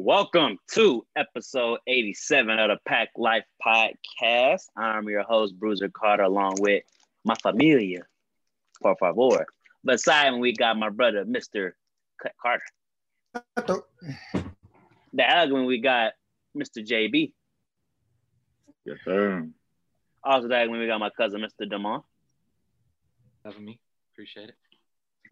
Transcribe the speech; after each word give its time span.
Welcome 0.00 0.58
to 0.74 1.04
episode 1.16 1.80
87 1.88 2.56
of 2.56 2.68
the 2.68 2.78
Pack 2.86 3.08
Life 3.16 3.42
Podcast. 3.60 4.62
I'm 4.76 5.08
your 5.08 5.24
host, 5.24 5.58
Bruiser 5.58 5.88
Carter, 5.88 6.22
along 6.22 6.54
with 6.60 6.84
my 7.24 7.34
familia, 7.42 8.06
por 8.80 8.94
favor. 8.94 9.44
Beside 9.84 10.34
me, 10.34 10.38
we 10.38 10.52
got 10.52 10.78
my 10.78 10.88
brother, 10.88 11.24
Mr. 11.24 11.72
Cut 12.22 12.32
Carter. 12.40 13.82
The 15.12 15.24
other 15.24 15.52
one, 15.52 15.66
we 15.66 15.80
got 15.80 16.12
Mr. 16.56 16.78
JB. 16.78 17.32
Yes, 18.84 18.98
sir. 19.04 19.48
Also, 20.22 20.46
that 20.46 20.68
one, 20.70 20.78
we 20.78 20.86
got 20.86 21.00
my 21.00 21.10
cousin, 21.10 21.40
Mr. 21.40 21.68
Damon. 21.68 22.02
having 23.44 23.64
me. 23.64 23.80
Appreciate 24.14 24.50
it. 24.50 24.54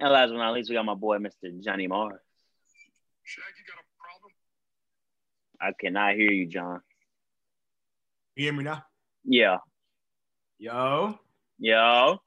And 0.01 0.11
last 0.12 0.30
but 0.30 0.39
not 0.39 0.55
least, 0.55 0.69
we 0.69 0.75
got 0.75 0.85
my 0.85 0.95
boy, 0.95 1.19
Mr. 1.19 1.62
Johnny 1.62 1.87
Mars. 1.87 2.21
Shaq, 3.25 3.55
you 3.59 3.64
got 3.64 3.75
a 3.75 3.75
problem? 3.75 3.86
I 5.61 5.73
cannot 5.79 6.14
hear 6.14 6.30
you, 6.30 6.46
John. 6.46 6.80
You 8.34 8.45
hear 8.45 8.52
me 8.52 8.64
now? 8.64 8.84
Yeah. 9.24 9.59
Yo. 10.59 11.19
Yo. 11.59 12.20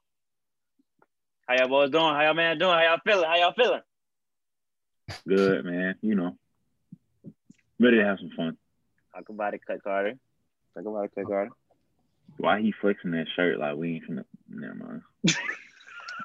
How 1.46 1.54
y'all 1.56 1.68
boys 1.68 1.90
doing? 1.90 2.04
How 2.04 2.22
y'all 2.22 2.34
man 2.34 2.58
doing? 2.58 2.72
How 2.72 2.82
y'all 2.82 3.00
feeling? 3.04 3.28
How 3.28 3.36
y'all 3.36 3.52
feeling? 3.52 3.80
Good, 5.26 5.64
man. 5.64 5.96
You 6.02 6.14
know, 6.14 6.36
ready 7.78 7.96
to 7.96 8.04
have 8.04 8.18
some 8.18 8.30
fun. 8.36 8.56
Talk 9.14 9.28
about 9.28 9.54
it, 9.54 9.60
Cut 9.66 9.82
Carter. 9.82 10.14
Talk 10.74 10.86
about 10.86 11.04
it, 11.04 11.12
Cut 11.14 11.26
Carter. 11.26 11.50
Why 12.36 12.60
he 12.60 12.72
flexing 12.80 13.10
that 13.12 13.26
shirt 13.34 13.58
like 13.58 13.76
we 13.76 13.94
ain't 13.94 14.08
finna? 14.08 14.24
Never 14.48 14.74
mind. 14.74 15.02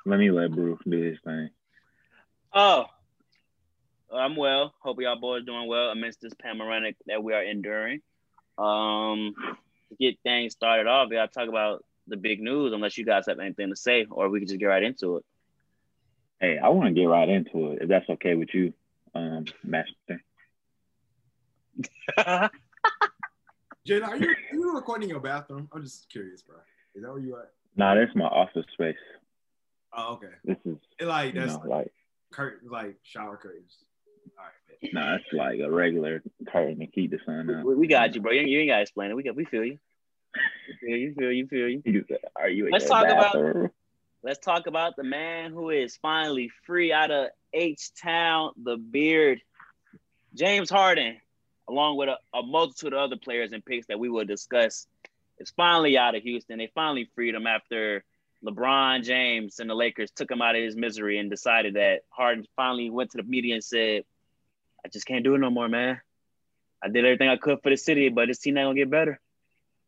let 0.05 0.20
me 0.20 0.32
let 0.32 0.52
Bruce 0.52 0.80
do 0.88 1.02
his 1.02 1.18
thing. 1.24 1.49
Oh, 2.54 2.85
I'm 4.16 4.36
well. 4.36 4.74
Hope 4.82 5.00
y'all 5.00 5.20
boys 5.20 5.46
doing 5.46 5.68
well 5.68 5.90
amidst 5.90 6.22
this 6.22 6.34
panoramic 6.42 6.96
that 7.08 7.24
we 7.24 7.34
are 7.34 7.44
enduring. 7.44 8.02
Um, 8.58 9.34
to 9.90 9.96
get 9.99 10.18
things 10.24 10.54
started 10.54 10.88
off, 10.88 11.10
we 11.10 11.16
gotta 11.16 11.32
talk 11.32 11.49
about 11.49 11.84
the 12.08 12.18
big 12.18 12.40
news. 12.41 12.74
Unless 12.74 12.98
you 12.98 13.05
guys 13.05 13.26
have 13.27 13.40
anything 13.40 13.70
to 13.70 13.76
say, 13.76 14.05
or 14.10 14.30
we 14.30 14.40
can 14.40 14.48
just 14.48 14.60
get 14.60 14.68
right 14.68 14.84
into 14.84 15.18
it. 15.18 15.26
Hey, 16.40 16.58
I 16.58 16.70
want 16.70 16.88
to 16.88 16.93
get 16.93 17.05
right 17.05 17.30
into 17.30 17.71
it 17.71 17.84
if 17.84 17.90
that's 17.90 18.10
okay 18.10 18.36
with 18.36 18.49
you, 18.54 18.74
um, 19.13 19.46
Master. 19.63 20.21
Jen, 23.86 24.04
are 24.04 24.18
you, 24.18 24.30
are 24.30 24.55
you 24.55 24.74
recording 24.74 25.10
your 25.10 25.20
bathroom? 25.20 25.70
I'm 25.71 25.84
just 25.84 26.10
curious, 26.10 26.41
bro. 26.41 26.58
Is 26.93 27.04
that 27.04 27.10
where 27.10 27.20
you 27.20 27.38
at? 27.38 27.52
Nah, 27.76 27.96
that's 27.96 28.16
my 28.16 28.26
office 28.26 28.66
space. 28.74 28.96
Oh, 29.96 30.13
okay. 30.13 30.34
This 30.43 30.58
is, 30.66 30.77
It 30.99 31.05
like 31.05 31.34
you 31.34 31.41
that's 31.41 31.54
know, 31.54 31.63
like, 31.70 31.91
curtain, 32.32 32.70
like 32.70 32.96
shower 33.04 33.38
curtains. 33.38 33.77
All 34.37 34.43
right, 34.43 34.93
man. 34.93 35.04
nah, 35.09 35.15
it's 35.15 35.26
like 35.34 35.59
a 35.59 35.70
regular 35.71 36.21
curtain 36.51 36.79
to 36.79 36.87
keep 36.87 37.12
the 37.12 37.20
sun 37.26 37.49
out. 37.54 37.65
we, 37.65 37.76
we 37.76 37.87
got 37.87 38.15
you, 38.15 38.21
bro. 38.21 38.31
You, 38.31 38.41
you 38.41 38.59
ain't 38.59 38.70
gotta 38.70 38.81
explain 38.81 39.12
it. 39.12 39.15
We 39.15 39.23
got, 39.23 39.35
we 39.35 39.45
feel 39.45 39.63
you. 39.65 39.77
We 40.81 40.87
feel 40.87 40.98
you. 40.98 41.13
Feel 41.15 41.31
you. 41.31 41.48
Feel 41.48 41.70
you. 41.70 41.81
You 41.85 42.05
Are 42.35 42.49
you 42.49 42.70
Let's 42.71 42.85
talk 42.87 43.05
about- 43.07 43.71
Let's 44.23 44.40
talk 44.40 44.65
about 44.65 44.96
the 44.96 45.03
man 45.03 45.51
who 45.51 45.70
is 45.70 45.98
finally 45.98 46.49
free 46.65 46.91
out 46.91 47.12
of 47.12 47.27
H 47.53 47.91
Town, 48.01 48.53
the 48.57 48.76
beard, 48.76 49.40
James 50.34 50.68
Harden, 50.68 51.18
along 51.70 51.98
with 51.98 52.09
a, 52.09 52.18
a 52.35 52.41
multitude 52.41 52.93
of 52.93 52.99
other 52.99 53.18
players 53.18 53.51
and 53.51 53.63
picks 53.63 53.85
that 53.85 53.99
we 53.99 54.09
will 54.09 54.26
discuss, 54.26 54.87
is 55.37 55.51
finally 55.55 55.96
out 55.96 56.15
of 56.15 56.23
Houston. 56.23 56.57
They 56.57 56.71
finally 56.73 57.07
freed 57.13 57.35
him 57.35 57.46
after 57.46 58.03
LeBron 58.43 59.03
James 59.03 59.59
and 59.59 59.70
the 59.70 59.76
Lakers 59.76 60.09
took 60.09 60.31
him 60.31 60.41
out 60.41 60.55
of 60.55 60.62
his 60.63 60.76
misery 60.76 61.20
and 61.20 61.29
decided 61.29 61.76
that 61.76 62.01
Harden 62.09 62.48
finally 62.55 62.90
went 62.90 63.12
to 63.12 63.18
the 63.18 63.23
media 63.23 63.53
and 63.53 63.63
said, 63.63 64.06
I 64.86 64.88
just 64.88 65.08
can't 65.08 65.24
do 65.24 65.34
it 65.34 65.40
no 65.40 65.50
more, 65.50 65.68
man. 65.68 66.00
I 66.84 66.90
did 66.90 67.06
everything 67.06 67.28
I 67.28 67.38
could 67.38 67.59
for 67.64 67.72
the 67.72 67.75
city, 67.75 68.09
but 68.09 68.28
this 68.28 68.38
team 68.38 68.53
not 68.53 68.66
gonna 68.66 68.75
get 68.75 68.92
better. 68.92 69.19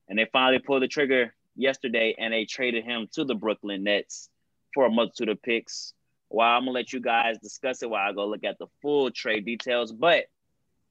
And 0.10 0.18
they 0.18 0.26
finally 0.26 0.58
pulled 0.58 0.82
the 0.82 0.88
trigger 0.88 1.36
yesterday 1.56 2.16
and 2.18 2.34
they 2.34 2.46
traded 2.46 2.84
him 2.84 3.08
to 3.12 3.24
the 3.24 3.36
Brooklyn 3.36 3.84
Nets 3.84 4.32
for 4.74 4.88
a 4.88 4.90
multitude 4.90 5.30
of 5.30 5.40
picks. 5.44 5.94
While 6.30 6.58
I'm 6.58 6.62
gonna 6.62 6.72
let 6.72 6.94
you 6.94 7.00
guys 7.00 7.38
discuss 7.38 7.84
it 7.84 7.92
while 7.92 8.10
I 8.10 8.12
go 8.12 8.26
look 8.26 8.44
at 8.44 8.58
the 8.58 8.66
full 8.82 9.12
trade 9.12 9.46
details. 9.46 9.92
But 9.92 10.26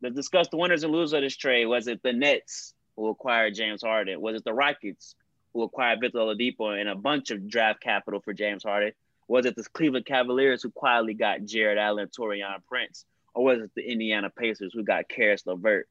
let's 0.01 0.15
discuss 0.15 0.47
the 0.51 0.57
winners 0.57 0.85
and 0.85 0.93
losers 0.93 1.15
of 1.15 1.23
this 1.23 1.37
trade. 1.37 1.67
Was 1.67 1.89
it 1.89 2.01
the 2.05 2.13
Nets 2.13 2.75
who 2.95 3.09
acquired 3.09 3.57
James 3.57 3.83
Harden? 3.83 4.21
Was 4.21 4.37
it 4.37 4.45
the 4.45 4.55
Rockets 4.55 5.17
who 5.53 5.63
acquired 5.63 5.99
Victor 6.01 6.19
Oladipo 6.19 6.81
and 6.81 6.89
a 6.89 6.95
bunch 6.95 7.33
of 7.33 7.49
draft 7.49 7.81
capital 7.81 8.21
for 8.21 8.33
James 8.33 8.63
Harden? 8.63 8.93
Was 9.27 9.47
it 9.47 9.57
the 9.57 9.65
Cleveland 9.65 10.07
Cavaliers 10.07 10.63
who 10.63 10.71
quietly 10.71 11.15
got 11.15 11.45
Jarrett 11.45 11.79
Allen 11.79 12.09
Taurean 12.17 12.65
Prince? 12.69 13.05
Or 13.37 13.45
was 13.45 13.61
it 13.61 13.71
the 13.77 13.83
Indiana 13.83 14.31
Pacers 14.31 14.73
who 14.75 14.83
got 14.83 15.11
Caris 15.11 15.45
LeVert? 15.45 15.87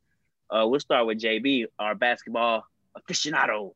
Uh, 0.50 0.66
we'll 0.67 0.79
start 0.79 1.06
with 1.06 1.22
JB, 1.22 1.67
our 1.78 1.94
basketball 1.94 2.66
aficionado. 2.97 3.73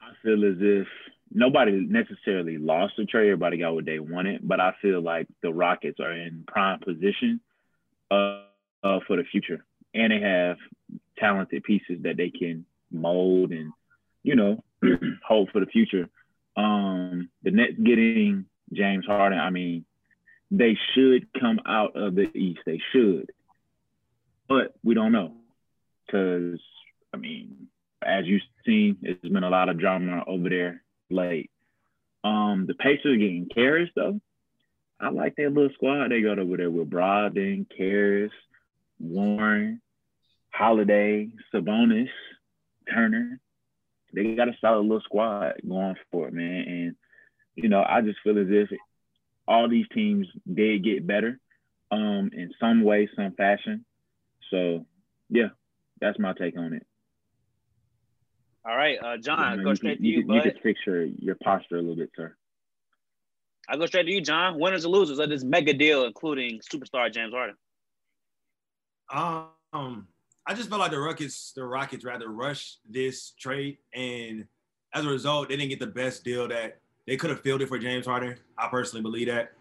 I 0.00 0.12
feel 0.22 0.42
as 0.46 0.56
if 0.58 0.86
nobody 1.30 1.72
necessarily 1.72 2.56
lost 2.56 2.94
the 2.96 3.04
trade. 3.04 3.26
Everybody 3.26 3.58
got 3.58 3.74
what 3.74 3.84
they 3.84 3.98
wanted, 3.98 4.40
but 4.42 4.58
I 4.58 4.72
feel 4.80 5.02
like 5.02 5.26
the 5.42 5.52
Rockets 5.52 6.00
are 6.00 6.12
in 6.12 6.44
prime 6.46 6.80
position 6.80 7.40
uh, 8.10 8.40
uh, 8.82 9.00
for 9.06 9.16
the 9.16 9.24
future, 9.30 9.62
and 9.92 10.10
they 10.10 10.20
have 10.20 10.56
talented 11.18 11.62
pieces 11.62 12.02
that 12.04 12.16
they 12.16 12.30
can 12.30 12.64
mold 12.90 13.50
and 13.50 13.70
you 14.22 14.34
know 14.34 14.64
hold 15.26 15.50
for 15.50 15.60
the 15.60 15.66
future. 15.66 16.08
Um, 16.56 17.28
the 17.42 17.50
Nets 17.50 17.74
getting 17.82 18.46
James 18.72 19.04
Harden. 19.04 19.38
I 19.38 19.50
mean, 19.50 19.84
they 20.50 20.76
should 20.94 21.28
come 21.38 21.60
out 21.66 21.96
of 21.96 22.14
the 22.14 22.30
East. 22.36 22.60
They 22.64 22.80
should, 22.92 23.30
but 24.48 24.74
we 24.82 24.94
don't 24.94 25.12
know 25.12 25.32
because 26.06 26.60
I 27.12 27.16
mean 27.16 27.68
as 28.02 28.26
you've 28.26 28.42
seen, 28.64 28.96
there's 29.02 29.18
been 29.32 29.44
a 29.44 29.50
lot 29.50 29.68
of 29.68 29.78
drama 29.78 30.24
over 30.26 30.48
there 30.48 30.82
late. 31.10 31.50
Um, 32.24 32.64
the 32.66 32.74
Pacers 32.74 33.18
getting 33.18 33.48
Caris 33.52 33.90
though. 33.94 34.20
I 35.00 35.10
like 35.10 35.36
that 35.36 35.52
little 35.52 35.70
squad 35.74 36.08
they 36.08 36.22
got 36.22 36.38
over 36.38 36.56
there 36.56 36.70
with 36.70 36.90
Brogdon, 36.90 37.66
Caris, 37.76 38.32
Warren, 38.98 39.80
Holiday, 40.50 41.30
Sabonis, 41.54 42.08
Turner. 42.92 43.38
They 44.12 44.34
got 44.34 44.48
a 44.48 44.56
solid 44.60 44.82
little 44.82 45.00
squad 45.02 45.54
going 45.68 45.94
for 46.10 46.28
it, 46.28 46.34
man. 46.34 46.64
And 46.66 46.96
you 47.54 47.68
know, 47.68 47.84
I 47.86 48.00
just 48.00 48.18
feel 48.24 48.38
as 48.38 48.46
if 48.48 48.70
all 49.48 49.68
these 49.68 49.86
teams 49.94 50.26
did 50.52 50.84
get 50.84 51.06
better, 51.06 51.40
um, 51.90 52.30
in 52.34 52.50
some 52.60 52.82
way, 52.84 53.08
some 53.16 53.32
fashion. 53.32 53.84
So 54.50 54.86
yeah, 55.30 55.48
that's 56.00 56.18
my 56.18 56.34
take 56.34 56.56
on 56.58 56.74
it. 56.74 56.86
All 58.64 58.76
right, 58.76 58.98
uh, 59.02 59.16
John, 59.16 59.38
Yeah, 59.38 59.44
I'll 59.50 59.62
go 59.64 59.70
you 59.70 59.76
straight 59.76 59.96
can- 59.96 60.02
to 60.04 60.08
you, 60.08 60.16
you, 60.18 60.22
can- 60.24 60.34
you 60.34 60.40
bud. 60.42 60.52
can 60.52 60.62
fix 60.62 60.80
your, 60.86 61.04
your 61.04 61.34
posture 61.42 61.76
a 61.76 61.80
little 61.80 61.96
bit, 61.96 62.10
sir. 62.14 62.36
I'll 63.70 63.78
go 63.78 63.86
straight 63.86 64.04
to 64.04 64.12
you, 64.12 64.20
John. 64.20 64.58
Winners 64.60 64.84
and 64.84 64.92
losers 64.92 65.18
of 65.18 65.28
this 65.30 65.44
mega 65.44 65.72
deal, 65.74 66.04
including 66.04 66.60
superstar 66.60 67.12
James 67.12 67.32
Harden. 67.32 67.56
Um, 69.10 70.06
I 70.46 70.54
just 70.54 70.68
felt 70.68 70.80
like 70.80 70.90
the 70.90 70.98
Rockets, 70.98 71.52
the 71.54 71.64
Rockets 71.64 72.04
rather 72.04 72.28
rushed 72.28 72.78
this 72.88 73.32
trade, 73.38 73.78
and 73.94 74.46
as 74.94 75.04
a 75.04 75.08
result, 75.08 75.48
they 75.48 75.56
didn't 75.56 75.70
get 75.70 75.80
the 75.80 75.86
best 75.86 76.24
deal 76.24 76.48
that 76.48 76.80
they 77.08 77.16
could 77.16 77.30
have 77.30 77.40
fielded 77.40 77.68
for 77.68 77.78
James 77.78 78.06
Harden. 78.06 78.36
I 78.58 78.68
personally 78.68 79.02
believe 79.02 79.28
that. 79.28 79.52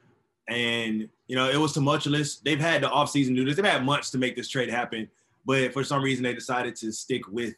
And 0.50 1.08
you 1.28 1.35
know, 1.35 1.50
it 1.50 1.58
was 1.58 1.74
tumultuous. 1.74 2.38
They've 2.38 2.59
had 2.59 2.84
the 2.84 2.90
offseason 2.90 3.35
do 3.35 3.46
this. 3.46 3.56
They've 3.56 3.66
had 3.66 3.85
months 3.85 4.12
to 4.12 4.18
make 4.18 4.35
this 4.35 4.50
trade 4.50 4.69
happen, 4.69 5.09
but 5.46 5.74
for 5.74 5.84
some 5.84 6.03
reason 6.03 6.24
they 6.24 6.34
decided 6.34 6.75
to 6.78 6.91
stick 6.91 7.28
with 7.30 7.56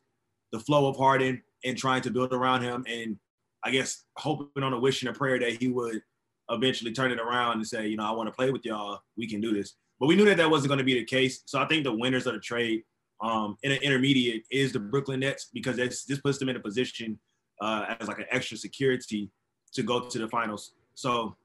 the 0.51 0.59
flow 0.59 0.87
of 0.87 0.95
Harden 0.95 1.41
and 1.65 1.77
trying 1.77 2.01
to 2.03 2.11
build 2.11 2.33
around 2.33 2.61
him 2.61 2.85
and 2.87 3.17
I 3.63 3.71
guess 3.71 4.05
hoping 4.15 4.63
on 4.63 4.73
a 4.73 4.79
wish 4.79 5.01
and 5.01 5.09
a 5.09 5.17
prayer 5.17 5.39
that 5.39 5.61
he 5.61 5.67
would 5.67 6.01
eventually 6.49 6.91
turn 6.91 7.11
it 7.11 7.19
around 7.19 7.57
and 7.57 7.67
say, 7.67 7.87
you 7.87 7.97
know, 7.97 8.05
I 8.05 8.11
want 8.11 8.27
to 8.27 8.33
play 8.33 8.51
with 8.51 8.65
y'all. 8.65 8.99
We 9.17 9.27
can 9.27 9.41
do 9.41 9.53
this. 9.53 9.75
But 9.99 10.07
we 10.07 10.15
knew 10.15 10.25
that 10.25 10.37
that 10.37 10.49
wasn't 10.49 10.69
going 10.69 10.77
to 10.77 10.85
be 10.85 10.93
the 10.93 11.03
case. 11.03 11.41
So 11.45 11.59
I 11.59 11.65
think 11.65 11.83
the 11.83 11.93
winners 11.93 12.25
of 12.25 12.33
the 12.33 12.39
trade 12.39 12.83
um, 13.21 13.57
in 13.63 13.71
an 13.71 13.81
intermediate 13.81 14.43
is 14.49 14.71
the 14.71 14.79
Brooklyn 14.79 15.19
Nets 15.19 15.49
because 15.53 15.75
this, 15.75 16.05
this 16.05 16.21
puts 16.21 16.37
them 16.37 16.47
in 16.47 16.55
a 16.55 16.59
position 16.59 17.19
uh, 17.61 17.95
as 17.99 18.07
like 18.07 18.19
an 18.19 18.27
extra 18.31 18.55
security 18.55 19.29
to 19.73 19.83
go 19.83 20.01
to 20.01 20.17
the 20.17 20.27
finals. 20.27 20.71
So 20.95 21.35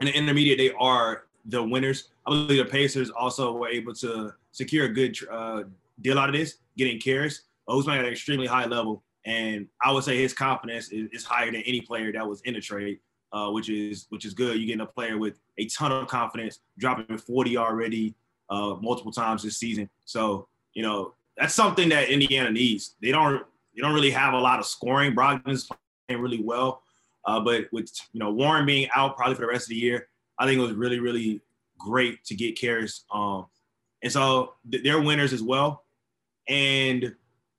in 0.00 0.06
the 0.06 0.16
intermediate, 0.16 0.58
they 0.58 0.72
are 0.78 1.24
the 1.46 1.62
winners. 1.62 2.10
I 2.26 2.30
believe 2.30 2.64
the 2.64 2.70
Pacers 2.70 3.10
also 3.10 3.52
were 3.52 3.68
able 3.68 3.94
to 3.94 4.32
secure 4.52 4.86
a 4.86 4.88
good 4.88 5.16
uh, 5.30 5.62
deal 6.00 6.18
out 6.18 6.28
of 6.28 6.34
this, 6.34 6.58
getting 6.76 7.00
Caris, 7.00 7.42
playing 7.66 8.00
at 8.00 8.04
an 8.04 8.12
extremely 8.12 8.46
high 8.46 8.66
level. 8.66 9.02
And 9.24 9.66
I 9.84 9.92
would 9.92 10.04
say 10.04 10.20
his 10.20 10.32
confidence 10.32 10.90
is, 10.90 11.08
is 11.12 11.24
higher 11.24 11.50
than 11.50 11.62
any 11.62 11.80
player 11.80 12.12
that 12.12 12.26
was 12.26 12.40
in 12.42 12.54
the 12.54 12.60
trade, 12.60 12.98
uh, 13.32 13.50
which 13.50 13.68
is 13.68 14.06
which 14.10 14.24
is 14.24 14.32
good. 14.32 14.56
You're 14.56 14.66
getting 14.66 14.80
a 14.80 14.86
player 14.86 15.18
with 15.18 15.38
a 15.58 15.66
ton 15.66 15.92
of 15.92 16.06
confidence, 16.08 16.60
dropping 16.78 17.18
40 17.18 17.56
already 17.56 18.14
uh, 18.48 18.76
multiple 18.80 19.12
times 19.12 19.42
this 19.42 19.56
season. 19.56 19.90
So 20.04 20.48
you 20.74 20.82
know 20.82 21.14
that's 21.36 21.54
something 21.54 21.88
that 21.90 22.08
Indiana 22.08 22.50
needs. 22.50 22.94
They 23.02 23.10
don't 23.10 23.44
they 23.74 23.82
don't 23.82 23.94
really 23.94 24.10
have 24.10 24.34
a 24.34 24.38
lot 24.38 24.58
of 24.58 24.66
scoring. 24.66 25.14
Brogdon's 25.14 25.68
playing 26.08 26.22
really 26.22 26.42
well, 26.42 26.82
uh, 27.28 27.40
but 27.40 27.66
with 27.72 27.90
you 28.14 28.20
know 28.20 28.32
Warren 28.32 28.64
being 28.64 28.88
out 28.96 29.16
probably 29.16 29.34
for 29.34 29.42
the 29.42 29.48
rest 29.48 29.66
of 29.66 29.70
the 29.70 29.76
year, 29.76 30.08
I 30.38 30.46
think 30.46 30.58
it 30.58 30.62
was 30.62 30.72
really 30.72 30.98
really 30.98 31.42
great 31.78 32.24
to 32.24 32.34
get 32.34 32.58
Caris 32.58 33.04
um, 33.12 33.46
And 34.02 34.12
so 34.12 34.54
th- 34.70 34.82
they're 34.82 35.00
winners 35.00 35.32
as 35.32 35.42
well. 35.42 35.84
And, 36.48 37.14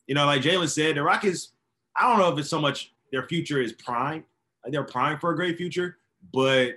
you 0.08 0.16
know, 0.16 0.26
like 0.26 0.42
Jalen 0.42 0.70
said, 0.70 0.96
the 0.96 1.04
Rockets, 1.04 1.54
I 1.96 2.08
don't 2.08 2.20
know 2.20 2.32
if 2.32 2.40
it's 2.40 2.50
so 2.50 2.60
much 2.60 2.94
their 3.12 3.28
future 3.28 3.62
is 3.62 3.74
prime. 3.74 4.24
Like 4.64 4.74
they're 4.74 4.84
prime 4.84 5.20
for 5.20 5.32
a 5.32 5.36
great 5.36 5.58
future, 5.58 5.98
but 6.34 6.74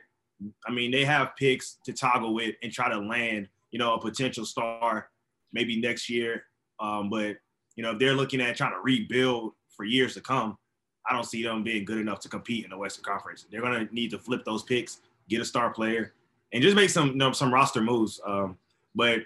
I 0.66 0.72
mean, 0.72 0.90
they 0.90 1.04
have 1.04 1.36
picks 1.36 1.78
to 1.84 1.92
toggle 1.92 2.34
with 2.34 2.54
and 2.62 2.72
try 2.72 2.88
to 2.88 2.98
land, 2.98 3.48
you 3.70 3.78
know, 3.78 3.94
a 3.94 4.00
potential 4.00 4.44
star 4.44 5.08
maybe 5.52 5.80
next 5.80 6.08
year. 6.08 6.44
Um, 6.80 7.10
but, 7.10 7.36
you 7.76 7.82
know, 7.82 7.92
if 7.92 7.98
they're 7.98 8.14
looking 8.14 8.40
at 8.40 8.56
trying 8.56 8.72
to 8.72 8.80
rebuild 8.80 9.52
for 9.68 9.84
years 9.84 10.14
to 10.14 10.20
come, 10.20 10.58
I 11.08 11.14
don't 11.14 11.24
see 11.24 11.42
them 11.42 11.62
being 11.62 11.84
good 11.84 11.98
enough 11.98 12.20
to 12.20 12.28
compete 12.28 12.64
in 12.64 12.70
the 12.70 12.76
Western 12.76 13.04
Conference. 13.04 13.46
They're 13.50 13.60
going 13.60 13.86
to 13.86 13.94
need 13.94 14.10
to 14.12 14.18
flip 14.18 14.44
those 14.44 14.62
picks, 14.62 15.00
get 15.28 15.40
a 15.40 15.44
star 15.44 15.70
player, 15.70 16.12
and 16.52 16.62
just 16.62 16.76
make 16.76 16.90
some 16.90 17.08
you 17.08 17.14
know, 17.14 17.32
some 17.32 17.52
roster 17.52 17.80
moves. 17.80 18.20
Um, 18.24 18.56
but 18.94 19.20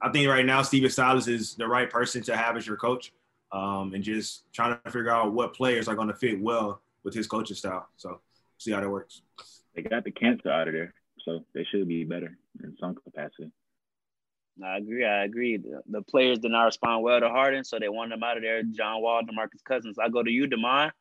I 0.00 0.10
think 0.10 0.28
right 0.28 0.44
now 0.46 0.62
Stephen 0.62 0.90
Silas 0.90 1.28
is 1.28 1.54
the 1.54 1.66
right 1.66 1.88
person 1.88 2.22
to 2.24 2.36
have 2.36 2.56
as 2.56 2.66
your 2.66 2.76
coach, 2.76 3.12
um, 3.50 3.92
and 3.94 4.02
just 4.02 4.44
trying 4.52 4.78
to 4.84 4.90
figure 4.90 5.10
out 5.10 5.32
what 5.32 5.54
players 5.54 5.88
are 5.88 5.94
going 5.94 6.08
to 6.08 6.14
fit 6.14 6.40
well 6.40 6.80
with 7.04 7.14
his 7.14 7.26
coaching 7.26 7.56
style. 7.56 7.88
So 7.96 8.20
see 8.58 8.72
how 8.72 8.80
that 8.80 8.88
works. 8.88 9.22
They 9.74 9.82
got 9.82 10.04
the 10.04 10.10
cancer 10.10 10.50
out 10.50 10.68
of 10.68 10.74
there, 10.74 10.94
so 11.24 11.44
they 11.54 11.64
should 11.64 11.88
be 11.88 12.04
better 12.04 12.36
in 12.62 12.76
some 12.80 12.94
capacity. 12.94 13.50
I 14.62 14.76
agree. 14.76 15.04
I 15.04 15.24
agree. 15.24 15.58
The, 15.86 16.02
players 16.02 16.38
did 16.38 16.50
not 16.50 16.64
respond 16.64 17.02
well 17.02 17.20
to 17.20 17.28
Harden, 17.28 17.64
so 17.64 17.78
they 17.78 17.88
wanted 17.88 18.14
him 18.14 18.22
out 18.22 18.36
of 18.36 18.42
there. 18.42 18.62
John 18.62 19.00
Wall, 19.00 19.22
DeMarcus 19.22 19.64
Cousins. 19.64 19.98
I 19.98 20.08
go 20.08 20.22
to 20.22 20.30
you, 20.30 20.46
Demond. 20.46 20.92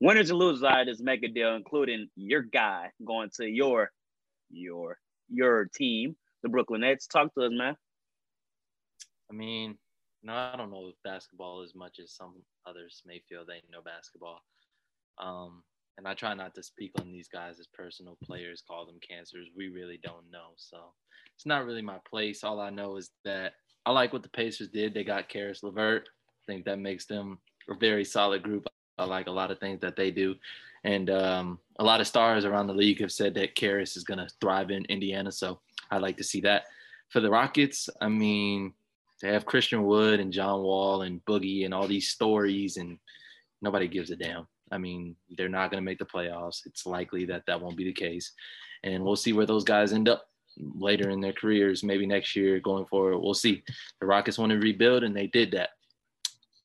Winners 0.00 0.30
and 0.30 0.38
losers 0.38 0.62
out 0.62 0.82
of 0.82 0.86
this 0.86 1.00
mega 1.00 1.28
deal, 1.28 1.54
including 1.56 2.08
your 2.16 2.42
guy 2.42 2.90
going 3.04 3.30
to 3.36 3.46
your 3.46 3.90
your 4.50 4.98
your 5.28 5.66
team, 5.74 6.16
the 6.42 6.48
Brooklyn 6.48 6.82
Nets. 6.82 7.06
Talk 7.06 7.34
to 7.34 7.44
us, 7.44 7.52
man. 7.52 7.76
I 9.30 9.34
mean, 9.34 9.76
no, 10.22 10.34
I 10.34 10.54
don't 10.56 10.70
know 10.70 10.92
basketball 11.02 11.62
as 11.62 11.74
much 11.74 11.98
as 11.98 12.12
some 12.12 12.34
others 12.66 13.02
may 13.06 13.20
feel 13.28 13.44
they 13.44 13.62
know 13.70 13.82
basketball. 13.82 14.40
Um, 15.18 15.62
and 15.98 16.06
I 16.06 16.14
try 16.14 16.32
not 16.32 16.54
to 16.54 16.62
speak 16.62 16.92
on 17.00 17.10
these 17.10 17.28
guys 17.28 17.58
as 17.58 17.66
personal 17.66 18.16
players, 18.24 18.62
call 18.66 18.86
them 18.86 19.00
cancers. 19.06 19.48
We 19.54 19.68
really 19.68 19.98
don't 20.02 20.30
know. 20.30 20.52
So 20.56 20.78
it's 21.34 21.44
not 21.44 21.66
really 21.66 21.82
my 21.82 21.98
place. 22.08 22.44
All 22.44 22.60
I 22.60 22.70
know 22.70 22.96
is 22.96 23.10
that 23.24 23.54
I 23.84 23.90
like 23.90 24.12
what 24.12 24.22
the 24.22 24.28
Pacers 24.28 24.68
did. 24.68 24.94
They 24.94 25.02
got 25.02 25.28
Caris 25.28 25.64
LeVert. 25.64 26.08
I 26.08 26.52
think 26.52 26.64
that 26.64 26.78
makes 26.78 27.06
them 27.06 27.38
a 27.68 27.74
very 27.74 28.04
solid 28.04 28.44
group. 28.44 28.68
I 28.96 29.04
like 29.04 29.26
a 29.26 29.32
lot 29.32 29.50
of 29.50 29.58
things 29.58 29.80
that 29.80 29.96
they 29.96 30.12
do. 30.12 30.36
And 30.84 31.10
um, 31.10 31.58
a 31.80 31.84
lot 31.84 32.00
of 32.00 32.06
stars 32.06 32.44
around 32.44 32.68
the 32.68 32.74
league 32.74 33.00
have 33.00 33.12
said 33.12 33.34
that 33.34 33.56
Caris 33.56 33.96
is 33.96 34.04
going 34.04 34.18
to 34.18 34.28
thrive 34.40 34.70
in 34.70 34.84
Indiana. 34.84 35.32
So 35.32 35.58
I'd 35.90 36.02
like 36.02 36.16
to 36.18 36.24
see 36.24 36.40
that. 36.42 36.66
For 37.08 37.20
the 37.20 37.30
Rockets, 37.30 37.88
I 38.00 38.08
mean, 38.08 38.72
they 39.20 39.32
have 39.32 39.46
Christian 39.46 39.84
Wood 39.84 40.20
and 40.20 40.32
John 40.32 40.62
Wall 40.62 41.02
and 41.02 41.24
Boogie 41.24 41.64
and 41.64 41.74
all 41.74 41.88
these 41.88 42.08
stories, 42.08 42.76
and 42.76 42.98
nobody 43.62 43.88
gives 43.88 44.10
a 44.10 44.16
damn. 44.16 44.46
I 44.70 44.78
mean, 44.78 45.16
they're 45.36 45.48
not 45.48 45.70
going 45.70 45.82
to 45.82 45.84
make 45.84 45.98
the 45.98 46.04
playoffs. 46.04 46.66
It's 46.66 46.86
likely 46.86 47.24
that 47.26 47.44
that 47.46 47.60
won't 47.60 47.76
be 47.76 47.84
the 47.84 47.92
case. 47.92 48.32
And 48.84 49.04
we'll 49.04 49.16
see 49.16 49.32
where 49.32 49.46
those 49.46 49.64
guys 49.64 49.92
end 49.92 50.08
up 50.08 50.26
later 50.56 51.10
in 51.10 51.20
their 51.20 51.32
careers, 51.32 51.82
maybe 51.82 52.06
next 52.06 52.34
year 52.36 52.60
going 52.60 52.86
forward. 52.86 53.18
We'll 53.18 53.34
see. 53.34 53.62
The 54.00 54.06
Rockets 54.06 54.38
want 54.38 54.50
to 54.50 54.58
rebuild, 54.58 55.04
and 55.04 55.16
they 55.16 55.26
did 55.26 55.52
that. 55.52 55.70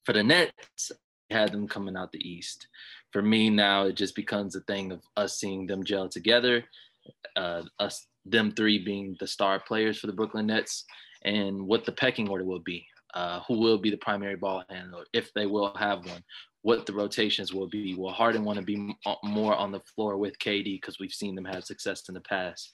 For 0.06 0.14
the 0.14 0.24
Nets, 0.24 0.92
had 1.30 1.52
them 1.52 1.68
coming 1.68 1.98
out 1.98 2.12
the 2.12 2.30
East. 2.30 2.68
For 3.12 3.22
me 3.22 3.50
now, 3.50 3.88
it 3.88 3.96
just 3.96 4.16
becomes 4.16 4.56
a 4.56 4.62
thing 4.62 4.92
of 4.92 5.02
us 5.18 5.40
seeing 5.40 5.68
them 5.68 5.84
gel 5.84 6.08
together, 6.08 6.64
uh, 7.36 7.64
us 7.80 8.08
them 8.26 8.52
three 8.52 8.84
being 8.84 9.18
the 9.20 9.28
star 9.28 9.60
players 9.60 10.00
for 10.00 10.08
the 10.08 10.14
Brooklyn 10.14 10.48
Nets, 10.48 10.86
and 11.24 11.68
what 11.68 11.86
the 11.86 11.92
pecking 11.92 12.30
order 12.30 12.46
will 12.46 12.60
be. 12.60 12.86
Uh, 13.14 13.42
who 13.48 13.60
will 13.60 13.78
be 13.78 13.92
the 13.92 13.98
primary 13.98 14.36
ball 14.36 14.64
handler 14.72 15.06
if 15.14 15.32
they 15.34 15.46
will 15.46 15.72
have 15.78 16.00
one? 16.00 16.24
What 16.64 16.86
the 16.86 16.94
rotations 16.94 17.54
will 17.54 17.68
be. 17.68 17.94
Will 17.94 18.12
Harden 18.12 18.44
want 18.44 18.58
to 18.58 18.66
be 18.66 18.96
uh, 19.06 19.16
more 19.24 19.56
on 19.56 19.72
the 19.72 19.82
floor 19.82 20.18
with 20.18 20.40
KD 20.40 20.82
because 20.82 20.98
we've 21.00 21.12
seen 21.12 21.36
them 21.36 21.46
have 21.46 21.64
success 21.64 22.04
in 22.08 22.16
the 22.16 22.22
past? 22.22 22.72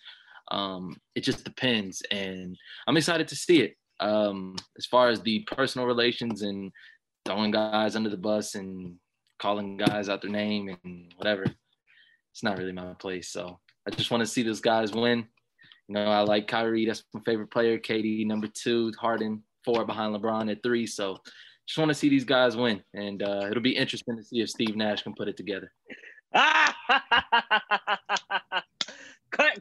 Um, 0.51 0.95
it 1.15 1.21
just 1.21 1.43
depends, 1.43 2.01
and 2.09 2.55
I'm 2.87 2.97
excited 2.97 3.27
to 3.27 3.35
see 3.35 3.61
it. 3.61 3.75
Um, 3.99 4.55
as 4.77 4.85
far 4.85 5.09
as 5.09 5.21
the 5.21 5.45
personal 5.51 5.85
relations 5.85 6.43
and 6.43 6.71
throwing 7.25 7.51
guys 7.51 7.95
under 7.95 8.09
the 8.09 8.17
bus 8.17 8.55
and 8.55 8.95
calling 9.39 9.77
guys 9.77 10.07
out 10.07 10.21
their 10.21 10.31
name 10.31 10.75
and 10.83 11.13
whatever, 11.17 11.43
it's 11.43 12.43
not 12.43 12.57
really 12.57 12.71
my 12.71 12.93
place. 12.93 13.29
So 13.29 13.59
I 13.87 13.91
just 13.91 14.11
want 14.11 14.21
to 14.21 14.27
see 14.27 14.43
those 14.43 14.61
guys 14.61 14.93
win. 14.93 15.25
You 15.87 15.95
know, 15.95 16.05
I 16.05 16.21
like 16.21 16.47
Kyrie. 16.47 16.85
That's 16.85 17.03
my 17.13 17.21
favorite 17.25 17.51
player. 17.51 17.79
KD 17.79 18.25
number 18.25 18.47
two, 18.47 18.91
Harden 18.99 19.43
four 19.65 19.85
behind 19.85 20.15
LeBron 20.15 20.51
at 20.51 20.63
three. 20.63 20.85
So 20.85 21.17
just 21.69 21.77
want 21.77 21.89
to 21.89 21.95
see 21.95 22.09
these 22.09 22.25
guys 22.25 22.57
win, 22.57 22.81
and 22.95 23.21
uh, 23.21 23.45
it'll 23.47 23.61
be 23.61 23.77
interesting 23.77 24.17
to 24.17 24.23
see 24.23 24.41
if 24.41 24.49
Steve 24.49 24.75
Nash 24.75 25.03
can 25.03 25.13
put 25.13 25.27
it 25.27 25.37
together. 25.37 25.71
Cut 26.33 26.73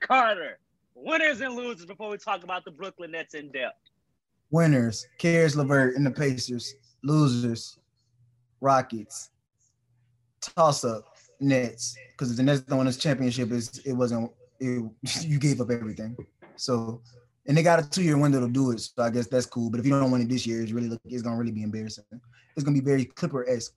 Carter. 0.00 0.58
Winners 0.94 1.42
and 1.42 1.54
losers 1.54 1.84
before 1.84 2.08
we 2.08 2.16
talk 2.16 2.44
about 2.44 2.64
the 2.64 2.70
Brooklyn 2.70 3.10
Nets 3.10 3.34
in 3.34 3.52
depth. 3.52 3.76
Winners, 4.50 5.06
Caris 5.18 5.54
LeVert 5.54 5.96
and 5.96 6.06
the 6.06 6.10
Pacers. 6.10 6.72
Losers, 7.04 7.78
Rockets. 8.62 9.28
Toss 10.40 10.86
up, 10.86 11.14
Nets. 11.40 11.94
Because 12.12 12.30
if 12.30 12.38
the 12.38 12.42
Nets 12.42 12.60
don't 12.62 12.78
win 12.78 12.86
this 12.86 12.96
championship, 12.96 13.50
is 13.50 13.82
it 13.84 13.92
wasn't 13.92 14.32
it, 14.60 14.82
you 15.20 15.38
gave 15.38 15.60
up 15.60 15.70
everything. 15.70 16.16
So 16.56 17.02
and 17.48 17.56
they 17.56 17.62
got 17.62 17.80
a 17.80 17.88
two 17.88 18.02
year 18.02 18.18
window 18.18 18.40
to 18.40 18.48
do 18.48 18.70
it. 18.70 18.80
So 18.80 19.02
I 19.02 19.10
guess 19.10 19.26
that's 19.26 19.46
cool. 19.46 19.70
But 19.70 19.80
if 19.80 19.86
you 19.86 19.98
don't 19.98 20.10
win 20.10 20.20
it 20.20 20.28
this 20.28 20.46
year, 20.46 20.62
it's 20.62 20.70
really 20.70 20.96
it's 21.06 21.22
gonna 21.22 21.36
really 21.36 21.50
be 21.50 21.62
embarrassing. 21.62 22.04
It's 22.54 22.64
gonna 22.64 22.78
be 22.78 22.84
very 22.84 23.06
Clipper 23.06 23.48
esque. 23.48 23.74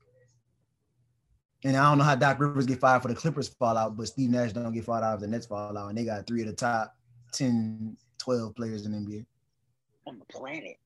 And 1.64 1.76
I 1.76 1.88
don't 1.88 1.98
know 1.98 2.04
how 2.04 2.14
Doc 2.14 2.38
Rivers 2.38 2.66
get 2.66 2.80
fired 2.80 3.02
for 3.02 3.08
the 3.08 3.14
Clippers 3.14 3.48
fallout, 3.48 3.96
but 3.96 4.08
Steve 4.08 4.30
Nash 4.30 4.52
don't 4.52 4.72
get 4.72 4.84
fired 4.84 5.04
out 5.04 5.14
if 5.14 5.20
the 5.20 5.28
Nets 5.28 5.46
fallout. 5.46 5.88
And 5.88 5.96
they 5.96 6.04
got 6.04 6.26
three 6.26 6.42
of 6.42 6.48
the 6.48 6.54
top 6.54 6.94
10, 7.32 7.96
12 8.18 8.54
players 8.54 8.84
in 8.84 8.92
NBA. 8.92 9.24
On 10.06 10.18
the 10.18 10.24
planet. 10.26 10.76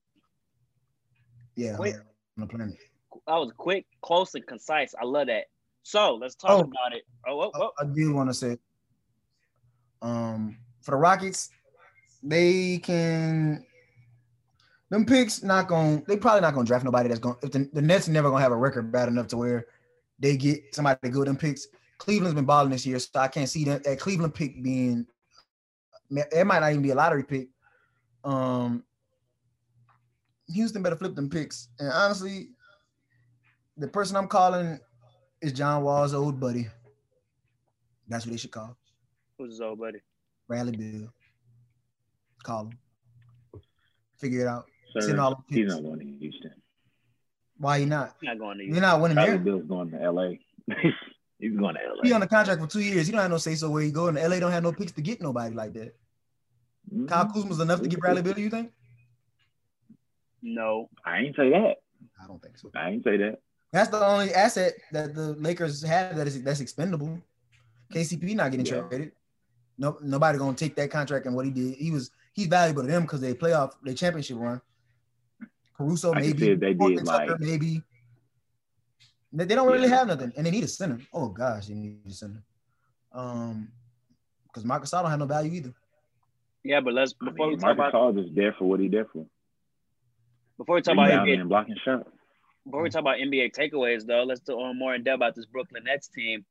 Yeah, 1.56 1.76
quick. 1.76 1.94
on 1.96 2.02
the 2.36 2.46
planet. 2.46 2.76
That 3.26 3.34
was 3.36 3.52
quick, 3.56 3.86
close, 4.02 4.34
and 4.34 4.46
concise. 4.46 4.94
I 5.00 5.06
love 5.06 5.28
that. 5.28 5.46
So 5.82 6.14
let's 6.14 6.34
talk 6.34 6.50
oh, 6.50 6.60
about 6.60 6.92
it. 6.92 7.04
Oh, 7.26 7.40
oh, 7.40 7.50
oh. 7.54 7.70
I, 7.78 7.84
I 7.84 7.86
do 7.86 8.12
want 8.12 8.28
to 8.28 8.34
say, 8.34 8.58
um, 10.02 10.58
for 10.82 10.90
the 10.90 10.98
Rockets, 10.98 11.48
they 12.28 12.78
can 12.78 13.64
them 14.90 15.06
picks 15.06 15.43
not 15.43 15.69
going 15.69 16.02
they 16.06 16.17
probably 16.17 16.40
not 16.40 16.55
gonna 16.55 16.66
draft 16.66 16.85
nobody 16.85 17.09
that's 17.09 17.21
going 17.21 17.37
if 17.42 17.52
the, 17.52 17.68
the 17.73 17.83
Nets 17.83 18.09
never 18.09 18.30
gonna 18.30 18.42
have 18.42 18.52
a 18.52 18.56
record 18.56 18.90
bad 18.90 19.09
enough 19.09 19.28
to 19.28 19.37
where 19.37 19.66
they 20.18 20.37
get 20.37 20.75
somebody 20.75 20.99
to 21.02 21.11
go 21.11 21.25
them 21.25 21.37
picks. 21.37 21.66
Cleveland's 21.99 22.35
been 22.35 22.45
balling 22.45 22.71
this 22.71 22.85
year, 22.85 22.99
so 22.99 23.09
I 23.21 23.28
can't 23.28 23.49
see 23.49 23.64
that, 23.64 23.85
that 23.85 24.00
Cleveland 24.00 24.35
pick 24.35 24.62
being 24.62 25.06
it 26.11 26.47
might 26.47 26.61
not 26.61 26.71
even 26.71 26.83
be 26.83 26.90
a 26.90 26.95
lottery 26.95 27.25
pick. 27.25 27.49
Um 28.25 28.83
Houston 30.49 30.83
better 30.83 30.97
flip 30.97 31.14
them 31.14 31.28
picks. 31.28 31.68
And 31.78 31.90
honestly, 31.90 32.50
the 33.76 33.88
person 33.88 34.16
I'm 34.16 34.28
calling 34.28 34.78
is 35.40 35.52
John 35.52 35.83
Wall's 35.83 36.14
old 36.14 36.40
buddy. 36.40 36.68
That's 38.09 38.25
what 38.25 38.33
they 38.33 38.38
should 38.38 38.52
call. 38.52 38.76
Who's 39.38 39.52
his 39.52 39.61
old 39.61 39.80
buddy? 39.80 39.99
Bradley 40.49 40.76
Beal. 40.76 41.12
Call 42.46 42.66
him. 42.66 42.78
Figure 44.18 44.42
it 44.42 44.46
out. 44.46 44.66
Sir, 44.96 45.18
all 45.18 45.44
he's 45.48 45.66
not 45.66 45.82
going 45.82 45.98
to 45.98 46.04
Houston. 46.04 46.52
Why 47.58 47.80
he 47.80 47.86
not? 47.86 48.14
He's 48.20 48.28
not 48.28 48.38
going 48.38 48.58
to 48.58 48.64
Houston. 48.64 48.82
You're 48.82 48.88
not 48.92 49.00
winning 49.00 49.16
there. 49.16 49.36
Bill's 49.36 49.64
going 49.64 49.90
to 49.90 50.10
LA. 50.12 50.28
he's 51.40 51.56
going 51.56 51.74
to 51.74 51.80
LA. 51.80 52.02
He 52.04 52.12
on 52.12 52.20
the 52.20 52.28
contract 52.28 52.60
for 52.60 52.68
two 52.68 52.80
years. 52.80 53.06
He 53.06 53.12
don't 53.12 53.20
have 53.20 53.32
no 53.32 53.38
say 53.38 53.56
so 53.56 53.68
where 53.68 53.82
he 53.82 53.90
go. 53.90 54.06
And 54.06 54.16
LA 54.16 54.38
don't 54.38 54.52
have 54.52 54.62
no 54.62 54.72
picks 54.72 54.92
to 54.92 55.02
get 55.02 55.20
nobody 55.20 55.56
like 55.56 55.72
that. 55.72 55.96
Mm-hmm. 56.88 57.06
Kyle 57.06 57.26
Kuzma's 57.26 57.58
enough 57.58 57.82
to 57.82 57.88
get 57.88 57.98
Bradley 57.98 58.22
Beal, 58.22 58.38
you 58.38 58.48
think? 58.48 58.70
No. 60.40 60.88
I 61.04 61.18
ain't 61.18 61.34
say 61.34 61.50
that. 61.50 61.78
I 62.22 62.28
don't 62.28 62.40
think 62.40 62.58
so. 62.58 62.70
I 62.76 62.90
ain't 62.90 63.02
say 63.02 63.16
that. 63.16 63.40
That's 63.72 63.88
the 63.88 64.06
only 64.06 64.32
asset 64.32 64.74
that 64.92 65.16
the 65.16 65.32
Lakers 65.32 65.82
have 65.82 66.16
that 66.16 66.28
is 66.28 66.40
that's 66.44 66.60
expendable. 66.60 67.20
KCP 67.92 68.36
not 68.36 68.52
getting 68.52 68.66
yeah. 68.66 68.82
traded. 68.82 69.12
No, 69.78 69.98
nobody 70.00 70.38
gonna 70.38 70.56
take 70.56 70.76
that 70.76 70.92
contract 70.92 71.26
and 71.26 71.34
what 71.34 71.44
he 71.44 71.50
did. 71.50 71.74
He 71.74 71.90
was 71.90 72.12
he's 72.37 72.47
valuable 72.47 72.83
to 72.83 72.88
them 72.88 73.02
because 73.02 73.21
they 73.21 73.35
playoff, 73.35 73.73
they 73.83 73.95
championship 73.95 74.37
run. 74.38 74.61
Caruso 75.76 76.12
I 76.12 76.21
maybe, 76.21 76.55
they 76.55 76.75
did 76.75 77.05
like 77.05 77.40
maybe. 77.40 77.83
They, 79.33 79.45
they 79.45 79.55
don't 79.55 79.71
really 79.71 79.88
yeah. 79.88 79.97
have 79.97 80.09
nothing, 80.09 80.33
and 80.37 80.47
they 80.47 80.50
need 80.50 80.64
a 80.64 80.69
center. 80.69 81.00
Oh 81.12 81.28
gosh, 81.28 81.66
they 81.66 81.75
need 81.75 81.99
a 82.07 82.11
center. 82.11 82.43
Um, 83.12 83.69
because 84.47 84.64
Marcus 84.64 84.95
I 84.95 85.02
don't 85.02 85.11
have 85.11 85.19
no 85.19 85.26
value 85.26 85.52
either. 85.52 85.75
Yeah, 86.62 86.81
but 86.81 86.95
let's 86.95 87.12
before 87.12 87.47
I 87.47 87.49
mean, 87.49 87.57
we 87.57 87.57
talk 87.57 87.76
Marcus 87.76 87.95
about 87.95 88.19
is 88.19 88.35
there 88.35 88.55
for 88.59 88.64
what 88.64 88.81
he 88.81 88.88
there 88.88 89.07
for. 89.12 89.26
Before 90.57 90.76
we 90.76 90.83
talk 90.83 90.95
about 90.95 91.11
NBA, 91.11 91.49
blocking 91.49 91.76
shot. 91.85 92.07
Before 92.64 92.83
we 92.83 92.90
talk 92.90 93.00
about 93.00 93.19
NBA 93.19 93.55
takeaways, 93.55 94.07
though, 94.07 94.25
let's 94.25 94.40
talk 94.40 94.75
more 94.75 94.95
in 94.95 95.05
depth 95.05 95.16
about 95.16 95.35
this 95.35 95.47
Brooklyn 95.47 95.85
Nets 95.85 96.09
team. 96.09 96.45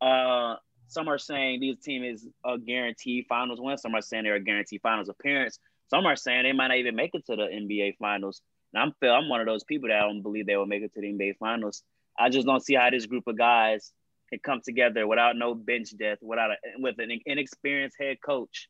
Uh, 0.00 0.54
some 0.88 1.08
are 1.08 1.18
saying 1.18 1.60
these 1.60 1.78
team 1.78 2.02
is 2.02 2.26
a 2.44 2.58
guaranteed 2.58 3.26
finals 3.28 3.60
win. 3.60 3.78
Some 3.78 3.94
are 3.94 4.02
saying 4.02 4.24
they're 4.24 4.34
a 4.34 4.40
guaranteed 4.40 4.80
finals 4.82 5.08
appearance. 5.08 5.58
Some 5.88 6.06
are 6.06 6.16
saying 6.16 6.42
they 6.42 6.52
might 6.52 6.68
not 6.68 6.78
even 6.78 6.96
make 6.96 7.14
it 7.14 7.24
to 7.26 7.36
the 7.36 7.42
NBA 7.42 7.96
Finals. 7.98 8.42
And 8.72 8.82
I'm 8.82 8.92
feel 9.00 9.12
I'm 9.12 9.28
one 9.28 9.40
of 9.40 9.46
those 9.46 9.64
people 9.64 9.88
that 9.88 9.98
I 9.98 10.00
don't 10.00 10.22
believe 10.22 10.46
they 10.46 10.56
will 10.56 10.66
make 10.66 10.82
it 10.82 10.92
to 10.94 11.00
the 11.00 11.06
NBA 11.06 11.38
Finals. 11.38 11.82
I 12.18 12.28
just 12.28 12.46
don't 12.46 12.62
see 12.62 12.74
how 12.74 12.90
this 12.90 13.06
group 13.06 13.26
of 13.26 13.38
guys 13.38 13.92
can 14.30 14.38
come 14.40 14.60
together 14.62 15.06
without 15.06 15.36
no 15.36 15.54
bench 15.54 15.96
depth, 15.96 16.22
without 16.22 16.50
a, 16.50 16.56
with 16.78 16.98
an 16.98 17.18
inexperienced 17.24 17.96
head 17.98 18.18
coach, 18.24 18.68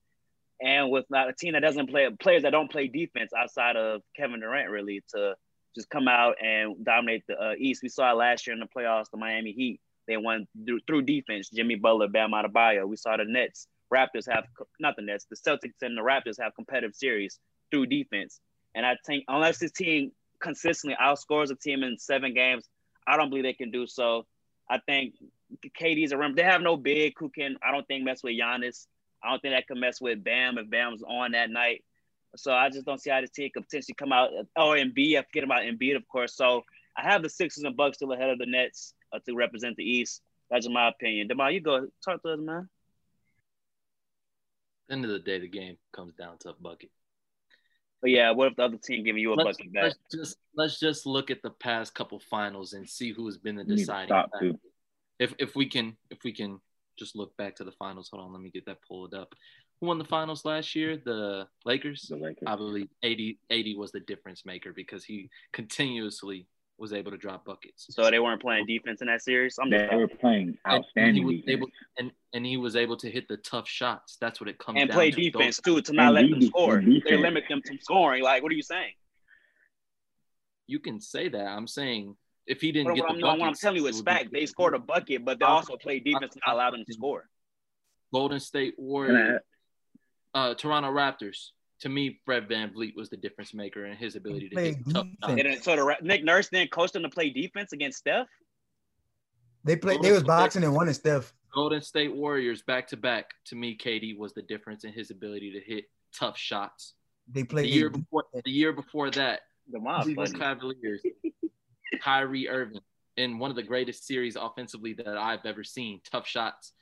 and 0.61 0.91
with 0.91 1.07
a 1.13 1.33
team 1.33 1.55
that 1.55 1.61
doesn't 1.63 1.89
play 1.89 2.09
players 2.21 2.43
that 2.43 2.51
don't 2.51 2.71
play 2.71 2.87
defense 2.87 3.33
outside 3.37 3.77
of 3.77 4.03
Kevin 4.17 4.41
Durant 4.41 4.71
really 4.71 5.03
to 5.15 5.35
just 5.75 5.91
come 5.91 6.09
out 6.09 6.37
and 6.43 6.85
dominate 6.85 7.25
the 7.27 7.35
uh, 7.35 7.55
East. 7.59 7.83
We 7.83 7.89
saw 7.89 8.13
last 8.13 8.47
year 8.47 8.55
in 8.55 8.61
the 8.61 8.67
playoffs, 8.67 9.11
the 9.11 9.19
Miami 9.19 9.53
Heat. 9.53 9.81
They 10.09 10.17
won 10.17 10.49
through, 10.67 10.81
through 10.87 11.03
defense. 11.03 11.51
Jimmy 11.51 11.77
Butler, 11.77 12.09
Bam 12.09 12.33
Adebayo. 12.33 12.89
We 12.89 12.97
saw 12.97 13.17
the 13.17 13.25
Nets, 13.25 13.69
Raptors 13.93 14.29
have 14.31 14.45
not 14.81 14.97
the 14.97 15.03
Nets, 15.03 15.27
the 15.31 15.37
Celtics 15.37 15.83
and 15.83 15.97
the 15.97 16.03
Raptors 16.03 16.41
have 16.41 16.55
competitive 16.55 16.95
series 16.95 17.39
through 17.71 17.87
defense. 17.87 18.41
And 18.75 18.85
I 18.85 18.97
think 19.07 19.25
unless 19.29 19.59
this 19.59 19.73
team 19.73 20.13
consistently 20.41 20.97
outscores 21.01 21.51
a 21.51 21.55
team 21.55 21.83
in 21.83 21.99
seven 21.99 22.35
games, 22.35 22.69
I 23.07 23.17
don't 23.17 23.29
believe 23.31 23.45
they 23.45 23.53
can 23.53 23.71
do 23.71 23.87
so. 23.87 24.27
I 24.71 24.79
think 24.79 25.15
KD's 25.81 26.13
a 26.13 26.19
rim. 26.19 26.35
They 26.35 26.43
have 26.43 26.61
no 26.61 26.77
big 26.77 27.15
who 27.19 27.31
can, 27.31 27.57
I 27.63 27.73
don't 27.73 27.87
think, 27.87 28.05
mess 28.05 28.23
with 28.23 28.35
Giannis. 28.35 28.87
I 29.23 29.31
don't 29.31 29.41
think 29.41 29.55
that 29.55 29.67
can 29.67 29.81
mess 29.81 30.01
with 30.01 30.23
Bam 30.23 30.59
if 30.59 30.71
Bam's 30.71 31.03
on 31.03 31.33
that 31.33 31.51
night. 31.51 31.85
So 32.37 32.53
I 32.53 32.69
just 32.69 32.85
don't 32.85 33.01
see 33.01 33.11
how 33.11 33.21
this 33.21 33.31
team 33.31 33.51
could 33.53 33.65
potentially 33.65 33.95
come 33.95 34.13
out. 34.13 34.31
Oh, 34.57 34.77
B, 34.95 35.17
I 35.17 35.23
forget 35.23 35.45
about 35.45 35.63
Embiid, 35.63 35.97
of 35.97 36.07
course. 36.09 36.37
So 36.37 36.63
I 36.97 37.03
have 37.03 37.23
the 37.23 37.31
Sixers 37.31 37.65
and 37.65 37.77
Bucks 37.77 37.97
still 37.97 38.13
ahead 38.13 38.31
of 38.31 38.39
the 38.39 38.47
Nets 38.47 38.93
uh, 39.13 39.19
to 39.27 39.35
represent 39.35 39.77
the 39.77 39.85
East. 39.85 40.23
That's 40.51 40.65
just 40.65 40.73
my 40.73 40.89
opinion. 40.89 41.29
Demar, 41.29 41.51
you 41.51 41.61
go 41.61 41.87
talk 42.05 42.23
to 42.23 42.33
us, 42.33 42.39
man. 42.41 42.69
End 44.91 45.05
of 45.05 45.11
the 45.11 45.19
day, 45.19 45.39
the 45.39 45.49
game 45.49 45.77
comes 45.93 46.15
down 46.15 46.39
to 46.41 46.51
a 46.51 46.55
bucket. 46.55 46.91
But 48.01 48.11
yeah, 48.11 48.31
what 48.31 48.49
if 48.49 48.57
the 48.57 48.65
other 48.65 48.79
team 48.79 49.05
giving 49.05 49.21
you 49.21 49.33
a 49.33 49.35
let's, 49.35 49.59
bucket 49.59 49.73
back? 49.73 49.83
Let's 49.83 49.99
just 50.15 50.37
let's 50.55 50.81
just 50.81 51.05
look 51.05 51.31
at 51.31 51.43
the 51.43 51.51
past 51.51 51.95
couple 51.95 52.21
finals 52.21 52.73
and 52.73 52.89
see 52.89 53.13
who 53.13 53.27
has 53.27 53.37
been 53.37 53.57
the 53.57 53.65
deciding 53.65 54.09
factor. 54.09 54.53
If 55.19 55.35
if 55.39 55.57
we 55.57 55.67
can 55.67 55.97
if 56.11 56.23
we 56.25 56.33
can 56.33 56.61
just 56.99 57.17
look 57.17 57.37
back 57.37 57.57
to 57.57 57.65
the 57.65 57.73
finals. 57.73 58.09
Hold 58.13 58.25
on, 58.25 58.33
let 58.33 58.43
me 58.43 58.51
get 58.51 58.67
that 58.67 58.79
pulled 58.87 59.15
up. 59.15 59.35
Who 59.81 59.87
won 59.87 59.99
the 59.99 60.05
finals 60.05 60.45
last 60.45 60.75
year? 60.75 60.97
The 60.97 61.47
Lakers. 61.65 62.07
The 62.11 62.17
Lakers. 62.17 62.45
I 62.47 62.57
believe 62.57 62.89
AD, 63.05 63.21
AD 63.51 63.67
was 63.77 63.93
the 63.93 64.01
difference 64.01 64.45
maker 64.45 64.73
because 64.73 65.05
he 65.05 65.31
continuously 65.53 66.47
was 66.79 66.93
able 66.93 67.11
to 67.11 67.17
drop 67.17 67.45
buckets. 67.45 67.87
So 67.91 68.09
they 68.11 68.19
weren't 68.19 68.41
playing 68.41 68.67
defense 68.67 69.01
in 69.01 69.09
that 69.09 69.23
series. 69.23 69.59
I'm 69.61 69.69
they 69.69 69.89
were 69.93 70.07
playing 70.09 70.57
outstanding. 70.67 71.25
And 71.25 71.31
he 71.31 71.37
was 71.37 71.49
able 71.49 71.69
and, 71.99 72.13
and 72.33 72.47
he 72.47 72.57
was 72.57 72.77
able 72.77 72.97
to 72.99 73.11
hit 73.11 73.29
the 73.29 73.37
tough 73.39 73.69
shots. 73.69 74.17
That's 74.21 74.41
what 74.41 74.49
it 74.49 74.59
comes 74.59 74.81
and 74.81 74.91
play 74.91 75.11
to. 75.11 75.31
defense 75.31 75.59
too 75.59 75.81
to 75.81 75.93
not 75.93 76.15
let 76.15 76.31
them 76.31 76.41
score. 76.43 76.81
They 76.81 77.17
limit 77.17 77.45
them 77.49 77.63
from 77.67 77.79
scoring. 77.81 78.23
Like, 78.23 78.43
what 78.43 78.53
are 78.53 78.55
you 78.55 78.63
saying? 78.63 78.93
You 80.67 80.79
can 80.79 81.01
say 81.01 81.29
that. 81.29 81.47
I'm 81.47 81.67
saying 81.67 82.17
if 82.47 82.61
he 82.61 82.73
didn't 82.73 82.95
get 82.95 83.07
the 83.09 83.21
buckets, 83.21 83.41
what 83.41 83.49
I'm 83.49 83.55
telling 83.55 83.83
you 83.83 83.89
is 83.89 84.01
fact. 84.01 84.31
They 84.33 84.47
scored 84.47 84.75
a 84.75 84.79
bucket, 84.79 85.25
but 85.25 85.41
they 85.41 85.47
also 85.47 85.77
played 85.77 86.05
defense 86.05 86.35
to 86.35 86.41
not 86.47 86.55
allowed 86.55 86.75
them 86.75 86.85
to 86.87 86.93
score. 86.93 87.29
Golden 88.13 88.41
State 88.41 88.75
Warriors, 88.79 89.41
uh, 90.33 90.55
Toronto 90.55 90.91
Raptors 90.91 91.51
to 91.81 91.89
me, 91.89 92.21
Fred 92.25 92.49
VanVleet 92.49 92.97
was 92.97 93.09
the 93.09 93.17
difference 93.17 93.55
maker 93.55 93.87
in 93.87 93.97
his 93.97 94.17
ability 94.17 94.49
to 94.49 94.61
hit 94.61 94.77
tough 94.93 95.07
shots. 95.23 95.65
So 95.65 95.77
the, 95.77 95.97
Nick 96.03 96.25
Nurse 96.25 96.49
then 96.49 96.67
coached 96.69 96.97
him 96.97 97.03
to 97.03 97.09
play 97.09 97.31
defense 97.31 97.73
against 97.73 97.99
Steph. 97.99 98.27
They 99.65 99.77
played. 99.77 100.03
They 100.03 100.13
was 100.13 100.25
boxing 100.25 100.65
and 100.65 100.75
one 100.75 100.89
and 100.89 100.97
Steph. 100.97 101.33
Golden 101.55 101.81
State 101.81 102.15
Warriors 102.15 102.63
back 102.63 102.89
to 102.89 102.97
back. 102.97 103.31
To 103.47 103.57
me, 103.57 103.77
KD 103.77 104.17
was 104.17 104.33
the 104.33 104.43
difference 104.43 104.85
in 104.85 104.93
his 104.93 105.11
ability 105.11 105.53
to 105.53 105.61
hit 105.61 105.85
tough 106.15 106.37
shots. 106.39 106.95
They 107.31 107.45
played 107.45 107.67
the 107.67 107.71
year 107.71 107.91
before. 107.91 108.25
The 108.45 108.51
year 108.51 108.73
before 108.73 109.11
that, 109.11 109.41
the 109.71 109.79
Cleveland 110.03 110.39
Cavaliers, 110.39 111.03
Kyrie 112.03 112.49
Irving, 112.49 112.81
in 113.17 113.39
one 113.39 113.51
of 113.51 113.57
the 113.57 113.63
greatest 113.63 114.07
series 114.07 114.37
offensively 114.37 114.95
that 114.95 115.17
I've 115.17 115.45
ever 115.45 115.65
seen. 115.65 116.01
Tough 116.11 116.27
shots 116.27 116.73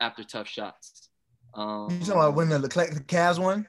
after 0.00 0.24
tough 0.24 0.48
shots. 0.48 1.08
Um, 1.54 1.88
you 1.90 2.00
talking 2.00 2.12
about 2.14 2.34
when 2.34 2.48
the, 2.48 2.58
the 2.58 2.68
Cavs 2.68 3.38
won? 3.38 3.66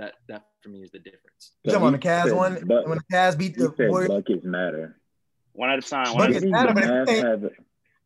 That 0.00 0.14
that 0.28 0.46
for 0.62 0.70
me 0.70 0.82
is 0.82 0.90
the 0.90 0.98
difference. 0.98 1.52
You 1.62 1.72
talking 1.72 1.88
about 1.88 2.00
the 2.00 2.08
Cavs 2.08 2.34
one 2.34 2.54
when 2.54 2.98
the 2.98 3.04
Cavs 3.16 3.38
beat 3.38 3.56
the 3.56 3.72
Warriors? 3.78 4.08
Buckets 4.08 4.44
matter. 4.44 4.96
One 5.52 5.70
at 5.70 5.78
a 5.78 5.82
time. 5.82 6.16
Buckets 6.16 6.44
matter, 6.44 6.74
but, 7.06 7.52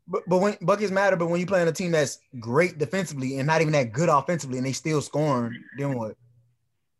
but, 0.07 0.23
but 0.27 0.37
when 0.37 0.57
buckets 0.61 0.91
matter, 0.91 1.15
but 1.15 1.27
when 1.27 1.39
you 1.39 1.45
play 1.45 1.61
on 1.61 1.67
a 1.67 1.71
team 1.71 1.91
that's 1.91 2.19
great 2.39 2.77
defensively 2.77 3.37
and 3.37 3.47
not 3.47 3.61
even 3.61 3.71
that 3.73 3.93
good 3.93 4.09
offensively, 4.09 4.57
and 4.57 4.67
they 4.67 4.73
still 4.73 5.01
scoring, 5.01 5.63
then 5.77 5.97
what? 5.97 6.15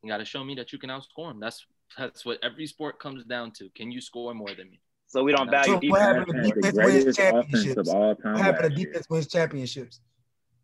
You 0.02 0.10
got 0.10 0.18
to 0.18 0.26
show 0.26 0.44
me 0.44 0.56
that 0.56 0.72
you 0.72 0.80
can 0.80 0.90
outscore 0.90 1.30
them. 1.30 1.40
That's 1.40 1.66
that's 1.98 2.26
what 2.26 2.40
every 2.42 2.66
sport 2.66 3.00
comes 3.00 3.26
down 3.26 3.52
to. 3.58 3.70
Can 3.76 3.92
you 3.92 4.00
score 4.00 4.34
more 4.34 4.50
than 4.58 4.70
me? 4.70 4.80
So 5.08 5.24
we 5.24 5.34
don't 5.34 5.50
value 5.50 5.74
so 5.74 5.80
defense. 5.80 5.92
What 5.92 6.02
happened 6.02 6.44
to 6.44 6.62
defense 6.62 6.78
wins 6.78 7.18
championships? 7.18 7.94
What 7.94 8.38
happened 8.38 8.76
to 8.76 8.86
defense 8.86 9.08
wins 9.10 9.28
championships? 9.28 10.00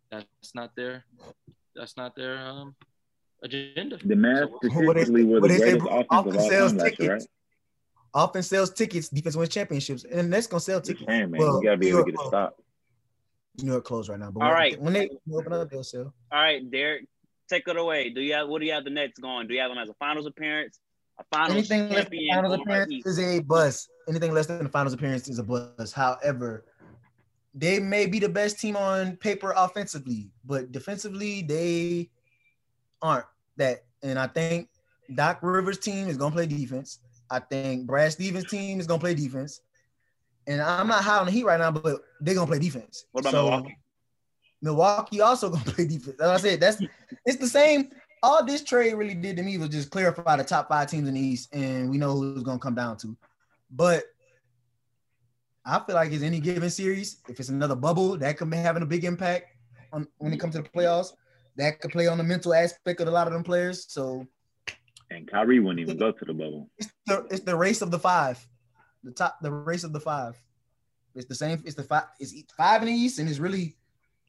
That's 0.10 0.56
not 0.56 0.76
their. 0.76 1.04
That's 1.76 1.98
not 1.98 2.16
their 2.16 2.38
um 2.38 2.76
agenda. 3.44 3.98
The 4.04 4.16
Mavs 4.16 4.56
specifically 4.64 5.24
were 5.24 5.42
the 5.42 5.48
greatest 5.48 5.86
offense 5.90 6.08
of 6.10 6.38
all 6.38 6.50
time 6.50 6.78
last 6.78 7.00
year, 7.00 7.14
right? 7.14 7.24
Offense 8.14 8.48
sells 8.48 8.72
tickets, 8.74 9.10
defense 9.10 9.36
wins 9.36 9.50
championships, 9.50 10.04
and 10.04 10.32
that's 10.32 10.48
gonna 10.48 10.60
sell 10.60 10.82
tickets. 10.82 11.06
Saying, 11.08 11.32
man, 11.32 11.40
well, 11.40 11.58
you 11.58 11.64
gotta 11.64 11.78
be 11.78 11.90
able 11.90 12.04
to 12.04 12.12
get 12.12 12.22
a 12.22 12.28
stop. 12.28 12.58
New 13.62 13.72
York 13.72 13.86
closed 13.86 14.10
right 14.10 14.20
now, 14.20 14.32
but 14.32 14.44
all 14.44 14.52
right, 14.52 14.80
when 14.82 14.94
they 14.94 15.10
open 15.34 15.54
up, 15.54 15.70
they'll 15.70 15.84
sell. 15.84 16.14
All 16.32 16.42
right, 16.42 16.70
Derek, 16.70 17.06
take 17.50 17.68
it 17.68 17.78
away. 17.78 18.10
Do 18.10 18.22
you 18.22 18.34
have 18.34 18.48
what 18.48 18.60
do 18.60 18.66
you 18.66 18.74
have 18.74 18.84
the 18.84 18.90
Nets 18.90 19.20
going? 19.20 19.48
Do 19.48 19.54
you 19.54 19.62
have 19.62 19.70
them 19.72 19.78
as 19.78 19.90
a 19.90 19.94
finals 19.94 20.26
appearance? 20.26 20.80
A 21.20 21.24
finals 21.32 21.70
Anything 21.72 21.90
less 21.90 22.10
than 22.10 22.20
finals 22.30 22.54
appearance 22.54 23.06
is 23.06 23.20
a 23.20 23.40
bust. 23.40 23.90
Anything 24.10 24.34
less 24.34 24.48
than 24.48 24.64
the 24.64 24.70
finals 24.70 24.94
appearance 24.94 25.28
is 25.30 25.40
a 25.40 25.44
bust. 25.44 25.94
However, 25.94 26.66
they 27.54 27.80
may 27.80 28.06
be 28.06 28.20
the 28.20 28.30
best 28.30 28.60
team 28.60 28.76
on 28.76 29.18
paper 29.18 29.54
offensively, 29.56 30.32
but 30.46 30.72
defensively 30.72 31.42
they 31.42 32.10
aren't 33.02 33.26
that. 33.58 33.84
And 34.04 34.18
I 34.18 34.28
think 34.28 34.70
Doc 35.14 35.40
Rivers' 35.42 35.80
team 35.80 36.08
is 36.08 36.18
gonna 36.18 36.34
play 36.34 36.46
defense. 36.46 37.00
I 37.30 37.40
think 37.40 37.88
Brad 37.88 38.12
Stevens' 38.12 38.50
team 38.50 38.80
is 38.80 38.88
gonna 38.88 39.00
play 39.00 39.14
defense. 39.14 39.62
And 40.48 40.62
I'm 40.62 40.88
not 40.88 41.04
high 41.04 41.20
on 41.20 41.26
the 41.26 41.32
Heat 41.32 41.46
right 41.46 41.60
now, 41.60 41.72
but 41.72 42.02
they're 42.20 42.36
gonna 42.36 42.48
play 42.48 42.60
defense. 42.60 43.06
What 43.12 43.22
about 43.22 43.32
so, 43.32 43.44
Milwaukee? 43.44 43.78
Milwaukee 44.62 45.22
also 45.22 45.50
gonna 45.50 45.64
play 45.66 45.88
defense. 45.88 46.20
As 46.20 46.30
I 46.30 46.38
said, 46.38 46.60
that's 46.60 46.82
it's 47.26 47.38
the 47.38 47.48
same. 47.48 47.90
All 48.24 48.46
this 48.46 48.64
trade 48.64 48.94
really 48.94 49.16
did 49.16 49.36
to 49.38 49.44
me 49.44 49.58
was 49.58 49.70
just 49.70 49.90
clarify 49.90 50.36
the 50.38 50.44
top 50.44 50.70
five 50.70 50.90
teams 50.90 51.08
in 51.08 51.16
the 51.16 51.20
East, 51.20 51.54
and 51.54 51.90
we 51.90 51.98
know 51.98 52.14
who's 52.14 52.44
gonna 52.44 52.60
come 52.60 52.76
down 52.76 52.98
to. 52.98 53.16
But 53.72 54.04
I 55.66 55.80
feel 55.80 55.96
like 55.96 56.12
it's 56.12 56.24
any 56.24 56.40
given 56.40 56.70
series, 56.70 57.22
if 57.30 57.40
it's 57.40 57.50
another 57.50 57.76
bubble, 57.76 58.18
that 58.18 58.38
could 58.38 58.50
be 58.50 58.58
having 58.58 58.84
a 58.84 58.88
big 58.88 59.06
impact 59.06 59.46
on 59.94 60.08
when 60.18 60.34
it 60.34 60.40
comes 60.40 60.56
to 60.56 60.62
the 60.62 60.70
playoffs 60.70 61.14
that 61.62 61.80
could 61.80 61.92
play 61.92 62.08
on 62.08 62.18
the 62.18 62.24
mental 62.24 62.54
aspect 62.54 63.00
of 63.00 63.08
a 63.08 63.12
lot 63.12 63.28
of 63.28 63.34
them 63.34 63.44
players. 63.44 63.86
So, 63.88 64.26
and 65.10 65.30
Kyrie 65.30 65.60
wouldn't 65.60 65.80
even 65.80 65.98
go 65.98 66.12
to 66.12 66.26
the 66.26 66.34
bubble. 66.34 66.70
It's 66.78 66.92
the, 67.06 67.28
it's 67.30 67.42
the 67.42 67.56
race 67.56 67.82
of 67.82 67.92
the 67.92 68.00
five, 68.00 68.46
the 69.04 69.12
top, 69.12 69.38
the 69.42 69.52
race 69.52 69.84
of 69.84 69.94
the 69.94 70.00
five. 70.00 70.42
It's 71.14 71.26
the 71.26 71.36
same. 71.36 71.62
It's 71.66 71.76
the 71.76 71.84
five. 71.84 72.06
It's 72.20 72.34
five 72.58 72.82
in 72.82 72.88
the 72.88 72.94
East, 72.94 73.20
and 73.20 73.30
it's 73.30 73.40
really 73.40 73.76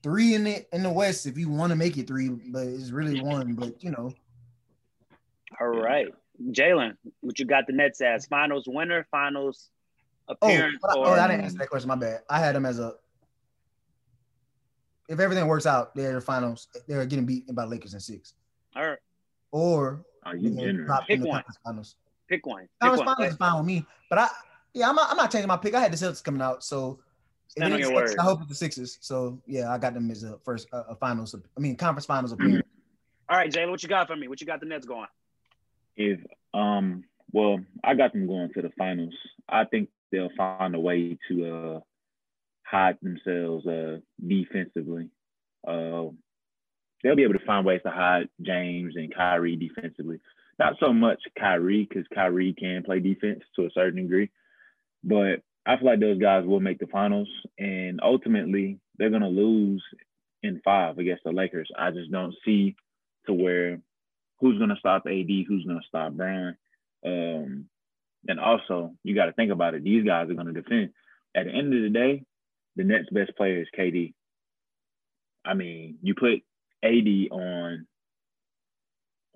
three 0.02 0.34
in 0.34 0.44
the 0.44 0.66
in 0.74 0.82
the 0.82 0.92
West. 0.92 1.26
If 1.26 1.38
you 1.38 1.48
want 1.48 1.70
to 1.70 1.76
make 1.76 1.96
it 1.96 2.06
three, 2.06 2.28
but 2.28 2.66
it's 2.66 2.90
really 2.90 3.20
one. 3.20 3.54
But 3.54 3.82
you 3.82 3.90
know. 3.90 4.12
All 5.60 5.68
right, 5.68 6.08
Jalen, 6.50 6.96
what 7.20 7.38
you 7.38 7.44
got 7.44 7.66
the 7.66 7.72
Nets 7.72 8.00
as 8.00 8.26
finals 8.26 8.64
winner, 8.66 9.06
finals 9.10 9.70
oh, 10.28 10.34
appearance? 10.34 10.80
Oh, 10.84 11.02
I, 11.02 11.08
oh, 11.08 11.12
I 11.12 11.28
didn't 11.28 11.44
answer 11.44 11.58
that 11.58 11.70
question. 11.70 11.88
My 11.88 11.94
bad. 11.96 12.22
I 12.28 12.40
had 12.40 12.54
them 12.56 12.66
as 12.66 12.78
a 12.78 12.94
if 15.12 15.21
everything 15.21 15.47
works 15.47 15.66
out, 15.66 15.95
they're 15.95 16.14
the 16.14 16.21
finals. 16.21 16.69
They're 16.88 17.04
getting 17.07 17.26
beat 17.26 17.54
by 17.54 17.64
Lakers 17.64 17.95
in 17.95 18.00
six. 18.00 18.35
All 18.75 18.87
right. 18.87 18.99
Or 19.50 20.04
are 20.25 20.37
you 20.37 20.50
Pick 21.07 21.23
one. 21.23 21.45
Finals. 21.64 21.97
Pick 22.28 22.47
one. 22.47 22.62
Pick 22.62 22.71
conference 22.81 23.07
one. 23.07 23.16
finals 23.16 23.33
is 23.33 23.38
fine 23.38 23.57
with 23.59 23.66
me, 23.66 23.87
but 24.09 24.19
I 24.19 24.28
yeah 24.73 24.88
I'm 24.88 24.95
not, 24.95 25.11
I'm 25.11 25.16
not 25.16 25.31
changing 25.31 25.49
my 25.49 25.59
pick. 25.59 25.75
I 25.75 25.81
had 25.81 25.92
the 25.92 25.97
Celtics 25.97 26.25
coming 26.25 26.40
out, 26.40 26.64
so 26.64 27.00
Stand 27.49 27.75
on 27.75 27.81
your 27.81 27.92
word. 27.92 28.16
I 28.19 28.23
hope 28.23 28.40
it's 28.40 28.49
the 28.49 28.54
Sixers. 28.54 28.97
So 29.02 29.38
yeah, 29.47 29.71
I 29.71 29.76
got 29.76 29.92
them 29.92 30.11
as 30.11 30.25
a 30.25 30.38
first 30.38 30.69
uh, 30.73 30.85
a 30.88 30.97
finals. 30.97 31.35
I 31.35 31.61
mean 31.61 31.76
conference 31.76 32.07
finals 32.07 32.33
appearance. 32.33 32.66
All 33.28 33.37
right, 33.37 33.52
Jalen, 33.52 33.71
what 33.71 33.83
you 33.83 33.90
got 33.90 34.07
for 34.07 34.16
me? 34.16 34.26
What 34.26 34.40
you 34.40 34.47
got 34.47 34.61
the 34.61 34.66
Nets 34.66 34.87
going? 34.87 35.07
If 35.97 36.21
um 36.54 37.04
well, 37.31 37.61
I 37.85 37.95
got 37.95 38.14
them 38.14 38.26
going 38.26 38.50
to 38.54 38.62
the 38.62 38.71
finals. 38.78 39.14
I 39.50 39.64
think 39.64 39.90
they'll 40.11 40.31
find 40.35 40.75
a 40.75 40.81
way 40.81 41.19
to 41.28 41.47
uh 41.47 41.81
hide 42.73 42.97
themselves 43.02 43.67
uh, 43.67 43.99
defensively. 44.26 45.11
Uh, 45.67 46.09
they'll 47.02 47.17
be 47.17 47.23
able 47.23 47.35
to 47.35 47.47
find 47.47 47.67
ways 47.67 47.83
to 47.85 47.91
hide 47.91 48.29
James 48.41 48.95
and 48.97 49.14
Kyrie 49.14 49.57
defensively. 49.57 50.19
Not 50.59 50.75
so 50.81 50.93
much 50.93 51.21
Kyrie 51.38 51.87
because 51.88 52.07
Kyrie 52.14 52.55
can 52.59 52.83
play 52.83 53.00
defense 53.00 53.41
to 53.57 53.67
a 53.67 53.71
certain 53.75 54.02
degree, 54.02 54.31
but 55.05 55.43
I 55.67 55.76
feel 55.76 55.87
like 55.87 56.00
those 56.00 56.19
guys 56.19 56.45
will 56.47 56.61
make 56.61 56.79
the 56.79 56.87
finals, 56.87 57.29
and 57.59 58.00
ultimately 58.02 58.81
they're 58.97 59.11
gonna 59.11 59.29
lose 59.29 59.83
in 60.43 60.61
five 60.64 60.99
against 60.99 61.25
the 61.25 61.33
Lakers. 61.33 61.71
I 61.79 61.91
just 61.91 62.11
don't 62.11 62.35
see 62.45 62.75
to 63.26 63.33
where 63.33 63.81
who's 64.41 64.59
gonna 64.59 64.76
stop 64.79 65.07
AD, 65.07 65.29
who's 65.47 65.64
gonna 65.67 65.81
stop 65.87 66.12
Brown. 66.14 66.57
Um, 67.05 67.67
and 68.29 68.41
also 68.41 68.95
you 69.02 69.14
got 69.14 69.26
to 69.26 69.33
think 69.33 69.50
about 69.50 69.75
it. 69.75 69.85
These 69.85 70.05
guys 70.05 70.31
are 70.31 70.35
gonna 70.35 70.52
defend. 70.52 70.91
At 71.35 71.47
the 71.47 71.52
end 71.52 71.75
of 71.75 71.83
the 71.83 71.88
day, 71.88 72.25
the 72.76 72.85
Nets' 72.85 73.09
best 73.11 73.37
player 73.37 73.61
is 73.61 73.69
KD. 73.79 74.14
I 75.45 75.55
mean, 75.55 75.99
you 76.02 76.14
put 76.14 76.43
AD 76.83 77.29
on, 77.31 77.87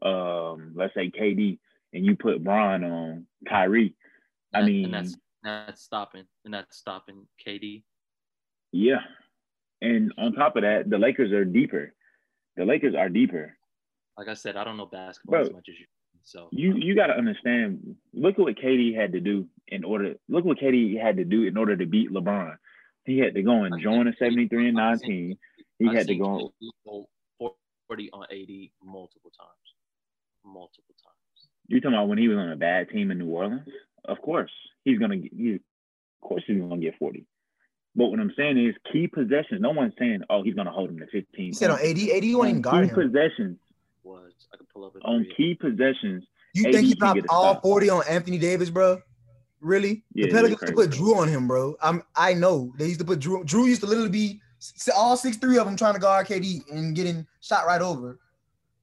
um, 0.03 0.73
let's 0.77 0.95
say 0.95 1.11
KD, 1.11 1.59
and 1.93 2.05
you 2.05 2.17
put 2.17 2.43
Bron 2.43 2.85
on 2.85 3.27
Kyrie. 3.49 3.95
I 4.55 4.59
And- 4.61 4.67
mean, 4.69 4.85
and 4.87 4.95
that's 4.95 5.17
that's 5.43 5.83
stopping, 5.83 6.27
and 6.45 6.53
that's 6.53 6.77
stopping 6.77 7.27
KD. 7.45 7.83
yeah. 8.73 9.05
And 9.83 10.11
on 10.17 10.33
top 10.33 10.57
of 10.57 10.63
that, 10.63 10.89
the 10.89 10.97
Lakers 10.99 11.33
are 11.33 11.45
deeper. 11.45 11.95
The 12.57 12.65
Lakers 12.65 12.95
are 12.95 13.11
deeper. 13.11 13.57
Like 14.17 14.27
I 14.29 14.33
said, 14.35 14.57
I 14.57 14.65
don't 14.65 14.79
know 14.79 14.87
basketball 14.87 15.43
as 15.43 15.53
much 15.53 15.69
as 15.69 15.79
you. 15.79 15.87
So 16.23 16.49
You 16.51 16.75
you 16.77 16.95
got 16.97 17.09
to 17.09 17.17
understand. 17.17 17.95
Look 18.15 18.35
at 18.39 18.41
what 18.41 18.57
KD 18.57 18.95
had 18.97 19.13
to 19.13 19.21
do 19.21 19.47
in 19.69 19.85
order. 19.85 20.15
Look 20.29 20.45
what 20.47 20.59
KD 20.59 20.99
had 21.01 21.19
to 21.19 21.25
do 21.25 21.43
in 21.45 21.57
order 21.59 21.77
to 21.77 21.85
beat 21.87 22.11
LeBron. 22.11 22.57
He 23.07 23.19
had 23.19 23.35
to 23.35 23.43
go 23.43 23.65
and 23.65 23.81
join 23.81 24.09
a 24.09 24.13
seventy 24.19 24.49
three 24.49 24.67
and 24.69 24.77
nineteen. 24.77 25.39
He 25.79 25.87
had 25.95 26.07
to 26.09 26.17
go. 26.17 26.53
40 27.89 28.11
on 28.13 28.25
AD 28.33 28.71
multiple 28.83 29.31
times, 29.39 29.67
multiple 30.45 30.95
times. 31.05 31.49
You 31.69 31.81
talking 31.81 31.95
about 31.95 32.09
when 32.09 32.19
he 32.19 32.27
was 32.27 32.37
on 32.37 32.51
a 32.51 32.57
bad 32.57 32.89
team 32.91 33.13
in 33.13 33.19
New 33.19 33.29
Orleans? 33.29 33.69
Of 34.05 34.21
course, 34.23 34.51
he's 34.85 34.99
gonna. 34.99 35.17
get- 35.19 35.33
He's, 35.33 35.55
of 36.23 36.29
course, 36.29 36.43
he's 36.49 36.59
gonna 36.61 36.79
get 36.79 36.99
forty. 36.99 37.27
But 37.95 38.07
what 38.07 38.19
I'm 38.19 38.33
saying 38.37 38.59
is 38.59 38.75
key 38.93 39.07
possessions. 39.07 39.61
No 39.61 39.71
one's 39.71 39.95
saying, 40.01 40.23
"Oh, 40.29 40.43
he's 40.43 40.55
gonna 40.55 40.73
hold 40.73 40.91
him 40.91 40.99
to 40.99 41.07
15." 41.07 41.25
He 41.47 41.53
said 41.53 41.71
on 41.71 41.79
points. 41.79 42.03
AD, 42.03 42.11
AD 42.11 42.35
won't 42.35 42.49
on 42.57 42.61
guard 42.61 42.85
key 42.85 42.89
him. 42.91 42.95
possessions. 43.13 43.59
Was 44.03 44.33
I 44.53 44.57
could 44.57 44.69
pull 44.71 44.85
up 44.85 44.97
On 45.03 45.25
key 45.37 45.55
possessions, 45.55 46.25
You 46.55 46.67
AD 46.67 46.75
think 46.75 46.87
he 46.89 46.95
dropped 46.95 47.21
all 47.29 47.61
40 47.61 47.89
on 47.91 48.03
Anthony 48.09 48.39
Davis, 48.39 48.71
bro? 48.71 49.01
Really? 49.67 50.05
Yeah, 50.15 50.27
the 50.27 50.33
Pelicans 50.33 50.61
used 50.63 50.67
to 50.69 50.73
put 50.75 50.91
Jrue 50.91 51.17
on 51.17 51.29
him, 51.29 51.49
bro. 51.49 51.77
I'm 51.83 52.03
I 52.15 52.35
know 52.35 52.73
they 52.79 52.87
used 52.87 53.01
to 53.01 53.05
put 53.05 53.19
Jrue. 53.19 53.45
Jrue 53.45 53.67
used 53.67 53.81
to 53.81 53.87
literally 53.89 54.09
be 54.11 54.41
all 54.97 55.17
six 55.17 55.37
three 55.37 55.59
of 55.59 55.67
them 55.67 55.77
trying 55.77 55.95
to 55.95 56.01
guard 56.01 56.27
KD 56.29 56.71
and 56.71 56.95
getting 56.95 57.27
shot 57.41 57.67
right 57.67 57.83
over. 57.83 58.19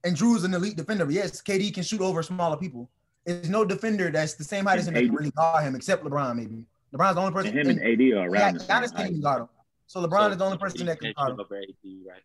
And 0.04 0.14
Jrue's 0.14 0.44
an 0.44 0.52
elite 0.52 0.76
defender. 0.76 1.10
Yes, 1.10 1.40
KD 1.40 1.72
can 1.72 1.82
shoot 1.82 2.02
over 2.02 2.22
smaller 2.22 2.58
people. 2.58 2.90
There's 3.24 3.48
no 3.48 3.64
defender 3.64 4.10
that's 4.10 4.34
the 4.34 4.44
same 4.44 4.66
height 4.66 4.78
as 4.78 4.86
him 4.86 4.92
that 4.94 5.00
can 5.04 5.14
really 5.14 5.30
guard 5.30 5.64
him, 5.64 5.74
except 5.74 6.04
LeBron. 6.04 6.36
Maybe 6.36 6.66
LeBron's 6.94 7.14
the 7.14 7.20
only 7.22 7.26
and 7.28 7.34
person. 7.34 7.58
him 7.58 7.68
and 7.70 7.80
and- 7.80 8.00
AD 8.00 8.18
are 8.18 8.28
around 8.28 8.54
the 8.54 8.60
same 8.60 8.68
Giannis 8.68 8.94
can't 8.94 9.08
even 9.10 9.22
guard 9.22 9.42
him. 9.42 9.48
So 9.86 10.06
LeBron 10.06 10.26
So 10.26 10.30
is 10.32 10.36
the 10.36 10.44
only 10.44 10.58
person 10.58 10.86
that 10.86 10.98
can 11.00 11.06
can't 11.06 11.16
guard 11.16 11.30
him. 11.30 11.40
over 11.40 11.56
AD, 11.56 11.66
right? 12.06 12.22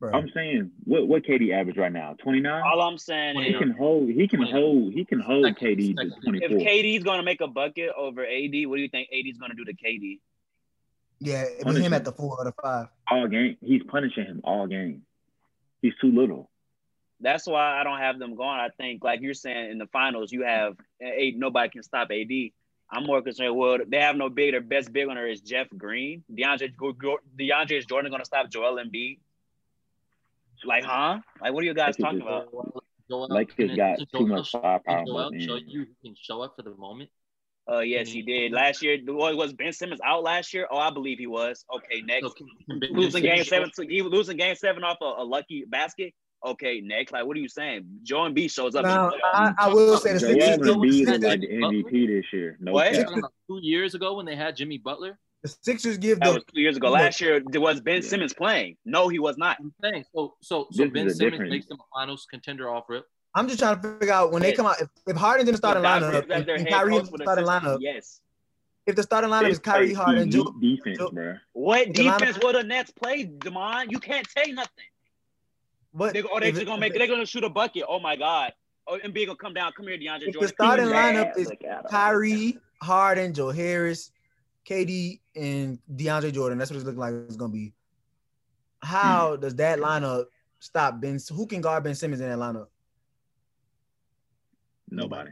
Bro. 0.00 0.12
I'm 0.12 0.30
saying, 0.32 0.70
what 0.84 1.08
what 1.08 1.24
KD 1.24 1.52
average 1.52 1.76
right 1.76 1.92
now? 1.92 2.14
29. 2.22 2.62
All 2.64 2.80
I'm 2.82 2.98
saying 2.98 3.36
He 3.40 3.48
is, 3.50 3.58
can 3.58 3.70
hold. 3.72 4.08
He 4.08 4.28
can 4.28 4.38
29. 4.40 4.52
hold. 4.62 4.92
He 4.92 5.04
can 5.04 5.18
hold 5.20 5.44
Second- 5.44 5.66
KD 5.78 5.96
to 5.96 6.10
second. 6.10 6.42
if 6.42 6.50
KD's 6.52 7.02
gonna 7.04 7.24
make 7.24 7.40
a 7.40 7.48
bucket 7.48 7.90
over 7.96 8.24
AD, 8.24 8.66
what 8.66 8.76
do 8.76 8.82
you 8.82 8.88
think 8.88 9.08
AD's 9.12 9.38
gonna 9.38 9.54
do 9.54 9.64
to 9.64 9.72
KD? 9.74 10.20
Yeah, 11.20 11.42
with 11.42 11.62
Punish 11.62 11.78
him 11.78 11.86
him. 11.86 11.92
at 11.94 12.04
the 12.04 12.12
four 12.12 12.36
or 12.38 12.44
the 12.44 12.52
five. 12.62 12.86
all 13.10 13.26
game. 13.26 13.56
He's 13.60 13.82
punishing 13.88 14.24
him 14.24 14.40
all 14.44 14.68
game. 14.68 15.02
He's 15.82 15.94
too 16.00 16.12
little. 16.12 16.48
That's 17.20 17.48
why 17.48 17.80
I 17.80 17.82
don't 17.82 17.98
have 17.98 18.20
them 18.20 18.36
going. 18.36 18.60
I 18.60 18.68
think, 18.76 19.02
like 19.02 19.20
you're 19.20 19.34
saying, 19.34 19.72
in 19.72 19.78
the 19.78 19.88
finals, 19.88 20.30
you 20.30 20.44
have 20.44 20.76
eight. 21.00 21.36
Nobody 21.36 21.70
can 21.70 21.82
stop 21.82 22.12
AD. 22.12 22.52
I'm 22.92 23.02
more 23.04 23.20
concerned. 23.20 23.56
Well, 23.56 23.78
they 23.86 23.98
have 23.98 24.14
no 24.14 24.28
big. 24.28 24.52
Their 24.52 24.60
best 24.60 24.92
big 24.92 25.08
on 25.08 25.16
her 25.16 25.26
is 25.26 25.40
Jeff 25.40 25.66
Green. 25.76 26.22
DeAndre, 26.32 26.74
Go- 26.76 26.92
Go- 26.92 27.18
DeAndre 27.36 27.72
is 27.78 27.84
Jordan 27.86 28.10
going 28.12 28.20
to 28.22 28.24
stop 28.26 28.48
Joel 28.48 28.76
Embiid? 28.76 29.18
Like, 30.64 30.84
huh? 30.84 31.18
Like, 31.40 31.52
what 31.52 31.62
are 31.62 31.66
you 31.66 31.74
guys 31.74 31.96
Lakers 31.98 32.04
talking 32.04 32.22
about? 32.22 32.84
Joel, 33.10 33.28
Lakers 33.28 33.54
can- 33.56 33.76
got 33.76 33.98
too 33.98 34.06
Joel 34.12 34.26
much 34.26 34.50
show- 34.50 34.60
firepower 34.60 34.96
Can 34.98 35.06
Joel 35.06 35.30
show 35.40 35.56
you 35.56 35.80
who 35.80 35.86
can 36.08 36.14
show 36.20 36.42
up 36.42 36.54
for 36.56 36.62
the 36.62 36.74
moment? 36.76 37.10
Uh, 37.70 37.80
yes, 37.80 38.08
he 38.08 38.22
did 38.22 38.52
last 38.52 38.82
year. 38.82 38.98
Was 39.06 39.36
was 39.36 39.52
Ben 39.52 39.72
Simmons 39.72 40.00
out 40.04 40.22
last 40.22 40.54
year? 40.54 40.66
Oh, 40.70 40.78
I 40.78 40.90
believe 40.90 41.18
he 41.18 41.26
was. 41.26 41.64
Okay, 41.74 42.00
next. 42.02 42.22
So 42.26 42.30
can- 42.30 42.46
can 42.68 42.78
Ben 42.80 42.92
losing 42.92 43.22
game 43.22 43.44
seven, 43.44 43.70
to, 43.76 43.86
he 43.86 44.00
was 44.02 44.12
losing 44.12 44.36
game 44.38 44.54
seven 44.56 44.84
off 44.84 44.96
a, 45.02 45.04
a 45.22 45.24
lucky 45.24 45.64
basket. 45.68 46.14
Okay, 46.46 46.80
next. 46.80 47.12
Like, 47.12 47.26
what 47.26 47.36
are 47.36 47.40
you 47.40 47.48
saying? 47.48 47.84
Joel 48.04 48.30
B 48.30 48.48
shows 48.48 48.74
up. 48.74 48.84
in 48.84 48.90
Now. 48.90 49.10
I, 49.34 49.52
I 49.58 49.68
will 49.68 49.96
say 49.98 50.12
the 50.14 50.20
Joel 50.20 50.30
Sixers, 50.30 50.54
Sixers- 50.54 50.76
Embiid 50.76 51.00
is 51.00 51.08
like 51.22 51.40
the 51.40 51.48
MVP 51.48 52.06
this 52.06 52.24
year. 52.32 52.56
No 52.60 52.72
What? 52.72 52.92
cap. 52.94 53.06
Two 53.48 53.58
years 53.60 53.94
ago 53.94 54.14
when 54.16 54.24
they 54.24 54.36
had 54.36 54.54
Jimmy 54.56 54.78
Butler, 54.78 55.18
the 55.52 55.58
Sixers 55.62 55.98
give 55.98 56.20
That 56.20 56.28
the 56.28 56.34
was 56.34 56.44
two 56.52 56.60
years 56.60 56.76
ago. 56.76 56.90
Last 56.90 57.20
year, 57.20 57.42
there 57.50 57.60
was 57.60 57.80
Ben 57.80 58.02
Yeah. 58.02 58.08
Simmons 58.08 58.32
playing. 58.34 58.76
No, 58.84 59.08
he 59.08 59.18
was 59.18 59.36
not. 59.38 59.56
I'm 59.60 59.72
saying 59.82 60.04
so. 60.14 60.34
So 60.40 60.68
so 60.70 60.82
This 60.84 60.90
Ben 60.92 60.92
Simmons 61.10 61.18
different- 61.18 61.50
makes 61.52 61.66
them 61.66 61.78
a 61.80 61.84
Finals 61.98 62.26
contender 62.30 62.70
off 62.70 62.84
rip. 62.88 63.04
I'm 63.34 63.46
just 63.46 63.60
trying 63.60 63.80
to 63.80 63.98
figure 63.98 64.12
out 64.12 64.32
when 64.32 64.42
they 64.42 64.52
come 64.52 64.66
out 64.66 64.80
if, 64.80 64.88
if 65.06 65.16
Harden's 65.16 65.48
in 65.48 65.52
the 65.52 65.58
starting 65.58 65.82
Without- 65.82 66.02
lineup 66.02 66.22
without 66.22 66.36
and, 66.38 66.46
their 66.46 66.56
and 66.56 66.68
Kyrie 66.68 66.90
coach 66.92 67.02
is 67.02 67.08
in 67.08 67.12
with 67.12 67.18
the 67.20 67.24
starting 67.24 67.44
lineup. 67.46 67.78
Yes. 67.80 68.20
If 68.86 68.96
the 68.96 69.02
starting 69.02 69.30
lineup 69.30 69.42
They 69.42 69.50
is 69.50 69.58
Kyrie 69.58 69.86
play 69.88 69.94
Harden, 69.94 70.22
elite 70.22 70.32
Joe, 70.32 70.54
defense, 70.60 70.98
Joe- 70.98 71.10
bro. 71.10 71.34
What 71.52 71.86
The 71.88 71.92
defense 71.92 72.38
will 72.42 72.52
the 72.54 72.64
Nets 72.64 72.90
play, 72.90 73.26
Demond? 73.26 73.90
You 73.90 73.98
can't 74.00 74.26
say 74.30 74.50
nothing. 74.52 74.84
what 75.92 76.14
They, 76.14 76.22
or 76.22 76.40
they 76.40 76.48
if 76.48 76.54
just 76.54 76.62
it- 76.62 76.66
gonna 76.66 76.80
make. 76.80 76.92
if 76.92 76.98
They're 76.98 77.06
gonna 77.06 77.26
shoot 77.26 77.44
a 77.44 77.50
bucket. 77.50 77.84
Oh 77.88 77.98
my 78.00 78.16
God. 78.16 78.52
Oh, 78.86 78.98
Embiid 79.04 79.26
gonna 79.26 79.36
come 79.36 79.52
down. 79.52 79.72
Come 79.72 79.86
here, 79.88 79.98
DeAndre 79.98 80.20
If 80.22 80.26
the 80.26 80.32
Jordan. 80.32 80.48
starting 80.48 80.86
Keep 80.86 80.94
lineup 80.94 81.36
his 81.36 81.46
is 81.46 81.46
ass. 81.46 81.50
Look 81.60 81.70
at 81.70 81.78
him. 81.84 81.90
Kyrie, 81.90 82.58
Harden, 82.80 83.34
Joe 83.34 83.50
Harris, 83.50 84.10
KD, 84.66 85.20
and 85.38 85.78
DeAndre 85.94 86.32
Jordan. 86.32 86.58
That's 86.58 86.70
what 86.70 86.76
it's 86.76 86.84
looking 86.86 87.00
like 87.00 87.14
it's 87.14 87.36
gonna 87.36 87.52
be. 87.52 87.72
How 88.82 89.34
Hmm. 89.34 89.40
does 89.40 89.54
that 89.56 89.78
lineup 89.78 90.26
stop 90.60 91.00
Ben? 91.00 91.18
Who 91.32 91.46
can 91.46 91.60
guard 91.60 91.84
Ben 91.84 91.94
Simmons 91.94 92.20
in 92.20 92.28
that 92.28 92.38
lineup? 92.38 92.66
Nobody. 94.90 95.30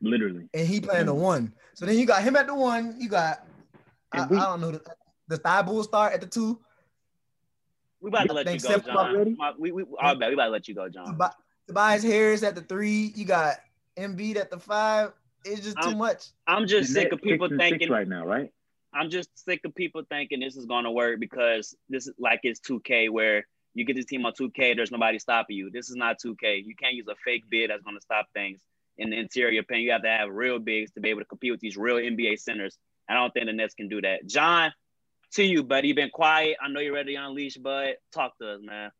Literally. 0.00 0.48
And 0.54 0.66
he 0.66 0.80
playing 0.80 1.06
the 1.06 1.14
one. 1.14 1.52
So 1.74 1.86
then 1.86 1.96
you 1.98 2.06
got 2.06 2.22
him 2.22 2.36
at 2.36 2.46
the 2.46 2.54
one. 2.54 2.96
You 3.00 3.08
got 3.08 3.44
I, 4.12 4.22
I 4.22 4.26
don't 4.26 4.60
know 4.60 4.70
the, 4.72 4.82
the 5.28 5.38
Thybulle 5.38 5.84
start 5.84 6.12
at 6.14 6.20
the 6.20 6.26
two. 6.26 6.60
We 8.00 8.08
about 8.08 8.26
to 8.28 8.32
let 8.32 8.46
you 8.52 8.60
go, 8.60 8.78
John. 8.78 8.96
already? 8.96 9.34
My- 9.36 9.54
We 9.58 9.72
we 9.72 9.84
I 10.00 10.14
bet 10.14 10.28
we 10.28 10.34
about 10.34 10.46
to 10.46 10.50
let 10.50 10.68
you 10.68 10.74
go, 10.74 10.88
John. 10.88 11.18
Tobias 11.66 12.02
Harris 12.02 12.42
at 12.42 12.54
the 12.54 12.62
three. 12.62 13.12
You 13.14 13.24
got 13.24 13.56
Embiid 13.96 14.36
at 14.36 14.50
the 14.50 14.58
five. 14.58 15.12
It's 15.44 15.62
just 15.62 15.76
too 15.80 15.88
I'm- 15.90 15.98
much. 15.98 16.24
I'm 16.46 16.66
just 16.66 16.88
The 16.92 17.00
sick 17.02 17.12
of 17.12 17.22
people 17.22 17.48
six 17.48 17.52
and 17.52 17.60
six 17.60 17.70
thinking. 17.70 17.90
right 17.90 18.08
now, 18.08 18.26
right? 18.26 18.52
I'm 18.92 19.10
just 19.10 19.28
sick 19.44 19.60
of 19.64 19.74
people 19.74 20.02
thinking 20.08 20.40
this 20.40 20.56
is 20.56 20.66
gonna 20.66 20.90
work 20.90 21.20
because 21.20 21.76
this 21.88 22.06
is 22.06 22.14
like 22.18 22.40
it's 22.42 22.60
2K 22.60 23.08
where 23.10 23.46
you 23.74 23.84
get 23.84 23.94
this 23.96 24.06
team 24.06 24.24
on 24.26 24.32
2K, 24.32 24.74
there's 24.74 24.90
nobody 24.90 25.18
stopping 25.18 25.56
you. 25.56 25.70
This 25.70 25.90
is 25.90 25.96
not 25.96 26.18
2K. 26.18 26.64
You 26.64 26.74
can't 26.74 26.94
use 26.94 27.06
a 27.08 27.14
fake 27.24 27.44
bid 27.48 27.70
that's 27.70 27.82
gonna 27.82 28.00
stop 28.00 28.26
things 28.34 28.60
in 28.96 29.10
the 29.10 29.16
interior 29.18 29.62
paint. 29.62 29.82
You 29.82 29.92
have 29.92 30.02
to 30.02 30.08
have 30.08 30.30
real 30.30 30.58
bigs 30.58 30.90
to 30.92 31.00
be 31.00 31.10
able 31.10 31.20
to 31.20 31.26
compete 31.26 31.52
with 31.52 31.60
these 31.60 31.76
real 31.76 31.96
NBA 31.96 32.36
centers. 32.40 32.76
I 33.08 33.14
don't 33.14 33.32
think 33.32 33.46
the 33.46 33.52
Nets 33.52 33.74
can 33.74 33.88
do 33.88 34.00
that. 34.02 34.26
John, 34.26 34.72
to 35.34 35.44
you, 35.44 35.62
buddy. 35.62 35.88
You've 35.88 35.96
been 35.96 36.10
quiet. 36.10 36.56
I 36.60 36.68
know 36.68 36.80
you're 36.80 36.94
ready 36.94 37.14
to 37.14 37.24
unleash, 37.24 37.56
but 37.56 37.96
talk 38.12 38.36
to 38.38 38.54
us, 38.54 38.60
man. 38.62 38.90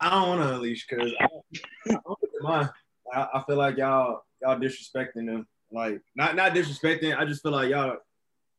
I 0.00 0.10
don't 0.10 0.28
want 0.28 0.42
to 0.42 0.54
unleash 0.54 0.86
because 0.88 1.12
I, 1.20 1.24
I 1.88 1.98
don't 2.04 2.20
think 2.20 2.32
mine. 2.40 2.70
I, 3.12 3.28
I 3.34 3.42
feel 3.46 3.56
like 3.56 3.76
y'all 3.76 4.22
y'all 4.40 4.58
disrespecting 4.58 5.26
them. 5.26 5.46
Like 5.74 6.00
not 6.14 6.36
not 6.36 6.52
disrespecting. 6.52 7.16
I 7.16 7.24
just 7.24 7.42
feel 7.42 7.52
like 7.52 7.68
y'all 7.70 7.96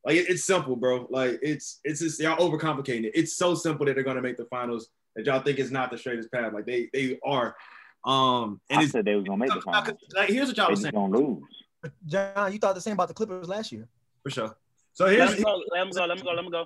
like 0.06 0.18
it- 0.18 0.30
it's 0.30 0.44
simple, 0.44 0.76
bro. 0.76 1.08
Like 1.10 1.40
it's 1.42 1.80
it's 1.84 2.02
just 2.02 2.20
y'all 2.20 2.38
overcomplicating 2.38 3.06
it. 3.06 3.14
It's 3.16 3.36
so 3.38 3.56
simple 3.56 3.86
that 3.86 3.96
they're 3.96 4.04
gonna 4.04 4.22
make 4.22 4.38
the 4.38 4.46
finals 4.46 4.90
that 5.16 5.26
y'all 5.26 5.40
think 5.42 5.58
it's 5.60 5.72
not 5.72 5.90
the 5.92 5.98
straightest 5.98 6.32
path. 6.32 6.54
Like 6.54 6.66
they 6.66 6.90
they 6.94 7.18
are. 7.24 7.56
Um 8.04 8.60
and 8.70 8.80
I 8.80 8.84
it's 8.84 8.92
said 8.92 9.06
they 9.06 9.16
was 9.16 9.24
gonna 9.26 9.38
make 9.38 9.54
the 9.54 9.62
finals. 9.62 9.98
like 10.14 10.30
here's 10.30 10.50
what 10.50 10.58
y'all 10.58 10.68
They 10.68 10.72
was 10.72 10.82
saying 10.82 10.94
gonna 10.94 11.18
lose. 11.18 11.44
John, 12.06 12.52
you 12.52 12.60
thought 12.60 12.76
the 12.76 12.82
same 12.82 12.94
about 12.94 13.08
the 13.08 13.14
Clippers 13.14 13.48
last 13.48 13.72
year. 13.72 13.88
for 14.24 14.30
sure. 14.30 14.56
So 14.94 15.06
Let 15.06 15.14
here's 15.30 15.44
go. 15.44 15.62
Let 15.72 15.82
him 15.88 15.92
go. 15.92 16.06
Let 16.06 16.18
him 16.18 16.24
go. 16.26 16.32
Let 16.32 16.46
him 16.46 16.52
go. 16.52 16.66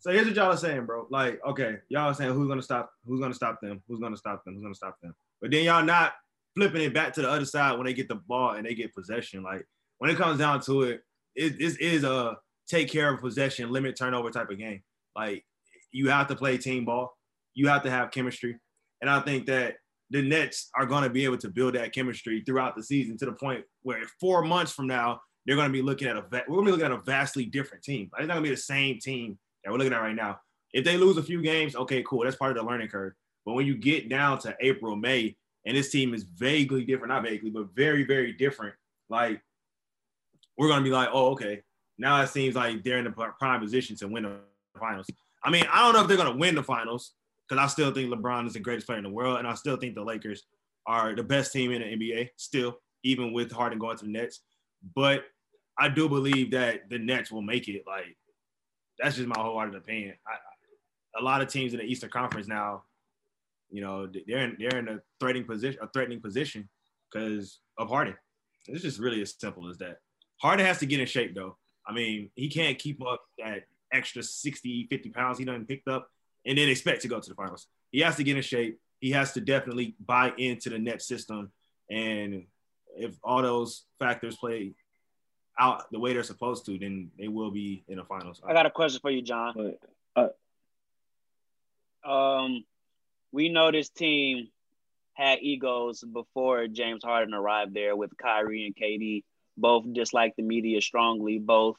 So 0.00 0.12
here's 0.12 0.26
what 0.26 0.36
y'all 0.36 0.52
are 0.52 0.56
saying, 0.56 0.86
bro. 0.86 1.06
Like, 1.10 1.40
okay, 1.44 1.78
y'all 1.88 2.02
are 2.10 2.14
saying 2.14 2.32
who's 2.32 2.46
gonna 2.48 2.62
stop, 2.62 2.92
who's 3.06 3.20
gonna 3.20 3.34
stop 3.34 3.60
them, 3.60 3.82
who's 3.88 3.98
gonna 3.98 4.16
stop 4.16 4.44
them, 4.44 4.54
who's 4.54 4.62
gonna 4.62 4.74
stop 4.74 4.96
them. 5.02 5.14
But 5.40 5.50
then 5.50 5.64
y'all 5.64 5.82
not 5.84 6.12
flipping 6.58 6.82
it 6.82 6.92
back 6.92 7.12
to 7.14 7.22
the 7.22 7.30
other 7.30 7.44
side 7.44 7.76
when 7.76 7.86
they 7.86 7.94
get 7.94 8.08
the 8.08 8.16
ball 8.16 8.50
and 8.50 8.66
they 8.66 8.74
get 8.74 8.94
possession. 8.94 9.42
Like 9.42 9.64
when 9.98 10.10
it 10.10 10.16
comes 10.16 10.38
down 10.38 10.60
to 10.62 10.82
it, 10.82 11.02
it 11.36 11.58
this 11.58 11.76
is 11.76 12.04
a 12.04 12.36
take 12.68 12.90
care 12.90 13.12
of 13.12 13.20
possession, 13.20 13.70
limit 13.70 13.96
turnover 13.96 14.30
type 14.30 14.50
of 14.50 14.58
game. 14.58 14.82
Like 15.14 15.44
you 15.92 16.10
have 16.10 16.26
to 16.28 16.36
play 16.36 16.58
team 16.58 16.84
ball, 16.84 17.16
you 17.54 17.68
have 17.68 17.82
to 17.84 17.90
have 17.90 18.10
chemistry, 18.10 18.58
and 19.00 19.08
I 19.08 19.20
think 19.20 19.46
that 19.46 19.76
the 20.10 20.22
Nets 20.22 20.70
are 20.74 20.86
going 20.86 21.04
to 21.04 21.10
be 21.10 21.24
able 21.24 21.38
to 21.38 21.48
build 21.48 21.74
that 21.74 21.92
chemistry 21.92 22.42
throughout 22.44 22.74
the 22.74 22.82
season 22.82 23.18
to 23.18 23.26
the 23.26 23.32
point 23.32 23.64
where 23.82 24.00
four 24.20 24.42
months 24.42 24.72
from 24.72 24.86
now 24.86 25.20
they're 25.46 25.56
going 25.56 25.68
to 25.68 25.72
be 25.72 25.82
looking 25.82 26.08
at 26.08 26.16
a 26.16 26.24
we're 26.30 26.56
going 26.56 26.64
to 26.64 26.64
be 26.64 26.70
looking 26.72 26.86
at 26.86 26.92
a 26.92 27.02
vastly 27.02 27.44
different 27.44 27.84
team. 27.84 28.10
Like, 28.12 28.22
it's 28.22 28.28
not 28.28 28.34
going 28.34 28.44
to 28.44 28.50
be 28.50 28.54
the 28.54 28.60
same 28.60 28.98
team 28.98 29.38
that 29.64 29.70
we're 29.70 29.78
looking 29.78 29.92
at 29.92 30.00
right 30.00 30.14
now. 30.14 30.40
If 30.72 30.84
they 30.84 30.98
lose 30.98 31.16
a 31.16 31.22
few 31.22 31.40
games, 31.40 31.74
okay, 31.74 32.02
cool. 32.06 32.24
That's 32.24 32.36
part 32.36 32.50
of 32.50 32.62
the 32.62 32.68
learning 32.68 32.88
curve. 32.88 33.14
But 33.46 33.54
when 33.54 33.66
you 33.66 33.76
get 33.76 34.10
down 34.10 34.38
to 34.40 34.54
April, 34.60 34.94
May, 34.94 35.36
and 35.68 35.76
this 35.76 35.90
team 35.90 36.14
is 36.14 36.22
vaguely 36.22 36.82
different, 36.82 37.12
not 37.12 37.22
vaguely, 37.22 37.50
but 37.50 37.68
very, 37.74 38.02
very 38.02 38.32
different, 38.32 38.74
like 39.10 39.38
we're 40.56 40.68
gonna 40.68 40.82
be 40.82 40.90
like, 40.90 41.10
oh, 41.12 41.32
okay. 41.32 41.62
Now 41.98 42.22
it 42.22 42.28
seems 42.28 42.54
like 42.54 42.82
they're 42.82 42.98
in 42.98 43.04
the 43.04 43.10
prime 43.10 43.60
position 43.60 43.94
to 43.96 44.08
win 44.08 44.22
the 44.22 44.36
finals. 44.80 45.06
I 45.44 45.50
mean, 45.50 45.64
I 45.70 45.84
don't 45.84 45.92
know 45.92 46.00
if 46.00 46.08
they're 46.08 46.16
gonna 46.16 46.38
win 46.38 46.54
the 46.54 46.62
finals 46.62 47.12
because 47.46 47.62
I 47.62 47.68
still 47.68 47.92
think 47.92 48.10
LeBron 48.10 48.46
is 48.46 48.54
the 48.54 48.60
greatest 48.60 48.86
player 48.86 48.96
in 48.96 49.04
the 49.04 49.10
world, 49.10 49.38
and 49.38 49.46
I 49.46 49.52
still 49.54 49.76
think 49.76 49.94
the 49.94 50.02
Lakers 50.02 50.44
are 50.86 51.14
the 51.14 51.22
best 51.22 51.52
team 51.52 51.70
in 51.70 51.82
the 51.82 51.88
NBA 51.88 52.30
still, 52.36 52.78
even 53.04 53.34
with 53.34 53.52
Harden 53.52 53.78
going 53.78 53.98
to 53.98 54.06
the 54.06 54.10
Nets. 54.10 54.40
But 54.96 55.24
I 55.78 55.90
do 55.90 56.08
believe 56.08 56.50
that 56.52 56.88
the 56.88 56.98
Nets 56.98 57.30
will 57.30 57.42
make 57.42 57.68
it. 57.68 57.82
Like 57.86 58.16
that's 58.98 59.16
just 59.16 59.28
my 59.28 59.34
whole 59.38 59.50
wholehearted 59.50 59.74
opinion. 59.74 60.14
A 61.18 61.22
lot 61.22 61.42
of 61.42 61.48
teams 61.48 61.74
in 61.74 61.78
the 61.78 61.84
Eastern 61.84 62.08
Conference 62.08 62.48
now, 62.48 62.84
you 63.70 63.80
know, 63.80 64.06
they're 64.26 64.44
in 64.44 64.56
they're 64.58 64.78
in 64.78 64.88
a 64.88 65.00
threatening 65.20 65.44
position, 65.44 65.80
a 65.82 65.88
threatening 65.88 66.20
position 66.20 66.68
because 67.10 67.60
of 67.76 67.88
Harden. 67.88 68.14
It's 68.66 68.82
just 68.82 68.98
really 68.98 69.22
as 69.22 69.34
simple 69.38 69.68
as 69.70 69.78
that. 69.78 69.98
Harden 70.40 70.66
has 70.66 70.78
to 70.78 70.86
get 70.86 71.00
in 71.00 71.06
shape 71.06 71.34
though. 71.34 71.56
I 71.86 71.92
mean, 71.92 72.30
he 72.34 72.48
can't 72.48 72.78
keep 72.78 73.04
up 73.04 73.22
that 73.38 73.64
extra 73.92 74.22
60, 74.22 74.86
50 74.90 75.10
pounds 75.10 75.38
he 75.38 75.44
done 75.44 75.64
picked 75.64 75.88
up 75.88 76.10
and 76.44 76.58
then 76.58 76.68
expect 76.68 77.02
to 77.02 77.08
go 77.08 77.20
to 77.20 77.28
the 77.28 77.34
finals. 77.34 77.66
He 77.90 78.00
has 78.00 78.16
to 78.16 78.24
get 78.24 78.36
in 78.36 78.42
shape. 78.42 78.78
He 79.00 79.10
has 79.12 79.32
to 79.32 79.40
definitely 79.40 79.94
buy 80.04 80.32
into 80.36 80.70
the 80.70 80.78
net 80.78 81.00
system. 81.02 81.50
And 81.90 82.44
if 82.96 83.14
all 83.22 83.42
those 83.42 83.84
factors 83.98 84.36
play 84.36 84.74
out 85.58 85.90
the 85.90 85.98
way 85.98 86.12
they're 86.12 86.22
supposed 86.22 86.66
to, 86.66 86.78
then 86.78 87.10
they 87.18 87.28
will 87.28 87.50
be 87.50 87.84
in 87.88 87.96
the 87.96 88.04
finals. 88.04 88.40
I 88.46 88.52
got 88.52 88.66
a 88.66 88.70
question 88.70 89.00
for 89.00 89.10
you, 89.10 89.22
John. 89.22 89.76
But, 90.14 90.32
uh, 92.04 92.08
um, 92.08 92.64
we 93.32 93.48
know 93.48 93.70
this 93.70 93.90
team 93.90 94.48
had 95.14 95.40
egos 95.42 96.02
before 96.04 96.68
James 96.68 97.02
Harden 97.02 97.34
arrived 97.34 97.74
there 97.74 97.96
with 97.96 98.16
Kyrie 98.16 98.66
and 98.66 98.76
KD. 98.76 99.24
Both 99.56 99.92
dislike 99.92 100.34
the 100.36 100.44
media 100.44 100.80
strongly. 100.80 101.38
Both 101.38 101.76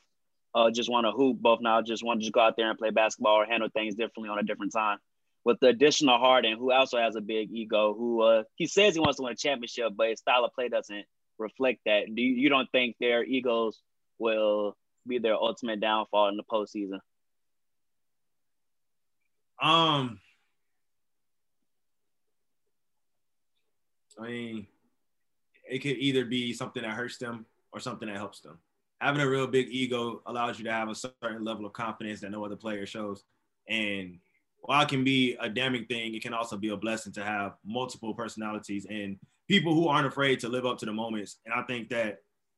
uh, 0.53 0.71
just 0.71 0.89
want 0.89 1.05
to 1.05 1.11
hoop. 1.11 1.39
Both 1.39 1.61
now 1.61 1.81
just 1.81 2.03
want 2.03 2.19
to 2.19 2.23
just 2.23 2.33
go 2.33 2.41
out 2.41 2.55
there 2.57 2.69
and 2.69 2.77
play 2.77 2.89
basketball 2.89 3.35
or 3.35 3.45
handle 3.45 3.69
things 3.69 3.95
differently 3.95 4.29
on 4.29 4.39
a 4.39 4.43
different 4.43 4.73
time. 4.73 4.97
With 5.45 5.59
the 5.61 5.67
additional 5.67 6.17
Harden, 6.17 6.57
who 6.57 6.71
also 6.73 6.97
has 6.97 7.15
a 7.15 7.21
big 7.21 7.49
ego, 7.51 7.93
who 7.93 8.21
uh, 8.21 8.43
he 8.55 8.67
says 8.67 8.93
he 8.93 8.99
wants 8.99 9.17
to 9.17 9.23
win 9.23 9.33
a 9.33 9.37
championship, 9.37 9.93
but 9.95 10.09
his 10.09 10.19
style 10.19 10.43
of 10.43 10.53
play 10.53 10.67
doesn't 10.67 11.05
reflect 11.37 11.79
that. 11.85 12.13
Do 12.13 12.21
you, 12.21 12.35
you 12.35 12.49
don't 12.49 12.69
think 12.71 12.97
their 12.99 13.23
egos 13.23 13.79
will 14.17 14.75
be 15.07 15.17
their 15.17 15.35
ultimate 15.35 15.79
downfall 15.79 16.27
in 16.27 16.35
the 16.35 16.43
postseason? 16.43 16.99
Um, 19.61 20.19
I 24.19 24.27
mean, 24.27 24.67
it 25.69 25.79
could 25.79 25.97
either 25.97 26.25
be 26.25 26.53
something 26.53 26.83
that 26.83 26.91
hurts 26.91 27.17
them 27.17 27.45
or 27.71 27.79
something 27.79 28.07
that 28.07 28.17
helps 28.17 28.41
them. 28.41 28.57
Having 28.99 29.21
a 29.21 29.29
real 29.29 29.47
big 29.47 29.67
ego 29.69 30.21
allows 30.25 30.59
you 30.59 30.65
to 30.65 30.73
have 30.73 30.89
a 30.89 30.95
certain 30.95 31.43
level 31.43 31.65
of 31.65 31.73
confidence 31.73 32.19
that 32.21 32.31
no 32.31 32.43
other 32.43 32.55
player 32.55 32.85
shows. 32.85 33.23
And 33.69 34.19
while 34.61 34.81
it 34.81 34.89
can 34.89 35.03
be 35.03 35.37
a 35.39 35.47
damning 35.47 35.85
thing, 35.85 36.15
it 36.15 36.21
can 36.21 36.33
also 36.33 36.57
be 36.57 36.69
a 36.69 36.77
blessing 36.77 37.13
to 37.13 37.23
have 37.23 37.53
multiple 37.65 38.13
personalities 38.13 38.85
and 38.89 39.17
people 39.47 39.73
who 39.73 39.87
aren't 39.87 40.07
afraid 40.07 40.39
to 40.41 40.49
live 40.49 40.65
up 40.65 40.77
to 40.79 40.85
the 40.85 40.91
moments. 40.91 41.37
And 41.45 41.53
I 41.53 41.63
think 41.63 41.89
that, 41.89 42.17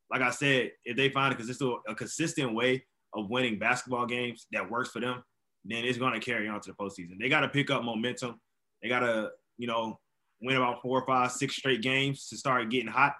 like 0.09 0.21
I 0.21 0.31
said, 0.31 0.71
if 0.83 0.97
they 0.97 1.09
find 1.09 1.33
a 1.33 1.37
consistent, 1.37 1.75
a 1.87 1.93
consistent 1.93 2.53
way 2.55 2.85
of 3.13 3.29
winning 3.29 3.59
basketball 3.59 4.05
games 4.05 4.47
that 4.51 4.69
works 4.69 4.89
for 4.89 4.99
them, 4.99 5.23
then 5.63 5.85
it's 5.85 5.97
going 5.97 6.13
to 6.13 6.19
carry 6.19 6.47
on 6.47 6.59
to 6.61 6.71
the 6.71 6.75
postseason. 6.75 7.19
They 7.19 7.29
got 7.29 7.41
to 7.41 7.49
pick 7.49 7.69
up 7.69 7.83
momentum. 7.83 8.39
They 8.81 8.89
got 8.89 9.01
to, 9.01 9.29
you 9.57 9.67
know, 9.67 9.99
win 10.41 10.57
about 10.57 10.81
four, 10.81 11.05
five, 11.05 11.31
six 11.31 11.55
straight 11.55 11.81
games 11.81 12.27
to 12.29 12.37
start 12.37 12.69
getting 12.69 12.91
hot. 12.91 13.15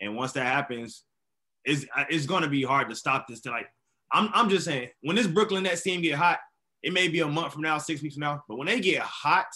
And 0.00 0.16
once 0.16 0.32
that 0.32 0.46
happens, 0.46 1.04
it's 1.64 1.86
it's 2.10 2.26
going 2.26 2.42
to 2.42 2.48
be 2.48 2.62
hard 2.62 2.88
to 2.90 2.94
stop 2.94 3.26
this. 3.28 3.40
To 3.42 3.50
like, 3.50 3.68
I'm 4.12 4.28
I'm 4.34 4.50
just 4.50 4.66
saying, 4.66 4.90
when 5.02 5.16
this 5.16 5.26
Brooklyn 5.26 5.62
Nets 5.62 5.82
team 5.82 6.02
get 6.02 6.16
hot, 6.16 6.38
it 6.82 6.92
may 6.92 7.08
be 7.08 7.20
a 7.20 7.28
month 7.28 7.52
from 7.52 7.62
now, 7.62 7.78
six 7.78 8.02
weeks 8.02 8.14
from 8.14 8.22
now, 8.22 8.42
but 8.48 8.58
when 8.58 8.66
they 8.66 8.80
get 8.80 9.00
hot, 9.00 9.46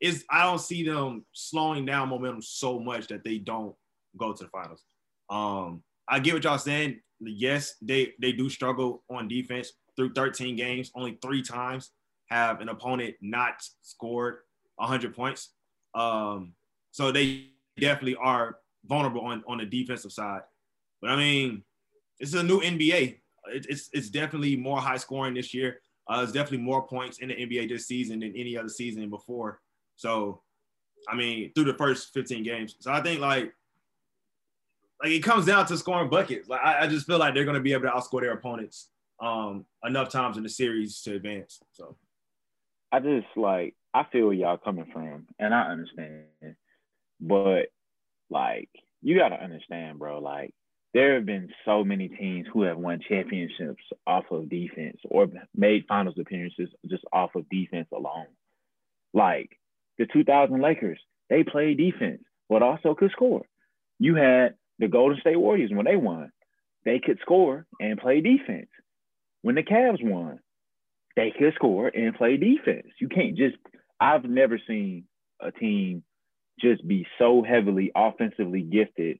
is 0.00 0.24
I 0.30 0.44
don't 0.44 0.60
see 0.60 0.84
them 0.84 1.24
slowing 1.32 1.84
down 1.84 2.08
momentum 2.08 2.42
so 2.42 2.78
much 2.78 3.08
that 3.08 3.24
they 3.24 3.38
don't 3.38 3.74
go 4.16 4.32
to 4.32 4.44
the 4.44 4.50
finals. 4.50 4.84
Um, 5.30 5.82
I 6.08 6.20
get 6.20 6.34
what 6.34 6.44
y'all 6.44 6.58
saying. 6.58 7.00
Yes, 7.20 7.74
they 7.82 8.12
they 8.20 8.32
do 8.32 8.48
struggle 8.48 9.02
on 9.10 9.28
defense 9.28 9.72
through 9.96 10.12
13 10.12 10.56
games. 10.56 10.90
Only 10.94 11.18
three 11.20 11.42
times 11.42 11.90
have 12.26 12.60
an 12.60 12.68
opponent 12.68 13.16
not 13.20 13.54
scored 13.82 14.38
100 14.76 15.14
points. 15.14 15.50
Um, 15.94 16.54
so 16.90 17.12
they 17.12 17.50
definitely 17.78 18.16
are 18.16 18.58
vulnerable 18.86 19.22
on, 19.22 19.42
on 19.46 19.58
the 19.58 19.66
defensive 19.66 20.12
side. 20.12 20.42
But 21.00 21.10
I 21.10 21.16
mean, 21.16 21.62
is 22.20 22.34
a 22.34 22.42
new 22.42 22.60
NBA. 22.60 23.18
It, 23.46 23.66
it's 23.68 23.88
it's 23.92 24.10
definitely 24.10 24.56
more 24.56 24.80
high 24.80 24.96
scoring 24.96 25.34
this 25.34 25.54
year. 25.54 25.80
Uh, 26.08 26.18
there's 26.18 26.32
definitely 26.32 26.64
more 26.64 26.86
points 26.86 27.18
in 27.18 27.28
the 27.28 27.34
NBA 27.34 27.68
this 27.68 27.86
season 27.86 28.20
than 28.20 28.34
any 28.34 28.56
other 28.56 28.68
season 28.68 29.10
before. 29.10 29.60
So, 29.96 30.42
I 31.08 31.14
mean, 31.14 31.52
through 31.54 31.64
the 31.64 31.74
first 31.74 32.14
15 32.14 32.42
games. 32.42 32.76
So 32.80 32.90
I 32.90 33.02
think 33.02 33.20
like 33.20 33.52
like 35.02 35.12
it 35.12 35.22
comes 35.22 35.46
down 35.46 35.66
to 35.66 35.76
scoring 35.76 36.10
buckets. 36.10 36.48
Like 36.48 36.60
I, 36.62 36.84
I 36.84 36.86
just 36.86 37.06
feel 37.06 37.18
like 37.18 37.34
they're 37.34 37.44
gonna 37.44 37.60
be 37.60 37.72
able 37.72 37.84
to 37.84 37.90
outscore 37.90 38.22
their 38.22 38.32
opponents 38.32 38.90
um 39.20 39.66
enough 39.84 40.10
times 40.10 40.36
in 40.36 40.42
the 40.42 40.48
series 40.48 41.02
to 41.02 41.14
advance. 41.14 41.60
So 41.72 41.96
I 42.90 43.00
just 43.00 43.26
like 43.36 43.74
I 43.94 44.04
feel 44.12 44.32
y'all 44.32 44.58
coming 44.58 44.90
from, 44.92 45.26
and 45.38 45.54
I 45.54 45.62
understand, 45.62 46.56
but 47.20 47.66
like 48.30 48.70
you 49.02 49.16
gotta 49.18 49.42
understand, 49.42 49.98
bro. 49.98 50.20
Like 50.20 50.54
there 50.94 51.14
have 51.14 51.26
been 51.26 51.50
so 51.64 51.84
many 51.84 52.08
teams 52.08 52.46
who 52.52 52.62
have 52.62 52.78
won 52.78 53.00
championships 53.08 53.82
off 54.06 54.24
of 54.30 54.48
defense 54.48 54.98
or 55.04 55.28
made 55.54 55.84
finals 55.88 56.16
appearances 56.18 56.68
just 56.88 57.04
off 57.12 57.34
of 57.34 57.48
defense 57.50 57.88
alone. 57.92 58.26
Like 59.12 59.50
the 59.98 60.06
2000 60.06 60.60
Lakers, 60.60 60.98
they 61.28 61.44
played 61.44 61.78
defense, 61.78 62.22
but 62.48 62.62
also 62.62 62.94
could 62.94 63.10
score. 63.12 63.42
You 63.98 64.14
had 64.14 64.54
the 64.78 64.88
Golden 64.88 65.20
State 65.20 65.38
Warriors 65.38 65.70
when 65.72 65.84
they 65.86 65.96
won, 65.96 66.30
they 66.84 67.00
could 67.00 67.18
score 67.20 67.66
and 67.80 67.98
play 67.98 68.20
defense. 68.20 68.68
When 69.42 69.54
the 69.54 69.62
Cavs 69.62 70.02
won, 70.02 70.40
they 71.16 71.32
could 71.36 71.54
score 71.54 71.88
and 71.88 72.14
play 72.14 72.36
defense. 72.36 72.88
You 73.00 73.08
can't 73.08 73.36
just, 73.36 73.56
I've 74.00 74.24
never 74.24 74.60
seen 74.66 75.04
a 75.40 75.50
team 75.50 76.02
just 76.60 76.86
be 76.86 77.06
so 77.18 77.42
heavily 77.42 77.92
offensively 77.94 78.62
gifted 78.62 79.18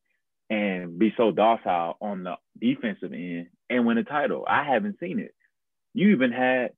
and 0.51 0.99
be 0.99 1.13
so 1.17 1.31
docile 1.31 1.97
on 2.01 2.25
the 2.25 2.35
defensive 2.61 3.13
end 3.13 3.49
and 3.69 3.87
win 3.87 3.99
a 3.99 4.05
title. 4.05 4.45
I 4.49 4.65
haven't 4.65 4.99
seen 4.99 5.19
it. 5.19 5.35
You 5.95 6.11
even 6.11 6.33
had, 6.33 6.71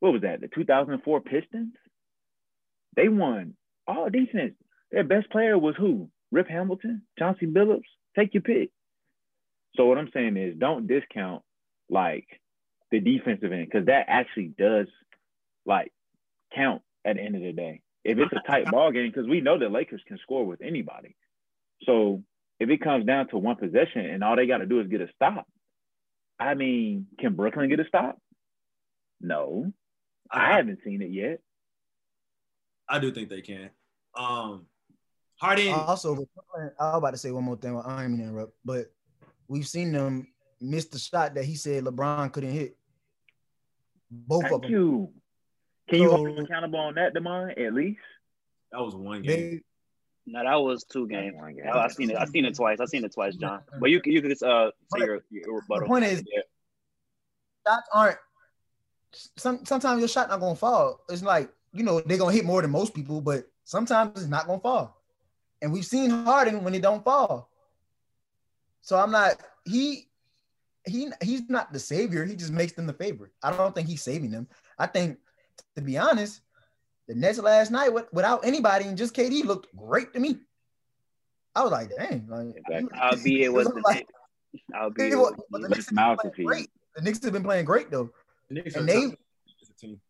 what 0.00 0.12
was 0.12 0.22
that, 0.22 0.40
the 0.40 0.48
2004 0.48 1.20
Pistons? 1.20 1.74
They 2.96 3.08
won 3.08 3.54
all 3.86 4.10
defense. 4.10 4.54
Their 4.90 5.04
best 5.04 5.30
player 5.30 5.58
was 5.58 5.74
who? 5.76 6.10
Rip 6.32 6.48
Hamilton, 6.48 7.02
Chauncey 7.18 7.46
Billups. 7.46 7.82
Take 8.16 8.34
your 8.34 8.42
pick. 8.42 8.70
So 9.76 9.86
what 9.86 9.98
I'm 9.98 10.10
saying 10.12 10.36
is, 10.36 10.58
don't 10.58 10.86
discount 10.86 11.42
like 11.88 12.26
the 12.90 13.00
defensive 13.00 13.52
end 13.52 13.66
because 13.70 13.86
that 13.86 14.06
actually 14.08 14.52
does 14.58 14.86
like 15.66 15.92
count 16.54 16.82
at 17.08 17.16
the 17.16 17.22
end 17.22 17.36
of 17.36 17.42
the 17.42 17.52
day. 17.52 17.80
If 18.04 18.18
it's 18.18 18.32
a 18.32 18.46
tight 18.46 18.70
ball 18.70 18.92
game, 18.92 19.10
because 19.10 19.28
we 19.28 19.40
know 19.40 19.58
the 19.58 19.68
Lakers 19.68 20.02
can 20.06 20.18
score 20.18 20.46
with 20.46 20.60
anybody. 20.62 21.16
So 21.84 22.22
if 22.60 22.68
it 22.70 22.80
comes 22.80 23.06
down 23.06 23.28
to 23.28 23.38
one 23.38 23.56
possession 23.56 24.04
and 24.06 24.22
all 24.22 24.36
they 24.36 24.46
got 24.46 24.58
to 24.58 24.66
do 24.66 24.80
is 24.80 24.88
get 24.88 25.00
a 25.00 25.08
stop, 25.14 25.46
I 26.38 26.54
mean, 26.54 27.06
can 27.18 27.34
Brooklyn 27.34 27.68
get 27.68 27.80
a 27.80 27.86
stop? 27.86 28.18
No, 29.20 29.72
I 30.30 30.52
haven't 30.56 30.80
seen 30.84 31.02
it 31.02 31.10
yet. 31.10 31.40
I 32.88 32.98
do 33.00 33.12
think 33.12 33.28
they 33.28 33.42
can. 33.42 33.70
Um, 34.14 34.66
Harden. 35.40 35.72
Also, 35.72 36.14
I 36.14 36.18
was 36.18 36.98
about 36.98 37.10
to 37.10 37.18
say 37.18 37.30
one 37.30 37.44
more 37.44 37.56
thing. 37.56 37.76
I 37.76 38.02
don't 38.02 38.12
mean 38.12 38.20
to 38.20 38.28
interrupt, 38.28 38.52
but 38.64 38.86
we've 39.48 39.66
seen 39.66 39.92
them 39.92 40.28
miss 40.60 40.86
the 40.86 40.98
shot 40.98 41.34
that 41.34 41.44
he 41.44 41.54
said 41.54 41.84
LeBron 41.84 42.32
couldn't 42.32 42.52
hit. 42.52 42.76
Both 44.10 44.42
Thank 44.42 44.54
of 44.54 44.62
them. 44.62 44.70
you. 44.70 45.12
Can 45.88 45.98
So- 45.98 46.04
you 46.04 46.10
hold 46.10 46.28
him 46.28 46.44
accountable 46.44 46.78
on 46.80 46.94
that, 46.94 47.14
Demar? 47.14 47.50
At 47.50 47.72
least. 47.74 48.00
That 48.72 48.80
was 48.80 48.94
one 48.94 49.22
game. 49.22 49.50
They, 49.50 49.62
No, 50.26 50.44
that 50.44 50.56
was 50.56 50.84
two 50.84 51.08
games. 51.08 51.34
Game. 51.34 51.64
I, 51.72 51.78
I 51.78 51.88
seen 51.88 52.10
it. 52.10 52.16
I 52.16 52.26
seen 52.26 52.44
it 52.44 52.54
twice. 52.54 52.80
I 52.80 52.84
seen 52.84 53.04
it 53.04 53.12
twice, 53.14 53.34
John. 53.36 53.62
But 53.80 53.88
you 53.90 54.00
can 54.02 54.12
you 54.12 54.20
could 54.20 54.32
uh 54.42 54.70
say 54.94 55.04
your, 55.06 55.20
your 55.30 55.62
the 55.68 55.86
point 55.86 56.04
is, 56.04 56.22
Yeah. 56.30 56.42
shots 57.66 57.88
aren't. 57.94 58.18
Some 59.38 59.64
sometimes 59.64 60.00
your 60.00 60.08
shot 60.08 60.28
not 60.28 60.40
gonna 60.40 60.54
fall. 60.54 61.00
It's 61.08 61.22
like 61.22 61.50
you 61.72 61.82
know 61.82 62.00
they're 62.00 62.18
gonna 62.18 62.32
hit 62.34 62.44
more 62.44 62.60
than 62.60 62.70
most 62.70 62.92
people, 62.94 63.22
but 63.22 63.50
sometimes 63.64 64.20
it's 64.20 64.28
not 64.28 64.46
gonna 64.46 64.60
fall. 64.60 65.00
And 65.62 65.72
we've 65.72 65.86
seen 65.86 66.10
Harden 66.10 66.62
when 66.62 66.74
it 66.74 66.82
don't 66.82 67.02
fall. 67.02 67.50
So 68.82 68.98
I'm 68.98 69.10
not 69.10 69.40
he 69.64 70.08
he 70.86 71.08
he's 71.22 71.48
not 71.48 71.72
the 71.72 71.78
savior. 71.78 72.26
He 72.26 72.36
just 72.36 72.52
makes 72.52 72.72
them 72.74 72.86
the 72.86 72.92
favorite. 72.92 73.32
I 73.42 73.56
don't 73.56 73.74
think 73.74 73.88
he's 73.88 74.02
saving 74.02 74.30
them. 74.30 74.46
I 74.78 74.86
think 74.86 75.18
to 75.76 75.82
be 75.82 75.98
honest, 75.98 76.40
the 77.06 77.14
Nets 77.14 77.38
last 77.38 77.70
night 77.70 77.92
with, 77.92 78.06
without 78.12 78.44
anybody 78.44 78.84
and 78.86 78.96
just 78.98 79.14
KD 79.14 79.44
looked 79.44 79.74
great 79.76 80.12
to 80.14 80.20
me. 80.20 80.38
I 81.54 81.62
was 81.62 81.72
like, 81.72 81.90
dang, 81.96 82.26
like 82.28 82.54
Exactly. 82.56 82.98
Albeit 83.00 83.40
it 83.46 83.52
was 83.52 83.66
the 83.68 83.80
like, 83.84 84.06
Knicks. 84.52 84.64
Albeit 84.74 85.12
it 85.12 85.14
it 85.14 85.16
was- 85.16 85.32
was 85.32 85.40
the 85.50 85.58
the 85.58 85.68
Knicks 85.68 85.92
Let's 85.92 85.98
have 85.98 86.22
been 86.22 86.32
playing 86.32 86.34
the 86.36 86.44
great. 86.44 86.70
The 86.96 87.02
Knicks 87.02 87.24
have 87.24 87.32
been 87.32 87.42
playing 87.42 87.64
great 87.64 87.90
though. 87.90 88.10
Knicks 88.50 88.74
And 88.76 88.88
are 88.88 88.92
they- 88.92 89.10
tough 89.10 89.18
as 89.62 89.68
a 89.70 89.74
team. 89.74 90.00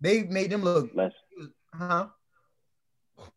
They 0.00 0.22
made 0.24 0.50
them 0.50 0.62
look 0.62 0.90
Let's 0.94 1.14
Huh? 1.72 2.08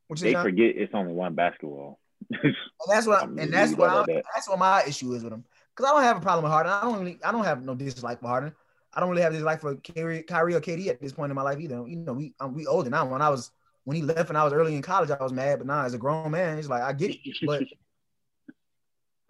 What 0.07 0.19
They 0.19 0.33
forget 0.33 0.75
it's 0.75 0.93
only 0.93 1.13
one 1.13 1.33
basketball. 1.35 1.99
And 2.41 2.55
that's 2.89 3.07
what, 3.07 3.23
I'm 3.23 3.37
and 3.39 3.53
that's 3.53 3.71
really 3.71 3.81
what, 3.81 3.89
I, 3.89 3.93
about 3.93 4.07
that. 4.07 4.23
that's 4.33 4.49
what 4.49 4.59
my 4.59 4.83
issue 4.87 5.13
is 5.13 5.23
with 5.23 5.31
them. 5.31 5.43
Because 5.75 5.89
I 5.91 5.93
don't 5.95 6.03
have 6.03 6.17
a 6.17 6.21
problem 6.21 6.43
with 6.43 6.51
Harden. 6.51 6.71
I 6.71 6.81
don't 6.81 6.99
really, 6.99 7.19
I 7.23 7.31
don't 7.31 7.43
have 7.43 7.63
no 7.63 7.75
dislike 7.75 8.19
for 8.19 8.27
Harden. 8.27 8.53
I 8.95 9.01
don't 9.01 9.09
really 9.09 9.21
have 9.21 9.33
dislike 9.33 9.59
for 9.59 9.75
Kyrie, 9.75 10.23
Kyrie 10.23 10.53
or 10.53 10.61
KD 10.61 10.87
at 10.87 11.01
this 11.01 11.11
point 11.11 11.29
in 11.29 11.35
my 11.35 11.41
life 11.41 11.59
either. 11.59 11.85
You 11.87 11.97
know, 11.97 12.13
we 12.13 12.33
um, 12.39 12.53
we 12.53 12.65
older 12.65 12.89
now. 12.89 13.05
When 13.05 13.21
I 13.21 13.29
was 13.29 13.51
when 13.83 13.97
he 13.97 14.01
left 14.01 14.29
and 14.29 14.37
I 14.37 14.43
was 14.43 14.53
early 14.53 14.75
in 14.75 14.81
college, 14.81 15.11
I 15.11 15.21
was 15.21 15.33
mad. 15.33 15.59
But 15.59 15.67
now 15.67 15.83
as 15.83 15.93
a 15.93 15.97
grown 15.97 16.31
man, 16.31 16.57
it's 16.57 16.69
like 16.69 16.81
I 16.81 16.93
get 16.93 17.11
it. 17.11 17.19
But 17.45 17.63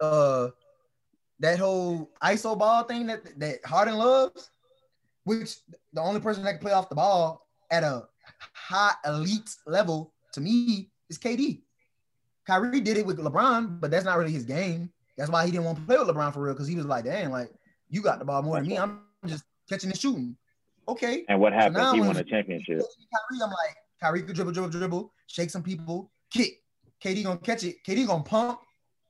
uh, 0.00 0.48
that 1.40 1.58
whole 1.58 2.10
ISO 2.22 2.56
ball 2.56 2.84
thing 2.84 3.06
that 3.08 3.38
that 3.40 3.64
Harden 3.64 3.96
loves, 3.96 4.50
which 5.24 5.56
the 5.92 6.00
only 6.00 6.20
person 6.20 6.44
that 6.44 6.52
can 6.52 6.60
play 6.60 6.72
off 6.72 6.88
the 6.88 6.94
ball 6.94 7.46
at 7.70 7.82
a 7.82 8.04
high 8.52 8.94
elite 9.04 9.50
level 9.66 10.12
to 10.32 10.40
me 10.40 10.90
is 11.10 11.18
KD. 11.18 11.62
Kyrie 12.46 12.80
did 12.80 12.96
it 12.96 13.04
with 13.04 13.18
LeBron, 13.18 13.80
but 13.80 13.90
that's 13.90 14.04
not 14.04 14.16
really 14.16 14.30
his 14.30 14.44
game. 14.44 14.92
That's 15.16 15.30
why 15.30 15.44
he 15.44 15.50
didn't 15.50 15.64
want 15.64 15.78
to 15.78 15.84
play 15.84 15.98
with 15.98 16.06
LeBron 16.06 16.32
for 16.32 16.42
real 16.42 16.54
because 16.54 16.68
he 16.68 16.76
was 16.76 16.86
like, 16.86 17.04
"Damn, 17.04 17.32
like 17.32 17.50
you 17.88 18.00
got 18.00 18.20
the 18.20 18.24
ball 18.24 18.42
more 18.42 18.58
than 18.58 18.68
me. 18.68 18.78
I'm 18.78 19.00
just 19.26 19.42
catching 19.68 19.90
and 19.90 19.98
shooting." 19.98 20.36
Okay. 20.88 21.24
And 21.28 21.40
what 21.40 21.52
happened? 21.52 21.74
now 21.74 21.92
he 21.92 22.00
won 22.00 22.16
a 22.16 22.24
championship. 22.24 22.78
Kyrie, 22.78 23.42
I'm 23.42 23.50
like, 23.50 23.76
Kyrie 24.00 24.22
could 24.22 24.34
dribble, 24.34 24.52
dribble, 24.52 24.70
dribble, 24.70 25.12
shake 25.26 25.50
some 25.50 25.62
people, 25.62 26.10
kick. 26.30 26.62
KD 27.02 27.24
gonna 27.24 27.38
catch 27.38 27.64
it. 27.64 27.84
KD 27.86 28.06
gonna 28.06 28.22
pump 28.22 28.60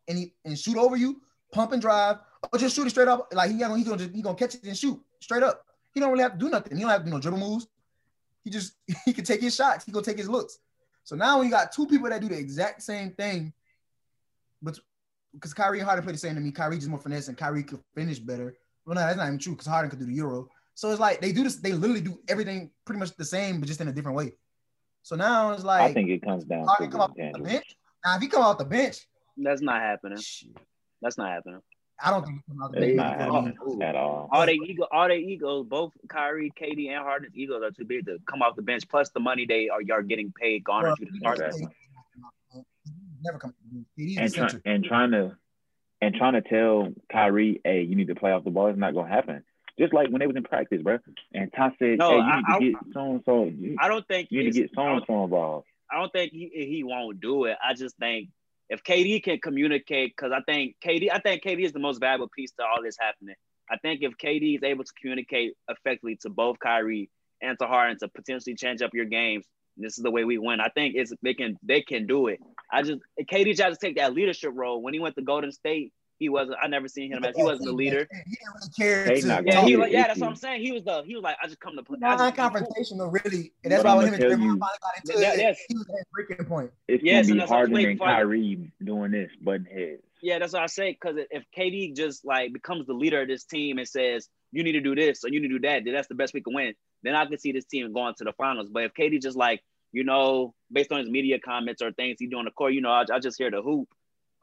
and 0.09 0.19
he 0.19 0.33
and 0.45 0.59
shoot 0.59 0.77
over 0.77 0.97
you, 0.97 1.21
pump 1.53 1.73
and 1.73 1.81
drive, 1.81 2.19
or 2.53 2.59
just 2.59 2.75
shoot 2.75 2.87
it 2.87 2.91
straight 2.91 3.09
up. 3.09 3.29
Like 3.33 3.51
he 3.51 3.59
gonna 3.59 3.77
he 3.77 3.85
gonna 3.85 3.99
just, 3.99 4.15
he 4.15 4.23
gonna 4.23 4.37
catch 4.37 4.55
it 4.55 4.65
and 4.65 4.77
shoot 4.77 5.01
straight 5.21 5.43
up. 5.43 5.65
He 5.93 6.01
don't 6.01 6.11
really 6.11 6.23
have 6.23 6.33
to 6.33 6.39
do 6.39 6.49
nothing. 6.49 6.77
He 6.77 6.83
don't 6.83 6.91
have 6.91 7.01
to 7.01 7.07
do 7.07 7.13
no 7.13 7.21
dribble 7.21 7.39
moves. 7.39 7.69
He 8.43 8.51
just 8.51 8.75
he 9.05 9.13
can 9.13 9.25
take 9.25 9.41
his 9.41 9.55
shots. 9.55 9.85
He 9.85 9.93
gonna 9.93 10.05
take 10.05 10.19
his 10.19 10.29
looks. 10.29 10.59
So 11.05 11.15
now 11.15 11.41
you 11.43 11.51
got 11.51 11.71
two 11.71 11.87
people 11.87 12.09
that 12.09 12.21
do 12.21 12.29
the 12.29 12.39
exact 12.39 12.83
same 12.83 13.13
thing, 13.13 13.53
but 14.61 14.79
because 15.33 15.55
Kyrie 15.55 15.79
and 15.79 15.87
Harden 15.87 16.03
play 16.03 16.13
the 16.13 16.19
same 16.19 16.35
to 16.35 16.41
me, 16.41 16.51
Kyrie 16.51 16.77
just 16.77 16.89
more 16.89 16.99
finesse 16.99 17.29
and 17.29 17.37
Kyrie 17.37 17.63
could 17.63 17.81
finish 17.95 18.19
better. 18.19 18.57
Well, 18.87 18.95
no, 18.95 19.01
that's 19.01 19.17
not 19.17 19.27
even 19.27 19.39
true 19.39 19.53
because 19.53 19.67
Harden 19.67 19.91
could 19.91 19.99
do 19.99 20.07
the 20.07 20.15
Euro. 20.15 20.49
So 20.75 20.91
it's 20.91 21.01
like 21.01 21.21
they 21.21 21.33
do 21.33 21.43
this, 21.43 21.57
they 21.57 21.73
literally 21.73 22.01
do 22.03 22.19
everything 22.29 22.71
pretty 22.85 23.01
much 23.01 23.15
the 23.17 23.25
same, 23.25 23.61
but 23.61 23.67
just 23.67 23.81
in 23.81 23.89
a 23.89 23.93
different 23.93 24.17
way. 24.17 24.33
So 25.03 25.17
now 25.17 25.53
it's 25.53 25.65
like 25.65 25.83
I 25.83 25.93
think 25.93 26.09
it 26.11 26.23
comes 26.23 26.45
down 26.45 26.63
to 26.63 26.67
Harden 26.67 26.91
come 26.91 27.01
off 27.01 27.13
the 27.17 27.39
bench. 27.43 27.65
Now 28.05 28.17
if 28.17 28.23
he 28.23 28.29
come 28.29 28.43
off 28.43 28.59
the 28.59 28.65
bench, 28.65 29.07
That's 29.37 29.61
not 29.63 29.81
happening. 29.81 30.19
shit, 30.19 30.51
That's 31.03 31.19
not 31.19 31.31
happening. 31.31 31.61
I 32.05 32.11
don't 32.11 32.25
think 32.27 32.37
he 32.47 32.53
come 32.53 32.63
off 32.63 32.73
the 32.73 32.79
It's 32.79 32.87
bench. 32.89 32.97
not 32.97 33.19
because, 33.19 33.29
I 33.29 33.41
mean, 33.41 33.55
happening 33.57 33.83
at 33.83 33.95
all. 33.97 34.29
All 34.31 34.45
their 34.47 34.55
ego, 34.55 34.87
all 34.93 35.09
their 35.09 35.17
egos, 35.17 35.67
both 35.67 35.93
Kyrie, 36.09 36.53
KD, 36.61 36.91
and 36.91 37.03
Harden's 37.03 37.35
egos 37.35 37.63
are 37.63 37.71
too 37.71 37.85
big 37.87 38.05
to 38.07 38.19
come 38.29 38.43
off 38.43 38.55
the 38.55 38.63
bench. 38.63 38.87
Plus 38.89 39.09
the 39.11 39.21
money 39.21 39.47
they 39.47 39.69
are 39.71 39.81
y'all 39.81 40.03
getting 40.03 40.31
paid 40.39 40.63
garnered 40.63 40.91
Well, 40.91 40.97
you 41.01 41.07
to 41.07 41.19
start. 41.19 41.41
Exactly. 41.41 41.69
Never 43.25 43.39
come. 43.39 43.55
And, 43.73 43.87
the 43.97 44.31
try, 44.31 44.51
and 44.67 44.85
trying 44.85 45.11
to 45.13 45.37
and 46.07 46.15
trying 46.15 46.35
to 46.35 46.41
tell 46.43 46.93
Kyrie, 47.11 47.61
hey, 47.65 47.83
you 47.83 47.97
need 47.97 48.07
to 48.07 48.15
play 48.15 48.31
off 48.31 48.45
the 48.45 48.51
ball. 48.51 48.69
It's 48.69 48.79
not 48.79 48.95
gonna 48.95 49.09
happen. 49.13 49.43
Just 49.79 49.93
like 49.93 50.09
when 50.09 50.21
they 50.21 50.27
was 50.27 50.37
in 50.37 50.45
practice, 50.45 50.81
bro. 50.81 50.99
And 51.35 51.53
Ty 51.53 51.73
said, 51.79 51.99
No, 51.99 52.11
hey, 52.11 52.17
you 52.17 52.23
I- 52.23 52.59
need 52.59 52.65
to 52.67 52.73
get 52.73 52.95
so 52.95 53.11
and 53.11 53.23
so. 53.27 53.53
I 53.81 53.89
don't 53.89 54.07
think 54.07 54.29
you 54.31 54.45
need 54.45 54.53
to 54.55 54.61
get 54.63 54.71
so 54.75 54.83
I 54.83 54.93
and 54.93 55.03
so 55.07 55.25
involved. 55.25 55.67
I 55.91 55.99
don't 55.99 56.13
think 56.13 56.33
he 56.33 56.49
he 56.55 56.85
won't 56.85 57.21
do 57.21 57.45
it. 57.45 57.57
I 57.63 57.75
just 57.75 57.97
think 57.97 58.29
if 58.69 58.83
KD 58.85 59.23
can 59.23 59.39
communicate, 59.41 60.15
because 60.17 60.33
I 60.33 60.41
think 60.43 60.77
KD, 60.85 61.11
I 61.13 61.19
think 61.19 61.43
KD 61.43 61.65
is 61.65 61.73
the 61.73 61.79
most 61.79 61.99
valuable 62.01 62.29
piece 62.35 62.53
to 62.53 62.65
all 62.65 62.83
this 62.83 62.97
happening. 62.99 63.35
I 63.71 63.77
think 63.79 64.03
if 64.03 64.13
KD 64.17 64.57
is 64.57 64.63
able 64.63 64.85
to 64.85 64.93
communicate 65.01 65.55
effectively 65.69 66.17
to 66.23 66.31
both 66.31 66.59
Kyrie 66.61 67.11
and 67.43 67.59
to 67.59 67.67
Harden 67.67 67.99
to 67.99 68.09
potentially 68.09 68.55
change 68.55 68.81
up 68.81 68.95
your 68.95 69.05
games, 69.05 69.45
this 69.77 69.99
is 69.99 70.03
the 70.05 70.11
way 70.11 70.25
we 70.25 70.39
win. 70.39 70.61
I 70.61 70.69
think 70.69 70.95
it's 70.97 71.13
they 71.23 71.35
can 71.35 71.59
they 71.63 71.83
can 71.83 72.07
do 72.07 72.29
it. 72.29 72.41
I 72.71 72.83
just 72.83 73.01
KD 73.21 73.57
tried 73.57 73.71
to 73.71 73.77
take 73.77 73.97
that 73.97 74.15
leadership 74.15 74.51
role 74.55 74.83
when 74.83 74.95
he 74.95 75.01
went 75.01 75.15
to 75.17 75.23
Golden 75.23 75.53
State. 75.53 75.93
He 76.19 76.31
wasn't. 76.31 76.57
I 76.63 76.67
never 76.69 76.89
seen 76.89 77.13
him 77.13 77.23
as 77.25 77.37
he 77.37 77.43
wasn't 77.43 77.67
the 77.67 77.73
leader. 77.73 78.09
He 78.11 78.37
didn't 78.37 78.55
really 78.55 78.71
care. 78.75 79.21
To 79.21 79.27
not 79.27 79.47
Yeah, 79.47 79.53
gonna 79.57 79.67
he 79.67 79.77
do 79.77 79.87
yeah, 79.91 80.07
that's 80.07 80.19
what 80.19 80.31
I'm 80.31 80.37
saying. 80.37 80.63
He 80.63 80.73
was 80.73 80.83
the 80.83 81.03
he 81.07 81.15
was 81.15 81.23
like 81.23 81.37
I 81.43 81.47
just 81.47 81.61
come 81.61 81.77
to 81.77 81.83
play. 81.83 81.99
I 82.03 82.17
just- 82.17 82.37
non-confrontational, 82.39 83.13
really. 83.13 83.53
And 83.63 83.71
that's 83.73 83.85
why 83.85 83.95
when 83.97 84.07
I'ma 84.07 84.17
him 84.17 84.23
and 84.33 84.33
Draymond 84.33 84.59
finally 84.59 84.59
got 84.59 84.93
into 85.05 85.21
Yeah, 85.21 85.33
it, 85.35 85.39
yes. 85.41 85.59
he 85.69 85.77
was 85.77 85.87
at 85.91 86.07
breaking 86.13 86.47
point. 86.47 86.71
It's 86.89 87.05
Yes, 87.05 87.29
and 87.29 87.29
gonna 87.29 87.35
be 87.35 87.39
that's 87.41 87.51
what 87.51 87.55
I'm 87.57 87.59
Harden 87.59 87.75
waiting 87.75 87.91
and. 87.91 88.01
Kyrie 88.01 88.73
doing 88.83 89.11
this, 89.11 89.31
button 89.43 89.67
heads. 89.67 90.03
Yeah, 90.23 90.39
that's 90.39 90.55
what 90.55 90.63
I 90.63 90.67
say. 90.67 90.93
Because 90.93 91.17
if 91.31 91.45
KD 91.55 91.95
just 91.95 92.25
like 92.25 92.51
becomes 92.55 92.87
the 92.87 92.95
leader 92.95 93.21
of 93.21 93.29
this 93.29 93.45
team 93.45 93.77
and 93.77 93.87
says 93.87 94.27
you 94.53 94.65
need 94.65 94.73
to 94.73 94.81
do 94.81 94.95
this 94.95 95.23
or 95.23 95.29
you 95.29 95.41
need 95.41 95.49
to 95.49 95.59
do 95.59 95.69
that, 95.69 95.85
then 95.85 95.93
that's 95.93 96.09
the 96.09 96.15
best 96.15 96.33
we 96.33 96.41
can 96.41 96.55
win. 96.55 96.73
Then 97.03 97.15
I 97.15 97.27
can 97.27 97.39
see 97.39 97.53
this 97.53 97.67
team 97.67 97.93
going 97.93 98.15
to 98.15 98.25
the 98.25 98.33
finals. 98.33 98.71
But 98.71 98.85
if 98.85 98.95
KD 98.95 99.21
just 99.21 99.37
like 99.37 99.63
you 99.97 100.05
know, 100.05 100.53
based 100.71 100.93
on 100.93 100.99
his 100.99 101.09
media 101.09 101.39
comments 101.41 101.81
or 101.81 101.91
things 101.91 102.19
he 102.21 102.27
do 102.27 102.37
on 102.37 102.45
the 102.45 102.51
court, 102.51 102.75
you 102.75 102.83
know, 102.83 102.91
I, 102.91 103.07
I 103.11 103.19
just 103.19 103.39
hear 103.39 103.51
the 103.51 103.63
hoop. 103.63 103.89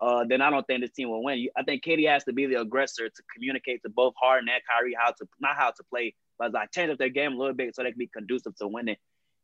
Uh, 0.01 0.25
then 0.27 0.41
I 0.41 0.49
don't 0.49 0.65
think 0.65 0.81
this 0.81 0.89
team 0.89 1.11
will 1.11 1.23
win. 1.23 1.47
I 1.55 1.61
think 1.61 1.83
KD 1.83 2.09
has 2.09 2.23
to 2.23 2.33
be 2.33 2.47
the 2.47 2.59
aggressor 2.59 3.07
to 3.07 3.23
communicate 3.31 3.83
to 3.83 3.89
both 3.89 4.15
Harden 4.19 4.49
and 4.49 4.63
Kyrie 4.67 4.97
how 4.99 5.11
to 5.11 5.27
not 5.39 5.55
how 5.55 5.69
to 5.69 5.83
play, 5.91 6.15
but 6.39 6.53
like 6.53 6.71
change 6.71 6.89
up 6.89 6.97
their 6.97 7.09
game 7.09 7.33
a 7.33 7.37
little 7.37 7.53
bit 7.53 7.75
so 7.75 7.83
they 7.83 7.91
can 7.91 7.99
be 7.99 8.07
conducive 8.07 8.55
to 8.55 8.67
winning. 8.67 8.95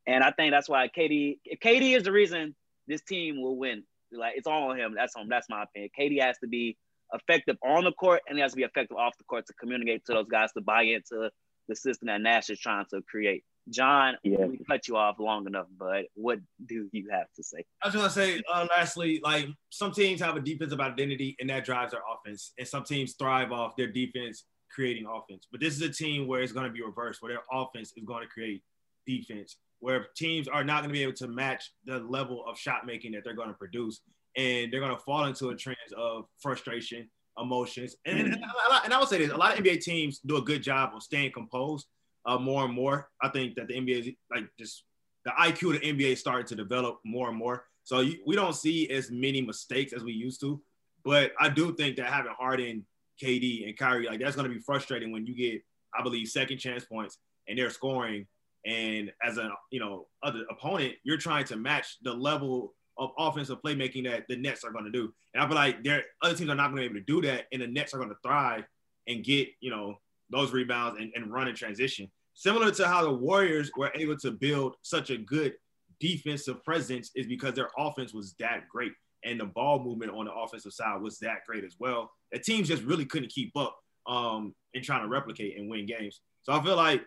And 0.08 0.24
I 0.24 0.32
think 0.32 0.52
that's 0.52 0.68
why 0.68 0.88
KD 0.88 1.38
KD 1.64 1.96
is 1.96 2.06
the 2.06 2.12
reason 2.12 2.56
this 2.88 3.04
team 3.04 3.40
will 3.40 3.56
win. 3.56 3.84
Like 4.12 4.34
it's 4.36 4.48
all 4.48 4.72
on 4.72 4.80
him. 4.80 4.96
That's 4.98 5.16
on. 5.16 5.28
That's 5.30 5.48
my 5.48 5.62
opinion. 5.62 5.92
KD 5.98 6.20
has 6.22 6.40
to 6.40 6.48
be 6.48 6.76
effective 7.14 7.58
on 7.64 7.84
the 7.84 7.92
court 7.92 8.22
and 8.28 8.36
he 8.36 8.42
has 8.42 8.54
to 8.54 8.58
be 8.58 8.64
effective 8.64 8.98
off 8.98 9.16
the 9.20 9.26
court 9.26 9.46
to 9.46 9.54
communicate 9.54 10.04
to 10.06 10.14
those 10.14 10.28
guys 10.28 10.52
to 10.54 10.62
buy 10.62 10.82
into 10.82 11.30
the 11.68 11.76
system 11.76 12.08
that 12.08 12.20
Nash 12.20 12.50
is 12.50 12.60
trying 12.60 12.86
to 12.90 13.04
create. 13.04 13.44
John, 13.70 14.18
Yeah. 14.24 14.46
we 14.46 14.58
cut 14.68 14.88
you 14.88 14.98
off 14.98 15.20
long 15.20 15.46
enough, 15.48 15.68
but 15.78 16.06
what 16.16 16.40
do 16.66 16.90
you 16.92 17.10
have 17.12 17.32
to 17.36 17.44
say? 17.44 17.64
I 17.84 17.88
was 17.88 17.96
gonna 17.96 18.10
say, 18.10 18.42
uh, 18.52 18.68
lastly, 18.70 19.20
like 19.24 19.48
some 19.70 19.92
teams 19.92 20.22
have 20.22 20.36
a 20.36 20.40
defensive 20.42 20.80
identity 20.80 21.36
and 21.40 21.50
that 21.50 21.66
drives 21.66 21.92
their 21.92 22.02
offense, 22.12 22.54
and 22.58 22.68
some 22.68 22.84
teams 22.84 23.14
thrive 23.14 23.52
off 23.52 23.76
their 23.76 23.92
defense 23.92 24.46
creating 24.72 25.06
offense. 25.08 25.48
But 25.52 25.62
this 25.62 25.74
is 25.76 25.82
a 25.82 25.90
team 25.92 26.28
where 26.28 26.42
it's 26.42 26.52
gonna 26.52 26.70
be 26.72 26.82
reversed, 26.84 27.22
where 27.22 27.32
their 27.34 27.44
offense 27.52 27.92
is 27.96 28.04
going 28.06 28.24
to 28.24 28.30
create 28.30 28.62
defense, 29.08 29.58
where 29.80 30.08
teams 30.16 30.48
are 30.48 30.64
not 30.64 30.82
gonna 30.82 30.94
be 30.94 31.04
able 31.04 31.14
to 31.14 31.28
match 31.28 31.72
the 31.86 32.00
level 32.00 32.46
of 32.48 32.58
shot 32.58 32.86
making 32.86 33.14
that 33.14 33.24
they're 33.24 33.34
gonna 33.34 33.54
produce, 33.54 34.02
and 34.36 34.72
they're 34.72 34.80
gonna 34.82 35.00
fall 35.00 35.26
into 35.26 35.50
a 35.50 35.56
trend 35.56 35.78
of 35.98 36.26
frustration, 36.40 37.10
emotions, 37.38 37.96
and 38.06 38.20
and, 38.20 38.34
and, 38.34 38.44
I, 38.46 38.82
and 38.84 38.94
I 38.94 39.00
would 39.00 39.08
say 39.10 39.18
this: 39.18 39.32
a 39.32 39.38
lot 39.38 39.58
of 39.58 39.64
NBA 39.64 39.82
teams 39.82 40.20
do 40.20 40.38
a 40.38 40.42
good 40.42 40.62
job 40.62 40.92
of 40.96 41.02
staying 41.02 41.32
composed. 41.32 41.88
Uh, 42.26 42.38
more 42.38 42.66
and 42.66 42.74
more, 42.74 43.10
I 43.22 43.30
think 43.30 43.56
that 43.56 43.68
the 43.68 43.76
NBA 43.76 44.00
is 44.00 44.10
like 44.30 44.46
just 44.60 44.84
the 45.26 45.32
IQ 45.32 45.76
of 45.76 45.82
the 45.82 45.94
NBA 45.94 46.14
is 46.14 46.20
starting 46.20 46.46
to 46.48 46.56
develop 46.56 47.00
more 47.06 47.30
and 47.30 47.38
more. 47.38 47.66
So 47.84 48.02
you, 48.02 48.18
we 48.26 48.36
don't 48.36 48.56
see 48.56 48.90
as 48.90 49.10
many 49.10 49.42
mistakes 49.42 49.94
as 49.94 50.04
we 50.04 50.14
used 50.14 50.42
to. 50.42 50.62
But 51.04 51.32
I 51.40 51.50
do 51.50 51.74
think 51.74 51.96
that 51.96 52.08
having 52.08 52.34
Harden, 52.38 52.86
KD, 53.24 53.68
and 53.68 53.78
Kyrie, 53.78 54.08
like 54.08 54.20
that's 54.20 54.36
going 54.36 54.48
to 54.48 54.54
be 54.54 54.62
frustrating 54.62 55.12
when 55.12 55.26
you 55.26 55.36
get, 55.36 55.62
I 55.98 56.04
believe, 56.04 56.28
second 56.28 56.58
chance 56.58 56.86
points 56.86 57.18
and 57.48 57.58
they're 57.58 57.70
scoring. 57.70 58.28
And 58.66 59.12
as 59.24 59.38
a 59.38 59.50
you 59.72 59.80
know 59.80 60.08
other 60.22 60.46
opponent, 60.50 60.96
you're 61.04 61.18
trying 61.18 61.46
to 61.46 61.56
match 61.56 61.98
the 62.04 62.14
level 62.14 62.74
of 62.98 63.12
offensive 63.18 63.60
playmaking 63.66 64.10
that 64.10 64.26
the 64.28 64.36
Nets 64.36 64.64
are 64.64 64.72
going 64.72 64.86
to 64.86 64.92
do. 64.92 65.14
And 65.34 65.42
I 65.42 65.48
feel 65.48 65.56
like 65.56 65.84
there 65.84 66.04
other 66.22 66.36
teams 66.36 66.50
are 66.50 66.56
not 66.56 66.72
going 66.72 66.84
to 66.84 66.90
be 66.90 66.98
able 66.98 67.06
to 67.06 67.22
do 67.22 67.28
that, 67.28 67.46
and 67.52 67.62
the 67.62 67.68
Nets 67.68 67.94
are 67.94 67.98
going 67.98 68.10
to 68.10 68.18
thrive 68.24 68.66
and 69.08 69.24
get 69.24 69.48
you 69.62 69.72
know 69.72 70.00
those 70.30 70.52
rebounds 70.52 71.00
and, 71.00 71.12
and 71.16 71.32
run 71.32 71.48
in 71.48 71.56
transition. 71.56 72.10
Similar 72.34 72.72
to 72.72 72.88
how 72.88 73.04
the 73.04 73.12
Warriors 73.12 73.72
were 73.76 73.92
able 73.96 74.18
to 74.18 74.32
build 74.32 74.76
such 74.82 75.10
a 75.10 75.18
good 75.18 75.54
defensive 76.00 76.64
presence 76.64 77.12
is 77.16 77.28
because 77.28 77.54
their 77.54 77.70
offense 77.78 78.14
was 78.14 78.36
that 78.40 78.68
great. 78.70 78.94
And 79.26 79.40
the 79.40 79.46
ball 79.46 79.84
movement 79.84 80.12
on 80.12 80.26
the 80.26 80.34
offensive 80.34 80.72
side 80.72 81.02
was 81.02 81.20
that 81.20 81.46
great 81.46 81.66
as 81.66 81.76
well. 81.80 82.12
The 82.32 82.40
teams 82.40 82.70
just 82.70 82.84
really 82.84 83.06
couldn't 83.06 83.32
keep 83.32 83.52
up 83.58 83.78
um, 84.08 84.56
in 84.74 84.82
trying 84.82 85.04
to 85.04 85.10
replicate 85.10 85.58
and 85.58 85.70
win 85.70 85.86
games. 85.86 86.22
So 86.44 86.54
I 86.54 86.64
feel 86.64 86.78
like 86.78 87.04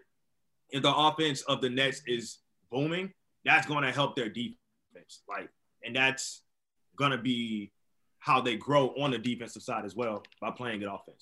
if 0.70 0.82
the 0.82 0.94
offense 0.94 1.42
of 1.42 1.61
the 1.61 1.70
Nets 1.70 2.02
is 2.06 2.38
booming, 2.70 3.12
that's 3.44 3.66
going 3.66 3.85
to 3.85 3.92
help 3.92 4.14
their 4.14 4.28
defense. 4.28 5.22
Like, 5.28 5.48
and 5.85 5.96
that's 5.96 6.42
going 6.96 7.12
to 7.12 7.18
be 7.18 7.72
how 8.18 8.40
they 8.40 8.56
grow 8.56 8.88
on 8.98 9.11
the 9.11 9.18
defensive 9.18 9.62
side 9.62 9.85
as 9.85 9.96
well 9.96 10.22
by 10.40 10.50
playing 10.50 10.80
good 10.80 10.88
offense. 10.88 11.20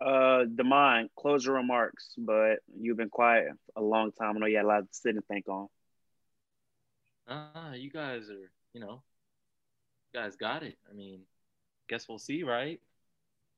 Uh, 0.00 0.44
Demond, 0.44 1.08
close 1.16 1.44
your 1.46 1.54
remarks, 1.56 2.10
but 2.18 2.56
you've 2.78 2.96
been 2.98 3.08
quiet 3.08 3.48
a 3.76 3.80
long 3.82 4.12
time. 4.12 4.36
I 4.36 4.40
know 4.40 4.46
you 4.46 4.56
had 4.56 4.64
a 4.66 4.68
lot 4.68 4.80
to 4.80 4.86
sit 4.90 5.14
and 5.14 5.24
think 5.26 5.48
on. 5.48 5.68
Ah, 7.28 7.72
you 7.72 7.90
guys 7.90 8.28
are, 8.30 8.50
you 8.72 8.80
know, 8.80 9.02
you 10.12 10.20
guys 10.20 10.36
got 10.36 10.62
it. 10.62 10.76
I 10.90 10.94
mean, 10.94 11.20
guess 11.88 12.08
we'll 12.08 12.18
see, 12.18 12.42
right? 12.42 12.80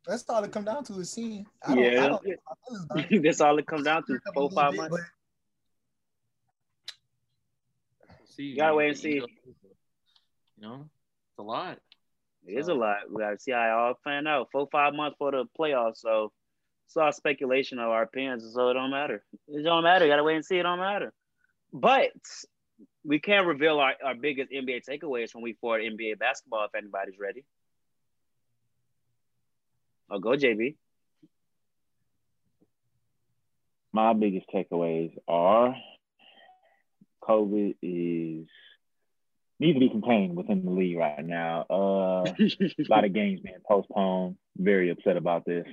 That's 0.07 0.25
all 0.31 0.43
it 0.45 0.53
come 0.53 0.65
down 0.65 0.85
to 0.85 0.95
is 1.01 1.11
seeing. 1.11 1.45
I 1.67 1.75
don't, 1.75 1.85
Yeah. 1.85 2.05
I 2.05 2.09
don't, 2.09 2.23
my 2.25 2.35
feelings 2.67 2.85
about 2.91 3.13
it. 3.13 3.23
That's 3.23 3.41
all 3.41 3.59
it 3.59 3.67
comes 3.67 3.85
down 3.85 4.05
to. 4.07 4.15
A 4.15 4.33
Four, 4.33 4.45
little 4.45 4.57
five 4.57 4.71
bit, 4.73 4.79
months. 4.81 4.97
but 8.01 8.11
We'll 8.19 8.27
see. 8.29 8.55
gotta 8.57 8.71
man. 8.71 8.77
wait 8.77 8.89
and 8.91 8.99
see. 8.99 9.15
You 9.15 9.23
know, 10.61 10.89
it's 11.31 11.39
a 11.39 11.43
lot. 11.43 11.79
It 12.49 12.59
is 12.59 12.69
a 12.69 12.75
lot. 12.75 13.11
We 13.11 13.21
gotta 13.21 13.39
see 13.39 13.53
how 13.53 13.63
it 13.63 13.71
all 13.71 13.95
plan 14.03 14.27
out. 14.27 14.49
Four, 14.51 14.69
five 14.73 14.95
months 14.95 15.17
for 15.19 15.31
the 15.31 15.45
playoffs. 15.59 15.99
So 15.99 16.33
it's 16.87 16.97
all 16.97 17.13
speculation 17.13 17.79
of 17.79 17.91
our 17.91 18.03
opinions, 18.03 18.51
so 18.55 18.71
it 18.71 18.75
don't 18.75 18.91
matter. 18.91 19.23
It 19.49 19.63
don't 19.63 19.83
matter. 19.83 20.07
You 20.07 20.11
gotta 20.11 20.25
wait 20.25 20.37
and 20.37 20.45
see. 20.45 20.59
It 20.59 20.63
don't 20.63 20.79
matter. 20.79 21.13
But 21.73 22.13
we 23.05 23.19
can't 23.19 23.47
reveal 23.47 23.79
our, 23.79 23.95
our 24.03 24.15
biggest 24.15 24.51
NBA 24.51 24.83
takeaways 24.89 25.31
from 25.31 25.43
week 25.43 25.59
four 25.61 25.79
NBA 25.79 26.19
basketball 26.19 26.65
if 26.65 26.75
anybody's 26.75 27.19
ready. 27.19 27.45
Oh, 30.11 30.19
go 30.19 30.31
JB. 30.31 30.77
My 33.93 34.15
biggest 34.15 34.47
takeaways 34.55 35.15
are 35.27 35.77
COVID 37.23 37.77
is 37.83 38.49
needs 39.61 39.77
to 39.77 39.81
be 39.81 39.89
contained 39.89 40.37
within 40.37 40.65
the 40.65 40.71
league 40.71 40.97
right 40.97 41.25
now. 41.25 41.67
Uh, 41.69 42.25
a 42.41 42.85
lot 42.89 43.05
of 43.05 43.13
games 43.13 43.41
being 43.41 43.57
postponed. 43.67 44.37
Very 44.57 44.91
upset 44.91 45.17
about 45.17 45.45
this. 45.45 45.67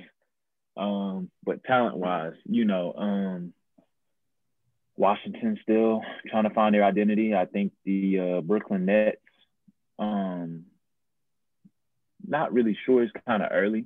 Um, 0.77 1.29
but 1.43 1.63
talent 1.63 1.97
wise, 1.97 2.33
you 2.45 2.65
know, 2.65 2.93
um, 2.97 3.53
Washington 4.97 5.57
still 5.61 6.01
trying 6.29 6.43
to 6.43 6.49
find 6.49 6.73
their 6.73 6.83
identity. 6.83 7.33
I 7.33 7.45
think 7.45 7.73
the 7.85 8.19
uh, 8.19 8.41
Brooklyn 8.41 8.85
Nets, 8.85 9.17
um, 9.99 10.65
not 12.25 12.53
really 12.53 12.77
sure. 12.85 13.03
It's 13.03 13.13
kind 13.27 13.43
of 13.43 13.49
early, 13.51 13.85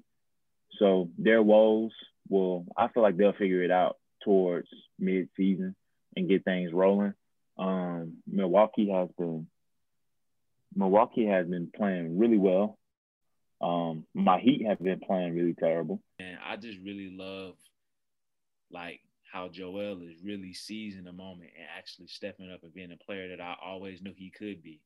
so 0.77 1.09
their 1.17 1.41
woes 1.41 1.91
will. 2.27 2.65
I 2.77 2.88
feel 2.88 3.03
like 3.03 3.17
they'll 3.17 3.33
figure 3.33 3.63
it 3.63 3.71
out 3.71 3.97
towards 4.23 4.67
mid-season 4.97 5.75
and 6.15 6.29
get 6.29 6.43
things 6.43 6.71
rolling. 6.73 7.13
Um, 7.57 8.17
Milwaukee 8.27 8.89
has 8.89 9.09
been 9.17 9.47
Milwaukee 10.75 11.25
has 11.25 11.47
been 11.47 11.71
playing 11.75 12.17
really 12.17 12.38
well. 12.38 12.77
Um, 13.62 14.05
my 14.13 14.39
Heat 14.39 14.65
have 14.67 14.79
been 14.79 14.99
playing 14.99 15.36
really 15.36 15.53
terrible. 15.53 16.01
And 16.19 16.38
I 16.45 16.55
just 16.55 16.79
really 16.79 17.10
love 17.12 17.55
like 18.71 19.01
how 19.32 19.49
Joel 19.49 20.01
is 20.01 20.23
really 20.23 20.53
seizing 20.53 21.03
the 21.03 21.12
moment 21.12 21.51
and 21.58 21.67
actually 21.77 22.08
stepping 22.08 22.51
up 22.51 22.63
and 22.63 22.73
being 22.73 22.91
a 22.91 23.03
player 23.03 23.29
that 23.29 23.41
I 23.41 23.55
always 23.63 24.01
knew 24.01 24.13
he 24.15 24.29
could 24.32 24.63
be. 24.63 24.82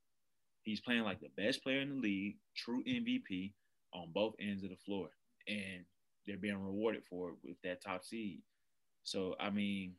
He's 0.63 0.79
playing 0.79 1.03
like 1.03 1.19
the 1.19 1.29
best 1.37 1.63
player 1.63 1.81
in 1.81 1.89
the 1.89 1.95
league, 2.01 2.37
true 2.55 2.83
MVP 2.83 3.51
on 3.93 4.11
both 4.13 4.35
ends 4.39 4.63
of 4.63 4.69
the 4.69 4.77
floor. 4.77 5.09
And 5.47 5.85
they're 6.25 6.37
being 6.37 6.61
rewarded 6.61 7.03
for 7.09 7.29
it 7.29 7.35
with 7.43 7.61
that 7.63 7.83
top 7.83 8.03
seed. 8.03 8.41
So 9.03 9.35
I 9.39 9.49
mean, 9.49 9.93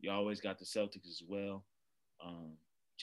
you 0.00 0.10
always 0.10 0.40
got 0.40 0.58
the 0.58 0.64
Celtics 0.64 1.08
as 1.08 1.22
well. 1.26 1.64
Um, 2.24 2.52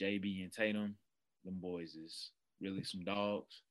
JB 0.00 0.42
and 0.42 0.52
Tatum, 0.52 0.96
them 1.44 1.58
boys 1.60 1.94
is 1.94 2.30
really 2.60 2.84
some 2.84 3.04
dogs. 3.04 3.62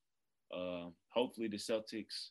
Uh, 0.53 0.89
hopefully 1.09 1.47
the 1.47 1.57
Celtics. 1.57 2.29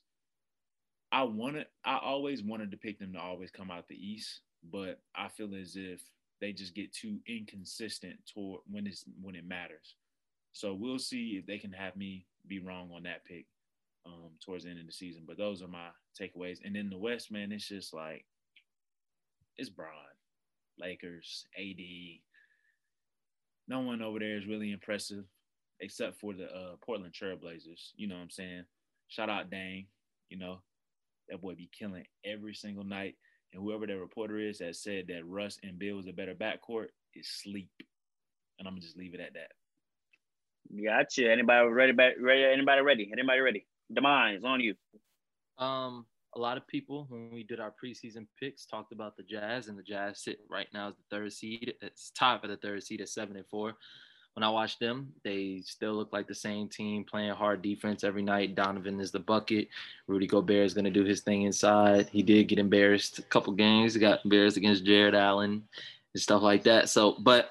I 1.12 1.24
wanted, 1.24 1.66
I 1.84 1.98
always 2.00 2.42
wanted 2.42 2.70
to 2.70 2.76
pick 2.76 3.00
them 3.00 3.12
to 3.14 3.20
always 3.20 3.50
come 3.50 3.70
out 3.70 3.88
the 3.88 3.96
East, 3.96 4.42
but 4.70 5.00
I 5.16 5.28
feel 5.28 5.56
as 5.60 5.74
if 5.74 6.00
they 6.40 6.52
just 6.52 6.74
get 6.74 6.92
too 6.92 7.18
inconsistent 7.26 8.16
toward 8.32 8.60
when 8.70 8.86
it's 8.86 9.04
when 9.20 9.34
it 9.34 9.46
matters. 9.46 9.96
So 10.52 10.74
we'll 10.74 10.98
see 10.98 11.36
if 11.38 11.46
they 11.46 11.58
can 11.58 11.72
have 11.72 11.96
me 11.96 12.26
be 12.46 12.58
wrong 12.58 12.90
on 12.94 13.02
that 13.04 13.24
pick 13.24 13.46
um, 14.06 14.30
towards 14.44 14.64
the 14.64 14.70
end 14.70 14.80
of 14.80 14.86
the 14.86 14.92
season. 14.92 15.24
But 15.26 15.36
those 15.36 15.62
are 15.62 15.68
my 15.68 15.88
takeaways. 16.20 16.58
And 16.64 16.76
in 16.76 16.90
the 16.90 16.98
West, 16.98 17.30
man, 17.30 17.52
it's 17.52 17.68
just 17.68 17.92
like 17.94 18.24
it's 19.56 19.70
Bron, 19.70 19.90
Lakers, 20.78 21.46
AD. 21.58 21.80
No 23.70 23.78
one 23.78 24.02
over 24.02 24.18
there 24.18 24.36
is 24.36 24.48
really 24.48 24.72
impressive 24.72 25.24
except 25.78 26.18
for 26.18 26.34
the 26.34 26.46
uh, 26.46 26.74
Portland 26.84 27.14
Trailblazers. 27.14 27.92
You 27.94 28.08
know 28.08 28.16
what 28.16 28.22
I'm 28.22 28.30
saying? 28.30 28.64
Shout 29.06 29.30
out 29.30 29.48
Dang. 29.48 29.86
You 30.28 30.38
know, 30.38 30.60
that 31.28 31.40
boy 31.40 31.54
be 31.54 31.70
killing 31.72 32.04
every 32.24 32.52
single 32.52 32.82
night. 32.82 33.14
And 33.52 33.62
whoever 33.62 33.86
that 33.86 33.96
reporter 33.96 34.40
is 34.40 34.58
that 34.58 34.74
said 34.74 35.06
that 35.08 35.24
Russ 35.24 35.56
and 35.62 35.78
Beal 35.78 35.96
was 35.96 36.08
a 36.08 36.12
better 36.12 36.34
backcourt 36.34 36.88
is 37.14 37.28
sleep. 37.28 37.70
And 38.58 38.66
I'm 38.66 38.74
gonna 38.74 38.82
just 38.82 38.98
leave 38.98 39.14
it 39.14 39.20
at 39.20 39.34
that. 39.34 39.52
Gotcha. 40.84 41.30
Anybody 41.30 41.68
ready? 41.68 41.92
Ready? 41.92 42.44
Anybody 42.52 42.82
ready? 42.82 43.10
Anybody 43.12 43.40
ready? 43.40 43.66
Demise 43.94 44.42
on 44.44 44.60
you. 44.60 44.74
Um, 45.58 46.06
a 46.34 46.38
lot 46.38 46.56
of 46.56 46.66
people 46.66 47.06
when 47.08 47.30
we 47.32 47.42
did 47.42 47.60
our 47.60 47.72
preseason 47.82 48.26
picks 48.38 48.64
talked 48.64 48.92
about 48.92 49.16
the 49.16 49.22
Jazz, 49.22 49.68
and 49.68 49.78
the 49.78 49.82
Jazz 49.82 50.22
sit 50.22 50.40
right 50.48 50.68
now 50.72 50.88
as 50.88 50.94
the 50.94 51.16
third 51.16 51.32
seed. 51.32 51.74
It's 51.82 52.10
tied 52.10 52.40
for 52.40 52.48
the 52.48 52.56
third 52.56 52.82
seed 52.82 53.00
at 53.00 53.08
seven 53.08 53.36
and 53.36 53.46
four. 53.46 53.74
When 54.34 54.44
I 54.44 54.48
watch 54.48 54.78
them, 54.78 55.12
they 55.24 55.60
still 55.66 55.94
look 55.94 56.12
like 56.12 56.28
the 56.28 56.34
same 56.34 56.68
team 56.68 57.04
playing 57.04 57.32
hard 57.32 57.62
defense 57.62 58.04
every 58.04 58.22
night. 58.22 58.54
Donovan 58.54 59.00
is 59.00 59.10
the 59.10 59.18
bucket. 59.18 59.68
Rudy 60.06 60.28
Gobert 60.28 60.66
is 60.66 60.72
going 60.74 60.84
to 60.84 60.90
do 60.90 61.04
his 61.04 61.22
thing 61.22 61.42
inside. 61.42 62.08
He 62.12 62.22
did 62.22 62.46
get 62.46 62.60
embarrassed 62.60 63.18
a 63.18 63.22
couple 63.22 63.52
games. 63.52 63.94
He 63.94 64.00
got 64.00 64.24
embarrassed 64.24 64.56
against 64.56 64.84
Jarrett 64.84 65.14
Allen 65.14 65.64
and 66.14 66.22
stuff 66.22 66.42
like 66.42 66.62
that. 66.62 66.88
So, 66.88 67.16
but 67.20 67.50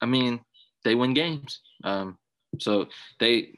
I 0.00 0.06
mean, 0.06 0.40
they 0.84 0.94
win 0.94 1.14
games. 1.14 1.60
Um, 1.82 2.16
so 2.58 2.86
they 3.18 3.54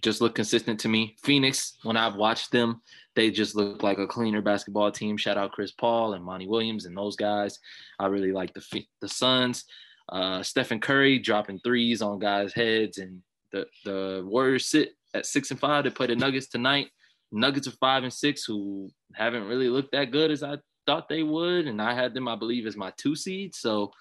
just 0.00 0.20
look 0.20 0.34
consistent 0.34 0.78
to 0.80 0.88
me. 0.88 1.16
Phoenix, 1.22 1.76
when 1.82 1.96
I've 1.96 2.14
watched 2.14 2.52
them, 2.52 2.80
they 3.14 3.30
just 3.30 3.54
look 3.54 3.82
like 3.82 3.98
a 3.98 4.06
cleaner 4.06 4.40
basketball 4.40 4.90
team. 4.90 5.16
Shout 5.16 5.36
out 5.36 5.52
Chris 5.52 5.72
Paul 5.72 6.14
and 6.14 6.24
Monty 6.24 6.46
Williams 6.46 6.86
and 6.86 6.96
those 6.96 7.16
guys. 7.16 7.58
I 7.98 8.06
really 8.06 8.32
like 8.32 8.54
the 8.54 8.84
the 9.00 9.08
Suns. 9.08 9.64
Uh, 10.08 10.42
Stephen 10.42 10.80
Curry 10.80 11.18
dropping 11.18 11.60
threes 11.60 12.02
on 12.02 12.18
guys' 12.18 12.52
heads, 12.52 12.98
and 12.98 13.22
the 13.52 13.66
the 13.84 14.22
Warriors 14.26 14.66
sit 14.66 14.96
at 15.14 15.26
six 15.26 15.50
and 15.50 15.60
five. 15.60 15.84
They 15.84 15.90
play 15.90 16.06
the 16.06 16.16
Nuggets 16.16 16.48
tonight. 16.48 16.88
Nuggets 17.30 17.68
are 17.68 17.72
five 17.72 18.02
and 18.02 18.12
six, 18.12 18.44
who 18.44 18.90
haven't 19.14 19.46
really 19.46 19.68
looked 19.68 19.92
that 19.92 20.10
good 20.10 20.30
as 20.30 20.42
I 20.42 20.58
thought 20.86 21.08
they 21.08 21.22
would, 21.22 21.66
and 21.66 21.80
I 21.80 21.94
had 21.94 22.14
them, 22.14 22.28
I 22.28 22.36
believe, 22.36 22.66
as 22.66 22.76
my 22.76 22.92
two 22.96 23.14
seed. 23.14 23.54
So, 23.54 23.92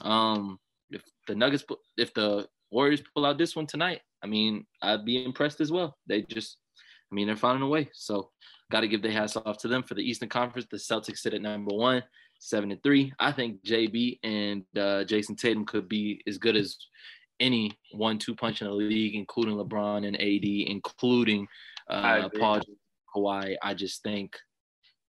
um, 0.00 0.58
if 0.90 1.02
the 1.28 1.34
Nuggets, 1.34 1.64
if 1.96 2.12
the 2.14 2.48
Warriors 2.70 3.02
pull 3.14 3.26
out 3.26 3.38
this 3.38 3.54
one 3.54 3.66
tonight, 3.66 4.00
I 4.22 4.26
mean, 4.26 4.66
I'd 4.82 5.04
be 5.04 5.24
impressed 5.24 5.60
as 5.60 5.70
well. 5.70 5.96
They 6.06 6.22
just, 6.22 6.58
I 7.12 7.14
mean, 7.14 7.26
they're 7.26 7.36
finding 7.36 7.62
a 7.62 7.68
way. 7.68 7.90
So, 7.92 8.30
got 8.70 8.80
to 8.80 8.88
give 8.88 9.02
the 9.02 9.10
hats 9.10 9.36
off 9.36 9.58
to 9.58 9.68
them 9.68 9.82
for 9.82 9.94
the 9.94 10.02
Eastern 10.02 10.30
Conference. 10.30 10.66
The 10.70 10.78
Celtics 10.78 11.18
sit 11.18 11.34
at 11.34 11.42
number 11.42 11.74
one, 11.74 12.02
seven 12.40 12.72
and 12.72 12.82
three. 12.82 13.12
I 13.20 13.30
think 13.30 13.62
JB 13.62 14.20
and 14.24 14.64
uh, 14.76 15.04
Jayson 15.04 15.36
Tatum 15.36 15.66
could 15.66 15.88
be 15.88 16.22
as 16.26 16.38
good 16.38 16.56
as 16.56 16.78
any 17.38 17.72
one-two 17.90 18.34
punch 18.34 18.62
in 18.62 18.68
the 18.68 18.72
league, 18.72 19.14
including 19.14 19.56
LeBron 19.56 20.06
and 20.06 20.16
AD, 20.16 20.44
including 20.44 21.46
uh, 21.90 22.30
Paul 22.38 22.60
Kawhi. 23.14 23.56
I 23.62 23.74
just 23.74 24.02
think 24.02 24.36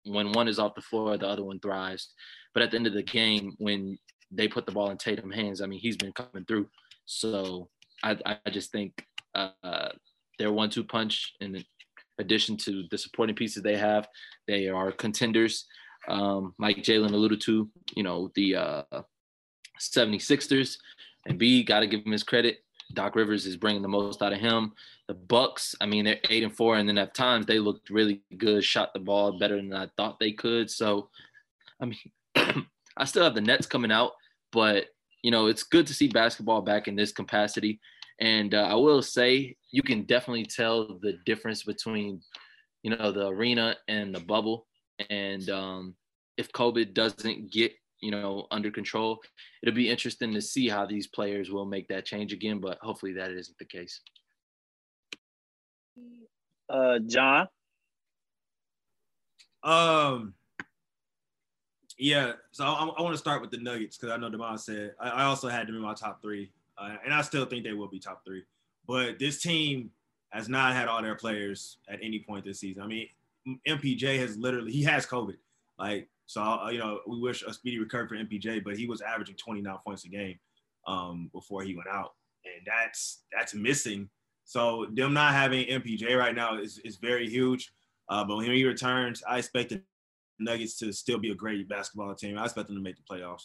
when 0.04 0.32
one 0.32 0.48
is 0.48 0.58
off 0.58 0.74
the 0.74 0.80
floor, 0.80 1.16
the 1.16 1.28
other 1.28 1.44
one 1.44 1.60
thrives. 1.60 2.12
But 2.54 2.62
at 2.62 2.70
the 2.70 2.76
end 2.76 2.86
of 2.86 2.94
the 2.94 3.02
game, 3.02 3.54
when 3.58 3.98
they 4.30 4.48
put 4.48 4.66
the 4.66 4.72
ball 4.72 4.90
in 4.90 4.96
Tatum's 4.96 5.34
hands, 5.34 5.60
I 5.60 5.66
mean, 5.66 5.80
he's 5.80 5.96
been 5.96 6.12
coming 6.12 6.44
through. 6.46 6.68
So 7.04 7.68
I, 8.02 8.16
I 8.44 8.50
just 8.50 8.72
think 8.72 9.06
uh, 9.34 9.90
their 10.38 10.52
one-two 10.52 10.84
punch, 10.84 11.34
in 11.40 11.62
addition 12.18 12.56
to 12.58 12.84
the 12.90 12.98
supporting 12.98 13.34
pieces 13.34 13.62
they 13.62 13.76
have, 13.76 14.08
they 14.46 14.68
are 14.68 14.92
contenders. 14.92 15.66
Um, 16.08 16.54
like 16.58 16.78
Jalen 16.78 17.12
alluded 17.12 17.40
to, 17.42 17.68
you 17.96 18.02
know, 18.02 18.30
the 18.34 18.56
uh, 18.56 18.82
76ers 19.80 20.76
and 21.26 21.38
B, 21.38 21.62
got 21.62 21.80
to 21.80 21.86
give 21.86 22.04
him 22.04 22.12
his 22.12 22.22
credit. 22.22 22.58
Doc 22.92 23.16
Rivers 23.16 23.46
is 23.46 23.56
bringing 23.56 23.82
the 23.82 23.88
most 23.88 24.22
out 24.22 24.32
of 24.32 24.40
him. 24.40 24.72
The 25.08 25.14
Bucks, 25.14 25.74
I 25.80 25.86
mean, 25.86 26.04
they're 26.04 26.20
eight 26.28 26.42
and 26.42 26.54
four, 26.54 26.76
and 26.76 26.88
then 26.88 26.98
at 26.98 27.14
times 27.14 27.46
they 27.46 27.58
looked 27.58 27.90
really 27.90 28.22
good, 28.36 28.62
shot 28.62 28.92
the 28.92 29.00
ball 29.00 29.38
better 29.38 29.56
than 29.56 29.72
I 29.72 29.88
thought 29.96 30.18
they 30.18 30.32
could. 30.32 30.70
So, 30.70 31.08
I 31.80 31.86
mean, 31.86 31.98
I 32.96 33.04
still 33.04 33.24
have 33.24 33.34
the 33.34 33.40
Nets 33.40 33.66
coming 33.66 33.92
out, 33.92 34.12
but 34.52 34.86
you 35.22 35.30
know, 35.30 35.46
it's 35.46 35.62
good 35.62 35.86
to 35.86 35.94
see 35.94 36.08
basketball 36.08 36.60
back 36.60 36.86
in 36.86 36.96
this 36.96 37.10
capacity. 37.10 37.80
And 38.20 38.54
uh, 38.54 38.68
I 38.70 38.74
will 38.74 39.02
say, 39.02 39.56
you 39.70 39.82
can 39.82 40.02
definitely 40.02 40.46
tell 40.46 40.98
the 41.00 41.18
difference 41.26 41.64
between, 41.64 42.20
you 42.82 42.96
know, 42.96 43.10
the 43.10 43.28
arena 43.28 43.76
and 43.88 44.14
the 44.14 44.20
bubble. 44.20 44.66
And 45.10 45.48
um, 45.50 45.94
if 46.36 46.52
COVID 46.52 46.94
doesn't 46.94 47.52
get, 47.52 47.72
you 48.00 48.10
know, 48.10 48.46
under 48.50 48.70
control, 48.70 49.18
it'll 49.62 49.74
be 49.74 49.90
interesting 49.90 50.32
to 50.34 50.40
see 50.40 50.68
how 50.68 50.86
these 50.86 51.08
players 51.08 51.50
will 51.50 51.64
make 51.64 51.88
that 51.88 52.04
change 52.04 52.32
again. 52.32 52.60
But 52.60 52.78
hopefully 52.80 53.14
that 53.14 53.32
isn't 53.32 53.58
the 53.58 53.64
case. 53.64 54.00
Uh, 56.68 56.98
John. 57.06 57.48
Um, 59.62 60.34
yeah, 61.98 62.32
so 62.52 62.64
I, 62.64 62.84
I 62.84 63.02
want 63.02 63.14
to 63.14 63.18
start 63.18 63.40
with 63.40 63.50
the 63.50 63.58
Nuggets 63.58 63.96
because 63.96 64.12
I 64.12 64.18
know 64.18 64.30
Demond 64.30 64.60
said 64.60 64.92
I, 65.00 65.08
I, 65.10 65.24
also 65.24 65.48
had 65.48 65.66
them 65.66 65.76
in 65.76 65.80
my 65.80 65.94
top 65.94 66.20
three, 66.20 66.50
uh, 66.78 66.96
and 67.04 67.12
I 67.12 67.22
still 67.22 67.44
think 67.46 67.64
they 67.64 67.72
will 67.72 67.88
be 67.88 67.98
top 67.98 68.24
three. 68.24 68.42
But 68.86 69.18
this 69.18 69.40
team 69.40 69.90
has 70.30 70.48
not 70.48 70.74
had 70.74 70.88
all 70.88 71.02
their 71.02 71.14
players 71.14 71.78
at 71.88 72.00
any 72.02 72.24
point 72.26 72.44
this 72.44 72.60
season. 72.60 72.82
I 72.82 72.86
mean, 72.86 73.08
MPJ 73.68 74.18
has 74.18 74.36
literally 74.36 74.72
he 74.72 74.82
has 74.84 75.06
COVID, 75.06 75.36
like 75.78 76.08
so. 76.26 76.42
Uh, 76.42 76.70
you 76.70 76.78
know, 76.78 77.00
we 77.06 77.20
wish 77.20 77.42
a 77.42 77.52
speedy 77.52 77.78
recovery 77.78 78.08
for 78.08 78.16
MPJ, 78.16 78.64
but 78.64 78.76
he 78.76 78.86
was 78.86 79.00
averaging 79.00 79.36
29 79.36 79.76
points 79.84 80.04
a 80.04 80.08
game 80.08 80.38
um, 80.86 81.30
before 81.32 81.62
he 81.62 81.74
went 81.74 81.88
out, 81.88 82.14
and 82.44 82.66
that's 82.66 83.22
that's 83.32 83.54
missing. 83.54 84.08
So 84.44 84.86
them 84.92 85.14
not 85.14 85.32
having 85.32 85.66
MPJ 85.66 86.18
right 86.18 86.34
now 86.34 86.58
is 86.58 86.78
is 86.78 86.96
very 86.96 87.28
huge. 87.28 87.72
Uh, 88.08 88.24
but 88.24 88.36
when 88.36 88.50
he 88.50 88.64
returns, 88.64 89.22
I 89.26 89.38
expect 89.38 89.70
the 89.70 89.82
Nuggets 90.38 90.78
to 90.78 90.92
still 90.92 91.18
be 91.18 91.30
a 91.30 91.34
great 91.34 91.68
basketball 91.68 92.14
team. 92.14 92.38
I 92.38 92.44
expect 92.44 92.68
them 92.68 92.76
to 92.76 92.82
make 92.82 92.96
the 92.96 93.02
playoffs. 93.02 93.44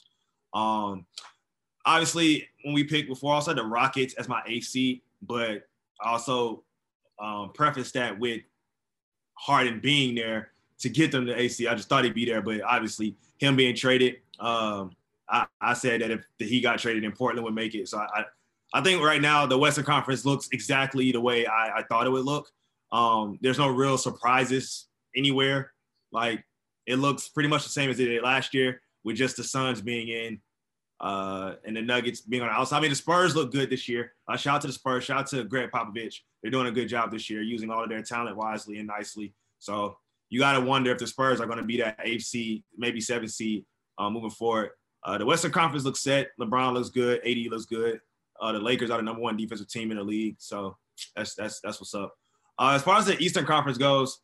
Um, 0.53 1.05
obviously 1.89 2.47
when 2.63 2.75
we 2.75 2.83
picked 2.83 3.09
before, 3.09 3.33
I 3.33 3.41
had 3.41 3.57
the 3.57 3.63
Rockets 3.63 4.13
as 4.13 4.29
my 4.29 4.43
seed, 4.61 5.01
but 5.23 5.67
also 5.99 6.63
um, 7.19 7.51
preface 7.53 7.91
that 7.93 8.17
with 8.19 8.41
Harden 9.33 9.79
being 9.79 10.13
there 10.13 10.51
to 10.79 10.89
get 10.89 11.11
them 11.11 11.25
to 11.25 11.37
AC. 11.37 11.67
I 11.67 11.73
just 11.73 11.89
thought 11.89 12.03
he'd 12.03 12.13
be 12.13 12.25
there, 12.25 12.43
but 12.43 12.61
obviously 12.61 13.15
him 13.39 13.55
being 13.55 13.75
traded, 13.75 14.17
um, 14.39 14.91
I, 15.27 15.47
I, 15.59 15.73
said 15.73 16.01
that 16.01 16.11
if 16.11 16.23
he 16.37 16.61
got 16.61 16.79
traded 16.79 17.03
in 17.03 17.11
Portland 17.11 17.43
would 17.43 17.55
make 17.55 17.73
it. 17.73 17.89
So 17.89 17.97
I, 17.97 18.23
I 18.73 18.81
think 18.81 19.01
right 19.03 19.21
now 19.21 19.45
the 19.45 19.57
Western 19.57 19.83
Conference 19.83 20.25
looks 20.25 20.47
exactly 20.51 21.11
the 21.11 21.19
way 21.19 21.47
I, 21.47 21.79
I 21.79 21.83
thought 21.83 22.05
it 22.05 22.11
would 22.11 22.25
look. 22.25 22.49
Um, 22.91 23.39
there's 23.41 23.57
no 23.57 23.67
real 23.67 23.97
surprises 23.97 24.87
anywhere. 25.15 25.73
Like 26.11 26.43
it 26.85 26.97
looks 26.97 27.27
pretty 27.27 27.49
much 27.49 27.63
the 27.63 27.69
same 27.69 27.89
as 27.89 27.99
it 27.99 28.05
did 28.05 28.23
last 28.23 28.53
year, 28.53 28.81
with 29.03 29.17
just 29.17 29.37
the 29.37 29.43
Suns 29.43 29.81
being 29.81 30.09
in 30.09 30.39
uh, 31.01 31.53
and 31.65 31.75
the 31.75 31.81
Nuggets 31.81 32.21
being 32.21 32.41
on 32.41 32.49
the 32.49 32.53
outside. 32.53 32.77
I 32.77 32.81
mean, 32.81 32.89
the 32.89 32.95
Spurs 32.95 33.35
look 33.35 33.51
good 33.51 33.69
this 33.69 33.87
year. 33.87 34.13
Uh, 34.27 34.35
shout 34.35 34.55
out 34.55 34.61
to 34.61 34.67
the 34.67 34.73
Spurs. 34.73 35.03
Shout 35.05 35.19
out 35.19 35.27
to 35.27 35.43
Gregg 35.43 35.71
Popovich. 35.71 36.15
They're 36.41 36.51
doing 36.51 36.67
a 36.67 36.71
good 36.71 36.87
job 36.87 37.11
this 37.11 37.29
year, 37.29 37.41
using 37.41 37.69
all 37.69 37.83
of 37.83 37.89
their 37.89 38.01
talent 38.01 38.35
wisely 38.35 38.77
and 38.77 38.87
nicely. 38.87 39.33
So 39.59 39.97
you 40.29 40.39
got 40.39 40.53
to 40.53 40.61
wonder 40.61 40.91
if 40.91 40.97
the 40.97 41.07
Spurs 41.07 41.39
are 41.41 41.45
going 41.45 41.57
to 41.57 41.63
be 41.63 41.77
that 41.77 41.99
eighth 42.03 42.23
seed, 42.23 42.63
maybe 42.77 43.01
seventh 43.01 43.31
seed 43.31 43.65
uh, 43.97 44.09
moving 44.09 44.29
forward. 44.29 44.71
Uh, 45.03 45.17
the 45.17 45.25
Western 45.25 45.51
Conference 45.51 45.85
looks 45.85 46.01
set. 46.01 46.29
LeBron 46.39 46.73
looks 46.73 46.89
good. 46.89 47.21
AD 47.25 47.37
looks 47.49 47.65
good. 47.65 47.99
Uh, 48.39 48.51
the 48.51 48.59
Lakers 48.59 48.89
are 48.89 48.97
the 48.97 49.03
number 49.03 49.21
one 49.21 49.37
defensive 49.37 49.69
team 49.69 49.91
in 49.91 49.97
the 49.97 50.03
league. 50.03 50.35
So 50.39 50.77
that's 51.15 51.35
that's 51.35 51.59
that's 51.61 51.79
what's 51.79 51.93
up. 51.93 52.13
Uh, 52.57 52.73
as 52.75 52.83
far 52.83 52.97
as 52.97 53.05
the 53.05 53.17
Eastern 53.19 53.45
Conference 53.45 53.77
goes, 53.77 54.19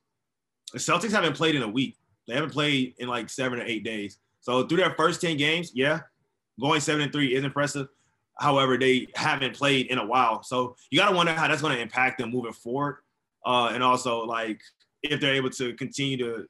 the 0.73 0.79
Celtics 0.79 1.11
haven't 1.11 1.35
played 1.35 1.55
in 1.55 1.63
a 1.63 1.67
week. 1.67 1.97
They 2.27 2.33
haven't 2.33 2.51
played 2.51 2.95
in 2.97 3.07
like 3.07 3.29
seven 3.29 3.59
or 3.59 3.63
eight 3.63 3.83
days. 3.83 4.19
So 4.41 4.65
through 4.67 4.77
their 4.77 4.93
first 4.95 5.21
ten 5.21 5.37
games, 5.37 5.71
yeah, 5.73 6.01
going 6.59 6.81
seven 6.81 7.01
and 7.01 7.11
three 7.11 7.35
is 7.35 7.43
impressive. 7.43 7.87
However, 8.37 8.77
they 8.77 9.07
haven't 9.15 9.55
played 9.55 9.87
in 9.87 9.97
a 9.97 10.05
while, 10.05 10.43
so 10.43 10.75
you 10.91 10.99
got 10.99 11.09
to 11.09 11.15
wonder 11.15 11.33
how 11.33 11.47
that's 11.47 11.61
going 11.61 11.75
to 11.75 11.81
impact 11.81 12.19
them 12.19 12.31
moving 12.31 12.53
forward, 12.53 12.97
uh, 13.45 13.71
and 13.73 13.81
also 13.81 14.25
like 14.25 14.59
if 15.03 15.21
they're 15.21 15.35
able 15.35 15.49
to 15.51 15.73
continue 15.75 16.17
to 16.17 16.45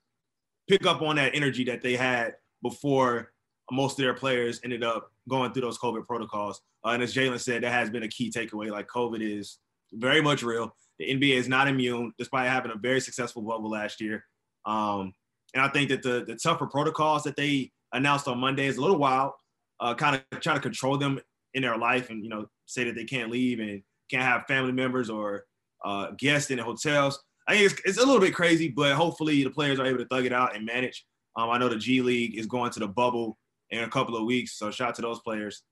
pick 0.68 0.86
up 0.86 1.02
on 1.02 1.18
that 1.18 1.36
energy 1.36 1.64
that 1.66 1.82
they 1.82 1.96
had 1.96 2.34
before 2.64 3.32
most 3.72 4.00
of 4.00 4.04
their 4.04 4.14
players 4.14 4.60
ended 4.64 4.84
up 4.84 5.12
going 5.28 5.52
through 5.52 5.62
those 5.62 5.78
COVID 5.78 6.06
protocols. 6.06 6.62
Uh, 6.86 6.90
and 6.90 7.04
as 7.04 7.14
Jalen 7.14 7.40
said, 7.40 7.64
that 7.64 7.72
has 7.72 7.90
been 7.90 8.04
a 8.04 8.08
key 8.08 8.32
takeaway. 8.32 8.70
Like 8.70 8.88
COVID 8.88 9.22
is 9.22 9.60
very 9.94 10.22
much 10.22 10.44
real. 10.44 10.76
The 11.00 11.06
NBA 11.06 11.36
is 11.36 11.48
not 11.48 11.68
immune, 11.68 12.14
despite 12.18 12.50
having 12.50 12.72
a 12.72 12.78
very 12.78 13.02
successful 13.02 13.42
bubble 13.42 13.70
last 13.70 14.00
year. 14.00 14.24
Um, 14.66 15.14
and 15.54 15.64
I 15.64 15.70
think 15.70 15.90
that 15.90 16.04
the 16.04 16.24
the 16.26 16.36
tougher 16.36 16.68
protocols 16.68 17.24
that 17.24 17.36
they 17.36 17.72
announced 17.94 18.28
on 18.28 18.40
Monday 18.40 18.68
is 18.68 18.78
a 18.78 18.82
little 18.82 18.98
wild. 18.98 19.32
Uh, 19.80 19.94
kind 19.94 20.16
of 20.32 20.40
trying 20.40 20.56
to 20.56 20.62
control 20.62 20.98
them 20.98 21.20
in 21.54 21.62
their 21.62 21.78
life, 21.78 22.10
and 22.10 22.24
you 22.24 22.30
know, 22.30 22.46
say 22.66 22.84
that 22.86 22.96
they 22.96 23.04
can't 23.04 23.32
leave 23.32 23.60
and 23.60 23.82
can't 24.10 24.24
have 24.24 24.46
family 24.48 24.72
members 24.72 25.10
or 25.10 25.46
uh, 25.84 26.12
guests 26.18 26.52
in 26.52 26.58
the 26.58 26.64
hotels. 26.64 27.22
I 27.48 27.54
think 27.54 27.72
it's, 27.72 27.82
it's 27.86 27.98
a 27.98 28.06
little 28.06 28.22
bit 28.22 28.34
crazy, 28.34 28.70
but 28.70 28.96
hopefully 28.96 29.44
the 29.44 29.50
players 29.50 29.80
are 29.80 29.86
able 29.86 30.00
to 30.00 30.08
thug 30.08 30.26
it 30.26 30.34
out 30.34 30.56
and 30.56 30.66
manage. 30.66 31.06
Um, 31.36 31.50
I 31.50 31.58
know 31.58 31.70
the 31.70 31.78
G 31.78 32.02
League 32.02 32.38
is 32.38 32.46
going 32.46 32.72
to 32.72 32.80
the 32.80 32.88
bubble 32.88 33.38
in 33.70 33.84
a 33.84 33.90
couple 33.90 34.16
of 34.16 34.26
weeks, 34.26 34.58
so 34.58 34.72
shout 34.72 34.90
out 34.90 34.96
to 34.96 35.02
those 35.02 35.20
players. 35.20 35.64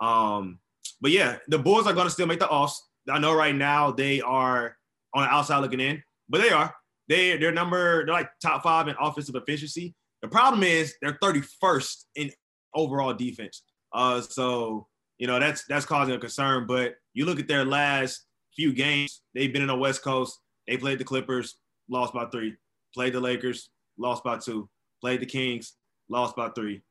Um, 0.00 0.58
but 1.00 1.10
yeah, 1.10 1.36
the 1.48 1.58
Bulls 1.58 1.86
are 1.86 1.92
going 1.92 2.06
to 2.06 2.10
still 2.10 2.26
make 2.26 2.40
the 2.40 2.48
offs. 2.48 2.88
I 3.08 3.18
know 3.18 3.34
right 3.34 3.54
now 3.54 3.90
they 3.90 4.20
are 4.20 4.76
on 5.14 5.24
the 5.24 5.28
outside 5.28 5.58
looking 5.58 5.80
in, 5.80 6.02
but 6.28 6.40
they 6.40 6.50
are. 6.50 6.74
They 7.08 7.36
they're 7.36 7.52
number 7.52 8.04
they're 8.06 8.14
like 8.14 8.30
top 8.40 8.62
five 8.62 8.88
in 8.88 8.94
offensive 9.00 9.34
efficiency. 9.34 9.94
The 10.22 10.28
problem 10.28 10.62
is 10.62 10.94
they're 11.02 11.18
31st 11.22 12.04
in 12.14 12.30
overall 12.74 13.14
defense. 13.14 13.62
Uh, 13.92 14.20
so 14.20 14.86
you 15.18 15.26
know 15.26 15.38
that's 15.38 15.64
that's 15.66 15.86
causing 15.86 16.14
a 16.14 16.18
concern. 16.18 16.66
But 16.66 16.94
you 17.14 17.24
look 17.24 17.38
at 17.38 17.48
their 17.48 17.64
last 17.64 18.24
few 18.54 18.72
games, 18.72 19.22
they've 19.34 19.52
been 19.52 19.62
in 19.62 19.68
the 19.68 19.76
West 19.76 20.02
Coast. 20.02 20.40
They 20.66 20.76
played 20.76 20.98
the 20.98 21.04
Clippers, 21.04 21.56
lost 21.88 22.14
by 22.14 22.26
three. 22.26 22.56
Played 22.94 23.14
the 23.14 23.20
Lakers, 23.20 23.70
lost 23.98 24.24
by 24.24 24.38
two. 24.38 24.68
Played 25.00 25.20
the 25.20 25.26
Kings, 25.26 25.74
lost 26.08 26.36
by 26.36 26.48
three. 26.50 26.82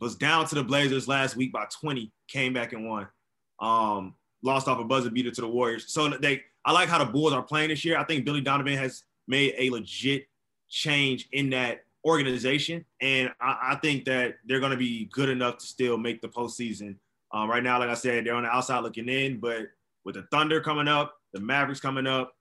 Was 0.00 0.16
down 0.16 0.46
to 0.46 0.54
the 0.54 0.62
Blazers 0.62 1.08
last 1.08 1.34
week 1.34 1.52
by 1.52 1.66
20, 1.80 2.12
came 2.28 2.52
back 2.52 2.72
and 2.72 2.88
won. 2.88 3.08
Um, 3.60 4.14
lost 4.44 4.68
off 4.68 4.78
a 4.78 4.84
buzzer 4.84 5.10
beater 5.10 5.30
to 5.32 5.40
the 5.40 5.48
Warriors. 5.48 5.92
So 5.92 6.08
they, 6.08 6.42
I 6.64 6.72
like 6.72 6.88
how 6.88 6.98
the 6.98 7.10
Bulls 7.10 7.32
are 7.32 7.42
playing 7.42 7.70
this 7.70 7.84
year. 7.84 7.98
I 7.98 8.04
think 8.04 8.24
Billy 8.24 8.40
Donovan 8.40 8.76
has 8.76 9.02
made 9.26 9.54
a 9.58 9.70
legit 9.70 10.28
change 10.68 11.28
in 11.32 11.50
that 11.50 11.84
organization, 12.04 12.84
and 13.00 13.30
I, 13.40 13.72
I 13.72 13.74
think 13.76 14.04
that 14.06 14.36
they're 14.46 14.60
going 14.60 14.72
to 14.72 14.78
be 14.78 15.06
good 15.12 15.28
enough 15.28 15.58
to 15.58 15.66
still 15.66 15.98
make 15.98 16.20
the 16.20 16.28
postseason. 16.28 16.96
Um, 17.32 17.50
right 17.50 17.62
now, 17.62 17.78
like 17.78 17.90
I 17.90 17.94
said, 17.94 18.24
they're 18.24 18.34
on 18.34 18.44
the 18.44 18.48
outside 18.48 18.80
looking 18.80 19.08
in, 19.08 19.38
but 19.38 19.66
with 20.04 20.14
the 20.14 20.22
Thunder 20.30 20.60
coming 20.60 20.88
up, 20.88 21.14
the 21.32 21.40
Mavericks 21.40 21.80
coming 21.80 22.06
up, 22.06 22.32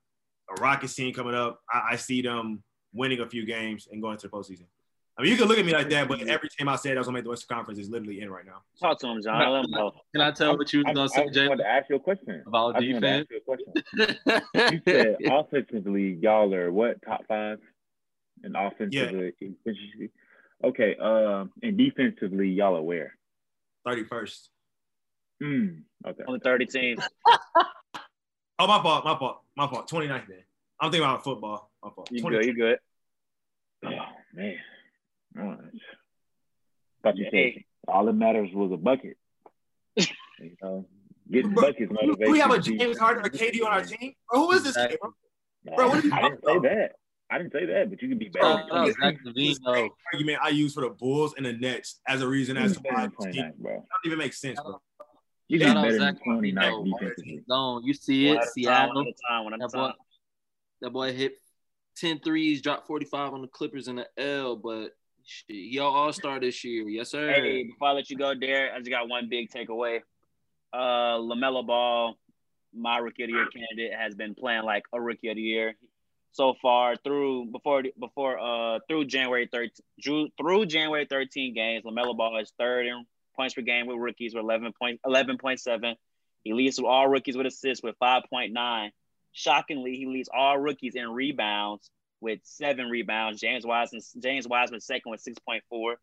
a 0.50 0.62
Rockets 0.62 0.96
team 0.96 1.14
coming 1.14 1.36
up, 1.36 1.60
I, 1.72 1.90
I 1.92 1.96
see 1.98 2.22
them 2.22 2.64
winning 2.94 3.20
a 3.20 3.30
few 3.30 3.46
games 3.46 3.88
and 3.92 4.02
going 4.02 4.18
to 4.18 4.28
the 4.28 4.32
postseason. 4.32 4.66
I 5.18 5.24
mean, 5.24 5.32
you 5.32 5.38
can 5.38 5.48
look 5.48 5.58
at 5.58 5.66
me 5.66 5.74
like 5.74 5.90
that, 5.90 6.08
but 6.08 6.22
every 6.28 6.48
team 6.48 6.70
I 6.70 6.76
said 6.76 6.96
I 6.96 7.00
was 7.00 7.08
gonna 7.08 7.16
make 7.16 7.24
the 7.24 7.32
Western 7.32 7.56
Conference 7.56 7.80
is 7.80 7.90
literally 7.90 8.22
in 8.22 8.30
right 8.30 8.46
now. 8.46 8.62
Talk 8.80 9.00
to 9.00 9.08
him, 9.08 9.20
John. 9.24 9.52
Let 9.52 9.66
him 9.66 9.72
know. 9.72 9.92
Can 10.14 10.22
I 10.22 10.30
tell 10.30 10.56
what 10.56 10.72
you 10.72 10.84
was 10.86 10.94
gonna 10.94 11.10
say, 11.10 11.28
Jay? 11.32 11.46
I 11.46 11.48
wanted 11.48 11.64
to 11.64 11.70
ask 11.70 11.90
you 11.90 11.96
a 11.96 12.00
question. 12.00 12.44
About 12.46 12.80
defense. 12.80 13.28
You, 13.32 13.42
you 14.54 14.82
said 14.88 15.18
offensively, 15.26 16.20
y'all 16.22 16.54
are 16.54 16.72
what 16.72 17.02
top 17.02 17.26
five 17.28 17.58
in 18.44 18.56
offensively 18.56 19.34
yeah. 19.40 19.50
efficiency? 19.50 20.12
Okay, 20.64 20.96
um, 20.96 21.52
and 21.62 21.78
defensively, 21.78 22.50
y'all 22.50 22.78
are 22.78 22.82
where? 22.82 23.14
Thirty 23.86 24.04
first. 24.04 24.50
Hmm. 25.42 25.68
Okay. 26.06 26.24
On 26.28 26.34
the 26.34 26.40
thirty 26.40 26.66
teams. 26.66 27.04
oh, 28.60 28.68
my 28.68 28.82
fault. 28.82 29.06
My 29.06 29.18
fault. 29.18 29.42
My 29.56 29.68
fault. 29.68 29.90
29th, 29.90 30.30
man. 30.30 30.44
I'm 30.80 30.92
thinking 30.92 31.08
about 31.08 31.24
football. 31.24 31.72
My 31.84 31.92
fault. 31.92 32.10
You 32.12 32.22
good? 32.22 32.46
You 32.46 32.56
good? 32.56 32.80
Oh 33.86 33.90
man. 34.34 34.56
All 35.40 35.46
right. 35.46 35.58
Thought 37.04 37.18
you 37.18 37.28
said 37.32 37.64
all 37.88 38.06
that 38.06 38.14
matters 38.14 38.50
was 38.54 38.72
a 38.72 38.78
bucket. 38.78 39.18
you 39.96 40.06
know, 40.62 40.88
getting 41.32 41.54
bro, 41.54 41.64
buckets 41.64 41.92
motivation. 41.92 42.32
We 42.32 42.40
have 42.40 42.52
a 42.52 42.60
James 42.60 42.98
Harden 42.98 43.26
or 43.26 43.30
KD 43.30 43.64
on 43.64 43.72
our 43.72 43.84
team. 43.84 44.14
Bro, 44.30 44.40
who 44.40 44.52
is 44.54 44.64
this 44.64 44.76
kid, 44.76 44.98
bro? 45.02 45.14
bro 45.76 45.88
what 45.90 46.14
I 46.14 46.22
didn't 46.30 46.46
say 46.46 46.60
that. 46.60 46.92
I 47.30 47.38
didn't 47.38 47.52
say 47.52 47.66
that, 47.66 47.90
but 47.90 48.02
you 48.02 48.08
can 48.08 48.18
be 48.18 48.30
better. 48.30 48.64
Oh, 48.72 48.88
oh, 49.68 49.90
argument 50.14 50.40
I 50.42 50.50
use 50.50 50.74
for 50.74 50.82
the 50.82 50.90
Bulls 50.90 51.34
and 51.36 51.46
the 51.46 51.54
Nets 51.54 52.00
as 52.08 52.22
a 52.22 52.28
reason 52.28 52.56
as 52.56 52.74
to 52.74 52.80
why 52.84 53.08
bro. 53.08 53.26
That 53.32 53.54
don't 53.64 53.86
even 54.06 54.18
make 54.18 54.34
sense, 54.34 54.60
bro. 54.62 54.82
You 55.50 55.60
can 55.60 55.76
be 55.76 55.82
better 55.82 56.00
than 56.00 56.18
29 56.20 56.84
defensively. 56.92 57.44
No, 57.48 57.82
you 57.84 57.94
see 57.94 58.30
it, 58.30 58.44
Seattle. 58.46 59.06
That 59.30 59.72
boy, 59.74 59.92
that 60.82 60.90
boy 60.92 61.14
hit 61.14 61.34
10 61.98 62.20
threes, 62.20 62.62
dropped 62.62 62.88
45 62.88 63.34
on 63.34 63.42
the 63.42 63.48
Clippers 63.48 63.88
in 63.88 63.98
the 63.98 64.08
L, 64.18 64.56
but 64.56 64.92
shit, 65.26 65.46
he 65.48 65.80
all 65.80 66.14
star 66.14 66.40
this 66.40 66.64
year. 66.64 66.88
Yes, 66.88 67.12
sir. 67.12 67.32
Hey, 67.32 67.64
before 67.64 67.90
I 67.90 67.92
let 67.92 68.10
you 68.10 68.18
go, 68.18 68.34
Derek, 68.34 68.72
I 68.74 68.78
just 68.80 68.90
got 68.90 69.10
one 69.10 69.28
big 69.30 69.50
takeaway. 69.50 70.00
Uh, 70.72 71.18
LaMelo 71.18 71.66
Ball, 71.66 72.18
my 72.74 72.98
rookie 73.00 73.24
of 73.24 73.30
the 73.30 73.34
year 73.34 73.48
candidate, 73.48 73.98
has 73.98 74.16
been 74.16 74.36
playing 74.36 74.64
like 74.64 74.84
a 74.94 75.02
rookie 75.02 75.30
of 75.30 75.36
the 75.36 75.42
year 75.42 75.76
so 76.32 76.54
far 76.62 76.96
through 76.98 77.46
before 77.52 77.84
before 78.00 78.40
uh 78.40 78.80
through 78.88 79.06
January 79.06 79.50
13 79.52 80.32
through 80.38 80.66
January 80.66 81.06
13 81.10 81.54
games. 81.54 81.84
LaMelo 81.84 82.16
Ball 82.16 82.40
is 82.40 82.52
third 82.60 82.86
in 82.86 83.06
points 83.36 83.54
per 83.54 83.62
game 83.62 83.88
with 83.88 83.98
rookies 83.98 84.34
with 84.34 84.44
11 84.44 84.74
point 84.80 85.00
11.7. 85.06 85.96
He 86.44 86.54
leads 86.54 86.80
all 86.80 87.08
rookies 87.08 87.36
with 87.36 87.48
assists 87.48 87.84
with 87.84 87.96
5.9. 88.02 88.90
Shockingly, 89.34 89.96
he 89.96 90.06
leads 90.06 90.30
all 90.34 90.58
rookies 90.58 90.96
in 90.96 91.10
rebounds 91.10 91.90
with 92.22 92.40
seven 92.44 92.90
rebounds. 92.90 93.40
James 93.40 93.66
Wiseman, 93.66 94.02
James 94.20 94.48
Wiseman 94.48 94.80
second 94.80 95.12
with 95.12 95.24
6.4. 95.24 95.96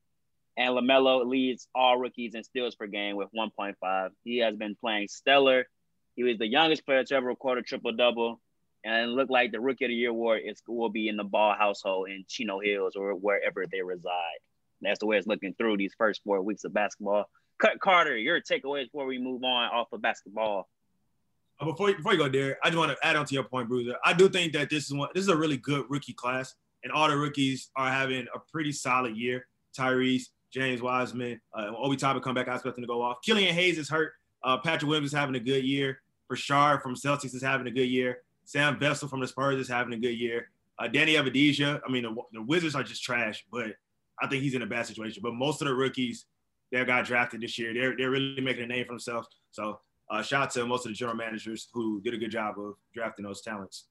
And 0.57 0.75
LaMelo 0.75 1.27
leads 1.27 1.67
all 1.75 1.99
rookies 1.99 2.35
in 2.35 2.45
steals 2.45 2.77
per 2.77 2.87
game 2.87 3.17
with 3.17 3.29
1.5. 3.37 4.11
He 4.23 4.39
has 4.39 4.55
been 4.55 4.77
playing 4.77 5.09
stellar. 5.09 5.67
He 6.15 6.23
was 6.23 6.39
the 6.39 6.47
youngest 6.47 6.87
player 6.87 7.03
to 7.03 7.15
ever 7.15 7.27
record 7.27 7.59
a 7.59 7.63
triple 7.63 7.93
double. 7.93 8.41
And 8.85 9.11
it 9.11 9.15
looked 9.15 9.31
like 9.31 9.51
the 9.51 9.61
Rookie 9.61 9.87
of 9.87 9.89
the 9.89 9.95
Year 9.95 10.11
award 10.11 10.43
is, 10.45 10.63
will 10.69 10.91
be 10.91 11.09
in 11.09 11.17
the 11.17 11.25
Ball 11.25 11.55
household 11.59 12.11
in 12.11 12.25
Chino 12.29 12.61
Hills 12.61 12.95
or 12.97 13.15
wherever 13.15 13.65
they 13.67 13.81
reside. 13.81 14.39
That's 14.83 15.01
the 15.01 15.07
way 15.07 15.17
it's 15.17 15.27
looking 15.27 15.55
through 15.55 15.79
these 15.79 15.95
first 15.97 16.21
four 16.25 16.43
weeks 16.43 16.65
of 16.65 16.75
basketball. 16.75 17.25
Cut 17.59 17.81
Carter, 17.81 18.17
your 18.17 18.41
takeaways 18.41 18.85
before 18.85 19.07
we 19.07 19.19
move 19.19 19.43
on 19.43 19.71
off 19.71 19.89
of 19.93 20.03
basketball. 20.03 20.69
Uh, 21.61 21.67
before 21.67 21.95
before 21.95 22.13
you 22.13 22.19
go 22.19 22.29
there, 22.29 22.59
I 22.63 22.69
just 22.69 22.79
want 22.79 22.91
to 22.91 23.07
add 23.07 23.17
on 23.17 23.27
to 23.27 23.35
your 23.35 23.45
point, 23.45 23.69
Bruiser. 23.69 23.95
I 24.05 24.13
do 24.13 24.29
think 24.29 24.53
that 24.55 24.71
this 24.71 24.85
is 24.85 24.93
one. 24.93 25.09
This 25.15 25.23
is 25.23 25.29
a 25.29 25.37
really 25.37 25.57
good 25.57 25.87
rookie 25.89 26.13
class, 26.13 26.55
and 26.83 26.93
all 26.93 27.09
the 27.09 27.17
rookies 27.17 27.71
are 27.77 27.91
having 27.91 28.27
a 28.35 28.39
pretty 28.51 28.73
solid 28.73 29.17
year. 29.17 29.47
Tyrese, 29.79 30.25
James 30.53 30.83
Wiseman, 30.83 31.41
uh, 31.57 31.71
Obi 31.77 31.97
Toppin 31.97 32.23
come 32.23 32.35
back. 32.35 32.49
I 32.49 32.55
expect 32.55 32.77
him 32.77 32.83
to 32.83 32.89
go 32.89 33.03
off. 33.03 33.19
Killian 33.25 33.55
Hayes 33.55 33.79
is 33.79 33.89
hurt. 33.89 34.13
Uh, 34.43 34.59
Patrick 34.59 34.89
Williams 34.89 35.13
is 35.13 35.19
having 35.19 35.37
a 35.37 35.41
good 35.41 35.65
year. 35.65 36.01
Rashard 36.31 36.83
from 36.83 36.95
Celtics 36.95 37.35
is 37.35 37.43
having 37.43 37.67
a 37.67 37.71
good 37.71 37.89
year. 37.89 38.19
Sam 38.45 38.79
Vassell 38.79 39.09
from 39.09 39.21
the 39.21 39.29
Spurs 39.29 39.61
is 39.61 39.69
having 39.69 39.95
a 39.95 39.99
good 39.99 40.19
year. 40.19 40.51
Uh, 40.79 40.89
Danny 40.89 41.15
Avdija, 41.15 41.81
I 41.87 41.91
mean, 41.91 42.03
the, 42.03 42.15
the, 42.33 42.43
Wizards 42.43 42.75
are 42.75 42.83
just 42.83 43.03
trash, 43.03 43.45
but 43.51 43.69
I 44.21 44.27
think 44.27 44.43
he's 44.43 44.55
in 44.55 44.63
a 44.63 44.67
bad 44.67 44.87
situation. 44.87 45.23
But 45.23 45.35
most 45.35 45.63
of 45.63 45.69
the 45.69 45.75
rookies, 45.75 46.27
that 46.75 46.87
got 46.87 47.05
drafted 47.05 47.41
this 47.41 47.59
year. 47.59 47.73
They're 47.73 47.97
they're 47.97 48.11
really 48.11 48.41
making 48.41 48.65
a 48.65 48.67
name 48.67 48.85
for 48.85 48.93
themselves. 48.93 49.29
So 49.53 49.81
uh, 50.11 50.23
shout 50.23 50.43
out 50.43 50.51
to 50.53 50.67
most 50.67 50.85
of 50.87 50.91
the 50.91 50.97
general 50.97 51.17
managers 51.17 51.69
who 51.73 52.01
did 52.03 52.15
a 52.15 52.19
good 52.19 52.31
job 52.31 52.59
of 52.59 52.75
drafting 52.93 53.25
those 53.25 53.43
talents. 53.43 53.87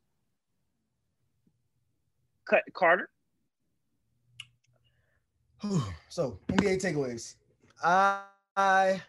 Cut 2.50 2.62
Carter. 2.74 3.10
so 6.10 6.38
NBA 6.50 6.82
takeaways. 6.82 7.36
I, 7.82 8.24
I 8.58 9.02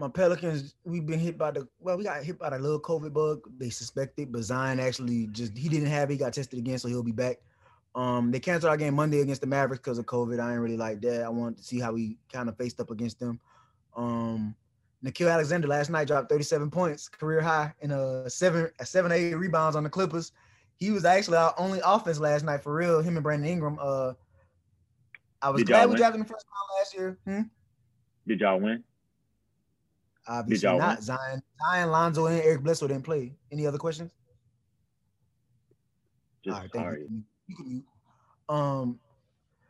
my 0.00 0.08
Pelicans, 0.08 0.74
we've 0.84 1.04
been 1.04 1.18
hit 1.18 1.36
by 1.36 1.50
the 1.50 1.68
well, 1.78 1.98
we 1.98 2.04
got 2.04 2.24
hit 2.24 2.38
by 2.38 2.48
the 2.48 2.58
little 2.58 2.80
COVID 2.80 3.12
bug. 3.12 3.42
They 3.58 3.68
suspected, 3.68 4.32
but 4.32 4.42
Zion 4.42 4.80
actually 4.80 5.26
just 5.26 5.56
he 5.56 5.68
didn't 5.68 5.90
have 5.90 6.08
it. 6.08 6.14
He 6.14 6.18
got 6.18 6.32
tested 6.32 6.58
again, 6.58 6.78
so 6.78 6.88
he'll 6.88 7.02
be 7.02 7.12
back. 7.12 7.36
Um, 7.94 8.30
they 8.30 8.40
canceled 8.40 8.70
our 8.70 8.78
game 8.78 8.94
Monday 8.94 9.20
against 9.20 9.42
the 9.42 9.46
Mavericks 9.46 9.80
because 9.80 9.98
of 9.98 10.06
COVID. 10.06 10.40
I 10.40 10.52
ain't 10.52 10.60
really 10.60 10.78
like 10.78 11.02
that. 11.02 11.22
I 11.22 11.28
wanted 11.28 11.58
to 11.58 11.64
see 11.64 11.78
how 11.78 11.92
we 11.92 12.16
kind 12.32 12.48
of 12.48 12.56
faced 12.56 12.80
up 12.80 12.90
against 12.90 13.20
them. 13.20 13.38
Um, 13.94 14.54
Nickeil 15.04 15.30
Alexander 15.30 15.68
last 15.68 15.90
night 15.90 16.06
dropped 16.06 16.30
37 16.30 16.70
points, 16.70 17.08
career 17.08 17.42
high, 17.42 17.74
in 17.82 17.90
a 17.90 18.30
seven 18.30 18.70
a 18.78 18.86
seven 18.86 19.12
eight 19.12 19.34
rebounds 19.34 19.76
on 19.76 19.84
the 19.84 19.90
Clippers. 19.90 20.32
He 20.76 20.90
was 20.90 21.04
actually 21.04 21.36
our 21.36 21.54
only 21.58 21.80
offense 21.84 22.18
last 22.18 22.42
night 22.42 22.62
for 22.62 22.74
real. 22.74 23.02
Him 23.02 23.18
and 23.18 23.22
Brandon 23.22 23.50
Ingram. 23.50 23.78
Uh, 23.78 24.14
I 25.42 25.50
was 25.50 25.60
Did 25.60 25.66
glad 25.68 25.84
we 25.84 25.90
win? 25.90 25.96
drafted 25.98 26.20
him 26.20 26.26
first 26.26 26.46
round 26.46 26.78
last 26.80 26.94
year. 26.94 27.18
Hmm? 27.26 27.48
Did 28.26 28.40
y'all 28.40 28.58
win? 28.58 28.82
Obviously 30.30 30.68
not. 30.78 30.96
win? 30.96 31.02
Zion, 31.02 31.42
Zion, 31.58 31.90
Lonzo, 31.90 32.26
and 32.26 32.40
Eric 32.40 32.62
Bledsoe 32.62 32.86
didn't 32.86 33.04
play. 33.04 33.32
Any 33.50 33.66
other 33.66 33.78
questions? 33.78 34.12
Just 36.44 36.54
All 36.54 36.62
right, 36.62 36.70
thank 36.72 37.08
you. 37.66 37.82
Um, 38.48 39.00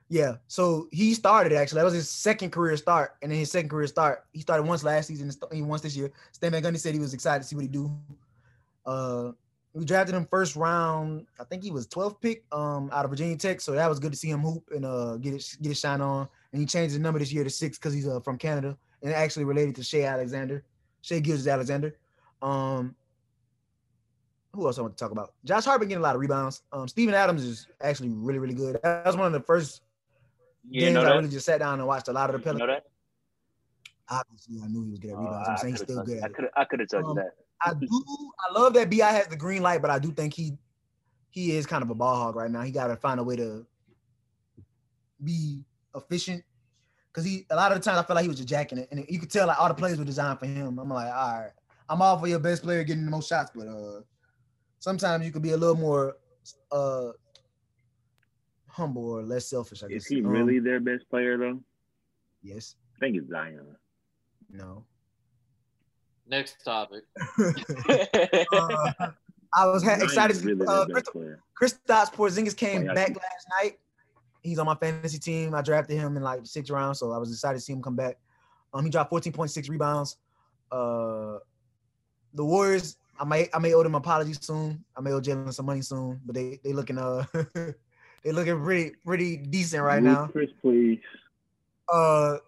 yeah. 0.09 0.37
So 0.49 0.89
he 0.93 1.15
started 1.15 1.53
actually. 1.55 1.79
That 1.79 1.85
was 1.85 1.95
his 1.95 2.11
second 2.11 2.51
career 2.51 2.77
start, 2.77 3.17
and 3.23 3.33
then 3.33 3.39
his 3.39 3.51
second 3.51 3.71
career 3.71 3.87
start, 3.87 4.27
he 4.33 4.41
started 4.43 4.65
once 4.65 4.85
last 4.85 5.07
season 5.07 5.31
and 5.31 5.53
he 5.53 5.63
once 5.63 5.83
this 5.83 5.97
year. 5.97 6.13
Stan 6.33 6.53
Van 6.53 6.63
Gundy 6.63 6.79
said 6.79 6.93
he 6.93 7.01
was 7.01 7.15
excited 7.15 7.43
to 7.43 7.49
see 7.49 7.57
what 7.57 7.63
he 7.63 7.69
do. 7.69 7.91
Uh, 8.85 9.33
we 9.73 9.85
drafted 9.85 10.15
him 10.15 10.27
first 10.27 10.57
round. 10.57 11.27
I 11.39 11.45
think 11.45 11.63
he 11.63 11.71
was 11.71 11.87
12th 11.87 12.21
pick 12.21 12.45
um 12.53 12.91
out 12.93 13.05
of 13.05 13.11
Virginia 13.11 13.37
Tech, 13.37 13.63
so 13.63 13.73
that 13.73 13.89
was 13.89 13.99
good 13.99 14.13
to 14.13 14.19
see 14.19 14.29
him 14.29 14.41
hoop 14.41 14.69
and 14.75 14.85
uh 14.85 15.17
get 15.17 15.33
it 15.33 15.57
get 15.63 15.69
his 15.71 15.81
shine 15.81 16.03
on. 16.03 16.29
And 16.53 16.61
he 16.61 16.67
changed 16.67 16.93
his 16.93 17.01
number 17.01 17.19
this 17.19 17.33
year 17.33 17.45
to 17.45 17.51
six 17.51 17.79
because 17.79 17.95
he's 17.95 18.07
uh 18.07 18.21
from 18.21 18.37
Canada 18.37 18.77
and 19.03 19.13
actually 19.13 19.45
related 19.45 19.75
to 19.77 19.83
Shai 19.83 20.03
Alexander, 20.05 20.63
Shai 21.03 21.21
Gilgeous-Alexander. 21.21 21.97
Um, 22.43 22.95
who 24.53 24.67
else 24.67 24.79
I 24.79 24.83
want 24.83 24.97
to 24.97 25.03
talk 25.03 25.13
about? 25.13 25.35
Josh 25.45 25.65
Hart 25.65 25.81
getting 25.81 25.97
a 25.97 26.01
lot 26.01 26.15
of 26.17 26.21
rebounds. 26.21 26.63
Um, 26.73 26.89
Steven 26.89 27.15
Adams 27.15 27.45
is 27.45 27.67
actually 27.81 28.09
really, 28.11 28.39
really 28.39 28.55
good. 28.55 28.79
That 28.83 29.07
was 29.07 29.17
one 29.17 29.27
of 29.27 29.33
the 29.33 29.41
first 29.41 29.83
You 30.69 30.81
games 30.81 30.95
know 30.95 31.03
I 31.05 31.15
really 31.17 31.29
just 31.29 31.47
sat 31.47 31.59
down 31.61 31.79
and 31.79 31.87
watched 31.87 32.09
a 32.09 32.13
lot 32.13 32.35
of 32.35 32.43
the 32.43 32.51
You 32.51 32.59
know 32.59 32.67
Pelicans. 32.67 32.87
Obviously, 34.09 34.61
I 34.63 34.67
knew 34.67 34.85
he 34.85 34.91
was 34.91 34.99
good 34.99 35.11
at 35.13 35.17
Oh, 35.17 35.21
rebounds. 35.21 35.49
I'm 35.49 35.57
saying 35.59 35.75
he's 35.75 35.83
still 35.83 36.03
good. 36.03 36.23
I 36.25 36.29
could 36.29 36.49
I 36.57 36.65
could 36.65 36.81
have 36.81 36.89
told 36.89 37.05
Um, 37.05 37.11
you 37.11 37.15
that. 37.23 37.31
I 37.65 37.75
do. 37.75 37.87
I 38.49 38.59
love 38.59 38.75
that 38.75 38.91
Bi 38.91 38.97
has 38.97 39.29
the 39.29 39.37
green 39.37 39.63
light, 39.63 39.83
but 39.83 39.91
I 39.91 39.99
do 40.01 40.11
think 40.11 40.35
he 40.35 40.59
he 41.31 41.57
is 41.57 41.65
kind 41.67 41.83
of 41.85 41.91
a 41.91 41.95
ball 41.95 42.17
hog 42.17 42.35
right 42.35 42.51
now. 42.51 42.63
He 42.63 42.73
got 42.73 42.89
to 42.89 42.97
find 42.97 43.21
a 43.21 43.23
way 43.23 43.37
to 43.37 43.65
be 45.23 45.63
efficient 45.95 46.43
because 47.13 47.25
he 47.25 47.47
a 47.51 47.57
lot 47.57 47.73
of 47.73 47.79
the 47.79 47.85
times 47.85 47.99
I 47.99 48.03
feel 48.05 48.15
like 48.17 48.23
he 48.23 48.29
was 48.29 48.37
just 48.39 48.49
jacking 48.49 48.79
it, 48.79 48.89
and 48.91 49.05
you 49.09 49.19
could 49.19 49.31
tell 49.31 49.47
like 49.47 49.61
all 49.61 49.69
the 49.69 49.75
plays 49.75 49.99
were 49.99 50.05
designed 50.05 50.39
for 50.39 50.47
him. 50.47 50.79
I'm 50.79 50.89
like, 50.89 51.13
all 51.13 51.41
right, 51.41 51.51
I'm 51.89 52.01
all 52.03 52.19
for 52.19 52.27
your 52.29 52.39
best 52.39 52.63
player 52.63 52.85
getting 52.85 53.05
the 53.05 53.11
most 53.11 53.29
shots, 53.29 53.51
but 53.55 53.67
uh, 53.67 54.01
sometimes 54.79 55.25
you 55.27 55.33
could 55.33 55.43
be 55.43 55.53
a 55.53 55.57
little 55.57 55.77
more 55.77 56.17
uh 56.73 57.11
humble 58.69 59.11
or 59.11 59.23
less 59.23 59.47
selfish. 59.51 59.83
I 59.83 59.89
guess. 59.89 60.03
Is 60.03 60.07
he 60.09 60.19
Um, 60.21 60.27
really 60.29 60.59
their 60.61 60.81
best 60.81 61.09
player 61.11 61.37
though? 61.37 61.61
yes. 62.43 62.77
I 62.97 63.01
think 63.01 63.17
it's 63.17 63.29
Zion. 63.31 63.77
No. 64.51 64.85
Next 66.27 66.65
topic. 66.65 67.05
Uh, 68.53 68.93
I 69.53 69.67
was 69.67 69.83
ha- 69.83 69.99
excited. 70.01 70.37
to- 70.37 70.47
really 70.47 70.65
uh, 70.67 70.85
their 70.85 70.95
best 70.97 71.07
player. 71.13 71.43
Kristaps 71.61 72.13
Porzingis 72.13 72.57
came 72.57 72.83
Oh, 72.83 72.85
yeah. 72.85 72.95
back 72.95 73.09
last 73.17 73.47
night. 73.61 73.79
He's 74.43 74.59
on 74.59 74.67
my 74.67 74.75
fantasy 74.75 75.19
team. 75.19 75.55
I 75.55 75.63
drafted 75.63 75.97
him 75.97 76.17
in 76.17 76.23
like 76.23 76.41
six 76.45 76.71
rounds, 76.71 76.99
so 76.99 77.13
I 77.13 77.19
was 77.19 77.31
excited 77.31 77.59
to 77.59 77.61
see 77.61 77.73
him 77.73 77.83
come 77.83 77.97
back. 77.97 78.19
Um, 78.73 78.85
he 78.85 78.91
dropped 78.91 79.13
14.6 79.13 79.69
rebounds. 79.69 80.17
Uh, 80.71 81.39
the 82.35 82.45
Warriors, 82.45 82.97
I 83.19 83.25
may 83.25 83.49
I 83.53 83.59
may 83.59 83.75
owe 83.75 83.83
them 83.83 83.95
apologies 83.95 84.39
soon. 84.41 84.85
I 84.97 85.01
may 85.01 85.13
owe 85.13 85.21
Jalen 85.21 85.53
some 85.53 85.67
money 85.67 85.83
soon, 85.83 86.21
but 86.25 86.35
they 86.35 86.61
they 86.63 86.73
looking 86.73 86.97
uh 86.97 87.25
they 88.25 88.33
looking 88.33 88.63
pretty 88.63 88.93
pretty 89.05 89.37
decent 89.37 89.83
right 89.83 90.03
now. 90.03 90.27
Chris, 90.27 90.51
please. 90.63 91.01
Uh, 91.93 92.39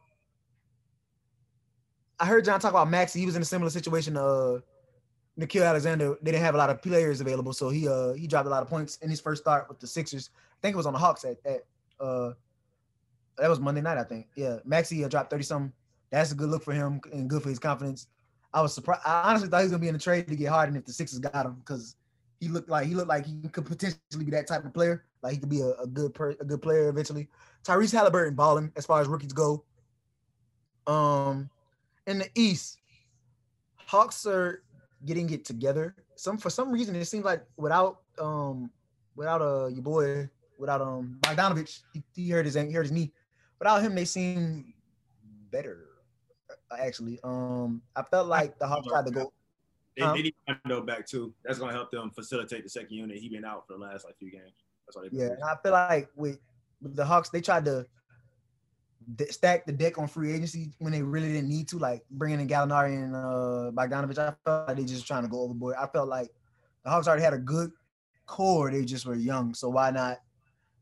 I 2.18 2.26
heard 2.26 2.45
John 2.45 2.61
talk 2.61 2.70
about 2.70 2.88
Maxey. 2.88 3.18
He 3.18 3.26
was 3.26 3.34
in 3.34 3.43
a 3.43 3.45
similar 3.45 3.70
situation. 3.70 4.16
Uh, 4.16 4.59
Nickeil 5.38 5.66
Alexander. 5.66 6.16
They 6.22 6.30
didn't 6.30 6.45
have 6.45 6.55
a 6.55 6.59
lot 6.59 6.70
of 6.70 6.82
players 6.82 7.20
available, 7.20 7.53
so 7.53 7.68
he 7.70 7.88
uh 7.88 8.12
he 8.12 8.26
dropped 8.26 8.47
a 8.47 8.51
lot 8.51 8.62
of 8.62 8.68
points 8.68 8.99
in 8.99 9.11
his 9.11 9.20
first 9.20 9.43
start 9.43 9.68
with 9.68 9.80
the 9.80 9.86
Sixers. 9.86 10.30
I 10.34 10.59
think 10.62 10.74
it 10.74 10.76
was 10.76 10.86
on 10.86 10.93
the 10.93 10.99
Hawks 10.99 11.24
at 11.24 11.43
that. 11.45 11.62
Uh, 12.03 12.32
that 13.38 13.48
was 13.48 13.61
Monday 13.61 13.80
night, 13.80 13.96
I 13.96 14.05
think. 14.05 14.26
Yeah, 14.34 14.59
Maxey 14.64 15.07
dropped 15.09 15.30
thirty 15.30 15.44
something. 15.44 15.72
That's 16.11 16.32
a 16.32 16.34
good 16.34 16.50
look 16.50 16.62
for 16.62 16.72
him 16.72 17.00
and 17.12 17.30
good 17.30 17.42
for 17.42 17.48
his 17.48 17.59
confidence. 17.59 18.09
I 18.53 18.61
was 18.61 18.74
surprised. 18.74 19.03
I 19.07 19.30
honestly 19.30 19.48
thought 19.48 19.59
he 19.59 19.64
was 19.64 19.70
gonna 19.70 19.80
be 19.80 19.88
in 19.88 19.94
the 19.94 20.00
trade 20.00 20.28
to 20.28 20.36
get 20.36 20.48
Harden 20.48 20.76
if 20.76 20.84
the 20.84 20.92
Sixers 20.92 21.20
got 21.20 21.46
him 21.46 21.55
because 21.64 21.96
he 22.40 22.48
looked 22.48 22.68
like 22.68 22.86
he 22.86 22.94
looked 22.94 23.09
like 23.09 23.24
he 23.24 23.48
could 23.48 23.64
potentially 23.64 24.24
be 24.24 24.30
that 24.32 24.46
type 24.46 24.64
of 24.64 24.74
player. 24.74 25.05
Like 25.22 25.34
he 25.34 25.38
could 25.38 25.48
be 25.48 25.61
a, 25.61 25.70
a 25.80 25.86
good 25.86 26.12
per, 26.12 26.30
a 26.30 26.44
good 26.44 26.61
player 26.61 26.88
eventually. 26.88 27.28
Tyrese 27.64 27.92
Halliburton 27.92 28.34
balling 28.34 28.72
as 28.76 28.84
far 28.84 29.00
as 29.00 29.07
rookies 29.09 29.32
go. 29.32 29.64
Um, 30.86 31.48
in 32.07 32.18
the 32.18 32.28
East, 32.34 32.78
Hawks 33.86 34.26
are 34.26 34.62
getting 35.07 35.30
it 35.30 35.44
together. 35.44 35.94
Some 36.16 36.36
for 36.36 36.50
some 36.50 36.72
reason 36.72 36.96
it 36.96 37.05
seems 37.07 37.24
like 37.24 37.44
without 37.57 38.00
um 38.18 38.70
without 39.16 39.40
uh 39.40 39.66
your 39.66 39.82
boy 39.82 40.28
without 40.59 40.80
um 40.80 41.18
Bogdanovich, 41.20 41.80
he, 41.92 42.03
he 42.14 42.30
hurt 42.30 42.44
his 42.44 42.55
he 42.55 42.72
hurt 42.72 42.82
his 42.82 42.92
knee. 42.92 43.12
Without 43.59 43.82
him, 43.82 43.94
they 43.94 44.05
seem 44.05 44.74
better. 45.50 45.88
Actually, 46.78 47.20
um, 47.22 47.82
I 47.94 48.03
felt 48.03 48.28
like 48.28 48.59
the 48.59 48.66
Hawks 48.66 48.88
tried 48.88 49.07
to 49.07 49.12
go. 49.12 49.32
They, 49.96 50.07
they 50.07 50.22
need 50.22 50.34
Rondo 50.48 50.82
back 50.82 51.07
too. 51.07 51.34
That's 51.44 51.59
gonna 51.59 51.72
help 51.72 51.90
them 51.90 52.11
facilitate 52.11 52.64
the 52.64 52.70
second 52.70 52.96
unit. 52.96 53.18
He 53.18 53.28
been 53.28 53.44
out 53.44 53.66
for 53.66 53.74
the 53.74 53.78
last 53.78 54.05
like 54.05 54.16
few 54.16 54.30
games. 54.30 54.53
That's 54.86 54.96
why 54.96 55.09
they 55.09 55.16
Yeah, 55.16 55.34
I 55.44 55.57
feel 55.62 55.72
like 55.72 56.09
with, 56.16 56.38
with 56.80 56.96
the 56.96 57.05
Hawks, 57.05 57.28
they 57.28 57.40
tried 57.40 57.66
to 57.66 57.86
stack 59.30 59.66
the 59.66 59.72
deck 59.72 59.98
on 59.98 60.09
free 60.09 60.32
agency 60.32 60.72
when 60.78 60.92
they 60.92 61.03
really 61.03 61.32
didn't 61.32 61.48
need 61.48 61.68
to, 61.68 61.78
like 61.78 62.03
bringing 62.11 62.40
in 62.40 62.48
Gallinari 62.48 62.94
and 62.94 63.14
uh, 63.14 63.70
Bogdanovich. 63.72 64.18
I 64.18 64.34
felt 64.44 64.68
like 64.68 64.76
they 64.76 64.84
just 64.84 65.07
trying 65.07 65.22
to 65.22 65.28
go 65.28 65.40
overboard. 65.40 65.76
I 65.78 65.86
felt 65.86 66.09
like 66.09 66.30
the 66.84 66.90
Hawks 66.90 67.07
already 67.07 67.22
had 67.22 67.34
a 67.34 67.38
good 67.38 67.70
core. 68.26 68.70
They 68.70 68.84
just 68.84 69.07
were 69.07 69.14
young, 69.14 69.55
so 69.55 69.68
why 69.68 69.90
not? 69.90 70.20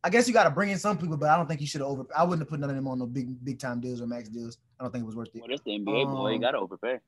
I 0.02 0.08
guess 0.10 0.26
you 0.26 0.32
got 0.34 0.44
to 0.44 0.50
bring 0.50 0.70
in 0.70 0.78
some 0.78 0.96
people, 0.96 1.16
but 1.16 1.28
I 1.28 1.36
don't 1.36 1.46
think 1.46 1.60
you 1.60 1.66
should 1.66 1.82
have 1.82 1.90
over. 1.90 2.06
I 2.16 2.24
wouldn't 2.24 2.40
have 2.40 2.48
put 2.48 2.58
none 2.60 2.70
of 2.70 2.76
them 2.76 2.88
on 2.88 2.98
no 2.98 3.06
big 3.06 3.42
big 3.44 3.58
time 3.58 3.80
deals 3.80 4.00
or 4.00 4.06
max 4.06 4.28
deals. 4.28 4.58
I 4.78 4.84
don't 4.84 4.90
think 4.92 5.02
it 5.02 5.06
was 5.06 5.16
worth 5.16 5.28
it. 5.34 5.40
well, 5.40 5.48
that's 5.50 5.62
the 5.62 5.72
NBA 5.72 6.06
boy. 6.06 6.30
You 6.30 6.34
Um, 6.36 6.40
gotta 6.40 6.58
overpay. 6.58 6.98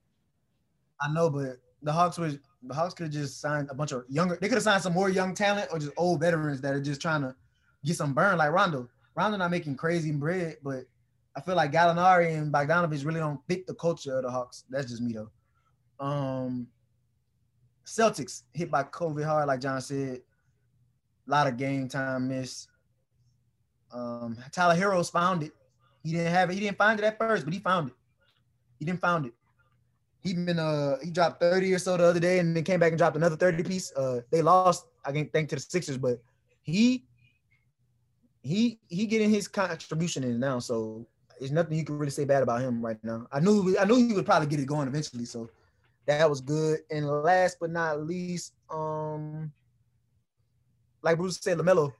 I 1.01 1.13
know, 1.13 1.31
but 1.31 1.57
the 1.83 1.93
Hawks 1.93 2.19
was 2.19 2.39
the 2.63 2.75
Hawks 2.75 2.95
could 2.95 3.05
have 3.05 3.13
just 3.13 3.41
signed 3.41 3.69
a 3.71 3.75
bunch 3.75 3.93
of 3.93 4.05
younger. 4.09 4.37
They 4.41 4.49
could 4.49 4.57
have 4.57 4.63
signed 4.63 4.83
some 4.83 4.93
more 4.93 5.09
young 5.09 5.35
talent 5.35 5.69
or 5.73 5.79
just 5.79 5.93
old 5.97 6.21
veterans 6.21 6.61
that 6.61 6.75
are 6.75 6.81
just 6.81 7.01
trying 7.01 7.23
to 7.23 7.35
get 7.85 7.97
some 7.97 8.13
burn, 8.15 8.37
like 8.39 8.53
Rondo. 8.53 8.89
Rondo 9.17 9.37
not 9.39 9.51
making 9.51 9.77
crazy 9.77 10.13
bread, 10.13 10.59
but 10.63 10.85
I 11.35 11.41
feel 11.41 11.55
like 11.57 11.73
Gallinari 11.73 12.37
and 12.37 12.53
Bogdanovich 12.53 13.05
really 13.07 13.21
don't 13.21 13.41
fit 13.49 13.67
the 13.67 13.75
culture 13.75 14.17
of 14.19 14.23
the 14.23 14.31
Hawks. 14.31 14.65
That's 14.69 14.91
just 14.91 15.01
me 15.03 15.15
though. 15.15 15.31
Um, 16.05 16.69
Celtics 17.87 18.43
hit 18.53 18.71
by 18.71 18.85
COVID 18.85 19.25
hard, 19.25 19.49
like 19.49 19.61
John 19.61 19.81
said. 19.81 20.21
A 21.27 21.31
lot 21.31 21.47
of 21.47 21.57
game 21.57 21.89
time 21.89 22.29
missed. 22.29 22.69
Um, 23.93 24.39
Tyler 24.53 24.75
Herro's 24.75 25.11
found 25.11 25.43
it. 25.43 25.53
He 26.03 26.13
didn't 26.13 26.33
have 26.33 26.51
it. 26.51 26.55
He 26.55 26.61
didn't 26.61 26.79
find 26.79 26.99
it 26.99 27.05
at 27.05 27.19
first, 27.19 27.45
but 27.45 27.55
he 27.55 27.61
found 27.61 27.91
it. 27.91 27.95
He 28.79 28.85
didn't 28.85 29.01
found 29.01 29.27
it. 29.27 29.33
He 30.23 30.35
been 30.35 30.59
uh 30.59 30.97
he 31.03 31.11
dropped 31.11 31.41
30 31.41 31.75
or 31.75 31.79
so 31.79 31.97
the 31.97 32.05
other 32.05 32.21
day 32.21 32.39
and 32.39 32.57
then 32.57 32.63
came 32.63 32.79
back 32.79 32.93
and 32.93 32.99
dropped 32.99 33.17
another 33.17 33.37
30 33.37 33.63
piece. 33.65 33.93
Uh 33.97 34.21
they 34.31 34.41
lost, 34.41 34.87
I 35.05 35.13
can't 35.13 35.33
thank 35.33 35.49
to 35.49 35.57
the 35.57 35.61
Sixers, 35.61 35.99
but 35.99 36.23
he 36.63 37.05
he 38.43 38.79
he 38.89 39.07
getting 39.07 39.31
his 39.31 39.49
contribution 39.49 40.23
in 40.23 40.39
now. 40.39 40.61
So 40.61 41.07
there's 41.39 41.51
nothing 41.51 41.77
you 41.77 41.85
can 41.85 41.99
really 41.99 42.11
say 42.11 42.25
bad 42.25 42.43
about 42.43 42.61
him 42.61 42.85
right 42.85 43.03
now. 43.03 43.27
I 43.33 43.41
knew 43.41 43.77
I 43.79 43.85
knew 43.85 43.97
he 43.97 44.15
would 44.15 44.27
probably 44.27 44.49
get 44.49 44.61
it 44.61 44.67
going 44.67 44.87
eventually. 44.87 45.25
So 45.25 45.51
that 46.07 46.29
was 46.29 46.41
good. 46.41 46.81
And 46.91 47.07
last 47.09 47.57
but 47.61 47.71
not 47.71 48.03
least, 48.07 48.55
um 48.71 49.53
like 51.03 51.19
Bruce 51.19 51.39
said, 51.41 51.59
LaMelo 51.59 51.93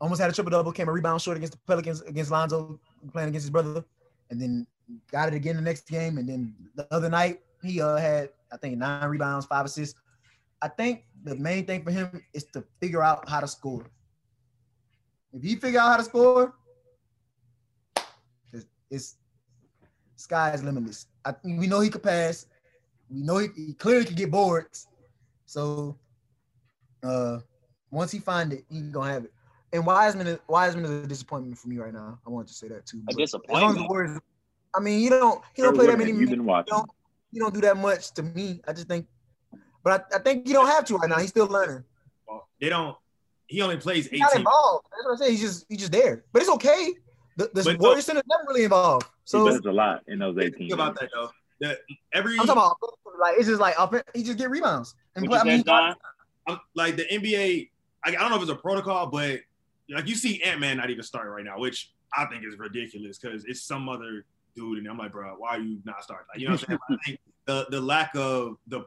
almost 0.00 0.20
had 0.20 0.30
a 0.30 0.32
triple 0.32 0.50
double, 0.50 0.72
came 0.72 0.88
a 0.88 0.92
rebound 0.92 1.20
short 1.20 1.36
against 1.36 1.52
the 1.52 1.58
Pelicans 1.66 2.00
against 2.02 2.30
Lonzo 2.30 2.80
playing 3.12 3.28
against 3.28 3.44
his 3.44 3.50
brother, 3.50 3.84
and 4.30 4.40
then 4.40 4.66
got 5.12 5.28
it 5.28 5.34
again 5.34 5.56
the 5.56 5.62
next 5.62 5.88
game. 5.88 6.18
And 6.18 6.28
then 6.28 6.54
the 6.74 6.86
other 6.90 7.08
night, 7.08 7.40
he 7.62 7.80
uh, 7.80 7.96
had, 7.96 8.30
I 8.52 8.56
think, 8.56 8.78
nine 8.78 9.08
rebounds, 9.08 9.46
five 9.46 9.66
assists. 9.66 10.00
I 10.62 10.68
think 10.68 11.04
the 11.24 11.36
main 11.36 11.66
thing 11.66 11.84
for 11.84 11.90
him 11.90 12.22
is 12.32 12.44
to 12.52 12.64
figure 12.80 13.02
out 13.02 13.28
how 13.28 13.40
to 13.40 13.48
score. 13.48 13.84
If 15.32 15.42
he 15.42 15.56
figure 15.56 15.80
out 15.80 15.88
how 15.88 15.96
to 15.98 16.04
score, 16.04 16.54
it's, 18.52 18.66
it's 18.90 19.16
sky 20.16 20.52
is 20.52 20.62
limitless. 20.62 21.06
I, 21.24 21.34
we 21.44 21.66
know 21.66 21.80
he 21.80 21.88
could 21.88 22.02
pass. 22.02 22.46
We 23.10 23.22
know 23.22 23.38
he, 23.38 23.48
he 23.54 23.74
clearly 23.74 24.04
could 24.04 24.16
get 24.16 24.30
boards. 24.30 24.88
So 25.46 25.98
uh 27.02 27.38
once 27.90 28.12
he 28.12 28.18
find 28.18 28.52
it, 28.52 28.64
he 28.70 28.80
gonna 28.82 29.12
have 29.12 29.24
it. 29.24 29.32
And 29.72 29.86
Wiseman 29.86 30.26
is 30.26 30.38
Wiseman 30.48 30.84
is 30.84 30.90
a 30.90 31.06
disappointment 31.06 31.56
for 31.58 31.68
me 31.68 31.78
right 31.78 31.92
now. 31.92 32.18
I 32.26 32.30
wanted 32.30 32.48
to 32.48 32.54
say 32.54 32.68
that 32.68 32.86
too. 32.86 32.98
A 32.98 33.14
But 33.14 33.22
as 33.22 33.34
as 33.34 33.40
disappointment. 33.40 33.88
Warriors, 33.88 34.18
I 34.74 34.80
mean, 34.80 35.00
you 35.00 35.10
don't 35.10 35.40
he 35.54 35.62
don't 35.62 35.74
play 35.74 35.86
that 35.86 35.98
many 35.98 36.10
you 36.10 36.14
minutes. 36.16 36.30
been 36.30 36.40
You 36.40 36.46
watching? 36.46 36.74
don't, 36.76 36.90
you 37.32 37.40
don't 37.40 37.54
do 37.54 37.60
that 37.60 37.76
much 37.76 38.10
to 38.14 38.22
me. 38.22 38.60
I 38.66 38.72
just 38.72 38.88
think, 38.88 39.06
but 39.84 40.06
I, 40.12 40.16
I 40.16 40.18
think 40.20 40.48
you 40.48 40.54
don't 40.54 40.66
have 40.66 40.84
to 40.86 40.96
right 40.96 41.08
now. 41.08 41.18
He's 41.18 41.30
still 41.30 41.46
learning. 41.46 41.84
Well, 42.28 42.48
They 42.60 42.68
don't. 42.68 42.96
He 43.46 43.62
only 43.62 43.76
plays 43.76 44.06
He's 44.08 44.20
not 44.20 44.34
involved. 44.36 44.86
That's 44.92 45.04
what 45.04 45.10
I'm 45.12 45.16
saying. 45.18 45.30
He's 45.32 45.40
just 45.40 45.66
he's 45.68 45.78
just 45.78 45.92
there. 45.92 46.24
But 46.32 46.42
it's 46.42 46.50
okay. 46.52 46.92
The, 47.36 47.50
the 47.54 47.62
But 47.64 47.72
no- 47.80 47.88
Warriors 47.88 48.06
Center 48.06 48.22
never 48.28 48.44
really 48.48 48.64
involved. 48.64 49.06
So 49.24 49.44
he 49.44 49.50
does 49.52 49.64
a 49.66 49.72
lot 49.72 50.02
in 50.08 50.18
those 50.18 50.36
18. 50.36 50.52
Think 50.58 50.72
about 50.72 50.98
that 51.00 51.10
though. 51.14 51.30
That 51.60 51.78
every 52.12 52.32
I'm 52.38 52.46
talking 52.46 52.52
about 52.52 52.76
like 53.20 53.36
it's 53.38 53.46
just 53.46 53.60
like 53.60 53.78
offen- 53.78 54.02
he 54.14 54.22
just 54.24 54.38
get 54.38 54.50
rebounds 54.50 54.94
and 55.14 55.26
play. 55.26 55.38
I 55.38 55.44
mean, 55.44 55.62
Don? 55.62 55.94
I'm- 56.48 56.58
like 56.74 56.96
the 56.96 57.04
NBA. 57.04 57.70
I, 58.02 58.08
I 58.08 58.12
don't 58.12 58.30
know 58.30 58.36
if 58.36 58.42
it's 58.42 58.50
a 58.50 58.54
protocol, 58.56 59.06
but 59.08 59.40
like 59.90 60.08
you 60.08 60.14
see 60.14 60.42
Ant 60.42 60.60
Man 60.60 60.76
not 60.76 60.90
even 60.90 61.02
starting 61.02 61.32
right 61.32 61.44
now, 61.44 61.58
which 61.58 61.92
I 62.16 62.26
think 62.26 62.44
is 62.44 62.58
ridiculous 62.58 63.18
because 63.18 63.44
it's 63.44 63.62
some 63.62 63.88
other 63.88 64.24
dude, 64.54 64.78
and 64.78 64.88
I'm 64.88 64.98
like, 64.98 65.12
bro, 65.12 65.34
why 65.38 65.56
are 65.56 65.60
you 65.60 65.78
not 65.84 66.02
starting? 66.02 66.26
Like, 66.32 66.40
you 66.40 66.48
know 66.48 66.54
what 66.54 66.64
I'm 66.68 66.68
saying? 66.68 66.80
I 66.90 66.96
think 67.04 67.20
the 67.46 67.66
the 67.70 67.80
lack 67.80 68.10
of 68.14 68.56
the 68.66 68.84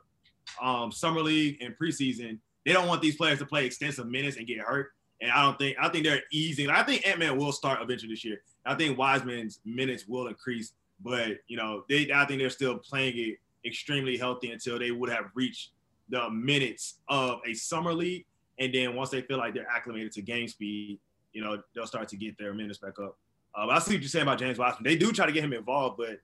um, 0.62 0.92
summer 0.92 1.22
league 1.22 1.62
and 1.62 1.76
preseason, 1.78 2.40
they 2.66 2.74
don't 2.74 2.88
want 2.88 3.02
these 3.02 3.16
players 3.16 3.40
to 3.40 3.46
play 3.46 3.66
extensive 3.66 4.08
minutes 4.08 4.38
and 4.38 4.48
get 4.48 4.60
hurt. 4.60 4.92
And 5.22 5.32
I 5.32 5.42
don't 5.42 5.58
think 5.58 5.78
I 5.80 5.90
think 5.90 6.06
they're 6.06 6.22
easing. 6.32 6.70
I 6.70 6.84
think 6.84 7.08
Ant 7.08 7.20
Man 7.20 7.38
will 7.38 7.52
start 7.52 7.82
eventually 7.82 8.14
this 8.14 8.26
year. 8.26 8.42
I 8.66 8.76
think 8.76 8.98
Wiseman's 8.98 9.60
minutes 9.66 10.08
will 10.08 10.28
increase, 10.28 10.74
but 11.02 11.38
you 11.48 11.58
know, 11.58 11.84
they 11.90 12.12
I 12.14 12.26
think 12.26 12.40
they're 12.40 12.50
still 12.50 12.78
playing 12.78 13.18
it 13.18 13.38
extremely 13.66 14.18
healthy 14.18 14.52
until 14.52 14.78
they 14.78 14.92
would 14.92 15.10
have 15.10 15.26
reached 15.36 15.72
the 16.10 16.30
minutes 16.30 17.00
of 17.08 17.40
a 17.48 17.54
summer 17.54 17.94
league. 17.94 18.26
And 18.60 18.74
then 18.74 18.96
once 18.96 19.10
they 19.10 19.22
feel 19.22 19.38
like 19.38 19.54
they're 19.54 19.68
acclimated 19.70 20.12
to 20.14 20.22
game 20.22 20.48
speed, 20.48 21.00
you 21.32 21.44
know, 21.44 21.62
they'll 21.74 21.88
start 21.88 22.08
to 22.10 22.18
get 22.18 22.38
their 22.38 22.54
minutes 22.54 22.78
back 22.80 23.00
up. 23.00 23.18
Uh, 23.58 23.68
I 23.68 23.80
see 23.80 23.94
what 23.96 24.02
you're 24.02 24.10
saying 24.10 24.24
about 24.24 24.40
James 24.40 24.58
Wiseman. 24.58 24.84
They 24.84 24.96
do 24.96 25.12
try 25.12 25.26
to 25.26 25.32
get 25.32 25.44
him 25.44 25.54
involved, 25.54 25.98
but 25.98 26.20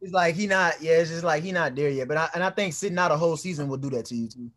it's 0.00 0.12
like 0.12 0.34
he 0.34 0.46
not. 0.46 0.80
Yeah, 0.80 0.92
it's 0.98 1.10
just 1.10 1.24
like 1.24 1.42
he 1.42 1.52
not 1.52 1.74
there 1.74 1.88
yet. 1.90 2.08
But 2.08 2.16
I, 2.18 2.28
and 2.34 2.44
I 2.44 2.50
think 2.50 2.72
sitting 2.74 2.98
out 2.98 3.12
a 3.12 3.16
whole 3.16 3.36
season 3.36 3.68
will 3.68 3.76
do 3.78 3.90
that 3.90 4.04
to 4.06 4.14
you 4.14 4.28
too. 4.28 4.50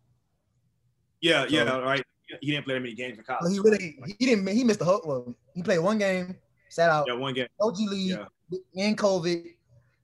yeah, 1.21 1.45
yeah, 1.49 1.77
right. 1.79 2.03
He 2.41 2.51
didn't 2.51 2.65
play 2.65 2.75
that 2.75 2.81
many 2.81 2.93
games 2.93 3.17
in 3.17 3.23
college. 3.23 3.51
he 3.51 3.59
really 3.59 3.97
he 4.19 4.25
didn't 4.25 4.47
he 4.47 4.63
missed 4.63 4.79
the 4.79 4.85
whole. 4.85 5.01
Well, 5.03 5.35
he 5.53 5.63
played 5.63 5.79
one 5.79 5.97
game, 5.97 6.35
sat 6.69 6.89
out. 6.89 7.05
yeah, 7.07 7.13
one 7.15 7.33
game. 7.33 7.47
OG 7.59 7.77
league 7.79 8.17
Yeah. 8.17 8.25
in 8.75 8.95
COVID. 8.95 9.43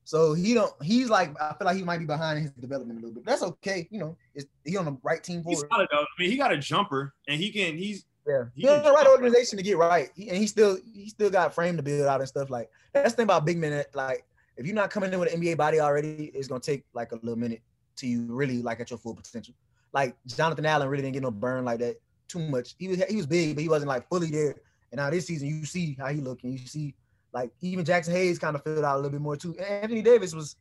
So 0.06 0.34
he 0.34 0.54
don't. 0.54 0.72
He's 0.84 1.10
like 1.10 1.36
I 1.42 1.54
feel 1.54 1.66
like 1.66 1.76
he 1.76 1.84
might 1.84 1.98
be 1.98 2.06
behind 2.06 2.38
in 2.38 2.44
his 2.44 2.52
development 2.54 3.00
a 3.00 3.02
little 3.02 3.16
bit. 3.16 3.26
That's 3.26 3.42
okay. 3.42 3.88
You 3.90 4.00
know, 4.00 4.18
it's, 4.36 4.46
he 4.64 4.78
on 4.78 4.86
the 4.86 4.98
right 5.02 5.22
team 5.22 5.42
for 5.44 5.50
He's 5.50 5.64
it. 5.64 5.70
solid 5.70 5.88
though. 5.92 6.02
I 6.02 6.06
mean, 6.20 6.30
he 6.30 6.38
got 6.38 6.52
a 6.52 6.58
jumper, 6.58 7.14
and 7.28 7.42
he 7.42 7.52
can. 7.52 7.76
He's 7.76 8.06
Yeah, 8.28 8.46
he 8.54 8.62
he 8.62 8.68
in 8.68 8.84
the 8.84 8.92
right 8.92 9.08
organization 9.08 9.58
to 9.58 9.64
get 9.64 9.78
right, 9.78 10.12
he, 10.16 10.30
and 10.30 10.38
he 10.38 10.46
still 10.46 10.78
he 10.94 11.10
still 11.10 11.32
got 11.32 11.56
frame 11.56 11.76
to 11.76 11.84
build 11.84 12.08
out 12.08 12.20
and 12.20 12.30
stuff 12.30 12.52
like. 12.52 12.70
That's 12.94 13.14
the 13.14 13.18
thing 13.18 13.24
about 13.24 13.46
big 13.46 13.58
men. 13.58 13.84
Like 13.96 14.26
if 14.58 14.68
you're 14.68 14.76
not 14.76 14.92
coming 14.92 15.12
in 15.12 15.20
with 15.20 15.34
an 15.34 15.42
NBA 15.42 15.58
body 15.58 15.80
already, 15.80 16.32
it's 16.36 16.48
gonna 16.48 16.62
take 16.62 16.86
like 16.94 17.12
a 17.12 17.16
little 17.16 17.36
minute 17.36 17.62
to 17.98 18.08
you 18.08 18.28
really 18.30 18.62
like 18.62 18.80
at 18.80 18.92
your 18.92 19.00
full 19.00 19.16
potential. 19.16 19.56
Like 19.92 20.16
Jonathan 20.28 20.68
Allen 20.68 20.88
really 20.88 21.02
didn't 21.02 21.14
get 21.14 21.24
no 21.24 21.32
burn 21.32 21.66
like 21.66 21.80
that 21.80 21.96
too 22.28 22.40
much. 22.40 22.76
He 22.78 22.88
was 22.88 23.04
he 23.06 23.16
was 23.16 23.26
big, 23.26 23.56
but 23.56 23.64
he 23.64 23.70
wasn't 23.70 23.90
like 23.90 24.08
fully 24.08 24.30
there. 24.30 24.56
And 24.92 25.00
now 25.00 25.10
this 25.10 25.26
season, 25.26 25.48
you 25.48 25.66
see 25.66 25.98
how 26.00 26.08
he 26.08 26.22
looking. 26.22 26.52
You 26.52 26.60
see 26.60 26.94
like 27.36 27.52
even 27.62 27.84
Jaxson 27.86 28.14
Hayes 28.14 28.40
kind 28.40 28.56
of 28.56 28.64
filled 28.64 28.86
out 28.86 28.96
a 28.96 28.98
little 28.98 29.12
bit 29.12 29.22
more 29.22 29.36
too. 29.36 29.54
And 29.60 29.66
Anthony 29.68 30.02
Davis 30.02 30.34
was 30.34 30.56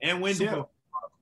and 0.00 0.20
Wendell. 0.22 0.70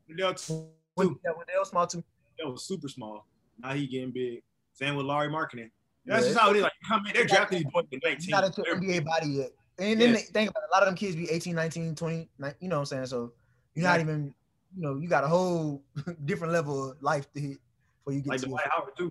Wendell, 0.06 0.34
too, 0.34 0.68
yeah, 0.98 1.04
they 1.46 1.58
were 1.58 1.64
small 1.64 1.86
too. 1.86 2.04
Wendell 2.38 2.52
was 2.52 2.64
super 2.64 2.88
small. 2.88 3.26
Now 3.58 3.72
he 3.72 3.86
getting 3.86 4.12
big. 4.12 4.42
Same 4.74 4.94
with 4.94 5.06
Lauri 5.06 5.28
Markkanen. 5.28 5.70
That's 6.04 6.26
Yeah. 6.26 6.32
just 6.32 6.38
how 6.38 6.50
it 6.50 6.56
is. 6.56 6.62
Like 6.62 6.72
in, 6.90 7.12
they're 7.14 7.24
drafting 7.24 7.62
these 7.62 7.72
boys 7.72 7.84
at 7.92 7.98
He's 8.18 8.28
19. 8.28 8.30
not 8.30 8.44
into 8.44 8.62
NBA 8.62 9.04
body 9.04 9.28
yet. 9.28 9.50
And 9.78 10.00
then 10.00 10.10
Yeah. 10.10 10.16
they 10.16 10.22
think 10.22 10.50
about 10.50 10.62
it, 10.64 10.68
a 10.70 10.72
lot 10.72 10.82
of 10.82 10.86
them 10.88 10.94
kids 10.94 11.16
be 11.16 11.28
18, 11.30 11.54
19, 11.54 11.94
20, 11.94 12.28
nine- 12.38 12.54
you 12.60 12.68
know 12.68 12.76
what 12.76 12.80
I'm 12.80 12.86
saying? 12.86 13.06
So 13.06 13.32
you're 13.74 13.84
not 13.84 14.00
even, 14.00 14.34
you 14.76 14.82
know, 14.82 14.96
you 14.98 15.08
got 15.08 15.24
a 15.24 15.28
whole 15.28 15.82
different 16.26 16.52
level 16.52 16.90
of 16.92 17.02
life 17.02 17.32
to 17.32 17.40
hit 17.40 17.58
before 17.98 18.12
you 18.12 18.20
get 18.20 18.28
like 18.28 18.40
to 18.40 18.46
Dwight 18.46 18.66
Howard 18.70 18.92
too. 18.96 19.10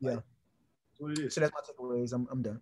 Yeah. 0.00 0.14
That's 0.16 0.98
what 0.98 1.12
it 1.12 1.18
is. 1.20 1.34
So 1.34 1.40
that's 1.40 1.52
my 1.54 1.60
takeaways. 1.60 2.12
I'm, 2.12 2.26
I'm 2.30 2.42
done. 2.42 2.60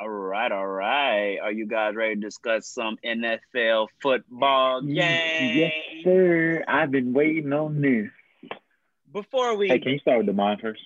All 0.00 0.08
right, 0.08 0.50
all 0.50 0.66
right. 0.66 1.38
Are 1.38 1.52
you 1.52 1.66
guys 1.66 1.94
ready 1.94 2.16
to 2.16 2.20
discuss 2.20 2.66
some 2.66 2.98
NFL 3.04 3.88
football 4.02 4.80
game? 4.82 4.92
Yes, 4.96 5.72
sir. 6.02 6.64
I've 6.66 6.90
been 6.90 7.12
waiting 7.12 7.52
on 7.52 7.80
this. 7.80 8.10
Before 9.12 9.56
we 9.56 9.68
Hey, 9.68 9.78
can 9.78 9.92
you 9.92 9.98
start 10.00 10.18
with 10.18 10.26
the 10.26 10.32
mine 10.32 10.58
first? 10.60 10.80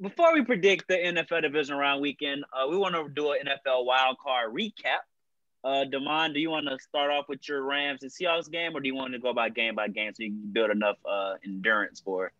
before 0.00 0.34
we 0.34 0.42
predict 0.44 0.88
the 0.88 0.94
NFL 0.96 1.42
division 1.42 1.76
round 1.76 2.02
weekend, 2.02 2.44
uh, 2.52 2.66
we 2.68 2.76
want 2.76 2.94
to 2.96 3.08
do 3.08 3.30
an 3.30 3.46
NFL 3.46 3.84
wild 3.86 4.18
card 4.18 4.52
recap. 4.52 4.98
Uh, 5.62 5.84
Damon, 5.84 6.32
do 6.34 6.40
you 6.40 6.50
want 6.50 6.66
to 6.68 6.76
start 6.80 7.10
off 7.12 7.26
with 7.28 7.48
your 7.48 7.62
Rams 7.62 8.02
and 8.02 8.10
Seahawks 8.10 8.50
game, 8.50 8.76
or 8.76 8.80
do 8.80 8.88
you 8.88 8.94
want 8.94 9.12
to 9.12 9.18
go 9.20 9.32
by 9.32 9.48
game 9.48 9.76
by 9.76 9.86
game 9.88 10.12
so 10.12 10.24
you 10.24 10.30
can 10.30 10.50
build 10.52 10.70
enough 10.70 10.96
uh, 11.08 11.34
endurance 11.44 12.00
for 12.04 12.32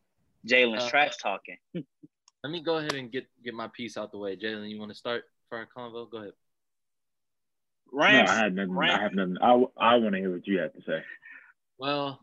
Jalen's 0.47 0.83
Uh, 0.85 0.91
trash 0.91 1.17
talking? 1.17 1.57
Let 1.75 2.51
me 2.51 2.61
go 2.61 2.77
ahead 2.79 2.93
and 2.95 3.11
get 3.11 3.27
get 3.43 3.55
my 3.55 3.69
piece 3.69 3.97
out 3.97 4.11
the 4.11 4.19
way. 4.19 4.37
Jalen, 4.37 4.69
you 4.69 4.79
want 4.79 4.91
to 4.91 4.99
start 4.99 5.25
for 5.55 5.83
our 5.83 5.91
convo? 5.91 6.11
Go 6.11 6.19
ahead. 6.19 6.33
Rams. 7.93 8.29
no, 8.29 8.35
I 8.35 8.39
had 8.39 8.55
nothing. 8.55 8.73
Rams- 8.73 8.99
I 8.99 9.03
have 9.03 9.15
nothing. 9.15 9.37
I, 9.41 9.53
I 9.79 9.97
want 9.97 10.15
to 10.15 10.19
hear 10.19 10.33
what 10.33 10.47
you 10.47 10.59
have 10.59 10.73
to 10.73 10.83
say. 10.83 11.03
Well, 11.79 12.21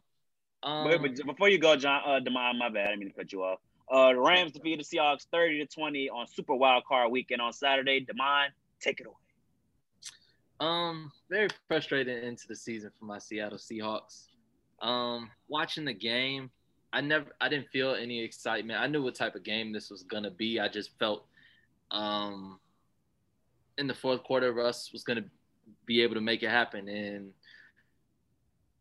um, 0.64 0.86
Wait, 0.86 1.02
but 1.02 1.26
before 1.26 1.50
you 1.50 1.58
go, 1.58 1.76
John, 1.76 2.02
uh, 2.06 2.20
Damon, 2.20 2.60
my 2.60 2.70
bad. 2.70 2.88
I 2.88 2.90
didn't 2.90 3.00
mean 3.00 3.10
to 3.10 3.16
cut 3.16 3.32
you 3.32 3.44
off. 3.44 3.60
Uh, 3.92 4.14
the 4.14 4.20
Rams 4.20 4.52
defeated 4.52 4.86
the 4.86 4.98
Seahawks 4.98 5.26
30 5.32 5.60
to 5.60 5.66
20 5.66 6.10
on 6.10 6.28
Super 6.28 6.56
Wild 6.56 6.84
Card 6.86 7.12
weekend 7.12 7.42
on 7.42 7.52
Saturday. 7.54 8.00
Damon, 8.02 8.52
take 8.82 9.00
it 9.00 9.08
away. 9.08 9.16
Um, 10.60 11.12
very 11.30 11.50
frustrated 11.68 12.24
into 12.24 12.48
the 12.48 12.56
season 12.56 12.92
for 13.00 13.06
my 13.06 13.18
Seattle 13.18 13.58
Seahawks. 13.58 14.28
Um, 14.82 15.30
watching 15.48 15.86
the 15.86 15.94
game, 15.94 16.52
I 16.94 17.02
never, 17.02 17.28
I 17.40 17.50
didn't 17.50 17.70
feel 17.70 17.96
any 17.96 18.24
excitement. 18.24 18.80
I 18.80 18.88
knew 18.88 19.02
what 19.02 19.16
type 19.16 19.36
of 19.36 19.44
game 19.44 19.74
this 19.74 19.90
was 19.90 20.04
gonna 20.04 20.32
be. 20.32 20.60
I 20.60 20.68
just 20.68 20.98
felt, 21.00 21.26
um, 21.90 22.60
in 23.82 23.88
the 23.88 23.94
fourth 23.94 24.24
quarter, 24.24 24.54
Russ 24.54 24.92
was 24.94 25.04
gonna 25.04 25.26
be 25.86 26.02
able 26.02 26.16
to 26.16 26.22
make 26.22 26.44
it 26.44 26.50
happen, 26.50 26.88
and 26.88 27.32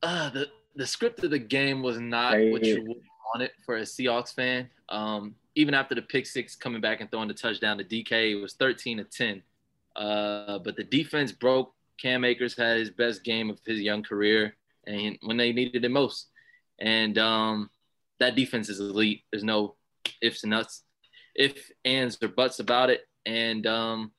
uh, 0.02 0.30
the 0.30 0.48
the 0.76 0.86
script 0.86 1.24
of 1.24 1.30
the 1.30 1.38
game 1.38 1.82
was 1.82 1.98
not 1.98 2.32
what 2.32 2.64
you 2.64 2.76
it. 2.76 2.86
would 2.86 3.02
want 3.32 3.42
it 3.42 3.52
for 3.66 3.78
a 3.78 3.82
Seahawks 3.82 4.32
fan. 4.32 4.70
Um, 4.88 5.34
even 5.56 5.74
after 5.74 5.94
the 5.94 6.02
pick 6.02 6.26
six 6.26 6.54
coming 6.54 6.80
back 6.80 7.00
and 7.00 7.10
throwing 7.10 7.28
the 7.28 7.34
touchdown 7.34 7.78
to 7.78 7.84
DK, 7.84 8.32
it 8.32 8.40
was 8.40 8.54
13 8.54 8.98
to 8.98 9.04
10. 9.04 9.42
Uh, 9.96 10.58
but 10.60 10.76
the 10.76 10.84
defense 10.84 11.32
broke. 11.32 11.74
Cam 12.00 12.24
Akers 12.24 12.56
had 12.56 12.78
his 12.78 12.90
best 12.90 13.24
game 13.24 13.50
of 13.50 13.58
his 13.66 13.80
young 13.80 14.02
career, 14.02 14.54
and 14.86 15.18
when 15.22 15.36
they 15.36 15.52
needed 15.52 15.84
it 15.84 15.90
most. 15.90 16.28
And 16.78 17.18
um, 17.18 17.70
that 18.20 18.36
defense 18.36 18.68
is 18.68 18.80
elite. 18.80 19.24
There's 19.30 19.44
no 19.44 19.74
ifs 20.22 20.44
and 20.44 20.50
nuts, 20.50 20.84
if 21.34 21.70
ands 21.84 22.16
or 22.22 22.28
buts 22.28 22.58
about 22.60 22.90
it. 22.90 23.02
And 23.26 23.66
um, 23.66 24.12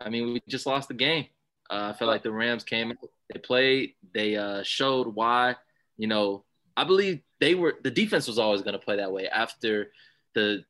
I 0.00 0.08
mean, 0.08 0.32
we 0.32 0.42
just 0.48 0.66
lost 0.66 0.88
the 0.88 0.94
game. 0.94 1.26
Uh, 1.68 1.92
I 1.94 1.98
felt 1.98 2.10
like 2.10 2.22
the 2.22 2.32
Rams 2.32 2.64
came, 2.64 2.92
they 3.32 3.38
played, 3.38 3.94
they 4.12 4.36
uh, 4.36 4.62
showed 4.62 5.14
why. 5.14 5.56
You 5.98 6.08
know, 6.08 6.44
I 6.76 6.84
believe 6.84 7.20
they 7.40 7.54
were 7.54 7.76
the 7.82 7.90
defense 7.90 8.26
was 8.26 8.38
always 8.38 8.62
going 8.62 8.72
to 8.72 8.84
play 8.84 8.96
that 8.96 9.12
way 9.12 9.28
after 9.28 9.92
the 10.34 10.64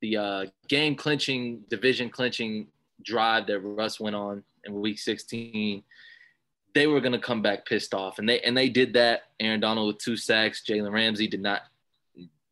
the 0.00 0.16
uh, 0.16 0.46
game 0.68 0.96
clinching, 0.96 1.60
division 1.70 2.10
clinching 2.10 2.66
drive 3.02 3.46
that 3.46 3.60
Russ 3.60 3.98
went 3.98 4.16
on 4.16 4.42
in 4.64 4.80
Week 4.80 4.98
16. 4.98 5.82
They 6.74 6.86
were 6.86 7.00
going 7.00 7.12
to 7.12 7.18
come 7.18 7.40
back 7.40 7.66
pissed 7.66 7.94
off, 7.94 8.18
and 8.18 8.28
they 8.28 8.40
and 8.40 8.56
they 8.56 8.68
did 8.68 8.94
that. 8.94 9.22
Aaron 9.38 9.60
Donald 9.60 9.86
with 9.86 9.98
two 9.98 10.16
sacks. 10.16 10.62
Jalen 10.66 10.92
Ramsey 10.92 11.28
did 11.28 11.40
not 11.40 11.62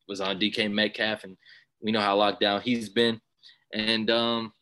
was 0.08 0.20
on 0.20 0.38
DK 0.38 0.70
Metcalf, 0.72 1.24
and 1.24 1.36
we 1.80 1.92
know 1.92 2.00
how 2.00 2.16
locked 2.16 2.40
down 2.40 2.60
he's 2.60 2.88
been. 2.88 3.20
And 3.72 4.10
um, 4.10 4.52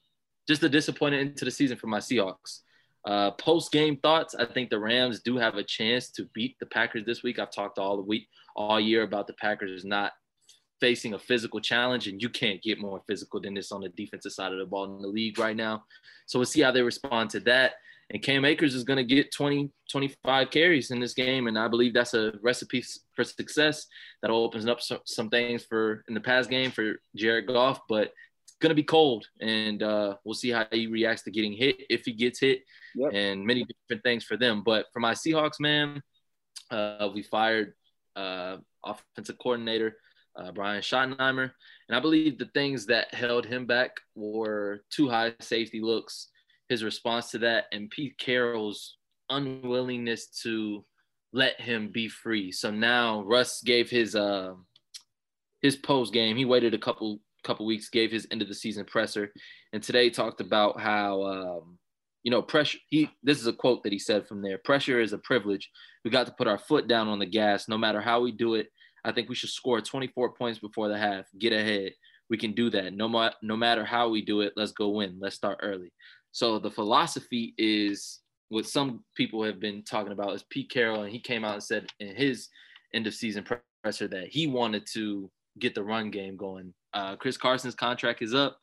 just 0.50 0.64
a 0.64 0.68
disappointed 0.68 1.20
into 1.20 1.44
the 1.44 1.50
season 1.50 1.76
for 1.76 1.86
my 1.86 2.00
Seahawks. 2.00 2.62
Uh, 3.04 3.30
Post 3.30 3.70
game 3.70 3.96
thoughts. 3.98 4.34
I 4.34 4.44
think 4.44 4.68
the 4.68 4.80
Rams 4.80 5.20
do 5.20 5.36
have 5.36 5.54
a 5.54 5.62
chance 5.62 6.10
to 6.10 6.24
beat 6.34 6.56
the 6.58 6.66
Packers 6.66 7.04
this 7.06 7.22
week. 7.22 7.38
I've 7.38 7.52
talked 7.52 7.78
all 7.78 7.96
the 7.96 8.02
week, 8.02 8.26
all 8.56 8.80
year 8.80 9.04
about 9.04 9.28
the 9.28 9.34
Packers 9.34 9.84
not 9.84 10.10
facing 10.80 11.14
a 11.14 11.18
physical 11.20 11.60
challenge, 11.60 12.08
and 12.08 12.20
you 12.20 12.28
can't 12.28 12.60
get 12.62 12.80
more 12.80 13.00
physical 13.06 13.40
than 13.40 13.54
this 13.54 13.70
on 13.70 13.82
the 13.82 13.90
defensive 13.90 14.32
side 14.32 14.50
of 14.50 14.58
the 14.58 14.66
ball 14.66 14.96
in 14.96 15.00
the 15.00 15.06
league 15.06 15.38
right 15.38 15.54
now. 15.54 15.84
So 16.26 16.40
we'll 16.40 16.46
see 16.46 16.62
how 16.62 16.72
they 16.72 16.82
respond 16.82 17.30
to 17.30 17.40
that. 17.40 17.74
And 18.12 18.20
Cam 18.20 18.44
Akers 18.44 18.74
is 18.74 18.82
going 18.82 18.96
to 18.96 19.04
get 19.04 19.32
20, 19.32 19.70
25 19.88 20.50
carries 20.50 20.90
in 20.90 20.98
this 20.98 21.14
game, 21.14 21.46
and 21.46 21.56
I 21.56 21.68
believe 21.68 21.94
that's 21.94 22.14
a 22.14 22.32
recipe 22.42 22.82
for 23.14 23.22
success. 23.22 23.86
That 24.22 24.32
opens 24.32 24.66
up 24.66 24.80
some 25.04 25.30
things 25.30 25.64
for 25.64 26.02
in 26.08 26.14
the 26.14 26.20
past 26.20 26.50
game 26.50 26.72
for 26.72 26.96
Jared 27.14 27.46
Goff, 27.46 27.78
but 27.88 28.12
gonna 28.60 28.74
be 28.74 28.82
cold, 28.82 29.26
and 29.40 29.82
uh, 29.82 30.16
we'll 30.24 30.34
see 30.34 30.50
how 30.50 30.66
he 30.70 30.86
reacts 30.86 31.22
to 31.22 31.30
getting 31.30 31.52
hit 31.52 31.76
if 31.88 32.04
he 32.04 32.12
gets 32.12 32.40
hit, 32.40 32.62
Yep. 32.94 33.12
and 33.14 33.46
many 33.46 33.64
different 33.64 34.02
things 34.02 34.24
for 34.24 34.36
them. 34.36 34.62
But 34.64 34.86
for 34.92 35.00
my 35.00 35.12
Seahawks, 35.14 35.60
man, 35.60 36.02
uh, 36.70 37.08
we 37.14 37.22
fired 37.22 37.74
uh, 38.16 38.56
offensive 38.84 39.38
coordinator 39.38 39.96
uh, 40.36 40.52
Brian 40.52 40.82
Schottenheimer, 40.82 41.50
and 41.88 41.96
I 41.96 42.00
believe 42.00 42.38
the 42.38 42.50
things 42.54 42.86
that 42.86 43.12
held 43.14 43.46
him 43.46 43.66
back 43.66 43.96
were 44.14 44.82
too 44.90 45.08
high 45.08 45.34
safety 45.40 45.80
looks, 45.80 46.28
his 46.68 46.84
response 46.84 47.30
to 47.32 47.38
that, 47.38 47.64
and 47.72 47.90
Pete 47.90 48.16
Carroll's 48.18 48.96
unwillingness 49.28 50.28
to 50.42 50.84
let 51.32 51.60
him 51.60 51.90
be 51.92 52.08
free. 52.08 52.52
So 52.52 52.70
now 52.70 53.22
Russ 53.22 53.62
gave 53.62 53.90
his 53.90 54.14
uh, 54.14 54.54
his 55.62 55.76
post 55.76 56.12
game. 56.12 56.36
He 56.36 56.44
waited 56.44 56.74
a 56.74 56.78
couple 56.78 57.20
couple 57.42 57.66
weeks, 57.66 57.88
gave 57.88 58.10
his 58.10 58.26
end 58.30 58.42
of 58.42 58.48
the 58.48 58.54
season 58.54 58.84
presser, 58.84 59.32
and 59.72 59.82
today 59.82 60.10
talked 60.10 60.40
about 60.40 60.80
how 60.80 61.22
um, 61.22 61.78
you 62.22 62.30
know 62.30 62.42
pressure. 62.42 62.78
He 62.88 63.10
this 63.22 63.40
is 63.40 63.46
a 63.46 63.52
quote 63.52 63.82
that 63.82 63.92
he 63.92 63.98
said 63.98 64.26
from 64.26 64.42
there. 64.42 64.58
Pressure 64.58 65.00
is 65.00 65.12
a 65.12 65.18
privilege. 65.18 65.70
We 66.04 66.10
got 66.10 66.26
to 66.26 66.34
put 66.36 66.46
our 66.46 66.58
foot 66.58 66.88
down 66.88 67.08
on 67.08 67.18
the 67.18 67.26
gas, 67.26 67.68
no 67.68 67.78
matter 67.78 68.00
how 68.00 68.20
we 68.20 68.32
do 68.32 68.54
it. 68.54 68.68
I 69.04 69.12
think 69.12 69.28
we 69.28 69.34
should 69.34 69.50
score 69.50 69.80
24 69.80 70.34
points 70.34 70.58
before 70.58 70.88
the 70.88 70.98
half, 70.98 71.24
get 71.38 71.52
ahead. 71.52 71.92
We 72.28 72.36
can 72.36 72.52
do 72.52 72.70
that. 72.70 72.92
No, 72.92 73.08
ma- 73.08 73.32
no 73.42 73.56
matter 73.56 73.84
how 73.84 74.08
we 74.08 74.22
do 74.22 74.42
it, 74.42 74.52
let's 74.56 74.72
go 74.72 74.90
win. 74.90 75.16
Let's 75.20 75.36
start 75.36 75.60
early. 75.62 75.92
So 76.32 76.58
the 76.58 76.70
philosophy 76.70 77.54
is 77.58 78.20
what 78.50 78.66
some 78.66 79.04
people 79.16 79.42
have 79.42 79.58
been 79.58 79.82
talking 79.82 80.12
about 80.12 80.34
is 80.34 80.44
Pete 80.50 80.70
Carroll, 80.70 81.02
and 81.02 81.12
he 81.12 81.18
came 81.18 81.44
out 81.44 81.54
and 81.54 81.62
said 81.62 81.86
in 81.98 82.14
his 82.14 82.48
end 82.94 83.06
of 83.06 83.14
season 83.14 83.44
presser 83.82 84.08
that 84.08 84.28
he 84.28 84.46
wanted 84.46 84.86
to 84.92 85.30
get 85.60 85.74
the 85.74 85.84
run 85.84 86.10
game 86.10 86.36
going. 86.36 86.74
Uh, 86.92 87.16
Chris 87.16 87.36
Carson's 87.36 87.74
contract 87.74 88.22
is 88.22 88.34
up. 88.34 88.58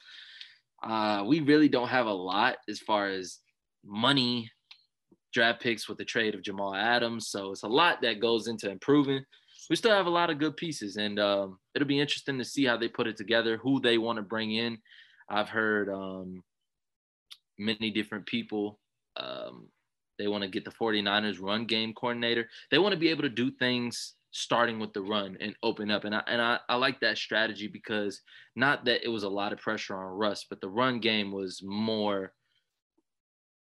Uh, 0.84 1.24
we 1.26 1.40
really 1.40 1.70
don't 1.70 1.88
have 1.88 2.06
a 2.06 2.14
lot 2.14 2.58
as 2.70 2.80
far 2.80 3.10
as 3.10 3.40
money, 3.84 4.50
draft 5.34 5.62
picks 5.62 5.88
with 5.88 5.98
the 5.98 6.06
trade 6.06 6.36
of 6.36 6.44
Jamal 6.44 6.76
Adams. 6.76 7.30
So 7.30 7.52
it's 7.52 7.64
a 7.64 7.68
lot 7.68 8.02
that 8.02 8.20
goes 8.20 8.48
into 8.48 8.70
improving. 8.70 9.24
We 9.70 9.76
still 9.76 9.92
have 9.92 10.06
a 10.06 10.12
lot 10.12 10.30
of 10.30 10.40
good 10.40 10.56
pieces, 10.56 10.96
and 10.96 11.20
um, 11.20 11.60
it'll 11.76 11.88
be 11.88 12.00
interesting 12.00 12.38
to 12.38 12.46
see 12.46 12.64
how 12.64 12.78
they 12.78 12.88
put 12.88 13.08
it 13.08 13.18
together, 13.18 13.58
who 13.58 13.82
they 13.82 13.98
want 13.98 14.18
to 14.18 14.24
bring 14.24 14.52
in. 14.52 14.78
I've 15.30 15.50
heard 15.50 15.90
um, 15.90 16.42
many 17.58 17.92
different 17.92 18.26
people. 18.26 18.80
Um, 19.18 19.68
they 20.18 20.28
want 20.28 20.44
to 20.44 20.50
get 20.50 20.64
the 20.64 20.72
49ers 20.72 21.42
run 21.42 21.66
game 21.66 21.94
coordinator. 21.94 22.48
They 22.72 22.78
want 22.78 22.94
to 22.94 23.00
be 23.00 23.10
able 23.10 23.24
to 23.24 23.30
do 23.30 23.52
things 23.52 24.14
starting 24.38 24.78
with 24.80 24.94
the 24.94 25.02
run 25.02 25.36
and 25.42 25.56
open 25.64 25.90
up. 25.90 26.06
And 26.06 26.14
I 26.14 26.22
and 26.28 26.40
I, 26.40 26.60
I 26.70 26.76
like 26.76 27.00
that 27.00 27.18
strategy 27.18 27.68
because 27.68 28.22
not 28.56 28.86
that 28.86 29.04
it 29.04 29.10
was 29.10 29.24
a 29.24 29.30
lot 29.30 29.52
of 29.52 29.60
pressure 29.60 29.96
on 29.96 30.06
Russ, 30.06 30.46
but 30.48 30.62
the 30.62 30.70
run 30.70 31.00
game 31.00 31.32
was 31.32 31.62
more 31.64 32.34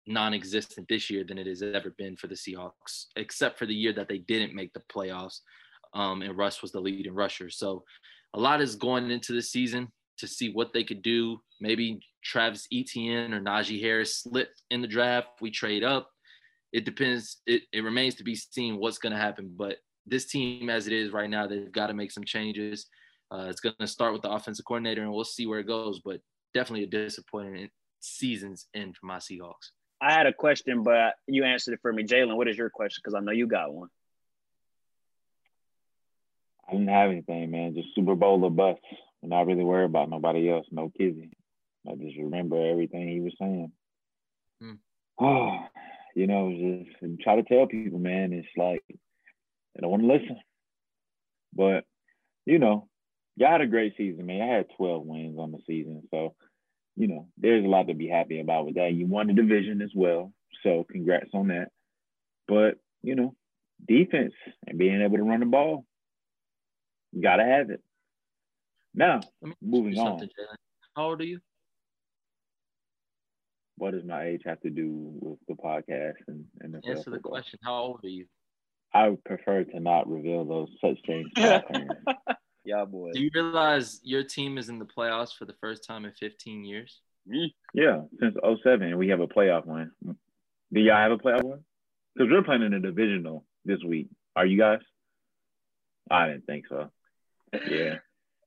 non-existent 0.07 0.87
this 0.89 1.11
year 1.11 1.25
than 1.25 1.39
it 1.39 1.49
has 1.49 1.62
ever 1.62 1.91
been 1.99 2.16
for 2.16 2.29
the 2.29 2.37
Seahawks, 2.37 3.07
except 3.16 3.59
for 3.59 3.66
the 3.66 3.75
year 3.75 3.93
that 3.93 4.09
they 4.09 4.18
didn't 4.18 4.55
make 4.55 4.73
the 4.73 4.83
playoffs. 4.93 5.41
Um, 5.93 6.23
and 6.23 6.39
Russ 6.39 6.62
was 6.62 6.71
the 6.71 6.81
leading 6.81 7.14
rusher. 7.14 7.51
So 7.51 7.83
a 8.35 8.41
lot 8.41 8.61
is 8.61 8.77
going 8.77 9.11
into 9.11 9.33
the 9.33 9.43
season 9.43 9.89
to 10.18 10.29
see 10.29 10.53
what 10.53 10.73
they 10.73 10.85
could 10.85 11.03
do. 11.03 11.41
Maybe 11.61 11.99
Travis 12.23 12.68
Etienne 12.73 13.35
or 13.35 13.41
Najee 13.41 13.83
Harris 13.83 14.23
slip 14.23 14.51
in 14.71 14.83
the 14.83 14.89
draft. 14.89 15.41
We 15.41 15.51
trade 15.51 15.83
up. 15.83 16.09
It 16.73 16.85
depends. 16.85 17.39
It, 17.47 17.62
it 17.73 17.83
remains 17.83 18.14
to 18.16 18.25
be 18.25 18.37
seen 18.37 18.79
what's 18.79 18.99
going 18.99 19.12
to 19.12 19.18
happen. 19.18 19.53
But 19.57 19.79
this 20.11 20.27
team, 20.27 20.69
as 20.69 20.87
it 20.87 20.93
is 20.93 21.13
right 21.13 21.31
now, 21.31 21.47
they've 21.47 21.73
got 21.73 21.87
to 21.87 21.95
make 21.95 22.11
some 22.11 22.25
changes. 22.25 22.87
Uh, 23.31 23.47
it's 23.49 23.61
going 23.61 23.75
to 23.79 23.87
start 23.87 24.13
with 24.13 24.23
the 24.23 24.31
offensive 24.31 24.65
coordinator, 24.65 25.03
and 25.03 25.13
we'll 25.13 25.25
see 25.25 25.47
where 25.47 25.61
it 25.61 25.67
goes. 25.67 26.01
But 26.01 26.21
definitely 26.53 26.85
a 26.85 26.89
disappointing 26.89 27.71
season's 28.01 28.67
end 28.75 28.97
for 28.97 29.07
my 29.07 29.19
Seahawks. 29.19 29.71
I 30.01 30.13
had 30.13 30.27
a 30.27 30.33
question, 30.33 30.83
but 30.83 31.15
you 31.27 31.45
answered 31.45 31.75
it 31.75 31.81
for 31.83 31.93
me. 31.93 32.05
Jalen, 32.05 32.37
what 32.37 32.49
is 32.49 32.57
your 32.57 32.71
question? 32.71 33.01
Because 33.05 33.15
I 33.15 33.21
know 33.21 33.33
you 33.33 33.47
got 33.47 33.73
one. 33.73 33.89
I 36.67 36.73
didn't 36.73 36.89
have 36.89 37.11
anything, 37.11 37.51
man. 37.51 37.75
Just 37.75 37.95
Super 37.95 38.15
Bowl 38.15 38.43
or 38.45 38.51
bust. 38.51 38.81
I'm 39.23 39.29
not 39.29 39.47
really 39.47 39.65
worried 39.65 39.87
about 39.87 40.09
nobody 40.09 40.51
else. 40.51 40.67
No 40.71 40.91
Kizzy. 40.97 41.31
I 41.89 41.95
just 41.95 42.17
remember 42.17 42.65
everything 42.65 43.09
he 43.09 43.21
was 43.21 43.35
saying. 43.39 43.73
Hmm. 44.61 44.75
Oh, 45.19 45.59
you 46.15 46.27
know, 46.27 46.51
just 46.51 47.23
try 47.23 47.37
to 47.37 47.43
tell 47.43 47.67
people, 47.67 47.99
man. 47.99 48.33
It's 48.33 48.49
like 48.57 48.85
they 49.75 49.81
don't 49.81 49.91
want 49.91 50.03
to 50.03 50.09
listen. 50.09 50.39
But 51.55 51.85
you 52.47 52.59
know, 52.59 52.89
y'all 53.37 53.51
had 53.51 53.61
a 53.61 53.66
great 53.66 53.95
season, 53.97 54.27
man. 54.27 54.43
I 54.43 54.57
had 54.57 54.66
12 54.77 55.05
wins 55.05 55.39
on 55.39 55.53
the 55.53 55.59
season, 55.66 56.03
so 56.11 56.35
you 56.97 57.09
know, 57.09 57.29
there's 57.39 57.64
a 57.64 57.68
lot 57.68 57.89
to 57.89 57.95
be 57.95 58.09
happy 58.09 58.41
about 58.41 58.66
with 58.66 58.75
that. 58.75 58.93
You 58.93 59.07
won 59.07 59.29
the 59.29 59.33
division 59.33 59.81
as 59.83 59.91
well, 59.95 60.33
so 60.62 60.85
congrats 60.91 61.31
on 61.35 61.49
that. 61.49 61.68
But 62.47 62.79
you 63.03 63.14
know, 63.14 63.35
defense 63.87 64.35
and 64.66 64.79
being 64.79 65.01
able 65.01 65.16
to 65.16 65.23
run 65.23 65.41
the 65.41 65.47
ball, 65.47 65.87
you 67.12 67.23
gotta 67.23 67.45
have 67.45 67.71
it. 67.71 67.81
Now, 68.95 69.21
Let 69.41 69.49
me 69.49 69.51
ask 69.51 69.62
moving 69.62 69.99
on. 69.99 70.29
How 70.97 71.05
old 71.05 71.21
are 71.21 71.25
you? 71.25 71.41
What 73.77 73.93
does 73.93 74.05
my 74.05 74.27
age 74.27 74.43
have 74.45 74.61
to 74.61 74.71
do 74.71 75.11
with 75.21 75.39
the 75.49 75.55
podcast 75.55 76.16
and, 76.29 76.45
and 76.61 76.75
the 76.75 76.87
Answer 76.87 77.11
the 77.11 77.18
question. 77.18 77.59
How 77.62 77.77
old 77.77 78.01
are 78.05 78.09
you? 78.09 78.27
I 78.93 79.09
would 79.09 79.24
prefer 79.24 79.64
to 79.64 79.80
not 79.80 80.11
reveal 80.11 80.45
those 80.45 80.68
such 80.80 80.99
things. 81.07 81.28
yeah, 81.36 81.61
Y'all. 82.64 83.11
Do 83.12 83.20
you 83.20 83.30
realize 83.34 84.01
your 84.03 84.22
team 84.22 84.59
is 84.59 84.68
in 84.68 84.78
the 84.78 84.84
playoffs 84.84 85.36
for 85.36 85.45
the 85.45 85.55
first 85.61 85.84
time 85.86 86.05
in 86.05 86.12
15 86.12 86.64
years? 86.64 87.01
Mm, 87.28 87.53
yeah, 87.74 88.03
since 88.20 88.34
07, 88.62 88.97
we 88.99 89.09
have 89.09 89.20
a 89.20 89.26
playoff 89.26 89.66
win. 89.66 89.91
Do 90.05 90.80
y'all 90.80 90.97
have 90.97 91.12
a 91.12 91.18
playoff 91.18 91.43
win? 91.43 91.64
Because 92.14 92.30
we're 92.30 92.43
playing 92.43 92.62
in 92.62 92.74
a 92.74 92.80
divisional 92.80 93.45
this 93.64 93.82
week. 93.86 94.09
Are 94.36 94.47
you 94.47 94.59
guys? 94.59 94.80
I 96.11 96.26
didn't 96.26 96.47
think 96.47 96.66
so. 96.68 96.91
Yeah. 97.53 97.97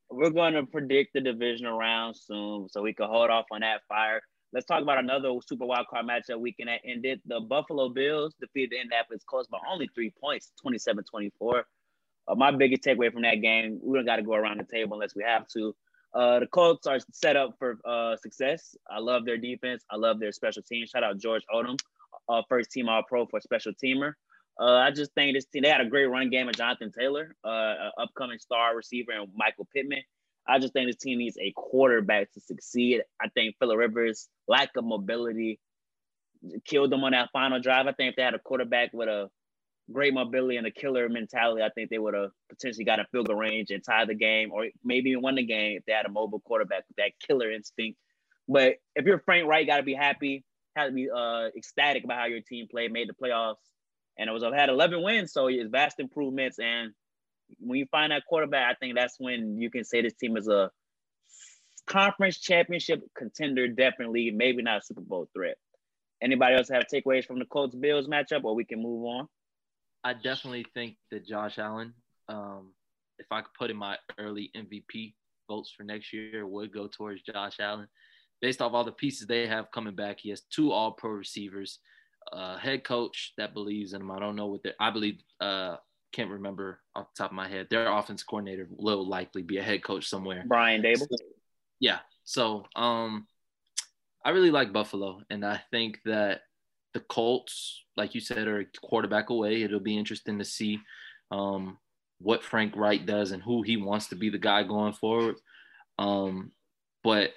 We're 0.09 0.29
going 0.29 0.53
to 0.53 0.65
predict 0.65 1.13
the 1.13 1.21
divisional 1.21 1.77
round 1.77 2.15
soon, 2.17 2.67
so 2.69 2.81
we 2.81 2.93
can 2.93 3.07
hold 3.07 3.29
off 3.29 3.45
on 3.51 3.61
that 3.61 3.81
fire. 3.87 4.21
Let's 4.53 4.67
talk 4.67 4.83
about 4.83 4.99
another 4.99 5.31
Super 5.47 5.65
Wild 5.65 5.87
Card 5.87 6.05
matchup 6.05 6.39
weekend 6.39 6.69
that 6.69 6.81
ended. 6.85 7.19
The 7.25 7.39
Buffalo 7.39 7.89
Bills 7.89 8.35
defeated 8.39 8.69
the 8.69 8.81
Indianapolis 8.81 9.23
Colts 9.27 9.47
by 9.47 9.57
only 9.67 9.89
three 9.95 10.13
points, 10.21 10.51
27-24. 10.63 11.31
Uh, 12.27 12.35
my 12.35 12.51
biggest 12.51 12.83
takeaway 12.83 13.11
from 13.11 13.23
that 13.23 13.41
game, 13.41 13.79
we 13.83 13.97
don't 13.97 14.05
got 14.05 14.17
to 14.17 14.21
go 14.21 14.35
around 14.35 14.59
the 14.59 14.63
table 14.63 14.93
unless 14.93 15.15
we 15.15 15.23
have 15.23 15.47
to. 15.47 15.75
Uh, 16.13 16.39
the 16.39 16.45
Colts 16.45 16.85
are 16.85 16.99
set 17.11 17.35
up 17.35 17.55
for 17.57 17.79
uh, 17.83 18.15
success. 18.17 18.75
I 18.87 18.99
love 18.99 19.25
their 19.25 19.37
defense. 19.37 19.83
I 19.89 19.95
love 19.95 20.19
their 20.19 20.31
special 20.31 20.61
team. 20.61 20.85
Shout 20.85 21.03
out 21.03 21.17
George 21.17 21.41
Odum, 21.51 21.79
uh, 22.29 22.43
first 22.47 22.69
team 22.69 22.87
All 22.87 23.01
Pro 23.09 23.25
for 23.25 23.41
special 23.41 23.71
teamer. 23.83 24.13
Uh, 24.59 24.75
I 24.75 24.91
just 24.91 25.11
think 25.13 25.35
this 25.35 25.45
team 25.45 25.63
they 25.63 25.69
had 25.69 25.81
a 25.81 25.89
great 25.89 26.05
run 26.05 26.29
game 26.29 26.47
of 26.47 26.55
Jonathan 26.55 26.91
Taylor, 26.91 27.35
uh, 27.43 27.89
upcoming 27.97 28.37
star 28.37 28.75
receiver, 28.75 29.13
and 29.13 29.29
Michael 29.35 29.67
Pittman. 29.73 30.03
I 30.47 30.59
just 30.59 30.73
think 30.73 30.89
this 30.89 30.97
team 30.97 31.19
needs 31.19 31.37
a 31.37 31.53
quarterback 31.55 32.31
to 32.33 32.41
succeed. 32.41 33.01
I 33.21 33.29
think 33.29 33.55
Philip 33.59 33.77
Rivers' 33.77 34.27
lack 34.47 34.69
of 34.75 34.83
mobility 34.83 35.59
killed 36.65 36.91
them 36.91 37.03
on 37.03 37.11
that 37.11 37.29
final 37.31 37.61
drive. 37.61 37.87
I 37.87 37.93
think 37.93 38.11
if 38.11 38.15
they 38.15 38.23
had 38.23 38.33
a 38.33 38.39
quarterback 38.39 38.91
with 38.93 39.07
a 39.07 39.29
great 39.91 40.13
mobility 40.13 40.57
and 40.57 40.67
a 40.67 40.71
killer 40.71 41.07
mentality, 41.09 41.61
I 41.61 41.69
think 41.69 41.89
they 41.89 41.97
would 41.97 42.13
have 42.13 42.31
potentially 42.49 42.85
got 42.85 42.99
a 42.99 43.05
field 43.11 43.27
goal 43.27 43.37
range 43.37 43.71
and 43.71 43.83
tied 43.83 44.09
the 44.09 44.15
game, 44.15 44.51
or 44.51 44.67
maybe 44.83 45.11
even 45.11 45.21
won 45.21 45.35
the 45.35 45.43
game 45.43 45.77
if 45.77 45.85
they 45.85 45.93
had 45.93 46.05
a 46.05 46.09
mobile 46.09 46.41
quarterback 46.41 46.83
with 46.87 46.97
that 46.97 47.11
killer 47.25 47.51
instinct. 47.51 47.97
But 48.47 48.75
if 48.95 49.05
you're 49.05 49.19
Frank 49.19 49.47
Reich, 49.47 49.61
you 49.61 49.67
got 49.67 49.77
to 49.77 49.83
be 49.83 49.93
happy, 49.93 50.43
have 50.75 50.89
to 50.89 50.93
be 50.93 51.09
uh, 51.09 51.47
ecstatic 51.55 52.03
about 52.03 52.19
how 52.19 52.25
your 52.25 52.41
team 52.41 52.67
played, 52.69 52.91
made 52.91 53.09
the 53.09 53.13
playoffs, 53.13 53.55
and 54.17 54.29
it 54.29 54.33
was 54.33 54.43
had 54.43 54.69
11 54.69 55.01
wins, 55.01 55.31
so 55.31 55.47
it's 55.47 55.69
vast 55.69 55.99
improvements. 55.99 56.59
And 56.59 56.93
when 57.59 57.79
you 57.79 57.85
find 57.91 58.11
that 58.11 58.25
quarterback, 58.27 58.71
I 58.71 58.73
think 58.75 58.95
that's 58.95 59.15
when 59.19 59.59
you 59.59 59.69
can 59.69 59.83
say 59.83 60.01
this 60.01 60.13
team 60.13 60.37
is 60.37 60.47
a 60.47 60.71
conference 61.87 62.39
championship 62.39 63.01
contender, 63.17 63.67
definitely, 63.67 64.31
maybe 64.31 64.61
not 64.61 64.81
a 64.81 64.85
Super 64.85 65.01
Bowl 65.01 65.29
threat. 65.33 65.57
Anybody 66.21 66.55
else 66.55 66.69
have 66.69 66.85
takeaways 66.91 67.25
from 67.25 67.39
the 67.39 67.45
Colts 67.45 67.75
Bills 67.75 68.07
matchup, 68.07 68.43
or 68.43 68.55
we 68.55 68.63
can 68.63 68.81
move 68.81 69.05
on? 69.05 69.27
I 70.03 70.13
definitely 70.13 70.65
think 70.73 70.95
that 71.11 71.25
Josh 71.25 71.57
Allen, 71.57 71.93
um, 72.29 72.71
if 73.19 73.25
I 73.31 73.41
could 73.41 73.53
put 73.57 73.71
in 73.71 73.77
my 73.77 73.97
early 74.17 74.51
MVP 74.55 75.13
votes 75.49 75.71
for 75.75 75.83
next 75.83 76.13
year, 76.13 76.47
would 76.47 76.73
go 76.73 76.87
towards 76.87 77.21
Josh 77.21 77.57
Allen. 77.59 77.87
Based 78.41 78.61
off 78.61 78.73
all 78.73 78.83
the 78.83 78.91
pieces 78.91 79.27
they 79.27 79.47
have 79.47 79.71
coming 79.71 79.95
back, 79.95 80.19
he 80.19 80.29
has 80.29 80.41
two 80.53 80.71
All 80.71 80.91
Pro 80.93 81.11
receivers, 81.11 81.79
a 82.31 82.57
head 82.57 82.83
coach 82.83 83.33
that 83.37 83.53
believes 83.53 83.93
in 83.93 84.01
him. 84.01 84.11
I 84.11 84.19
don't 84.19 84.35
know 84.35 84.47
what 84.47 84.63
they 84.63 84.71
I 84.79 84.91
believe. 84.91 85.19
Uh, 85.39 85.77
can't 86.13 86.29
remember 86.29 86.79
off 86.95 87.07
the 87.13 87.23
top 87.23 87.31
of 87.31 87.35
my 87.35 87.49
head. 87.49 87.67
Their 87.69 87.91
offense 87.91 88.23
coordinator 88.23 88.67
will 88.69 89.05
likely 89.07 89.41
be 89.41 89.57
a 89.57 89.63
head 89.63 89.83
coach 89.83 90.07
somewhere. 90.07 90.43
Brian 90.47 90.81
Daboll. 90.81 91.07
Yeah. 91.79 91.99
So 92.23 92.65
um 92.75 93.27
I 94.23 94.29
really 94.29 94.51
like 94.51 94.71
Buffalo 94.71 95.21
and 95.29 95.45
I 95.45 95.61
think 95.71 95.99
that 96.05 96.41
the 96.93 97.01
Colts, 97.01 97.83
like 97.97 98.13
you 98.15 98.21
said, 98.21 98.47
are 98.47 98.59
a 98.61 98.65
quarterback 98.81 99.31
away. 99.31 99.63
It'll 99.63 99.79
be 99.79 99.97
interesting 99.97 100.39
to 100.39 100.45
see 100.45 100.79
um 101.31 101.77
what 102.19 102.43
Frank 102.43 102.75
Reich 102.77 103.05
does 103.05 103.31
and 103.31 103.43
who 103.43 103.63
he 103.63 103.75
wants 103.75 104.07
to 104.09 104.15
be 104.15 104.29
the 104.29 104.37
guy 104.37 104.63
going 104.63 104.93
forward. 104.93 105.35
Um 105.97 106.51
but 107.03 107.31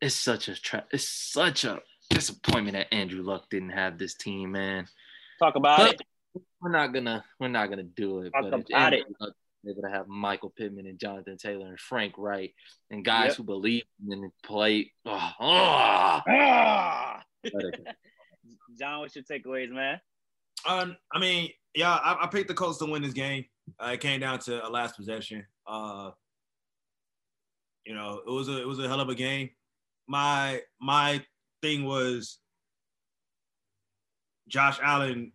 it's 0.00 0.14
such 0.14 0.48
a 0.48 0.60
tra- 0.60 0.86
it's 0.90 1.08
such 1.08 1.64
a 1.64 1.80
disappointment 2.10 2.76
that 2.76 2.92
Andrew 2.92 3.22
Luck 3.22 3.48
didn't 3.50 3.70
have 3.70 3.98
this 3.98 4.14
team, 4.14 4.52
man. 4.52 4.88
Talk 5.38 5.54
about 5.54 5.78
But 5.78 5.94
it. 5.94 6.02
We're 6.62 6.70
not 6.70 6.92
gonna 6.92 7.24
we're 7.38 7.48
not 7.48 7.68
gonna 7.70 7.82
do 7.84 8.20
it. 8.20 8.30
Talk 8.32 8.42
but 8.50 8.60
if 8.60 8.66
about 8.68 8.92
Andrew 8.92 9.00
it. 9.00 9.16
Luck 9.20 9.34
was 9.64 9.72
able 9.76 9.82
to 9.88 9.90
have 9.96 10.08
Michael 10.08 10.50
Pittman 10.56 10.86
and 10.86 10.98
Jonathan 10.98 11.36
Taylor 11.36 11.66
and 11.68 11.80
Frank 11.80 12.14
Reich 12.18 12.54
and 12.90 13.04
guys 13.04 13.28
Yep. 13.28 13.36
who 13.38 13.42
believe 13.44 13.84
in 14.08 14.20
the 14.20 14.30
play. 14.44 14.92
Oh, 15.06 15.30
oh, 15.40 16.20
Ah! 16.28 17.22
let 17.44 17.52
it 17.64 17.84
go. 17.84 17.90
John, 18.78 19.00
what's 19.00 19.14
your 19.16 19.24
takeaways, 19.24 19.70
man? 19.70 20.00
Um, 20.66 20.96
I 21.12 21.18
mean, 21.18 21.50
yeah, 21.74 21.92
I, 21.92 22.24
I 22.24 22.26
picked 22.26 22.48
the 22.48 22.54
Colts 22.54 22.78
to 22.78 22.86
win 22.86 23.02
this 23.02 23.12
game. 23.14 23.44
Uh, 23.82 23.90
it 23.94 24.00
came 24.00 24.20
down 24.20 24.38
to 24.40 24.66
a 24.66 24.68
last 24.68 24.96
possession. 24.96 25.46
Uh, 25.66 26.10
you 27.86 27.94
know, 27.94 28.20
it 28.26 28.30
was 28.30 28.48
a 28.48 28.60
it 28.60 28.66
was 28.66 28.78
a 28.78 28.86
hell 28.88 29.00
of 29.00 29.08
a 29.08 29.14
game. 29.14 29.50
My 30.06 30.60
my 30.80 31.24
thing 31.62 31.84
was 31.84 32.38
Josh 34.48 34.78
Allen 34.82 35.32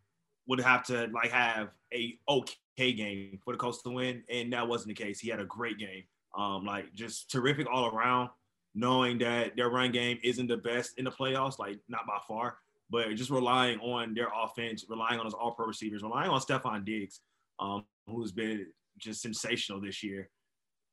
would 0.48 0.60
have 0.60 0.84
to 0.86 1.08
like 1.14 1.32
have 1.32 1.70
a 1.94 2.18
okay 2.30 2.94
game 2.94 3.40
for 3.44 3.54
the 3.54 3.58
Colts 3.58 3.82
to 3.84 3.90
win, 3.90 4.24
and 4.30 4.54
that 4.54 4.68
wasn't 4.68 4.96
the 4.96 5.04
case. 5.04 5.20
He 5.20 5.30
had 5.30 5.40
a 5.40 5.46
great 5.46 5.78
game. 5.78 6.04
Um, 6.38 6.66
like 6.66 6.94
just 6.94 7.32
terrific 7.32 7.68
all 7.72 7.96
around. 7.96 8.30
Knowing 8.78 9.18
that 9.20 9.56
their 9.56 9.70
run 9.70 9.92
game 9.92 10.20
isn't 10.22 10.48
the 10.48 10.58
best 10.58 10.98
in 10.98 11.06
the 11.06 11.12
playoffs, 11.12 11.58
like 11.58 11.80
not 11.88 12.06
by 12.06 12.18
far, 12.28 12.58
but 12.90 13.14
just 13.16 13.30
relying 13.30 13.80
on 13.80 14.14
their 14.14 14.28
offense, 14.36 14.86
relying 14.90 15.18
on 15.18 15.26
his 15.26 15.34
all-pro 15.34 15.66
receivers, 15.66 16.04
relying 16.04 16.30
on 16.30 16.42
Stefon 16.42 16.84
Diggs, 16.84 17.22
um, 17.60 17.86
who's 18.06 18.34
been 18.34 18.68
just 18.98 19.22
sensational 19.22 19.80
this 19.80 20.04
year. 20.04 20.30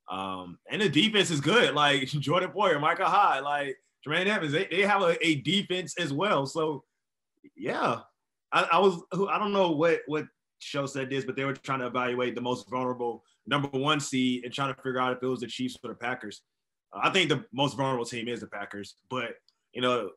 Um, 0.09 0.59
and 0.71 0.81
the 0.81 0.89
defense 0.89 1.31
is 1.31 1.41
good. 1.41 1.75
Like 1.83 2.07
Jordan 2.07 2.51
Poyer, 2.51 2.81
Micah 2.81 3.07
Hyde, 3.07 3.43
like 3.43 3.77
Jermaine 4.07 4.27
Evans, 4.27 4.53
they, 4.53 4.69
they 4.71 4.83
have 4.83 5.03
a, 5.03 5.17
a 5.27 5.37
defense 5.37 5.95
as 5.99 6.13
well. 6.13 6.47
So 6.47 6.85
yeah. 7.57 8.01
I, 8.53 8.69
I 8.73 8.79
was 8.79 9.03
I 9.31 9.39
don't 9.39 9.53
know 9.53 9.71
what 9.71 10.01
what 10.07 10.27
show 10.59 10.87
said 10.87 11.11
this, 11.11 11.25
but 11.25 11.37
they 11.37 11.45
were 11.45 11.55
trying 11.55 11.81
to 11.81 11.87
evaluate 11.87 12.35
the 12.35 12.41
most 12.41 12.69
vulnerable 12.71 13.25
number 13.47 13.69
one 13.69 13.99
seed 14.01 14.45
and 14.45 14.53
trying 14.53 14.75
to 14.75 14.81
figure 14.83 15.01
out 15.01 15.17
if 15.17 15.23
it 15.23 15.27
was 15.27 15.41
the 15.41 15.47
Chiefs 15.47 15.77
or 15.83 15.89
the 15.89 15.95
Packers. 15.97 16.43
Uh, 16.93 17.01
I 17.03 17.11
think 17.11 17.29
the 17.29 17.45
most 17.53 17.77
vulnerable 17.77 18.05
team 18.05 18.29
is 18.29 18.41
the 18.41 18.47
Packers, 18.47 18.97
but 19.11 19.35
you 19.73 19.81
know, 19.81 20.11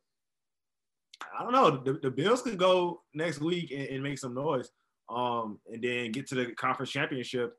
I 1.37 1.43
don't 1.43 1.53
know. 1.53 1.77
The, 1.77 1.93
the 1.93 2.11
Bills 2.11 2.41
could 2.41 2.57
go 2.57 3.01
next 3.13 3.39
week 3.39 3.71
and, 3.71 3.87
and 3.87 4.03
make 4.03 4.19
some 4.19 4.33
noise, 4.35 4.69
um, 5.09 5.59
and 5.71 5.81
then 5.81 6.11
get 6.11 6.27
to 6.27 6.35
the 6.35 6.51
conference 6.53 6.91
championship, 6.91 7.57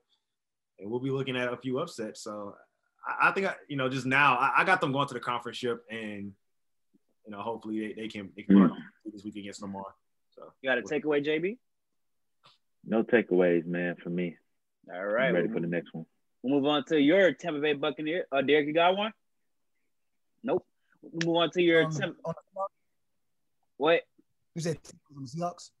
and 0.79 0.89
we'll 0.89 0.99
be 0.99 1.09
looking 1.09 1.35
at 1.35 1.51
a 1.51 1.57
few 1.57 1.79
upsets. 1.79 2.21
So 2.23 2.55
I, 3.05 3.29
I 3.29 3.31
think 3.31 3.47
I, 3.47 3.55
you 3.67 3.75
know, 3.77 3.89
just 3.89 4.05
now 4.05 4.35
I, 4.35 4.61
I 4.61 4.63
got 4.63 4.79
them 4.79 4.91
going 4.91 5.07
to 5.07 5.13
the 5.13 5.19
conference 5.19 5.57
ship, 5.57 5.83
and 5.89 6.31
you 7.25 7.31
know, 7.31 7.41
hopefully 7.41 7.79
they, 7.87 8.01
they 8.03 8.07
can 8.07 8.29
they 8.35 8.43
can 8.43 8.55
Mm. 8.55 8.65
up 8.71 8.77
this 9.11 9.23
week 9.23 9.35
against 9.35 9.61
Lamar. 9.61 9.83
So 10.37 10.53
You 10.61 10.69
got 10.69 10.77
a 10.77 10.81
takeaway, 10.81 11.25
JB? 11.25 11.57
No 12.85 13.03
takeaways, 13.03 13.65
man, 13.65 13.95
for 14.01 14.09
me. 14.09 14.37
All 14.93 15.03
right, 15.05 15.29
I'm 15.29 15.35
ready 15.35 15.47
we'll, 15.47 15.55
for 15.55 15.61
the 15.61 15.67
next 15.67 15.93
one. 15.93 16.05
we'll 16.41 16.55
move 16.61 16.65
on 16.65 16.85
to 16.85 16.99
your 16.99 17.33
Tampa 17.33 17.59
Bay 17.59 17.73
Buccaneer. 17.73 18.25
Uh, 18.31 18.41
Derek, 18.41 18.67
you 18.67 18.73
got 18.73 18.95
one? 18.95 19.11
Nope. 20.43 20.65
We'll 21.01 21.27
move 21.27 21.41
on 21.43 21.51
to 21.51 21.61
your 21.61 21.83
Um, 21.85 21.91
Tampa. 21.91 22.15
on 22.23 22.33
the 22.53 22.61
What? 23.77 24.03
you 24.55 24.61
said 24.61 24.77
on 25.15 25.23
the 25.23 25.29
Seahawks? 25.29 25.71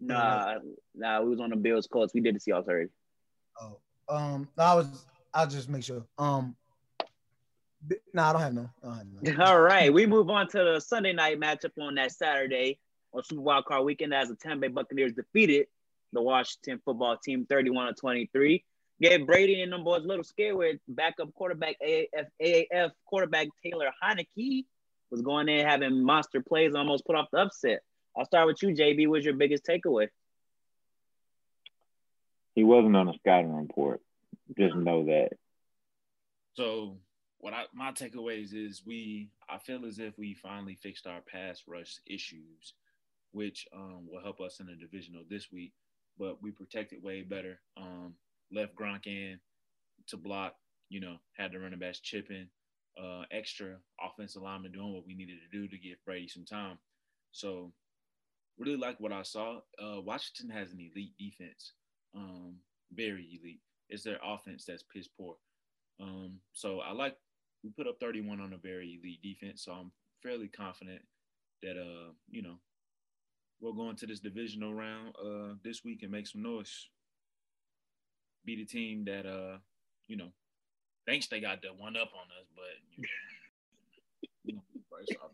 Nah, 0.00 0.56
nah. 0.94 1.22
We 1.22 1.30
was 1.30 1.40
on 1.40 1.50
the 1.50 1.56
Bills 1.56 1.86
Colts. 1.86 2.12
We 2.12 2.20
did 2.20 2.34
the 2.34 2.40
Seahawks 2.40 2.68
already. 2.68 2.90
Oh, 3.60 3.78
um, 4.08 4.48
I 4.58 4.74
was. 4.74 5.06
I'll 5.32 5.46
just 5.46 5.68
make 5.68 5.84
sure. 5.84 6.04
Um, 6.18 6.56
bi- 7.82 7.96
no, 8.12 8.22
I 8.24 8.32
don't 8.32 8.42
have 8.42 8.54
none. 8.54 8.70
I 8.82 8.86
don't 8.86 8.96
have 8.96 9.36
none. 9.38 9.40
All 9.40 9.60
right, 9.60 9.92
we 9.92 10.04
move 10.06 10.28
on 10.28 10.48
to 10.48 10.58
the 10.58 10.80
Sunday 10.80 11.12
night 11.12 11.38
matchup 11.40 11.72
on 11.80 11.94
that 11.94 12.12
Saturday 12.12 12.78
on 13.16 13.24
Super 13.24 13.42
Wild 13.42 13.64
Card 13.64 13.84
Weekend 13.84 14.14
as 14.14 14.28
the 14.28 14.36
Tampa 14.36 14.62
Bay 14.62 14.68
Buccaneers 14.68 15.12
defeated 15.12 15.66
the 16.12 16.22
Washington 16.22 16.80
Football 16.84 17.16
Team 17.16 17.46
31 17.48 17.88
to 17.88 17.94
23. 17.94 18.64
Gave 19.00 19.26
Brady 19.26 19.62
and 19.62 19.72
them 19.72 19.84
boys 19.84 20.04
a 20.04 20.06
little 20.06 20.24
scared 20.24 20.56
with 20.56 20.76
backup 20.88 21.32
quarterback 21.34 21.76
AAF, 21.84 22.26
AAF 22.42 22.90
quarterback 23.04 23.48
Taylor 23.62 23.90
Heinicke 24.02 24.64
was 25.10 25.20
going 25.20 25.48
in 25.48 25.66
having 25.66 26.02
monster 26.02 26.40
plays, 26.40 26.74
almost 26.74 27.04
put 27.04 27.16
off 27.16 27.28
the 27.30 27.38
upset. 27.38 27.80
I'll 28.16 28.24
start 28.24 28.46
with 28.46 28.62
you, 28.62 28.70
JB. 28.70 29.08
What's 29.08 29.24
your 29.24 29.34
biggest 29.34 29.66
takeaway? 29.66 30.08
He 32.54 32.64
wasn't 32.64 32.96
on 32.96 33.08
a 33.08 33.14
scouting 33.14 33.54
report. 33.54 34.00
Just 34.56 34.74
know 34.74 35.04
that. 35.06 35.32
So 36.54 36.96
what 37.38 37.52
I 37.52 37.64
my 37.74 37.92
takeaways 37.92 38.54
is 38.54 38.82
we 38.86 39.28
I 39.48 39.58
feel 39.58 39.84
as 39.84 39.98
if 39.98 40.16
we 40.18 40.34
finally 40.34 40.74
fixed 40.74 41.06
our 41.06 41.20
pass 41.20 41.62
rush 41.66 41.98
issues, 42.06 42.72
which 43.36 43.66
um, 43.74 44.08
will 44.10 44.22
help 44.22 44.40
us 44.40 44.60
in 44.60 44.66
the 44.66 44.74
divisional 44.74 45.22
this 45.28 45.52
week. 45.52 45.74
But 46.18 46.42
we 46.42 46.50
protected 46.50 47.02
way 47.02 47.20
better. 47.20 47.60
Um, 47.76 48.14
left 48.50 48.74
Gronk 48.74 49.06
in 49.06 49.38
to 50.08 50.16
block. 50.16 50.54
You 50.88 51.00
know, 51.00 51.16
had 51.36 51.52
the 51.52 51.58
running 51.58 51.78
backs 51.78 52.00
chipping, 52.00 52.48
uh, 52.98 53.24
extra 53.30 53.76
offensive 54.00 54.42
lineman 54.42 54.72
doing 54.72 54.94
what 54.94 55.06
we 55.06 55.14
needed 55.14 55.36
to 55.42 55.58
do 55.58 55.68
to 55.68 55.78
give 55.78 55.98
Brady 56.06 56.28
some 56.28 56.46
time. 56.46 56.78
So 57.32 57.72
really 58.56 58.78
like 58.78 58.98
what 59.00 59.12
I 59.12 59.22
saw. 59.22 59.58
Uh, 59.78 60.00
Washington 60.00 60.56
has 60.56 60.72
an 60.72 60.80
elite 60.80 61.12
defense, 61.18 61.72
um, 62.14 62.54
very 62.92 63.38
elite. 63.38 63.60
It's 63.90 64.02
their 64.02 64.18
offense 64.24 64.64
that's 64.64 64.84
piss 64.94 65.08
poor. 65.08 65.36
Um, 66.00 66.38
so 66.52 66.80
I 66.80 66.92
like 66.92 67.16
we 67.62 67.70
put 67.70 67.86
up 67.86 67.98
31 68.00 68.40
on 68.40 68.54
a 68.54 68.58
very 68.58 68.98
elite 68.98 69.20
defense. 69.22 69.64
So 69.64 69.72
I'm 69.72 69.92
fairly 70.22 70.48
confident 70.48 71.02
that 71.62 71.76
uh, 71.76 72.12
you 72.30 72.42
know, 72.42 72.56
we'll 73.60 73.72
go 73.72 73.90
into 73.90 74.06
this 74.06 74.20
divisional 74.20 74.74
round 74.74 75.14
uh 75.16 75.54
this 75.64 75.84
week 75.84 76.02
and 76.02 76.12
make 76.12 76.26
some 76.26 76.42
noise. 76.42 76.88
Be 78.44 78.56
the 78.56 78.64
team 78.64 79.04
that 79.06 79.26
uh, 79.26 79.58
you 80.06 80.16
know, 80.16 80.28
thinks 81.06 81.26
they 81.26 81.40
got 81.40 81.62
the 81.62 81.68
one 81.68 81.96
up 81.96 82.10
on 82.14 82.26
us, 82.40 82.46
but 82.54 82.64
you 82.96 83.02
know, 83.02 83.08
you 84.44 84.52
know, 84.54 84.62
first 84.90 85.16
off, 85.22 85.30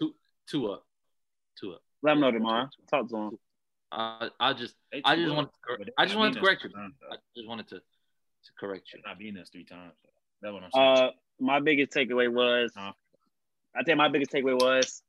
Two, 0.00 0.14
two 0.48 0.70
up, 0.72 0.84
two 1.58 1.72
up. 1.72 1.82
Let 2.02 2.12
them 2.12 2.20
know 2.20 2.30
tomorrow. 2.30 2.68
Talk 2.90 3.08
to 3.08 3.14
them. 3.14 3.38
Uh, 3.90 4.28
I 4.38 4.52
just 4.52 4.74
I 4.92 5.16
just 5.16 5.34
want 5.34 5.50
but 5.78 5.88
I 5.96 6.04
just 6.04 6.16
wanted 6.16 6.34
to 6.34 6.40
correct 6.40 6.64
you. 6.64 6.70
I 6.76 7.16
just 7.34 7.48
wanted 7.48 7.68
to 7.68 7.76
to 7.76 8.50
correct 8.58 8.92
you. 8.92 9.00
They're 9.02 9.10
not 9.10 9.18
beating 9.18 9.40
us 9.40 9.48
three 9.48 9.64
times. 9.64 9.94
That's 10.42 10.52
what 10.52 10.62
I'm 10.62 10.70
saying. 10.72 11.08
Uh, 11.08 11.10
my 11.40 11.60
biggest 11.60 11.92
takeaway 11.92 12.32
was 12.32 12.72
Huh? 12.76 12.92
I 13.74 13.82
think 13.84 13.96
my 13.96 14.08
biggest 14.08 14.30
takeaway 14.30 14.54
was 14.54 15.02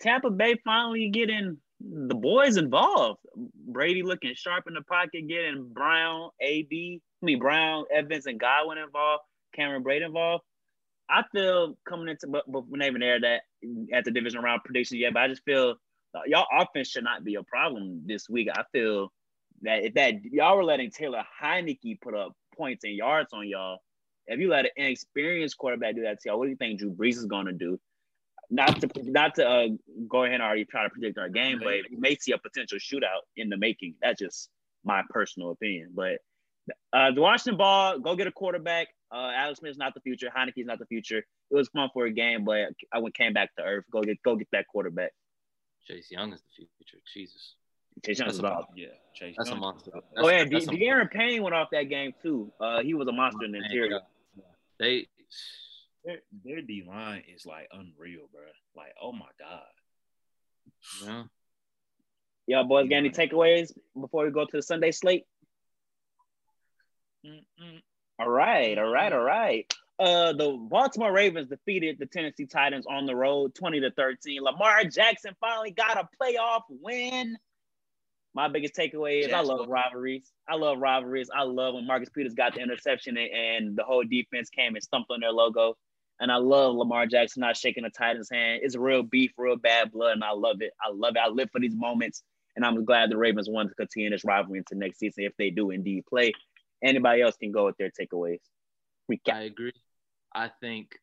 Tampa 0.00 0.30
Bay 0.30 0.56
finally 0.64 1.08
getting 1.10 1.58
the 1.80 2.14
boys 2.14 2.56
involved. 2.56 3.20
Brady 3.68 4.02
looking 4.02 4.34
sharp 4.34 4.64
in 4.66 4.74
the 4.74 4.82
pocket, 4.82 5.28
getting 5.28 5.68
Brown, 5.72 6.30
AB, 6.40 7.00
I 7.22 7.26
mean 7.26 7.38
Brown, 7.38 7.84
Evans, 7.92 8.26
and 8.26 8.40
Godwin 8.40 8.78
involved. 8.78 9.22
Cameron 9.54 9.84
Brate 9.84 10.04
involved. 10.04 10.44
I 11.08 11.22
feel 11.32 11.76
coming 11.88 12.08
into, 12.08 12.26
but, 12.26 12.44
but 12.50 12.66
we're 12.66 12.78
not 12.78 12.88
even 12.88 13.00
there 13.00 13.20
that 13.20 13.42
at 13.92 14.04
the 14.04 14.10
division 14.10 14.42
round 14.42 14.62
prediction 14.64 14.98
yet. 14.98 15.14
But 15.14 15.22
I 15.22 15.28
just 15.28 15.44
feel 15.44 15.76
uh, 16.14 16.20
y'all 16.26 16.46
offense 16.52 16.88
should 16.88 17.04
not 17.04 17.24
be 17.24 17.36
a 17.36 17.42
problem 17.42 18.02
this 18.06 18.28
week. 18.28 18.48
I 18.52 18.64
feel 18.72 19.12
that 19.62 19.84
if 19.84 19.94
that 19.94 20.14
y'all 20.24 20.56
were 20.56 20.64
letting 20.64 20.90
Taylor 20.90 21.22
Heinicke 21.42 22.00
put 22.00 22.14
up 22.14 22.32
points 22.56 22.84
and 22.84 22.94
yards 22.94 23.32
on 23.32 23.48
y'all, 23.48 23.78
if 24.26 24.40
you 24.40 24.48
let 24.48 24.64
an 24.64 24.70
inexperienced 24.76 25.56
quarterback 25.56 25.94
do 25.94 26.02
that 26.02 26.20
to 26.20 26.28
y'all, 26.28 26.38
what 26.38 26.46
do 26.46 26.50
you 26.50 26.56
think 26.56 26.78
Drew 26.78 26.90
Brees 26.90 27.16
is 27.16 27.26
going 27.26 27.46
to 27.46 27.52
do? 27.52 27.78
Not 28.50 28.80
to 28.80 28.88
not 29.02 29.34
to 29.36 29.48
uh, 29.48 29.66
go 30.08 30.22
ahead 30.24 30.34
and 30.34 30.42
already 30.42 30.64
try 30.64 30.84
to 30.84 30.90
predict 30.90 31.18
our 31.18 31.28
game, 31.28 31.58
but 31.62 31.90
you 31.90 31.98
may 31.98 32.14
see 32.16 32.32
a 32.32 32.38
potential 32.38 32.78
shootout 32.78 33.22
in 33.36 33.48
the 33.48 33.56
making. 33.56 33.94
That's 34.00 34.20
just 34.20 34.50
my 34.84 35.02
personal 35.10 35.50
opinion. 35.50 35.90
But 35.94 36.18
uh, 36.92 37.10
the 37.12 37.20
Washington 37.20 37.56
ball, 37.58 37.98
go 37.98 38.14
get 38.14 38.26
a 38.26 38.32
quarterback. 38.32 38.88
Uh, 39.12 39.30
Alex 39.34 39.60
Smith's 39.60 39.78
not 39.78 39.94
the 39.94 40.00
future. 40.00 40.28
Heinicke's 40.36 40.66
not 40.66 40.78
the 40.78 40.86
future. 40.86 41.18
It 41.18 41.54
was 41.54 41.68
fun 41.68 41.90
for 41.92 42.06
a 42.06 42.10
game, 42.12 42.44
but 42.44 42.68
I 42.92 42.98
went 42.98 43.14
came 43.14 43.32
back 43.32 43.54
to 43.56 43.62
earth. 43.62 43.84
Go 43.90 44.02
get 44.02 44.22
go 44.22 44.36
get 44.36 44.48
that 44.52 44.66
quarterback. 44.68 45.12
Chase 45.86 46.10
Young 46.10 46.32
is 46.32 46.40
the 46.58 46.66
future. 46.78 46.98
Jesus, 47.12 47.54
Chase 48.04 48.18
Young's 48.18 48.32
That's 48.32 48.38
about. 48.40 48.52
about- 48.52 48.68
yeah, 48.76 48.88
Chase. 49.14 49.34
that's 49.38 49.50
a 49.50 49.54
monster. 49.54 49.90
That's, 49.94 50.06
Oh 50.16 50.28
yeah, 50.28 50.44
De- 50.44 50.50
that's 50.50 50.66
a- 50.66 50.70
Da'Ron 50.70 51.10
Payne 51.10 51.42
went 51.42 51.54
off 51.54 51.68
that 51.72 51.84
game 51.84 52.12
too. 52.22 52.52
Uh, 52.60 52.82
he 52.82 52.94
was 52.94 53.06
a 53.08 53.12
monster 53.12 53.44
in 53.44 53.52
the 53.52 53.58
interior. 53.58 54.00
They 54.78 55.06
Their, 56.06 56.18
their 56.44 56.62
D 56.62 56.84
line 56.88 57.24
is 57.34 57.44
like 57.44 57.68
unreal, 57.72 58.28
bro. 58.32 58.42
Like, 58.76 58.94
oh 59.02 59.12
my 59.12 59.26
god. 59.38 59.62
yeah. 61.04 61.22
Y'all 62.46 62.64
boys 62.64 62.88
got 62.88 62.96
any 62.96 63.10
takeaways 63.10 63.72
before 64.00 64.24
we 64.24 64.30
go 64.30 64.44
to 64.44 64.56
the 64.56 64.62
Sunday 64.62 64.92
slate? 64.92 65.24
Mm-mm. 67.26 67.82
All 68.20 68.30
right, 68.30 68.78
all 68.78 68.88
right, 68.88 69.12
all 69.12 69.20
right. 69.24 69.74
Uh, 69.98 70.32
the 70.32 70.56
Baltimore 70.70 71.12
Ravens 71.12 71.48
defeated 71.48 71.96
the 71.98 72.06
Tennessee 72.06 72.46
Titans 72.46 72.86
on 72.86 73.06
the 73.06 73.16
road, 73.16 73.54
twenty 73.54 73.80
to 73.80 73.90
thirteen. 73.90 74.42
Lamar 74.42 74.84
Jackson 74.84 75.34
finally 75.40 75.72
got 75.72 75.96
a 75.98 76.08
playoff 76.22 76.62
win. 76.68 77.36
My 78.34 78.48
biggest 78.48 78.76
takeaway 78.76 79.24
is 79.24 79.32
I 79.32 79.40
love 79.40 79.60
Jackson. 79.60 79.72
rivalries. 79.72 80.30
I 80.46 80.54
love 80.56 80.78
rivalries. 80.78 81.30
I 81.34 81.42
love 81.42 81.74
when 81.74 81.86
Marcus 81.86 82.10
Peters 82.10 82.34
got 82.34 82.54
the 82.54 82.60
interception 82.60 83.16
and, 83.16 83.30
and 83.32 83.76
the 83.76 83.82
whole 83.82 84.04
defense 84.04 84.50
came 84.50 84.74
and 84.74 84.84
stumped 84.84 85.10
on 85.10 85.20
their 85.20 85.32
logo. 85.32 85.76
And 86.20 86.32
I 86.32 86.36
love 86.36 86.74
Lamar 86.74 87.06
Jackson 87.06 87.40
not 87.40 87.56
shaking 87.56 87.84
the 87.84 87.90
Titans' 87.90 88.30
hand. 88.30 88.60
It's 88.62 88.76
real 88.76 89.02
beef, 89.02 89.32
real 89.36 89.56
bad 89.56 89.92
blood, 89.92 90.12
and 90.12 90.24
I 90.24 90.32
love 90.32 90.62
it. 90.62 90.72
I 90.84 90.90
love 90.90 91.16
it. 91.16 91.22
I 91.22 91.28
live 91.28 91.50
for 91.50 91.60
these 91.60 91.74
moments, 91.74 92.22
and 92.56 92.64
I'm 92.64 92.84
glad 92.84 93.10
the 93.10 93.18
Ravens 93.18 93.50
want 93.50 93.68
to 93.68 93.74
continue 93.74 94.10
this 94.10 94.24
rivalry 94.24 94.58
into 94.58 94.74
next 94.74 94.98
season 94.98 95.24
if 95.24 95.36
they 95.36 95.50
do 95.50 95.70
indeed 95.70 96.04
play. 96.06 96.32
Anybody 96.82 97.22
else 97.22 97.36
can 97.36 97.52
go 97.52 97.66
with 97.66 97.76
their 97.76 97.90
takeaways. 97.90 98.40
Recap. 99.10 99.34
I 99.34 99.40
agree. 99.42 99.72
I 100.34 100.50
think 100.60 100.96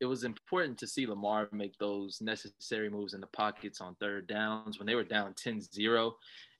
it 0.00 0.06
was 0.06 0.24
important 0.24 0.78
to 0.78 0.86
see 0.86 1.06
Lamar 1.06 1.48
make 1.52 1.76
those 1.78 2.20
necessary 2.20 2.90
moves 2.90 3.14
in 3.14 3.20
the 3.20 3.26
pockets 3.28 3.80
on 3.80 3.94
third 3.94 4.26
downs 4.26 4.78
when 4.78 4.86
they 4.86 4.94
were 4.94 5.04
down 5.04 5.34
10-0 5.34 6.12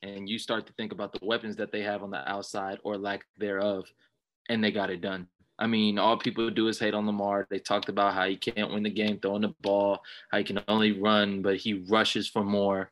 and 0.03 0.29
you 0.29 0.39
start 0.39 0.67
to 0.67 0.73
think 0.75 0.93
about 0.93 1.12
the 1.12 1.19
weapons 1.23 1.57
that 1.57 1.71
they 1.71 1.83
have 1.83 2.03
on 2.03 2.11
the 2.11 2.29
outside 2.29 2.79
or 2.83 2.97
lack 2.97 3.25
thereof 3.39 3.85
and 4.49 4.64
they 4.64 4.71
got 4.71 4.91
it 4.91 5.01
done. 5.01 5.27
I 5.59 5.67
mean, 5.67 5.99
all 5.99 6.17
people 6.17 6.51
do 6.51 6.69
is 6.69 6.79
hate 6.79 6.95
on 6.95 7.07
Lamar. 7.07 7.47
They 7.49 7.59
talked 7.59 7.89
about 7.89 8.15
how 8.15 8.27
he 8.27 8.37
can't 8.37 8.73
win 8.73 8.83
the 8.83 8.91
game 8.91 9.19
throwing 9.19 9.43
the 9.43 9.55
ball, 9.63 10.01
how 10.31 10.39
he 10.39 10.45
can 10.45 10.63
only 10.69 10.93
run, 10.93 11.43
but 11.43 11.57
he 11.57 11.85
rushes 11.89 12.29
for 12.29 12.45
more 12.45 12.91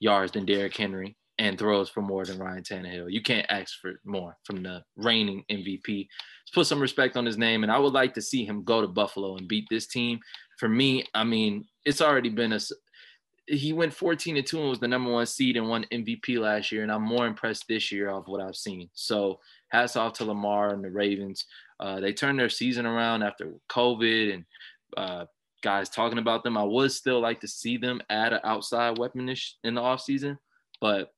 yards 0.00 0.32
than 0.32 0.46
Derrick 0.46 0.76
Henry 0.76 1.16
and 1.38 1.58
throws 1.58 1.88
for 1.88 2.00
more 2.00 2.24
than 2.24 2.38
Ryan 2.38 2.62
Tannehill. 2.62 3.10
You 3.10 3.22
can't 3.22 3.46
ask 3.48 3.80
for 3.80 4.00
more 4.04 4.36
from 4.44 4.62
the 4.62 4.84
reigning 4.96 5.44
MVP. 5.50 6.06
Let's 6.06 6.54
put 6.54 6.66
some 6.66 6.80
respect 6.80 7.16
on 7.16 7.26
his 7.26 7.38
name, 7.38 7.62
and 7.62 7.72
I 7.72 7.78
would 7.78 7.92
like 7.92 8.14
to 8.14 8.22
see 8.22 8.44
him 8.44 8.64
go 8.64 8.80
to 8.80 8.86
Buffalo 8.86 9.36
and 9.36 9.48
beat 9.48 9.66
this 9.68 9.86
team. 9.86 10.20
For 10.58 10.68
me, 10.68 11.04
I 11.14 11.24
mean, 11.24 11.64
it's 11.84 12.00
already 12.00 12.28
been 12.28 12.52
a. 12.52 12.60
He 13.46 13.74
went 13.74 13.92
14 13.92 14.38
and 14.38 14.46
2 14.46 14.58
and 14.58 14.70
was 14.70 14.78
the 14.78 14.88
number 14.88 15.10
one 15.10 15.26
seed 15.26 15.58
and 15.58 15.68
won 15.68 15.84
MVP 15.92 16.38
last 16.38 16.72
year, 16.72 16.82
and 16.82 16.92
I'm 16.92 17.02
more 17.02 17.26
impressed 17.26 17.64
this 17.68 17.92
year 17.92 18.08
of 18.08 18.26
what 18.26 18.40
I've 18.40 18.56
seen. 18.56 18.88
So, 18.94 19.40
hats 19.74 19.96
off 19.96 20.12
to 20.14 20.24
Lamar 20.24 20.72
and 20.72 20.84
the 20.84 20.90
Ravens. 20.90 21.46
Uh, 21.80 21.98
they 22.00 22.12
turned 22.12 22.38
their 22.38 22.48
season 22.48 22.86
around 22.86 23.22
after 23.22 23.54
COVID 23.70 24.34
and 24.34 24.44
uh, 24.96 25.24
guys 25.62 25.88
talking 25.88 26.18
about 26.18 26.44
them. 26.44 26.56
I 26.56 26.62
would 26.62 26.92
still 26.92 27.20
like 27.20 27.40
to 27.40 27.48
see 27.48 27.76
them 27.76 28.00
add 28.08 28.32
an 28.32 28.40
outside 28.44 28.98
weapon 28.98 29.28
in 29.64 29.74
the 29.74 29.80
offseason, 29.80 30.38
but 30.80 31.12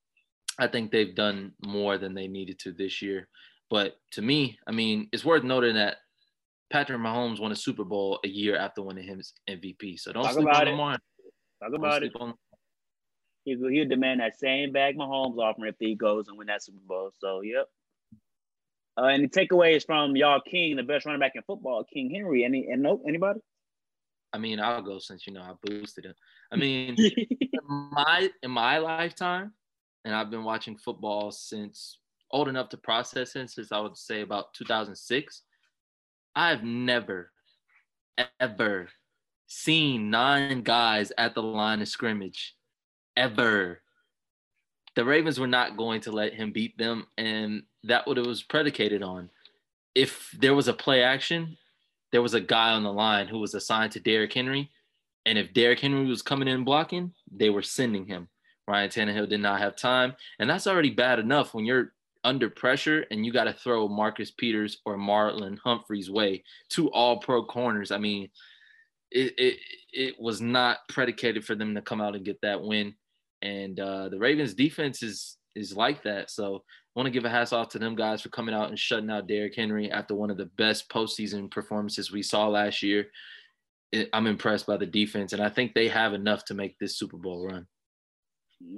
I 0.58 0.66
think 0.68 0.90
they've 0.90 1.14
done 1.14 1.52
more 1.64 1.98
than 1.98 2.14
they 2.14 2.28
needed 2.28 2.58
to 2.60 2.72
this 2.72 3.02
year. 3.02 3.28
But 3.68 3.96
to 4.12 4.22
me, 4.22 4.58
I 4.66 4.72
mean, 4.72 5.08
it's 5.12 5.24
worth 5.24 5.44
noting 5.44 5.74
that 5.74 5.96
Patrick 6.70 6.98
Mahomes 6.98 7.38
won 7.40 7.52
a 7.52 7.56
Super 7.56 7.84
Bowl 7.84 8.18
a 8.24 8.28
year 8.28 8.56
after 8.56 8.80
winning 8.82 9.06
his 9.06 9.34
MVP. 9.50 10.00
So 10.00 10.12
don't 10.12 10.22
Talk 10.24 10.32
sleep 10.32 10.48
on. 10.48 10.64
Lamar. 10.66 10.92
Talk 10.92 11.70
Don't 11.72 11.74
about 11.74 12.02
it. 12.02 12.12
on- 12.18 12.34
He'll, 13.44 13.68
he'll 13.68 13.88
demand 13.88 14.18
that 14.20 14.36
same 14.40 14.72
bag 14.72 14.96
Mahomes 14.96 15.38
offering 15.38 15.68
if 15.68 15.76
he 15.78 15.94
goes 15.94 16.26
and 16.26 16.36
win 16.36 16.48
that 16.48 16.64
Super 16.64 16.80
Bowl. 16.88 17.12
So, 17.20 17.42
yep. 17.42 17.68
Uh, 18.98 19.04
any 19.04 19.28
takeaways 19.28 19.84
from 19.84 20.16
y'all 20.16 20.40
King, 20.40 20.76
the 20.76 20.82
best 20.82 21.04
running 21.04 21.20
back 21.20 21.32
in 21.34 21.42
football, 21.42 21.84
King 21.84 22.10
Henry? 22.10 22.44
Any 22.44 22.68
and 22.70 22.82
nope, 22.82 23.02
anybody? 23.06 23.40
I 24.32 24.38
mean, 24.38 24.58
I'll 24.60 24.82
go 24.82 24.98
since 24.98 25.26
you 25.26 25.32
know 25.32 25.42
I 25.42 25.52
boosted 25.62 26.06
him. 26.06 26.14
I 26.52 26.56
mean, 26.56 26.96
in 26.98 27.60
my 27.62 28.30
in 28.42 28.50
my 28.50 28.78
lifetime, 28.78 29.52
and 30.04 30.14
I've 30.14 30.30
been 30.30 30.44
watching 30.44 30.76
football 30.76 31.30
since 31.30 31.98
old 32.30 32.48
enough 32.48 32.68
to 32.70 32.76
process 32.76 33.36
it 33.36 33.50
since 33.50 33.72
I 33.72 33.80
would 33.80 33.96
say 33.96 34.22
about 34.22 34.54
2006. 34.54 35.42
I've 36.34 36.62
never, 36.64 37.32
ever 38.40 38.88
seen 39.46 40.10
nine 40.10 40.62
guys 40.62 41.12
at 41.16 41.34
the 41.34 41.42
line 41.42 41.80
of 41.80 41.88
scrimmage, 41.88 42.54
ever. 43.16 43.82
The 44.96 45.04
Ravens 45.04 45.38
were 45.38 45.46
not 45.46 45.76
going 45.76 46.00
to 46.02 46.12
let 46.12 46.34
him 46.34 46.52
beat 46.52 46.76
them, 46.78 47.06
and 47.16 47.62
that 47.84 48.06
what 48.06 48.18
it 48.18 48.26
was 48.26 48.42
predicated 48.42 49.02
on. 49.02 49.30
If 49.94 50.30
there 50.38 50.54
was 50.54 50.68
a 50.68 50.72
play 50.72 51.02
action, 51.02 51.56
there 52.12 52.22
was 52.22 52.34
a 52.34 52.40
guy 52.40 52.72
on 52.72 52.82
the 52.82 52.92
line 52.92 53.28
who 53.28 53.38
was 53.38 53.54
assigned 53.54 53.92
to 53.92 54.00
Derrick 54.00 54.32
Henry, 54.32 54.70
and 55.26 55.38
if 55.38 55.52
Derrick 55.52 55.80
Henry 55.80 56.06
was 56.06 56.22
coming 56.22 56.48
in 56.48 56.64
blocking, 56.64 57.12
they 57.30 57.50
were 57.50 57.62
sending 57.62 58.06
him. 58.06 58.28
Ryan 58.66 58.90
Tannehill 58.90 59.28
did 59.28 59.40
not 59.40 59.60
have 59.60 59.76
time, 59.76 60.14
and 60.38 60.48
that's 60.48 60.66
already 60.66 60.90
bad 60.90 61.18
enough 61.18 61.54
when 61.54 61.64
you're 61.64 61.92
under 62.24 62.50
pressure 62.50 63.06
and 63.10 63.24
you 63.24 63.32
got 63.32 63.44
to 63.44 63.52
throw 63.52 63.86
Marcus 63.86 64.32
Peters 64.32 64.78
or 64.84 64.96
Marlon 64.96 65.58
Humphrey's 65.62 66.10
way, 66.10 66.42
two 66.68 66.90
all 66.90 67.18
pro 67.18 67.44
corners. 67.44 67.92
I 67.92 67.98
mean, 67.98 68.28
it, 69.12 69.32
it 69.38 69.58
it 69.92 70.20
was 70.20 70.40
not 70.40 70.78
predicated 70.88 71.44
for 71.44 71.54
them 71.54 71.74
to 71.74 71.82
come 71.82 72.00
out 72.00 72.16
and 72.16 72.24
get 72.24 72.40
that 72.42 72.60
win. 72.60 72.94
And 73.42 73.78
uh, 73.78 74.08
the 74.08 74.18
Ravens 74.18 74.54
defense 74.54 75.02
is 75.02 75.36
is 75.54 75.76
like 75.76 76.02
that. 76.02 76.30
So 76.30 76.56
I 76.56 76.60
want 77.00 77.06
to 77.06 77.10
give 77.10 77.24
a 77.24 77.30
hats 77.30 77.52
off 77.52 77.70
to 77.70 77.78
them 77.78 77.94
guys 77.94 78.22
for 78.22 78.28
coming 78.28 78.54
out 78.54 78.68
and 78.68 78.78
shutting 78.78 79.10
out 79.10 79.26
Derrick 79.26 79.54
Henry 79.54 79.90
after 79.90 80.14
one 80.14 80.30
of 80.30 80.36
the 80.36 80.50
best 80.56 80.88
postseason 80.88 81.50
performances 81.50 82.12
we 82.12 82.22
saw 82.22 82.48
last 82.48 82.82
year. 82.82 83.06
It, 83.92 84.08
I'm 84.12 84.26
impressed 84.26 84.66
by 84.66 84.76
the 84.76 84.86
defense, 84.86 85.32
and 85.32 85.42
I 85.42 85.48
think 85.48 85.72
they 85.74 85.88
have 85.88 86.12
enough 86.12 86.44
to 86.46 86.54
make 86.54 86.78
this 86.78 86.98
Super 86.98 87.16
Bowl 87.16 87.46
run. 87.46 87.66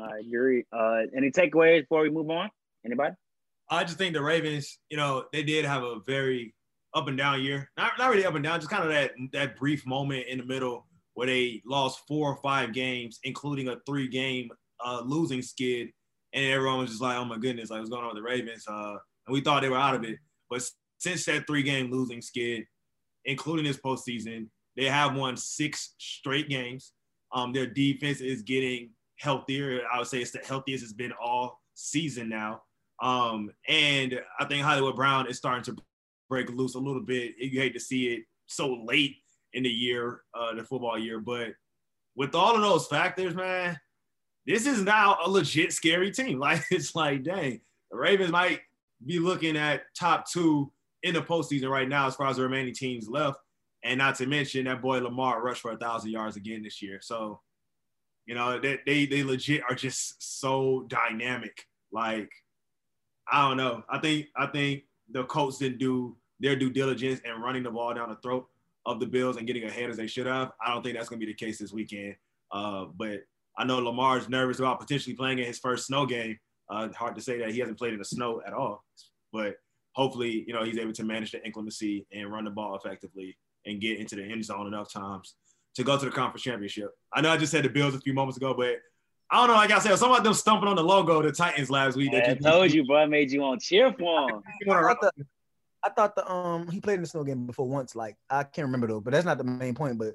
I 0.01 0.19
agree. 0.19 0.65
Uh, 0.73 1.03
any 1.17 1.31
takeaways 1.31 1.83
before 1.83 2.03
we 2.03 2.11
move 2.11 2.31
on? 2.31 2.51
Anybody? 2.85 3.15
I 3.71 3.85
just 3.85 3.99
think 3.99 4.15
the 4.15 4.23
Ravens, 4.23 4.79
you 4.91 4.97
know, 4.97 5.25
they 5.33 5.43
did 5.43 5.65
have 5.65 5.83
a 5.83 6.01
very 6.07 6.55
up 6.95 7.07
and 7.07 7.17
down 7.17 7.43
year. 7.43 7.71
Not, 7.77 7.93
not 7.99 8.11
really 8.11 8.25
up 8.27 8.35
and 8.35 8.43
down, 8.43 8.61
just 8.61 8.71
kind 8.71 8.83
of 8.83 8.91
that 8.91 9.13
that 9.33 9.57
brief 9.57 9.87
moment 9.87 10.27
in 10.27 10.39
the 10.39 10.45
middle 10.45 10.87
where 11.19 11.27
they 11.27 11.61
lost 11.67 12.07
four 12.07 12.33
or 12.33 12.37
five 12.37 12.73
games, 12.73 13.19
including 13.25 13.67
a 13.67 13.77
three 13.85 14.07
game 14.07 14.49
uh, 14.85 15.03
losing 15.05 15.43
skid, 15.43 15.89
and 16.33 16.45
everyone 16.45 16.79
was 16.79 16.91
just 16.91 17.03
like, 17.03 17.17
"Oh 17.17 17.25
my 17.25 17.39
goodness, 17.39 17.71
like 17.71 17.81
what's 17.81 17.91
going 17.91 18.05
on 18.05 18.15
with 18.15 18.23
the 18.23 18.31
Ravens?" 18.31 18.65
Uh, 18.69 18.95
and 19.27 19.35
we 19.35 19.41
thought 19.41 19.63
they 19.63 19.69
were 19.69 19.77
out 19.77 19.97
of 19.97 20.05
it, 20.05 20.17
but 20.49 20.63
since 20.99 21.25
that 21.25 21.45
three 21.49 21.65
game 21.65 21.91
losing 21.91 22.23
skid, 22.23 22.63
including 23.25 23.65
this 23.65 23.79
postseason, 23.79 24.47
they 24.77 24.85
have 24.85 25.17
won 25.17 25.37
six 25.37 25.97
straight 25.99 26.49
games. 26.49 26.93
Um, 27.33 27.53
their 27.53 27.67
defense 27.67 28.21
is 28.21 28.43
getting 28.43 28.91
healthier. 29.17 29.81
I 29.93 29.99
would 29.99 30.07
say 30.07 30.23
it's 30.23 30.31
the 30.31 30.39
healthiest 30.47 30.85
it's 30.85 30.93
been 30.93 31.13
all 31.21 31.61
season 31.75 32.29
now. 32.29 32.63
Um, 33.03 33.51
and 33.67 34.21
I 34.39 34.45
think 34.45 34.63
Hollywood 34.63 34.95
Brown 34.95 35.29
is 35.29 35.37
starting 35.37 35.65
to 35.65 35.83
break 36.31 36.49
loose 36.51 36.77
a 36.77 36.79
little 36.79 37.03
bit. 37.03 37.35
You 37.39 37.61
hate 37.61 37.75
to 37.75 37.81
see 37.81 38.07
it 38.15 38.23
so 38.47 38.85
late 38.85 39.17
in 39.53 39.63
the 39.63 39.69
year, 39.69 40.23
uh, 40.35 40.55
the 40.55 40.63
football 40.63 40.99
year, 40.99 41.21
but 41.21 41.49
with 42.17 42.35
all 42.35 42.55
of 42.55 42.63
those 42.63 42.87
factors, 42.87 43.35
man, 43.35 43.79
this 44.47 44.67
is 44.67 44.83
now 44.83 45.19
a 45.25 45.31
legit 45.31 45.73
scary 45.73 46.11
team. 46.11 46.39
Like 46.49 46.65
it's 46.71 46.95
like, 46.95 47.23
dang, 47.23 47.61
the 47.91 47.97
Ravens 47.97 48.31
might 48.31 48.61
be 49.05 49.19
looking 49.19 49.57
at 49.57 49.83
top 49.99 50.29
two 50.29 50.73
in 51.03 51.15
the 51.15 51.23
postseason 51.23 51.69
right 51.69 51.89
now 51.89 52.07
as 52.07 52.17
far 52.17 52.29
as 52.29 52.37
the 52.37 52.43
remaining 52.43 52.75
teams 52.75 53.09
left. 53.09 53.39
And 53.85 53.99
not 53.99 54.17
to 54.17 54.27
mention 54.27 54.65
that 54.65 54.83
boy 54.83 54.99
Lamar 54.99 55.43
rushed 55.43 55.63
for 55.63 55.73
a 55.73 55.77
thousand 55.77 56.11
yards 56.11 56.37
again 56.37 56.63
this 56.63 56.83
year. 56.83 56.99
So, 57.01 57.41
you 58.27 58.35
know, 58.35 58.59
they, 58.59 58.81
they 58.85 59.07
they 59.07 59.23
legit 59.23 59.63
are 59.69 59.77
just 59.77 60.41
so 60.41 60.87
dynamic. 60.89 61.65
Like, 61.93 62.31
I 63.31 63.47
don't 63.47 63.57
know. 63.57 63.85
I 63.89 63.99
think 63.99 64.27
I 64.37 64.47
think 64.47 64.83
the 65.11 65.25
Colts 65.25 65.59
didn't 65.59 65.79
do 65.79 66.17
their 66.41 66.57
due 66.57 66.71
diligence 66.71 67.21
in 67.21 67.41
running 67.41 67.63
the 67.63 67.71
ball 67.71 67.95
down 67.95 68.09
the 68.09 68.17
throat 68.17 68.47
of 68.89 69.01
the 69.01 69.07
Bills 69.07 69.37
and 69.37 69.47
getting 69.47 69.65
ahead 69.65 69.91
as 69.91 69.99
they 69.99 70.07
should 70.07 70.27
have. 70.27 70.53
I 70.65 70.73
don't 70.73 70.83
think 70.83 70.97
that's 70.97 71.09
going 71.09 71.21
to 71.21 71.27
be 71.27 71.31
the 71.31 71.37
case 71.37 71.59
this 71.59 71.73
weekend. 71.73 72.17
Uh, 72.51 72.87
but 72.97 73.21
I 73.57 73.65
know 73.65 73.79
Lamar's 73.79 74.29
nervous 74.29 74.59
about 74.59 74.81
potentially 74.81 75.15
playing 75.15 75.39
in 75.39 75.45
his 75.45 75.59
first 75.59 75.87
snow 75.87 76.07
game. 76.07 76.39
Uh, 76.71 76.89
hard 76.93 77.15
to 77.15 77.21
say 77.21 77.39
that 77.39 77.53
he 77.53 77.61
hasn't 77.61 77.79
played 77.79 77.93
in 77.93 77.99
the 77.99 78.05
snow 78.05 78.41
at 78.47 78.53
all, 78.53 78.85
but 79.33 79.57
hopefully, 79.93 80.45
you 80.47 80.55
know, 80.55 80.65
he's 80.65 80.79
able 80.79 80.93
to 80.93 81.05
manage 81.05 81.33
the 81.33 81.45
inclemency 81.45 82.07
and 82.13 82.31
run 82.31 82.45
the 82.45 82.51
ball 82.51 82.77
effectively 82.77 83.37
and 83.67 83.81
get 83.81 83.99
into 83.99 84.17
the 84.17 84.23
end 84.23 84.45
zone 84.45 84.67
enough 84.67 84.93
times 84.93 85.35
to 85.75 85.85
go 85.85 85.99
to 85.99 86.05
the 86.05 86.11
conference 86.11 86.43
championship. 86.43 86.91
I 87.13 87.21
know 87.21 87.31
I 87.31 87.37
just 87.37 87.53
said 87.53 87.65
the 87.65 87.69
Bills 87.69 87.95
a 87.95 88.01
few 88.01 88.15
moments 88.15 88.37
ago, 88.37 88.55
but 88.55 88.77
I 89.31 89.39
don't 89.39 89.49
know. 89.49 89.55
Like 89.55 89.71
I 89.71 89.79
said, 89.79 89.97
some 89.99 90.13
of 90.13 90.25
them 90.25 90.35
stumping 90.35 90.69
on 90.69 90.77
the 90.77 90.85
logo 90.85 91.19
of 91.19 91.25
the 91.25 91.33
Titans 91.33 91.71
last 91.71 91.97
week. 91.97 92.13
I 92.15 92.35
told 92.35 92.73
you, 92.73 92.85
bro. 92.87 92.97
I 92.97 93.07
made 93.07 93.31
you 93.31 93.41
want 93.41 93.61
to 93.61 93.67
cheer 93.67 93.93
for 93.93 94.31
him. 94.31 94.43
I 95.85 95.91
thought, 95.91 96.15
the, 96.17 96.23
I 96.23 96.27
thought 96.27 96.33
the 96.33 96.33
um 96.33 96.69
he 96.69 96.81
played 96.81 96.95
in 96.95 97.03
the 97.03 97.07
snow 97.07 97.25
game 97.25 97.47
before 97.47 97.69
once. 97.69 97.95
Like 97.95 98.17
I 98.29 98.45
can't 98.45 98.67
remember 98.67 98.87
though, 98.87 99.01
but 99.01 99.13
that's 99.13 99.27
not 99.27 99.39
the 99.39 99.45
main 99.45 99.75
point. 99.75 99.99
But 99.99 100.15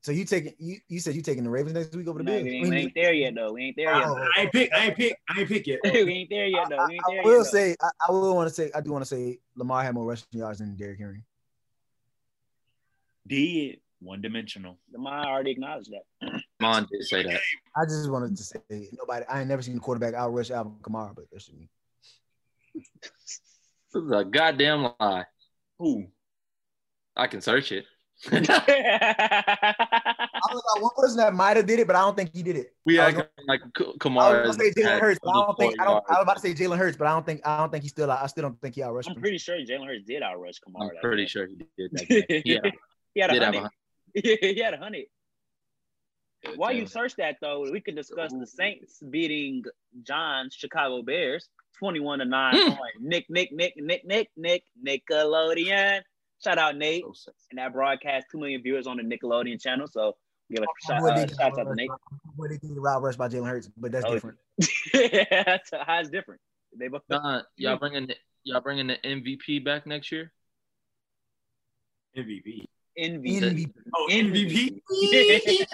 so 0.00 0.12
you 0.12 0.24
taking 0.24 0.54
you 0.58 0.78
you 0.88 1.00
said 1.00 1.14
you 1.14 1.22
taking 1.22 1.44
the 1.44 1.50
Ravens 1.50 1.74
next 1.74 1.94
week 1.94 2.08
over 2.08 2.18
the 2.18 2.24
No, 2.24 2.32
Bills? 2.32 2.44
we, 2.44 2.50
ain't, 2.50 2.68
we 2.68 2.76
ain't 2.76 2.94
there 2.94 3.12
yet, 3.12 3.34
though. 3.34 3.52
We 3.52 3.64
ain't 3.64 3.76
there 3.76 3.94
yet. 3.94 4.04
Oh. 4.08 4.14
though. 4.14 4.28
I 4.36 4.40
ain't 4.42 4.52
pick. 4.52 4.72
I 4.72 4.86
ain't 4.86 4.96
pick. 4.96 5.16
I 5.28 5.40
ain't 5.40 5.48
pick 5.48 5.66
yet. 5.66 5.80
we 5.84 5.90
ain't 6.12 6.30
there 6.30 6.46
yet, 6.46 6.68
though. 6.70 6.86
We 6.86 6.94
ain't 6.94 7.04
I, 7.08 7.10
there 7.12 7.20
I 7.20 7.24
will 7.24 7.32
yet. 7.32 7.44
though. 7.44 7.50
say 7.50 7.76
I, 7.82 7.90
I 8.08 8.12
will 8.12 8.34
want 8.34 8.48
to 8.48 8.54
say 8.54 8.70
I 8.74 8.80
do 8.80 8.92
want 8.92 9.02
to 9.02 9.08
say 9.08 9.38
Lamar 9.56 9.82
had 9.82 9.94
more 9.94 10.06
rushing 10.06 10.26
yards 10.32 10.60
than 10.60 10.76
Derrick 10.76 10.98
Henry. 10.98 11.24
Did 13.26 13.80
one 14.00 14.20
dimensional. 14.20 14.78
Lamar 14.92 15.26
already 15.26 15.50
acknowledged 15.50 15.90
that. 15.92 16.32
Mon 16.60 16.86
did 16.90 17.04
say 17.04 17.22
that. 17.24 17.40
I 17.76 17.84
just 17.84 18.10
wanted 18.10 18.36
to 18.36 18.42
say 18.42 18.60
nobody. 18.92 19.24
I 19.28 19.40
ain't 19.40 19.48
never 19.48 19.62
seen 19.62 19.76
a 19.76 19.80
quarterback 19.80 20.14
outrush 20.14 20.50
Alvin 20.50 20.74
Kamara, 20.80 21.14
but 21.14 21.24
that's 21.30 21.52
me. 21.52 21.68
This 23.92 24.02
is 24.02 24.10
a 24.12 24.24
goddamn 24.24 24.92
lie. 25.00 25.24
Who? 25.78 26.06
I 27.16 27.26
can 27.26 27.40
search 27.40 27.72
it. 27.72 27.84
I 28.32 28.38
was 30.50 30.62
like 30.74 30.82
one 30.82 30.90
person 30.96 31.16
that 31.18 31.34
might 31.34 31.56
have 31.56 31.66
did 31.66 31.78
it, 31.80 31.86
but 31.86 31.94
I 31.96 32.00
don't 32.00 32.16
think 32.16 32.34
he 32.34 32.42
did 32.42 32.56
it. 32.56 32.74
we 32.84 32.98
I 32.98 33.06
was 33.06 33.16
act 33.16 33.30
like 33.46 33.60
K- 33.76 33.84
I 33.84 33.92
Kamara. 33.98 34.46
was 34.46 34.56
gonna 34.56 34.70
say 34.72 34.82
Jalen 34.82 35.00
Hurts, 35.00 35.20
but 35.22 35.30
I 35.30 35.34
don't 35.46 35.58
think 35.58 35.80
I 35.80 35.84
don't. 35.84 36.04
I 36.08 36.12
was 36.14 36.22
about 36.22 36.36
to 36.36 36.42
say 36.42 36.54
Jalen 36.54 36.78
Hurts, 36.78 36.96
but 36.96 37.06
I 37.06 37.10
don't 37.10 37.24
think 37.26 37.46
I 37.46 37.56
don't 37.58 37.70
think 37.70 37.82
he 37.84 37.88
still. 37.88 38.10
I 38.10 38.26
still 38.26 38.42
don't 38.42 38.60
think 38.60 38.74
he 38.74 38.80
outrushed 38.80 39.08
I'm 39.08 39.14
him. 39.16 39.20
pretty 39.22 39.38
sure 39.38 39.56
Jalen 39.58 39.86
Hurts 39.86 40.04
did 40.04 40.22
outrushed 40.22 40.60
Kamara. 40.68 40.90
I'm 40.90 41.00
pretty 41.00 41.22
game. 41.22 41.28
sure 41.28 41.46
he 41.46 41.56
did 41.76 41.90
that. 41.92 42.08
game. 42.08 42.42
Yeah. 42.44 42.70
He 43.14 43.20
had 43.20 43.30
a 43.30 43.32
Did 43.34 43.42
have 43.42 43.54
a 43.54 43.58
hundred. 43.58 43.70
he 44.14 44.60
had 44.62 44.74
a 44.74 44.78
hundred. 44.78 45.04
While 46.56 46.72
you 46.72 46.86
search 46.86 47.14
that 47.16 47.36
though, 47.40 47.68
we 47.70 47.80
can 47.80 47.94
discuss 47.94 48.32
the 48.32 48.46
Saints 48.46 49.00
beating 49.10 49.62
John's 50.02 50.54
Chicago 50.54 51.02
Bears 51.02 51.48
21 51.78 52.18
to 52.20 52.24
9 52.24 52.54
Mm. 52.54 52.78
Nick, 53.00 53.26
Nick, 53.30 53.52
Nick, 53.52 53.74
Nick, 53.76 54.04
Nick, 54.04 54.30
Nick, 54.36 54.64
Nickelodeon. 54.84 56.02
Shout 56.42 56.58
out 56.58 56.76
Nate 56.76 57.04
and 57.50 57.58
that 57.58 57.72
broadcast, 57.72 58.26
two 58.30 58.38
million 58.38 58.62
viewers 58.62 58.86
on 58.86 58.96
the 58.96 59.02
Nickelodeon 59.02 59.60
channel. 59.60 59.86
So 59.88 60.16
give 60.50 60.62
a 60.62 60.66
shout, 60.86 61.02
uh, 61.02 61.26
shout 61.26 61.58
out 61.58 61.64
to 61.64 61.74
Nate. 61.74 61.90
Boy, 62.36 62.48
they 62.48 62.58
did 62.58 62.74
the 62.76 62.80
route 62.80 63.02
rush 63.02 63.16
by 63.16 63.28
Jalen 63.28 63.48
Hurts, 63.48 63.68
but 63.76 63.90
that's 63.92 64.04
Oh, 64.06 64.12
different. 64.14 64.38
That's 64.92 65.70
how 65.72 66.00
it's 66.00 66.10
different. 66.10 66.40
They 66.76 66.88
both 66.88 67.02
John, 67.10 67.42
y'all 67.56 67.76
bringing 67.76 68.06
the, 68.08 68.14
y'all 68.44 68.60
bringing 68.60 68.86
the 68.88 68.96
MVP 69.04 69.64
back 69.64 69.86
next 69.86 70.12
year? 70.12 70.32
MVP. 72.16 72.64
envy. 72.96 73.40
MVP. 73.40 73.72
Oh, 73.96 74.08
MVP. 74.10 74.80
MVP. 74.90 75.66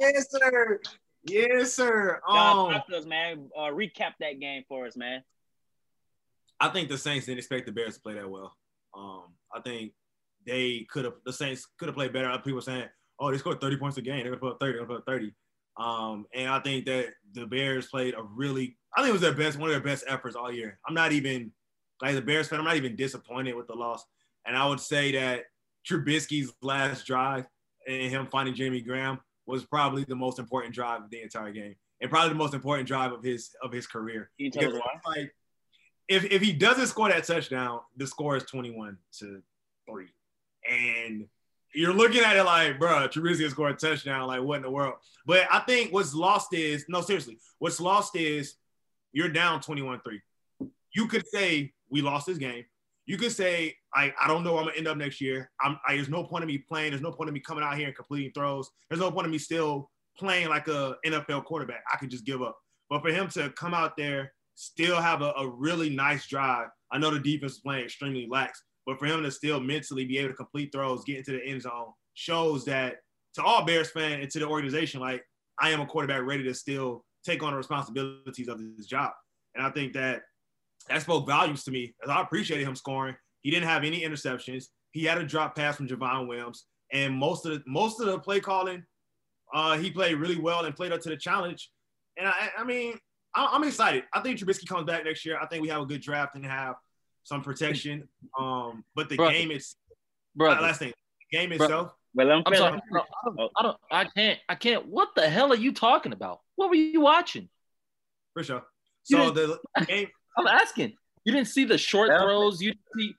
yes, 0.00 0.30
sir. 0.30 0.80
Yes, 1.24 1.74
sir. 1.74 2.20
John, 2.28 2.66
Um, 2.68 2.72
talk 2.72 2.86
to 2.88 2.96
us, 2.96 3.04
man. 3.04 3.50
Uh, 3.56 3.70
recap 3.70 4.14
that 4.20 4.40
game 4.40 4.64
for 4.68 4.86
us, 4.86 4.96
man. 4.96 5.22
I 6.60 6.68
think 6.68 6.88
the 6.88 6.98
Saints 6.98 7.26
didn't 7.26 7.38
expect 7.38 7.66
the 7.66 7.72
Bears 7.72 7.94
to 7.96 8.00
play 8.00 8.14
that 8.14 8.28
well. 8.28 8.56
Um, 8.94 9.34
I 9.54 9.60
think 9.60 9.92
they 10.46 10.86
could 10.90 11.04
have 11.04 11.14
the 11.24 11.32
Saints 11.32 11.66
could 11.78 11.86
have 11.88 11.94
played 11.94 12.12
better. 12.12 12.28
Other 12.28 12.42
people 12.42 12.60
saying, 12.60 12.88
"Oh, 13.18 13.30
they 13.30 13.38
scored 13.38 13.60
30 13.60 13.76
points 13.76 13.96
a 13.96 14.02
game. 14.02 14.22
They're 14.22 14.30
gonna 14.32 14.40
put 14.40 14.52
up 14.52 14.60
30. 14.60 14.72
They're 14.72 14.86
gonna 14.86 14.94
put 14.94 14.98
up 15.00 15.06
30." 15.06 15.34
Um, 15.76 16.26
and 16.34 16.48
I 16.50 16.58
think 16.58 16.86
that 16.86 17.14
the 17.32 17.46
Bears 17.46 17.86
played 17.86 18.14
a 18.14 18.22
really, 18.22 18.76
I 18.96 19.00
think 19.00 19.10
it 19.10 19.12
was 19.12 19.20
their 19.20 19.34
best, 19.34 19.58
one 19.58 19.68
of 19.70 19.74
their 19.74 19.80
best 19.82 20.04
efforts 20.08 20.34
all 20.34 20.50
year. 20.50 20.80
I'm 20.86 20.94
not 20.94 21.12
even 21.12 21.52
like 22.02 22.16
the 22.16 22.22
Bears 22.22 22.48
fan. 22.48 22.58
I'm 22.58 22.64
not 22.64 22.76
even 22.76 22.96
disappointed 22.96 23.54
with 23.54 23.68
the 23.68 23.74
loss. 23.74 24.04
And 24.44 24.56
I 24.56 24.66
would 24.66 24.80
say 24.80 25.12
that 25.12 25.44
Trubisky's 25.88 26.52
last 26.62 27.06
drive 27.06 27.46
and 27.86 28.10
him 28.10 28.26
finding 28.26 28.54
Jimmy 28.54 28.80
Graham 28.80 29.20
was 29.48 29.64
probably 29.64 30.04
the 30.04 30.14
most 30.14 30.38
important 30.38 30.74
drive 30.74 31.02
of 31.02 31.10
the 31.10 31.22
entire 31.22 31.50
game, 31.50 31.74
and 32.00 32.10
probably 32.10 32.28
the 32.28 32.34
most 32.34 32.54
important 32.54 32.86
drive 32.86 33.12
of 33.12 33.24
his 33.24 33.50
of 33.62 33.72
his 33.72 33.86
career. 33.86 34.30
Because. 34.38 34.74
Like, 35.06 35.34
if 36.08 36.24
if 36.26 36.42
he 36.42 36.52
doesn't 36.52 36.86
score 36.86 37.08
that 37.08 37.24
touchdown, 37.24 37.80
the 37.96 38.06
score 38.06 38.36
is 38.36 38.44
21 38.44 38.98
to 39.20 39.42
three, 39.90 40.08
and 40.70 41.26
you're 41.74 41.94
looking 41.94 42.22
at 42.22 42.36
it 42.36 42.44
like, 42.44 42.78
bro, 42.78 43.08
Trubisky 43.08 43.48
scored 43.50 43.72
a 43.72 43.74
touchdown. 43.74 44.26
Like, 44.26 44.42
what 44.42 44.56
in 44.56 44.62
the 44.62 44.70
world? 44.70 44.94
But 45.26 45.46
I 45.50 45.60
think 45.60 45.92
what's 45.92 46.14
lost 46.14 46.52
is 46.52 46.84
no, 46.88 47.00
seriously, 47.00 47.38
what's 47.58 47.80
lost 47.80 48.16
is 48.16 48.54
you're 49.12 49.28
down 49.28 49.60
21 49.60 50.00
3. 50.00 50.20
You 50.94 51.08
could 51.08 51.26
say 51.26 51.72
we 51.90 52.02
lost 52.02 52.26
this 52.26 52.38
game. 52.38 52.64
You 53.06 53.16
could 53.16 53.32
say 53.32 53.76
I, 53.94 54.12
I 54.20 54.28
don't 54.28 54.44
know 54.44 54.52
where 54.52 54.62
I'm 54.62 54.68
gonna 54.68 54.78
end 54.78 54.88
up 54.88 54.96
next 54.96 55.20
year. 55.20 55.50
I'm 55.60 55.78
I, 55.86 55.96
there's 55.96 56.08
no 56.08 56.24
point 56.24 56.44
of 56.44 56.48
me 56.48 56.58
playing. 56.58 56.90
There's 56.90 57.02
no 57.02 57.12
point 57.12 57.28
of 57.28 57.34
me 57.34 57.40
coming 57.40 57.64
out 57.64 57.76
here 57.76 57.86
and 57.86 57.96
completing 57.96 58.32
throws. 58.32 58.68
There's 58.88 59.00
no 59.00 59.10
point 59.10 59.26
of 59.26 59.32
me 59.32 59.38
still 59.38 59.90
playing 60.18 60.48
like 60.48 60.68
a 60.68 60.96
NFL 61.06 61.44
quarterback. 61.44 61.82
I 61.92 61.96
could 61.96 62.10
just 62.10 62.26
give 62.26 62.42
up. 62.42 62.58
But 62.90 63.02
for 63.02 63.10
him 63.10 63.28
to 63.28 63.50
come 63.50 63.74
out 63.74 63.96
there, 63.96 64.32
still 64.54 65.00
have 65.00 65.22
a, 65.22 65.32
a 65.38 65.48
really 65.48 65.90
nice 65.90 66.26
drive. 66.26 66.68
I 66.90 66.98
know 66.98 67.10
the 67.10 67.20
defense 67.20 67.52
is 67.52 67.58
playing 67.60 67.84
extremely 67.84 68.26
lax, 68.28 68.62
but 68.86 68.98
for 68.98 69.06
him 69.06 69.22
to 69.22 69.30
still 69.30 69.60
mentally 69.60 70.04
be 70.04 70.18
able 70.18 70.30
to 70.30 70.34
complete 70.34 70.72
throws, 70.72 71.04
get 71.04 71.18
into 71.18 71.32
the 71.32 71.44
end 71.44 71.62
zone, 71.62 71.92
shows 72.14 72.64
that 72.64 72.96
to 73.34 73.42
all 73.42 73.64
Bears 73.64 73.90
fans 73.90 74.22
and 74.22 74.30
to 74.30 74.38
the 74.40 74.48
organization, 74.48 75.00
like 75.00 75.22
I 75.60 75.70
am 75.70 75.80
a 75.80 75.86
quarterback 75.86 76.22
ready 76.22 76.42
to 76.44 76.54
still 76.54 77.04
take 77.24 77.42
on 77.42 77.52
the 77.52 77.56
responsibilities 77.56 78.48
of 78.48 78.58
this 78.76 78.86
job. 78.86 79.12
And 79.54 79.64
I 79.64 79.70
think 79.70 79.92
that 79.92 80.22
that 80.88 81.02
spoke 81.02 81.26
volumes 81.26 81.64
to 81.64 81.70
me 81.70 81.94
as 82.02 82.10
I 82.10 82.22
appreciated 82.22 82.66
him 82.66 82.74
scoring. 82.74 83.16
He 83.42 83.50
didn't 83.50 83.68
have 83.68 83.84
any 83.84 84.02
interceptions. 84.02 84.66
He 84.92 85.04
had 85.04 85.18
a 85.18 85.24
drop 85.24 85.54
pass 85.56 85.76
from 85.76 85.88
Javon 85.88 86.26
Williams, 86.28 86.64
and 86.92 87.14
most 87.14 87.46
of 87.46 87.52
the 87.52 87.62
most 87.66 88.00
of 88.00 88.06
the 88.06 88.18
play 88.18 88.40
calling, 88.40 88.84
uh, 89.54 89.76
he 89.78 89.90
played 89.90 90.14
really 90.16 90.38
well 90.38 90.64
and 90.64 90.74
played 90.74 90.92
up 90.92 91.00
to 91.02 91.08
the 91.10 91.16
challenge. 91.16 91.70
And 92.16 92.26
I, 92.26 92.50
I 92.58 92.64
mean, 92.64 92.98
I- 93.34 93.50
I'm 93.52 93.64
excited. 93.64 94.04
I 94.12 94.20
think 94.20 94.38
Trubisky 94.38 94.66
comes 94.66 94.84
back 94.84 95.04
next 95.04 95.24
year. 95.24 95.38
I 95.40 95.46
think 95.46 95.62
we 95.62 95.68
have 95.68 95.82
a 95.82 95.86
good 95.86 96.00
draft 96.00 96.34
and 96.34 96.44
have 96.44 96.74
some 97.24 97.42
protection. 97.42 98.08
Um, 98.38 98.84
but 98.94 99.08
the 99.08 99.16
Brother. 99.16 99.32
game 99.34 99.50
is 99.50 99.76
Brother, 100.34 100.60
last 100.62 100.78
thing. 100.80 100.92
The 101.30 101.38
game 101.38 101.50
Brother. 101.50 101.64
itself. 101.64 101.92
Well, 102.14 102.26
let 102.26 102.38
him 102.38 102.42
I'm 102.46 102.54
sorry. 102.54 102.80
I 102.90 103.00
don't, 103.36 103.52
I 103.56 103.62
don't, 103.62 103.76
I 103.92 104.04
can't, 104.06 104.38
I 104.48 104.54
can't. 104.54 104.86
What 104.86 105.10
the 105.14 105.28
hell 105.28 105.52
are 105.52 105.56
you 105.56 105.72
talking 105.72 106.12
about? 106.12 106.40
What 106.56 106.70
were 106.70 106.74
you 106.74 107.00
watching? 107.02 107.48
For 108.34 108.42
sure. 108.42 108.62
You 109.08 109.18
So 109.18 109.30
the 109.30 109.58
game, 109.86 110.08
I'm 110.36 110.46
asking. 110.46 110.94
You 111.24 111.32
didn't 111.34 111.48
see 111.48 111.64
the 111.64 111.76
short 111.78 112.08
throws. 112.08 112.60
You 112.62 112.70
didn't 112.72 112.86
see 112.96 113.14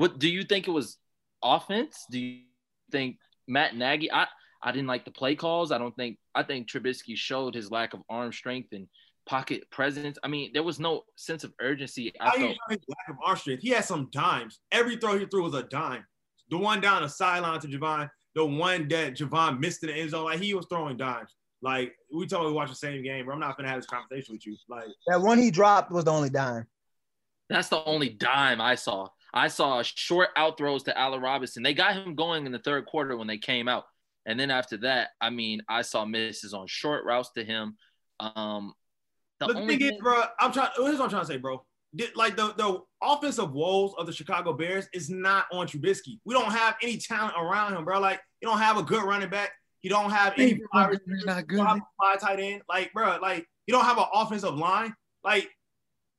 what? 0.00 0.18
Do 0.18 0.30
you 0.30 0.44
think 0.44 0.66
it 0.66 0.70
was 0.70 0.96
offense? 1.44 2.06
Do 2.10 2.18
you 2.18 2.40
think 2.90 3.16
Matt 3.46 3.76
Nagy? 3.76 4.10
I 4.10 4.26
I 4.62 4.72
didn't 4.72 4.86
like 4.86 5.04
the 5.04 5.10
play 5.10 5.34
calls. 5.34 5.70
I 5.70 5.76
don't 5.76 5.94
think. 5.94 6.16
I 6.34 6.42
think 6.42 6.68
Trubisky 6.68 7.16
showed 7.16 7.54
his 7.54 7.70
lack 7.70 7.92
of 7.92 8.00
arm 8.08 8.32
strength 8.32 8.70
and 8.72 8.88
pocket 9.26 9.70
presence. 9.70 10.16
I 10.24 10.28
mean, 10.28 10.52
there 10.54 10.62
was 10.62 10.80
no 10.80 11.02
sense 11.16 11.44
of 11.44 11.52
urgency. 11.60 12.12
I 12.18 12.30
how 12.30 12.36
felt. 12.36 12.56
his 12.70 12.78
lack 12.88 13.10
of 13.10 13.16
arm 13.22 13.36
strength? 13.36 13.62
He 13.62 13.68
had 13.68 13.84
some 13.84 14.08
dimes. 14.10 14.60
Every 14.72 14.96
throw 14.96 15.18
he 15.18 15.26
threw 15.26 15.42
was 15.42 15.52
a 15.52 15.64
dime. 15.64 16.06
The 16.48 16.56
one 16.56 16.80
down 16.80 17.02
the 17.02 17.08
sideline 17.08 17.60
to 17.60 17.68
Javon, 17.68 18.08
the 18.34 18.46
one 18.46 18.88
that 18.88 19.18
Javon 19.18 19.60
missed 19.60 19.82
in 19.82 19.90
the 19.90 19.96
end 19.96 20.10
zone, 20.10 20.24
like 20.24 20.40
he 20.40 20.54
was 20.54 20.66
throwing 20.70 20.96
dimes. 20.96 21.36
Like 21.60 21.92
we 22.10 22.26
told 22.26 22.46
we 22.46 22.52
watch 22.52 22.70
the 22.70 22.74
same 22.74 23.02
game, 23.02 23.26
but 23.26 23.32
I'm 23.32 23.40
not 23.40 23.58
gonna 23.58 23.68
have 23.68 23.78
this 23.78 23.86
conversation 23.86 24.34
with 24.34 24.46
you. 24.46 24.56
Like 24.66 24.88
That 25.08 25.20
one 25.20 25.38
he 25.38 25.50
dropped 25.50 25.92
was 25.92 26.04
the 26.04 26.12
only 26.12 26.30
dime. 26.30 26.66
That's 27.50 27.68
the 27.68 27.84
only 27.84 28.08
dime 28.08 28.62
I 28.62 28.76
saw. 28.76 29.08
I 29.32 29.48
saw 29.48 29.82
short 29.82 30.30
out 30.36 30.58
throws 30.58 30.82
to 30.84 30.98
Allen 30.98 31.20
Robinson. 31.20 31.62
They 31.62 31.74
got 31.74 31.94
him 31.94 32.14
going 32.14 32.46
in 32.46 32.52
the 32.52 32.58
third 32.58 32.86
quarter 32.86 33.16
when 33.16 33.26
they 33.26 33.38
came 33.38 33.68
out. 33.68 33.84
And 34.26 34.38
then 34.38 34.50
after 34.50 34.76
that, 34.78 35.10
I 35.20 35.30
mean, 35.30 35.62
I 35.68 35.82
saw 35.82 36.04
misses 36.04 36.52
on 36.52 36.66
short 36.66 37.04
routes 37.04 37.30
to 37.36 37.44
him. 37.44 37.76
Um, 38.18 38.74
the 39.38 39.46
the 39.46 39.54
only 39.54 39.76
thing 39.78 39.94
is, 39.94 40.00
bro, 40.00 40.22
I'm 40.38 40.52
trying. 40.52 40.68
Here's 40.76 40.98
what 40.98 41.04
I'm 41.04 41.10
trying 41.10 41.22
to 41.22 41.26
say, 41.26 41.36
bro. 41.38 41.64
Did- 41.94 42.14
Like 42.16 42.36
the 42.36 42.52
the 42.56 42.80
offensive 43.02 43.52
woes 43.52 43.94
of 43.98 44.06
the 44.06 44.12
Chicago 44.12 44.52
Bears 44.52 44.86
is 44.92 45.08
not 45.08 45.46
on 45.52 45.66
Trubisky. 45.66 46.18
We 46.24 46.34
don't 46.34 46.52
have 46.52 46.76
any 46.82 46.98
talent 46.98 47.34
around 47.38 47.74
him, 47.74 47.84
bro. 47.84 47.98
Like 48.00 48.20
you 48.42 48.48
don't 48.48 48.58
have 48.58 48.76
a 48.76 48.82
good 48.82 49.02
running 49.02 49.30
back. 49.30 49.50
You 49.82 49.88
don't 49.88 50.10
have 50.10 50.34
any 50.36 50.60
fly 50.70 50.86
receivers, 50.88 51.24
not 51.24 51.38
you 51.50 51.56
don't 51.56 51.66
have 51.66 51.76
a 51.78 51.82
fly 51.98 52.16
tight 52.20 52.40
end. 52.40 52.62
Like, 52.68 52.92
bro, 52.92 53.18
like 53.22 53.46
you 53.66 53.72
don't 53.72 53.86
have 53.86 53.96
an 53.96 54.04
offensive 54.12 54.54
line. 54.54 54.94
Like 55.24 55.48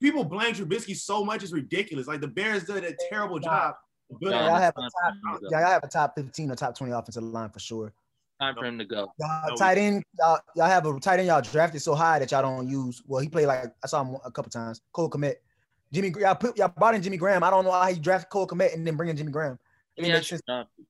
people 0.01 0.23
blame 0.23 0.53
Trubisky 0.53 0.95
so 0.95 1.23
much 1.23 1.43
it's 1.43 1.53
ridiculous. 1.53 2.07
Like 2.07 2.21
the 2.21 2.27
Bears 2.27 2.65
did 2.65 2.83
a 2.83 2.93
terrible 3.09 3.39
job. 3.39 3.75
of 4.09 4.19
building 4.19 4.39
Y'all 4.39 4.55
have 4.55 4.73
a 4.75 4.81
top, 4.81 4.91
for 4.91 5.29
him 5.29 5.39
to 5.39 5.47
yeah, 5.51 5.59
y'all 5.61 5.69
have 5.69 5.83
a 5.83 5.87
top 5.87 6.15
15 6.15 6.51
or 6.51 6.55
top 6.55 6.77
20 6.77 6.91
offensive 6.91 7.23
line 7.23 7.49
for 7.49 7.59
sure. 7.59 7.93
Time 8.41 8.55
for 8.55 8.65
him 8.65 8.79
to 8.79 8.86
go. 8.86 9.13
Y'all 9.19 9.49
No. 9.49 9.55
tight 9.55 9.78
end, 9.78 10.03
y'all, 10.17 10.39
y'all 10.55 10.67
have 10.67 10.86
a 10.86 10.99
tight 10.99 11.19
end 11.19 11.28
y'all 11.28 11.41
drafted 11.41 11.82
so 11.82 11.93
high 11.93 12.19
that 12.19 12.32
y'all 12.32 12.41
don't 12.41 12.67
use. 12.67 13.01
Well, 13.05 13.21
he 13.21 13.29
played 13.29 13.45
like 13.45 13.71
I 13.83 13.87
saw 13.87 14.03
him 14.03 14.17
a 14.25 14.32
couple 14.32 14.49
times. 14.49 14.82
Cole 14.91 15.09
Kmet. 15.09 15.36
Jimmy, 15.93 16.13
y'all 16.19 16.36
put 16.36 16.57
y'all 16.57 16.69
brought 16.69 16.95
in 16.95 17.01
Jimmy 17.01 17.17
Graham. 17.17 17.43
I 17.43 17.49
don't 17.49 17.63
know 17.63 17.71
how 17.71 17.87
you 17.87 17.99
drafted 17.99 18.29
Cole 18.29 18.47
Kmet 18.47 18.73
and 18.73 18.86
then 18.86 18.95
bring 18.95 19.09
in 19.09 19.17
Jimmy 19.17 19.32
Graham. 19.32 19.59
Let 19.97 20.03
me 20.03 20.11
It 20.11 20.15
ask 20.15 20.32
makes 20.32 20.41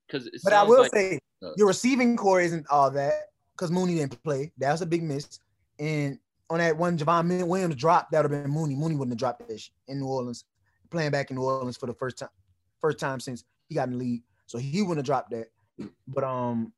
because 0.08 0.30
But 0.44 0.54
I 0.54 0.64
will 0.64 0.86
say 0.94 1.20
uh, 1.44 1.52
your 1.58 1.68
receiving 1.68 2.16
corps 2.16 2.42
isn't 2.42 2.66
all 2.70 2.90
that 2.92 3.14
because 3.54 3.72
Mooney 3.72 3.96
didn't 3.96 4.24
play. 4.24 4.52
That 4.60 4.72
was 4.72 4.82
a 4.82 4.86
big 4.86 5.04
miss. 5.04 5.40
And 5.80 6.20
on 6.52 6.58
that 6.58 6.78
one 6.78 6.98
Javon 6.98 7.48
Williams 7.48 7.76
drop, 7.76 8.12
that 8.12 8.22
would 8.22 8.32
have 8.32 8.44
been 8.44 8.52
Mooney. 8.52 8.76
Mooney 8.76 8.96
wouldn't 8.96 9.14
have 9.14 9.20
dropped 9.20 9.48
that 9.48 9.60
shit 9.60 9.74
in 9.88 10.02
New 10.02 10.08
Orleans, 10.08 10.44
playing 10.90 11.12
back 11.12 11.32
in 11.32 11.38
New 11.38 11.44
Orleans 11.44 11.78
for 11.78 11.86
the 11.86 11.94
first 11.94 12.18
time, 12.18 12.30
first 12.82 13.00
time 13.00 13.22
since 13.22 13.46
he 13.70 13.76
got 13.76 13.88
in 13.88 13.94
the 13.94 13.98
league. 13.98 14.24
So 14.48 14.58
he 14.58 14.82
wouldn't 14.82 14.98
have 14.98 15.06
dropped 15.06 15.32
that. 15.32 15.48
But 16.08 16.26
um, 16.26 16.74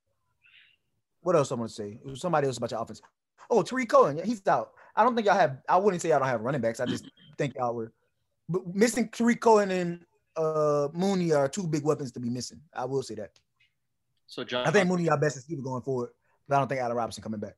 what 1.22 1.36
else 1.36 1.52
I 1.52 1.56
want 1.56 1.70
to 1.70 1.76
say? 1.76 2.00
It 2.06 2.06
was 2.06 2.22
somebody 2.22 2.46
else 2.46 2.58
about 2.58 2.70
your 2.70 2.82
offense. 2.82 3.02
Oh, 3.50 3.64
Tarik 3.64 3.90
Cohen, 3.90 4.18
yeah, 4.18 4.26
he's 4.26 4.46
out. 4.48 4.74
I 4.96 5.04
don't 5.04 5.16
think 5.16 5.26
y'all 5.26 5.36
have. 5.36 5.58
I 5.68 5.78
wouldn't 5.78 6.02
say 6.02 6.10
y'all 6.10 6.20
don't 6.20 6.28
have 6.28 6.42
running 6.42 6.62
backs. 6.62 6.80
I 6.80 6.86
just 6.86 7.10
think 7.38 7.56
y'all 7.56 7.74
were, 7.74 7.92
but 8.48 8.76
missing 8.76 9.10
Tarik 9.10 9.42
Cohen 9.42 9.72
and 9.72 10.06
uh 10.36 10.88
Mooney 10.94 11.34
are 11.34 11.50
two 11.50 11.66
big 11.68 11.84
weapons 11.84 12.12
to 12.12 12.20
be 12.20 12.30
missing. 12.30 12.62
I 12.76 12.86
will 12.86 13.02
say 13.02 13.16
that. 13.16 13.32
so 14.28 14.44
John, 14.44 14.68
I 14.68 14.72
think 14.72 14.88
Mooney 14.88 15.10
our 15.10 15.18
best 15.18 15.36
receiver 15.36 15.64
going 15.64 15.82
forward, 15.82 16.12
but 16.48 16.56
I 16.56 16.60
don't 16.60 16.68
think 16.68 16.80
Allen 16.80 16.96
Robinson 16.96 17.24
coming 17.24 17.40
back. 17.40 17.56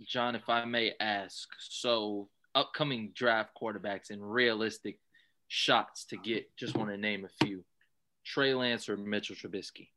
John, 0.00 0.34
if 0.34 0.48
I 0.48 0.64
may 0.64 0.92
ask, 0.98 1.48
so 1.58 2.28
upcoming 2.54 3.12
draft 3.14 3.50
quarterbacks 3.60 4.10
and 4.10 4.20
realistic 4.22 4.98
shots 5.48 6.04
to 6.06 6.16
get, 6.16 6.54
just 6.56 6.76
want 6.76 6.90
to 6.90 6.96
name 6.96 7.24
a 7.24 7.44
few: 7.44 7.64
Trey 8.24 8.54
Lance 8.54 8.88
or 8.88 8.96
Mitchell 8.96 9.36
Trubisky. 9.36 9.88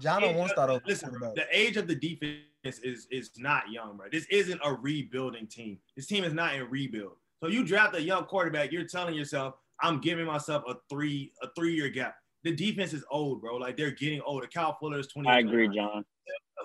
John 0.00 0.22
don't 0.22 0.36
want 0.36 0.48
to 0.48 0.54
start 0.54 0.70
off. 0.70 0.82
Listen, 0.86 1.10
quarterback. 1.10 1.34
the 1.34 1.46
age 1.56 1.76
of 1.76 1.86
the 1.86 1.94
defense 1.94 2.40
is 2.82 3.06
is 3.10 3.30
not 3.36 3.70
young, 3.70 3.96
bro. 3.96 4.06
This 4.10 4.26
isn't 4.30 4.60
a 4.64 4.72
rebuilding 4.72 5.46
team. 5.46 5.78
This 5.96 6.06
team 6.06 6.24
is 6.24 6.32
not 6.32 6.54
in 6.54 6.68
rebuild. 6.68 7.16
So 7.40 7.48
you 7.48 7.64
draft 7.64 7.94
a 7.94 8.02
young 8.02 8.24
quarterback, 8.24 8.72
you're 8.72 8.84
telling 8.84 9.14
yourself, 9.14 9.54
I'm 9.80 10.00
giving 10.00 10.26
myself 10.26 10.64
a 10.66 10.76
three 10.88 11.32
a 11.42 11.48
three 11.54 11.74
year 11.74 11.88
gap. 11.90 12.16
The 12.44 12.54
defense 12.54 12.92
is 12.92 13.04
old, 13.10 13.40
bro. 13.40 13.56
Like 13.56 13.76
they're 13.76 13.90
getting 13.90 14.20
older. 14.20 14.46
Cal 14.46 14.76
Fuller 14.78 14.98
is 14.98 15.08
20. 15.08 15.28
I 15.28 15.38
agree, 15.38 15.68
John. 15.74 16.04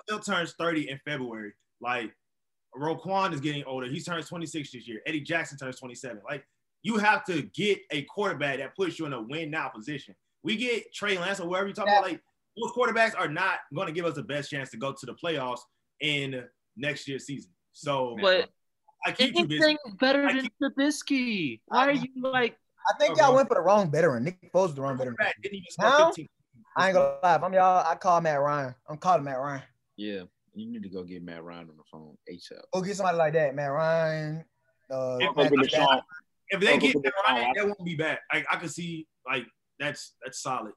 Still 0.07 0.19
turns 0.19 0.53
30 0.59 0.89
in 0.89 0.99
February. 1.05 1.53
Like 1.81 2.13
Roquan 2.77 3.33
is 3.33 3.39
getting 3.39 3.63
older. 3.63 3.87
He 3.87 4.01
turns 4.01 4.27
26 4.27 4.71
this 4.71 4.87
year. 4.87 5.01
Eddie 5.07 5.21
Jackson 5.21 5.57
turns 5.57 5.79
27. 5.79 6.21
Like 6.29 6.45
you 6.83 6.97
have 6.97 7.25
to 7.25 7.43
get 7.53 7.79
a 7.91 8.03
quarterback 8.03 8.57
that 8.59 8.75
puts 8.75 8.99
you 8.99 9.05
in 9.05 9.13
a 9.13 9.21
win 9.21 9.49
now 9.49 9.69
position. 9.69 10.15
We 10.43 10.57
get 10.57 10.93
Trey 10.93 11.17
Lance 11.17 11.39
or 11.39 11.47
whoever 11.47 11.67
you 11.67 11.73
talk 11.73 11.87
about, 11.87 12.03
like 12.03 12.21
those 12.57 12.71
quarterbacks 12.71 13.17
are 13.17 13.27
not 13.27 13.59
going 13.73 13.87
to 13.87 13.93
give 13.93 14.05
us 14.05 14.15
the 14.15 14.23
best 14.23 14.49
chance 14.49 14.69
to 14.71 14.77
go 14.77 14.93
to 14.93 15.05
the 15.05 15.13
playoffs 15.13 15.59
in 16.01 16.43
next 16.75 17.07
year's 17.07 17.25
season. 17.25 17.51
So, 17.71 18.17
But 18.21 18.49
I 19.05 19.11
keep 19.11 19.35
you 19.35 19.45
Trubisky. 19.45 19.77
better 19.99 20.25
I 20.25 20.33
than 20.33 20.49
Trubisky? 20.61 21.61
Why 21.65 21.87
are 21.87 21.91
you 21.91 22.09
like? 22.15 22.57
I 22.87 22.97
think 22.97 23.17
y'all 23.17 23.35
went 23.35 23.47
for 23.47 23.55
the 23.55 23.61
wrong 23.61 23.91
veteran. 23.91 24.23
Nick 24.23 24.51
Foles 24.53 24.67
was 24.67 24.75
the 24.75 24.81
wrong 24.81 24.97
veteran. 24.97 25.15
Quarterback 25.15 25.41
didn't 25.41 25.55
even 25.55 25.65
Now? 25.79 26.11
I 26.77 26.87
ain't 26.87 26.93
gonna 26.95 27.15
lie. 27.23 27.35
If 27.35 27.43
I'm 27.43 27.53
y'all, 27.53 27.85
I 27.85 27.95
call 27.95 28.21
Matt 28.21 28.39
Ryan. 28.39 28.75
I'm 28.87 28.97
calling 28.97 29.23
Matt 29.23 29.39
Ryan. 29.39 29.63
Yeah, 29.97 30.23
you 30.53 30.71
need 30.71 30.83
to 30.83 30.89
go 30.89 31.03
get 31.03 31.23
Matt 31.23 31.43
Ryan 31.43 31.69
on 31.69 31.77
the 31.77 31.83
phone 31.91 32.15
ASAP. 32.31 32.61
Go 32.71 32.81
get 32.81 32.95
somebody 32.95 33.17
like 33.17 33.33
that, 33.33 33.55
Matt 33.55 33.71
Ryan. 33.71 34.45
Uh, 34.89 35.17
If- 35.19 35.35
Matt 35.35 35.51
Look 35.51 35.63
at 35.65 35.69
Stafford. 35.69 35.87
Deshaun. 35.89 36.01
If 36.51 36.59
they 36.61 36.77
get 36.77 36.95
look 36.95 37.03
Matt 37.03 37.13
Ryan, 37.27 37.53
that 37.55 37.65
won't 37.65 37.85
be 37.85 37.95
bad. 37.95 38.19
I, 38.31 38.43
I 38.51 38.55
could 38.57 38.71
see 38.71 39.07
like 39.27 39.45
that's 39.79 40.15
that's 40.23 40.41
solid. 40.41 40.73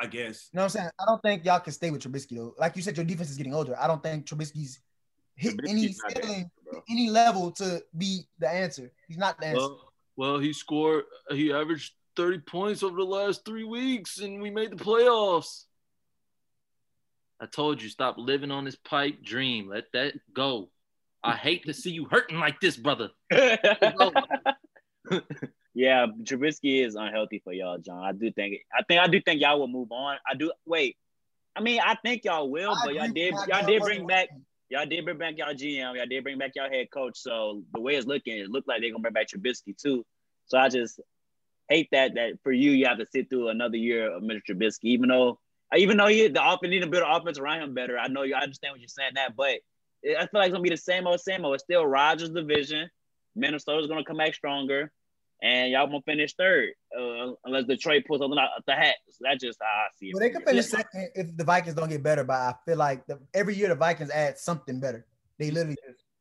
I 0.00 0.06
guess. 0.06 0.48
You 0.52 0.56
know 0.56 0.62
what 0.62 0.64
I'm 0.64 0.70
saying? 0.70 0.90
I 0.98 1.04
don't 1.06 1.22
think 1.22 1.44
y'all 1.44 1.60
can 1.60 1.72
stay 1.72 1.90
with 1.90 2.02
Trubisky 2.02 2.36
though. 2.36 2.54
Like 2.58 2.76
you 2.76 2.82
said, 2.82 2.96
your 2.96 3.04
defense 3.06 3.30
is 3.30 3.36
getting 3.36 3.54
older. 3.54 3.78
I 3.78 3.86
don't 3.86 4.02
think 4.02 4.26
Trubisky's 4.26 4.80
hit 5.36 5.54
any 5.68 5.88
Trubisky's 5.88 6.00
not 6.02 6.14
the 6.14 6.22
ceiling, 6.22 6.36
answer, 6.40 6.50
bro. 6.70 6.82
any 6.90 7.10
level 7.10 7.50
to 7.52 7.82
be 7.96 8.26
the 8.38 8.48
answer. 8.48 8.90
He's 9.06 9.18
not 9.18 9.38
the 9.38 9.46
answer. 9.46 9.60
Well, 9.60 9.91
well, 10.16 10.38
he 10.38 10.52
scored. 10.52 11.04
He 11.30 11.52
averaged 11.52 11.92
thirty 12.16 12.38
points 12.38 12.82
over 12.82 12.96
the 12.96 13.04
last 13.04 13.44
three 13.44 13.64
weeks, 13.64 14.18
and 14.18 14.42
we 14.42 14.50
made 14.50 14.70
the 14.70 14.84
playoffs. 14.84 15.64
I 17.40 17.46
told 17.46 17.82
you, 17.82 17.88
stop 17.88 18.16
living 18.18 18.52
on 18.52 18.64
this 18.64 18.76
pipe 18.76 19.24
dream. 19.24 19.68
Let 19.68 19.84
that 19.94 20.14
go. 20.32 20.70
I 21.24 21.36
hate 21.36 21.64
to 21.66 21.74
see 21.74 21.90
you 21.90 22.06
hurting 22.10 22.38
like 22.38 22.60
this, 22.60 22.76
brother. 22.76 23.10
yeah, 23.30 23.56
Trubisky 26.22 26.84
is 26.84 26.94
unhealthy 26.94 27.40
for 27.42 27.52
y'all, 27.52 27.78
John. 27.78 28.02
I 28.02 28.12
do 28.12 28.30
think 28.32 28.58
I 28.76 28.82
think 28.82 29.00
I 29.00 29.06
do 29.06 29.20
think 29.20 29.40
y'all 29.40 29.58
will 29.58 29.68
move 29.68 29.92
on. 29.92 30.16
I 30.28 30.34
do 30.34 30.52
wait. 30.66 30.96
I 31.54 31.60
mean, 31.60 31.80
I 31.84 31.96
think 31.96 32.24
y'all 32.24 32.50
will, 32.50 32.76
but 32.84 32.94
y'all 32.94 33.08
did 33.08 33.34
y'all 33.48 33.66
did 33.66 33.82
bring 33.82 34.06
back 34.06 34.28
y'all 34.72 34.86
did 34.86 35.04
bring 35.04 35.18
back 35.18 35.36
y'all 35.36 35.52
GM, 35.52 35.96
y'all 35.96 36.06
did 36.06 36.24
bring 36.24 36.38
back 36.38 36.52
y'all 36.54 36.70
head 36.70 36.90
coach. 36.90 37.18
So 37.18 37.62
the 37.74 37.80
way 37.80 37.94
it's 37.94 38.06
looking, 38.06 38.38
it 38.38 38.48
looked 38.48 38.66
like 38.66 38.80
they're 38.80 38.90
gonna 38.90 39.02
bring 39.02 39.12
back 39.12 39.28
Trubisky 39.28 39.76
too. 39.76 40.04
So 40.46 40.56
I 40.56 40.70
just 40.70 40.98
hate 41.68 41.88
that 41.92 42.14
that 42.14 42.38
for 42.42 42.52
you 42.52 42.70
you 42.70 42.86
have 42.86 42.98
to 42.98 43.06
sit 43.06 43.28
through 43.28 43.48
another 43.48 43.76
year 43.76 44.10
of 44.10 44.22
Mr. 44.22 44.40
Trubisky, 44.50 44.84
even 44.84 45.10
though 45.10 45.38
even 45.76 45.98
though 45.98 46.06
he 46.06 46.26
the 46.28 46.42
offense 46.42 46.70
need 46.70 46.80
to 46.80 46.86
build 46.86 47.04
an 47.04 47.10
offense 47.10 47.38
around 47.38 47.62
him 47.62 47.74
better. 47.74 47.98
I 47.98 48.08
know 48.08 48.22
you 48.22 48.34
I 48.34 48.40
understand 48.40 48.72
what 48.72 48.80
you're 48.80 48.88
saying 48.88 49.12
that, 49.14 49.36
but 49.36 49.60
I 50.04 50.26
feel 50.26 50.40
like 50.40 50.46
it's 50.46 50.52
gonna 50.52 50.62
be 50.62 50.70
the 50.70 50.76
same 50.78 51.06
old 51.06 51.20
same 51.20 51.44
old. 51.44 51.54
It's 51.54 51.64
still 51.64 51.86
Rodgers 51.86 52.30
division. 52.30 52.90
Minnesota's 53.36 53.88
gonna 53.88 54.04
come 54.04 54.16
back 54.16 54.34
stronger, 54.34 54.90
and 55.42 55.72
y'all 55.72 55.86
gonna 55.86 56.00
finish 56.02 56.34
third 56.34 56.70
uh, 56.96 57.32
unless 57.44 57.64
Detroit 57.64 58.04
pulls 58.06 58.20
something 58.20 58.38
out 58.38 58.50
of 58.56 58.64
the 58.66 58.74
hat. 58.74 58.94
So 59.10 59.18
that's 59.22 59.42
just 59.42 59.58
how 59.60 59.66
I 59.66 59.86
see 59.96 60.06
it. 60.06 60.14
Well, 60.14 60.20
they 60.20 60.30
could 60.30 60.44
finish 60.44 60.66
second 60.66 61.10
if 61.16 61.36
the 61.36 61.44
Vikings 61.44 61.74
don't 61.74 61.88
get 61.88 62.02
better. 62.02 62.22
But 62.22 62.34
I 62.34 62.54
feel 62.64 62.76
like 62.76 63.04
the, 63.06 63.18
every 63.34 63.56
year 63.56 63.68
the 63.68 63.74
Vikings 63.74 64.10
add 64.10 64.38
something 64.38 64.78
better. 64.78 65.04
They 65.38 65.50
literally 65.50 65.76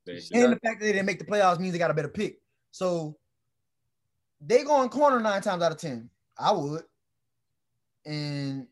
just 0.07 0.33
and 0.33 0.51
the 0.51 0.59
fact 0.59 0.79
that 0.79 0.85
they 0.87 0.93
didn't 0.93 1.05
make 1.05 1.19
the 1.19 1.25
playoffs 1.25 1.59
means 1.59 1.73
they 1.73 1.79
got 1.79 1.91
a 1.91 1.93
better 1.93 2.09
pick. 2.09 2.39
So 2.71 3.15
they 4.43 4.63
go 4.63 4.81
in 4.81 4.89
corner 4.89 5.19
nine 5.19 5.41
times 5.41 5.61
out 5.61 5.71
of 5.71 5.77
ten. 5.77 6.09
I 6.37 6.51
would. 6.51 6.83
And 8.05 8.65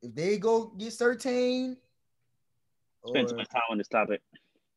if 0.00 0.14
they 0.14 0.38
go 0.38 0.66
get 0.66 0.92
certain, 0.92 1.76
Spend 3.06 3.28
too 3.28 3.34
or, 3.34 3.38
much 3.38 3.48
time 3.48 3.62
on 3.70 3.78
this 3.78 3.88
topic. 3.88 4.22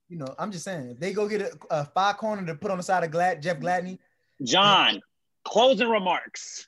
you 0.10 0.18
know, 0.18 0.34
I'm 0.40 0.52
just 0.52 0.66
saying, 0.66 0.90
if 0.90 1.00
they 1.00 1.14
go 1.14 1.28
get 1.28 1.42
a, 1.42 1.52
a 1.70 1.86
five 1.86 2.18
corner 2.18 2.46
to 2.48 2.56
put 2.56 2.72
on 2.72 2.78
the 2.78 2.84
side 2.84 3.04
of 3.04 3.12
Glad 3.12 3.44
Jeff 3.44 3.60
Gladney, 3.60 4.00
John, 4.44 5.02
closing 5.44 5.90
remarks. 5.90 6.68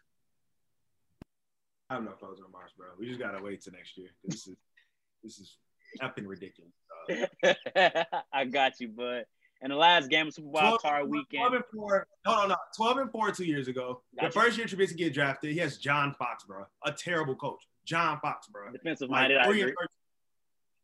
I 1.89 1.95
have 1.95 2.03
no 2.03 2.11
closing 2.11 2.45
remarks, 2.45 2.73
bro. 2.77 2.87
We 2.99 3.07
just 3.07 3.19
gotta 3.19 3.41
wait 3.41 3.61
till 3.61 3.73
next 3.73 3.97
year. 3.97 4.09
This 4.23 4.47
is 4.47 4.55
this 5.23 5.39
is 5.39 5.57
effing 6.01 6.27
ridiculous. 6.27 6.71
I 8.33 8.45
got 8.45 8.79
you, 8.79 8.89
bud. 8.89 9.25
And 9.61 9.73
the 9.73 9.75
last 9.75 10.09
game 10.09 10.27
of 10.27 10.33
Super 10.33 10.47
Wild 10.47 10.79
Card 10.81 11.09
weekend. 11.09 11.27
12 11.31 11.51
weekend. 11.51 11.55
and 11.55 11.63
four. 11.73 12.07
No, 12.25 12.41
no, 12.41 12.47
no. 12.47 12.55
Twelve 12.77 12.97
and 12.97 13.11
four 13.11 13.31
two 13.31 13.43
years 13.43 13.67
ago. 13.67 14.01
Gotcha. 14.15 14.27
The 14.27 14.39
first 14.39 14.57
year 14.57 14.67
Trubisky 14.67 14.95
get 14.97 15.13
drafted, 15.13 15.51
he 15.51 15.57
has 15.59 15.77
John 15.77 16.13
Fox, 16.17 16.43
bro. 16.45 16.65
A 16.85 16.91
terrible 16.91 17.35
coach. 17.35 17.61
John 17.85 18.19
Fox, 18.21 18.47
bro. 18.47 18.71
Defensive 18.71 19.09
minded, 19.09 19.37
agree. 19.41 19.73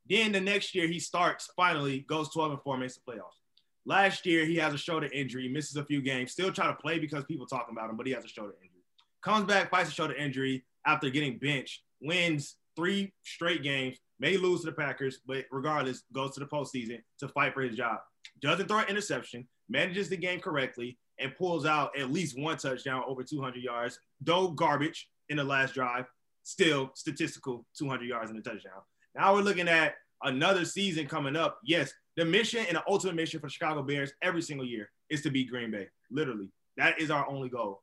Then 0.07 0.31
the 0.31 0.41
next 0.41 0.75
year 0.75 0.87
he 0.87 0.99
starts, 0.99 1.49
finally 1.55 1.99
goes 1.99 2.29
12 2.29 2.51
and 2.51 2.61
4, 2.61 2.77
makes 2.77 2.95
the 2.95 3.11
playoffs. 3.11 3.39
Last 3.85 4.25
year 4.25 4.45
he 4.45 4.55
has 4.55 4.73
a 4.73 4.77
shoulder 4.77 5.09
injury, 5.13 5.47
misses 5.47 5.75
a 5.75 5.85
few 5.85 6.01
games, 6.01 6.31
still 6.31 6.51
trying 6.51 6.75
to 6.75 6.81
play 6.81 6.99
because 6.99 7.23
people 7.25 7.45
talking 7.45 7.75
about 7.75 7.89
him, 7.89 7.97
but 7.97 8.07
he 8.07 8.13
has 8.13 8.25
a 8.25 8.27
shoulder 8.27 8.53
injury. 8.61 8.83
Comes 9.21 9.45
back, 9.45 9.69
fights 9.69 9.89
a 9.89 9.93
shoulder 9.93 10.15
injury 10.15 10.65
after 10.85 11.09
getting 11.09 11.37
benched, 11.37 11.81
wins 12.01 12.57
three 12.75 13.13
straight 13.23 13.63
games, 13.63 13.97
may 14.19 14.37
lose 14.37 14.61
to 14.61 14.67
the 14.67 14.71
Packers, 14.71 15.19
but 15.25 15.45
regardless, 15.51 16.03
goes 16.13 16.33
to 16.33 16.39
the 16.39 16.45
postseason 16.45 16.99
to 17.19 17.27
fight 17.29 17.53
for 17.53 17.61
his 17.61 17.77
job. 17.77 17.99
Doesn't 18.41 18.67
throw 18.67 18.79
an 18.79 18.89
interception, 18.89 19.47
manages 19.69 20.09
the 20.09 20.17
game 20.17 20.39
correctly, 20.39 20.97
and 21.19 21.35
pulls 21.37 21.65
out 21.65 21.97
at 21.97 22.11
least 22.11 22.39
one 22.39 22.57
touchdown 22.57 23.03
over 23.07 23.23
200 23.23 23.61
yards. 23.61 23.99
Though 24.21 24.49
garbage 24.49 25.07
in 25.29 25.37
the 25.37 25.43
last 25.43 25.73
drive, 25.73 26.05
still 26.43 26.91
statistical 26.93 27.65
200 27.77 28.05
yards 28.05 28.29
in 28.29 28.37
the 28.37 28.43
touchdown. 28.43 28.81
Now 29.15 29.33
we're 29.33 29.41
looking 29.41 29.67
at 29.67 29.95
another 30.23 30.65
season 30.65 31.07
coming 31.07 31.35
up. 31.35 31.59
Yes, 31.63 31.93
the 32.15 32.25
mission 32.25 32.65
and 32.67 32.77
the 32.77 32.83
ultimate 32.87 33.15
mission 33.15 33.39
for 33.39 33.47
the 33.47 33.51
Chicago 33.51 33.81
Bears 33.83 34.13
every 34.21 34.41
single 34.41 34.65
year 34.65 34.89
is 35.09 35.21
to 35.23 35.29
beat 35.29 35.49
Green 35.49 35.71
Bay. 35.71 35.87
Literally, 36.09 36.49
that 36.77 36.99
is 36.99 37.11
our 37.11 37.27
only 37.27 37.49
goal. 37.49 37.81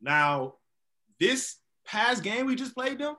Now, 0.00 0.54
this 1.18 1.56
past 1.84 2.22
game 2.22 2.46
we 2.46 2.54
just 2.54 2.74
played 2.74 2.98
them, 2.98 3.16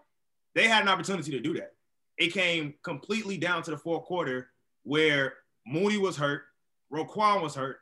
they 0.54 0.68
had 0.68 0.84
an 0.84 0.90
opportunity 0.90 1.32
to 1.32 1.40
do 1.40 1.54
that. 1.56 1.74
It 2.18 2.34
came 2.34 2.76
completely 2.84 3.38
down 3.38 3.64
to 3.64 3.72
the 3.72 3.78
fourth 3.78 4.06
quarter 4.06 4.50
where 4.84 5.34
Mooney 5.68 5.98
was 5.98 6.16
hurt, 6.16 6.44
Roquan 6.94 7.42
was 7.42 7.56
hurt, 7.56 7.78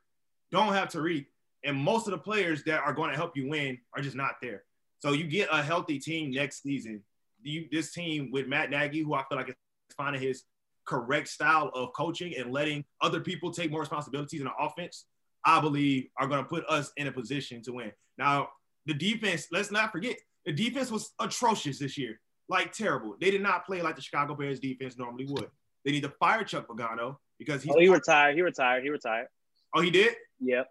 don't 0.52 0.74
have 0.74 0.90
Tarik, 0.90 1.28
and 1.64 1.78
most 1.78 2.08
of 2.08 2.12
the 2.12 2.18
players 2.18 2.64
that 2.64 2.82
are 2.82 2.94
going 2.94 3.12
to 3.12 3.16
help 3.16 3.38
you 3.38 3.48
win 3.48 3.78
are 3.96 4.02
just 4.02 4.16
not 4.16 4.36
there. 4.42 4.64
So 5.00 5.12
you 5.12 5.26
get 5.26 5.50
a 5.52 5.62
healthy 5.62 6.00
team 6.00 6.32
next 6.32 6.64
season. 6.64 7.04
You 7.42 7.68
this 7.72 7.92
team 7.92 8.30
with 8.32 8.48
Matt 8.48 8.70
Nagy, 8.70 9.02
who 9.02 9.14
I 9.14 9.24
feel 9.28 9.38
like 9.38 9.50
is 9.50 9.56
finding 9.98 10.22
his 10.22 10.44
correct 10.86 11.28
style 11.28 11.72
of 11.74 11.94
coaching 11.94 12.36
and 12.38 12.52
letting 12.52 12.84
other 13.02 13.20
people 13.20 13.52
take 13.52 13.72
more 13.72 13.82
responsibilities 13.82 14.42
in 14.42 14.46
the 14.46 14.54
offense, 14.60 15.06
I 15.46 15.60
believe 15.60 16.08
are 16.18 16.28
going 16.28 16.44
to 16.44 16.50
put 16.50 16.66
us 16.68 16.92
in 16.98 17.08
a 17.08 17.12
position 17.12 17.62
to 17.64 17.74
win. 17.74 17.92
Now, 18.18 18.50
the 18.86 18.94
defense, 18.94 19.48
let's 19.52 19.72
not 19.72 19.92
forget, 19.92 20.18
the 20.46 20.54
defense 20.54 20.92
was 20.92 21.14
atrocious 21.20 21.80
this 21.80 21.98
year, 21.98 22.20
like 22.50 22.72
terrible. 22.74 23.16
They 23.20 23.32
did 23.32 23.42
not 23.42 23.66
play 23.66 23.82
like 23.82 23.96
the 23.96 24.02
Chicago 24.02 24.36
Bears 24.36 24.60
defense 24.60 24.98
normally 24.98 25.26
would. 25.26 25.50
They 25.86 25.92
need 25.92 26.04
to 26.04 26.14
fire 26.20 26.44
Chuck 26.44 26.68
Pagano 26.68 27.18
because 27.40 27.64
he's 27.64 27.74
Oh, 27.76 27.80
he 27.80 27.90
retired. 27.90 28.36
He 28.36 28.42
retired. 28.42 28.84
He 28.84 28.90
retired. 28.90 29.28
oh 29.76 29.82
he 29.82 29.90
did. 29.90 30.16
Yep. 30.40 30.68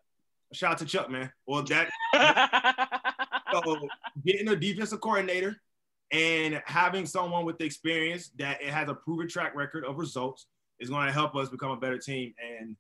Shout 0.52 0.72
out 0.72 0.78
to 0.78 0.84
Chuck, 0.84 1.10
man. 1.10 1.32
Well, 1.46 1.62
that 1.64 1.90
so 3.52 3.88
getting 4.24 4.48
a 4.48 4.56
defensive 4.56 5.00
coordinator 5.00 5.56
and 6.12 6.62
having 6.66 7.06
someone 7.06 7.44
with 7.44 7.58
the 7.58 7.64
experience 7.64 8.30
that 8.38 8.60
it 8.60 8.68
has 8.68 8.88
a 8.88 8.94
proven 8.94 9.26
track 9.28 9.54
record 9.56 9.84
of 9.84 9.96
results 9.96 10.46
is 10.78 10.90
going 10.90 11.06
to 11.06 11.12
help 11.12 11.34
us 11.34 11.48
become 11.48 11.70
a 11.70 11.76
better 11.76 11.98
team. 11.98 12.34
And 12.60 12.76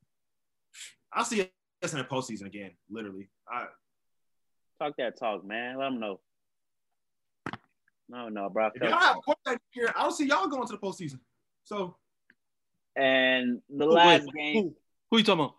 I'll 1.12 1.24
see 1.24 1.48
us 1.82 1.92
in 1.92 1.98
the 1.98 2.04
postseason 2.04 2.46
again, 2.46 2.72
literally. 2.90 3.30
I, 3.48 3.66
talk 4.78 4.94
that 4.98 5.18
talk, 5.18 5.44
man. 5.44 5.78
Let 5.78 5.86
them 5.86 6.00
know. 6.00 6.20
No, 8.08 8.28
no, 8.28 8.50
bro. 8.50 8.66
I 8.66 8.70
if 8.74 8.80
felt 8.80 8.90
y'all 8.90 9.00
have 9.00 9.16
quarterback 9.16 9.62
here, 9.72 9.90
I 9.96 10.02
don't 10.02 10.12
see 10.12 10.26
y'all 10.26 10.48
going 10.48 10.66
to 10.66 10.72
the 10.72 10.78
postseason. 10.78 11.18
So 11.64 11.96
and 12.96 13.62
the 13.70 13.86
Who- 13.86 13.92
last 13.92 14.26
wait, 14.26 14.34
game 14.34 14.54
Who, 14.54 14.76
who 15.10 15.18
you 15.18 15.24
talking 15.24 15.44
about? 15.44 15.54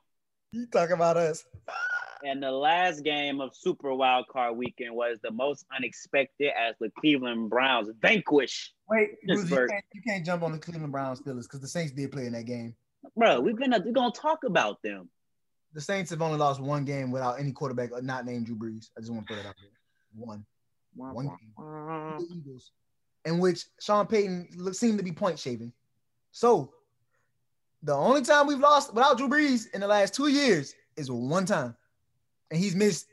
you 0.51 0.67
talking 0.67 0.93
about 0.93 1.17
us. 1.17 1.43
and 2.23 2.41
the 2.41 2.51
last 2.51 3.03
game 3.03 3.41
of 3.41 3.55
Super 3.55 3.93
Wild 3.93 4.27
Card 4.27 4.57
Weekend 4.57 4.95
was 4.95 5.17
the 5.23 5.31
most 5.31 5.65
unexpected 5.75 6.51
as 6.57 6.75
the 6.79 6.89
Cleveland 6.99 7.49
Browns 7.49 7.89
vanquish. 8.01 8.73
Wait, 8.89 9.11
Bruce, 9.25 9.49
you 9.49 9.55
can't, 9.55 9.83
you 9.93 10.01
can't 10.01 10.25
jump 10.25 10.43
on 10.43 10.51
the 10.51 10.57
Cleveland 10.57 10.91
Browns 10.91 11.19
Steelers 11.19 11.43
because 11.43 11.59
the 11.59 11.67
Saints 11.67 11.91
did 11.91 12.11
play 12.11 12.25
in 12.25 12.33
that 12.33 12.45
game. 12.45 12.75
Bro, 13.17 13.41
we're 13.41 13.53
gonna 13.53 13.81
we're 13.85 13.91
gonna 13.91 14.11
talk 14.11 14.43
about 14.45 14.81
them. 14.81 15.09
The 15.73 15.81
Saints 15.81 16.11
have 16.11 16.21
only 16.21 16.37
lost 16.37 16.61
one 16.61 16.85
game 16.85 17.11
without 17.11 17.39
any 17.39 17.51
quarterback 17.51 17.89
not 18.01 18.25
named 18.25 18.45
Drew 18.45 18.55
Brees. 18.55 18.89
I 18.97 19.01
just 19.01 19.11
want 19.11 19.27
to 19.27 19.33
throw 19.33 19.43
that 19.43 19.49
out 19.49 19.55
there. 19.59 19.69
One. 20.15 20.45
One 20.95 21.25
game. 21.25 21.37
The 21.57 22.27
Eagles, 22.35 22.71
in 23.25 23.39
which 23.39 23.65
Sean 23.81 24.05
Payton 24.07 24.73
seemed 24.73 24.99
to 24.99 25.03
be 25.03 25.11
point 25.11 25.39
shaving. 25.39 25.73
So 26.31 26.73
the 27.81 27.93
only 27.93 28.21
time 28.21 28.47
we've 28.47 28.59
lost 28.59 28.93
without 28.93 29.17
Drew 29.17 29.27
Brees 29.27 29.73
in 29.73 29.81
the 29.81 29.87
last 29.87 30.13
two 30.13 30.27
years 30.27 30.75
is 30.95 31.11
one 31.11 31.45
time. 31.45 31.75
And 32.53 32.61
he's 32.61 32.75
missed 32.75 33.07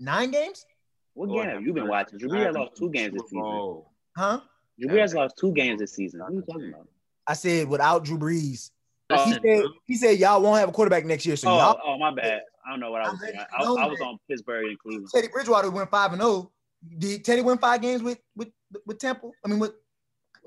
nine 0.00 0.30
games? 0.30 0.64
What 1.12 1.28
Lord 1.28 1.42
game 1.42 1.48
have 1.50 1.58
have 1.58 1.66
you 1.66 1.74
been 1.74 1.88
watching? 1.88 2.18
Drew 2.18 2.30
Brees 2.30 2.46
has 2.46 2.54
lost 2.56 2.74
two 2.74 2.90
games 2.90 3.12
this 3.12 3.20
Super 3.20 3.28
season. 3.28 3.42
Bowl. 3.42 3.92
Huh? 4.16 4.40
Drew 4.80 4.88
Brees 4.88 5.00
has 5.00 5.14
lost 5.14 5.36
two 5.38 5.52
games 5.52 5.78
this 5.80 5.92
season. 5.92 6.20
What 6.20 6.30
are 6.30 6.34
you 6.34 6.40
talking 6.40 6.68
about? 6.70 6.88
I 7.26 7.34
said 7.34 7.68
without 7.68 8.02
Drew 8.02 8.18
Brees. 8.18 8.70
He 9.10 9.14
Oh, 9.14 9.30
said 9.44 9.64
he 9.84 9.94
said 9.96 10.18
y'all 10.18 10.40
won't 10.40 10.58
have 10.58 10.70
a 10.70 10.72
quarterback 10.72 11.04
next 11.04 11.26
year. 11.26 11.36
So 11.36 11.50
Oh, 11.50 11.56
y'all 11.58 11.78
oh, 11.84 11.98
my 11.98 12.14
bad. 12.14 12.40
I 12.66 12.70
don't 12.70 12.80
know 12.80 12.90
what 12.90 13.02
I 13.02 13.10
was 13.10 13.12
I'm 13.12 13.18
saying. 13.18 13.36
letting 13.36 13.78
I, 13.78 13.82
I 13.84 13.86
was 13.86 14.00
on 14.00 14.18
Pittsburgh 14.26 14.64
and 14.70 14.78
Cleveland. 14.78 15.08
Teddy 15.14 15.28
Bridgewater 15.28 15.70
went 15.70 15.90
five 15.90 16.14
and 16.14 16.22
zero. 16.22 16.50
Did 16.98 17.26
Teddy 17.26 17.42
win 17.42 17.58
five 17.58 17.82
games 17.82 18.02
with 18.02 18.18
with 18.34 18.48
with 18.86 18.98
Temple? 18.98 19.32
I 19.44 19.48
mean, 19.48 19.58
with 19.58 19.72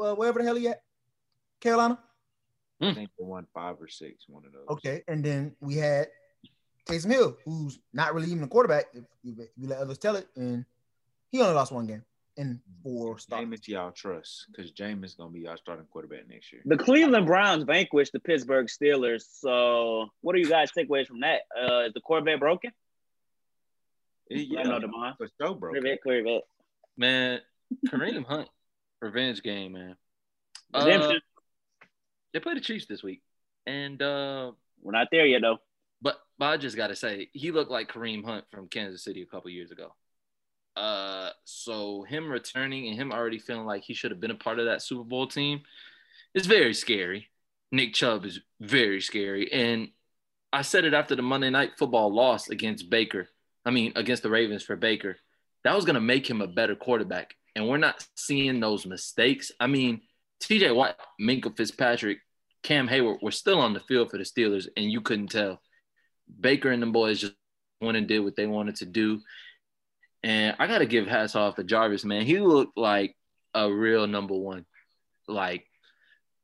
uh, 0.03 0.15
wherever 0.15 0.39
the 0.39 0.45
hell 0.45 0.55
he 0.55 0.67
at, 0.69 0.81
Carolina. 1.61 1.99
I 2.81 2.93
think 2.95 3.11
they 3.19 3.23
won 3.23 3.45
five 3.53 3.75
or 3.79 3.87
six, 3.87 4.25
one 4.27 4.45
of 4.45 4.51
those. 4.51 4.65
Okay, 4.69 5.03
and 5.07 5.23
then 5.23 5.55
we 5.59 5.75
had 5.75 6.07
Taysom 6.88 7.11
Hill, 7.11 7.38
who's 7.45 7.80
not 7.93 8.14
really 8.14 8.27
even 8.27 8.43
a 8.43 8.47
quarterback 8.47 8.85
if 8.93 9.03
you, 9.23 9.35
if 9.39 9.49
you 9.57 9.68
let 9.68 9.80
others 9.80 9.97
tell 9.97 10.15
it, 10.15 10.27
and 10.35 10.65
he 11.31 11.41
only 11.41 11.53
lost 11.53 11.72
one 11.72 11.85
game 11.88 12.03
in 12.38 12.59
four 12.84 13.18
starts. 13.19 13.45
Jameis 13.45 13.68
y'all 13.68 13.91
trust 13.91 14.45
because 14.51 14.72
Jameis 14.72 15.18
gonna 15.18 15.31
be 15.31 15.41
y'all 15.41 15.57
starting 15.57 15.85
quarterback 15.91 16.30
next 16.30 16.53
year. 16.53 16.61
The 16.65 16.77
Cleveland 16.77 17.26
Browns 17.26 17.64
vanquished 17.64 18.14
the 18.14 18.19
Pittsburgh 18.19 18.68
Steelers. 18.68 19.23
So, 19.30 20.07
what 20.22 20.34
do 20.34 20.39
you 20.39 20.47
guys 20.47 20.72
takeaways 20.72 21.07
from 21.07 21.22
that? 21.22 21.41
Uh, 21.55 21.88
is 21.88 21.93
the 21.93 22.01
quarterback 22.01 22.39
broken? 22.39 22.72
Yeah, 24.30 24.59
I 24.59 24.64
know 24.64 24.80
Demond. 24.80 25.18
for 25.18 25.27
sure, 25.41 25.55
bro. 25.55 25.72
Quarterback, 25.72 26.03
quarterback. 26.03 26.41
Man, 26.97 27.39
Kareem 27.88 28.26
Hunt, 28.26 28.49
revenge 29.01 29.41
game, 29.41 29.73
man. 29.73 29.95
Uh, 30.73 31.14
they 32.34 32.39
play 32.39 32.53
the 32.53 32.59
Chiefs 32.59 32.85
this 32.88 33.01
week, 33.01 33.22
and 33.65 34.01
uh, 34.01 34.51
We're 34.81 34.91
not 34.91 35.07
there 35.11 35.26
yet, 35.26 35.41
though. 35.41 35.57
But 36.01 36.17
but 36.37 36.45
I 36.45 36.57
just 36.57 36.77
gotta 36.77 36.95
say, 36.95 37.29
he 37.33 37.51
looked 37.51 37.71
like 37.71 37.91
Kareem 37.91 38.23
Hunt 38.23 38.45
from 38.51 38.67
Kansas 38.67 39.03
City 39.03 39.21
a 39.21 39.25
couple 39.25 39.49
years 39.49 39.71
ago. 39.71 39.93
Uh, 40.75 41.31
so 41.43 42.03
him 42.03 42.29
returning 42.29 42.87
and 42.87 42.95
him 42.95 43.11
already 43.11 43.39
feeling 43.39 43.65
like 43.65 43.83
he 43.83 43.95
should 43.95 44.11
have 44.11 44.19
been 44.19 44.31
a 44.31 44.35
part 44.35 44.59
of 44.59 44.65
that 44.65 44.83
Super 44.83 45.03
Bowl 45.03 45.25
team 45.25 45.61
is 46.35 46.45
very 46.45 46.73
scary. 46.73 47.29
Nick 47.71 47.95
Chubb 47.95 48.25
is 48.25 48.39
very 48.61 49.01
scary, 49.01 49.51
and 49.51 49.89
I 50.53 50.61
said 50.61 50.85
it 50.85 50.93
after 50.93 51.15
the 51.15 51.23
Monday 51.23 51.49
Night 51.49 51.71
Football 51.77 52.13
loss 52.13 52.49
against 52.49 52.89
Baker. 52.89 53.27
I 53.65 53.71
mean, 53.71 53.93
against 53.95 54.23
the 54.23 54.29
Ravens 54.29 54.63
for 54.63 54.75
Baker. 54.75 55.17
That 55.63 55.75
was 55.75 55.83
gonna 55.83 55.99
make 55.99 56.29
him 56.29 56.41
a 56.41 56.47
better 56.47 56.75
quarterback, 56.75 57.35
and 57.55 57.67
we're 57.67 57.77
not 57.77 58.05
seeing 58.15 58.59
those 58.59 58.85
mistakes. 58.85 59.51
I 59.59 59.67
mean, 59.67 60.01
T.J. 60.39 60.71
Watt, 60.71 60.97
Minkah 61.19 61.57
Fitzpatrick, 61.57 62.19
Cam 62.63 62.87
Heyward 62.87 63.21
were 63.21 63.31
still 63.31 63.59
on 63.59 63.73
the 63.73 63.79
field 63.81 64.11
for 64.11 64.17
the 64.17 64.23
Steelers, 64.23 64.67
and 64.77 64.91
you 64.91 65.01
couldn't 65.01 65.31
tell. 65.31 65.59
Baker 66.39 66.71
and 66.71 66.81
the 66.81 66.87
boys 66.87 67.21
just 67.21 67.33
went 67.81 67.97
and 67.97 68.07
did 68.07 68.19
what 68.19 68.35
they 68.35 68.47
wanted 68.47 68.77
to 68.77 68.85
do. 68.85 69.21
And 70.23 70.55
I 70.59 70.67
got 70.67 70.79
to 70.79 70.85
give 70.85 71.07
hats 71.07 71.35
off 71.35 71.55
to 71.55 71.63
Jarvis, 71.63 72.03
man. 72.03 72.25
He 72.25 72.39
looked 72.39 72.77
like 72.77 73.15
a 73.53 73.71
real 73.71 74.07
number 74.07 74.35
one. 74.35 74.65
Like, 75.27 75.65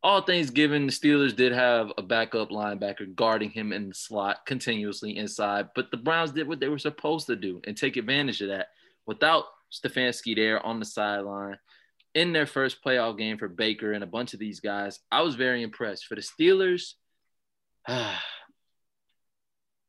all 0.03 0.21
things 0.21 0.49
given, 0.49 0.85
the 0.85 0.91
Steelers 0.91 1.35
did 1.35 1.53
have 1.53 1.91
a 1.97 2.01
backup 2.01 2.49
linebacker 2.49 3.15
guarding 3.15 3.49
him 3.49 3.71
in 3.71 3.89
the 3.89 3.95
slot 3.95 4.45
continuously 4.45 5.17
inside, 5.17 5.69
but 5.75 5.91
the 5.91 5.97
Browns 5.97 6.31
did 6.31 6.47
what 6.47 6.59
they 6.59 6.67
were 6.67 6.77
supposed 6.77 7.27
to 7.27 7.37
do 7.37 7.61
and 7.65 7.77
take 7.77 7.95
advantage 7.95 8.41
of 8.41 8.49
that. 8.49 8.67
Without 9.05 9.45
Stefanski 9.71 10.35
there 10.35 10.63
on 10.65 10.79
the 10.79 10.85
sideline, 10.85 11.57
in 12.13 12.33
their 12.33 12.45
first 12.45 12.83
playoff 12.83 13.17
game 13.17 13.37
for 13.37 13.47
Baker 13.47 13.93
and 13.93 14.03
a 14.03 14.07
bunch 14.07 14.33
of 14.33 14.39
these 14.39 14.59
guys, 14.59 14.99
I 15.11 15.21
was 15.21 15.35
very 15.35 15.63
impressed. 15.63 16.05
For 16.05 16.15
the 16.15 16.21
Steelers, 16.21 16.93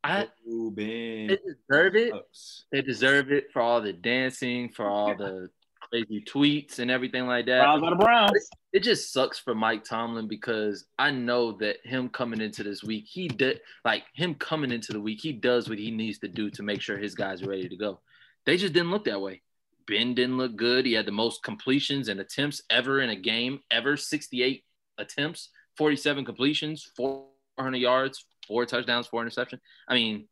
I 0.04 0.28
Ooh, 0.46 0.70
Ben. 0.70 1.28
they 1.28 1.38
deserve 1.38 1.96
it. 1.96 2.12
Bucks. 2.12 2.66
They 2.70 2.82
deserve 2.82 3.32
it 3.32 3.46
for 3.52 3.62
all 3.62 3.80
the 3.80 3.94
dancing, 3.94 4.68
for 4.68 4.86
all 4.86 5.16
the 5.16 5.48
crazy 5.80 6.22
tweets 6.28 6.78
and 6.78 6.90
everything 6.90 7.26
like 7.26 7.46
that. 7.46 7.62
Browns 7.62 7.82
the 7.88 7.96
Browns. 7.96 8.48
It 8.74 8.82
just 8.82 9.12
sucks 9.12 9.38
for 9.38 9.54
Mike 9.54 9.82
Tomlin 9.82 10.28
because 10.28 10.84
I 10.98 11.10
know 11.10 11.52
that 11.52 11.76
him 11.84 12.10
coming 12.10 12.42
into 12.42 12.62
this 12.62 12.82
week, 12.82 13.06
he 13.08 13.28
did 13.28 13.60
like 13.84 14.04
him 14.14 14.34
coming 14.34 14.72
into 14.72 14.92
the 14.92 15.00
week, 15.00 15.20
he 15.22 15.32
does 15.32 15.70
what 15.70 15.78
he 15.78 15.90
needs 15.90 16.18
to 16.18 16.28
do 16.28 16.50
to 16.50 16.62
make 16.62 16.82
sure 16.82 16.98
his 16.98 17.14
guys 17.14 17.42
are 17.42 17.48
ready 17.48 17.68
to 17.68 17.76
go. 17.76 18.00
They 18.44 18.58
just 18.58 18.74
didn't 18.74 18.90
look 18.90 19.06
that 19.06 19.20
way. 19.20 19.40
Ben 19.86 20.14
didn't 20.14 20.36
look 20.36 20.56
good. 20.56 20.84
He 20.84 20.92
had 20.92 21.06
the 21.06 21.12
most 21.12 21.42
completions 21.42 22.08
and 22.08 22.20
attempts 22.20 22.62
ever 22.68 23.00
in 23.00 23.10
a 23.10 23.16
game, 23.16 23.60
ever 23.70 23.96
68 23.96 24.64
attempts, 24.98 25.48
47 25.78 26.24
completions, 26.24 26.90
400 26.96 27.78
yards, 27.78 28.26
four 28.46 28.66
touchdowns, 28.66 29.06
four 29.06 29.24
interceptions. 29.24 29.60
I 29.88 29.94
mean, 29.94 30.28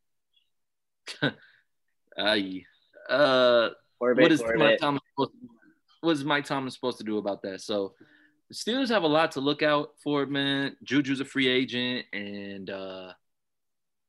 I, 2.18 2.64
uh, 3.08 3.70
Quarterback, 3.98 4.22
what 4.22 4.32
is 4.32 4.42
Mike. 4.56 4.78
Tomlin 4.78 5.00
supposed 5.14 5.32
to, 5.32 5.48
what 6.00 6.12
is 6.12 6.24
Mike 6.24 6.44
Tomlin 6.44 6.70
supposed 6.70 6.98
to 6.98 7.04
do 7.04 7.18
about 7.18 7.42
that? 7.42 7.60
So 7.60 7.94
the 8.48 8.54
Steelers 8.54 8.88
have 8.88 9.04
a 9.04 9.08
lot 9.08 9.32
to 9.32 9.40
look 9.40 9.62
out 9.62 9.90
for, 10.02 10.26
man. 10.26 10.76
Juju's 10.84 11.20
a 11.20 11.24
free 11.24 11.48
agent, 11.48 12.06
and 12.12 12.68
uh, 12.68 13.12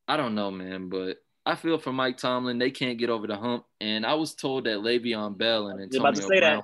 I 0.08 0.18
don't 0.18 0.36
know, 0.36 0.52
man, 0.52 0.90
but 0.90 1.18
I 1.46 1.56
feel 1.56 1.78
for 1.78 1.94
Mike 1.94 2.18
Tomlin, 2.18 2.58
they 2.58 2.72
can't 2.72 2.98
get 2.98 3.10
over 3.10 3.28
the 3.28 3.36
hump. 3.36 3.66
And 3.82 4.06
I 4.06 4.14
was 4.14 4.34
told 4.34 4.66
that 4.66 4.78
Le'Veon 4.78 5.38
Bell 5.38 5.68
and 5.68 5.82
I 5.82 5.86
was 5.86 5.96
about 5.96 6.16
to 6.16 6.22
Antonio 6.22 6.30
say 6.30 6.40
that. 6.40 6.54
Brown, 6.54 6.64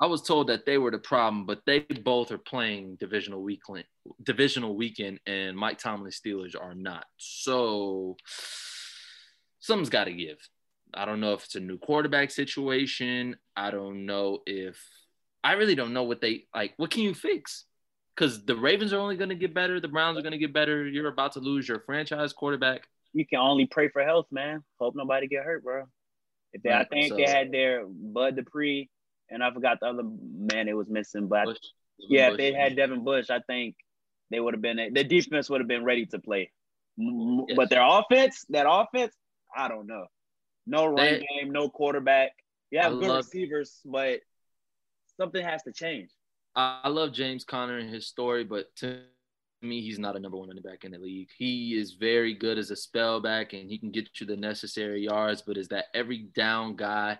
I 0.00 0.06
was 0.06 0.22
told 0.22 0.48
that 0.48 0.64
they 0.64 0.78
were 0.78 0.92
the 0.92 0.98
problem, 0.98 1.44
but 1.44 1.62
they 1.66 1.80
both 1.80 2.30
are 2.30 2.38
playing 2.38 2.96
divisional 2.96 3.42
weekend, 3.42 3.84
divisional 4.22 4.76
weekend, 4.76 5.20
and 5.26 5.56
Mike 5.56 5.78
Tomlin's 5.78 6.20
Steelers 6.20 6.54
are 6.60 6.74
not. 6.74 7.06
So 7.16 8.16
something's 9.60 9.90
got 9.90 10.04
to 10.04 10.12
give. 10.12 10.38
I 10.94 11.04
don't 11.04 11.20
know 11.20 11.34
if 11.34 11.44
it's 11.44 11.54
a 11.54 11.60
new 11.60 11.78
quarterback 11.78 12.30
situation. 12.30 13.36
I 13.56 13.70
don't 13.70 14.06
know 14.06 14.40
if 14.46 14.82
I 15.44 15.52
really 15.52 15.74
don't 15.74 15.92
know 15.92 16.04
what 16.04 16.20
they 16.20 16.44
like. 16.54 16.74
What 16.76 16.90
can 16.90 17.02
you 17.02 17.14
fix? 17.14 17.64
Because 18.14 18.44
the 18.44 18.56
Ravens 18.56 18.92
are 18.92 18.98
only 18.98 19.16
going 19.16 19.28
to 19.28 19.34
get 19.36 19.54
better. 19.54 19.80
The 19.80 19.88
Browns 19.88 20.18
are 20.18 20.22
going 20.22 20.32
to 20.32 20.38
get 20.38 20.52
better. 20.52 20.86
You're 20.88 21.08
about 21.08 21.32
to 21.32 21.40
lose 21.40 21.68
your 21.68 21.80
franchise 21.80 22.32
quarterback. 22.32 22.88
You 23.12 23.26
can 23.26 23.38
only 23.38 23.66
pray 23.66 23.88
for 23.88 24.02
health, 24.02 24.26
man. 24.30 24.64
Hope 24.80 24.94
nobody 24.96 25.28
get 25.28 25.44
hurt, 25.44 25.62
bro. 25.62 25.84
If 26.52 26.62
they, 26.62 26.72
I 26.72 26.84
think 26.84 27.10
so- 27.10 27.16
they 27.16 27.26
had 27.26 27.52
their 27.52 27.84
Bud 27.86 28.36
Dupree, 28.36 28.88
and 29.30 29.42
I 29.44 29.52
forgot 29.52 29.80
the 29.80 29.86
other 29.86 30.02
man 30.04 30.68
it 30.68 30.76
was 30.76 30.88
missing, 30.88 31.28
but 31.28 31.44
Bush- 31.44 31.56
yeah, 31.98 32.30
if 32.30 32.36
they 32.36 32.52
had 32.52 32.76
Devin 32.76 33.04
Bush, 33.04 33.28
I 33.30 33.40
think 33.40 33.76
they 34.30 34.40
would 34.40 34.54
have 34.54 34.62
been 34.62 34.92
the 34.92 35.04
defense 35.04 35.48
would 35.50 35.60
have 35.60 35.68
been 35.68 35.84
ready 35.84 36.06
to 36.06 36.18
play. 36.18 36.50
Yes. 36.96 37.56
But 37.56 37.70
their 37.70 37.84
offense, 37.84 38.44
that 38.50 38.66
offense, 38.68 39.14
I 39.56 39.68
don't 39.68 39.86
know. 39.86 40.06
No 40.66 40.86
run 40.86 41.20
game, 41.20 41.50
no 41.50 41.68
quarterback. 41.68 42.32
You 42.70 42.80
have 42.80 42.94
I 42.94 43.00
good 43.00 43.16
receivers, 43.16 43.80
but 43.84 44.20
something 45.18 45.42
has 45.42 45.62
to 45.62 45.72
change. 45.72 46.10
I 46.54 46.88
love 46.88 47.12
James 47.12 47.44
Conner 47.44 47.78
and 47.78 47.88
his 47.88 48.06
story, 48.06 48.44
but 48.44 48.74
to 48.76 49.00
me, 49.62 49.80
he's 49.80 49.98
not 49.98 50.16
a 50.16 50.18
number 50.18 50.36
one 50.36 50.48
running 50.48 50.62
back 50.62 50.84
in 50.84 50.92
the 50.92 50.98
league. 50.98 51.28
He 51.36 51.78
is 51.78 51.92
very 51.92 52.34
good 52.34 52.58
as 52.58 52.70
a 52.70 52.76
spell 52.76 53.20
back 53.20 53.52
and 53.52 53.70
he 53.70 53.78
can 53.78 53.90
get 53.90 54.08
you 54.20 54.26
the 54.26 54.36
necessary 54.36 55.04
yards, 55.04 55.42
but 55.42 55.56
is 55.56 55.68
that 55.68 55.86
every 55.94 56.28
down 56.34 56.76
guy? 56.76 57.18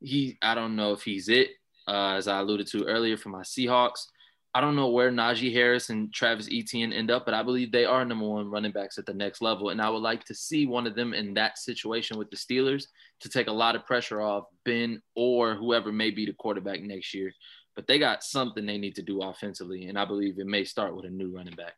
He, 0.00 0.38
I 0.42 0.54
don't 0.54 0.76
know 0.76 0.92
if 0.92 1.02
he's 1.02 1.28
it. 1.28 1.50
Uh, 1.86 2.14
as 2.16 2.28
I 2.28 2.40
alluded 2.40 2.66
to 2.68 2.84
earlier 2.84 3.16
for 3.16 3.28
my 3.28 3.42
Seahawks, 3.42 4.06
I 4.54 4.60
don't 4.60 4.76
know 4.76 4.88
where 4.88 5.10
Najee 5.10 5.52
Harris 5.52 5.90
and 5.90 6.12
Travis 6.14 6.48
Etienne 6.50 6.92
end 6.92 7.10
up, 7.10 7.24
but 7.24 7.34
I 7.34 7.42
believe 7.42 7.72
they 7.72 7.84
are 7.84 8.04
number 8.04 8.26
one 8.26 8.48
running 8.48 8.70
backs 8.70 8.98
at 8.98 9.06
the 9.06 9.12
next 9.12 9.42
level. 9.42 9.70
And 9.70 9.82
I 9.82 9.90
would 9.90 10.02
like 10.02 10.24
to 10.26 10.34
see 10.34 10.64
one 10.64 10.86
of 10.86 10.94
them 10.94 11.12
in 11.12 11.34
that 11.34 11.58
situation 11.58 12.16
with 12.18 12.30
the 12.30 12.36
Steelers 12.36 12.86
to 13.20 13.28
take 13.28 13.48
a 13.48 13.52
lot 13.52 13.74
of 13.74 13.84
pressure 13.84 14.20
off 14.20 14.44
Ben 14.64 15.02
or 15.16 15.56
whoever 15.56 15.90
may 15.90 16.10
be 16.10 16.24
the 16.24 16.34
quarterback 16.34 16.82
next 16.82 17.14
year 17.14 17.32
but 17.74 17.86
they 17.86 17.98
got 17.98 18.22
something 18.22 18.64
they 18.64 18.78
need 18.78 18.94
to 18.96 19.02
do 19.02 19.22
offensively, 19.22 19.86
and 19.86 19.98
I 19.98 20.04
believe 20.04 20.38
it 20.38 20.46
may 20.46 20.64
start 20.64 20.94
with 20.94 21.04
a 21.04 21.10
new 21.10 21.34
running 21.34 21.54
back. 21.54 21.74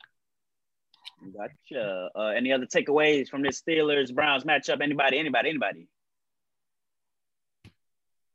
Gotcha. 1.34 2.08
Uh, 2.14 2.28
any 2.28 2.52
other 2.52 2.66
takeaways 2.66 3.28
from 3.28 3.42
this 3.42 3.62
Steelers 3.62 4.14
Browns 4.14 4.44
matchup? 4.44 4.82
Anybody? 4.82 5.18
Anybody? 5.18 5.50
Anybody? 5.50 5.88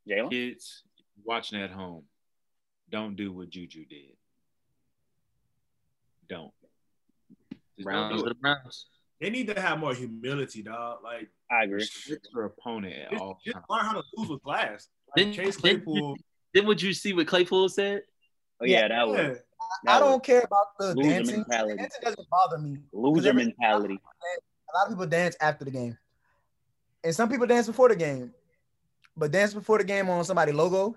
Jalen? 0.08 0.30
Kids 0.30 0.82
watching 1.24 1.62
at 1.62 1.70
home, 1.70 2.04
don't 2.90 3.14
do 3.14 3.32
what 3.32 3.50
Juju 3.50 3.84
did. 3.84 4.16
Don't. 6.28 6.52
Just 7.76 7.88
don't 7.88 8.16
do 8.16 8.22
the. 8.24 8.34
Browns. 8.34 8.86
They 9.20 9.30
need 9.30 9.46
to 9.48 9.60
have 9.60 9.78
more 9.78 9.94
humility, 9.94 10.62
dog. 10.62 10.98
Like 11.04 11.30
I 11.50 11.64
agree. 11.64 11.76
Respect 11.76 12.26
your 12.34 12.44
opponent 12.46 12.94
at 12.94 13.10
just, 13.10 13.22
all 13.22 13.38
just 13.44 13.54
times. 13.54 13.64
learn 13.70 13.84
how 13.84 13.92
to 13.92 14.02
lose 14.16 14.28
with 14.28 14.42
class. 14.42 14.88
Like 15.16 15.26
Didn't- 15.26 15.34
Chase 15.34 15.56
Claypool. 15.56 16.16
Then 16.54 16.66
what 16.66 16.82
you 16.82 16.92
see 16.92 17.12
what 17.12 17.26
Claypool 17.26 17.68
said? 17.68 18.02
Oh 18.60 18.64
yeah, 18.66 18.88
that 18.88 19.06
was 19.08 19.18
Yeah. 19.18 19.28
that 19.84 19.96
I 19.96 20.00
don't 20.00 20.22
care 20.22 20.40
about 20.42 20.76
the 20.78 20.94
loser 20.94 21.08
dancing. 21.10 21.36
mentality. 21.36 21.76
Dancing 21.76 22.00
doesn't 22.02 22.28
bother 22.30 22.58
me. 22.58 22.78
Loser 22.92 23.32
mentality. 23.32 23.94
A 23.94 24.78
lot 24.78 24.86
of 24.86 24.92
people 24.92 25.06
dance 25.06 25.36
after 25.40 25.64
the 25.64 25.70
game, 25.70 25.96
and 27.04 27.14
some 27.14 27.28
people 27.28 27.46
dance 27.46 27.66
before 27.66 27.88
the 27.88 27.96
game. 27.96 28.32
But 29.16 29.30
dance 29.30 29.52
before 29.54 29.78
the 29.78 29.84
game 29.84 30.08
on 30.08 30.24
somebody 30.24 30.52
logo, 30.52 30.96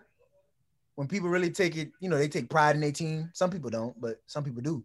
when 0.95 1.07
people 1.07 1.27
really 1.29 1.49
take 1.51 1.75
it, 1.75 1.91
you 1.99 2.09
know, 2.09 2.17
they 2.17 2.29
take 2.29 2.49
pride 2.49 2.75
in 2.75 2.81
their 2.81 2.91
team. 2.93 3.29
Some 3.33 3.49
people 3.49 3.69
don't, 3.69 3.99
but 3.99 4.21
some 4.25 4.43
people 4.43 4.61
do. 4.61 4.83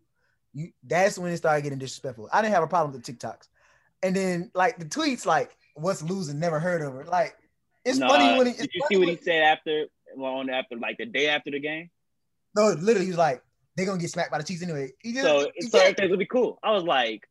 You 0.52 0.72
that's 0.82 1.18
when 1.18 1.32
it 1.32 1.36
started 1.36 1.62
getting 1.62 1.78
disrespectful. 1.78 2.28
I 2.32 2.42
didn't 2.42 2.54
have 2.54 2.62
a 2.62 2.66
problem 2.66 2.92
with 2.92 3.04
the 3.04 3.12
TikToks, 3.12 3.48
and 4.02 4.14
then 4.14 4.50
like 4.54 4.78
the 4.78 4.84
tweets, 4.84 5.24
like 5.26 5.56
"What's 5.74 6.02
losing? 6.02 6.38
Never 6.40 6.58
heard 6.58 6.82
of 6.82 6.96
it." 6.96 7.06
Like 7.08 7.36
it's 7.84 7.98
funny 7.98 8.36
when 8.36 8.48
he. 8.48 8.52
did 8.54 8.70
you 8.74 8.82
see 8.88 8.96
what 8.96 9.08
he 9.08 9.16
said 9.16 9.42
after 9.42 9.86
well, 10.16 10.34
on 10.34 10.50
after 10.50 10.76
like 10.76 10.98
the 10.98 11.06
day 11.06 11.28
after 11.28 11.50
the 11.50 11.60
game? 11.60 11.90
No, 12.56 12.70
literally, 12.70 13.04
he 13.06 13.10
was 13.10 13.18
like, 13.18 13.42
"They're 13.76 13.86
gonna 13.86 14.00
get 14.00 14.10
smacked 14.10 14.32
by 14.32 14.38
the 14.38 14.44
Chiefs 14.44 14.62
anyway." 14.62 14.90
He 15.00 15.12
just, 15.12 15.24
So 15.24 15.50
he 15.54 15.62
so 15.62 15.78
said- 15.78 15.80
everything 15.82 16.10
would 16.10 16.18
be 16.18 16.26
cool. 16.26 16.58
I 16.62 16.72
was 16.72 16.84
like, 16.84 17.28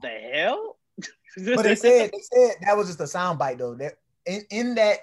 the 0.00 0.08
hell? 0.08 0.76
But 1.36 1.62
they 1.62 1.74
said 1.76 2.10
they 2.12 2.20
said 2.20 2.56
that 2.62 2.76
was 2.76 2.88
just 2.88 3.00
a 3.00 3.06
sound 3.06 3.38
bite 3.38 3.58
though. 3.58 3.74
That 3.74 3.94
in, 4.26 4.42
in 4.50 4.74
that 4.76 4.98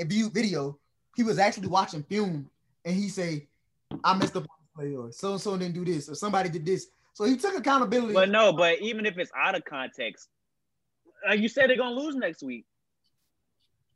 view 0.00 0.30
video, 0.30 0.78
he 1.16 1.22
was 1.22 1.38
actually 1.38 1.68
watching 1.68 2.02
film 2.04 2.48
and 2.84 2.94
he 2.94 3.08
say, 3.08 3.48
I 4.02 4.16
messed 4.16 4.36
up 4.36 4.44
on 4.44 4.48
this 4.60 4.63
play 4.63 4.63
or 4.76 5.12
so 5.12 5.32
and 5.32 5.40
so 5.40 5.56
didn't 5.56 5.74
do 5.74 5.84
this 5.84 6.08
or 6.08 6.14
somebody 6.14 6.48
did 6.48 6.66
this. 6.66 6.86
So 7.12 7.24
he 7.24 7.36
took 7.36 7.56
accountability. 7.56 8.12
But 8.12 8.28
no, 8.30 8.52
but 8.52 8.80
even 8.80 9.06
if 9.06 9.18
it's 9.18 9.30
out 9.36 9.54
of 9.54 9.64
context, 9.64 10.28
like 11.28 11.40
you 11.40 11.48
said, 11.48 11.70
they're 11.70 11.76
gonna 11.76 11.94
lose 11.94 12.16
next 12.16 12.42
week. 12.42 12.64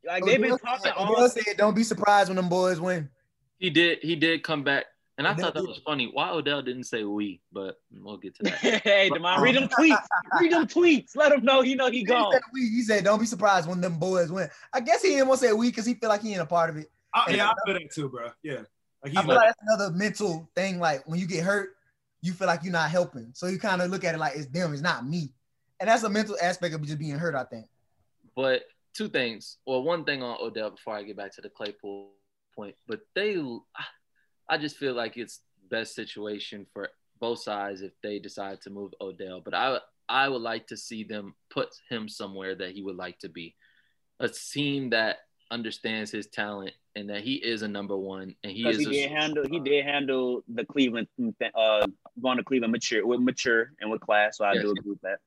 Like 0.06 0.24
they've 0.24 0.36
been 0.40 0.52
Odell 0.52 0.58
talking 0.58 0.84
said- 0.84 0.92
all. 0.96 1.12
Odell 1.12 1.28
said, 1.28 1.56
"Don't 1.56 1.74
be 1.74 1.82
surprised 1.82 2.28
when 2.28 2.36
them 2.36 2.48
boys 2.48 2.80
win." 2.80 3.10
He 3.58 3.70
did. 3.70 3.98
He 4.02 4.14
did 4.14 4.44
come 4.44 4.62
back, 4.62 4.84
and 5.18 5.26
I 5.26 5.32
Odell 5.32 5.46
thought 5.46 5.54
that 5.54 5.60
did. 5.62 5.68
was 5.68 5.80
funny. 5.84 6.08
Why 6.12 6.30
Odell 6.30 6.62
didn't 6.62 6.84
say 6.84 7.02
we, 7.02 7.40
but 7.52 7.80
we'll 7.92 8.16
get 8.16 8.36
to 8.36 8.44
that. 8.44 8.54
hey, 8.84 9.10
Demond, 9.12 9.38
um, 9.38 9.42
read 9.42 9.56
them 9.56 9.68
tweets. 9.68 10.06
Read 10.40 10.52
them 10.52 10.66
tweets. 10.68 11.16
Let 11.16 11.32
him 11.32 11.44
know 11.44 11.60
he 11.62 11.74
know 11.74 11.90
he 11.90 11.98
He 11.98 12.04
gone. 12.04 12.32
said, 12.32 12.42
we, 12.54 12.60
he 12.68 12.82
said, 12.82 13.02
"Don't 13.04 13.18
be 13.18 13.26
surprised 13.26 13.68
when 13.68 13.80
them 13.80 13.98
boys 13.98 14.30
win." 14.30 14.48
I 14.72 14.78
guess 14.80 15.02
he 15.02 15.08
didn't 15.10 15.26
want 15.26 15.40
to 15.40 15.48
say 15.48 15.52
we 15.52 15.68
because 15.70 15.84
he 15.84 15.94
feel 15.94 16.08
like 16.08 16.22
he 16.22 16.30
ain't 16.32 16.40
a 16.42 16.46
part 16.46 16.70
of 16.70 16.76
it. 16.76 16.86
I, 17.12 17.32
yeah, 17.32 17.48
I 17.50 17.54
feel 17.66 17.74
that 17.74 17.92
too, 17.92 18.08
bro. 18.08 18.30
Yeah, 18.44 18.60
like 19.02 19.12
he's 19.12 19.18
I 19.18 19.22
feel 19.22 19.28
like, 19.28 19.36
like 19.36 19.48
that's 19.48 19.62
another 19.62 19.96
mental 19.96 20.50
thing. 20.54 20.78
Like 20.78 21.06
when 21.06 21.18
you 21.18 21.26
get 21.26 21.44
hurt, 21.44 21.76
you 22.22 22.32
feel 22.32 22.46
like 22.46 22.62
you're 22.62 22.72
not 22.72 22.90
helping, 22.90 23.30
so 23.34 23.46
you 23.46 23.58
kind 23.58 23.82
of 23.82 23.90
look 23.90 24.04
at 24.04 24.14
it 24.14 24.18
like 24.18 24.36
it's 24.36 24.46
them, 24.46 24.72
it's 24.72 24.82
not 24.82 25.06
me, 25.06 25.32
and 25.80 25.88
that's 25.88 26.02
a 26.02 26.10
mental 26.10 26.36
aspect 26.42 26.74
of 26.74 26.82
just 26.82 26.98
being 26.98 27.18
hurt. 27.18 27.34
I 27.34 27.44
think. 27.44 27.66
But 28.34 28.62
two 28.94 29.08
things. 29.08 29.58
Well, 29.66 29.82
one 29.82 30.04
thing 30.04 30.22
on 30.22 30.36
Odell 30.40 30.70
before 30.70 30.94
I 30.94 31.04
get 31.04 31.16
back 31.16 31.32
to 31.34 31.40
the 31.40 31.48
Claypool 31.48 32.10
point. 32.54 32.74
But 32.86 33.00
they, 33.14 33.40
I 34.48 34.58
just 34.58 34.76
feel 34.76 34.94
like 34.94 35.16
it's 35.16 35.40
best 35.70 35.94
situation 35.94 36.66
for 36.72 36.88
both 37.20 37.40
sides 37.42 37.82
if 37.82 37.92
they 38.02 38.18
decide 38.18 38.60
to 38.62 38.70
move 38.70 38.92
Odell. 39.00 39.40
But 39.44 39.54
I, 39.54 39.78
I 40.08 40.28
would 40.28 40.42
like 40.42 40.66
to 40.68 40.76
see 40.76 41.04
them 41.04 41.34
put 41.50 41.68
him 41.88 42.08
somewhere 42.08 42.54
that 42.56 42.72
he 42.72 42.82
would 42.82 42.96
like 42.96 43.18
to 43.20 43.28
be, 43.28 43.54
a 44.20 44.28
team 44.28 44.90
that 44.90 45.18
understands 45.50 46.10
his 46.10 46.26
talent 46.26 46.72
and 46.98 47.08
that 47.08 47.20
he 47.22 47.34
is 47.34 47.62
a 47.62 47.68
number 47.68 47.96
one 47.96 48.34
and 48.42 48.52
he 48.52 48.68
is. 48.68 48.78
he 48.78 48.86
a 48.86 48.90
did 48.90 49.10
handle 49.10 49.44
he 49.48 49.60
did 49.60 49.84
handle 49.84 50.42
the 50.48 50.64
Cleveland 50.64 51.06
uh 51.54 51.86
going 52.20 52.38
to 52.38 52.44
Cleveland 52.44 52.72
mature 52.72 53.06
with 53.06 53.20
mature 53.20 53.70
and 53.80 53.88
with 53.90 54.00
class. 54.00 54.36
So 54.38 54.44
I 54.44 54.54
Yes. 54.54 54.62
do 54.64 54.70
agree 54.72 54.90
with 54.90 55.00
that. 55.02 55.18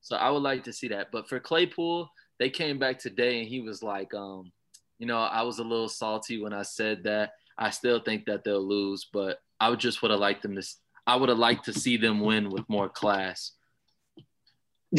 So 0.00 0.16
I 0.16 0.30
would 0.30 0.42
like 0.42 0.64
to 0.64 0.72
see 0.72 0.88
that. 0.88 1.10
But 1.10 1.28
for 1.28 1.40
Claypool, 1.40 2.08
they 2.38 2.48
came 2.48 2.78
back 2.78 2.98
today 2.98 3.40
and 3.40 3.48
he 3.48 3.60
was 3.60 3.82
like, 3.82 4.14
um, 4.14 4.52
you 4.98 5.06
know, 5.06 5.18
I 5.18 5.42
was 5.42 5.58
a 5.58 5.64
little 5.64 5.88
salty 5.88 6.40
when 6.40 6.52
I 6.52 6.62
said 6.62 7.02
that. 7.04 7.32
I 7.58 7.70
still 7.70 8.00
think 8.00 8.24
that 8.26 8.44
they'll 8.44 8.66
lose, 8.66 9.08
but 9.12 9.38
I 9.58 9.68
would 9.68 9.80
just 9.80 10.00
would 10.02 10.10
have 10.12 10.20
liked 10.20 10.42
them 10.42 10.54
to. 10.54 10.62
I 11.06 11.16
would 11.16 11.28
have 11.28 11.38
liked 11.38 11.64
to 11.64 11.72
see 11.72 11.96
them 11.96 12.20
win 12.20 12.50
with 12.50 12.68
more 12.68 12.88
class. 12.88 13.52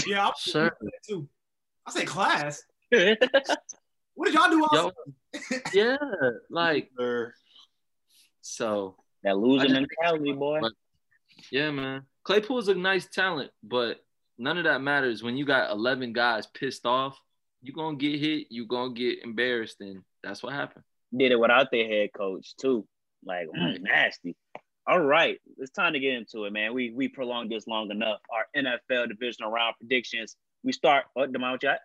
yeah, 0.05 0.27
I'm 0.27 0.33
Sure. 0.38 0.71
too. 1.07 1.27
I 1.85 1.91
say 1.91 2.05
class. 2.05 2.63
What 4.13 4.25
did 4.25 4.35
y'all 4.35 4.49
do? 4.51 4.61
All 4.69 4.69
Yo, 4.73 4.91
yeah, 5.74 5.98
like 6.49 6.90
so. 8.41 8.95
that 9.24 9.38
losing 9.38 9.74
mentality, 9.74 10.34
boy. 10.34 10.60
But- 10.62 10.74
Yeah, 11.52 11.72
man. 11.72 12.03
Claypool's 12.24 12.68
a 12.68 12.76
nice 12.76 13.08
talent, 13.08 13.52
but 13.64 13.98
none 14.38 14.58
of 14.58 14.66
that 14.66 14.82
matters 14.82 15.24
when 15.24 15.38
you 15.38 15.45
got 15.45 15.72
11 15.72 16.14
guys 16.14 16.48
pissed 16.48 16.86
off. 16.86 17.20
You 17.62 17.74
gonna 17.74 17.98
get 17.98 18.20
hit. 18.20 18.48
You 18.49 18.66
gonna 18.66 18.94
get 18.94 19.24
embarrassed, 19.24 19.82
and 19.82 20.03
that's 20.24 20.41
what 20.41 20.53
happened. 20.53 20.84
Did 21.16 21.32
it 21.32 21.40
without 21.40 21.70
their 21.72 21.88
head 21.88 22.10
coach 22.14 22.56
too. 22.58 22.88
Like 23.24 23.48
mm, 23.48 23.82
nasty. 23.82 24.36
All 24.88 24.99
right, 24.99 25.40
it's 25.60 25.72
time 25.72 25.94
to 25.94 25.99
get 25.99 26.16
into 26.16 26.45
it, 26.45 26.53
man. 26.53 26.74
We 26.74 26.91
we 26.91 27.08
prolonged 27.08 27.52
this 27.52 27.68
long 27.68 27.91
enough. 27.91 28.20
Our 28.34 28.48
NFL 28.56 29.10
divisional 29.10 29.52
round 29.52 29.76
predictions. 29.80 30.36
We 30.64 30.74
start. 30.74 31.06
Oh, 31.16 31.28
Demond, 31.28 31.52
what 31.52 31.64
you 31.64 31.70
got? 31.70 31.80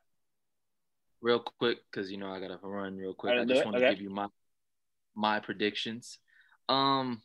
Real 1.26 1.40
quick 1.58 1.78
because 1.90 2.10
you 2.10 2.18
know 2.18 2.30
I 2.30 2.38
gotta 2.38 2.58
run 2.62 2.96
real 2.96 3.12
quick. 3.12 3.34
I 3.36 3.44
just 3.44 3.64
want 3.64 3.76
okay. 3.76 3.86
to 3.86 3.94
give 3.94 4.02
you 4.02 4.10
my 4.10 4.28
my 5.16 5.40
predictions. 5.40 6.18
Um, 6.68 7.20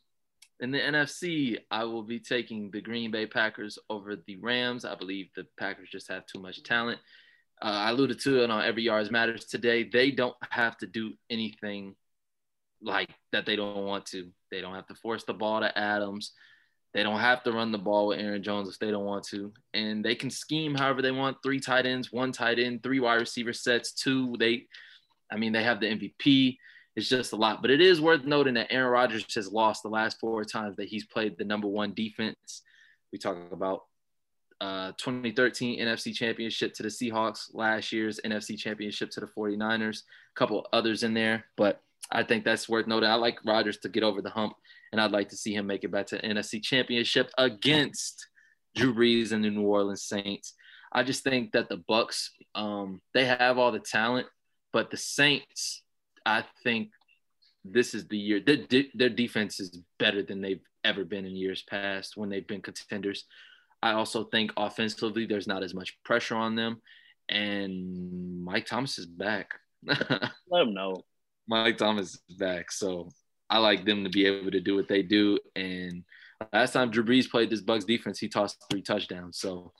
in 0.59 0.71
the 0.71 0.79
NFC, 0.79 1.57
I 1.69 1.83
will 1.83 2.03
be 2.03 2.19
taking 2.19 2.71
the 2.71 2.81
Green 2.81 3.11
Bay 3.11 3.27
Packers 3.27 3.77
over 3.89 4.15
the 4.15 4.37
Rams. 4.37 4.85
I 4.85 4.95
believe 4.95 5.29
the 5.35 5.45
Packers 5.57 5.89
just 5.91 6.09
have 6.09 6.25
too 6.25 6.39
much 6.39 6.63
talent. 6.63 6.99
Uh, 7.61 7.65
I 7.65 7.89
alluded 7.91 8.19
to 8.21 8.43
it 8.43 8.49
on 8.49 8.63
Every 8.63 8.83
Yards 8.83 9.11
Matters 9.11 9.45
today. 9.45 9.83
They 9.83 10.09
don't 10.09 10.35
have 10.49 10.77
to 10.79 10.87
do 10.87 11.13
anything 11.29 11.95
like 12.81 13.09
that. 13.31 13.45
They 13.45 13.55
don't 13.55 13.85
want 13.85 14.07
to. 14.07 14.29
They 14.49 14.61
don't 14.61 14.75
have 14.75 14.87
to 14.87 14.95
force 14.95 15.23
the 15.23 15.33
ball 15.33 15.59
to 15.61 15.77
Adams. 15.77 16.31
They 16.93 17.03
don't 17.03 17.19
have 17.19 17.43
to 17.43 17.53
run 17.53 17.72
the 17.72 17.77
ball 17.77 18.07
with 18.07 18.19
Aaron 18.19 18.43
Jones 18.43 18.69
if 18.69 18.77
they 18.77 18.91
don't 18.91 19.05
want 19.05 19.23
to. 19.27 19.53
And 19.73 20.03
they 20.03 20.15
can 20.15 20.30
scheme 20.30 20.76
however 20.76 21.01
they 21.01 21.11
want. 21.11 21.38
Three 21.41 21.59
tight 21.59 21.85
ends, 21.85 22.11
one 22.11 22.31
tight 22.31 22.59
end, 22.59 22.84
three 22.84 22.99
wide 22.99 23.22
receiver 23.22 23.53
sets, 23.53 23.93
two. 23.93 24.35
They 24.38 24.68
I 25.31 25.38
mean, 25.38 25.53
they 25.53 25.63
have 25.63 25.80
the 25.80 25.88
MVP. 25.88 26.57
It's 26.95 27.07
just 27.07 27.31
a 27.31 27.38
lot. 27.38 27.61
But 27.61 27.72
it 27.72 27.80
is 27.80 28.01
worth 28.01 28.26
noting 28.26 28.55
that 28.55 28.72
Aaron 28.72 28.91
Rodgers 28.91 29.26
has 29.35 29.51
lost 29.51 29.81
the 29.81 29.89
last 29.89 30.19
four 30.19 30.43
times 30.43 30.76
that 30.76 30.89
he's 30.89 31.05
played 31.05 31.38
the 31.38 31.45
number 31.45 31.68
one 31.68 31.93
defense. 31.93 32.63
We 33.13 33.18
talk 33.18 33.38
about 33.51 33.84
uh, 34.59 34.91
2013 34.97 35.80
NFC 35.80 36.13
Championship 36.13 36.73
to 36.73 36.84
the 36.84 36.89
Seahawks, 36.89 37.53
last 37.53 37.91
year's 37.91 38.19
NFC 38.26 38.57
Championship 38.57 39.09
to 39.11 39.22
the 39.22 39.27
49ers, 39.27 40.01
a 40.01 40.38
couple 40.38 40.68
others 40.73 41.03
in 41.03 41.13
there. 41.13 41.45
But 41.55 41.81
I 42.11 42.23
think 42.23 42.43
that's 42.43 42.68
worth 42.68 42.88
noting. 42.88 43.09
I 43.09 43.15
like 43.15 43.39
Rodgers 43.45 43.77
to 43.80 43.89
get 43.89 44.03
over 44.03 44.22
the 44.22 44.30
hump, 44.30 44.53
and 44.91 44.99
I'd 44.99 45.11
like 45.11 45.30
to 45.30 45.38
see 45.38 45.53
him 45.53 45.68
make 45.68 45.84
it 45.84 45.91
back 45.91 46.07
to 46.07 46.18
the 46.18 46.23
NFC 46.23 46.61
Championship 46.61 47.31
against 47.38 48.27
Drew 48.76 48.93
Brees 48.93 49.31
and 49.31 49.43
the 49.43 49.49
New 49.49 49.63
Orleans 49.63 50.03
Saints. 50.03 50.53
I 50.91 51.03
just 51.03 51.23
think 51.23 51.53
that 51.53 51.69
the 51.69 51.77
Bucks, 51.77 52.31
um, 52.55 53.01
they 53.13 53.26
have 53.26 53.57
all 53.57 53.72
the 53.72 53.80
talent, 53.80 54.27
but 54.73 54.91
the 54.91 54.97
Saints, 54.97 55.84
I 56.26 56.43
think 56.63 56.89
this 57.63 57.93
is 57.93 58.07
the 58.07 58.18
year. 58.18 58.41
Their, 58.45 58.84
their 58.93 59.09
defense 59.09 59.59
is 59.59 59.80
better 59.97 60.22
than 60.22 60.41
they've 60.41 60.61
ever 60.84 61.05
been 61.05 61.26
in 61.26 61.35
years 61.35 61.63
past 61.63 62.18
when 62.18 62.30
they've 62.30 62.47
been 62.47 62.61
contenders. 62.61 63.26
I 63.81 63.93
also 63.93 64.26
think 64.26 64.51
offensively, 64.57 65.26
there's 65.26 65.47
not 65.47 65.63
as 65.63 65.73
much 65.73 65.97
pressure 66.03 66.35
on 66.35 66.55
them, 66.55 66.81
and 67.30 68.43
Mike 68.43 68.65
Thomas 68.65 68.99
is 68.99 69.05
back. 69.05 69.51
Let 69.84 70.31
him 70.51 70.73
know. 70.73 71.03
Mike 71.47 71.77
Thomas 71.77 72.19
is 72.30 72.35
back, 72.38 72.72
so 72.72 73.09
I 73.51 73.57
like 73.57 73.85
them 73.85 74.05
to 74.05 74.09
be 74.09 74.25
able 74.25 74.49
to 74.49 74.61
do 74.61 74.75
what 74.75 74.87
they 74.87 75.03
do. 75.03 75.37
And 75.55 76.03
last 76.53 76.71
time 76.71 76.89
Drew 76.89 77.03
Brees 77.03 77.29
played 77.29 77.49
this 77.49 77.61
Bucks 77.61 77.83
defense, 77.83 78.17
he 78.17 78.29
tossed 78.29 78.63
three 78.69 78.81
touchdowns. 78.81 79.37
So 79.37 79.73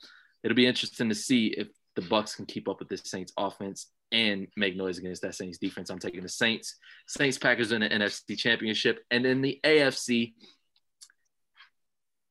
it'll 0.44 0.54
be 0.54 0.66
interesting 0.66 1.08
to 1.08 1.14
see 1.14 1.48
if 1.48 1.68
the 1.96 2.02
Bucks 2.02 2.36
can 2.36 2.44
keep 2.44 2.68
up 2.68 2.78
with 2.78 2.90
this 2.90 3.02
Saints 3.04 3.32
offense 3.38 3.88
and 4.12 4.46
make 4.56 4.76
noise 4.76 4.98
against 4.98 5.22
that 5.22 5.34
Saints 5.34 5.56
defense. 5.56 5.88
I'm 5.88 5.98
taking 5.98 6.22
the 6.22 6.28
Saints, 6.28 6.76
Saints 7.08 7.38
Packers 7.38 7.72
in 7.72 7.80
the 7.80 7.88
NFC 7.88 8.36
Championship, 8.36 9.00
and 9.10 9.24
then 9.24 9.40
the 9.40 9.58
AFC. 9.64 10.34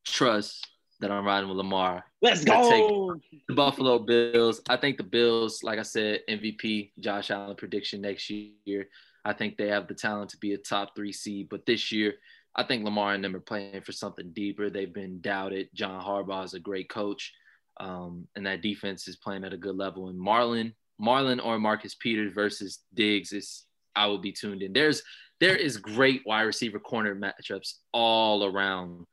Trust 0.04 0.68
that 1.00 1.12
I'm 1.12 1.26
riding 1.26 1.50
with 1.50 1.58
Lamar. 1.58 2.04
Let's 2.22 2.44
go. 2.44 3.16
The 3.48 3.56
Buffalo 3.56 4.00
Bills. 4.00 4.62
I 4.70 4.78
think 4.78 4.98
the 4.98 5.04
Bills, 5.04 5.64
like 5.64 5.80
I 5.80 5.84
said, 5.84 6.22
MVP, 6.30 6.92
Josh 7.00 7.32
Allen 7.32 7.56
prediction 7.56 8.02
next 8.02 8.30
year. 8.30 8.88
I 9.24 9.34
think 9.34 9.58
they 9.58 9.68
have 9.68 9.88
the 9.88 9.94
talent 9.94 10.32
to 10.32 10.38
be 10.38 10.54
a 10.54 10.58
top 10.58 10.96
three 10.96 11.14
seed. 11.14 11.48
But 11.50 11.66
this 11.66 11.92
year, 11.92 12.16
I 12.56 12.64
think 12.64 12.84
Lamar 12.84 13.14
and 13.14 13.24
them 13.24 13.36
are 13.36 13.40
playing 13.40 13.82
for 13.82 13.92
something 13.92 14.32
deeper. 14.34 14.70
They've 14.70 14.94
been 14.94 15.22
doubted. 15.22 15.70
John 15.74 16.04
Harbaugh 16.04 16.46
is 16.46 16.54
a 16.54 16.60
great 16.60 16.90
coach. 16.90 17.34
Um, 17.80 18.28
and 18.36 18.46
that 18.46 18.62
defense 18.62 19.08
is 19.08 19.16
playing 19.16 19.44
at 19.44 19.54
a 19.54 19.58
good 19.58 19.76
level. 19.76 20.10
And 20.10 20.20
Marlon, 20.20 20.74
Marlon 21.02 21.44
or 21.44 21.60
Marcus 21.60 21.96
Peters 21.96 22.34
versus 22.34 22.80
Diggs 22.94 23.32
is 23.32 23.66
I 23.96 24.08
will 24.08 24.20
be 24.20 24.32
tuned 24.32 24.62
in. 24.62 24.74
There's 24.74 25.04
there 25.40 25.56
is 25.56 25.78
great 25.78 26.22
wide 26.26 26.44
receiver 26.44 26.80
corner 26.80 27.16
matchups 27.16 27.76
all 27.92 28.46
around 28.46 29.08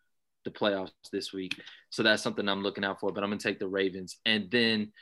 the 0.44 0.50
playoffs 0.50 0.90
this 1.10 1.32
week. 1.32 1.58
So 1.90 2.02
that's 2.02 2.22
something 2.22 2.48
I'm 2.48 2.62
looking 2.62 2.84
out 2.84 3.00
for. 3.00 3.12
But 3.12 3.24
I'm 3.24 3.30
gonna 3.30 3.40
take 3.40 3.58
the 3.58 3.68
Ravens. 3.68 4.18
And 4.26 4.50
then, 4.50 4.92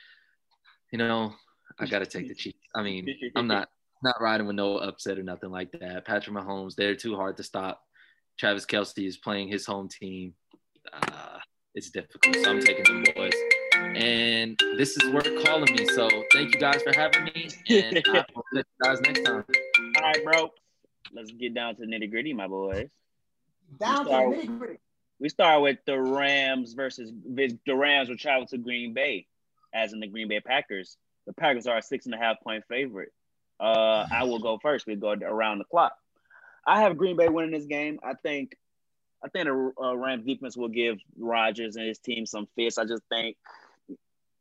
you 0.91 0.97
know, 0.97 1.33
I 1.79 1.85
gotta 1.87 2.05
take 2.05 2.27
the 2.27 2.35
Chiefs. 2.35 2.57
I 2.75 2.83
mean, 2.83 3.07
I'm 3.35 3.47
not 3.47 3.69
not 4.03 4.21
riding 4.21 4.47
with 4.47 4.55
no 4.55 4.77
upset 4.77 5.17
or 5.17 5.23
nothing 5.23 5.51
like 5.51 5.71
that. 5.79 6.05
Patrick 6.05 6.35
Mahomes, 6.35 6.75
they're 6.75 6.95
too 6.95 7.15
hard 7.15 7.37
to 7.37 7.43
stop. 7.43 7.81
Travis 8.37 8.65
Kelce 8.65 9.07
is 9.07 9.17
playing 9.17 9.47
his 9.47 9.65
home 9.65 9.89
team. 9.89 10.33
Uh, 10.93 11.39
it's 11.73 11.89
difficult. 11.89 12.35
So 12.35 12.49
I'm 12.49 12.59
taking 12.59 12.83
them 12.83 13.03
boys. 13.15 13.33
And 13.75 14.59
this 14.77 14.97
is 14.97 15.11
worth 15.11 15.29
calling 15.45 15.73
me. 15.75 15.85
So 15.87 16.09
thank 16.33 16.53
you 16.53 16.59
guys 16.59 16.81
for 16.83 16.93
having 16.93 17.25
me. 17.25 17.49
And 17.69 18.01
I 18.07 18.25
will 18.35 18.43
see 18.53 18.57
you 18.57 18.63
guys 18.83 19.01
next 19.01 19.23
time. 19.23 19.43
All 19.97 20.03
right, 20.03 20.23
bro. 20.23 20.49
Let's 21.13 21.31
get 21.31 21.53
down 21.53 21.75
to 21.75 21.81
the 21.81 21.87
nitty 21.87 22.11
gritty, 22.11 22.33
my 22.33 22.47
boys. 22.47 22.89
Down 23.79 24.05
to 24.05 24.11
nitty 24.11 24.57
gritty. 24.57 24.79
We 25.19 25.29
start 25.29 25.63
with 25.63 25.79
the 25.85 25.99
Rams 25.99 26.73
versus 26.73 27.11
the 27.25 27.75
Rams 27.75 28.09
will 28.09 28.17
travel 28.17 28.45
to 28.47 28.57
Green 28.57 28.93
Bay, 28.93 29.25
as 29.73 29.93
in 29.93 29.99
the 29.99 30.07
Green 30.07 30.27
Bay 30.27 30.39
Packers. 30.39 30.97
The 31.25 31.33
Packers 31.33 31.65
are 31.65 31.77
a 31.77 31.81
six 31.81 32.05
and 32.05 32.13
a 32.13 32.17
half 32.17 32.39
point 32.41 32.63
favorite. 32.69 33.11
Uh, 33.59 34.05
I 34.11 34.23
will 34.23 34.39
go 34.39 34.59
first. 34.61 34.85
We 34.85 34.95
go 34.95 35.13
around 35.13 35.59
the 35.59 35.65
clock. 35.65 35.93
I 36.65 36.81
have 36.81 36.97
Green 36.97 37.17
Bay 37.17 37.29
winning 37.29 37.51
this 37.51 37.65
game. 37.65 37.99
I 38.03 38.13
think, 38.13 38.55
I 39.23 39.29
think 39.29 39.45
the 39.45 39.71
uh, 39.81 39.95
Rams 39.95 40.25
defense 40.25 40.57
will 40.57 40.67
give 40.67 40.97
Rodgers 41.17 41.75
and 41.75 41.87
his 41.87 41.99
team 41.99 42.25
some 42.25 42.47
fits. 42.55 42.77
I 42.77 42.85
just 42.85 43.03
think 43.09 43.37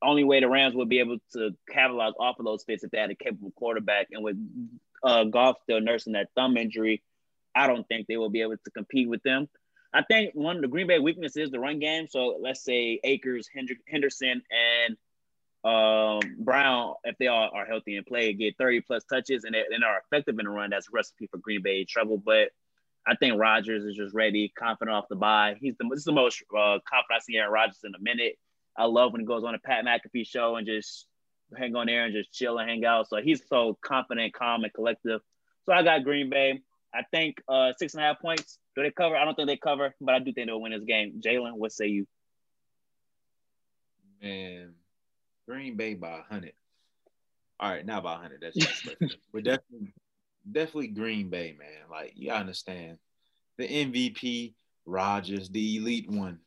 only 0.02 0.24
way 0.24 0.40
the 0.40 0.48
Rams 0.48 0.74
will 0.74 0.86
be 0.86 0.98
able 0.98 1.18
to 1.32 1.56
capitalize 1.70 2.12
off 2.18 2.38
of 2.38 2.44
those 2.44 2.64
fits 2.64 2.84
if 2.84 2.90
they 2.90 2.98
had 2.98 3.10
a 3.10 3.14
capable 3.14 3.52
quarterback. 3.52 4.08
And 4.12 4.22
with 4.22 4.36
uh, 5.02 5.24
Goff 5.24 5.56
still 5.62 5.80
nursing 5.80 6.12
that 6.14 6.28
thumb 6.34 6.56
injury, 6.56 7.02
I 7.54 7.66
don't 7.66 7.86
think 7.88 8.06
they 8.06 8.16
will 8.16 8.30
be 8.30 8.42
able 8.42 8.56
to 8.56 8.70
compete 8.70 9.08
with 9.08 9.22
them. 9.22 9.48
I 9.94 10.02
think 10.02 10.34
one 10.34 10.56
of 10.56 10.62
the 10.62 10.68
Green 10.68 10.88
Bay 10.88 10.98
weakness 10.98 11.36
is 11.36 11.50
the 11.50 11.60
run 11.60 11.78
game. 11.78 12.06
So 12.08 12.36
let's 12.40 12.62
say 12.62 13.00
Akers, 13.02 13.48
Henderson, 13.88 14.42
and 14.50 14.96
um, 15.66 16.20
Brown, 16.38 16.94
if 17.02 17.18
they 17.18 17.26
all 17.26 17.50
are 17.52 17.66
healthy 17.66 17.96
and 17.96 18.06
play, 18.06 18.32
get 18.32 18.56
30 18.56 18.82
plus 18.82 19.02
touches 19.04 19.42
and, 19.42 19.54
they, 19.54 19.64
and 19.74 19.82
are 19.82 20.00
effective 20.04 20.38
in 20.38 20.44
the 20.44 20.50
run, 20.50 20.70
that's 20.70 20.86
a 20.86 20.90
recipe 20.92 21.26
for 21.26 21.38
Green 21.38 21.60
Bay 21.60 21.84
trouble. 21.84 22.18
But 22.18 22.50
I 23.04 23.16
think 23.16 23.40
Rodgers 23.40 23.84
is 23.84 23.96
just 23.96 24.14
ready, 24.14 24.52
confident 24.56 24.96
off 24.96 25.08
the 25.08 25.16
bye. 25.16 25.56
He's 25.60 25.74
the 25.76 25.88
this 25.90 25.98
is 25.98 26.04
the 26.04 26.12
most 26.12 26.40
uh, 26.56 26.78
confident 26.88 27.16
I've 27.16 27.22
seen 27.22 27.36
Aaron 27.36 27.52
Rodgers 27.52 27.80
in 27.82 27.94
a 27.96 28.00
minute. 28.00 28.38
I 28.76 28.84
love 28.84 29.10
when 29.10 29.22
he 29.22 29.26
goes 29.26 29.42
on 29.42 29.56
a 29.56 29.58
Pat 29.58 29.84
McAfee 29.84 30.28
show 30.28 30.54
and 30.54 30.66
just 30.68 31.08
hang 31.56 31.74
on 31.74 31.86
there 31.86 32.04
and 32.04 32.14
just 32.14 32.32
chill 32.32 32.58
and 32.58 32.68
hang 32.70 32.84
out. 32.84 33.08
So 33.08 33.16
he's 33.16 33.42
so 33.48 33.76
confident, 33.80 34.34
calm, 34.34 34.62
and 34.62 34.72
collective. 34.72 35.20
So 35.64 35.72
I 35.72 35.82
got 35.82 36.04
Green 36.04 36.30
Bay. 36.30 36.60
I 36.94 37.02
think 37.10 37.42
uh, 37.48 37.72
six 37.76 37.94
and 37.94 38.04
a 38.04 38.06
half 38.06 38.20
points. 38.20 38.58
Do 38.76 38.82
they 38.84 38.92
cover? 38.92 39.16
I 39.16 39.24
don't 39.24 39.34
think 39.34 39.48
they 39.48 39.56
cover, 39.56 39.94
but 40.00 40.14
I 40.14 40.20
do 40.20 40.32
think 40.32 40.46
they'll 40.46 40.60
win 40.60 40.72
this 40.72 40.84
game. 40.84 41.20
Jalen, 41.24 41.54
what 41.54 41.72
say 41.72 41.88
you? 41.88 42.06
Man, 44.22 44.74
Green 45.48 45.76
Bay 45.76 45.94
by 45.94 46.20
hundred. 46.28 46.52
All 47.58 47.70
right, 47.70 47.86
not 47.86 48.02
by 48.02 48.16
hundred. 48.16 48.42
That's 48.42 48.56
just 48.56 48.88
but 49.32 49.44
definitely, 49.44 49.94
definitely 50.50 50.88
Green 50.88 51.30
Bay, 51.30 51.54
man. 51.58 51.90
Like 51.90 52.12
you 52.16 52.30
understand, 52.32 52.98
the 53.58 53.66
MVP, 53.66 54.54
Rodgers, 54.84 55.48
the 55.48 55.76
elite 55.76 56.10
one, 56.10 56.40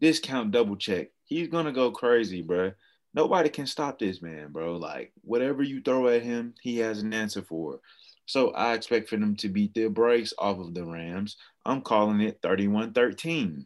discount 0.00 0.50
double 0.50 0.76
check. 0.76 1.08
He's 1.24 1.48
gonna 1.48 1.72
go 1.72 1.90
crazy, 1.90 2.42
bro. 2.42 2.72
Nobody 3.14 3.48
can 3.48 3.66
stop 3.66 3.98
this 3.98 4.22
man, 4.22 4.52
bro. 4.52 4.76
Like 4.76 5.12
whatever 5.22 5.62
you 5.62 5.80
throw 5.80 6.08
at 6.08 6.22
him, 6.22 6.54
he 6.60 6.78
has 6.78 7.02
an 7.02 7.12
answer 7.12 7.42
for. 7.42 7.80
So 8.26 8.50
I 8.50 8.74
expect 8.74 9.08
for 9.08 9.16
them 9.16 9.36
to 9.36 9.48
beat 9.48 9.72
the 9.72 9.88
brakes 9.88 10.34
off 10.38 10.58
of 10.58 10.74
the 10.74 10.84
Rams. 10.84 11.38
I'm 11.64 11.80
calling 11.80 12.20
it 12.20 12.42
31-13. 12.42 13.64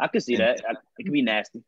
I 0.00 0.08
could 0.08 0.22
see 0.22 0.34
and 0.34 0.40
that. 0.40 0.60
It 0.98 1.04
could 1.04 1.12
be 1.12 1.20
nasty. 1.20 1.62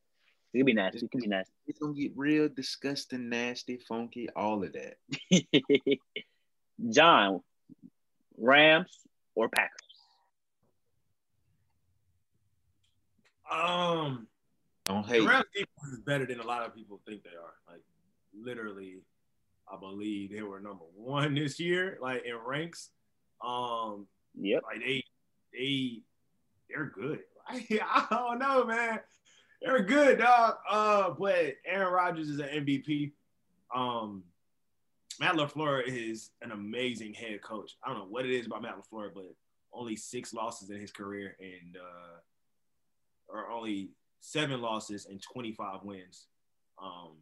It 0.54 0.58
could 0.58 0.66
be 0.66 0.72
nasty. 0.72 0.98
It 0.98 1.10
could 1.10 1.20
be 1.22 1.26
nasty. 1.26 1.52
It's 1.66 1.80
gonna 1.80 1.94
get 1.94 2.12
real 2.14 2.48
disgusting, 2.48 3.28
nasty, 3.28 3.76
funky, 3.88 4.28
all 4.36 4.62
of 4.62 4.72
that. 4.72 4.96
John, 6.90 7.40
Rams 8.38 9.00
or 9.34 9.48
Packers? 9.48 9.80
Um, 13.50 14.28
don't 14.84 15.04
hate. 15.04 15.20
The 15.20 15.26
Rams 15.26 15.44
defense 15.52 15.92
is 15.92 15.98
better 16.00 16.24
than 16.24 16.38
a 16.38 16.46
lot 16.46 16.64
of 16.64 16.72
people 16.72 17.00
think 17.04 17.24
they 17.24 17.30
are. 17.30 17.54
Like 17.68 17.82
literally, 18.32 18.98
I 19.68 19.76
believe 19.76 20.30
they 20.30 20.42
were 20.42 20.60
number 20.60 20.84
one 20.94 21.34
this 21.34 21.58
year, 21.58 21.98
like 22.00 22.24
in 22.24 22.36
ranks. 22.36 22.90
Um, 23.44 24.06
yep. 24.38 24.62
Like 24.62 24.78
they, 24.84 25.02
they, 25.52 26.02
they're 26.68 26.92
good. 26.94 27.20
I 27.48 28.06
don't 28.08 28.38
know, 28.38 28.64
man. 28.64 29.00
They're 29.64 29.82
good, 29.82 30.18
dog. 30.18 30.56
Uh, 30.68 31.10
but 31.18 31.56
Aaron 31.64 31.92
Rodgers 31.92 32.28
is 32.28 32.38
an 32.38 32.48
MVP. 32.48 33.12
Um, 33.74 34.22
Matt 35.18 35.36
LaFleur 35.36 35.82
is 35.86 36.30
an 36.42 36.52
amazing 36.52 37.14
head 37.14 37.40
coach. 37.40 37.76
I 37.82 37.88
don't 37.88 37.98
know 37.98 38.06
what 38.08 38.26
it 38.26 38.32
is 38.32 38.46
about 38.46 38.62
Matt 38.62 38.76
LaFleur, 38.76 39.14
but 39.14 39.34
only 39.72 39.96
six 39.96 40.34
losses 40.34 40.70
in 40.70 40.78
his 40.78 40.90
career 40.90 41.36
and 41.40 41.76
uh, 41.76 42.18
or 43.28 43.50
only 43.50 43.90
seven 44.20 44.60
losses 44.60 45.06
and 45.06 45.20
25 45.22 45.82
wins. 45.82 46.26
Um, 46.82 47.12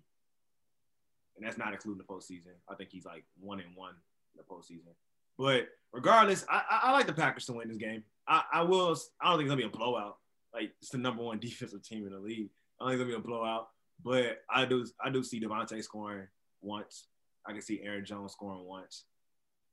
and 1.37 1.47
that's 1.47 1.59
not 1.59 1.73
including 1.73 1.99
the 1.99 2.13
postseason. 2.13 2.55
I 2.69 2.75
think 2.75 2.91
he's 2.91 3.05
like 3.05 3.25
one 3.41 3.61
and 3.61 3.75
one 3.77 3.95
in 4.35 4.39
the 4.39 4.55
postseason. 4.55 4.95
But 5.39 5.69
regardless, 5.93 6.45
I, 6.51 6.63
I, 6.85 6.93
like 6.93 7.07
the 7.07 7.13
Packers 7.13 7.47
to 7.47 7.53
win 7.53 7.69
this 7.69 7.77
game. 7.77 8.03
I, 8.29 8.43
I 8.53 8.63
will. 8.63 8.97
I 9.21 9.31
don't 9.31 9.39
think 9.39 9.47
it's 9.47 9.49
gonna 9.49 9.57
be 9.57 9.63
a 9.65 9.69
blowout. 9.69 10.19
Like 10.55 10.73
it's 10.81 10.91
the 10.91 10.99
number 10.99 11.23
one 11.23 11.39
defensive 11.41 11.83
team 11.83 12.07
in 12.07 12.13
the 12.13 12.19
league. 12.19 12.51
I 12.81 12.85
don't 12.85 12.91
think 12.91 13.01
it's 13.01 13.15
gonna 13.15 13.23
be 13.23 13.25
a 13.25 13.29
blowout. 13.29 13.69
But 14.05 14.39
I 14.51 14.65
do 14.65 14.87
I 15.05 15.11
do 15.11 15.23
see 15.23 15.41
Davante 15.41 15.83
scoring 15.83 16.27
once. 16.61 17.07
I 17.47 17.53
can 17.53 17.63
see 17.63 17.81
Aaron 17.83 18.05
Jones 18.05 18.33
scoring 18.33 18.65
once, 18.65 19.05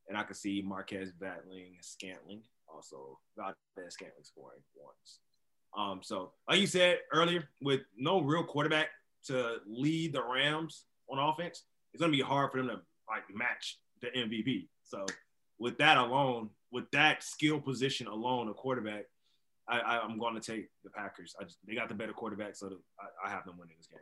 and 0.08 0.16
I 0.16 0.22
can 0.22 0.34
see 0.34 0.62
Marquez 0.64 1.12
battling 1.12 1.76
Scantling 1.80 2.42
also. 2.72 3.18
Valdes 3.36 3.56
Scantling 3.88 4.24
scoring 4.24 4.60
once. 4.74 5.20
Um, 5.76 6.00
so 6.02 6.32
like 6.48 6.60
you 6.60 6.66
said 6.66 6.98
earlier, 7.12 7.48
with 7.60 7.80
no 7.96 8.20
real 8.20 8.44
quarterback 8.44 8.88
to 9.26 9.58
lead 9.66 10.12
the 10.12 10.22
Rams 10.22 10.84
on 11.08 11.18
offense, 11.18 11.64
it's 11.92 12.00
gonna 12.00 12.12
be 12.12 12.20
hard 12.20 12.50
for 12.50 12.58
them 12.58 12.68
to 12.68 12.80
like 13.08 13.24
match 13.32 13.78
the 14.00 14.08
MVP. 14.08 14.68
So 14.84 15.06
with 15.58 15.78
that 15.78 15.98
alone, 15.98 16.50
with 16.72 16.90
that 16.92 17.22
skill 17.22 17.60
position 17.60 18.06
alone, 18.06 18.48
a 18.48 18.54
quarterback, 18.54 19.04
I, 19.68 20.00
I'm 20.00 20.18
going 20.18 20.34
to 20.34 20.40
take 20.40 20.68
the 20.82 20.90
Packers. 20.90 21.34
I 21.40 21.44
just, 21.44 21.58
they 21.66 21.74
got 21.74 21.88
the 21.88 21.94
better 21.94 22.12
quarterback, 22.12 22.56
so 22.56 22.68
the, 22.68 22.78
I, 22.98 23.28
I 23.28 23.30
have 23.30 23.44
them 23.44 23.56
winning 23.58 23.76
this 23.78 23.86
game. 23.86 24.00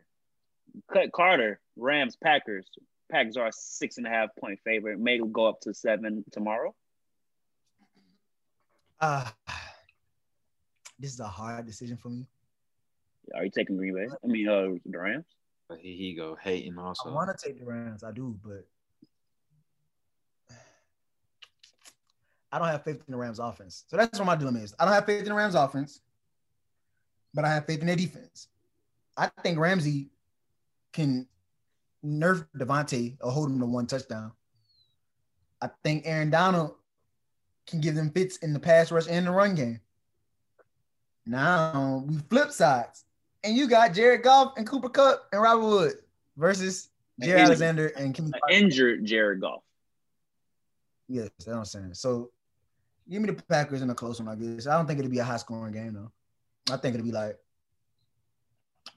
Cut 0.93 1.12
Carter, 1.12 1.60
Rams, 1.76 2.16
Packers. 2.16 2.68
Packers 3.10 3.36
are 3.36 3.48
a 3.48 3.52
six 3.52 3.98
and 3.98 4.06
a 4.06 4.10
half 4.10 4.30
point 4.39 4.59
favorite. 4.64 4.98
May 4.98 5.18
go 5.18 5.47
up 5.47 5.60
to 5.62 5.74
seven 5.74 6.24
tomorrow. 6.30 6.74
Uh, 9.01 9.26
this 10.98 11.12
is 11.12 11.20
a 11.20 11.26
hard 11.26 11.66
decision 11.66 11.97
for 11.97 12.09
me. 12.10 12.26
Are 13.35 13.44
you 13.44 13.51
taking 13.51 13.76
Green 13.76 13.94
Bay? 13.94 14.09
I 14.22 14.26
mean, 14.26 14.48
uh, 14.48 14.68
the 14.86 14.98
Rams. 14.98 15.26
But 15.68 15.78
here 15.80 15.94
he 15.94 16.14
go 16.14 16.36
hating 16.40 16.78
also. 16.78 17.10
I 17.10 17.12
want 17.12 17.36
to 17.36 17.47
take 17.47 17.59
the 17.59 17.66
Rams. 17.66 18.02
I 18.02 18.10
do, 18.10 18.39
but 18.43 18.66
I 22.51 22.59
don't 22.59 22.69
have 22.69 22.85
faith 22.85 23.03
in 23.07 23.12
the 23.12 23.16
Rams 23.16 23.39
offense. 23.39 23.85
So 23.89 23.97
that's 23.97 24.19
what 24.19 24.27
my 24.27 24.37
dilemma 24.37 24.61
is. 24.61 24.75
I 24.79 24.85
don't 24.85 24.95
have 24.95 25.07
faith 25.07 25.23
in 25.23 25.29
the 25.29 25.35
Rams 25.35 25.55
offense, 25.55 26.01
but 27.35 27.45
I 27.45 27.49
have 27.49 27.66
faith 27.66 27.81
in 27.81 27.87
their 27.87 27.97
defense. 27.97 28.49
I 29.16 29.31
think 29.43 29.59
Ramsey 29.59 30.11
can 30.93 31.27
nerf 32.05 32.47
Davante 32.57 33.16
or 33.20 33.31
hold 33.33 33.51
him 33.51 33.61
to 33.61 33.66
one 33.66 33.87
touchdown. 33.87 34.33
I 35.61 35.69
think 35.83 36.05
Aaron 36.07 36.31
Donald 36.31 36.75
can 37.66 37.81
give 37.81 37.95
them 37.95 38.11
fits 38.11 38.39
in 38.39 38.53
the 38.53 38.61
pass 38.61 38.91
rush 38.91 39.09
and 39.09 39.27
the 39.27 39.31
run 39.31 39.55
game. 39.55 39.81
Now 41.27 42.05
we 42.07 42.16
flip 42.31 42.51
sides. 42.53 43.05
And 43.45 43.57
you 43.57 43.69
got 43.69 43.93
Jared 43.93 44.23
Goff 44.23 44.55
and 44.57 44.66
Cooper 44.66 44.89
Kupp 44.89 45.29
and 45.33 45.43
Robert 45.43 45.65
Wood 45.65 45.93
versus 46.37 46.89
Jaire 47.23 47.45
Alexander 47.45 47.89
and 47.89 48.15
Kim. 48.15 48.33
Injured 48.51 49.05
Jared 49.05 49.41
Goff. 49.41 49.62
Yes, 51.09 51.31
that's 51.39 51.47
what 51.47 51.57
I'm 51.57 51.65
saying. 51.65 51.95
So 51.95 52.31
give 53.10 53.22
me 53.22 53.30
the 53.30 53.43
Packers 53.43 53.82
in 53.82 53.90
a 53.90 53.94
close 53.94 54.20
one, 54.20 54.28
I 54.28 54.35
guess. 54.35 54.66
I 54.66 54.76
don't 54.76 54.86
think 54.86 54.98
it'll 54.98 55.10
be 55.10 55.18
a 55.18 55.24
high 55.24 55.36
scoring 55.36 55.72
game 55.72 55.94
though. 55.94 56.12
I 56.72 56.76
think 56.76 56.94
it'll 56.94 57.06
be 57.06 57.12
like 57.12 57.39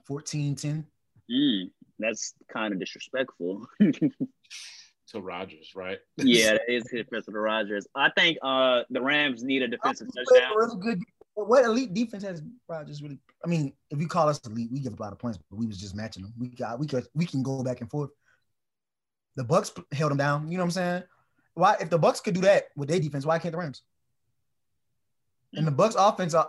14-10. 0.09 0.85
Mm, 1.31 1.71
that's 1.99 2.33
kind 2.51 2.73
of 2.73 2.79
disrespectful. 2.79 3.65
to 3.79 5.19
Rodgers, 5.19 5.71
right? 5.75 5.99
yeah, 6.17 6.53
that 6.53 6.69
is 6.69 6.83
disrespectful 6.91 7.33
to 7.33 7.39
Rodgers. 7.39 7.87
I 7.95 8.09
think 8.17 8.37
uh 8.41 8.83
the 8.89 9.01
Rams 9.01 9.43
need 9.43 9.61
a 9.61 9.67
defensive 9.67 10.07
touchdown. 10.13 10.51
Really 10.55 10.79
good. 10.79 11.03
What 11.33 11.63
elite 11.63 11.93
defense 11.93 12.23
has 12.23 12.41
Rodgers 12.67 13.01
really? 13.01 13.19
I 13.43 13.47
mean, 13.47 13.73
if 13.89 13.99
you 13.99 14.07
call 14.07 14.29
us 14.29 14.39
elite, 14.45 14.69
we 14.71 14.79
give 14.79 14.97
a 14.97 15.01
lot 15.01 15.13
of 15.13 15.19
points, 15.19 15.39
but 15.49 15.57
we 15.57 15.65
was 15.65 15.77
just 15.77 15.95
matching 15.95 16.23
them. 16.23 16.33
We 16.37 16.49
got 16.49 16.79
we 16.79 16.87
could 16.87 17.07
we 17.13 17.25
can 17.25 17.43
go 17.43 17.63
back 17.63 17.81
and 17.81 17.89
forth. 17.89 18.09
The 19.35 19.43
Bucks 19.43 19.71
held 19.93 20.11
them 20.11 20.17
down. 20.17 20.51
You 20.51 20.57
know 20.57 20.63
what 20.63 20.67
I'm 20.67 20.71
saying? 20.71 21.03
Why 21.53 21.77
if 21.79 21.89
the 21.89 21.97
Bucks 21.99 22.19
could 22.19 22.35
do 22.35 22.41
that 22.41 22.65
with 22.75 22.89
their 22.89 22.99
defense, 22.99 23.25
why 23.25 23.39
can't 23.39 23.53
the 23.53 23.57
Rams? 23.57 23.81
And 25.53 25.67
the 25.67 25.71
Bucks 25.71 25.95
offense, 25.97 26.33
uh, 26.33 26.45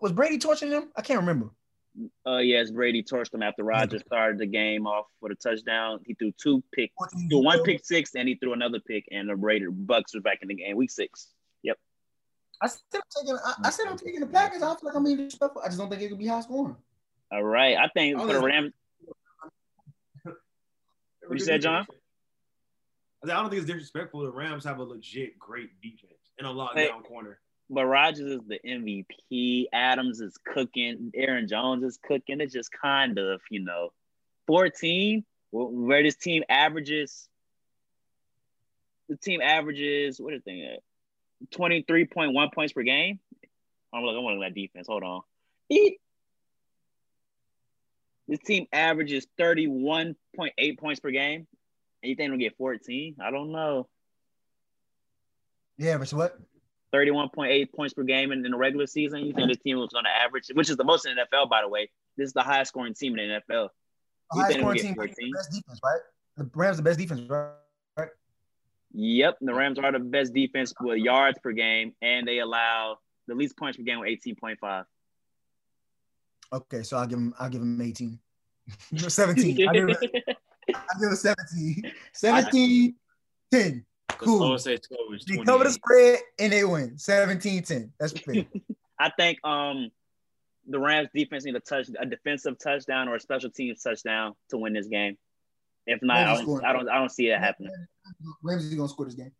was 0.00 0.12
Brady 0.12 0.38
torching 0.38 0.70
them? 0.70 0.90
I 0.96 1.02
can't 1.02 1.20
remember. 1.20 1.50
Uh, 2.26 2.38
yes, 2.38 2.70
Brady 2.70 3.02
torched 3.02 3.30
them 3.30 3.42
after 3.42 3.62
Rodgers 3.64 4.02
started 4.06 4.38
the 4.38 4.46
game 4.46 4.86
off 4.86 5.06
with 5.20 5.32
a 5.32 5.34
touchdown. 5.34 6.00
He 6.06 6.14
threw 6.14 6.32
two 6.32 6.62
pick, 6.72 6.90
threw 7.28 7.42
one 7.42 7.62
pick 7.64 7.84
six, 7.84 8.14
and 8.14 8.26
he 8.26 8.34
threw 8.36 8.54
another 8.54 8.80
pick, 8.80 9.06
and 9.12 9.28
the 9.28 9.36
Raider 9.36 9.70
Bucks 9.70 10.14
were 10.14 10.22
back 10.22 10.38
in 10.40 10.48
the 10.48 10.54
game 10.54 10.76
week 10.76 10.90
six. 10.90 11.28
Yep. 11.62 11.76
I 12.62 12.68
said 12.68 12.78
I'm 12.94 13.02
taking. 13.14 13.36
I, 13.36 13.54
I 13.64 13.70
said 13.70 13.86
I'm 13.88 13.98
taking 13.98 14.20
the 14.20 14.26
Packers. 14.26 14.62
I 14.62 14.68
feel 14.68 14.78
like 14.84 14.94
I'm 14.94 15.04
being 15.04 15.18
disrespectful. 15.18 15.60
I 15.62 15.66
just 15.66 15.78
don't 15.78 15.90
think 15.90 16.00
it 16.00 16.08
could 16.08 16.18
be 16.18 16.26
high 16.26 16.40
scoring. 16.40 16.76
All 17.30 17.42
right, 17.42 17.76
I 17.76 17.88
think 17.88 18.18
for 18.18 18.26
the 18.26 18.40
Rams. 18.40 18.72
what 20.24 20.36
you 21.30 21.40
said, 21.40 21.60
John? 21.60 21.86
I 23.22 23.26
don't 23.26 23.50
think 23.50 23.62
it's 23.62 23.70
disrespectful. 23.70 24.22
The 24.22 24.32
Rams 24.32 24.64
have 24.64 24.78
a 24.78 24.82
legit 24.82 25.38
great 25.38 25.78
defense 25.82 26.32
and 26.38 26.46
a 26.46 26.50
lockdown 26.50 26.74
hey, 26.74 26.90
corner 27.06 27.38
but 27.72 27.86
Rodgers 27.86 28.20
is 28.20 28.40
the 28.46 28.60
MVP. 28.66 29.64
Adams 29.72 30.20
is 30.20 30.36
cooking. 30.44 31.10
Aaron 31.14 31.48
Jones 31.48 31.82
is 31.82 31.98
cooking. 32.06 32.40
It's 32.40 32.52
just 32.52 32.70
kind 32.70 33.18
of, 33.18 33.40
you 33.50 33.64
know, 33.64 33.92
14, 34.46 35.24
where 35.50 36.02
this 36.02 36.16
team 36.16 36.42
averages, 36.50 37.28
the 39.08 39.16
team 39.16 39.40
averages, 39.40 40.20
what 40.20 40.34
what 40.34 40.34
is 40.34 40.42
it? 40.44 40.82
23.1 41.54 42.36
uh, 42.36 42.50
points 42.54 42.74
per 42.74 42.82
game. 42.82 43.18
I'm 43.92 44.02
looking, 44.02 44.22
looking 44.22 44.42
at 44.44 44.54
defense. 44.54 44.86
Hold 44.88 45.02
on. 45.02 45.22
This 48.28 48.38
team 48.44 48.66
averages 48.72 49.26
31.8 49.40 50.78
points 50.78 51.00
per 51.00 51.10
game. 51.10 51.46
And 52.02 52.10
you 52.10 52.16
think 52.16 52.30
they'll 52.30 52.38
get 52.38 52.56
14? 52.56 53.16
I 53.20 53.30
don't 53.30 53.50
know. 53.50 53.88
Yeah, 55.78 55.96
but 55.96 56.08
so 56.08 56.18
what? 56.18 56.38
31.8 56.92 57.72
points 57.72 57.94
per 57.94 58.02
game 58.02 58.32
in, 58.32 58.44
in 58.44 58.52
the 58.52 58.56
regular 58.56 58.86
season. 58.86 59.20
You 59.20 59.32
think 59.32 59.48
this 59.48 59.58
team 59.58 59.78
was 59.78 59.90
going 59.90 60.04
to 60.04 60.10
average, 60.10 60.48
which 60.52 60.70
is 60.70 60.76
the 60.76 60.84
most 60.84 61.06
in 61.06 61.14
the 61.14 61.22
NFL, 61.22 61.48
by 61.48 61.62
the 61.62 61.68
way. 61.68 61.90
This 62.16 62.26
is 62.26 62.32
the 62.32 62.42
highest 62.42 62.70
scoring 62.70 62.94
team 62.94 63.18
in 63.18 63.28
the 63.28 63.54
NFL. 63.54 63.68
The 64.32 64.40
highest 64.40 64.58
scoring 64.58 64.78
team, 64.78 64.94
14? 64.94 65.32
best 65.34 65.50
defense, 65.52 65.80
right? 65.82 66.00
The 66.36 66.50
Rams 66.54 66.76
the 66.76 66.82
best 66.82 66.98
defense, 66.98 67.22
right? 67.28 67.50
right? 67.96 68.08
Yep, 68.92 69.38
the 69.40 69.54
Rams 69.54 69.78
are 69.78 69.92
the 69.92 69.98
best 69.98 70.34
defense 70.34 70.72
with 70.80 70.98
yards 70.98 71.38
per 71.42 71.52
game, 71.52 71.94
and 72.02 72.26
they 72.26 72.38
allow 72.38 72.98
the 73.26 73.34
least 73.34 73.56
points 73.56 73.76
per 73.76 73.82
game 73.82 74.00
with 74.00 74.08
18.5. 74.08 74.84
Okay, 76.52 76.82
so 76.82 76.98
I'll 76.98 77.06
give 77.06 77.18
him. 77.18 77.34
I'll 77.38 77.48
give 77.48 77.62
him 77.62 77.80
18. 77.80 78.18
17. 78.96 79.68
I'll 79.68 79.74
give 79.74 79.88
him, 79.88 79.96
give 81.00 81.10
him 81.10 81.16
17. 81.16 81.92
17, 82.12 82.94
10. 83.50 83.86
Cool. 84.08 84.58
score 84.58 85.08
was 85.08 85.24
They 85.24 85.38
cover 85.38 85.64
the 85.64 85.70
spread 85.70 86.20
and 86.38 86.52
they 86.52 86.64
win. 86.64 86.98
17, 86.98 87.62
10. 87.62 87.92
That's 87.98 88.12
fair. 88.12 88.44
I 88.98 89.10
think 89.18 89.38
um 89.44 89.90
the 90.68 90.78
Rams 90.78 91.08
defense 91.14 91.44
need 91.44 91.56
a 91.56 91.60
touch 91.60 91.88
a 91.98 92.06
defensive 92.06 92.56
touchdown 92.62 93.08
or 93.08 93.16
a 93.16 93.20
special 93.20 93.50
teams 93.50 93.82
touchdown 93.82 94.34
to 94.50 94.58
win 94.58 94.74
this 94.74 94.86
game. 94.86 95.16
If 95.86 96.00
not, 96.02 96.18
I 96.18 96.36
don't. 96.36 96.64
I 96.64 96.72
don't 96.72 96.88
I 96.88 96.98
don't 96.98 97.10
see 97.10 97.28
it 97.28 97.38
happening. 97.38 97.72
Ramsey's 98.42 98.74
gonna 98.74 98.88
score 98.88 99.06
this 99.06 99.14
game. 99.14 99.32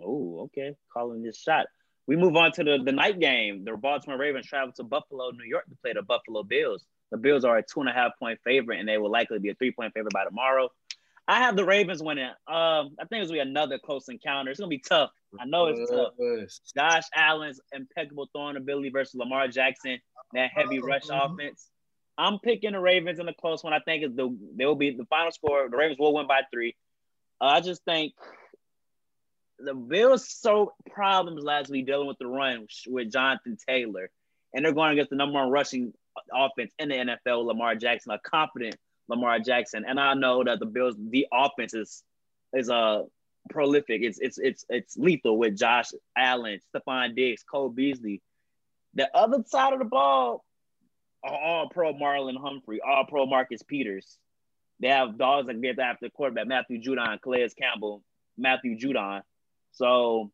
Oh, 0.00 0.42
okay. 0.44 0.74
Calling 0.92 1.22
this 1.22 1.38
shot. 1.38 1.66
We 2.06 2.16
move 2.16 2.36
on 2.36 2.52
to 2.52 2.64
the, 2.64 2.78
the 2.84 2.92
night 2.92 3.20
game. 3.20 3.64
The 3.64 3.76
Baltimore 3.76 4.18
Ravens 4.18 4.46
travel 4.46 4.72
to 4.74 4.82
Buffalo, 4.82 5.30
New 5.30 5.44
York 5.44 5.64
to 5.66 5.76
play 5.82 5.92
the 5.92 6.02
Buffalo 6.02 6.42
Bills. 6.42 6.84
The 7.10 7.18
Bills 7.18 7.44
are 7.44 7.58
a 7.58 7.62
two 7.62 7.80
and 7.80 7.88
a 7.88 7.92
half 7.92 8.12
point 8.18 8.40
favorite, 8.44 8.80
and 8.80 8.88
they 8.88 8.98
will 8.98 9.10
likely 9.10 9.38
be 9.38 9.50
a 9.50 9.54
three 9.54 9.72
point 9.72 9.92
favorite 9.94 10.12
by 10.12 10.24
tomorrow. 10.24 10.68
I 11.28 11.40
have 11.40 11.56
the 11.56 11.64
Ravens 11.64 12.02
winning. 12.02 12.24
Um, 12.24 12.34
I 12.98 13.04
think 13.08 13.22
it's 13.22 13.30
gonna 13.30 13.44
be 13.44 13.50
another 13.50 13.78
close 13.78 14.08
encounter. 14.08 14.50
It's 14.50 14.60
gonna 14.60 14.68
be 14.68 14.82
tough. 14.86 15.10
I 15.40 15.44
know 15.46 15.66
it's 15.66 15.90
tough. 15.90 16.14
Josh 16.76 17.04
Allen's 17.14 17.60
impeccable 17.72 18.28
throwing 18.32 18.56
ability 18.56 18.90
versus 18.90 19.14
Lamar 19.14 19.48
Jackson, 19.48 19.98
that 20.34 20.50
heavy 20.52 20.80
rush 20.80 21.04
offense. 21.10 21.68
I'm 22.18 22.38
picking 22.40 22.72
the 22.72 22.80
Ravens 22.80 23.18
in 23.18 23.28
a 23.28 23.34
close 23.34 23.64
one. 23.64 23.72
I 23.72 23.78
think 23.80 24.04
it's 24.04 24.14
the 24.14 24.36
they 24.56 24.66
will 24.66 24.74
be 24.74 24.90
the 24.90 25.06
final 25.06 25.30
score. 25.30 25.68
The 25.70 25.76
Ravens 25.76 25.98
will 25.98 26.14
win 26.14 26.26
by 26.26 26.42
three. 26.52 26.74
Uh, 27.40 27.46
I 27.46 27.60
just 27.60 27.84
think 27.84 28.12
the 29.58 29.74
Bills 29.74 30.28
so 30.28 30.72
problems 30.90 31.42
last 31.42 31.70
week 31.70 31.86
dealing 31.86 32.08
with 32.08 32.18
the 32.18 32.26
run 32.26 32.66
with 32.88 33.12
Jonathan 33.12 33.56
Taylor, 33.66 34.10
and 34.52 34.64
they're 34.64 34.72
going 34.72 34.92
against 34.92 35.10
the 35.10 35.16
number 35.16 35.34
one 35.34 35.50
rushing 35.50 35.92
offense 36.34 36.72
in 36.78 36.88
the 36.88 36.94
NFL, 36.94 37.46
Lamar 37.46 37.74
Jackson, 37.74 38.12
a 38.12 38.18
confident 38.18 38.76
Lamar 39.12 39.38
Jackson. 39.40 39.84
And 39.86 40.00
I 40.00 40.14
know 40.14 40.44
that 40.44 40.58
the 40.58 40.66
Bills, 40.66 40.94
the 40.98 41.26
offense 41.32 41.74
is 41.74 42.02
is 42.52 42.68
uh 42.70 43.02
prolific. 43.50 44.02
It's 44.02 44.18
it's 44.18 44.38
it's 44.38 44.64
it's 44.68 44.96
lethal 44.96 45.38
with 45.38 45.58
Josh 45.58 45.90
Allen, 46.16 46.60
Stefon 46.74 47.14
Diggs, 47.14 47.42
Cole 47.42 47.68
Beasley. 47.68 48.20
The 48.94 49.08
other 49.16 49.42
side 49.46 49.72
of 49.72 49.78
the 49.78 49.84
ball, 49.86 50.44
are 51.22 51.38
all 51.38 51.68
pro 51.68 51.94
Marlon 51.94 52.36
Humphrey, 52.40 52.80
all 52.80 53.04
pro 53.08 53.26
Marcus 53.26 53.62
Peters. 53.62 54.18
They 54.80 54.88
have 54.88 55.16
dogs 55.16 55.46
like 55.46 55.60
get 55.60 55.78
after 55.78 56.08
quarterback 56.10 56.48
Matthew 56.48 56.82
Judon, 56.82 57.20
Calais 57.22 57.50
Campbell, 57.56 58.02
Matthew 58.36 58.76
Judon. 58.76 59.22
So 59.72 60.32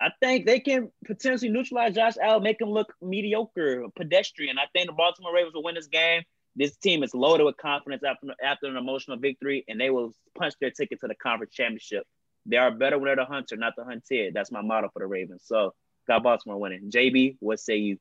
I 0.00 0.10
think 0.20 0.46
they 0.46 0.60
can 0.60 0.90
potentially 1.06 1.50
neutralize 1.50 1.94
Josh 1.94 2.14
Allen, 2.22 2.42
make 2.42 2.60
him 2.60 2.70
look 2.70 2.92
mediocre, 3.00 3.84
pedestrian. 3.96 4.58
I 4.58 4.66
think 4.72 4.88
the 4.88 4.92
Baltimore 4.92 5.34
Ravens 5.34 5.54
will 5.54 5.62
win 5.62 5.74
this 5.74 5.86
game. 5.86 6.22
This 6.54 6.76
team 6.76 7.02
is 7.02 7.14
loaded 7.14 7.44
with 7.44 7.56
confidence 7.56 8.02
after, 8.04 8.28
after 8.42 8.66
an 8.66 8.76
emotional 8.76 9.16
victory, 9.16 9.64
and 9.68 9.80
they 9.80 9.90
will 9.90 10.12
punch 10.36 10.54
their 10.60 10.70
ticket 10.70 11.00
to 11.00 11.08
the 11.08 11.14
conference 11.14 11.54
championship. 11.54 12.06
They 12.44 12.56
are 12.56 12.70
better 12.70 12.98
when 12.98 13.06
they're 13.06 13.16
the 13.16 13.24
hunter, 13.24 13.56
not 13.56 13.74
the 13.76 13.84
hunted. 13.84 14.34
That's 14.34 14.50
my 14.50 14.60
motto 14.60 14.90
for 14.92 14.98
the 14.98 15.06
Ravens. 15.06 15.42
So 15.46 15.74
got 16.06 16.22
Baltimore 16.22 16.58
winning. 16.58 16.90
JB, 16.90 17.36
what 17.40 17.60
say 17.60 17.76
you? 17.76 17.98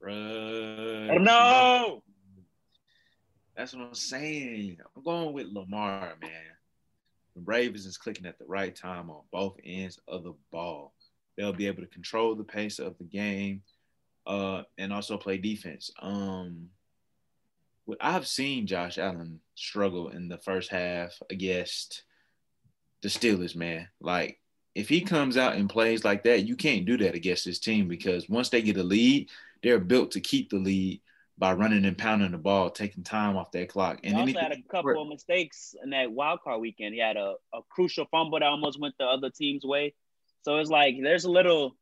Trust. 0.00 0.18
Oh 0.18 1.18
no! 1.18 2.02
That's 3.56 3.74
what 3.74 3.86
I'm 3.86 3.94
saying. 3.94 4.78
I'm 4.96 5.02
going 5.02 5.32
with 5.32 5.46
Lamar, 5.46 6.14
man. 6.20 6.30
The 7.36 7.42
Ravens 7.44 7.86
is 7.86 7.96
clicking 7.96 8.26
at 8.26 8.38
the 8.38 8.44
right 8.46 8.74
time 8.74 9.10
on 9.10 9.22
both 9.32 9.56
ends 9.64 9.98
of 10.08 10.24
the 10.24 10.34
ball. 10.50 10.92
They'll 11.36 11.52
be 11.52 11.66
able 11.66 11.82
to 11.82 11.88
control 11.88 12.34
the 12.34 12.44
pace 12.44 12.78
of 12.78 12.96
the 12.98 13.04
game, 13.04 13.62
uh, 14.26 14.62
and 14.78 14.92
also 14.92 15.16
play 15.16 15.38
defense. 15.38 15.90
Um, 16.00 16.70
what 17.84 17.98
I've 18.00 18.26
seen 18.26 18.66
Josh 18.66 18.98
Allen 18.98 19.40
struggle 19.54 20.08
in 20.08 20.28
the 20.28 20.38
first 20.38 20.70
half 20.70 21.20
against 21.30 22.04
the 23.02 23.08
Steelers, 23.08 23.54
man. 23.54 23.88
Like 24.00 24.40
if 24.74 24.88
he 24.88 25.02
comes 25.02 25.36
out 25.36 25.54
and 25.54 25.68
plays 25.68 26.04
like 26.04 26.24
that, 26.24 26.46
you 26.46 26.56
can't 26.56 26.86
do 26.86 26.96
that 26.98 27.14
against 27.14 27.44
this 27.44 27.58
team 27.58 27.88
because 27.88 28.28
once 28.28 28.48
they 28.48 28.62
get 28.62 28.76
a 28.76 28.82
lead, 28.82 29.30
they're 29.62 29.78
built 29.78 30.12
to 30.12 30.20
keep 30.20 30.50
the 30.50 30.58
lead 30.58 31.00
by 31.36 31.52
running 31.52 31.84
and 31.84 31.98
pounding 31.98 32.30
the 32.30 32.38
ball, 32.38 32.70
taking 32.70 33.02
time 33.02 33.36
off 33.36 33.50
that 33.52 33.68
clock. 33.68 33.98
He 34.02 34.08
And 34.08 34.18
also 34.18 34.38
had 34.38 34.52
a 34.52 34.62
couple 34.70 35.02
of 35.02 35.08
mistakes 35.08 35.74
in 35.82 35.90
that 35.90 36.10
wild 36.10 36.40
card 36.42 36.60
weekend. 36.60 36.94
He 36.94 37.00
had 37.00 37.16
a, 37.16 37.34
a 37.52 37.60
crucial 37.68 38.06
fumble 38.10 38.38
that 38.38 38.46
almost 38.46 38.80
went 38.80 38.94
the 38.98 39.04
other 39.04 39.30
team's 39.30 39.64
way. 39.64 39.94
So 40.42 40.58
it's 40.58 40.70
like 40.70 40.96
there's 41.02 41.24
a 41.24 41.30
little 41.30 41.76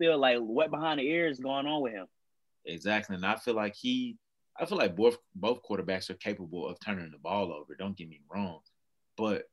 still 0.00 0.18
like 0.18 0.38
wet 0.40 0.70
behind 0.70 0.98
the 0.98 1.04
ears 1.04 1.38
going 1.38 1.66
on 1.66 1.82
with 1.82 1.92
him. 1.92 2.06
Exactly. 2.64 3.16
And 3.16 3.26
I 3.26 3.36
feel 3.36 3.54
like 3.54 3.74
he 3.74 4.16
I 4.58 4.66
feel 4.66 4.78
like 4.78 4.96
both 4.96 5.18
both 5.34 5.62
quarterbacks 5.62 6.10
are 6.10 6.14
capable 6.14 6.68
of 6.68 6.78
turning 6.80 7.10
the 7.10 7.18
ball 7.18 7.52
over. 7.52 7.74
Don't 7.74 7.96
get 7.96 8.08
me 8.08 8.20
wrong. 8.32 8.60
But 9.16 9.48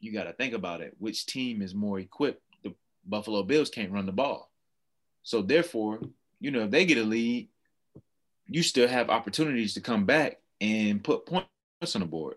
you 0.00 0.12
got 0.12 0.24
to 0.24 0.32
think 0.32 0.54
about 0.54 0.80
it. 0.80 0.94
Which 0.98 1.26
team 1.26 1.62
is 1.62 1.74
more 1.74 1.98
equipped? 1.98 2.42
The 2.62 2.74
Buffalo 3.04 3.42
Bills 3.42 3.70
can't 3.70 3.92
run 3.92 4.06
the 4.06 4.12
ball. 4.12 4.50
So 5.22 5.42
therefore, 5.42 6.00
you 6.40 6.50
know, 6.50 6.64
if 6.64 6.70
they 6.70 6.84
get 6.84 6.98
a 6.98 7.02
lead, 7.02 7.48
you 8.46 8.62
still 8.62 8.88
have 8.88 9.10
opportunities 9.10 9.74
to 9.74 9.80
come 9.80 10.04
back 10.04 10.38
and 10.60 11.02
put 11.02 11.26
points 11.26 11.48
on 11.94 12.00
the 12.00 12.06
board. 12.06 12.36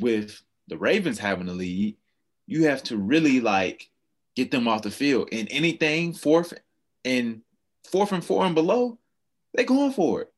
With 0.00 0.40
the 0.68 0.78
Ravens 0.78 1.18
having 1.18 1.48
a 1.48 1.52
lead, 1.52 1.96
you 2.46 2.64
have 2.64 2.82
to 2.84 2.96
really 2.96 3.40
like 3.40 3.90
get 4.36 4.50
them 4.50 4.68
off 4.68 4.82
the 4.82 4.90
field. 4.90 5.28
And 5.32 5.48
anything 5.50 6.12
fourth 6.12 6.52
and 7.04 7.42
fourth 7.84 8.12
and 8.12 8.24
four 8.24 8.44
and 8.44 8.54
below, 8.54 8.98
they 9.54 9.64
going 9.64 9.92
for 9.92 10.22
it. 10.22 10.32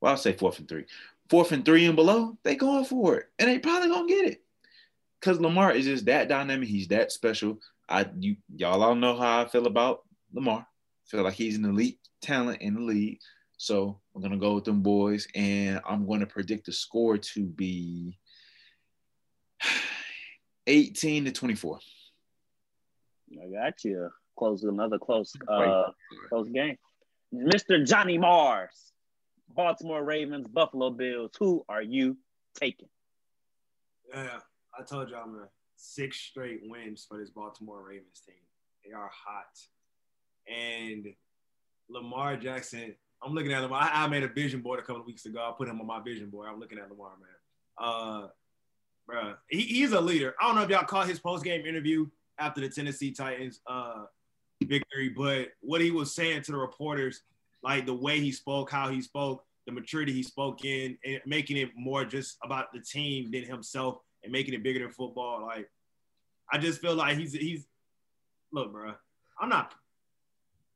Well, 0.00 0.12
I'll 0.12 0.18
say 0.18 0.32
fourth 0.32 0.58
and 0.58 0.68
three. 0.68 0.86
Fourth 1.28 1.52
and 1.52 1.64
three 1.64 1.86
and 1.86 1.96
below, 1.96 2.38
they 2.42 2.56
going 2.56 2.84
for 2.84 3.16
it. 3.16 3.26
And 3.38 3.48
they 3.48 3.58
probably 3.58 3.88
gonna 3.88 4.08
get 4.08 4.26
it. 4.26 4.42
Cause 5.20 5.40
Lamar 5.40 5.72
is 5.72 5.84
just 5.84 6.06
that 6.06 6.28
dynamic. 6.28 6.68
He's 6.68 6.88
that 6.88 7.12
special. 7.12 7.58
I 7.88 8.06
you 8.18 8.36
y'all 8.54 8.82
all 8.82 8.94
know 8.94 9.16
how 9.16 9.42
I 9.42 9.48
feel 9.48 9.66
about 9.66 10.04
Lamar. 10.32 10.66
Feel 11.06 11.22
like 11.22 11.34
he's 11.34 11.56
an 11.56 11.64
elite 11.64 11.98
talent 12.22 12.62
in 12.62 12.74
the 12.74 12.80
league. 12.80 13.18
So 13.56 14.00
I'm 14.14 14.22
gonna 14.22 14.36
go 14.36 14.54
with 14.54 14.64
them 14.64 14.82
boys, 14.82 15.26
and 15.34 15.80
I'm 15.88 16.06
gonna 16.06 16.26
predict 16.26 16.66
the 16.66 16.72
score 16.72 17.18
to 17.18 17.44
be 17.44 18.18
18 20.66 21.24
to 21.24 21.32
24. 21.32 21.80
I 23.32 23.48
got 23.50 23.84
you. 23.84 24.10
Close 24.38 24.62
another 24.62 24.98
close 24.98 25.34
uh 25.48 25.90
close 26.28 26.48
game. 26.50 26.76
Mr. 27.34 27.84
Johnny 27.84 28.18
Mars, 28.18 28.92
Baltimore 29.48 30.04
Ravens, 30.04 30.46
Buffalo 30.46 30.90
Bills. 30.90 31.32
Who 31.40 31.64
are 31.68 31.82
you 31.82 32.16
taking? 32.58 32.88
Yeah, 34.14 34.38
I 34.78 34.84
told 34.84 35.10
y'all, 35.10 35.26
man. 35.26 35.48
Six 35.76 36.18
straight 36.20 36.60
wins 36.62 37.04
for 37.08 37.18
this 37.18 37.30
Baltimore 37.30 37.82
Ravens 37.82 38.22
team. 38.24 38.36
They 38.84 38.92
are 38.92 39.10
hot. 39.12 39.58
And 40.48 41.08
Lamar 41.88 42.36
Jackson, 42.36 42.94
I'm 43.22 43.34
looking 43.34 43.52
at 43.52 43.64
him. 43.64 43.72
I, 43.72 43.90
I 43.92 44.06
made 44.06 44.22
a 44.22 44.28
vision 44.28 44.60
board 44.60 44.78
a 44.78 44.82
couple 44.82 45.00
of 45.00 45.06
weeks 45.06 45.26
ago. 45.26 45.40
I 45.40 45.52
put 45.56 45.68
him 45.68 45.80
on 45.80 45.86
my 45.86 46.00
vision 46.00 46.30
board. 46.30 46.48
I'm 46.48 46.60
looking 46.60 46.78
at 46.78 46.88
Lamar, 46.88 47.12
man. 47.20 47.28
Uh, 47.76 48.28
bruh, 49.10 49.36
he, 49.50 49.62
he's 49.62 49.92
a 49.92 50.00
leader. 50.00 50.34
I 50.40 50.46
don't 50.46 50.54
know 50.54 50.62
if 50.62 50.70
y'all 50.70 50.84
caught 50.84 51.08
his 51.08 51.18
post 51.18 51.44
game 51.44 51.66
interview 51.66 52.06
after 52.38 52.60
the 52.60 52.68
Tennessee 52.68 53.10
Titans 53.10 53.60
uh, 53.66 54.04
victory, 54.66 55.08
but 55.08 55.48
what 55.60 55.80
he 55.80 55.90
was 55.90 56.14
saying 56.14 56.42
to 56.42 56.52
the 56.52 56.58
reporters, 56.58 57.22
like 57.62 57.86
the 57.86 57.94
way 57.94 58.20
he 58.20 58.32
spoke, 58.32 58.70
how 58.70 58.88
he 58.88 59.00
spoke, 59.00 59.44
the 59.66 59.72
maturity 59.72 60.12
he 60.12 60.22
spoke 60.22 60.64
in, 60.64 60.96
and 61.04 61.20
making 61.26 61.56
it 61.56 61.70
more 61.76 62.04
just 62.04 62.38
about 62.42 62.72
the 62.72 62.80
team 62.80 63.30
than 63.30 63.44
himself, 63.44 63.98
and 64.22 64.32
making 64.32 64.54
it 64.54 64.62
bigger 64.62 64.80
than 64.80 64.90
football. 64.90 65.42
Like, 65.42 65.70
I 66.50 66.58
just 66.58 66.80
feel 66.80 66.94
like 66.94 67.16
he's 67.18 67.32
he's 67.32 67.66
look, 68.52 68.72
bro. 68.72 68.94
I'm 69.40 69.48
not. 69.48 69.74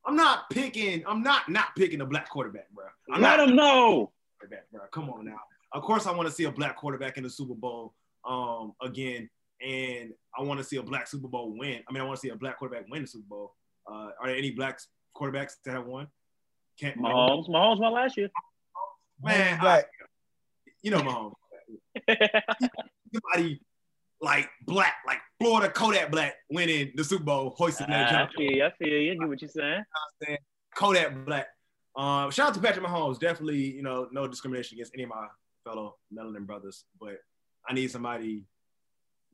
I'm 0.04 0.16
not 0.16 0.50
picking. 0.50 1.04
I'm 1.06 1.22
not 1.22 1.48
not 1.48 1.74
picking 1.76 2.00
a 2.00 2.06
black 2.06 2.28
quarterback, 2.28 2.70
bro. 2.72 2.84
I'm 3.12 3.22
Let 3.22 3.38
not 3.38 3.48
him 3.48 3.56
know. 3.56 4.12
quarterback, 4.38 4.70
bro. 4.70 4.80
Come 4.90 5.10
on 5.10 5.24
now. 5.24 5.40
Of 5.72 5.82
course, 5.82 6.06
I 6.06 6.12
want 6.12 6.28
to 6.28 6.34
see 6.34 6.44
a 6.44 6.52
black 6.52 6.76
quarterback 6.76 7.16
in 7.16 7.22
the 7.22 7.30
Super 7.30 7.54
Bowl 7.54 7.94
um, 8.24 8.74
again, 8.82 9.30
and 9.64 10.12
I 10.38 10.42
want 10.42 10.58
to 10.58 10.64
see 10.64 10.76
a 10.76 10.82
black 10.82 11.06
Super 11.06 11.28
Bowl 11.28 11.56
win. 11.56 11.80
I 11.88 11.92
mean, 11.92 12.02
I 12.02 12.04
want 12.04 12.16
to 12.18 12.20
see 12.20 12.28
a 12.30 12.36
black 12.36 12.58
quarterback 12.58 12.90
win 12.90 13.02
the 13.02 13.08
Super 13.08 13.26
Bowl. 13.28 13.54
Uh, 13.90 14.10
are 14.20 14.26
there 14.26 14.36
any 14.36 14.50
black 14.50 14.78
quarterbacks 15.16 15.52
that 15.64 15.72
have 15.72 15.86
won? 15.86 16.08
Can't 16.78 16.98
Mahomes. 16.98 17.48
Mahomes 17.48 17.80
won 17.80 17.92
last 17.92 18.16
year. 18.16 18.28
Man, 19.22 19.60
Black. 19.60 19.84
you 20.82 20.90
know 20.90 21.00
Mahomes. 21.00 21.34
Somebody 23.12 23.60
like 24.20 24.48
black, 24.64 24.94
like 25.06 25.18
Florida 25.40 25.70
Kodak 25.70 26.10
Black 26.10 26.34
winning 26.50 26.92
the 26.94 27.04
Super 27.04 27.24
Bowl, 27.24 27.54
hoisting 27.56 27.88
that 27.88 28.14
I 28.14 28.28
feel 28.36 28.50
you. 28.50 28.64
I 28.64 28.70
feel 28.78 28.88
you. 28.88 29.12
I 29.12 29.14
get 29.16 29.28
what 29.28 29.42
you're 29.42 29.48
saying. 29.48 29.84
Kodak 30.74 31.26
Black. 31.26 31.48
Um, 31.94 32.30
shout 32.30 32.48
out 32.48 32.54
to 32.54 32.60
Patrick 32.60 32.86
Mahomes. 32.86 33.18
Definitely, 33.18 33.58
you 33.58 33.82
know, 33.82 34.08
no 34.12 34.26
discrimination 34.26 34.76
against 34.76 34.92
any 34.94 35.02
of 35.02 35.10
my 35.10 35.26
fellow 35.64 35.96
melanin 36.12 36.46
brothers, 36.46 36.84
but 36.98 37.18
I 37.68 37.74
need 37.74 37.90
somebody 37.90 38.46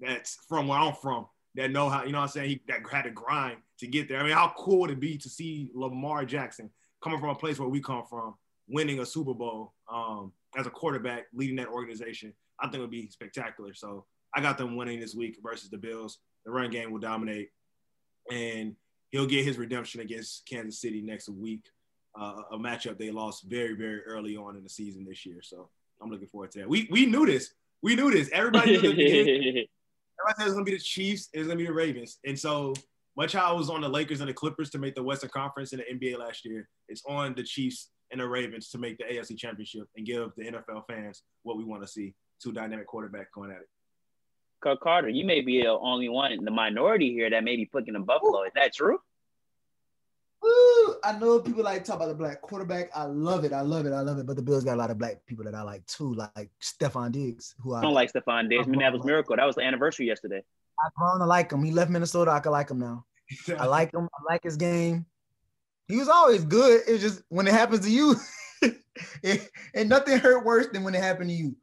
that's 0.01 0.39
from 0.49 0.69
where 0.69 0.79
I'm 0.79 0.95
from 0.95 1.27
that 1.55 1.71
know 1.71 1.89
how, 1.89 2.05
you 2.05 2.13
know 2.13 2.19
what 2.19 2.25
I'm 2.25 2.31
saying, 2.31 2.49
he 2.49 2.63
that 2.69 2.81
had 2.91 3.03
to 3.03 3.11
grind 3.11 3.59
to 3.79 3.87
get 3.87 4.09
there. 4.09 4.21
I 4.21 4.23
mean, 4.23 4.33
how 4.33 4.53
cool 4.57 4.81
would 4.81 4.91
it 4.91 5.01
be 5.01 5.17
to 5.19 5.29
see 5.29 5.71
Lamar 5.75 6.25
Jackson 6.25 6.71
coming 7.03 7.21
from 7.21 7.31
a 7.31 7.35
place 7.35 7.59
where 7.59 7.69
we 7.69 7.81
come 7.81 8.05
from, 8.09 8.35
winning 8.69 9.01
a 9.01 9.07
Super 9.07 9.35
Bowl 9.35 9.75
um, 9.91 10.33
as 10.57 10.67
a 10.67 10.71
quarterback, 10.71 11.27
leading 11.33 11.57
that 11.57 11.69
organization? 11.69 12.33
I 12.61 12.67
think 12.67 12.77
it 12.77 12.81
would 12.81 12.91
be 12.91 13.09
spectacular. 13.11 13.75
So 13.75 14.05
I 14.35 14.41
got 14.41 14.59
them 14.59 14.77
winning 14.77 15.01
this 15.01 15.15
week 15.15 15.39
versus 15.43 15.71
the 15.71 15.79
Bills. 15.79 16.19
The 16.45 16.51
run 16.51 16.71
game 16.71 16.91
will 16.91 16.99
dominate, 16.99 17.51
and 18.31 18.75
he'll 19.11 19.27
get 19.27 19.45
his 19.45 19.59
redemption 19.59 20.01
against 20.01 20.47
Kansas 20.49 20.81
City 20.81 21.01
next 21.01 21.29
week. 21.29 21.67
Uh, 22.19 22.43
a 22.53 22.59
matchup 22.59 22.99
they 22.99 23.11
lost 23.11 23.45
very, 23.45 23.75
very 23.75 24.03
early 24.03 24.37
on 24.37 24.57
in 24.57 24.63
the 24.63 24.69
season 24.69 25.05
this 25.05 25.25
year. 25.25 25.41
So 25.43 25.69
I'm 26.01 26.11
looking 26.11 26.27
forward 26.27 26.51
to 26.53 26.61
that. 26.61 26.69
We 26.69 26.89
we 26.91 27.07
knew 27.07 27.27
this. 27.27 27.53
We 27.83 27.95
knew 27.95 28.11
this. 28.11 28.29
Everybody 28.33 28.73
knew 28.73 28.81
that 28.81 28.89
everybody 28.99 29.67
said 30.37 30.43
it 30.43 30.45
was 30.45 30.53
gonna 30.55 30.65
be 30.65 30.73
the 30.73 30.79
Chiefs. 30.79 31.29
It 31.33 31.39
was 31.39 31.49
gonna 31.49 31.59
be 31.59 31.67
the 31.67 31.73
Ravens. 31.73 32.19
And 32.25 32.39
so 32.39 32.75
much 33.19 33.33
how 33.33 33.51
I 33.51 33.53
was 33.53 33.69
on 33.69 33.81
the 33.81 33.89
Lakers 33.89 34.21
and 34.21 34.29
the 34.29 34.33
Clippers 34.33 34.71
to 34.71 34.79
make 34.79 34.95
the 34.95 35.03
Western 35.03 35.31
Conference 35.31 35.73
in 35.73 35.81
the 35.81 35.85
NBA 35.93 36.19
last 36.19 36.45
year, 36.45 36.69
it's 36.89 37.03
on 37.07 37.35
the 37.35 37.43
Chiefs 37.43 37.91
and 38.13 38.21
the 38.21 38.29
Ravens 38.29 38.71
to 38.71 38.79
make 38.79 38.97
the 38.97 39.05
AFC 39.05 39.37
Championship 39.37 39.89
and 39.97 40.07
give 40.07 40.31
the 40.37 40.45
NFL 40.45 40.85
fans 40.87 41.25
what 41.43 41.59
we 41.59 41.65
want 41.65 41.83
to 41.83 41.89
see: 41.89 42.15
two 42.41 42.53
dynamic 42.53 42.89
quarterbacks 42.89 43.27
going 43.35 43.51
at 43.51 43.59
it. 43.59 43.69
Kirk 44.63 44.81
Carter, 44.81 45.09
you 45.09 45.25
may 45.25 45.41
be 45.41 45.63
the 45.63 45.69
only 45.69 46.09
one 46.09 46.31
in 46.31 46.45
the 46.45 46.51
minority 46.53 47.13
here 47.13 47.29
that 47.29 47.43
may 47.43 47.57
be 47.57 47.67
picking 47.67 47.95
the 47.95 48.01
Buffalo. 48.01 48.45
Is 48.45 48.53
that 48.55 48.73
true? 48.73 48.99
Woo! 50.41 50.95
I 51.03 51.19
know 51.19 51.41
people 51.41 51.65
like 51.65 51.83
to 51.83 51.91
talk 51.91 51.97
about 51.97 52.09
the 52.09 52.15
black 52.15 52.41
quarterback. 52.41 52.91
I 52.95 53.05
love 53.05 53.45
it. 53.45 53.53
I 53.53 53.63
love 53.63 53.87
it. 53.87 53.93
I 53.93 54.01
love 54.01 54.19
it. 54.19 54.27
But 54.27 54.37
the 54.37 54.43
Bills 54.43 54.63
got 54.63 54.75
a 54.75 54.77
lot 54.77 54.93
of 54.93 54.99
black 54.99 55.27
people 55.27 55.45
that 55.45 55.57
I 55.57 55.63
like 55.63 55.85
too, 55.87 56.15
like 56.15 56.51
Stefon 56.63 57.11
Diggs, 57.11 57.57
who 57.61 57.75
I 57.75 57.81
I 57.81 57.83
don't 57.83 57.95
like 57.95 58.13
Stefon 58.13 58.49
Diggs. 58.49 58.69
Minneapolis 58.69 59.05
Miracle. 59.05 59.35
That 59.35 59.45
was 59.45 59.57
the 59.57 59.63
anniversary 59.63 60.07
yesterday. 60.07 60.43
I've 60.85 60.95
grown 60.95 61.19
to 61.19 61.27
like 61.27 61.51
him. 61.51 61.65
He 61.65 61.73
left 61.73 61.91
Minnesota. 61.91 62.31
I 62.31 62.39
can 62.39 62.53
like 62.53 62.71
him 62.71 62.79
now. 62.79 63.05
I 63.59 63.67
like 63.67 63.93
him. 63.93 64.09
I 64.15 64.33
like 64.33 64.43
his 64.43 64.57
game. 64.57 65.07
He 65.87 65.97
was 65.97 66.09
always 66.09 66.45
good. 66.45 66.83
It's 66.87 67.03
just 67.03 67.23
when 67.29 67.47
it 67.47 67.55
happens 67.55 67.85
to 67.85 67.91
you, 67.91 68.17
it, 69.23 69.51
and 69.75 69.89
nothing 69.89 70.19
hurt 70.19 70.45
worse 70.45 70.69
than 70.69 70.85
when 70.85 70.95
it 70.95 71.03
happened 71.03 71.31
to 71.31 71.37
you. 71.37 71.57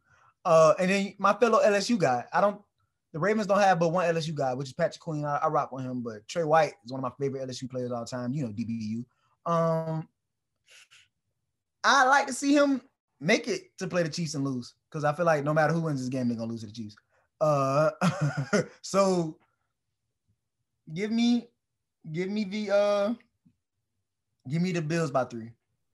Uh, 0.44 0.74
and 0.80 0.90
then 0.90 1.14
my 1.18 1.34
fellow 1.34 1.60
LSU 1.64 1.98
guy, 1.98 2.24
I 2.34 2.42
don't. 2.42 2.62
The 3.14 3.20
Ravens 3.20 3.48
don't 3.48 3.60
have 3.60 3.80
but 3.80 3.90
one 3.90 4.14
LSU 4.14 4.34
guy, 4.34 4.54
which 4.54 4.68
is 4.68 4.74
Patrick 4.74 5.00
Queen. 5.00 5.24
I, 5.24 5.38
I 5.38 5.48
rock 5.48 5.72
with 5.72 5.86
him, 5.86 6.02
but 6.02 6.28
Trey 6.28 6.44
White 6.44 6.74
is 6.84 6.92
one 6.92 7.00
of 7.00 7.04
my 7.04 7.12
favorite 7.18 7.48
LSU 7.48 7.70
players 7.70 7.92
all 7.92 8.06
time. 8.06 8.34
You 8.34 8.44
know 8.44 8.52
DBU. 8.52 9.06
Um, 9.46 10.08
I 11.84 12.06
like 12.06 12.28
to 12.28 12.34
see 12.34 12.54
him 12.54 12.82
make 13.20 13.48
it 13.48 13.78
to 13.78 13.88
play 13.88 14.04
the 14.04 14.10
Chiefs 14.10 14.34
and 14.34 14.44
lose 14.44 14.74
because 14.90 15.04
I 15.04 15.14
feel 15.14 15.26
like 15.26 15.44
no 15.44 15.54
matter 15.54 15.74
who 15.74 15.82
wins 15.82 16.02
this 16.02 16.10
game, 16.10 16.28
they're 16.28 16.38
gonna 16.38 16.52
lose 16.52 16.62
to 16.62 16.68
the 16.68 16.74
Chiefs. 16.74 16.96
Uh, 17.40 17.92
so 18.82 19.38
give 20.94 21.12
me, 21.12 21.48
give 22.12 22.30
me 22.30 22.44
the 22.44 22.76
uh, 22.76 23.14
give 24.50 24.62
me 24.62 24.72
the 24.72 24.82
Bills 24.82 25.12
by 25.12 25.26
three. 25.26 25.52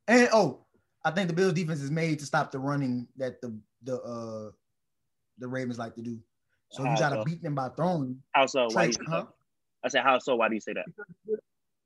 And 0.07 0.29
oh, 0.33 0.65
I 1.03 1.11
think 1.11 1.27
the 1.27 1.33
Bills 1.33 1.53
defense 1.53 1.81
is 1.81 1.91
made 1.91 2.19
to 2.19 2.25
stop 2.25 2.51
the 2.51 2.59
running 2.59 3.07
that 3.17 3.41
the 3.41 3.57
the 3.83 4.01
uh 4.01 4.51
the 5.37 5.47
Ravens 5.47 5.79
like 5.79 5.95
to 5.95 6.01
do. 6.01 6.19
So 6.69 6.83
you 6.83 6.95
gotta 6.97 7.17
so? 7.17 7.23
beat 7.23 7.43
them 7.43 7.55
by 7.55 7.69
throwing. 7.69 8.21
How 8.31 8.45
so? 8.45 8.67
Why 8.71 8.83
do 8.83 8.87
you 8.87 8.93
Trey, 8.93 9.05
say 9.05 9.11
huh? 9.11 9.25
I 9.83 9.87
said, 9.89 10.03
how 10.03 10.19
so? 10.19 10.35
Why 10.35 10.47
do 10.47 10.53
you 10.53 10.61
say 10.61 10.73
that? 10.73 10.85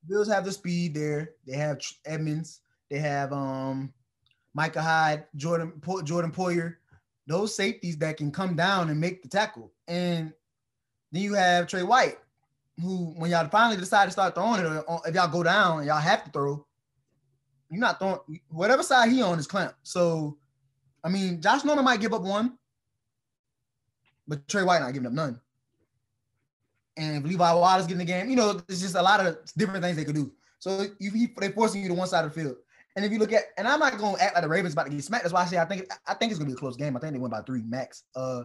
Bills 0.07 0.27
have 0.27 0.45
the 0.45 0.51
speed 0.51 0.93
there. 0.93 1.31
They 1.47 1.55
have 1.55 1.81
Edmunds. 2.05 2.61
They 2.89 2.99
have 2.99 3.33
um 3.33 3.93
Micah 4.53 4.81
Hyde, 4.81 5.25
Jordan 5.35 5.73
Po- 5.81 6.01
Jordan 6.01 6.31
Poyer. 6.31 6.75
Those 7.27 7.55
safeties 7.55 7.97
that 7.97 8.17
can 8.17 8.31
come 8.31 8.55
down 8.55 8.89
and 8.89 8.99
make 8.99 9.23
the 9.23 9.29
tackle. 9.29 9.71
And 9.87 10.31
then 11.11 11.21
you 11.23 11.33
have 11.33 11.67
Trey 11.67 11.81
White, 11.81 12.17
who 12.81 13.13
when 13.17 13.31
y'all 13.31 13.47
finally 13.47 13.77
decide 13.77 14.05
to 14.05 14.11
start 14.11 14.35
throwing 14.35 14.61
it, 14.61 14.83
or 14.87 15.01
if 15.05 15.15
y'all 15.15 15.27
go 15.27 15.43
down 15.43 15.79
and 15.79 15.87
y'all 15.87 15.99
have 15.99 16.23
to 16.25 16.31
throw, 16.31 16.65
you're 17.69 17.79
not 17.79 17.99
throwing 17.99 18.19
whatever 18.49 18.83
side 18.83 19.09
he 19.09 19.21
on 19.21 19.39
is 19.39 19.47
clamped. 19.47 19.75
So, 19.83 20.37
I 21.03 21.09
mean, 21.09 21.41
Josh 21.41 21.63
Norman 21.63 21.85
might 21.85 22.01
give 22.01 22.13
up 22.13 22.21
one, 22.21 22.57
but 24.27 24.47
Trey 24.47 24.63
White 24.63 24.81
not 24.81 24.93
giving 24.93 25.07
up 25.07 25.13
none. 25.13 25.39
And 26.97 27.17
if 27.17 27.29
Levi 27.29 27.53
Wallace 27.53 27.85
getting 27.85 27.99
the 27.99 28.05
game, 28.05 28.29
you 28.29 28.35
know, 28.35 28.61
it's 28.69 28.81
just 28.81 28.95
a 28.95 29.01
lot 29.01 29.25
of 29.25 29.37
different 29.57 29.83
things 29.83 29.97
they 29.97 30.05
could 30.05 30.15
do. 30.15 30.31
So 30.59 30.87
you 30.99 31.29
they're 31.37 31.51
forcing 31.51 31.81
you 31.81 31.89
to 31.89 31.93
one 31.93 32.07
side 32.07 32.25
of 32.25 32.33
the 32.33 32.41
field. 32.41 32.55
And 32.95 33.03
if 33.03 33.11
you 33.11 33.19
look 33.19 33.33
at, 33.33 33.43
and 33.57 33.67
I'm 33.67 33.79
not 33.79 33.97
gonna 33.97 34.17
act 34.19 34.35
like 34.35 34.43
the 34.43 34.49
Ravens 34.49 34.73
about 34.73 34.85
to 34.85 34.89
get 34.89 35.03
smacked. 35.03 35.23
That's 35.23 35.33
why 35.33 35.41
I 35.41 35.45
say 35.45 35.57
I 35.57 35.65
think 35.65 35.85
I 36.07 36.13
think 36.13 36.31
it's 36.31 36.39
gonna 36.39 36.49
be 36.49 36.53
a 36.53 36.57
close 36.57 36.77
game. 36.77 36.95
I 36.95 36.99
think 36.99 37.13
they 37.13 37.19
win 37.19 37.31
by 37.31 37.41
three 37.41 37.61
max. 37.61 38.03
Uh, 38.15 38.43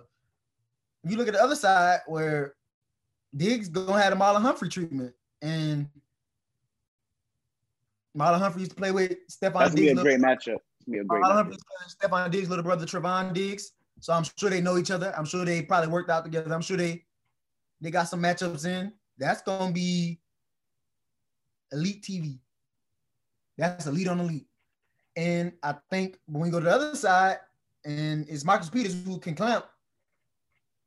if 1.04 1.10
you 1.10 1.16
look 1.16 1.28
at 1.28 1.34
the 1.34 1.42
other 1.42 1.54
side 1.54 2.00
where 2.06 2.54
Diggs 3.36 3.68
gonna 3.68 4.00
have 4.00 4.16
the 4.16 4.22
Marlon 4.22 4.42
Humphrey 4.42 4.68
treatment, 4.68 5.14
and 5.40 5.88
Marlon 8.16 8.38
Humphrey 8.38 8.62
used 8.62 8.72
to 8.72 8.76
play 8.76 8.90
with 8.90 9.12
Stefon 9.28 9.60
That's 9.60 9.74
gonna 9.74 9.74
be 9.74 9.88
a 9.88 9.94
great 9.94 10.20
matchup. 10.20 10.58
Be 10.88 10.98
a 10.98 11.04
great 11.04 11.22
Marlon 11.22 11.30
matchup. 11.30 11.34
Humphrey, 11.34 11.56
Stefon 12.00 12.30
Diggs' 12.30 12.48
little 12.48 12.64
brother 12.64 12.86
Trevon 12.86 13.32
Diggs. 13.32 13.72
So 14.00 14.12
I'm 14.12 14.24
sure 14.36 14.50
they 14.50 14.60
know 14.60 14.78
each 14.78 14.90
other. 14.90 15.14
I'm 15.16 15.24
sure 15.24 15.44
they 15.44 15.62
probably 15.62 15.88
worked 15.88 16.10
out 16.10 16.24
together. 16.24 16.52
I'm 16.52 16.62
sure 16.62 16.76
they 16.76 17.04
they 17.80 17.90
got 17.90 18.08
some 18.08 18.22
matchups 18.22 18.66
in. 18.66 18.92
That's 19.18 19.42
gonna 19.42 19.72
be 19.72 20.20
elite 21.72 22.02
TV. 22.02 22.38
That's 23.56 23.86
elite 23.86 24.08
on 24.08 24.20
elite. 24.20 24.46
And 25.16 25.52
I 25.62 25.74
think 25.90 26.18
when 26.26 26.42
we 26.42 26.50
go 26.50 26.60
to 26.60 26.64
the 26.64 26.72
other 26.72 26.94
side, 26.94 27.38
and 27.84 28.28
it's 28.28 28.44
Marcus 28.44 28.70
Peters 28.70 28.96
who 29.04 29.18
can 29.18 29.34
clamp, 29.34 29.66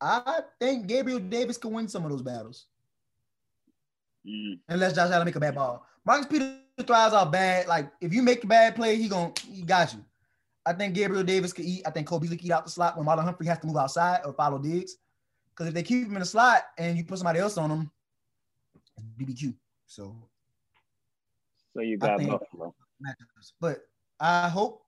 I 0.03 0.41
think 0.59 0.87
Gabriel 0.87 1.19
Davis 1.19 1.57
can 1.57 1.71
win 1.71 1.87
some 1.87 2.03
of 2.03 2.11
those 2.11 2.21
battles. 2.21 2.65
Mm. 4.27 4.59
Unless 4.67 4.95
Josh 4.95 5.11
Allen 5.11 5.25
make 5.25 5.35
a 5.35 5.39
bad 5.39 5.55
ball. 5.55 5.85
Marcus 6.05 6.27
Peters 6.27 6.57
thrives 6.85 7.13
off 7.13 7.31
bad. 7.31 7.67
Like 7.67 7.91
if 8.01 8.13
you 8.13 8.21
make 8.21 8.43
a 8.43 8.47
bad 8.47 8.75
play, 8.75 8.97
he 8.97 9.07
gon' 9.07 9.33
he 9.49 9.61
got 9.61 9.93
you. 9.93 10.03
I 10.65 10.73
think 10.73 10.93
Gabriel 10.93 11.23
Davis 11.23 11.53
could 11.53 11.65
eat. 11.65 11.83
I 11.85 11.89
think 11.89 12.07
Kobe 12.07 12.27
could 12.27 12.43
eat 12.43 12.51
out 12.51 12.65
the 12.65 12.71
slot 12.71 12.97
when 12.97 13.05
Marlon 13.05 13.23
Humphrey 13.23 13.47
has 13.47 13.59
to 13.59 13.67
move 13.67 13.77
outside 13.77 14.21
or 14.25 14.33
follow 14.33 14.57
Diggs. 14.57 14.95
Because 15.49 15.67
if 15.67 15.73
they 15.73 15.83
keep 15.83 16.07
him 16.07 16.13
in 16.13 16.19
the 16.19 16.25
slot 16.25 16.63
and 16.77 16.97
you 16.97 17.05
put 17.05 17.17
somebody 17.17 17.39
else 17.39 17.57
on 17.57 17.69
him, 17.69 17.91
it's 18.75 18.91
BBQ. 19.19 19.53
So 19.85 20.15
So 21.73 21.81
you 21.81 21.97
got 21.97 22.19
Buffalo. 22.19 22.73
But 23.59 23.85
I 24.19 24.49
hope 24.49 24.83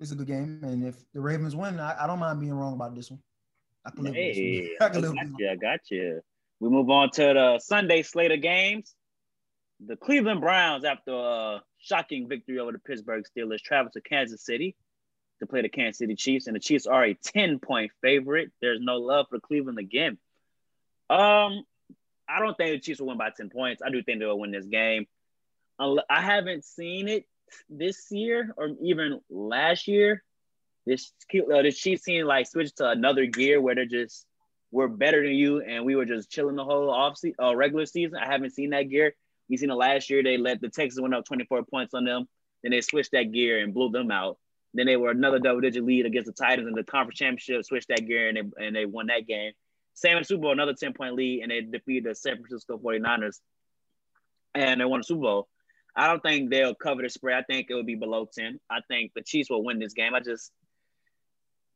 it's 0.00 0.10
a 0.10 0.14
good 0.14 0.26
game. 0.26 0.60
And 0.62 0.84
if 0.84 0.96
the 1.12 1.20
Ravens 1.20 1.56
win, 1.56 1.80
I, 1.80 2.04
I 2.04 2.06
don't 2.06 2.18
mind 2.18 2.40
being 2.40 2.52
wrong 2.52 2.74
about 2.74 2.94
this 2.94 3.10
one. 3.10 3.20
I 3.84 3.90
can 3.90 4.04
live 4.04 4.14
Hey. 4.14 4.70
I 4.80 4.86
I 4.86 4.88
can 4.88 5.02
live 5.02 5.12
with 5.12 5.30
got 5.32 5.40
you. 5.40 5.50
I 5.50 5.56
got 5.56 5.80
you. 5.90 6.20
We 6.60 6.68
move 6.68 6.90
on 6.90 7.10
to 7.10 7.22
the 7.22 7.58
Sunday 7.58 8.02
slate 8.02 8.32
of 8.32 8.40
games. 8.40 8.94
The 9.84 9.96
Cleveland 9.96 10.40
Browns, 10.40 10.84
after 10.84 11.12
a 11.12 11.62
shocking 11.78 12.28
victory 12.28 12.58
over 12.58 12.72
the 12.72 12.78
Pittsburgh 12.78 13.24
Steelers, 13.24 13.60
travel 13.60 13.90
to 13.92 14.00
Kansas 14.00 14.44
City 14.44 14.76
to 15.40 15.46
play 15.46 15.62
the 15.62 15.68
Kansas 15.68 15.98
City 15.98 16.14
Chiefs, 16.14 16.46
and 16.46 16.56
the 16.56 16.60
Chiefs 16.60 16.86
are 16.86 17.04
a 17.04 17.14
10-point 17.14 17.90
favorite. 18.00 18.52
There's 18.60 18.80
no 18.80 18.96
love 18.96 19.26
for 19.28 19.40
Cleveland 19.40 19.78
again. 19.78 20.16
Um, 21.10 21.64
I 22.28 22.38
don't 22.38 22.56
think 22.56 22.70
the 22.70 22.78
Chiefs 22.78 23.00
will 23.00 23.08
win 23.08 23.18
by 23.18 23.30
10 23.36 23.50
points. 23.50 23.82
I 23.84 23.90
do 23.90 24.02
think 24.02 24.20
they'll 24.20 24.38
win 24.38 24.52
this 24.52 24.66
game. 24.66 25.06
I 25.78 26.22
haven't 26.22 26.64
seen 26.64 27.08
it 27.08 27.24
this 27.68 28.06
year 28.10 28.54
or 28.56 28.70
even 28.82 29.20
last 29.28 29.88
year. 29.88 30.22
This 30.86 31.12
uh, 31.34 31.62
this 31.62 31.78
Chiefs 31.78 32.02
team 32.02 32.26
like 32.26 32.46
switched 32.46 32.78
to 32.78 32.88
another 32.88 33.26
gear 33.26 33.60
where 33.60 33.74
they're 33.74 33.86
just 33.86 34.26
we're 34.70 34.88
better 34.88 35.22
than 35.22 35.34
you 35.34 35.62
and 35.62 35.84
we 35.84 35.94
were 35.94 36.04
just 36.04 36.30
chilling 36.30 36.56
the 36.56 36.64
whole 36.64 36.90
off 36.90 37.16
se- 37.16 37.34
uh, 37.40 37.54
regular 37.54 37.86
season. 37.86 38.18
I 38.18 38.26
haven't 38.26 38.50
seen 38.50 38.70
that 38.70 38.90
gear. 38.90 39.14
You 39.48 39.56
seen 39.56 39.68
the 39.68 39.76
last 39.76 40.10
year 40.10 40.22
they 40.22 40.36
let 40.36 40.60
the 40.60 40.68
Texans 40.68 41.00
went 41.00 41.14
up 41.14 41.24
24 41.24 41.64
points 41.64 41.94
on 41.94 42.04
them. 42.04 42.26
Then 42.62 42.72
they 42.72 42.80
switched 42.80 43.12
that 43.12 43.32
gear 43.32 43.62
and 43.62 43.72
blew 43.72 43.90
them 43.90 44.10
out. 44.10 44.38
Then 44.72 44.86
they 44.86 44.96
were 44.96 45.10
another 45.10 45.38
double 45.38 45.60
digit 45.60 45.84
lead 45.84 46.06
against 46.06 46.26
the 46.26 46.32
Titans 46.32 46.66
in 46.66 46.74
the 46.74 46.82
conference 46.82 47.18
championship, 47.18 47.64
switched 47.64 47.88
that 47.88 48.06
gear 48.06 48.28
and 48.28 48.36
they, 48.36 48.66
and 48.66 48.74
they 48.74 48.84
won 48.84 49.06
that 49.06 49.26
game. 49.26 49.52
Same 49.94 50.18
in 50.18 50.24
Super 50.24 50.42
Bowl, 50.42 50.52
another 50.52 50.74
10 50.74 50.92
point 50.94 51.14
lead, 51.14 51.42
and 51.42 51.52
they 51.52 51.60
defeated 51.60 52.10
the 52.10 52.14
San 52.16 52.36
Francisco 52.36 52.76
49ers 52.78 53.38
and 54.54 54.80
they 54.80 54.84
won 54.84 55.00
the 55.00 55.04
Super 55.04 55.20
Bowl. 55.20 55.48
I 55.96 56.08
don't 56.08 56.22
think 56.22 56.50
they'll 56.50 56.74
cover 56.74 57.02
the 57.02 57.08
spread. 57.08 57.36
I 57.36 57.42
think 57.42 57.68
it 57.70 57.74
will 57.74 57.84
be 57.84 57.94
below 57.94 58.26
10. 58.32 58.58
I 58.68 58.78
think 58.88 59.12
the 59.14 59.22
Chiefs 59.22 59.50
will 59.50 59.64
win 59.64 59.78
this 59.78 59.92
game. 59.92 60.14
I 60.14 60.20
just 60.20 60.50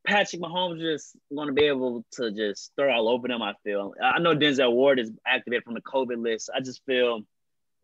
Patrick 0.08 0.40
Mahomes 0.40 0.80
just 0.80 1.16
going 1.34 1.48
to 1.48 1.52
be 1.52 1.64
able 1.64 2.02
to 2.12 2.30
just 2.30 2.72
throw 2.76 2.90
all 2.90 3.10
over 3.10 3.28
them. 3.28 3.42
I 3.42 3.52
feel. 3.62 3.92
I 4.02 4.18
know 4.18 4.34
Denzel 4.34 4.72
Ward 4.72 4.98
is 4.98 5.12
activated 5.26 5.64
from 5.64 5.74
the 5.74 5.82
COVID 5.82 6.22
list. 6.22 6.48
I 6.54 6.60
just 6.60 6.82
feel 6.86 7.20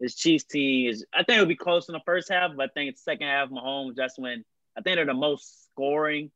this 0.01 0.15
Chiefs 0.15 0.45
team 0.45 0.89
is. 0.89 1.05
I 1.13 1.19
think 1.19 1.37
it'll 1.37 1.47
be 1.47 1.55
close 1.55 1.87
in 1.87 1.93
the 1.93 2.01
first 2.07 2.33
half, 2.33 2.53
but 2.57 2.65
I 2.65 2.69
think 2.73 2.91
it's 2.91 3.05
second 3.05 3.27
half. 3.27 3.51
Mahomes. 3.51 3.95
That's 3.95 4.19
when 4.19 4.43
I 4.75 4.81
think 4.81 4.97
they're 4.97 5.05
the 5.05 5.13
most 5.13 5.67
scoring 5.67 6.31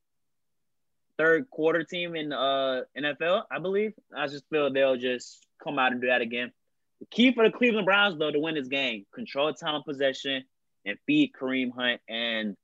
third 1.16 1.48
quarter 1.48 1.84
team 1.84 2.14
in 2.14 2.34
uh 2.34 2.82
NFL, 2.96 3.44
I 3.50 3.58
believe. 3.58 3.94
I 4.14 4.26
just 4.26 4.44
feel 4.50 4.70
they'll 4.70 4.98
just 4.98 5.38
come 5.64 5.78
out 5.78 5.92
and 5.92 6.02
do 6.02 6.08
that 6.08 6.20
again. 6.20 6.52
The 7.00 7.06
key 7.06 7.32
for 7.32 7.48
the 7.48 7.56
Cleveland 7.56 7.86
Browns, 7.86 8.18
though, 8.18 8.30
to 8.30 8.38
win 8.38 8.56
this 8.56 8.68
game, 8.68 9.06
control 9.14 9.54
time 9.54 9.82
possession 9.84 10.44
and 10.84 10.98
feed 11.06 11.32
Kareem 11.32 11.72
Hunt 11.74 12.02
and 12.06 12.56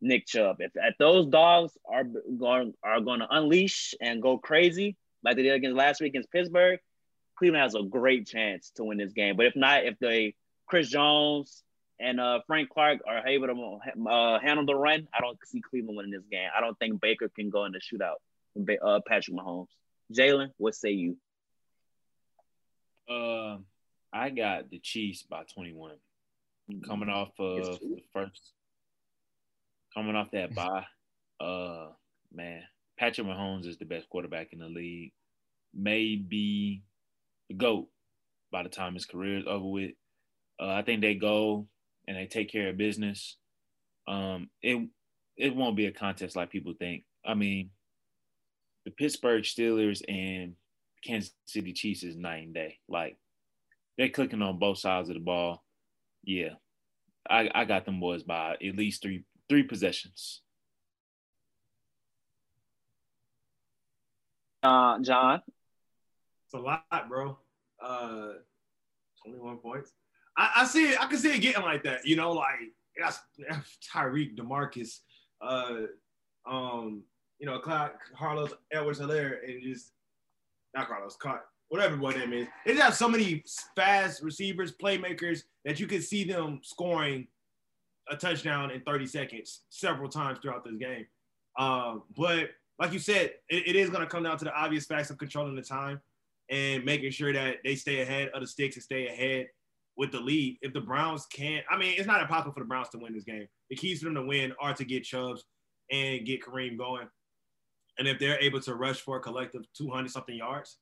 Nick 0.00 0.26
Chubb. 0.26 0.56
If, 0.60 0.72
if 0.74 0.94
those 0.98 1.26
dogs 1.26 1.72
are 1.88 2.04
going 2.04 2.74
are 2.82 3.00
going 3.00 3.20
to 3.20 3.28
unleash 3.30 3.94
and 4.00 4.22
go 4.22 4.38
crazy 4.38 4.96
like 5.24 5.36
they 5.36 5.42
did 5.42 5.54
against 5.54 5.76
last 5.76 6.00
week 6.00 6.10
against 6.10 6.30
Pittsburgh, 6.30 6.78
Cleveland 7.38 7.62
has 7.62 7.74
a 7.74 7.82
great 7.82 8.26
chance 8.26 8.70
to 8.76 8.84
win 8.84 8.98
this 8.98 9.12
game. 9.12 9.36
But 9.36 9.46
if 9.46 9.56
not, 9.56 9.84
if 9.84 9.98
they 9.98 10.34
Chris 10.66 10.88
Jones 10.88 11.62
and 12.00 12.20
uh, 12.20 12.40
Frank 12.46 12.68
Clark 12.70 13.00
are 13.06 13.26
able 13.26 13.46
to 13.48 14.08
uh, 14.08 14.38
handle 14.38 14.66
the 14.66 14.74
run, 14.74 15.08
I 15.12 15.20
don't 15.20 15.38
see 15.46 15.60
Cleveland 15.60 15.96
winning 15.96 16.12
this 16.12 16.26
game. 16.30 16.48
I 16.56 16.60
don't 16.60 16.78
think 16.78 17.00
Baker 17.00 17.28
can 17.28 17.50
go 17.50 17.64
in 17.64 17.72
the 17.72 17.80
shootout 17.80 18.16
with 18.54 18.78
uh, 18.82 19.00
Patrick 19.06 19.36
Mahomes. 19.36 19.68
Jalen, 20.12 20.50
what 20.56 20.74
say 20.74 20.90
you? 20.90 21.16
Uh, 23.08 23.58
I 24.12 24.30
got 24.30 24.70
the 24.70 24.78
Chiefs 24.78 25.22
by 25.22 25.42
21. 25.54 25.92
Coming 26.86 27.08
off 27.08 27.30
of 27.38 27.80
the 27.80 28.02
first, 28.12 28.52
coming 29.94 30.16
off 30.16 30.30
that 30.32 30.54
bye, 30.54 30.84
uh, 31.40 31.88
man, 32.32 32.62
Patrick 32.98 33.26
Mahomes 33.26 33.66
is 33.66 33.78
the 33.78 33.84
best 33.84 34.08
quarterback 34.08 34.52
in 34.52 34.58
the 34.58 34.68
league. 34.68 35.12
Maybe 35.74 36.82
the 37.48 37.54
GOAT 37.54 37.88
by 38.50 38.62
the 38.62 38.68
time 38.68 38.94
his 38.94 39.06
career 39.06 39.38
is 39.38 39.44
over 39.46 39.66
with. 39.66 39.92
Uh, 40.60 40.68
I 40.68 40.82
think 40.82 41.00
they 41.00 41.14
go 41.14 41.68
and 42.06 42.16
they 42.16 42.26
take 42.26 42.50
care 42.50 42.68
of 42.68 42.76
business. 42.76 43.36
Um, 44.06 44.48
it 44.62 44.88
it 45.36 45.54
won't 45.54 45.76
be 45.76 45.86
a 45.86 45.92
contest 45.92 46.34
like 46.34 46.50
people 46.50 46.74
think. 46.78 47.04
I 47.24 47.34
mean, 47.34 47.70
the 48.84 48.90
Pittsburgh 48.90 49.44
Steelers 49.44 50.02
and 50.08 50.54
Kansas 51.04 51.32
City 51.46 51.72
Chiefs 51.72 52.02
is 52.02 52.16
night 52.16 52.44
and 52.44 52.54
day. 52.54 52.78
Like 52.88 53.16
they're 53.96 54.08
clicking 54.08 54.42
on 54.42 54.58
both 54.58 54.78
sides 54.78 55.10
of 55.10 55.14
the 55.14 55.20
ball. 55.20 55.62
Yeah, 56.24 56.54
I, 57.28 57.50
I 57.54 57.64
got 57.64 57.84
them 57.84 58.00
boys 58.00 58.22
by 58.22 58.52
at 58.54 58.76
least 58.76 59.02
three 59.02 59.24
three 59.48 59.62
possessions. 59.62 60.42
Uh, 64.62 64.98
John, 65.00 65.42
it's 66.44 66.54
a 66.54 66.58
lot, 66.58 67.08
bro. 67.08 67.38
Uh, 67.82 68.32
21 69.24 69.58
points. 69.58 69.92
I, 70.36 70.50
I 70.56 70.64
see 70.64 70.90
it. 70.90 71.00
I 71.00 71.06
can 71.06 71.18
see 71.18 71.34
it 71.34 71.40
getting 71.40 71.62
like 71.62 71.84
that. 71.84 72.06
You 72.06 72.16
know, 72.16 72.32
like 72.32 72.72
that's, 73.00 73.20
that's 73.48 73.78
Tyreek, 73.94 74.36
Demarcus, 74.36 75.00
uh, 75.40 75.86
um, 76.48 77.02
you 77.38 77.46
know, 77.46 77.58
Clyde, 77.60 77.92
Carlos 78.16 78.52
Edwards 78.72 78.98
Helaire, 78.98 79.44
and 79.46 79.62
just 79.62 79.92
not 80.74 80.88
Carlos, 80.88 81.16
Caught 81.16 81.42
whatever 81.68 81.96
boy 81.96 82.12
name 82.12 82.32
is. 82.32 82.48
They 82.64 82.72
just 82.72 82.82
have 82.82 82.94
so 82.94 83.08
many 83.08 83.44
fast 83.76 84.22
receivers, 84.22 84.72
playmakers 84.72 85.42
that 85.64 85.78
you 85.78 85.86
can 85.86 86.00
see 86.00 86.24
them 86.24 86.60
scoring 86.62 87.28
a 88.10 88.16
touchdown 88.16 88.70
in 88.70 88.80
30 88.82 89.06
seconds 89.06 89.62
several 89.70 90.08
times 90.08 90.38
throughout 90.40 90.64
this 90.64 90.76
game. 90.76 91.06
Um, 91.58 92.02
but 92.16 92.50
like 92.78 92.92
you 92.92 92.98
said, 92.98 93.32
it, 93.48 93.68
it 93.68 93.76
is 93.76 93.90
going 93.90 94.02
to 94.02 94.08
come 94.08 94.22
down 94.22 94.38
to 94.38 94.44
the 94.44 94.54
obvious 94.54 94.86
facts 94.86 95.10
of 95.10 95.18
controlling 95.18 95.56
the 95.56 95.62
time 95.62 96.00
and 96.50 96.84
making 96.84 97.10
sure 97.10 97.32
that 97.32 97.56
they 97.64 97.74
stay 97.74 98.00
ahead 98.00 98.28
of 98.28 98.40
the 98.40 98.46
sticks 98.46 98.76
and 98.76 98.82
stay 98.82 99.08
ahead 99.08 99.48
with 99.96 100.12
the 100.12 100.20
lead. 100.20 100.58
If 100.62 100.72
the 100.72 100.80
Browns 100.80 101.26
can't, 101.26 101.64
I 101.70 101.76
mean, 101.76 101.94
it's 101.98 102.06
not 102.06 102.22
impossible 102.22 102.52
for 102.52 102.60
the 102.60 102.66
Browns 102.66 102.88
to 102.90 102.98
win 102.98 103.12
this 103.12 103.24
game. 103.24 103.46
The 103.68 103.76
keys 103.76 103.98
for 103.98 104.06
them 104.06 104.14
to 104.14 104.22
win 104.22 104.52
are 104.60 104.72
to 104.74 104.84
get 104.84 105.04
Chubbs 105.04 105.44
and 105.90 106.24
get 106.24 106.42
Kareem 106.42 106.78
going. 106.78 107.08
And 107.98 108.06
if 108.06 108.18
they're 108.18 108.38
able 108.40 108.60
to 108.60 108.74
rush 108.76 109.00
for 109.00 109.16
a 109.16 109.20
collective 109.20 109.62
200 109.76 110.10
something 110.10 110.36
yards, 110.36 110.78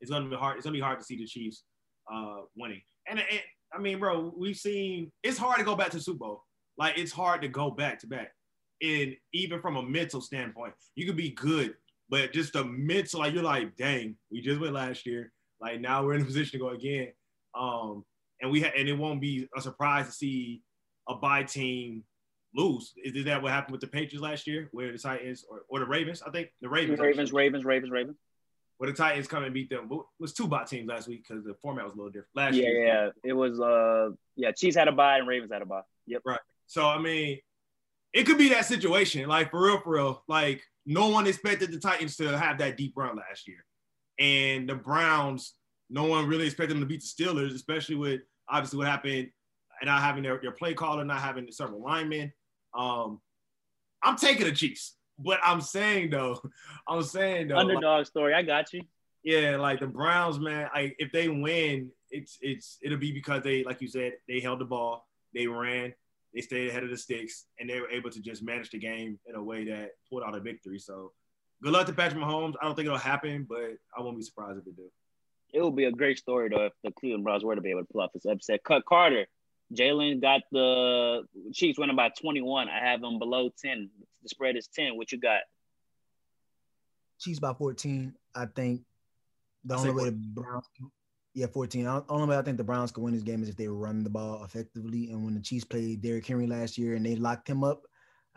it's 0.00 0.10
gonna 0.10 0.28
be 0.28 0.36
hard. 0.36 0.56
It's 0.56 0.64
gonna 0.64 0.74
be 0.74 0.80
hard 0.80 1.00
to 1.00 1.04
see 1.04 1.16
the 1.16 1.26
Chiefs 1.26 1.64
uh, 2.12 2.42
winning. 2.56 2.82
And, 3.08 3.18
and 3.18 3.40
I 3.74 3.78
mean, 3.78 3.98
bro, 3.98 4.32
we've 4.36 4.56
seen 4.56 5.10
it's 5.22 5.38
hard 5.38 5.58
to 5.58 5.64
go 5.64 5.74
back 5.74 5.90
to 5.90 6.00
Super 6.00 6.18
Bowl. 6.18 6.44
Like 6.78 6.98
it's 6.98 7.12
hard 7.12 7.42
to 7.42 7.48
go 7.48 7.70
back 7.70 8.00
to 8.00 8.06
back. 8.06 8.32
And 8.82 9.14
even 9.32 9.60
from 9.60 9.76
a 9.76 9.82
mental 9.82 10.20
standpoint, 10.20 10.74
you 10.96 11.06
could 11.06 11.16
be 11.16 11.30
good, 11.30 11.74
but 12.08 12.32
just 12.32 12.54
the 12.54 12.64
mental, 12.64 13.20
like 13.20 13.32
you're 13.32 13.42
like, 13.42 13.76
dang, 13.76 14.16
we 14.30 14.40
just 14.40 14.60
went 14.60 14.72
last 14.72 15.06
year. 15.06 15.32
Like 15.60 15.80
now 15.80 16.04
we're 16.04 16.14
in 16.14 16.22
a 16.22 16.24
position 16.26 16.58
to 16.58 16.64
go 16.64 16.70
again. 16.70 17.08
Um, 17.54 18.04
and 18.40 18.50
we 18.50 18.60
ha- 18.60 18.72
and 18.76 18.88
it 18.88 18.98
won't 18.98 19.20
be 19.20 19.48
a 19.56 19.60
surprise 19.60 20.06
to 20.06 20.12
see 20.12 20.62
a 21.08 21.14
bye 21.14 21.44
team 21.44 22.04
lose. 22.54 22.92
Is 23.02 23.24
that 23.24 23.42
what 23.42 23.52
happened 23.52 23.72
with 23.72 23.80
the 23.80 23.86
Patriots 23.86 24.22
last 24.22 24.46
year, 24.46 24.68
where 24.72 24.92
the 24.92 24.98
Titans 24.98 25.44
or, 25.48 25.62
or 25.68 25.78
the 25.78 25.86
Ravens? 25.86 26.22
I 26.22 26.30
think 26.30 26.48
the 26.60 26.68
Ravens. 26.68 26.98
Ravens, 26.98 27.32
Ravens, 27.32 27.64
Ravens, 27.64 27.92
Ravens. 27.92 28.16
Where 28.78 28.90
the 28.90 28.96
Titans 28.96 29.28
come 29.28 29.44
and 29.44 29.54
beat 29.54 29.70
them. 29.70 29.88
It 29.90 30.00
was 30.18 30.32
two 30.32 30.48
bot 30.48 30.66
teams 30.66 30.88
last 30.88 31.06
week 31.06 31.24
because 31.26 31.44
the 31.44 31.54
format 31.62 31.84
was 31.84 31.94
a 31.94 31.96
little 31.96 32.10
different. 32.10 32.34
Last 32.34 32.54
yeah, 32.54 32.68
year, 32.68 32.86
yeah, 32.86 33.08
it 33.24 33.32
was. 33.32 33.60
Uh, 33.60 34.10
yeah, 34.34 34.50
Chiefs 34.50 34.76
had 34.76 34.88
a 34.88 34.92
bye 34.92 35.18
and 35.18 35.28
Ravens 35.28 35.52
had 35.52 35.62
a 35.62 35.66
bye. 35.66 35.82
Yep. 36.06 36.22
Right. 36.24 36.40
So 36.72 36.88
I 36.88 36.98
mean, 36.98 37.38
it 38.14 38.24
could 38.24 38.38
be 38.38 38.48
that 38.48 38.64
situation. 38.64 39.28
Like 39.28 39.50
for 39.50 39.62
real, 39.62 39.80
for 39.80 39.90
real. 39.90 40.24
Like 40.26 40.62
no 40.86 41.10
one 41.10 41.26
expected 41.26 41.70
the 41.70 41.78
Titans 41.78 42.16
to 42.16 42.36
have 42.38 42.56
that 42.58 42.78
deep 42.78 42.94
run 42.96 43.14
last 43.14 43.46
year, 43.46 43.62
and 44.18 44.66
the 44.66 44.74
Browns. 44.74 45.52
No 45.90 46.04
one 46.04 46.26
really 46.26 46.46
expected 46.46 46.74
them 46.74 46.80
to 46.80 46.86
beat 46.86 47.02
the 47.02 47.24
Steelers, 47.24 47.54
especially 47.54 47.96
with 47.96 48.22
obviously 48.48 48.78
what 48.78 48.86
happened 48.86 49.28
and 49.80 49.86
not 49.86 50.00
having 50.00 50.22
their, 50.22 50.38
their 50.40 50.52
play 50.52 50.72
caller, 50.72 51.04
not 51.04 51.20
having 51.20 51.44
the 51.44 51.52
several 51.52 51.82
linemen. 51.82 52.32
Um, 52.72 53.20
I'm 54.02 54.16
taking 54.16 54.46
the 54.46 54.52
Chiefs, 54.52 54.96
but 55.18 55.40
I'm 55.44 55.60
saying 55.60 56.08
though, 56.08 56.40
I'm 56.88 57.02
saying 57.02 57.48
though, 57.48 57.58
underdog 57.58 57.98
like, 57.98 58.06
story. 58.06 58.32
I 58.32 58.40
got 58.40 58.72
you. 58.72 58.80
Yeah, 59.22 59.58
like 59.58 59.80
the 59.80 59.86
Browns, 59.86 60.40
man. 60.40 60.70
Like 60.74 60.96
if 60.98 61.12
they 61.12 61.28
win, 61.28 61.90
it's 62.10 62.38
it's 62.40 62.78
it'll 62.82 62.96
be 62.96 63.12
because 63.12 63.42
they, 63.42 63.62
like 63.62 63.82
you 63.82 63.88
said, 63.88 64.14
they 64.26 64.40
held 64.40 64.60
the 64.60 64.64
ball, 64.64 65.06
they 65.34 65.46
ran, 65.46 65.92
they 66.34 66.40
stayed 66.40 66.68
ahead 66.68 66.84
of 66.84 66.90
the 66.90 66.96
sticks, 66.96 67.46
and 67.58 67.68
they 67.68 67.80
were 67.80 67.90
able 67.90 68.10
to 68.10 68.20
just 68.20 68.42
manage 68.42 68.70
the 68.70 68.78
game 68.78 69.18
in 69.26 69.34
a 69.34 69.42
way 69.42 69.64
that 69.66 69.90
pulled 70.08 70.22
out 70.22 70.34
a 70.34 70.40
victory. 70.40 70.78
So, 70.78 71.12
good 71.62 71.72
luck 71.72 71.86
to 71.86 71.92
Patrick 71.92 72.22
Mahomes. 72.22 72.54
I 72.60 72.66
don't 72.66 72.74
think 72.74 72.86
it'll 72.86 72.98
happen, 72.98 73.46
but 73.48 73.76
I 73.96 74.00
won't 74.00 74.16
be 74.16 74.22
surprised 74.22 74.58
if 74.58 74.66
it 74.66 74.76
do 74.76 74.90
it 75.52 75.62
would 75.62 75.76
be 75.76 75.84
a 75.84 75.92
great 75.92 76.18
story 76.18 76.48
though 76.48 76.66
if 76.66 76.72
the 76.82 76.90
Cleveland 76.92 77.24
Browns 77.24 77.44
were 77.44 77.54
to 77.54 77.60
be 77.60 77.70
able 77.70 77.82
to 77.82 77.92
pull 77.92 78.00
off 78.00 78.12
this 78.12 78.24
upset. 78.24 78.64
Cut 78.64 78.84
Carter, 78.86 79.26
Jalen 79.74 80.20
got 80.20 80.42
the 80.50 81.24
Chiefs 81.52 81.78
winning 81.78 81.96
by 81.96 82.10
21. 82.20 82.68
I 82.68 82.78
have 82.78 83.00
them 83.00 83.18
below 83.18 83.50
10. 83.60 83.90
The 84.22 84.28
spread 84.28 84.56
is 84.56 84.68
10. 84.68 84.96
What 84.96 85.12
you 85.12 85.18
got? 85.18 85.40
Chiefs 87.20 87.38
by 87.38 87.52
14. 87.52 88.14
I 88.34 88.46
think 88.46 88.82
the 89.64 89.76
only 89.76 89.90
way 89.90 90.04
the 90.04 90.12
Browns, 90.12 90.64
yeah, 91.34 91.46
14. 91.46 91.84
The 91.84 92.04
only 92.08 92.28
way 92.28 92.36
I 92.36 92.42
think 92.42 92.58
the 92.58 92.64
Browns 92.64 92.92
can 92.92 93.02
win 93.02 93.14
this 93.14 93.22
game 93.22 93.42
is 93.42 93.48
if 93.48 93.56
they 93.56 93.68
run 93.68 94.04
the 94.04 94.10
ball 94.10 94.44
effectively. 94.44 95.10
And 95.10 95.24
when 95.24 95.34
the 95.34 95.40
Chiefs 95.40 95.64
played 95.64 96.02
Derrick 96.02 96.26
Henry 96.26 96.46
last 96.46 96.76
year 96.76 96.94
and 96.94 97.04
they 97.04 97.16
locked 97.16 97.48
him 97.48 97.64
up, 97.64 97.82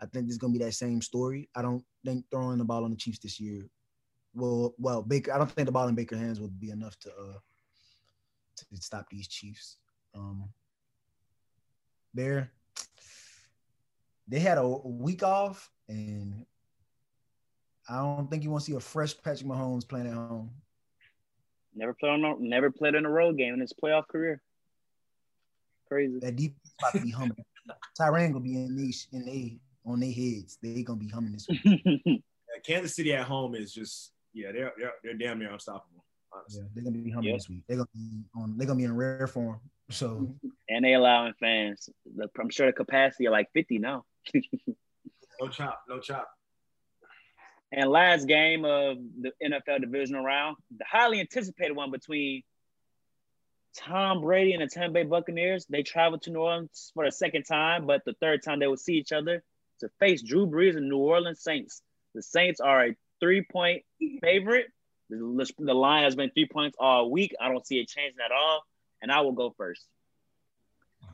I 0.00 0.06
think 0.06 0.28
it's 0.28 0.38
gonna 0.38 0.52
be 0.52 0.58
that 0.60 0.72
same 0.72 1.00
story. 1.02 1.48
I 1.54 1.62
don't 1.62 1.84
think 2.04 2.24
throwing 2.30 2.58
the 2.58 2.64
ball 2.64 2.84
on 2.84 2.90
the 2.90 2.96
Chiefs 2.96 3.18
this 3.18 3.38
year 3.40 3.68
well, 4.36 4.74
well, 4.78 5.02
Baker. 5.02 5.32
I 5.32 5.38
don't 5.38 5.50
think 5.50 5.66
the 5.66 5.72
ball 5.72 5.88
in 5.88 5.94
Baker 5.94 6.16
hands 6.16 6.40
will 6.40 6.48
be 6.48 6.70
enough 6.70 6.98
to 7.00 7.08
uh, 7.08 7.38
to 8.56 8.64
stop 8.74 9.06
these 9.10 9.26
Chiefs. 9.26 9.78
Um, 10.14 10.50
there, 12.14 12.52
they 14.28 14.38
had 14.38 14.58
a 14.58 14.68
week 14.68 15.22
off, 15.22 15.70
and 15.88 16.44
I 17.88 17.98
don't 17.98 18.30
think 18.30 18.44
you 18.44 18.50
want 18.50 18.64
to 18.64 18.70
see 18.70 18.76
a 18.76 18.80
fresh 18.80 19.14
Patrick 19.22 19.48
Mahomes 19.48 19.88
playing 19.88 20.06
at 20.06 20.14
home. 20.14 20.50
Never 21.76 21.94
played 21.94 22.12
on, 22.12 22.24
a, 22.24 22.34
never 22.38 22.70
played 22.70 22.94
in 22.94 23.04
a 23.04 23.10
road 23.10 23.36
game 23.36 23.54
in 23.54 23.60
his 23.60 23.72
playoff 23.72 24.08
career. 24.08 24.40
Crazy. 25.88 26.18
That 26.20 26.36
deep 26.36 26.56
about 26.80 26.94
to 26.94 27.00
be 27.00 27.10
humming. 27.10 27.36
Tyrann 28.00 28.32
gonna 28.32 28.40
be 28.40 28.56
in 28.56 28.76
these 28.76 29.06
in 29.12 29.24
they 29.26 29.58
on 29.84 30.00
their 30.00 30.10
heads. 30.10 30.58
They 30.62 30.82
gonna 30.82 30.98
be 30.98 31.08
humming 31.08 31.32
this 31.32 31.46
week. 31.48 31.82
yeah, 32.04 32.60
Kansas 32.64 32.96
City 32.96 33.12
at 33.12 33.26
home 33.26 33.54
is 33.54 33.72
just 33.72 34.12
yeah, 34.32 34.52
they're 34.52 34.72
they're, 34.78 34.92
they're 35.04 35.14
damn 35.14 35.38
near 35.38 35.52
unstoppable. 35.52 36.04
Honestly. 36.32 36.62
Yeah, 36.62 36.68
they're 36.74 36.84
gonna 36.84 36.96
be 36.96 37.10
humming 37.10 37.30
yep. 37.30 37.38
this 37.38 37.48
week. 37.48 37.62
They're 37.68 37.76
gonna 37.76 37.88
be 37.94 38.24
on. 38.34 38.56
They're 38.56 38.66
gonna 38.66 38.78
be 38.78 38.84
in 38.84 38.96
rare 38.96 39.26
form. 39.26 39.60
So 39.90 40.34
and 40.68 40.84
they 40.84 40.94
allowing 40.94 41.34
fans. 41.38 41.88
I'm 42.40 42.50
sure 42.50 42.66
the 42.66 42.72
capacity 42.72 43.26
are 43.26 43.32
like 43.32 43.48
50 43.52 43.78
now. 43.78 44.04
no 44.34 45.48
chop, 45.48 45.82
no 45.88 46.00
chop. 46.00 46.28
And 47.72 47.90
last 47.90 48.26
game 48.26 48.64
of 48.64 48.98
the 49.20 49.32
NFL 49.42 49.80
divisional 49.80 50.24
round, 50.24 50.56
the 50.76 50.84
highly 50.88 51.20
anticipated 51.20 51.74
one 51.74 51.90
between 51.90 52.42
Tom 53.76 54.20
Brady 54.20 54.52
and 54.52 54.62
the 54.62 54.68
Tampa 54.68 54.94
Bay 54.94 55.02
Buccaneers. 55.02 55.66
They 55.68 55.82
traveled 55.82 56.22
to 56.22 56.30
New 56.30 56.40
Orleans 56.40 56.92
for 56.94 57.04
the 57.04 57.12
second 57.12 57.44
time, 57.44 57.86
but 57.86 58.04
the 58.04 58.14
third 58.14 58.42
time 58.42 58.60
they 58.60 58.66
will 58.66 58.76
see 58.76 58.94
each 58.94 59.12
other 59.12 59.42
to 59.80 59.88
face 60.00 60.22
Drew 60.22 60.46
Brees 60.46 60.76
and 60.76 60.88
New 60.88 60.98
Orleans 60.98 61.42
Saints. 61.42 61.82
The 62.14 62.22
Saints 62.22 62.60
are 62.60 62.86
a 62.86 62.96
three 63.20 63.42
point 63.42 63.82
favorite. 64.22 64.66
The, 65.10 65.52
the 65.58 65.74
line 65.74 66.04
has 66.04 66.16
been 66.16 66.30
three 66.30 66.48
points 66.48 66.76
all 66.80 67.10
week. 67.10 67.34
I 67.40 67.48
don't 67.48 67.66
see 67.66 67.78
it 67.78 67.88
changing 67.88 68.18
at 68.24 68.32
all. 68.32 68.62
And 69.02 69.12
I 69.12 69.20
will 69.20 69.32
go 69.32 69.54
first. 69.56 69.84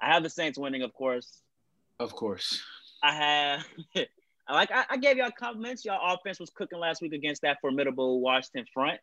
I 0.00 0.12
have 0.12 0.22
the 0.22 0.30
Saints 0.30 0.58
winning, 0.58 0.82
of 0.82 0.94
course. 0.94 1.40
Of 1.98 2.14
course. 2.14 2.62
I 3.02 3.12
have. 3.12 3.64
like 4.54 4.70
I, 4.72 4.84
I 4.90 4.96
gave 4.96 5.16
y'all 5.16 5.30
compliments. 5.30 5.84
Y'all 5.84 6.14
offense 6.14 6.40
was 6.40 6.50
cooking 6.50 6.78
last 6.78 7.02
week 7.02 7.12
against 7.12 7.42
that 7.42 7.58
formidable 7.60 8.20
Washington 8.20 8.66
front. 8.72 9.00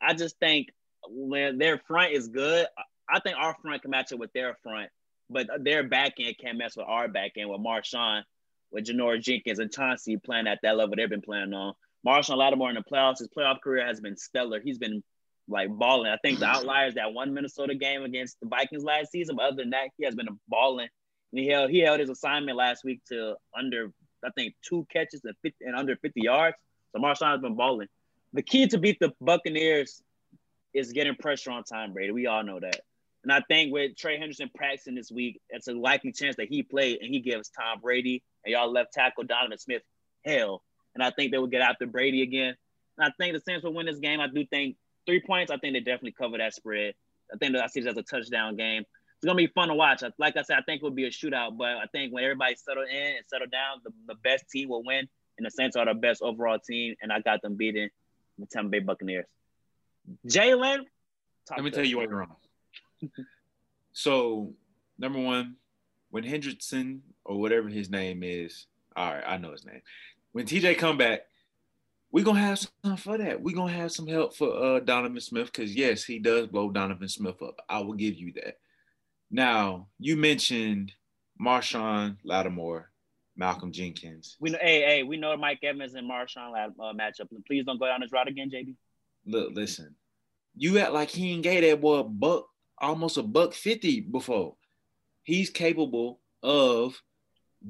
I 0.00 0.14
just 0.14 0.38
think 0.38 0.68
when 1.08 1.58
their 1.58 1.78
front 1.78 2.12
is 2.12 2.28
good, 2.28 2.66
I 3.08 3.20
think 3.20 3.36
our 3.38 3.56
front 3.62 3.82
can 3.82 3.90
match 3.90 4.12
up 4.12 4.18
with 4.18 4.32
their 4.32 4.56
front, 4.62 4.90
but 5.30 5.48
their 5.60 5.82
back 5.82 6.14
end 6.18 6.36
can't 6.40 6.58
mess 6.58 6.76
with 6.76 6.86
our 6.86 7.08
back 7.08 7.32
end 7.36 7.50
with 7.50 7.60
Marshon, 7.60 8.22
with 8.70 8.86
Janoris 8.86 9.22
Jenkins 9.22 9.58
and 9.58 9.72
Chauncey 9.72 10.16
playing 10.18 10.46
at 10.46 10.60
that 10.62 10.76
level 10.76 10.94
they've 10.96 11.08
been 11.08 11.22
playing 11.22 11.52
on. 11.54 11.74
Marshall 12.04 12.38
Lattimore 12.38 12.70
in 12.70 12.76
the 12.76 12.82
playoffs, 12.82 13.18
his 13.18 13.28
playoff 13.28 13.60
career 13.60 13.84
has 13.86 14.00
been 14.00 14.16
stellar. 14.16 14.60
He's 14.60 14.78
been 14.78 15.02
like 15.48 15.70
balling. 15.70 16.12
I 16.12 16.18
think 16.18 16.38
the 16.38 16.46
outliers 16.46 16.94
that 16.94 17.12
one 17.12 17.34
Minnesota 17.34 17.74
game 17.74 18.02
against 18.02 18.38
the 18.40 18.48
Vikings 18.48 18.84
last 18.84 19.10
season, 19.10 19.36
but 19.36 19.46
other 19.46 19.56
than 19.56 19.70
that, 19.70 19.88
he 19.96 20.04
has 20.04 20.14
been 20.14 20.28
balling. 20.46 20.88
And 21.32 21.38
he 21.38 21.48
held 21.48 21.70
he 21.70 21.80
held 21.80 22.00
his 22.00 22.10
assignment 22.10 22.56
last 22.56 22.84
week 22.84 23.00
to 23.08 23.36
under 23.58 23.92
I 24.24 24.30
think 24.36 24.54
two 24.62 24.86
catches 24.92 25.24
and 25.24 25.34
50 25.42 25.64
and 25.64 25.76
under 25.76 25.96
50 25.96 26.20
yards. 26.20 26.56
So 26.92 27.00
Marshon 27.00 27.30
has 27.30 27.40
been 27.40 27.54
balling. 27.54 27.88
The 28.32 28.42
key 28.42 28.66
to 28.68 28.78
beat 28.78 28.98
the 29.00 29.12
Buccaneers 29.20 30.02
is 30.74 30.92
getting 30.92 31.14
pressure 31.14 31.50
on 31.50 31.64
Tom 31.64 31.92
Brady. 31.92 32.12
We 32.12 32.26
all 32.26 32.42
know 32.42 32.60
that. 32.60 32.80
And 33.24 33.32
I 33.32 33.42
think 33.48 33.72
with 33.72 33.96
Trey 33.96 34.18
Hendrickson 34.18 34.52
practicing 34.54 34.94
this 34.94 35.10
week, 35.10 35.40
it's 35.50 35.68
a 35.68 35.72
likely 35.72 36.12
chance 36.12 36.36
that 36.36 36.48
he 36.48 36.62
played 36.62 37.00
and 37.00 37.12
he 37.12 37.20
gives 37.20 37.50
Tom 37.50 37.80
Brady 37.80 38.22
and 38.44 38.52
y'all 38.52 38.70
left 38.70 38.92
tackle 38.92 39.24
Donovan 39.24 39.58
Smith 39.58 39.82
hell. 40.24 40.62
And 40.94 41.02
I 41.02 41.10
think 41.10 41.32
they 41.32 41.38
will 41.38 41.46
get 41.46 41.62
after 41.62 41.86
Brady 41.86 42.22
again. 42.22 42.54
And 42.96 43.06
I 43.06 43.12
think 43.18 43.34
the 43.34 43.40
Saints 43.40 43.64
will 43.64 43.74
win 43.74 43.86
this 43.86 43.98
game. 43.98 44.20
I 44.20 44.28
do 44.28 44.44
think 44.46 44.76
three 45.06 45.20
points. 45.20 45.50
I 45.50 45.56
think 45.58 45.74
they 45.74 45.80
definitely 45.80 46.14
cover 46.18 46.38
that 46.38 46.54
spread. 46.54 46.94
I 47.32 47.36
think 47.36 47.54
that 47.54 47.62
I 47.62 47.66
see 47.66 47.80
this 47.80 47.90
as 47.90 47.98
a 47.98 48.02
touchdown 48.02 48.56
game. 48.56 48.84
It's 49.18 49.26
gonna 49.26 49.36
be 49.36 49.48
fun 49.48 49.66
to 49.66 49.74
watch. 49.74 50.04
Like 50.18 50.36
I 50.36 50.42
said, 50.42 50.58
I 50.58 50.62
think 50.62 50.80
it 50.80 50.84
will 50.84 50.92
be 50.92 51.06
a 51.06 51.10
shootout. 51.10 51.58
But 51.58 51.78
I 51.78 51.86
think 51.90 52.12
when 52.12 52.22
everybody 52.22 52.54
settle 52.54 52.84
in 52.84 53.16
and 53.16 53.24
settle 53.26 53.48
down, 53.48 53.78
the, 53.82 53.90
the 54.06 54.14
best 54.14 54.48
team 54.48 54.68
will 54.68 54.84
win. 54.84 55.08
And 55.38 55.44
the 55.46 55.50
Saints 55.50 55.76
are 55.76 55.84
the 55.84 55.94
best 55.94 56.22
overall 56.22 56.58
team. 56.60 56.94
And 57.02 57.12
I 57.12 57.20
got 57.20 57.42
them 57.42 57.56
beating 57.56 57.88
the 58.38 58.46
Tampa 58.46 58.70
Bay 58.70 58.78
Buccaneers. 58.78 59.26
Jalen. 60.26 60.84
Let 61.50 61.64
me 61.64 61.70
tell 61.72 61.84
you 61.84 61.96
why 61.96 62.04
you're 62.04 62.16
wrong. 62.16 62.36
so, 63.92 64.52
number 64.98 65.18
one, 65.18 65.56
when 66.10 66.22
Hendrickson 66.22 67.00
or 67.24 67.40
whatever 67.40 67.68
his 67.68 67.90
name 67.90 68.22
is, 68.22 68.66
all 68.94 69.14
right, 69.14 69.24
I 69.26 69.36
know 69.38 69.50
his 69.50 69.64
name. 69.64 69.82
When 70.30 70.46
TJ 70.46 70.78
come 70.78 70.96
back, 70.96 71.22
we're 72.12 72.24
gonna 72.24 72.40
have 72.40 72.58
some 72.58 72.96
for 72.96 73.18
that. 73.18 73.42
We're 73.42 73.56
gonna 73.56 73.72
have 73.72 73.92
some 73.92 74.06
help 74.06 74.36
for 74.36 74.76
uh, 74.76 74.80
Donovan 74.80 75.20
Smith 75.20 75.52
because 75.52 75.74
yes, 75.74 76.04
he 76.04 76.18
does 76.18 76.46
blow 76.46 76.70
Donovan 76.70 77.08
Smith 77.08 77.42
up. 77.42 77.60
I 77.68 77.80
will 77.80 77.94
give 77.94 78.14
you 78.14 78.32
that. 78.34 78.58
Now, 79.30 79.88
you 79.98 80.16
mentioned 80.16 80.92
Marshon 81.40 82.16
Lattimore, 82.24 82.90
Malcolm 83.36 83.72
Jenkins. 83.72 84.36
We 84.40 84.50
know, 84.50 84.58
hey, 84.60 84.82
hey, 84.82 85.02
we 85.02 85.16
know 85.16 85.36
Mike 85.36 85.60
Evans 85.62 85.94
and 85.94 86.10
Marshon 86.10 86.52
uh, 86.54 86.92
matchup. 86.92 87.28
Please 87.46 87.64
don't 87.64 87.78
go 87.78 87.86
down 87.86 88.00
this 88.00 88.12
route 88.12 88.28
again, 88.28 88.50
JB. 88.50 88.74
Look, 89.26 89.52
listen, 89.54 89.94
you 90.56 90.78
act 90.78 90.92
like 90.92 91.10
he 91.10 91.32
ain't 91.32 91.42
gave 91.42 91.62
that 91.62 91.80
boy 91.80 91.98
a 91.98 92.04
buck, 92.04 92.46
almost 92.78 93.18
a 93.18 93.22
buck 93.22 93.52
fifty 93.52 94.00
before. 94.00 94.56
He's 95.24 95.50
capable 95.50 96.20
of 96.42 97.00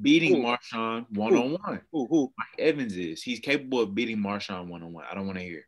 beating 0.01 0.37
Ooh. 0.37 0.43
Marshon 0.47 1.05
one 1.09 1.35
on 1.35 1.57
one. 1.61 1.81
Who? 1.91 2.31
Mike 2.37 2.59
Evans 2.59 2.95
is. 2.95 3.21
He's 3.21 3.39
capable 3.39 3.81
of 3.81 3.93
beating 3.93 4.17
Marshon 4.17 4.67
one 4.67 4.83
on 4.83 4.93
one. 4.93 5.05
I 5.09 5.15
don't 5.15 5.25
want 5.25 5.37
to 5.37 5.43
hear. 5.43 5.65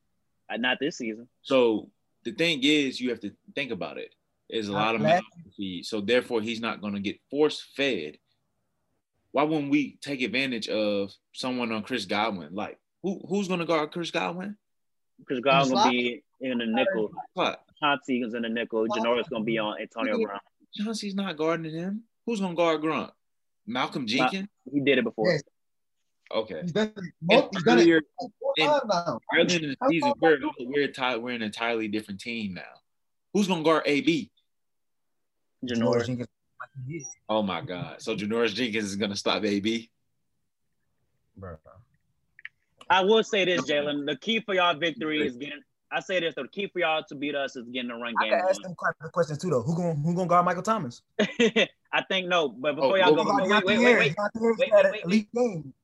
Uh, 0.50 0.58
not 0.58 0.78
this 0.80 0.98
season. 0.98 1.28
So 1.42 1.90
the 2.24 2.32
thing 2.32 2.62
is, 2.64 3.00
you 3.00 3.10
have 3.10 3.20
to 3.22 3.32
think 3.56 3.72
about 3.72 3.98
it. 3.98 4.14
There's 4.52 4.68
a 4.68 4.74
lot 4.74 4.96
of 4.96 5.02
mouths 5.02 5.26
feed, 5.56 5.86
so 5.86 6.02
therefore 6.02 6.42
he's 6.42 6.60
not 6.60 6.82
going 6.82 6.94
to 6.94 7.00
get 7.00 7.20
force 7.30 7.66
fed. 7.76 8.18
Why 9.32 9.44
wouldn't 9.44 9.72
we 9.72 9.98
take 10.02 10.22
advantage 10.22 10.68
of 10.68 11.14
someone 11.32 11.72
on 11.72 11.84
Chris 11.84 12.06
Godwin? 12.06 12.54
Like 12.54 12.78
who 13.02 13.22
who's 13.28 13.48
going 13.48 13.62
to 13.62 13.66
guard 13.66 13.92
Chris 13.92 14.12
Godwin? 14.12 14.58
Chris 15.26 15.40
Godwin 15.40 15.74
will 15.74 15.90
be 15.90 16.24
in 16.42 16.58
the 16.58 16.66
nickel. 16.66 17.12
What? 17.34 17.64
Chauncey 17.80 18.22
is 18.22 18.34
in 18.34 18.42
the 18.42 18.50
nickel. 18.50 18.88
Janoris 18.88 19.30
going 19.30 19.44
to 19.44 19.46
be 19.46 19.58
on 19.58 19.80
Antonio 19.80 20.18
Brown. 20.22 20.40
Chauncey's 20.76 21.16
not 21.16 21.38
guarding 21.38 21.72
him. 21.72 22.04
Who's 22.26 22.40
going 22.40 22.52
to 22.52 22.58
guard 22.58 22.82
Gronk? 22.82 23.12
Malcolm 23.66 24.06
Jenkins? 24.06 24.50
He 24.72 24.82
did 24.82 24.98
it 24.98 25.04
before. 25.04 25.32
Yes. 25.32 25.44
Okay. 26.34 26.62
He's 26.62 26.72
done, 26.72 26.94
he's 27.30 27.64
done 27.64 27.80
earlier, 27.80 28.02
in, 28.58 28.70
earlier 29.36 29.60
in 29.60 29.70
the 29.70 29.76
season, 29.90 30.14
we're, 30.20 30.40
we're, 30.60 31.20
we're 31.20 31.36
an 31.36 31.42
entirely 31.42 31.88
different 31.88 32.22
team 32.22 32.54
now. 32.54 32.62
Who's 33.34 33.48
going 33.48 33.62
to 33.62 33.66
guard 33.66 33.84
AB? 33.86 34.32
Janoris. 35.66 36.08
Jenkins. 36.08 36.28
Oh 37.30 37.42
my 37.42 37.62
God. 37.62 38.02
So 38.02 38.16
Janoris 38.16 38.54
Jenkins 38.54 38.86
is 38.86 38.96
going 38.96 39.12
to 39.12 39.18
stop 39.18 39.44
AB? 39.44 39.90
Bro. 41.38 41.58
I 42.90 43.02
will 43.02 43.24
say 43.24 43.46
this, 43.46 43.62
Jalen. 43.62 44.06
The 44.06 44.18
key 44.18 44.42
for 44.42 44.54
y'all 44.54 44.76
victory 44.76 45.26
is 45.26 45.38
getting. 45.38 45.62
I 45.94 46.00
say 46.02 46.20
this: 46.20 46.36
the 46.36 46.48
key 46.48 46.68
for 46.68 46.80
y'all 46.80 47.04
to 47.08 47.16
beat 47.16 47.36
us 47.36 47.56
is 47.56 47.68
getting 47.70 47.90
the 47.90 47.96
run 47.96 48.14
game. 48.22 48.34
I 48.34 48.40
can 48.40 48.50
ask 48.50 48.62
them 48.62 48.76
questions 49.12 49.40
too, 49.40 49.50
though. 49.50 49.62
Who 49.62 49.76
gonna 49.76 49.96
who 49.96 50.14
gonna 50.14 50.28
guard 50.28 50.46
Michael 50.46 50.64
Thomas? 50.64 51.02
I 51.20 52.04
think 52.10 52.28
no, 52.28 52.50
but 52.50 52.76
before 52.76 52.94
oh, 52.94 52.96
y'all 52.96 53.20
oh, 53.20 53.24
go, 53.24 53.32
oh, 53.32 53.62
wait, 53.66 53.66
wait, 53.66 53.80
wait, 53.80 53.98
wait, 53.98 54.16
wait, 54.36 54.58
wait, 54.58 54.72
wait, 54.72 55.06
wait, 55.06 55.28
wait, 55.30 55.30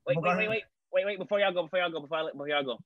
wait, 0.06 0.50
wait, 0.50 0.64
wait, 0.94 1.06
wait, 1.06 1.20
before 1.20 1.40
y'all 1.40 1.54
go, 1.54 1.64
before 1.64 1.80
y'all 1.80 1.92
go, 1.92 2.02
before, 2.02 2.30
before 2.32 2.48
y'all 2.50 2.64
go. 2.64 2.78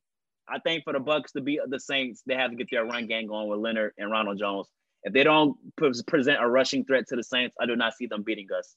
I 0.47 0.59
think 0.59 0.84
for 0.84 0.93
the 0.93 0.99
Bucks 0.99 1.31
to 1.34 1.41
beat 1.41 1.59
the 1.68 1.80
Saints, 1.80 2.23
they 2.26 2.35
have 2.35 2.51
to 2.51 2.57
get 2.57 2.69
their 2.72 2.85
run 2.85 3.07
game 3.07 3.27
going 3.27 3.47
with 3.47 3.59
Leonard 3.59 3.93
and 3.97 4.11
Ronald 4.11 4.38
Jones. 4.38 4.68
If 5.03 5.14
they 5.14 5.23
don't 5.23 5.57
present 5.78 6.38
a 6.40 6.48
rushing 6.48 6.86
threat 6.86 7.07
to 7.07 7.15
the 7.15 7.23
Saints, 7.23 7.56
I 7.60 7.65
do 7.65 7.76
not 7.76 7.94
see 7.95 8.06
them 8.06 8.23
beating 8.23 8.48
us. 8.57 8.76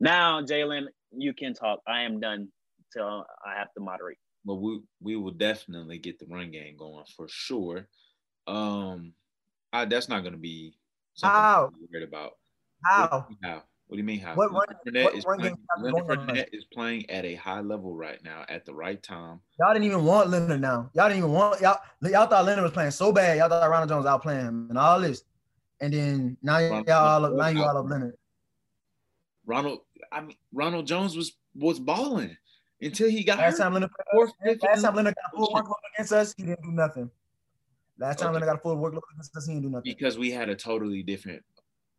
Now, 0.00 0.42
Jalen, 0.42 0.86
you 1.12 1.34
can 1.34 1.54
talk. 1.54 1.80
I 1.86 2.02
am 2.02 2.20
done 2.20 2.48
till 2.92 3.24
I 3.44 3.58
have 3.58 3.72
to 3.74 3.80
moderate. 3.80 4.18
Well, 4.44 4.58
we 4.58 4.80
we 5.00 5.16
will 5.16 5.32
definitely 5.32 5.98
get 5.98 6.18
the 6.18 6.26
run 6.26 6.50
game 6.50 6.76
going 6.76 7.04
for 7.16 7.26
sure. 7.28 7.88
Um, 8.46 9.14
I, 9.72 9.86
that's 9.86 10.08
not 10.08 10.20
going 10.20 10.34
to 10.34 10.38
be 10.38 10.74
something 11.14 11.40
How? 11.40 11.70
I'm 11.72 11.88
worried 11.90 12.06
about. 12.06 12.32
How? 12.84 13.26
How? 13.42 13.62
What 13.86 13.96
do 13.96 13.98
you 13.98 14.04
mean 14.04 14.20
how? 14.20 14.34
What 14.34 14.50
run, 14.50 14.66
Fournette, 14.86 15.04
what 15.04 15.14
is, 15.14 15.24
playing, 15.24 15.58
Leonard 15.80 16.20
Fournette 16.20 16.48
is 16.52 16.64
playing 16.64 17.08
at 17.10 17.24
a 17.24 17.34
high 17.34 17.60
level 17.60 17.94
right 17.94 18.22
now 18.24 18.44
at 18.48 18.64
the 18.64 18.74
right 18.74 19.02
time. 19.02 19.40
Y'all 19.60 19.74
didn't 19.74 19.84
even 19.84 20.04
want 20.04 20.30
Leonard 20.30 20.60
now. 20.60 20.90
Y'all 20.94 21.08
didn't 21.08 21.18
even 21.18 21.32
want 21.32 21.60
y'all. 21.60 21.78
Y'all 22.02 22.26
thought 22.26 22.46
Leonard 22.46 22.64
was 22.64 22.72
playing 22.72 22.92
so 22.92 23.12
bad. 23.12 23.36
Y'all 23.36 23.48
thought 23.48 23.68
Ronald 23.68 23.90
Jones 23.90 24.06
outplaying 24.06 24.48
him 24.48 24.66
and 24.70 24.78
all 24.78 25.00
this. 25.00 25.22
And 25.80 25.92
then 25.92 26.36
now 26.42 26.58
y'all 26.58 26.90
all 26.90 27.24
up, 27.26 27.34
now 27.34 27.48
you 27.48 27.62
all 27.62 27.76
up 27.76 27.88
Leonard. 27.88 28.14
Ronald, 29.44 29.80
I 30.10 30.22
mean 30.22 30.36
Ronald 30.52 30.86
Jones 30.86 31.14
was 31.14 31.32
was 31.54 31.78
balling 31.78 32.36
until 32.80 33.10
he 33.10 33.22
got 33.22 33.38
last 33.38 33.58
hurt. 33.58 33.64
time 33.64 33.74
Leonard 33.74 33.90
fourth, 34.12 34.32
last 34.62 34.82
time 34.82 34.94
Leonard 34.94 35.14
got 35.14 35.36
full 35.36 35.48
workload 35.54 35.74
against 35.94 36.12
us, 36.12 36.34
he 36.36 36.44
didn't 36.44 36.62
do 36.62 36.72
nothing. 36.72 37.10
Last 37.98 38.18
time 38.18 38.28
okay. 38.28 38.34
Leonard 38.34 38.48
got 38.48 38.56
a 38.56 38.62
full 38.62 38.76
workload 38.76 39.02
against 39.12 39.36
us, 39.36 39.46
he 39.46 39.52
didn't 39.52 39.64
do 39.64 39.70
nothing. 39.70 39.92
Because 39.92 40.16
we 40.18 40.30
had 40.30 40.48
a 40.48 40.56
totally 40.56 41.02
different. 41.02 41.44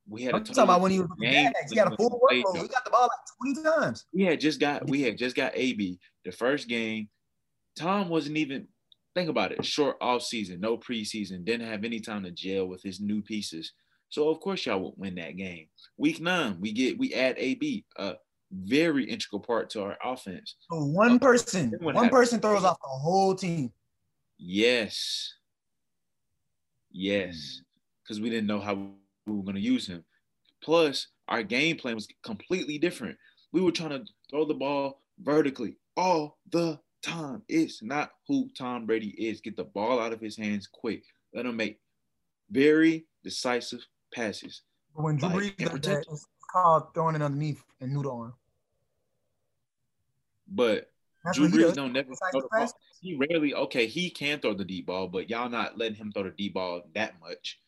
We 0.07 0.23
had 0.23 0.35
I'm 0.35 0.41
a 0.41 0.43
talking 0.43 0.63
about 0.63 0.81
when 0.81 0.91
he 0.91 0.99
was 0.99 1.09
game. 1.19 1.51
He 1.69 1.75
got 1.75 1.91
a 1.91 1.95
full 1.95 2.19
workload. 2.21 2.61
He 2.61 2.67
got 2.67 2.85
the 2.85 2.91
ball 2.91 3.09
like 3.09 3.55
20 3.63 3.63
times. 3.63 4.05
We 4.13 4.23
had 4.23 4.39
just 4.39 4.59
got 4.59 4.87
we 4.87 5.01
had 5.01 5.17
just 5.17 5.35
got 5.35 5.51
AB 5.55 5.99
the 6.23 6.31
first 6.31 6.67
game. 6.67 7.09
Tom 7.75 8.09
wasn't 8.09 8.37
even 8.37 8.67
think 9.15 9.29
about 9.29 9.51
it. 9.51 9.65
Short 9.65 9.97
off 10.01 10.21
season, 10.21 10.59
no 10.59 10.77
preseason, 10.77 11.43
didn't 11.43 11.67
have 11.67 11.83
any 11.83 11.99
time 11.99 12.23
to 12.23 12.31
gel 12.31 12.67
with 12.67 12.83
his 12.83 12.99
new 13.01 13.21
pieces. 13.21 13.73
So 14.09 14.29
of 14.29 14.39
course 14.39 14.65
y'all 14.65 14.79
would 14.79 14.93
win 14.97 15.15
that 15.15 15.37
game. 15.37 15.67
Week 15.97 16.21
nine, 16.21 16.57
we 16.59 16.71
get 16.71 16.99
we 16.99 17.13
add 17.13 17.35
AB. 17.37 17.85
Uh, 17.97 18.13
very 18.51 19.03
integral 19.05 19.41
part 19.41 19.69
to 19.71 19.83
our 19.83 19.97
offense. 20.03 20.55
So 20.71 20.83
one 20.85 21.19
person, 21.19 21.73
one 21.79 21.95
happened? 21.95 22.11
person 22.11 22.39
throws 22.39 22.63
off 22.63 22.77
the 22.79 22.87
whole 22.87 23.35
team. 23.35 23.71
Yes. 24.37 25.33
Yes. 26.91 27.61
Because 28.03 28.21
we 28.21 28.29
didn't 28.29 28.47
know 28.47 28.59
how 28.59 28.91
we 29.25 29.33
were 29.33 29.43
going 29.43 29.55
to 29.55 29.61
use 29.61 29.87
him. 29.87 30.03
Plus, 30.61 31.07
our 31.27 31.43
game 31.43 31.77
plan 31.77 31.95
was 31.95 32.07
completely 32.23 32.77
different. 32.77 33.17
We 33.51 33.61
were 33.61 33.71
trying 33.71 33.89
to 33.91 34.05
throw 34.29 34.45
the 34.45 34.53
ball 34.53 35.01
vertically 35.21 35.77
all 35.95 36.37
the 36.51 36.79
time. 37.01 37.41
It's 37.47 37.81
not 37.81 38.11
who 38.27 38.49
Tom 38.57 38.85
Brady 38.85 39.09
is. 39.09 39.41
Get 39.41 39.55
the 39.55 39.63
ball 39.63 39.99
out 39.99 40.13
of 40.13 40.19
his 40.19 40.37
hands 40.37 40.67
quick. 40.71 41.03
Let 41.33 41.45
him 41.45 41.55
make 41.55 41.79
very 42.49 43.05
decisive 43.23 43.85
passes. 44.13 44.61
When 44.93 45.17
Drew 45.17 45.29
Brees 45.29 45.57
does 45.57 45.79
that, 45.81 46.05
it's 46.09 46.27
called 46.51 46.93
throwing 46.93 47.15
it 47.15 47.21
underneath 47.21 47.63
and 47.81 47.93
noodle 47.93 48.11
on. 48.11 48.33
But 50.47 50.91
That's 51.23 51.37
Drew 51.37 51.49
Brees 51.49 51.73
don't 51.73 51.93
never 51.93 52.13
throw 52.31 52.41
the 52.41 52.47
ball. 52.51 52.71
He 53.01 53.15
rarely 53.15 53.53
okay. 53.53 53.87
He 53.87 54.09
can 54.09 54.39
throw 54.39 54.53
the 54.53 54.65
deep 54.65 54.87
ball, 54.87 55.07
but 55.07 55.29
y'all 55.29 55.49
not 55.49 55.77
letting 55.77 55.95
him 55.95 56.11
throw 56.11 56.23
the 56.23 56.31
deep 56.31 56.53
ball 56.53 56.81
that 56.95 57.19
much. 57.19 57.59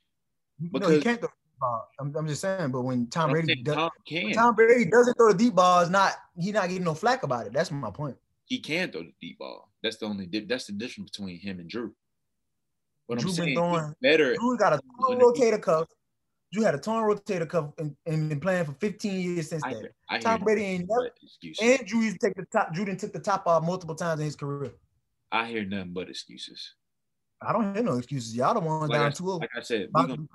Because 0.60 0.90
no, 0.90 0.96
he 0.96 1.02
can't 1.02 1.20
throw 1.20 1.30
ball. 1.60 1.90
I'm, 2.00 2.16
I'm 2.16 2.28
just 2.28 2.42
saying. 2.42 2.72
But 2.72 2.82
when 2.82 3.08
Tom 3.08 3.32
Brady 3.32 3.56
does, 3.56 3.76
Tom, 3.76 3.90
Tom 4.34 4.56
Brady 4.56 4.86
doesn't 4.86 5.16
throw 5.16 5.32
the 5.32 5.38
deep 5.38 5.56
ball, 5.56 5.82
is 5.82 5.90
not 5.90 6.14
he's 6.38 6.54
not 6.54 6.70
getting 6.70 6.84
no 6.84 6.94
flack 6.94 7.24
about 7.24 7.48
it. 7.48 7.54
That's 7.54 7.72
my 7.72 7.92
point. 7.92 8.18
He 8.46 8.60
can 8.60 8.92
throw 8.92 9.02
the 9.02 9.14
deep 9.20 9.40
ball. 9.40 9.70
That's 9.84 9.98
the 9.98 10.06
only 10.06 10.28
that's 10.48 10.68
the 10.68 10.74
difference 10.74 11.12
between 11.12 11.40
him 11.40 11.60
and 11.60 11.70
Drew. 11.70 11.94
What 13.08 13.20
Drew 13.20 13.32
I'm 13.32 13.36
saying, 13.36 13.56
throwing, 13.56 13.94
better. 14.02 14.36
Drew 14.36 14.58
got 14.58 14.74
a 14.74 14.80
torn 15.00 15.20
rotator 15.20 15.62
cuff. 15.62 15.88
Drew 16.54 16.64
had 16.64 16.76
a 16.76 16.80
torn 16.80 17.04
rotator 17.04 17.48
cuff 17.48 17.72
and, 17.78 17.96
and 18.06 18.30
been 18.30 18.40
playing 18.40 18.66
for 18.66 18.74
15 18.74 19.20
years 19.20 19.50
since 19.50 19.64
then. 19.64 20.22
Tom 20.22 20.42
Brady 20.42 20.64
ain't 20.64 20.90
never. 20.90 21.12
And 21.62 21.88
Drew 21.88 22.02
used 22.02 22.20
to 22.22 22.28
take 22.28 22.36
the 22.36 22.46
top. 22.52 22.74
Drew 22.74 22.86
didn't 22.86 23.00
took 23.00 23.14
the 23.14 23.20
top 23.20 23.48
off 23.48 23.64
multiple 23.64 23.96
times 23.96 24.20
in 24.20 24.26
his 24.26 24.36
career. 24.36 24.74
I 25.32 25.46
hear 25.46 25.66
nothing 25.66 25.94
but 25.94 26.10
excuses. 26.10 26.74
I 27.42 27.54
don't 27.54 27.76
hear 27.76 27.84
no 27.84 27.98
excuses. 27.98 28.36
Y'all 28.36 28.54
the 28.54 28.60
ones 28.60 28.90
Like 28.90 29.00
I, 29.00 29.04
down 29.04 29.14
2 29.14 29.26
like 29.26 29.50
I 29.56 29.62
said, 29.62 29.90
to 29.96 30.08
gonna, 30.08 30.28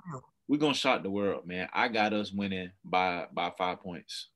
be 0.53 0.59
real. 0.59 0.67
we 0.67 0.67
gonna 0.67 0.73
shock 0.73 1.03
the 1.03 1.09
world, 1.09 1.47
man. 1.47 1.69
I 1.73 1.87
got 1.87 2.13
us 2.13 2.31
winning 2.31 2.71
by 2.85 3.27
by 3.33 3.51
five 3.57 3.81
points. 3.81 4.29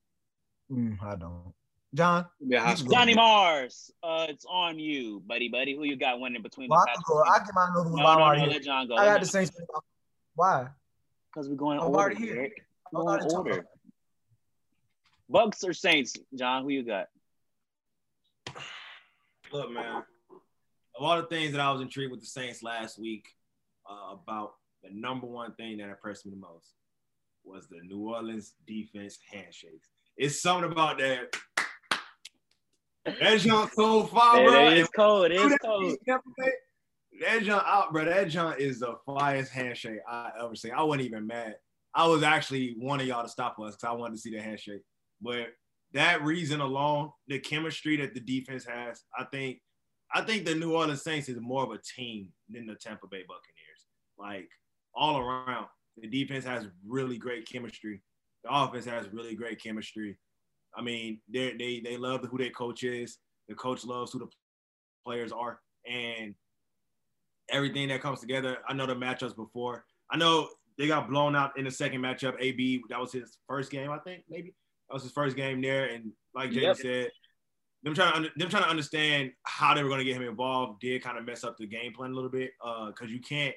Mm, 0.71 0.97
I 1.03 1.15
don't. 1.15 1.53
John, 1.93 2.25
Yeah, 2.41 2.59
high 2.59 2.71
You 2.71 2.77
school. 2.77 2.91
Johnny 2.91 3.15
Mars, 3.15 3.91
uh, 4.03 4.27
it's 4.29 4.45
on 4.49 4.77
you, 4.77 5.23
buddy, 5.25 5.47
buddy. 5.49 5.75
Who 5.75 5.83
you 5.85 5.95
got 5.95 6.19
winning 6.19 6.41
between 6.41 6.69
well, 6.69 6.83
the 6.85 6.91
I 6.91 6.95
go. 7.07 7.23
I 7.23 7.39
get 7.39 7.55
my 7.55 7.67
another 7.71 7.89
one. 7.89 7.99
no, 7.99 8.03
while 8.03 8.13
I'm 8.13 8.19
no, 8.19 8.25
already 8.25 8.41
no, 8.45 8.51
let 8.51 8.63
John 8.63 8.87
go. 8.87 8.95
I 8.95 9.05
got 9.05 9.21
the 9.21 9.27
Saints. 9.27 9.51
Why? 10.35 10.67
because 11.37 11.49
we're 11.49 11.55
going 11.55 11.79
I'm 11.79 11.85
order. 11.87 11.97
already 11.99 12.15
here. 12.21 12.35
Eric. 12.35 12.53
I'm 12.57 12.99
We're 12.99 13.01
going 13.05 13.19
already 13.19 13.29
talking 13.33 13.51
order. 13.53 13.67
Bucks 15.29 15.63
or 15.63 15.73
Saints, 15.73 16.15
John? 16.35 16.63
Who 16.63 16.69
you 16.69 16.83
got? 16.83 17.07
Look, 19.51 19.71
man. 19.71 20.03
Of 20.95 21.03
all 21.03 21.17
the 21.21 21.27
things 21.27 21.51
that 21.51 21.61
I 21.61 21.71
was 21.71 21.81
intrigued 21.81 22.11
with 22.11 22.21
the 22.21 22.25
Saints 22.27 22.63
last 22.63 22.99
week 22.99 23.27
uh, 23.89 24.13
about, 24.13 24.53
the 24.89 24.99
number 24.99 25.27
one 25.27 25.53
thing 25.55 25.77
that 25.77 25.89
impressed 25.89 26.25
me 26.25 26.31
the 26.31 26.37
most 26.37 26.73
was 27.43 27.67
the 27.67 27.79
New 27.83 28.09
Orleans 28.09 28.53
defense 28.65 29.17
handshakes. 29.31 29.89
It's 30.17 30.41
something 30.41 30.71
about 30.71 30.97
that. 30.99 31.35
That 33.05 33.39
jump 33.39 33.71
so 33.73 34.05
far, 34.05 34.35
Man, 34.35 34.45
bro. 34.47 34.67
it 34.69 34.77
is 34.79 34.89
cold. 34.89 35.31
It 35.31 35.39
is 35.39 35.57
cold. 35.63 35.91
shit 35.91 35.99
every 36.09 36.33
day. 36.39 36.51
That 37.21 37.43
jump 37.43 37.63
out, 37.65 37.93
bro. 37.93 38.05
That 38.05 38.29
jump 38.29 38.59
is 38.59 38.79
the 38.79 38.95
flyest 39.07 39.49
handshake 39.49 39.99
I 40.07 40.31
ever 40.43 40.55
seen. 40.55 40.73
I 40.73 40.83
wasn't 40.83 41.05
even 41.07 41.25
mad. 41.25 41.55
I 41.93 42.05
was 42.07 42.21
actually 42.21 42.75
wanting 42.77 43.07
y'all 43.07 43.23
to 43.23 43.29
stop 43.29 43.57
us 43.59 43.75
because 43.75 43.89
I 43.89 43.93
wanted 43.93 44.15
to 44.15 44.21
see 44.21 44.31
the 44.31 44.41
handshake. 44.41 44.81
But 45.21 45.47
that 45.93 46.21
reason 46.23 46.59
alone, 46.59 47.11
the 47.27 47.39
chemistry 47.39 47.95
that 47.97 48.13
the 48.13 48.19
defense 48.19 48.65
has, 48.65 49.03
I 49.17 49.23
think, 49.25 49.61
I 50.13 50.21
think 50.21 50.45
the 50.45 50.53
New 50.55 50.73
Orleans 50.75 51.01
Saints 51.01 51.29
is 51.29 51.39
more 51.39 51.63
of 51.63 51.71
a 51.71 51.79
team 51.79 52.31
than 52.49 52.67
the 52.67 52.75
Tampa 52.75 53.07
Bay 53.07 53.23
Buccaneers. 53.27 53.87
Like 54.19 54.49
all 54.97 55.17
around, 55.19 55.67
the 55.97 56.07
defense 56.07 56.45
has 56.45 56.67
really 56.87 57.17
great 57.17 57.47
chemistry. 57.47 58.01
The 58.43 58.53
offense 58.53 58.85
has 58.85 59.11
really 59.11 59.35
great 59.35 59.61
chemistry. 59.61 60.17
I 60.75 60.81
mean, 60.81 61.19
they 61.31 61.53
they 61.57 61.81
they 61.83 61.97
love 61.97 62.25
who 62.29 62.37
their 62.37 62.51
coach 62.51 62.83
is. 62.83 63.17
The 63.47 63.55
coach 63.55 63.85
loves 63.85 64.11
who 64.11 64.19
the 64.19 64.27
players 65.05 65.31
are, 65.31 65.59
and 65.89 66.35
everything 67.49 67.87
that 67.89 68.01
comes 68.01 68.19
together. 68.19 68.57
I 68.67 68.73
know 68.73 68.85
the 68.85 68.95
matchups 68.95 69.35
before. 69.35 69.85
I 70.11 70.17
know 70.17 70.49
they 70.77 70.87
got 70.87 71.09
blown 71.09 71.35
out 71.35 71.57
in 71.57 71.65
the 71.65 71.71
second 71.71 72.01
matchup. 72.01 72.35
AB 72.39 72.81
that 72.89 72.99
was 72.99 73.11
his 73.11 73.37
first 73.47 73.71
game, 73.71 73.89
I 73.91 73.97
think 73.99 74.23
maybe 74.29 74.53
that 74.89 74.93
was 74.93 75.03
his 75.03 75.11
first 75.11 75.35
game 75.35 75.61
there. 75.61 75.85
And 75.85 76.11
like 76.35 76.51
Jay 76.51 76.61
Yep. 76.61 76.77
said, 76.77 77.11
them 77.83 77.95
trying 77.95 78.23
to 78.23 78.29
them 78.35 78.49
trying 78.49 78.63
to 78.63 78.69
understand 78.69 79.31
how 79.43 79.73
they 79.73 79.83
were 79.83 79.89
going 79.89 79.99
to 79.99 80.05
get 80.05 80.15
him 80.15 80.23
involved 80.23 80.81
did 80.81 81.01
kind 81.03 81.17
of 81.17 81.25
mess 81.25 81.43
up 81.43 81.57
the 81.57 81.67
game 81.67 81.93
plan 81.93 82.11
a 82.11 82.13
little 82.13 82.29
bit 82.29 82.51
uh, 82.63 82.87
because 82.87 83.11
you 83.11 83.19
can't 83.19 83.55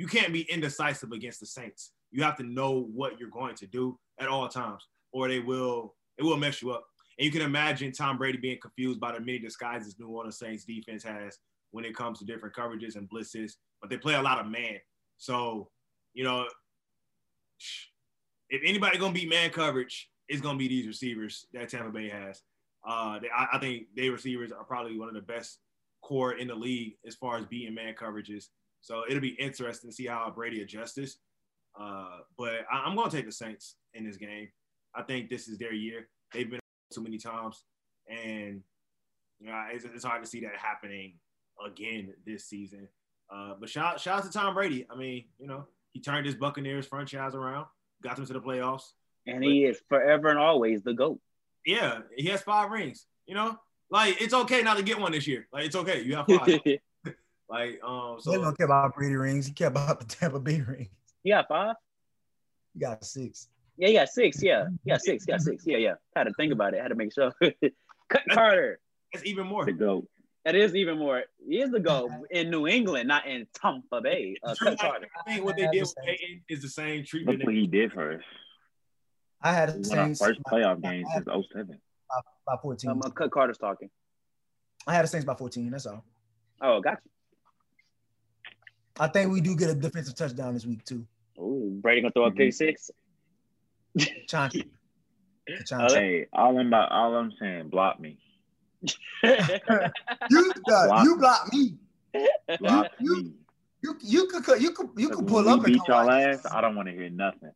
you 0.00 0.06
can't 0.06 0.32
be 0.32 0.50
indecisive 0.50 1.12
against 1.12 1.40
the 1.40 1.46
Saints. 1.46 1.92
You 2.10 2.22
have 2.22 2.38
to 2.38 2.42
know 2.42 2.88
what 2.94 3.20
you're 3.20 3.28
going 3.28 3.54
to 3.56 3.66
do 3.66 3.98
at 4.18 4.28
all 4.28 4.48
times, 4.48 4.88
or 5.12 5.28
they 5.28 5.40
will 5.40 5.94
it 6.16 6.22
will 6.22 6.38
mess 6.38 6.62
you 6.62 6.70
up. 6.70 6.84
And 7.18 7.26
you 7.26 7.30
can 7.30 7.42
imagine 7.42 7.92
Tom 7.92 8.16
Brady 8.16 8.38
being 8.38 8.58
confused 8.62 8.98
by 8.98 9.12
the 9.12 9.20
many 9.20 9.40
disguises 9.40 9.98
New 9.98 10.08
Orleans 10.08 10.38
Saints 10.38 10.64
defense 10.64 11.02
has 11.02 11.38
when 11.72 11.84
it 11.84 11.94
comes 11.94 12.18
to 12.18 12.24
different 12.24 12.54
coverages 12.54 12.96
and 12.96 13.10
blitzes, 13.10 13.56
but 13.82 13.90
they 13.90 13.98
play 13.98 14.14
a 14.14 14.22
lot 14.22 14.40
of 14.40 14.50
man. 14.50 14.78
So, 15.18 15.68
you 16.14 16.24
know, 16.24 16.46
if 18.48 18.62
anybody 18.64 18.96
gonna 18.96 19.12
beat 19.12 19.28
man 19.28 19.50
coverage, 19.50 20.08
it's 20.30 20.40
gonna 20.40 20.56
be 20.56 20.68
these 20.68 20.86
receivers 20.86 21.44
that 21.52 21.68
Tampa 21.68 21.90
Bay 21.90 22.08
has. 22.08 22.40
Uh, 22.88 23.18
they, 23.18 23.28
I, 23.28 23.48
I 23.52 23.58
think 23.58 23.88
they 23.94 24.08
receivers 24.08 24.50
are 24.50 24.64
probably 24.64 24.98
one 24.98 25.08
of 25.08 25.14
the 25.14 25.20
best 25.20 25.58
core 26.02 26.38
in 26.38 26.48
the 26.48 26.54
league 26.54 26.94
as 27.06 27.16
far 27.16 27.36
as 27.36 27.44
beating 27.44 27.74
man 27.74 27.92
coverages. 28.00 28.46
So 28.80 29.02
it'll 29.08 29.20
be 29.20 29.36
interesting 29.38 29.90
to 29.90 29.94
see 29.94 30.06
how 30.06 30.30
Brady 30.34 30.62
adjusts 30.62 30.94
this. 30.94 31.16
Uh, 31.78 32.18
but 32.36 32.60
I, 32.72 32.84
I'm 32.86 32.96
gonna 32.96 33.10
take 33.10 33.26
the 33.26 33.32
Saints 33.32 33.76
in 33.94 34.04
this 34.04 34.16
game. 34.16 34.48
I 34.94 35.02
think 35.02 35.30
this 35.30 35.48
is 35.48 35.58
their 35.58 35.72
year. 35.72 36.08
They've 36.32 36.50
been 36.50 36.60
too 36.92 37.02
many 37.02 37.18
times, 37.18 37.64
and 38.08 38.62
you 39.38 39.46
know, 39.46 39.64
it's, 39.72 39.84
it's 39.84 40.04
hard 40.04 40.22
to 40.22 40.28
see 40.28 40.40
that 40.40 40.56
happening 40.56 41.14
again 41.64 42.12
this 42.26 42.46
season. 42.46 42.88
Uh, 43.32 43.54
but 43.58 43.68
shout, 43.68 44.00
shout 44.00 44.18
out 44.18 44.24
to 44.24 44.30
Tom 44.30 44.54
Brady. 44.54 44.86
I 44.90 44.96
mean, 44.96 45.24
you 45.38 45.46
know, 45.46 45.66
he 45.92 46.00
turned 46.00 46.26
his 46.26 46.34
Buccaneers 46.34 46.86
franchise 46.86 47.34
around, 47.34 47.66
got 48.02 48.16
them 48.16 48.26
to 48.26 48.32
the 48.32 48.40
playoffs. 48.40 48.92
And 49.26 49.44
he 49.44 49.64
is 49.64 49.80
forever 49.88 50.28
and 50.28 50.38
always 50.38 50.82
the 50.82 50.94
GOAT. 50.94 51.20
Yeah, 51.64 52.00
he 52.16 52.28
has 52.28 52.42
five 52.42 52.70
rings. 52.70 53.06
You 53.26 53.34
know, 53.34 53.58
like 53.90 54.20
it's 54.20 54.34
okay 54.34 54.62
not 54.62 54.76
to 54.78 54.82
get 54.82 54.98
one 54.98 55.12
this 55.12 55.26
year. 55.26 55.46
Like 55.52 55.66
it's 55.66 55.76
okay, 55.76 56.02
you 56.02 56.16
have 56.16 56.26
five. 56.26 56.60
like 57.50 57.80
um, 57.84 58.16
so 58.20 58.30
he 58.30 58.36
don't 58.38 58.46
so 58.46 58.52
care 58.52 58.66
about 58.66 58.94
Brady 58.94 59.16
rings. 59.16 59.46
He 59.46 59.52
care 59.52 59.68
about 59.68 59.98
the 60.00 60.06
Tampa 60.06 60.38
Bay 60.40 60.60
rings. 60.66 60.88
you 61.24 61.34
got 61.34 61.48
five? 61.48 61.76
He 62.74 62.80
got 62.80 63.04
six. 63.04 63.48
Yeah, 63.76 63.88
you 63.88 63.94
got 63.98 64.08
six. 64.08 64.42
Yeah, 64.42 64.66
you 64.84 64.92
got 64.92 65.00
six. 65.00 65.24
You 65.26 65.34
got 65.34 65.40
six. 65.40 65.64
Yeah, 65.66 65.78
yeah. 65.78 65.94
Had 66.14 66.24
to 66.24 66.32
think 66.34 66.52
about 66.52 66.74
it. 66.74 66.80
Had 66.80 66.88
to 66.88 66.94
make 66.94 67.12
sure. 67.12 67.32
Cut 68.08 68.22
Carter. 68.30 68.78
that's 69.12 69.24
even 69.26 69.46
more. 69.46 69.64
The 69.64 69.72
goat. 69.72 70.06
That 70.44 70.54
is 70.54 70.74
even 70.74 70.98
more. 70.98 71.24
He 71.46 71.60
is 71.60 71.70
the 71.70 71.80
GOAT 71.80 72.10
in 72.30 72.50
New 72.50 72.66
England, 72.66 73.08
not 73.08 73.26
in 73.26 73.46
Tampa 73.54 74.00
Bay. 74.00 74.36
Uh, 74.42 74.54
Cut 74.58 74.78
Carter. 74.78 75.06
I 75.18 75.30
think 75.30 75.44
what 75.44 75.56
they 75.56 75.66
did 75.70 75.82
with 75.82 75.94
Peyton 76.04 76.42
is 76.48 76.62
the 76.62 76.68
same 76.68 77.04
treatment. 77.04 77.38
Look 77.40 77.46
what 77.46 77.54
he 77.54 77.66
did 77.66 77.92
for 77.92 78.12
us. 78.14 78.22
I 79.42 79.52
had 79.52 79.68
He 79.70 79.82
the 79.82 79.88
won 79.90 79.98
our 79.98 80.04
Saints 80.06 80.20
first 80.24 80.40
by, 80.44 80.50
playoff 80.60 80.82
game 80.82 81.04
had 81.04 81.24
since 81.24 81.46
07. 81.52 81.78
by 82.46 82.56
14. 82.62 82.90
Um, 82.90 83.00
Cut 83.14 83.30
Carter's 83.30 83.58
talking. 83.58 83.90
I 84.86 84.94
had 84.94 85.04
the 85.04 85.08
Saints 85.08 85.26
by 85.26 85.34
14. 85.34 85.70
That's 85.70 85.86
all. 85.86 86.04
Oh, 86.62 86.80
got 86.80 86.98
I 88.98 89.06
think 89.08 89.32
we 89.32 89.40
do 89.40 89.56
get 89.56 89.70
a 89.70 89.74
defensive 89.74 90.14
touchdown 90.14 90.54
this 90.54 90.66
week 90.66 90.84
too. 90.84 91.06
Ooh, 91.38 91.78
Brady 91.80 92.02
gonna 92.02 92.12
throw 92.12 92.24
a 92.26 92.30
pick 92.30 92.52
six. 92.52 92.90
Chauncey. 94.28 94.70
Chauncey. 95.66 95.96
Hey, 95.96 96.26
all 96.32 96.58
I'm 96.58 96.66
about, 96.68 96.90
all 96.92 97.14
I'm 97.14 97.32
saying, 97.40 97.68
block 97.70 97.98
me, 98.00 98.18
You, 99.22 100.52
uh, 100.70 100.86
Block. 100.86 101.04
you 101.04 101.16
block 101.16 101.52
me. 101.52 101.76
block 102.60 102.92
You- 103.00 103.22
me. 103.22 103.32
You 103.82 103.96
you 104.02 104.26
could 104.26 104.60
you 104.60 104.72
could 104.72 104.90
you 104.98 105.08
could 105.08 105.26
pull 105.26 105.38
up 105.38 105.46
we 105.46 105.52
and 105.54 105.64
beat 105.64 105.78
come 105.86 106.04
y'all 106.06 106.10
ass. 106.10 106.44
I 106.52 106.60
don't 106.60 106.76
want 106.76 106.88
to 106.88 106.94
hear 106.94 107.08
nothing. 107.08 107.50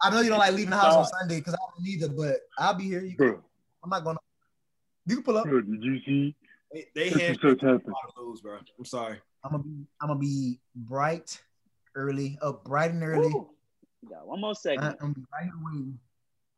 I 0.00 0.10
know 0.10 0.20
you 0.20 0.28
don't 0.28 0.38
like 0.38 0.52
leaving 0.54 0.70
the 0.70 0.76
house 0.76 0.94
on 0.94 1.04
Sunday 1.04 1.38
because 1.38 1.54
I 1.54 1.56
don't 1.56 1.88
either, 1.88 2.08
but 2.08 2.36
I'll 2.56 2.74
be 2.74 2.84
here. 2.84 3.00
You, 3.00 3.16
Bro, 3.16 3.42
I'm 3.82 3.90
not 3.90 4.04
gonna. 4.04 4.20
You 5.06 5.16
can 5.16 5.24
pull 5.24 5.38
up. 5.38 5.44
bro, 5.44 5.60
did 5.62 5.82
you 5.82 5.98
see? 6.06 6.36
They, 6.72 6.86
they 6.94 7.10
had 7.10 7.30
is 7.32 7.38
so 7.42 7.54
to 7.54 7.80
lose, 8.18 8.40
bro. 8.40 8.58
I'm 8.78 8.84
sorry. 8.84 9.18
I'm 9.46 9.52
gonna 9.52 9.62
be 9.62 9.86
I'm 10.00 10.08
gonna 10.08 10.20
be 10.20 10.60
bright, 10.74 11.40
early, 11.94 12.38
up 12.42 12.64
bright 12.64 12.90
and 12.90 13.02
early. 13.02 13.28
Ooh. 13.28 13.48
We 14.02 14.08
got 14.08 14.26
one 14.26 14.40
more 14.40 14.50
I, 14.50 14.54
segment. 14.54 14.98
I'm 15.00 15.12
gonna 15.12 15.14
be 15.14 15.24
right 15.32 15.50
waiting. 15.62 15.98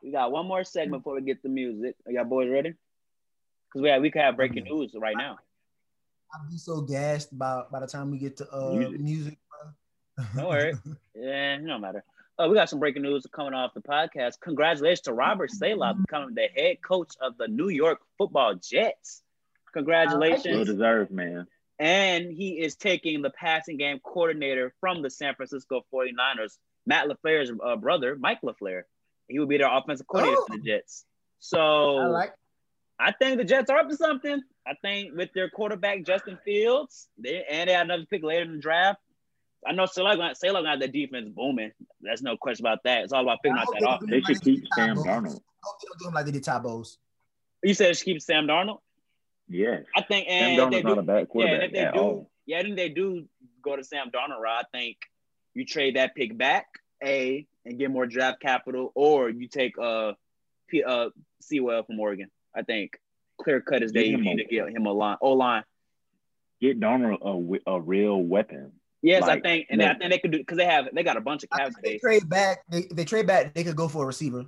We 0.02 0.12
got 0.12 0.32
one 0.32 0.46
more 0.46 0.64
segment 0.64 1.02
before 1.02 1.14
we 1.14 1.22
get 1.22 1.42
the 1.42 1.48
music. 1.48 1.96
Are 2.06 2.12
y'all 2.12 2.24
boys 2.24 2.48
ready? 2.50 2.74
Because 3.68 3.82
we 3.82 3.88
have, 3.90 4.00
we 4.00 4.10
could 4.10 4.22
have 4.22 4.36
breaking 4.36 4.64
news 4.64 4.94
right 4.98 5.16
now. 5.16 5.38
I'll 6.32 6.48
be 6.48 6.56
so 6.56 6.80
gassed 6.80 7.36
by 7.36 7.64
by 7.70 7.80
the 7.80 7.86
time 7.86 8.10
we 8.10 8.18
get 8.18 8.36
to 8.38 8.50
uh 8.52 8.72
Music. 8.72 9.00
music. 9.00 9.38
bro. 10.16 10.24
Don't 10.36 10.48
worry. 10.48 10.74
Yeah, 11.14 11.56
it 11.56 11.66
don't 11.66 11.80
matter. 11.80 12.04
Uh, 12.38 12.46
we 12.48 12.54
got 12.54 12.70
some 12.70 12.78
breaking 12.78 13.02
news 13.02 13.26
coming 13.32 13.54
off 13.54 13.74
the 13.74 13.80
podcast. 13.80 14.40
Congratulations 14.40 15.00
to 15.02 15.12
Robert 15.12 15.50
Saleh 15.50 15.96
becoming 16.00 16.34
the 16.36 16.46
head 16.54 16.76
coach 16.80 17.14
of 17.20 17.36
the 17.36 17.48
New 17.48 17.68
York 17.68 17.98
Football 18.16 18.54
Jets. 18.54 19.22
Well 19.74 19.82
Congratulations. 19.82 20.66
deserved, 20.66 21.10
man. 21.10 21.48
And 21.78 22.32
he 22.32 22.60
is 22.60 22.74
taking 22.74 23.22
the 23.22 23.30
passing 23.30 23.76
game 23.76 24.00
coordinator 24.02 24.74
from 24.80 25.02
the 25.02 25.10
San 25.10 25.34
Francisco 25.34 25.82
49ers, 25.92 26.58
Matt 26.86 27.06
LaFleur's 27.08 27.52
uh, 27.64 27.76
brother, 27.76 28.16
Mike 28.18 28.40
LaFleur. 28.42 28.82
He 29.28 29.38
will 29.38 29.46
be 29.46 29.58
their 29.58 29.72
offensive 29.72 30.06
coordinator 30.06 30.42
for 30.48 30.56
the 30.56 30.62
Jets. 30.62 31.04
So 31.38 31.98
I 31.98 32.06
like. 32.06 32.32
I 32.98 33.12
think 33.12 33.38
the 33.38 33.44
Jets 33.44 33.70
are 33.70 33.78
up 33.78 33.88
to 33.88 33.96
something. 33.96 34.42
I 34.66 34.72
think 34.82 35.16
with 35.16 35.32
their 35.34 35.48
quarterback 35.48 36.04
Justin 36.04 36.38
Fields, 36.44 37.08
they 37.16 37.44
and 37.48 37.68
they 37.68 37.74
had 37.74 37.86
another 37.86 38.06
pick 38.10 38.24
later 38.24 38.42
in 38.42 38.52
the 38.52 38.58
draft. 38.58 39.00
I 39.66 39.72
know 39.72 39.86
Saleh 39.86 40.16
gonna 40.16 40.34
Saleh 40.34 40.64
gonna 40.64 40.78
the 40.78 40.88
defense 40.88 41.28
booming. 41.28 41.72
There's 42.00 42.22
no 42.22 42.36
question 42.36 42.66
about 42.66 42.82
that. 42.84 43.04
It's 43.04 43.12
all 43.12 43.22
about 43.22 43.38
figuring 43.42 43.60
out 43.60 43.66
that 43.66 43.78
they 43.78 43.86
don't 43.86 43.94
offense. 43.96 44.10
They 44.10 44.34
should 44.34 44.42
keep 44.42 44.64
Sam 44.74 44.96
Ty 44.96 45.02
Darnold. 45.02 45.40
I 45.40 45.64
hope 45.64 45.80
they 45.80 45.88
don't 45.88 45.98
do 46.00 46.08
him 46.08 46.14
like 46.14 46.26
they 46.26 46.32
did 46.32 46.44
Ty 46.44 46.58
Bowles. 46.58 46.98
You 47.62 47.74
said 47.74 47.88
just 47.88 48.04
keep 48.04 48.20
Sam 48.20 48.46
Darnold. 48.46 48.78
Yes. 49.48 49.84
I 49.96 50.02
think 50.02 50.26
and 50.28 50.52
if 50.52 50.70
they 50.70 50.78
Darnold's 50.78 50.84
not 50.84 50.94
do, 50.94 51.00
a 51.00 51.02
bad 51.02 51.28
yeah, 51.34 51.46
and 51.46 51.62
if 51.62 51.72
they 51.72 51.78
at 51.78 51.94
do, 51.94 52.00
all. 52.00 52.30
yeah, 52.46 52.58
I 52.58 52.74
they 52.74 52.88
do 52.88 53.26
go 53.62 53.76
to 53.76 53.84
Sam 53.84 54.10
Darnold. 54.10 54.46
I 54.46 54.62
think 54.72 54.96
you 55.54 55.64
trade 55.64 55.96
that 55.96 56.14
pick 56.14 56.36
back, 56.36 56.66
a, 57.02 57.46
and 57.64 57.78
get 57.78 57.90
more 57.90 58.06
draft 58.06 58.40
capital, 58.40 58.92
or 58.94 59.30
you 59.30 59.48
take 59.48 59.78
uh, 59.78 60.12
P, 60.68 60.82
uh, 60.82 61.10
Sewell 61.40 61.82
from 61.84 61.98
Oregon. 61.98 62.30
I 62.54 62.62
think 62.62 62.98
clear 63.40 63.60
cut 63.60 63.82
is 63.82 63.92
Get 63.92 64.02
they 64.02 64.10
him 64.10 64.22
need 64.22 64.36
to 64.36 64.44
get 64.44 64.68
him 64.68 64.86
a 64.86 64.92
line, 64.92 65.16
O 65.20 65.32
line. 65.32 65.64
Get 66.60 66.80
Darnold 66.80 67.60
a, 67.66 67.70
a 67.70 67.80
real 67.80 68.20
weapon. 68.20 68.72
Yes, 69.00 69.22
I 69.22 69.40
think, 69.40 69.68
and 69.70 69.78
no. 69.78 69.86
I 69.86 69.94
think 69.94 70.10
they 70.10 70.18
could 70.18 70.32
do 70.32 70.38
because 70.38 70.58
they 70.58 70.64
have 70.64 70.88
they 70.92 71.04
got 71.04 71.16
a 71.16 71.20
bunch 71.20 71.44
of 71.44 71.50
I 71.52 71.58
cap 71.58 71.68
think 71.68 71.84
they 71.84 71.98
trade 71.98 72.28
back. 72.28 72.64
They, 72.68 72.88
they 72.92 73.04
trade 73.04 73.26
back, 73.28 73.54
they 73.54 73.62
could 73.62 73.76
go 73.76 73.86
for 73.86 74.02
a 74.02 74.06
receiver. 74.06 74.46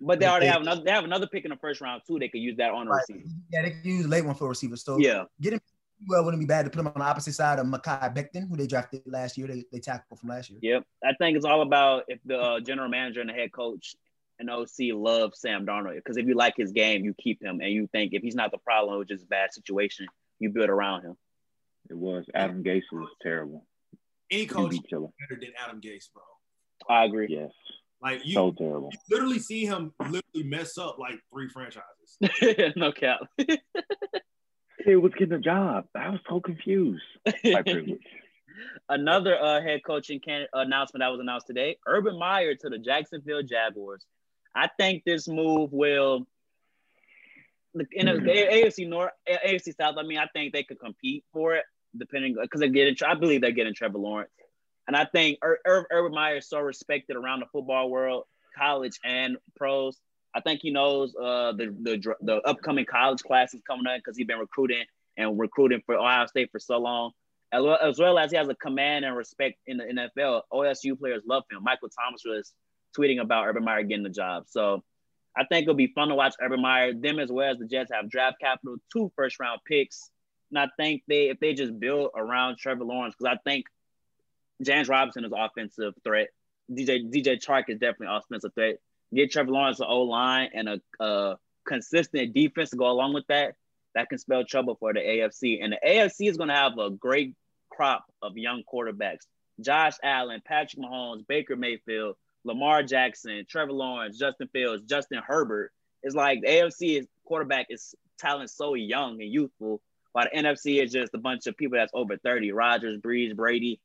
But 0.00 0.18
they 0.20 0.26
they- 0.26 0.30
already 0.30 0.46
they- 0.46 0.52
have 0.52 0.62
another. 0.62 0.82
They 0.84 0.90
have 0.90 1.04
another 1.04 1.26
pick 1.26 1.44
in 1.44 1.50
the 1.50 1.56
first 1.56 1.80
round 1.80 2.02
too. 2.06 2.18
They 2.18 2.28
could 2.28 2.40
use 2.40 2.56
that 2.58 2.70
on 2.70 2.86
the 2.86 2.92
Right. 2.92 3.02
receiver. 3.08 3.28
Yeah, 3.52 3.62
they 3.62 3.70
could 3.72 3.84
use 3.84 4.06
late 4.06 4.24
one 4.24 4.34
for 4.34 4.46
a 4.46 4.48
receiver. 4.50 4.76
So 4.76 4.98
Yeah, 4.98 5.24
get 5.40 5.54
him. 5.54 5.60
Well, 6.08 6.24
wouldn't 6.24 6.40
be 6.40 6.46
bad 6.46 6.64
to 6.64 6.70
put 6.70 6.78
him 6.78 6.86
on 6.86 6.92
the 6.94 7.02
opposite 7.02 7.32
side 7.32 7.58
of 7.58 7.66
Mekhi 7.66 8.14
Becton, 8.14 8.48
who 8.48 8.56
they 8.56 8.68
drafted 8.68 9.02
last 9.06 9.36
year. 9.36 9.48
They 9.48 9.64
they 9.72 9.80
tackled 9.80 10.20
from 10.20 10.28
last 10.28 10.48
year. 10.50 10.60
yep. 10.62 10.84
I 11.04 11.12
think 11.14 11.36
it's 11.36 11.44
all 11.44 11.62
about 11.62 12.04
if 12.06 12.20
the 12.24 12.38
uh, 12.40 12.60
general 12.60 12.88
manager 12.88 13.20
and 13.20 13.28
the 13.28 13.34
head 13.34 13.50
coach 13.52 13.96
and 14.38 14.48
OC 14.48 14.92
love 14.92 15.34
Sam 15.34 15.66
Darnold 15.66 15.96
because 15.96 16.16
if 16.16 16.26
you 16.26 16.34
like 16.34 16.54
his 16.56 16.70
game, 16.70 17.04
you 17.04 17.14
keep 17.14 17.42
him, 17.42 17.60
and 17.60 17.72
you 17.72 17.88
think 17.88 18.14
if 18.14 18.22
he's 18.22 18.36
not 18.36 18.52
the 18.52 18.58
problem, 18.58 19.00
it's 19.02 19.08
just 19.08 19.24
a 19.24 19.26
bad 19.26 19.52
situation, 19.52 20.06
you 20.38 20.50
build 20.50 20.70
around 20.70 21.02
him. 21.02 21.16
It 21.90 21.94
was 21.98 22.24
Adam 22.32 22.62
Gase 22.62 22.84
was 22.92 23.08
terrible. 23.20 23.66
Any 24.30 24.46
coach 24.46 24.70
QB 24.72 25.10
better 25.28 25.40
than 25.40 25.50
Adam 25.58 25.80
Gase, 25.80 26.12
bro. 26.12 26.22
I 26.88 27.06
agree. 27.06 27.26
Yes, 27.28 27.50
Like 28.00 28.24
you, 28.24 28.34
so 28.34 28.52
terrible. 28.52 28.90
you 28.92 28.98
literally 29.10 29.40
see 29.40 29.64
him 29.64 29.92
literally 29.98 30.44
mess 30.44 30.78
up 30.78 30.98
like 30.98 31.18
three 31.32 31.48
franchises. 31.48 32.72
no 32.76 32.92
cap. 32.92 33.20
It 34.86 34.96
was 34.96 35.12
getting 35.18 35.34
a 35.34 35.40
job. 35.40 35.86
I 35.94 36.10
was 36.10 36.20
so 36.28 36.40
confused. 36.40 37.02
Another 38.88 39.36
uh, 39.40 39.60
head 39.60 39.80
coaching 39.84 40.20
can- 40.20 40.46
announcement 40.52 41.02
that 41.02 41.08
was 41.08 41.20
announced 41.20 41.46
today: 41.46 41.76
Urban 41.86 42.18
Meyer 42.18 42.54
to 42.54 42.68
the 42.68 42.78
Jacksonville 42.78 43.42
Jaguars. 43.42 44.04
I 44.54 44.68
think 44.78 45.04
this 45.04 45.28
move 45.28 45.72
will. 45.72 46.26
The, 47.74 47.84
in 47.92 48.06
the, 48.06 48.14
the 48.14 48.30
AFC 48.30 48.88
North, 48.88 49.12
AFC 49.28 49.76
South. 49.76 49.96
I 49.98 50.02
mean, 50.02 50.18
I 50.18 50.26
think 50.32 50.52
they 50.52 50.62
could 50.62 50.80
compete 50.80 51.24
for 51.32 51.54
it, 51.54 51.64
depending 51.96 52.36
because 52.40 52.60
they're 52.60 52.68
getting. 52.68 52.96
I 53.06 53.14
believe 53.14 53.40
they're 53.40 53.52
getting 53.52 53.74
Trevor 53.74 53.98
Lawrence, 53.98 54.30
and 54.88 54.96
I 54.96 55.04
think 55.04 55.38
Ur- 55.44 55.60
Ur- 55.66 55.86
Urban 55.92 56.12
Meyer 56.12 56.38
is 56.38 56.48
so 56.48 56.58
respected 56.58 57.14
around 57.14 57.40
the 57.40 57.46
football 57.52 57.90
world, 57.90 58.24
college 58.56 58.98
and 59.04 59.36
pros. 59.54 59.98
I 60.34 60.40
think 60.40 60.60
he 60.62 60.70
knows 60.70 61.14
uh, 61.14 61.52
the 61.52 61.74
the 61.82 62.14
the 62.22 62.36
upcoming 62.42 62.86
college 62.86 63.22
classes 63.22 63.60
coming 63.66 63.86
up 63.86 63.98
because 63.98 64.16
he's 64.16 64.26
been 64.26 64.38
recruiting 64.38 64.84
and 65.16 65.38
recruiting 65.38 65.82
for 65.84 65.96
Ohio 65.96 66.26
State 66.26 66.50
for 66.50 66.58
so 66.58 66.78
long 66.78 67.12
as 67.52 67.62
well, 67.62 67.78
as 67.82 67.98
well 67.98 68.18
as 68.18 68.30
he 68.30 68.36
has 68.38 68.48
a 68.48 68.54
command 68.54 69.04
and 69.04 69.14
respect 69.14 69.58
in 69.66 69.76
the 69.76 69.84
NFL. 69.84 70.42
OSU 70.52 70.98
players 70.98 71.22
love 71.26 71.44
him. 71.50 71.62
Michael 71.62 71.88
Thomas 71.90 72.22
was 72.24 72.52
tweeting 72.96 73.20
about 73.20 73.46
Urban 73.46 73.64
Meyer 73.64 73.82
getting 73.82 74.04
the 74.04 74.10
job. 74.10 74.44
So 74.48 74.82
I 75.36 75.44
think 75.44 75.64
it'll 75.64 75.74
be 75.74 75.92
fun 75.94 76.08
to 76.08 76.14
watch 76.14 76.34
Urban 76.40 76.62
Meyer. 76.62 76.94
Them 76.94 77.18
as 77.18 77.30
well 77.30 77.50
as 77.50 77.58
the 77.58 77.66
Jets 77.66 77.90
have 77.92 78.10
draft 78.10 78.36
capital, 78.40 78.76
two 78.92 79.12
first 79.16 79.38
round 79.38 79.60
picks. 79.66 80.10
And 80.50 80.58
I 80.58 80.68
think 80.78 81.02
they 81.08 81.28
if 81.28 81.40
they 81.40 81.52
just 81.52 81.78
build 81.78 82.10
around 82.16 82.56
Trevor 82.56 82.84
Lawrence, 82.84 83.14
because 83.18 83.36
I 83.36 83.50
think 83.50 83.66
James 84.62 84.88
Robinson 84.88 85.24
is 85.24 85.32
offensive 85.34 85.94
threat. 86.04 86.28
DJ 86.70 87.10
DJ 87.10 87.42
Chark 87.42 87.64
is 87.68 87.78
definitely 87.78 88.08
offensive 88.16 88.52
threat. 88.54 88.76
Get 89.14 89.30
Trevor 89.30 89.52
Lawrence 89.52 89.80
an 89.80 89.86
O 89.88 90.02
line 90.02 90.50
and 90.54 90.68
a, 90.68 90.80
a 91.00 91.36
consistent 91.66 92.34
defense 92.34 92.70
to 92.70 92.76
go 92.76 92.90
along 92.90 93.14
with 93.14 93.26
that. 93.28 93.54
That 93.94 94.08
can 94.08 94.18
spell 94.18 94.44
trouble 94.44 94.76
for 94.78 94.92
the 94.92 95.00
AFC. 95.00 95.62
And 95.62 95.72
the 95.72 95.78
AFC 95.86 96.28
is 96.28 96.36
going 96.36 96.50
to 96.50 96.54
have 96.54 96.76
a 96.78 96.90
great 96.90 97.34
crop 97.70 98.04
of 98.22 98.36
young 98.36 98.62
quarterbacks. 98.70 99.26
Josh 99.60 99.94
Allen, 100.02 100.42
Patrick 100.44 100.82
Mahomes, 100.82 101.26
Baker 101.26 101.56
Mayfield, 101.56 102.16
Lamar 102.44 102.82
Jackson, 102.82 103.44
Trevor 103.48 103.72
Lawrence, 103.72 104.18
Justin 104.18 104.48
Fields, 104.52 104.82
Justin 104.82 105.20
Herbert. 105.26 105.72
It's 106.02 106.14
like 106.14 106.40
the 106.42 106.48
AFC 106.48 107.00
is 107.00 107.06
quarterback 107.24 107.66
is 107.70 107.94
talent 108.18 108.50
so 108.50 108.74
young 108.74 109.20
and 109.20 109.32
youthful, 109.32 109.80
while 110.12 110.26
the 110.32 110.38
NFC 110.38 110.82
is 110.82 110.92
just 110.92 111.14
a 111.14 111.18
bunch 111.18 111.46
of 111.46 111.56
people 111.56 111.78
that's 111.78 111.92
over 111.94 112.16
30. 112.16 112.52
Rodgers, 112.52 112.98
Brees, 112.98 113.34
Brady. 113.34 113.80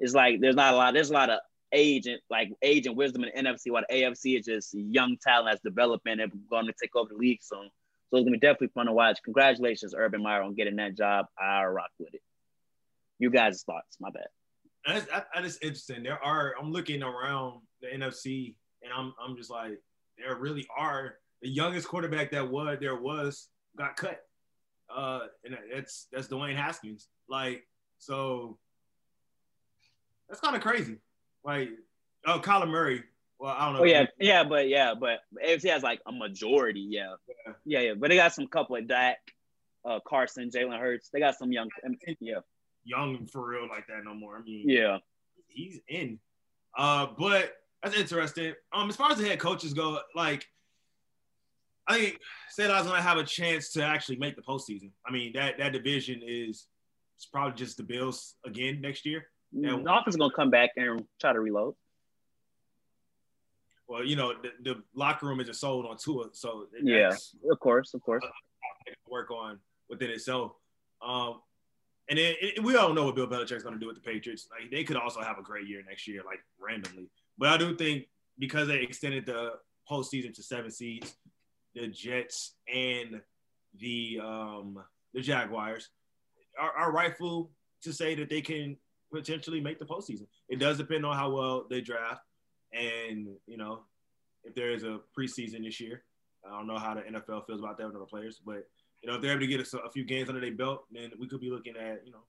It's 0.00 0.14
like 0.14 0.40
there's 0.40 0.56
not 0.56 0.74
a 0.74 0.76
lot, 0.76 0.94
there's 0.94 1.10
a 1.10 1.14
lot 1.14 1.30
of 1.30 1.40
age 1.72 2.06
and 2.06 2.20
like 2.30 2.50
age 2.62 2.86
and 2.86 2.96
wisdom 2.96 3.24
in 3.24 3.44
NFC, 3.44 3.70
while 3.70 3.84
the 3.88 3.94
AFC 3.94 4.38
is 4.38 4.46
just 4.46 4.74
young 4.74 5.16
talent 5.22 5.48
that's 5.50 5.62
developing 5.62 6.20
and 6.20 6.32
going 6.48 6.66
to 6.66 6.74
take 6.80 6.94
over 6.96 7.10
the 7.10 7.16
league 7.16 7.42
soon. 7.42 7.68
So 8.10 8.18
it's 8.18 8.24
gonna 8.24 8.36
be 8.36 8.38
definitely 8.38 8.68
fun 8.68 8.86
to 8.86 8.92
watch. 8.92 9.18
Congratulations, 9.24 9.94
Urban 9.96 10.22
Meyer, 10.22 10.42
on 10.42 10.54
getting 10.54 10.76
that 10.76 10.96
job. 10.96 11.26
I 11.38 11.64
rock 11.64 11.90
with 11.98 12.14
it. 12.14 12.22
You 13.18 13.30
guys' 13.30 13.62
thoughts? 13.64 13.96
My 14.00 14.10
bad. 14.10 14.26
That's, 14.86 15.06
that, 15.06 15.26
that 15.34 15.44
is 15.44 15.58
interesting. 15.62 16.02
There 16.02 16.22
are 16.22 16.54
I'm 16.60 16.70
looking 16.70 17.02
around 17.02 17.62
the 17.80 17.88
NFC 17.88 18.54
and 18.82 18.92
I'm 18.92 19.14
I'm 19.20 19.36
just 19.36 19.50
like 19.50 19.80
there 20.18 20.36
really 20.36 20.66
are 20.76 21.16
the 21.42 21.48
youngest 21.48 21.88
quarterback 21.88 22.30
that 22.32 22.48
was 22.48 22.78
there 22.80 22.96
was 22.96 23.48
got 23.76 23.96
cut. 23.96 24.20
Uh 24.94 25.20
and 25.44 25.56
that's 25.74 26.06
that's 26.12 26.28
Dwayne 26.28 26.56
Haskins. 26.56 27.08
Like 27.28 27.66
so 27.98 28.58
that's 30.28 30.40
kind 30.40 30.56
of 30.56 30.62
crazy. 30.62 30.98
Like 31.44 31.70
oh 32.26 32.40
Kyler 32.40 32.68
Murray. 32.68 33.04
Well, 33.38 33.54
I 33.56 33.66
don't 33.66 33.74
know. 33.74 33.80
Oh 33.80 33.84
yeah, 33.84 34.06
yeah, 34.18 34.44
but 34.44 34.68
yeah, 34.68 34.94
but 34.94 35.20
AFC 35.44 35.68
has 35.70 35.82
like 35.82 36.00
a 36.06 36.12
majority. 36.12 36.80
Yeah, 36.80 37.14
Yeah. 37.28 37.52
yeah, 37.64 37.80
yeah. 37.80 37.94
But 37.94 38.10
they 38.10 38.16
got 38.16 38.32
some 38.32 38.46
couple 38.46 38.76
of 38.76 38.86
Dak, 38.86 39.18
uh, 39.84 40.00
Carson, 40.06 40.50
Jalen 40.50 40.78
Hurts. 40.78 41.10
They 41.12 41.18
got 41.18 41.36
some 41.36 41.52
young. 41.52 41.68
Yeah, 42.20 42.40
young 42.84 43.26
for 43.26 43.46
real 43.46 43.68
like 43.68 43.86
that 43.88 44.04
no 44.04 44.14
more. 44.14 44.36
I 44.36 44.42
mean, 44.42 44.68
yeah. 44.68 44.98
he's 45.48 45.80
in. 45.88 46.18
Uh, 46.76 47.08
but 47.18 47.54
that's 47.82 47.96
interesting. 47.96 48.54
Um, 48.72 48.88
as 48.88 48.96
far 48.96 49.12
as 49.12 49.18
the 49.18 49.26
head 49.26 49.38
coaches 49.40 49.74
go, 49.74 49.98
like 50.14 50.46
I 51.86 51.98
think 51.98 52.20
Seattle 52.50 52.84
gonna 52.84 53.02
have 53.02 53.18
a 53.18 53.24
chance 53.24 53.72
to 53.72 53.84
actually 53.84 54.16
make 54.16 54.36
the 54.36 54.42
postseason. 54.42 54.90
I 55.06 55.12
mean, 55.12 55.32
that 55.34 55.58
that 55.58 55.72
division 55.72 56.22
is 56.24 56.66
it's 57.16 57.26
probably 57.26 57.56
just 57.56 57.76
the 57.76 57.82
Bills 57.82 58.36
again 58.46 58.80
next 58.80 59.04
year. 59.04 59.26
Yeah. 59.54 59.76
The 59.76 59.94
offense 59.94 60.14
is 60.14 60.16
gonna 60.16 60.34
come 60.34 60.50
back 60.50 60.70
and 60.76 61.04
try 61.20 61.32
to 61.32 61.40
reload. 61.40 61.74
Well, 63.86 64.04
you 64.04 64.16
know, 64.16 64.32
the, 64.42 64.50
the 64.62 64.82
locker 64.94 65.26
room 65.26 65.40
isn't 65.40 65.54
sold 65.54 65.86
on 65.86 65.96
Tua, 65.96 66.30
so 66.32 66.66
Yeah. 66.82 67.14
Of 67.50 67.60
course, 67.60 67.94
of 67.94 68.02
course. 68.02 68.24
work 69.08 69.30
on 69.30 69.58
within 69.88 70.10
itself. 70.10 70.52
Um, 71.02 71.40
and 72.08 72.18
then 72.18 72.34
it, 72.40 72.62
we 72.62 72.76
all 72.76 72.92
know 72.92 73.04
what 73.04 73.14
Bill 73.14 73.26
Belichick's 73.26 73.62
going 73.62 73.74
to 73.74 73.80
do 73.80 73.86
with 73.86 73.96
the 73.96 74.02
Patriots. 74.02 74.48
Like 74.50 74.70
they 74.70 74.84
could 74.84 74.96
also 74.96 75.20
have 75.20 75.38
a 75.38 75.42
great 75.42 75.66
year 75.66 75.82
next 75.86 76.06
year, 76.06 76.22
like 76.24 76.40
randomly. 76.58 77.08
But 77.38 77.50
I 77.50 77.56
do 77.56 77.76
think 77.76 78.06
because 78.38 78.68
they 78.68 78.80
extended 78.80 79.26
the 79.26 79.52
postseason 79.90 80.34
to 80.34 80.42
seven 80.42 80.70
seeds, 80.70 81.14
the 81.74 81.88
Jets 81.88 82.54
and 82.72 83.20
the 83.78 84.20
um, 84.22 84.82
the 85.12 85.20
Jaguars 85.20 85.90
are, 86.60 86.72
are 86.72 86.92
rightful 86.92 87.50
to 87.82 87.92
say 87.92 88.14
that 88.14 88.28
they 88.28 88.40
can 88.40 88.76
potentially 89.14 89.60
make 89.60 89.78
the 89.78 89.84
postseason. 89.84 90.26
It 90.48 90.58
does 90.58 90.76
depend 90.78 91.06
on 91.06 91.16
how 91.16 91.30
well 91.30 91.66
they 91.70 91.80
draft, 91.80 92.22
and 92.72 93.28
you 93.46 93.56
know 93.56 93.80
if 94.44 94.54
there 94.54 94.70
is 94.72 94.82
a 94.84 95.00
preseason 95.18 95.64
this 95.64 95.80
year. 95.80 96.02
I 96.46 96.50
don't 96.50 96.66
know 96.66 96.76
how 96.76 96.92
the 96.94 97.00
NFL 97.00 97.46
feels 97.46 97.60
about 97.60 97.78
that 97.78 97.86
with 97.86 97.96
other 97.96 98.04
players, 98.04 98.40
but 98.44 98.68
you 99.02 99.08
know 99.08 99.14
if 99.14 99.22
they're 99.22 99.30
able 99.30 99.40
to 99.40 99.46
get 99.46 99.60
a, 99.72 99.78
a 99.78 99.90
few 99.90 100.04
games 100.04 100.28
under 100.28 100.40
their 100.42 100.52
belt, 100.52 100.84
then 100.92 101.10
we 101.18 101.26
could 101.26 101.40
be 101.40 101.50
looking 101.50 101.74
at 101.76 102.02
you 102.04 102.12
know 102.12 102.24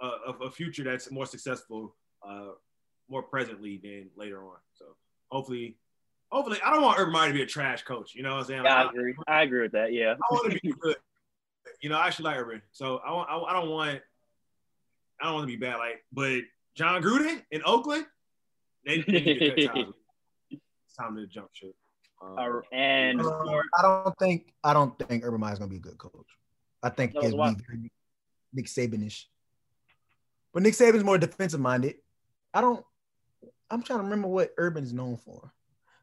a, 0.00 0.44
a- 0.46 0.50
future 0.50 0.84
that's 0.84 1.10
more 1.10 1.26
successful, 1.26 1.96
uh, 2.26 2.50
more 3.08 3.22
presently 3.22 3.80
than 3.82 4.08
later 4.16 4.44
on. 4.44 4.56
So 4.74 4.84
hopefully, 5.30 5.76
hopefully, 6.30 6.58
I 6.64 6.70
don't 6.70 6.82
want 6.82 6.98
Urban 7.00 7.12
Meyer 7.12 7.28
to 7.28 7.34
be 7.34 7.42
a 7.42 7.46
trash 7.46 7.82
coach. 7.82 8.14
You 8.14 8.22
know 8.22 8.32
what 8.34 8.40
I'm 8.40 8.44
saying? 8.46 8.64
Yeah, 8.64 8.74
I 8.76 8.82
Like, 8.84 8.94
agree. 8.94 9.14
I 9.26 9.42
agree 9.42 9.62
with 9.62 9.72
that. 9.72 9.92
Yeah. 9.92 10.12
I 10.14 10.34
want 10.34 10.52
to 10.52 10.60
be 10.60 10.72
good. 10.80 10.96
You 11.80 11.88
know, 11.90 11.96
I 11.98 12.06
actually 12.06 12.24
like 12.26 12.38
Urban, 12.38 12.62
so 12.72 12.98
I 13.04 13.12
want. 13.12 13.28
I, 13.30 13.36
I 13.36 13.52
don't 13.52 13.70
want. 13.70 14.00
I 15.22 15.26
don't 15.26 15.34
want 15.34 15.44
to 15.44 15.56
be 15.56 15.56
bad. 15.56 15.76
Like, 15.76 16.04
but 16.12 16.40
Jon 16.74 17.00
Gruden 17.00 17.42
in 17.52 17.62
Oakland, 17.64 18.06
they, 18.84 19.02
they 19.02 19.12
need 19.12 19.38
to 19.38 19.66
cut 19.68 19.74
ties. 19.74 19.92
It's 20.50 20.96
time 20.98 21.14
to 21.16 21.26
jump 21.26 21.48
ship. 21.52 21.74
Um, 22.20 22.36
Uh, 22.38 22.60
and 22.72 23.20
Uh, 23.20 23.60
I 23.78 23.82
don't 23.82 24.18
think 24.18 24.52
I 24.64 24.72
don't 24.72 24.98
think 24.98 25.24
Urban 25.24 25.40
Meyer's 25.40 25.58
gonna 25.58 25.70
be 25.70 25.76
a 25.76 25.80
good 25.80 25.98
coach. 25.98 26.26
I 26.82 26.88
think 26.88 27.14
No, 27.14 27.22
it'll 27.22 27.38
why? 27.38 27.54
be 27.54 27.62
very 27.66 27.92
Nick 28.52 28.66
Sabanish. 28.66 29.26
But 30.52 30.64
Nick 30.64 30.74
Saban's 30.74 31.04
more 31.04 31.18
defensive 31.18 31.60
minded. 31.60 31.96
I 32.52 32.60
don't. 32.60 32.84
I'm 33.70 33.82
trying 33.82 34.00
to 34.00 34.04
remember 34.04 34.28
what 34.28 34.52
Urban 34.58 34.84
is 34.84 34.92
known 34.92 35.16
for. 35.16 35.52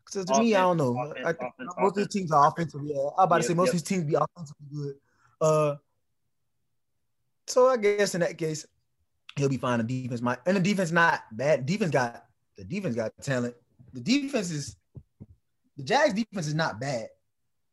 Because 0.06 0.26
to 0.26 0.40
me, 0.40 0.56
I 0.56 0.62
don't 0.62 0.78
know. 0.78 0.98
Offense, 0.98 1.20
I 1.26 1.34
think 1.34 1.54
offense, 1.54 1.74
most 1.78 1.92
of 1.92 1.98
his 1.98 2.08
teams 2.08 2.32
are 2.32 2.48
offensive. 2.48 2.82
Yeah, 2.84 3.10
I'm 3.18 3.26
about 3.26 3.38
to 3.38 3.44
say 3.44 3.54
most 3.54 3.68
yep. 3.68 3.74
of 3.74 3.80
his 3.82 3.84
teams 3.84 4.04
be 4.06 4.16
offensively 4.16 4.66
good. 4.74 4.96
Uh, 5.40 5.76
so 7.46 7.68
I 7.68 7.78
guess 7.78 8.16
in 8.16 8.22
that 8.22 8.38
case, 8.38 8.66
he'll 9.40 9.50
be 9.50 9.58
fine. 9.58 9.80
The 9.80 10.04
defense 10.04 10.22
might, 10.22 10.38
and 10.46 10.56
the 10.58 10.62
defense 10.62 10.92
not 10.92 11.22
bad. 11.32 11.66
Defense 11.66 11.92
got 11.92 12.26
the 12.58 12.64
defense 12.64 12.96
got 12.96 13.12
talent. 13.22 13.56
The 13.94 14.02
defense 14.02 14.52
is 14.52 14.76
the 15.78 15.84
Jags 15.84 16.14
defense 16.14 16.48
is 16.48 16.54
not 16.54 16.80
bad. 16.80 17.08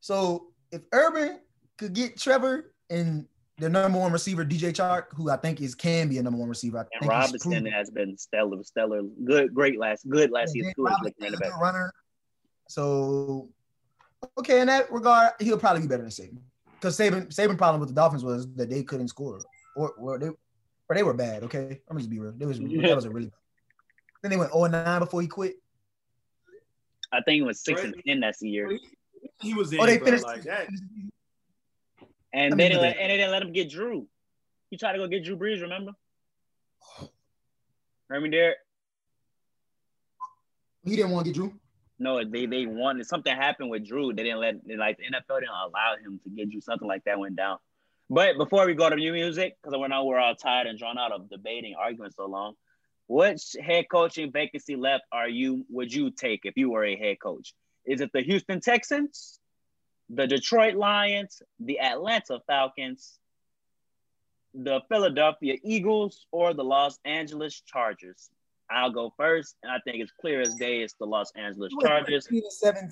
So 0.00 0.48
if 0.70 0.82
Urban 0.92 1.40
could 1.76 1.92
get 1.92 2.18
Trevor 2.18 2.72
and 2.88 3.26
the 3.58 3.68
number 3.68 3.98
one 3.98 4.12
receiver 4.12 4.44
DJ 4.44 4.72
Chark, 4.72 5.06
who 5.14 5.30
I 5.30 5.36
think 5.36 5.60
is 5.60 5.74
can 5.74 6.08
be 6.08 6.18
a 6.18 6.22
number 6.22 6.38
one 6.38 6.48
receiver, 6.48 6.78
I 6.78 6.84
and 7.00 7.08
Robinson 7.08 7.66
has 7.66 7.90
been 7.90 8.16
stellar, 8.16 8.62
stellar, 8.62 9.02
good, 9.24 9.52
great 9.52 9.78
last, 9.78 10.08
good 10.08 10.30
last 10.30 10.54
Yeah, 10.54 10.62
season. 10.62 10.64
James 10.64 10.74
Too, 10.76 10.86
as 10.86 10.92
Robinson 10.92 11.14
looking 11.20 11.26
at 11.26 11.32
is 11.32 11.38
the 11.40 11.44
a 11.44 11.48
back. 11.50 11.58
good 11.58 11.62
runner. 11.64 11.92
So 12.68 13.48
okay, 14.38 14.60
in 14.60 14.66
that 14.68 14.90
regard, 14.92 15.32
he'll 15.40 15.58
probably 15.58 15.82
be 15.82 15.88
better 15.88 16.02
than 16.02 16.10
Saban. 16.10 16.38
Because 16.74 16.96
Saban, 16.98 17.28
Saban 17.28 17.56
problem 17.58 17.80
with 17.80 17.88
the 17.88 17.94
Dolphins 17.94 18.22
was 18.24 18.46
that 18.54 18.70
they 18.70 18.82
couldn't 18.82 19.08
score. 19.08 19.40
Or, 19.76 19.90
or 19.92 20.18
they 20.18 20.30
But 20.88 20.96
they 20.96 21.02
were 21.02 21.14
bad. 21.14 21.42
Okay, 21.44 21.80
I'm 21.88 21.98
just 21.98 22.10
be 22.10 22.18
real. 22.18 22.32
They 22.36 22.46
was 22.46 22.58
that 22.60 22.94
was 22.94 23.04
a 23.04 23.10
really. 23.10 23.30
Then 24.22 24.30
they 24.30 24.36
went 24.36 24.52
0 24.52 24.66
9 24.66 24.98
before 25.00 25.20
he 25.20 25.28
quit. 25.28 25.56
I 27.12 27.20
think 27.22 27.40
it 27.40 27.44
was 27.44 27.60
six 27.60 27.82
Right. 27.82 27.92
and 27.94 28.02
ten 28.06 28.20
that's 28.20 28.40
the 28.40 28.48
year, 28.48 28.78
He 29.40 29.54
was 29.54 29.72
in, 29.72 29.80
Oh, 29.80 29.86
they 29.86 29.98
bro, 29.98 30.06
finished. 30.06 30.24
like 30.24 30.42
that. 30.42 30.68
and 32.32 32.54
I 32.54 32.56
they 32.56 32.68
didn't 32.68 32.82
let, 32.82 32.96
and 32.96 33.10
they 33.10 33.16
didn't 33.16 33.30
let 33.30 33.42
him 33.42 33.52
get 33.52 33.70
Drew. 33.70 34.08
He 34.70 34.76
tried 34.76 34.92
to 34.92 34.98
go 34.98 35.06
get 35.06 35.24
Drew 35.24 35.36
Brees. 35.36 35.60
Remember? 35.62 35.92
Remember 38.08 38.28
Derek? 38.28 38.56
He 40.84 40.94
didn't 40.96 41.10
want 41.10 41.26
to 41.26 41.32
get 41.32 41.36
Drew. 41.36 41.52
No, 41.98 42.22
they 42.24 42.46
they 42.46 42.66
wanted 42.66 43.06
something 43.06 43.34
happened 43.34 43.70
with 43.70 43.86
Drew. 43.86 44.12
They 44.12 44.22
didn't 44.24 44.40
let 44.40 44.56
like 44.76 44.98
the 44.98 45.04
NFL 45.04 45.40
didn't 45.40 45.48
allow 45.50 45.96
him 46.02 46.20
to 46.24 46.30
get 46.30 46.50
Drew. 46.50 46.60
Something 46.60 46.86
like 46.88 47.04
that 47.04 47.18
went 47.18 47.36
down. 47.36 47.58
But 48.08 48.36
before 48.36 48.66
we 48.66 48.74
go 48.74 48.88
to 48.88 48.96
new 48.96 49.12
music, 49.12 49.56
because 49.62 49.78
I 49.78 49.86
know 49.88 50.04
we're 50.04 50.18
all 50.18 50.36
tired 50.36 50.66
and 50.66 50.78
drawn 50.78 50.98
out 50.98 51.12
of 51.12 51.28
debating, 51.28 51.74
arguing 51.74 52.12
so 52.12 52.26
long. 52.26 52.54
Which 53.08 53.56
head 53.60 53.86
coaching 53.90 54.32
vacancy 54.32 54.76
left 54.76 55.04
are 55.12 55.28
you 55.28 55.64
would 55.68 55.92
you 55.92 56.10
take 56.10 56.40
if 56.44 56.56
you 56.56 56.70
were 56.70 56.84
a 56.84 56.96
head 56.96 57.20
coach? 57.20 57.54
Is 57.84 58.00
it 58.00 58.10
the 58.12 58.20
Houston 58.20 58.60
Texans, 58.60 59.38
the 60.10 60.26
Detroit 60.26 60.74
Lions, 60.74 61.40
the 61.60 61.78
Atlanta 61.78 62.40
Falcons, 62.46 63.18
the 64.54 64.80
Philadelphia 64.88 65.56
Eagles, 65.62 66.26
or 66.32 66.52
the 66.52 66.64
Los 66.64 66.98
Angeles 67.04 67.62
Chargers? 67.64 68.28
I'll 68.68 68.90
go 68.90 69.12
first, 69.16 69.54
and 69.62 69.70
I 69.70 69.78
think 69.84 70.02
it's 70.02 70.12
clear 70.20 70.40
as 70.40 70.56
day 70.56 70.80
it's 70.80 70.94
the 70.94 71.06
Los 71.06 71.30
Angeles 71.36 71.72
Chargers. 71.80 72.28
17. 72.28 72.90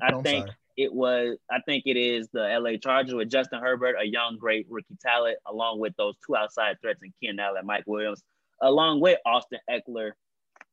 I 0.00 0.06
I'm 0.06 0.22
think 0.22 0.46
sorry. 0.46 0.56
It 0.78 0.94
was. 0.94 1.36
I 1.50 1.58
think 1.66 1.82
it 1.86 1.96
is 1.96 2.28
the 2.32 2.56
LA 2.56 2.76
Chargers 2.80 3.12
with 3.12 3.28
Justin 3.28 3.60
Herbert, 3.60 3.96
a 4.00 4.06
young, 4.06 4.38
great 4.38 4.64
rookie 4.70 4.96
talent, 5.02 5.36
along 5.44 5.80
with 5.80 5.92
those 5.98 6.14
two 6.24 6.36
outside 6.36 6.76
threats 6.80 7.00
in 7.02 7.12
Keenan 7.20 7.40
Allen, 7.40 7.66
Mike 7.66 7.82
Williams, 7.88 8.22
along 8.62 9.00
with 9.00 9.18
Austin 9.26 9.58
Ekeler, 9.68 10.12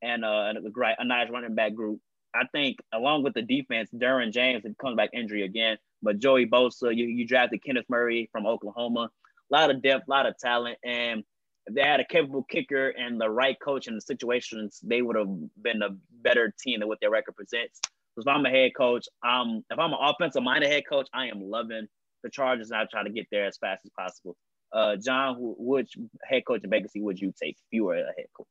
and 0.03 0.23
uh, 0.23 0.45
and 0.49 0.59
a 0.63 0.69
great, 0.69 0.95
a 0.99 1.05
nice 1.05 1.31
running 1.31 1.55
back 1.55 1.73
group. 1.73 1.99
I 2.35 2.45
think 2.51 2.77
along 2.93 3.23
with 3.23 3.33
the 3.33 3.41
defense, 3.41 3.89
Derwin 3.95 4.31
James, 4.31 4.63
it 4.63 4.77
comes 4.77 4.95
back 4.95 5.09
injury 5.11 5.43
again, 5.43 5.77
but 6.03 6.19
Joey 6.19 6.45
Bosa, 6.45 6.95
you, 6.95 7.05
you 7.07 7.25
drafted 7.25 7.63
Kenneth 7.63 7.85
Murray 7.89 8.29
from 8.31 8.45
Oklahoma, 8.45 9.09
a 9.51 9.55
lot 9.55 9.71
of 9.71 9.81
depth, 9.81 10.03
a 10.07 10.11
lot 10.11 10.27
of 10.27 10.37
talent, 10.37 10.77
and 10.85 11.23
if 11.65 11.73
they 11.73 11.81
had 11.81 11.99
a 11.99 12.05
capable 12.05 12.43
kicker 12.43 12.89
and 12.89 13.19
the 13.19 13.29
right 13.29 13.59
coach 13.59 13.87
in 13.87 13.95
the 13.95 14.01
situations, 14.01 14.79
they 14.83 15.01
would 15.01 15.15
have 15.15 15.29
been 15.63 15.81
a 15.81 15.89
better 16.21 16.53
team 16.59 16.81
than 16.81 16.87
what 16.87 16.99
their 17.01 17.09
record 17.09 17.35
presents. 17.35 17.79
If 18.17 18.27
I'm 18.27 18.45
a 18.45 18.49
head 18.49 18.71
coach, 18.75 19.07
um, 19.27 19.63
if 19.69 19.77
I'm 19.77 19.91
an 19.91 19.99
offensive 20.01 20.43
minded 20.43 20.71
head 20.71 20.83
coach, 20.89 21.07
I 21.13 21.27
am 21.27 21.41
loving 21.41 21.87
the 22.23 22.29
Chargers 22.29 22.71
and 22.71 22.79
I 22.79 22.85
try 22.85 23.03
to 23.03 23.09
get 23.09 23.27
there 23.31 23.45
as 23.45 23.57
fast 23.57 23.85
as 23.85 23.91
possible. 23.97 24.35
Uh, 24.73 24.95
John, 24.95 25.35
which 25.39 25.97
head 26.23 26.43
coaching 26.45 26.69
vacancy 26.69 27.01
would 27.01 27.19
you 27.19 27.33
take 27.41 27.55
if 27.55 27.65
you 27.71 27.85
were 27.85 27.95
a 27.95 28.05
head 28.05 28.27
coach? 28.35 28.47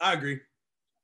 I 0.00 0.12
agree. 0.12 0.40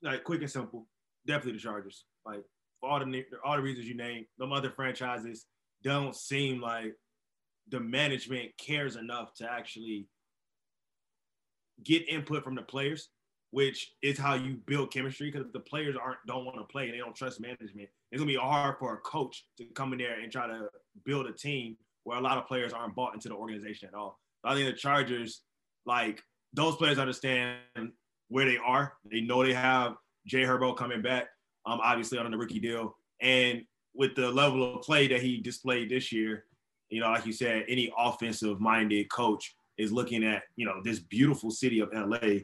Like 0.03 0.25
quick 0.25 0.41
and 0.41 0.51
simple. 0.51 0.87
Definitely 1.27 1.53
the 1.53 1.59
Chargers. 1.59 2.05
Like 2.27 2.43
for 2.81 2.91
all 2.91 2.99
the 2.99 3.25
all 3.45 3.57
the 3.57 3.63
reasons 3.63 3.89
you 3.89 3.97
named, 3.97 4.27
them 4.39 4.53
other 4.53 4.71
franchises 4.71 5.47
don't 5.83 6.15
seem 6.15 6.61
like 6.61 6.95
the 7.69 7.81
management 7.81 8.51
cares 8.59 8.97
enough 8.97 9.33
to 9.35 9.51
actually 9.51 10.07
get 11.83 12.09
input 12.09 12.45
from 12.45 12.55
the 12.55 12.63
players, 12.63 13.09
which 13.53 13.93
is 14.03 14.19
how 14.19 14.35
you 14.35 14.55
build 14.67 14.91
chemistry. 14.91 15.31
Because 15.31 15.51
the 15.53 15.61
players 15.61 15.95
aren't 16.03 16.19
don't 16.27 16.45
want 16.45 16.59
to 16.59 16.65
play 16.65 16.85
and 16.85 16.95
they 16.95 16.99
don't 16.99 17.15
trust 17.15 17.41
management, 17.41 17.89
it's 18.11 18.21
gonna 18.21 18.27
be 18.27 18.37
hard 18.37 18.77
for 18.79 18.95
a 18.95 18.99
coach 18.99 19.45
to 19.59 19.65
come 19.75 19.93
in 19.93 19.99
there 19.99 20.19
and 20.21 20.33
try 20.33 20.47
to 20.47 20.69
build 21.05 21.27
a 21.27 21.33
team 21.33 21.77
where 22.05 22.19
a 22.19 22.21
lot 22.21 22.39
of 22.39 22.47
players 22.47 22.73
aren't 22.73 22.97
bought 22.97 23.15
into 23.15 23.29
the 23.29 23.35
organization 23.35 23.89
at 23.89 23.95
all. 23.95 24.19
I 24.43 24.55
think 24.55 24.67
the 24.67 24.77
Chargers, 24.77 25.43
like 25.87 26.23
those 26.53 26.77
players, 26.77 26.99
understand 26.99 27.61
where 28.29 28.47
they 28.47 28.57
are. 28.57 28.95
They 29.09 29.21
know 29.21 29.45
they 29.45 29.53
have 29.53 29.95
Jay 30.27 30.43
Herbo 30.43 30.77
coming 30.77 31.03
back, 31.03 31.29
um, 31.67 31.79
obviously 31.83 32.19
on 32.19 32.31
the 32.31 32.37
rookie 32.37 32.59
deal, 32.59 32.97
and 33.21 33.63
with 33.95 34.17
the 34.17 34.31
level 34.31 34.77
of 34.77 34.83
play 34.83 35.07
that 35.09 35.21
he 35.23 35.39
displayed 35.39 35.91
this 35.91 36.11
year, 36.11 36.47
you 36.89 37.01
know, 37.01 37.11
like 37.11 37.27
you 37.27 37.33
said, 37.33 37.65
any 37.69 37.93
offensive-minded 37.97 39.11
coach 39.11 39.55
is 39.79 39.93
looking 39.93 40.25
at 40.25 40.43
you 40.57 40.67
know 40.67 40.81
this 40.83 40.99
beautiful 40.99 41.51
city 41.51 41.81
of 41.81 41.91
LA 41.95 42.41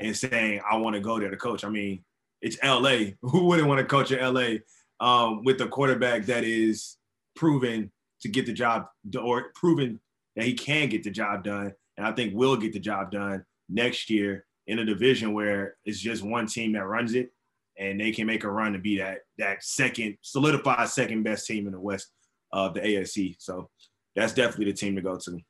and 0.00 0.16
saying, 0.16 0.60
"I 0.70 0.76
want 0.76 0.94
to 0.94 1.00
go 1.00 1.18
there 1.18 1.30
to 1.30 1.36
coach." 1.36 1.64
I 1.64 1.68
mean, 1.68 2.04
it's 2.40 2.58
LA. 2.62 3.12
Who 3.22 3.44
wouldn't 3.44 3.68
want 3.68 3.80
to 3.80 3.84
coach 3.84 4.10
in 4.10 4.34
LA 4.34 4.58
um, 5.00 5.44
with 5.44 5.60
a 5.60 5.68
quarterback 5.68 6.26
that 6.26 6.44
is 6.44 6.96
proven 7.36 7.90
to 8.20 8.28
get 8.28 8.46
the 8.46 8.52
job 8.52 8.86
or 9.20 9.52
proven 9.54 10.00
that 10.36 10.44
he 10.44 10.54
can 10.54 10.88
get 10.88 11.02
the 11.02 11.10
job 11.10 11.44
done, 11.44 11.72
and 11.96 12.06
I 12.06 12.12
think 12.12 12.34
will 12.34 12.56
get 12.56 12.72
the 12.72 12.80
job 12.80 13.10
done 13.10 13.44
next 13.68 14.10
year 14.10 14.46
in 14.66 14.78
a 14.78 14.84
division 14.84 15.32
where 15.32 15.76
it's 15.84 15.98
just 15.98 16.22
one 16.22 16.46
team 16.46 16.72
that 16.72 16.86
runs 16.86 17.14
it, 17.14 17.32
and 17.78 18.00
they 18.00 18.12
can 18.12 18.26
make 18.26 18.44
a 18.44 18.50
run 18.50 18.72
to 18.72 18.78
be 18.78 18.98
that 18.98 19.20
that 19.38 19.62
second 19.62 20.16
solidified 20.22 20.88
second 20.88 21.22
best 21.22 21.46
team 21.46 21.66
in 21.66 21.72
the 21.72 21.80
West 21.80 22.10
of 22.52 22.74
the 22.74 22.80
AFC. 22.80 23.36
So 23.38 23.70
that's 24.14 24.32
definitely 24.32 24.66
the 24.66 24.72
team 24.72 24.96
to 24.96 25.02
go 25.02 25.16
to. 25.16 25.40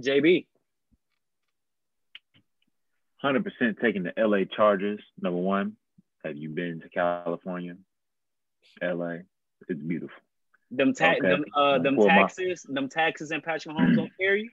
JB. 0.00 0.46
Hundred 3.24 3.42
percent 3.42 3.78
taking 3.80 4.02
the 4.02 4.12
LA 4.18 4.44
Chargers. 4.54 5.00
Number 5.18 5.40
one, 5.40 5.76
have 6.26 6.36
you 6.36 6.50
been 6.50 6.82
to 6.82 6.90
California? 6.90 7.74
LA, 8.82 9.20
it's 9.66 9.80
beautiful. 9.80 10.14
Them 10.70 10.92
ta- 10.92 11.12
Okay. 11.12 11.20
them 11.28 11.44
uh 11.56 11.78
them 11.78 11.96
Well, 11.96 12.08
my- 12.08 12.16
taxes, 12.16 12.64
them 12.64 12.90
taxes 12.90 13.30
and 13.30 13.42
Patrick 13.42 13.74
Mahomes 13.74 13.96
don't 13.96 14.12
carry 14.20 14.42
you. 14.42 14.50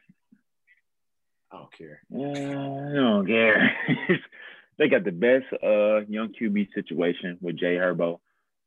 I 1.51 1.57
don't 1.57 1.77
care. 1.77 2.01
Uh, 2.15 2.91
I 2.91 2.93
don't 2.93 3.27
care. 3.27 3.75
they 4.77 4.87
got 4.87 5.03
the 5.03 5.11
best 5.11 5.47
uh 5.61 6.05
young 6.07 6.33
QB 6.39 6.73
situation 6.73 7.39
with 7.41 7.57
Jay 7.57 7.75
Herbo. 7.75 8.19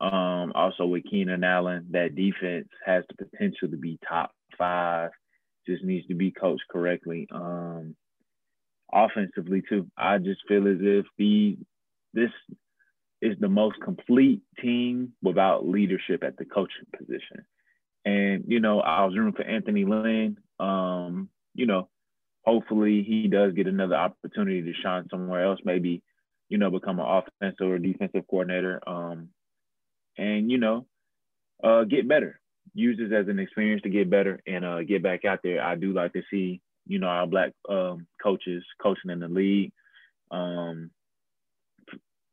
Um, 0.02 0.52
also 0.54 0.84
with 0.84 1.04
Keenan 1.10 1.44
Allen, 1.44 1.86
that 1.92 2.14
defense 2.14 2.68
has 2.84 3.04
the 3.08 3.24
potential 3.24 3.70
to 3.70 3.76
be 3.78 3.98
top 4.06 4.32
five. 4.58 5.12
Just 5.66 5.82
needs 5.82 6.06
to 6.08 6.14
be 6.14 6.30
coached 6.30 6.64
correctly. 6.70 7.26
Um, 7.32 7.96
offensively 8.94 9.62
too, 9.68 9.86
I 9.96 10.18
just 10.18 10.40
feel 10.48 10.66
as 10.68 10.78
if 10.80 11.06
the 11.18 11.58
this 12.12 12.30
is 13.20 13.36
the 13.40 13.48
most 13.48 13.76
complete 13.82 14.42
team 14.60 15.12
without 15.22 15.66
leadership 15.66 16.22
at 16.22 16.36
the 16.36 16.44
coaching 16.44 16.86
position. 16.96 17.44
And 18.04 18.44
you 18.46 18.60
know, 18.60 18.80
I 18.80 19.04
was 19.04 19.16
rooting 19.16 19.34
for 19.34 19.42
Anthony 19.42 19.84
Lynn. 19.84 20.38
Um, 20.60 21.28
you 21.54 21.66
know, 21.66 21.88
hopefully 22.44 23.02
he 23.02 23.28
does 23.28 23.52
get 23.54 23.66
another 23.66 23.96
opportunity 23.96 24.62
to 24.62 24.72
shine 24.82 25.06
somewhere 25.10 25.44
else, 25.44 25.60
maybe, 25.64 26.02
you 26.48 26.58
know, 26.58 26.70
become 26.70 27.00
an 27.00 27.06
offensive 27.40 27.68
or 27.68 27.78
defensive 27.78 28.26
coordinator. 28.28 28.80
Um, 28.86 29.28
and, 30.18 30.50
you 30.50 30.58
know, 30.58 30.86
uh, 31.62 31.84
get 31.84 32.08
better. 32.08 32.40
Use 32.74 32.98
this 32.98 33.12
as 33.18 33.28
an 33.28 33.38
experience 33.38 33.82
to 33.82 33.88
get 33.88 34.10
better 34.10 34.40
and 34.46 34.64
uh, 34.64 34.82
get 34.82 35.02
back 35.02 35.24
out 35.24 35.40
there. 35.42 35.62
I 35.62 35.74
do 35.74 35.92
like 35.92 36.12
to 36.12 36.22
see, 36.30 36.60
you 36.86 36.98
know, 36.98 37.06
our 37.06 37.26
black 37.26 37.52
um, 37.68 38.06
coaches 38.22 38.64
coaching 38.82 39.10
in 39.10 39.20
the 39.20 39.28
league. 39.28 39.72
Um, 40.30 40.90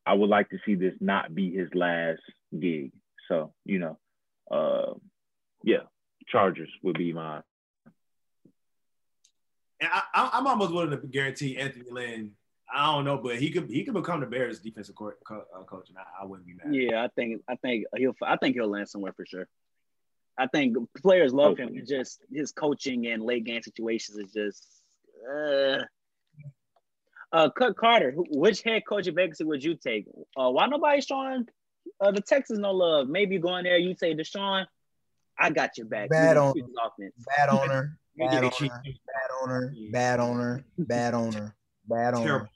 I 0.04 0.14
would 0.14 0.28
like 0.28 0.50
to 0.50 0.58
see 0.66 0.74
this 0.74 0.94
not 1.00 1.34
be 1.34 1.54
his 1.54 1.68
last 1.74 2.20
gig. 2.58 2.92
So, 3.28 3.52
you 3.64 3.78
know, 3.78 3.98
uh, 4.50 4.94
yeah, 5.62 5.84
Chargers 6.28 6.70
would 6.82 6.98
be 6.98 7.12
my 7.12 7.40
And 9.80 9.90
I, 9.92 10.02
I, 10.14 10.30
I'm 10.34 10.46
almost 10.46 10.72
willing 10.72 10.90
to 10.90 11.06
guarantee 11.06 11.56
Anthony 11.56 11.86
Lynn. 11.90 12.32
I 12.74 12.86
don't 12.86 13.04
know, 13.04 13.18
but 13.18 13.36
he 13.36 13.50
could 13.50 13.68
he 13.68 13.84
could 13.84 13.94
become 13.94 14.20
the 14.20 14.26
Bears 14.26 14.58
defensive 14.58 14.94
co- 14.94 15.12
co- 15.26 15.44
uh, 15.54 15.62
coach, 15.64 15.90
and 15.90 15.98
I, 15.98 16.22
I 16.22 16.24
wouldn't 16.24 16.46
be 16.46 16.54
mad. 16.54 16.74
Yeah, 16.74 17.04
I 17.04 17.08
think 17.08 17.42
I 17.46 17.56
think 17.56 17.84
he'll 17.96 18.14
I 18.22 18.36
think 18.36 18.54
he'll 18.54 18.68
land 18.68 18.88
somewhere 18.88 19.12
for 19.12 19.26
sure. 19.26 19.46
I 20.38 20.46
think 20.46 20.76
players 21.02 21.32
love 21.32 21.58
him. 21.58 21.70
It's 21.74 21.90
just 21.90 22.20
his 22.32 22.52
coaching 22.52 23.06
and 23.08 23.22
late 23.22 23.44
game 23.44 23.62
situations 23.62 24.18
is 24.18 24.32
just. 24.32 24.66
Uh, 25.30 25.84
uh, 27.32 27.48
Cut 27.50 27.76
Carter, 27.76 28.12
which 28.16 28.62
head 28.62 28.82
coach 28.86 29.06
of 29.06 29.14
vacancy 29.14 29.44
would 29.44 29.64
you 29.64 29.74
take? 29.74 30.06
Uh, 30.36 30.50
why 30.50 30.66
nobody 30.66 31.00
showing 31.00 31.46
uh, 32.00 32.10
the 32.10 32.20
Texans 32.20 32.58
no 32.58 32.72
love? 32.72 33.08
Maybe 33.08 33.38
going 33.38 33.64
there, 33.64 33.78
you 33.78 33.94
say 33.94 34.14
Deshaun, 34.14 34.66
I 35.38 35.50
got 35.50 35.78
your 35.78 35.86
back. 35.86 36.10
Bad 36.10 36.36
You 36.36 36.42
on- 36.42 36.54
offense. 36.84 37.14
Bad 37.36 37.48
owner. 37.48 37.98
Bad 38.18 38.30
get 38.32 38.44
a 38.44 38.50
cheap- 38.50 38.70
owner. 38.70 38.82
Bad 38.84 39.40
owner. 39.42 39.74
Bad 39.90 40.20
owner. 40.20 40.64
Bad 40.78 41.14
owner. 41.14 41.56
Bad 41.88 42.14
owner. 42.14 42.50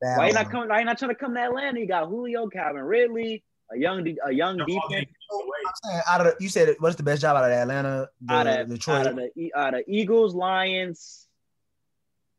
Bad 0.00 0.18
Why 0.18 0.26
you 0.28 0.32
not 0.34 0.44
owner. 0.44 0.50
coming? 0.52 0.68
Why 0.68 0.78
you 0.78 0.84
not 0.84 0.98
trying 0.98 1.08
to 1.10 1.14
come 1.16 1.34
to 1.34 1.40
Atlanta? 1.40 1.80
You 1.80 1.88
got 1.88 2.08
Julio, 2.08 2.46
Calvin 2.48 2.82
Ridley, 2.82 3.42
a 3.72 3.76
young 3.78 4.04
de- 4.04 4.18
a 4.24 4.30
young 4.32 4.58
defense. 4.58 5.06
Getting 5.38 5.46
away. 5.48 5.58
I'm 5.66 5.90
saying 5.90 6.02
out 6.08 6.20
of 6.20 6.26
the, 6.26 6.36
you 6.42 6.48
said 6.48 6.76
what's 6.80 6.96
the 6.96 7.02
best 7.02 7.20
job 7.22 7.36
out 7.36 7.44
of 7.44 7.50
Atlanta, 7.50 8.08
the, 8.20 8.32
out 8.34 8.46
of, 8.46 8.68
Detroit? 8.68 8.98
out 9.00 9.06
of 9.06 9.16
the 9.16 9.54
out 9.54 9.74
of 9.74 9.82
Eagles, 9.86 10.34
Lions, 10.34 11.26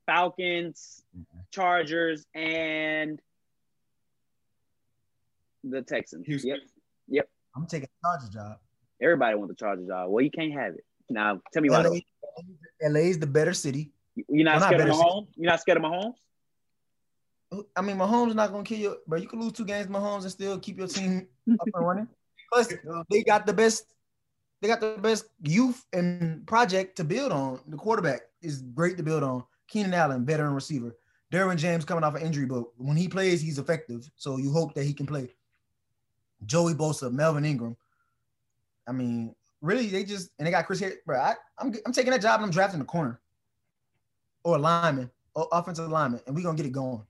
Falcons, 0.05 1.01
Mm-hmm. 1.17 1.39
Chargers, 1.51 2.25
and 2.35 3.21
the 5.63 5.81
Texans. 5.81 6.25
Houston. 6.25 6.59
Yep, 7.07 7.29
I'm 7.55 7.65
taking 7.67 7.87
the 8.01 8.07
Chargers 8.09 8.29
job. 8.29 8.57
everybody 9.01 9.35
wants 9.37 9.51
the 9.53 9.55
Chargers 9.55 9.87
job. 9.87 10.09
Well, 10.09 10.21
you 10.23 10.29
can't 10.31 10.51
have 10.53 10.73
it. 10.73 10.83
Now, 11.09 11.41
tell 11.53 11.61
me 11.61 11.69
why. 11.69 11.83
LA, 12.81 12.99
is 12.99 13.19
the 13.19 13.27
better 13.27 13.53
city. 13.53 13.91
You're 14.27 14.43
not 14.43 14.55
Well, 14.55 14.59
not 14.59 14.67
scared 14.67 14.81
of 14.81 14.87
better 14.87 14.99
Mahomes. 14.99 15.27
You're 15.35 15.49
not 15.51 15.61
scared 15.61 15.77
of 15.77 15.83
Mahomes. 15.83 16.13
I 17.77 17.81
mean, 17.81 17.95
Mahomes 17.97 18.35
not 18.35 18.51
gonna 18.51 18.63
kill 18.63 18.79
you, 18.79 18.97
but 19.07 19.21
you 19.21 19.27
can 19.29 19.39
lose 19.39 19.53
two 19.53 19.63
games, 19.65 19.87
Mahomes, 19.87 20.23
and 20.23 20.31
still 20.31 20.59
keep 20.59 20.77
your 20.77 20.87
team 20.87 21.27
up 21.59 21.67
and 21.73 21.85
running. 21.87 22.07
Plus, 22.55 22.73
they 23.09 23.21
got 23.23 23.45
the 23.45 23.53
best. 23.53 23.93
They 24.61 24.69
got 24.69 24.79
the 24.79 24.97
best 25.01 25.25
youth 25.43 25.83
and 25.91 26.47
project 26.47 26.95
to 26.97 27.03
build 27.03 27.33
on. 27.33 27.59
The 27.67 27.75
quarterback 27.75 28.21
is 28.41 28.61
great 28.61 28.95
to 28.95 29.03
build 29.03 29.23
on. 29.23 29.43
Keenan 29.67 29.93
Allen, 29.93 30.25
veteran 30.25 30.53
receiver. 30.53 30.95
Derwin 31.33 31.57
James 31.57 31.83
coming 31.83 32.05
off 32.05 32.15
an 32.15 32.21
injury, 32.21 32.45
but 32.45 32.63
when 32.77 32.95
he 32.95 33.09
plays, 33.09 33.41
he's 33.41 33.59
effective. 33.59 34.09
So 34.15 34.37
you 34.37 34.53
hope 34.53 34.73
that 34.75 34.85
he 34.85 34.93
can 34.93 35.05
play. 35.05 35.35
Joey 36.45 36.73
Bosa, 36.73 37.11
Melvin 37.11 37.43
Ingram. 37.43 37.75
I 38.87 38.93
mean, 38.93 39.35
really, 39.61 39.87
they 39.87 40.05
just 40.05 40.29
and 40.39 40.47
they 40.47 40.51
got 40.51 40.65
Chris 40.65 40.79
here, 40.79 40.95
bro. 41.05 41.19
I, 41.19 41.33
I'm 41.59 41.73
I'm 41.85 41.91
taking 41.91 42.11
that 42.11 42.21
job 42.21 42.39
and 42.39 42.45
I'm 42.45 42.51
drafting 42.51 42.79
a 42.79 42.85
corner 42.85 43.19
or 44.45 44.55
a 44.55 44.59
lineman 44.59 45.11
or 45.33 45.49
offensive 45.51 45.89
lineman, 45.89 46.21
and 46.25 46.33
we're 46.33 46.43
gonna 46.43 46.55
get 46.55 46.67
it 46.67 46.71
going. 46.71 47.03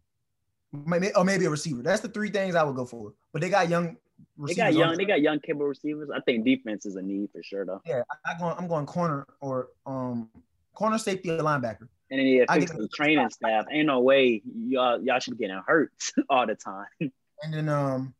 Maybe, 0.71 1.13
or 1.13 1.23
maybe 1.23 1.45
a 1.45 1.49
receiver. 1.51 1.83
That's 1.83 2.01
the 2.01 2.09
three 2.09 2.31
things 2.31 2.55
I 2.55 2.63
would 2.63 2.75
go 2.75 2.85
for. 2.85 3.13
But 3.31 3.41
they 3.41 3.49
got 3.49 3.69
young 3.69 3.97
They 4.37 4.53
got 4.55 4.73
young. 4.73 4.97
They 4.97 5.05
got 5.05 5.21
young 5.21 5.39
capable 5.39 5.67
receivers. 5.67 6.09
I 6.13 6.19
think 6.21 6.45
defense 6.45 6.85
is 6.85 6.95
a 6.95 7.01
need 7.01 7.29
for 7.31 7.41
sure 7.43 7.65
though. 7.65 7.81
yeah, 7.85 8.01
I, 8.25 8.33
I 8.33 8.37
going, 8.39 8.55
I'm 8.57 8.67
going 8.67 8.85
corner 8.85 9.25
or 9.39 9.69
um 9.85 10.29
corner 10.73 10.97
safety 10.97 11.29
or 11.29 11.37
linebacker. 11.39 11.87
And 12.11 12.19
then 12.19 12.27
yeah, 12.27 12.45
I 12.49 12.59
fix 12.59 12.71
get- 12.71 12.81
the 12.81 12.87
training 12.89 13.29
staff. 13.29 13.65
Ain't 13.71 13.87
no 13.87 14.01
way 14.01 14.41
y'all 14.45 15.01
y'all 15.01 15.19
should 15.19 15.37
be 15.37 15.45
getting 15.45 15.61
hurt 15.65 15.91
all 16.29 16.45
the 16.45 16.55
time. 16.55 16.87
And 16.99 17.53
then 17.53 17.69
um 17.69 18.13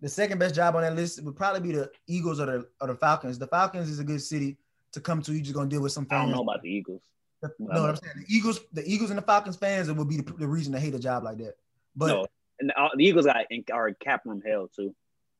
the 0.00 0.08
second 0.08 0.38
best 0.38 0.54
job 0.54 0.74
on 0.76 0.82
that 0.82 0.96
list 0.96 1.22
would 1.22 1.36
probably 1.36 1.60
be 1.60 1.72
the 1.72 1.90
Eagles 2.06 2.40
or 2.40 2.46
the 2.46 2.68
or 2.80 2.88
the 2.88 2.96
Falcons. 2.96 3.38
The 3.38 3.46
Falcons 3.46 3.88
is 3.88 3.98
a 4.00 4.04
good 4.04 4.22
city 4.22 4.56
to 4.92 5.00
come 5.00 5.22
to. 5.22 5.32
You 5.32 5.40
just 5.40 5.54
gonna 5.54 5.68
deal 5.68 5.82
with 5.82 5.92
some 5.92 6.06
fans. 6.06 6.20
I 6.20 6.24
don't 6.24 6.34
know 6.34 6.42
about 6.42 6.62
the 6.62 6.70
Eagles. 6.70 7.02
No, 7.58 7.86
I'm 7.86 7.96
saying 7.96 8.12
the 8.16 8.34
Eagles, 8.34 8.60
the 8.72 8.82
Eagles 8.84 9.10
and 9.10 9.18
the 9.18 9.22
Falcons 9.22 9.56
fans, 9.56 9.88
it 9.88 9.96
would 9.96 10.08
be 10.08 10.18
the, 10.18 10.32
the 10.34 10.46
reason 10.46 10.74
to 10.74 10.80
hate 10.80 10.94
a 10.94 10.98
job 10.98 11.22
like 11.24 11.38
that. 11.38 11.54
But 11.96 12.06
no, 12.08 12.26
and 12.60 12.70
the, 12.70 12.80
uh, 12.80 12.88
the 12.96 13.04
Eagles 13.04 13.26
got 13.26 13.36
in, 13.50 13.64
are 13.72 13.92
cap 13.94 14.22
room 14.24 14.42
hell 14.46 14.68
too. 14.74 14.94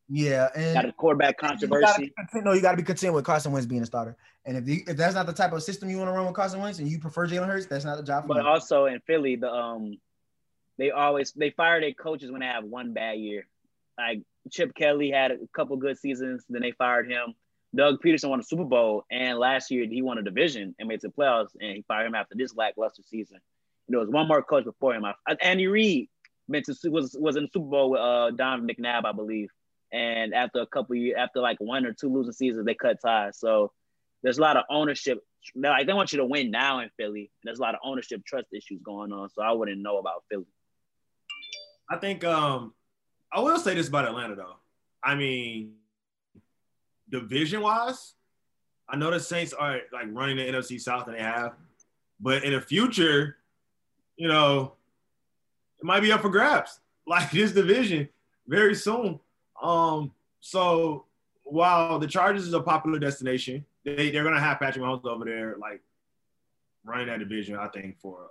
yeah, 0.08 0.48
and 0.54 0.74
Got 0.74 0.84
a 0.86 0.92
quarterback 0.92 1.36
You 1.40 1.48
gotta 1.48 1.58
controversy. 1.60 2.02
be 2.06 2.10
content, 2.10 2.44
no, 2.44 2.52
you 2.52 2.60
got 2.62 2.72
to 2.72 2.76
be 2.76 2.82
content 2.82 3.14
with 3.14 3.24
Carson 3.24 3.52
Wentz 3.52 3.66
being 3.66 3.82
a 3.82 3.86
starter. 3.86 4.16
And 4.44 4.56
if 4.56 4.68
you, 4.68 4.82
if 4.86 4.96
that's 4.96 5.14
not 5.14 5.26
the 5.26 5.32
type 5.32 5.52
of 5.52 5.62
system 5.62 5.88
you 5.90 5.98
want 5.98 6.08
to 6.08 6.12
run 6.12 6.26
with 6.26 6.34
Carson 6.34 6.60
Wentz, 6.60 6.78
and 6.78 6.88
you 6.88 6.98
prefer 6.98 7.26
Jalen 7.26 7.46
Hurts, 7.46 7.66
that's 7.66 7.84
not 7.84 7.96
the 7.96 8.02
job 8.02 8.24
for 8.24 8.28
But 8.28 8.42
you. 8.42 8.48
also 8.48 8.86
in 8.86 9.00
Philly, 9.06 9.36
the 9.36 9.50
um, 9.52 9.98
they 10.78 10.90
always 10.90 11.32
they 11.32 11.50
fire 11.50 11.80
their 11.80 11.92
coaches 11.92 12.30
when 12.30 12.40
they 12.40 12.46
have 12.46 12.64
one 12.64 12.92
bad 12.94 13.18
year. 13.18 13.46
Like 13.98 14.22
Chip 14.50 14.74
Kelly 14.74 15.10
had 15.10 15.30
a 15.30 15.36
couple 15.54 15.76
good 15.76 15.98
seasons, 15.98 16.44
then 16.48 16.62
they 16.62 16.72
fired 16.72 17.10
him. 17.10 17.34
Doug 17.76 18.02
Pederson 18.02 18.30
won 18.30 18.40
a 18.40 18.42
Super 18.42 18.64
Bowl, 18.64 19.04
and 19.10 19.38
last 19.38 19.70
year 19.70 19.86
he 19.86 20.02
won 20.02 20.18
a 20.18 20.22
division 20.22 20.74
and 20.78 20.88
made 20.88 21.00
the 21.02 21.08
playoffs, 21.08 21.50
and 21.60 21.76
he 21.76 21.84
fired 21.86 22.06
him 22.06 22.14
after 22.16 22.34
this 22.34 22.54
lackluster 22.56 23.02
season. 23.06 23.38
There 23.88 24.00
was 24.00 24.08
one 24.08 24.26
more 24.26 24.42
coach 24.42 24.64
before 24.64 24.94
him. 24.94 25.04
Andy 25.40 25.66
Reid 25.66 26.08
went 26.50 26.66
to 26.66 26.90
was 26.90 27.16
was 27.18 27.36
in 27.36 27.44
the 27.44 27.48
Super 27.52 27.68
Bowl 27.68 27.90
with 27.90 28.00
uh 28.00 28.30
Don 28.32 28.66
McNabb, 28.66 29.04
I 29.04 29.12
believe. 29.12 29.48
And 29.92 30.34
after 30.34 30.60
a 30.60 30.66
couple 30.66 30.94
years, 30.96 31.16
after 31.18 31.40
like 31.40 31.58
one 31.60 31.86
or 31.86 31.92
two 31.92 32.12
losing 32.12 32.32
seasons, 32.32 32.66
they 32.66 32.74
cut 32.74 32.98
ties. 33.04 33.38
So 33.38 33.72
there's 34.22 34.38
a 34.38 34.42
lot 34.42 34.56
of 34.56 34.64
ownership. 34.70 35.20
Like 35.54 35.86
they 35.86 35.92
want 35.92 36.12
you 36.12 36.18
to 36.18 36.26
win 36.26 36.50
now 36.50 36.80
in 36.80 36.90
Philly. 36.96 37.30
There's 37.44 37.58
a 37.58 37.62
lot 37.62 37.74
of 37.74 37.80
ownership 37.82 38.24
trust 38.26 38.48
issues 38.52 38.80
going 38.84 39.12
on. 39.12 39.30
So 39.30 39.42
I 39.42 39.52
wouldn't 39.52 39.80
know 39.80 39.98
about 39.98 40.24
Philly. 40.30 40.46
I 41.90 41.96
think 41.96 42.24
um 42.24 42.74
I 43.32 43.40
will 43.40 43.58
say 43.58 43.74
this 43.74 43.88
about 43.88 44.06
Atlanta 44.06 44.34
though. 44.34 44.56
I 45.02 45.14
mean, 45.14 45.74
division 47.08 47.62
wise, 47.62 48.14
I 48.88 48.96
know 48.96 49.10
the 49.10 49.20
Saints 49.20 49.52
are 49.52 49.80
like 49.92 50.06
running 50.08 50.36
the 50.36 50.44
NFC 50.44 50.80
South 50.80 51.06
and 51.06 51.16
they 51.16 51.22
have, 51.22 51.54
but 52.20 52.44
in 52.44 52.52
the 52.52 52.60
future, 52.60 53.38
you 54.16 54.28
know, 54.28 54.74
it 55.80 55.84
might 55.84 56.00
be 56.00 56.12
up 56.12 56.22
for 56.22 56.30
grabs. 56.30 56.80
Like 57.06 57.32
this 57.32 57.50
division 57.50 58.08
very 58.46 58.74
soon. 58.74 59.18
Um, 59.60 60.12
so 60.38 61.06
while 61.42 61.98
the 61.98 62.06
Chargers 62.06 62.46
is 62.46 62.54
a 62.54 62.60
popular 62.60 63.00
destination, 63.00 63.64
they, 63.84 64.10
they're 64.12 64.22
gonna 64.22 64.38
have 64.38 64.60
Patrick 64.60 64.84
Mahomes 64.84 65.04
over 65.06 65.24
there, 65.24 65.56
like 65.58 65.80
running 66.84 67.08
that 67.08 67.18
division, 67.18 67.56
I 67.56 67.66
think, 67.68 67.98
for 67.98 68.18
a 68.22 68.28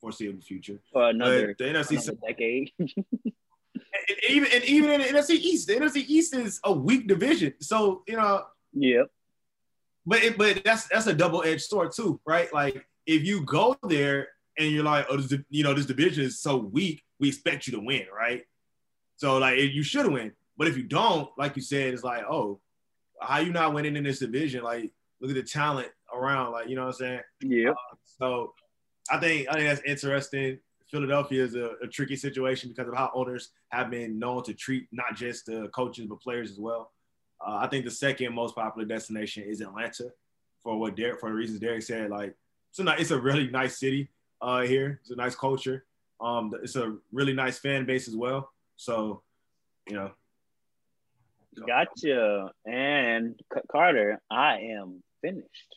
foreseeable 0.00 0.42
future. 0.42 0.80
For 0.92 1.08
another, 1.08 1.54
But 1.56 1.58
the 1.58 1.64
NFC 1.64 1.92
another 1.92 2.18
decade. 2.26 2.72
and 2.78 4.18
even 4.28 4.48
and 4.52 4.64
even 4.64 4.90
in 4.90 5.00
the 5.00 5.06
NFC 5.06 5.30
East, 5.30 5.68
the 5.68 5.74
NFC 5.74 6.04
East 6.06 6.34
is 6.34 6.60
a 6.64 6.72
weak 6.72 7.06
division. 7.06 7.54
So 7.60 8.02
you 8.06 8.16
know, 8.16 8.44
yep. 8.74 9.06
but 10.04 10.22
it, 10.22 10.36
but 10.36 10.62
that's 10.64 10.88
that's 10.88 11.06
a 11.06 11.14
double 11.14 11.42
edged 11.42 11.62
sword 11.62 11.92
too, 11.92 12.20
right? 12.26 12.52
Like 12.52 12.86
if 13.06 13.24
you 13.24 13.42
go 13.42 13.76
there 13.82 14.28
and 14.58 14.70
you're 14.70 14.84
like, 14.84 15.06
oh, 15.10 15.16
this, 15.16 15.38
you 15.50 15.64
know, 15.64 15.74
this 15.74 15.86
division 15.86 16.24
is 16.24 16.40
so 16.40 16.56
weak, 16.56 17.02
we 17.18 17.28
expect 17.28 17.66
you 17.66 17.72
to 17.74 17.80
win, 17.80 18.06
right? 18.14 18.42
So 19.16 19.38
like 19.38 19.58
you 19.58 19.82
should 19.82 20.10
win, 20.10 20.32
but 20.56 20.68
if 20.68 20.76
you 20.76 20.82
don't, 20.84 21.28
like 21.38 21.56
you 21.56 21.62
said, 21.62 21.94
it's 21.94 22.04
like, 22.04 22.24
oh, 22.28 22.60
how 23.20 23.38
you 23.38 23.52
not 23.52 23.74
winning 23.74 23.96
in 23.96 24.04
this 24.04 24.18
division? 24.18 24.62
Like 24.62 24.92
look 25.20 25.30
at 25.30 25.36
the 25.36 25.42
talent 25.42 25.88
around, 26.14 26.52
like 26.52 26.68
you 26.68 26.76
know 26.76 26.86
what 26.86 26.94
I'm 26.94 26.98
saying? 26.98 27.20
Yep. 27.40 27.74
So 28.04 28.54
I 29.10 29.18
think 29.18 29.48
I 29.48 29.54
think 29.54 29.68
that's 29.68 29.82
interesting. 29.86 30.58
Philadelphia 30.90 31.42
is 31.42 31.54
a, 31.54 31.72
a 31.82 31.88
tricky 31.88 32.14
situation 32.16 32.68
because 32.68 32.88
of 32.88 32.96
how 32.96 33.10
owners 33.14 33.50
have 33.68 33.90
been 33.90 34.18
known 34.18 34.44
to 34.44 34.54
treat 34.54 34.86
not 34.92 35.16
just 35.16 35.46
the 35.46 35.68
coaches 35.68 36.06
but 36.06 36.20
players 36.20 36.50
as 36.50 36.58
well. 36.58 36.92
Uh, 37.44 37.56
I 37.56 37.66
think 37.66 37.84
the 37.84 37.90
second 37.90 38.34
most 38.34 38.54
popular 38.54 38.86
destination 38.86 39.44
is 39.44 39.60
Atlanta, 39.60 40.10
for 40.62 40.78
what 40.78 40.96
Derek 40.96 41.20
for 41.20 41.30
the 41.30 41.34
reasons 41.34 41.60
Derek 41.60 41.82
said. 41.82 42.10
Like 42.10 42.34
it's 42.70 42.78
a 42.78 43.00
it's 43.00 43.10
a 43.10 43.20
really 43.20 43.48
nice 43.50 43.78
city 43.78 44.10
uh, 44.44 44.60
here. 44.60 45.00
It's 45.00 45.10
a 45.10 45.16
nice 45.16 45.34
culture. 45.34 45.86
Um, 46.20 46.52
it's 46.62 46.76
a 46.76 46.96
really 47.12 47.32
nice 47.32 47.58
fan 47.58 47.86
base 47.86 48.08
as 48.08 48.14
well. 48.16 48.50
So, 48.76 49.22
you 49.88 49.96
know, 49.96 50.12
Gotcha. 51.66 52.50
And 52.66 53.40
C- 53.54 53.60
Carter, 53.70 54.20
I 54.30 54.58
am 54.58 55.02
finished. 55.22 55.76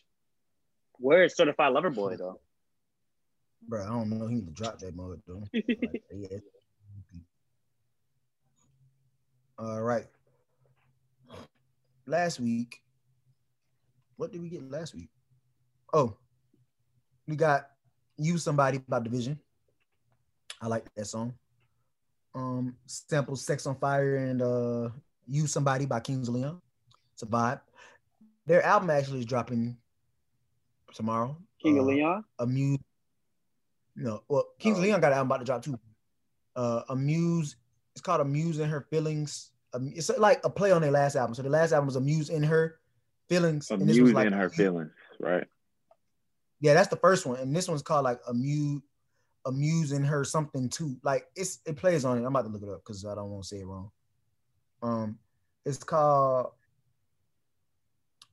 Where's 1.00 1.36
Certified 1.36 1.74
Lover 1.74 1.92
Boy 1.92 2.18
though? 2.18 2.40
Bro, 3.68 3.84
I 3.84 3.90
don't 3.90 4.10
know. 4.10 4.28
He 4.28 4.36
need 4.36 4.48
to 4.48 4.54
drop 4.54 4.80
that 4.80 4.96
mode 4.96 5.22
though. 5.28 5.44
Like, 5.54 6.04
yeah. 6.12 6.38
All 9.60 9.82
right. 9.82 10.06
Last 12.06 12.40
week, 12.40 12.82
what 14.16 14.32
did 14.32 14.42
we 14.42 14.50
get 14.50 14.70
last 14.72 14.96
week? 14.96 15.10
Oh, 15.94 16.18
we 17.28 17.36
got 17.36 17.70
"You 18.18 18.38
Somebody" 18.38 18.80
by 18.88 19.00
Division. 19.00 19.40
I 20.62 20.68
like 20.68 20.94
that 20.96 21.06
song. 21.06 21.34
Um, 22.36 22.76
sample 22.86 23.36
"Sex 23.36 23.66
on 23.66 23.76
Fire" 23.76 24.18
and 24.18 24.42
uh, 24.42 24.90
"Use 25.28 25.52
Somebody" 25.52 25.86
by 25.86 26.00
Kings 26.00 26.28
of 26.28 26.36
Leon. 26.36 26.62
It's 27.14 27.24
a 27.24 27.26
vibe. 27.26 27.62
Their 28.46 28.64
album 28.64 28.90
actually 28.90 29.20
is 29.20 29.26
dropping 29.26 29.78
tomorrow. 30.94 31.36
King 31.62 31.80
of 31.80 31.86
Uh, 31.86 31.88
Leon? 31.90 32.24
Amuse. 32.40 32.80
No, 33.96 34.22
well, 34.28 34.46
Kings 34.60 34.78
of 34.78 34.84
Oh. 34.84 34.88
Leon 34.88 35.02
got 35.02 35.12
an 35.12 35.18
album 35.18 35.28
about 35.32 35.40
to 35.40 35.46
drop 35.46 35.62
too. 35.64 35.80
Uh, 36.56 36.84
Amuse. 36.90 37.56
It's 37.94 38.02
called 38.02 38.22
Amuse 38.22 38.60
in 38.60 38.70
Her 38.70 38.82
Feelings. 38.92 39.52
Um, 39.74 39.92
it's 39.96 40.10
like 40.18 40.40
a 40.44 40.50
play 40.50 40.72
on 40.72 40.82
their 40.82 40.92
last 40.92 41.16
album. 41.16 41.34
So 41.34 41.42
the 41.42 41.50
last 41.50 41.72
album 41.72 41.88
was 41.88 41.96
Amuse 41.96 42.30
in 42.30 42.44
Her 42.44 42.80
Feelings. 43.28 43.70
and 43.72 43.88
this 43.90 44.00
was 44.00 44.14
like 44.14 44.32
her 44.32 44.50
feelings, 44.50 44.92
right? 45.20 45.46
Yeah, 46.60 46.74
that's 46.74 46.88
the 46.88 46.98
first 46.98 47.26
one, 47.26 47.40
and 47.40 47.56
this 47.56 47.68
one's 47.68 47.82
called 47.84 48.04
like 48.04 48.20
Amuse, 48.28 48.82
Amusing 49.46 50.04
Her 50.04 50.24
something 50.24 50.70
too. 50.70 50.98
Like 51.04 51.28
it's 51.36 51.60
it 51.66 51.78
plays 51.78 52.04
on 52.04 52.18
it. 52.18 52.22
I'm 52.22 52.28
about 52.28 52.44
to 52.44 52.50
look 52.50 52.64
it 52.64 52.70
up 52.70 52.84
because 52.84 53.06
I 53.06 53.16
don't 53.16 53.30
want 53.30 53.44
to 53.44 53.48
say 53.48 53.60
it 53.62 53.66
wrong. 53.66 53.92
Um, 54.82 55.20
it's 55.66 55.84
called 55.84 56.52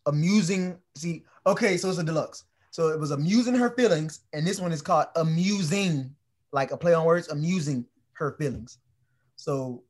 Amusing. 0.07 0.79
See, 0.97 1.25
okay, 1.47 1.77
so 1.77 1.89
it's 1.89 1.99
a 1.99 2.05
deluxe. 2.05 2.45
So 2.71 2.89
it 2.89 2.99
was 2.99 3.13
amusing 3.13 3.55
her 3.55 3.71
feelings, 3.71 4.21
and 4.33 4.47
this 4.47 4.61
one 4.61 4.73
is 4.73 4.83
called 4.83 5.07
amusing, 5.15 6.15
like 6.53 6.73
a 6.73 6.77
play 6.77 6.95
on 6.95 7.05
words, 7.05 7.29
amusing 7.29 7.87
her 8.15 8.33
feelings. 8.33 8.79
So, 9.37 9.85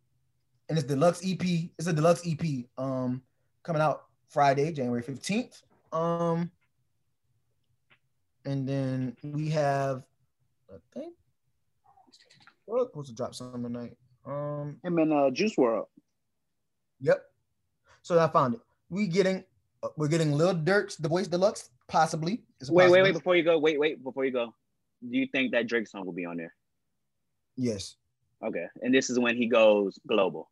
and 0.69 0.77
it's 0.77 0.87
deluxe 0.87 1.23
EP. 1.25 1.71
It's 1.79 1.87
a 1.87 1.93
deluxe 1.93 2.27
EP. 2.27 2.67
Um, 2.77 3.23
coming 3.63 3.81
out 3.81 4.05
Friday, 4.29 4.73
January 4.73 5.03
fifteenth. 5.03 5.63
Um, 5.93 6.51
and 8.45 8.69
then 8.69 9.17
we 9.23 9.51
have, 9.51 10.05
I 10.71 10.77
think, 10.93 11.15
we're 12.67 12.85
supposed 12.85 13.09
to 13.09 13.15
drop 13.15 13.35
something 13.35 13.63
tonight. 13.63 13.97
Um, 14.27 14.79
Him 14.83 14.99
in 14.99 15.13
uh, 15.13 15.31
Juice 15.31 15.55
WRLD. 15.57 15.85
Yep. 17.01 17.23
So 18.03 18.19
I 18.19 18.29
found 18.29 18.55
it. 18.55 18.61
We 18.89 19.07
getting 19.07 19.45
uh, 19.83 19.89
we're 19.97 20.09
getting 20.09 20.33
Lil 20.33 20.55
Durk's 20.55 20.97
The 20.97 21.09
Voice 21.09 21.27
Deluxe, 21.27 21.71
possibly. 21.89 22.43
Wait, 22.69 22.91
wait, 22.91 23.03
wait! 23.03 23.13
Before 23.13 23.37
you 23.37 23.43
go, 23.43 23.59
wait, 23.59 23.79
wait! 23.79 24.03
Before 24.03 24.25
you 24.25 24.31
go, 24.31 24.55
do 25.03 25.19
you 25.19 25.27
think 25.27 25.53
that 25.53 25.67
Drake 25.67 25.87
song 25.87 26.07
will 26.07 26.13
be 26.13 26.25
on 26.25 26.37
there? 26.37 26.55
Yes. 27.57 27.97
Okay, 28.43 28.67
and 28.83 28.95
this 28.95 29.11
is 29.11 29.19
when 29.19 29.37
he 29.37 29.47
goes 29.47 29.99
global. 30.07 30.51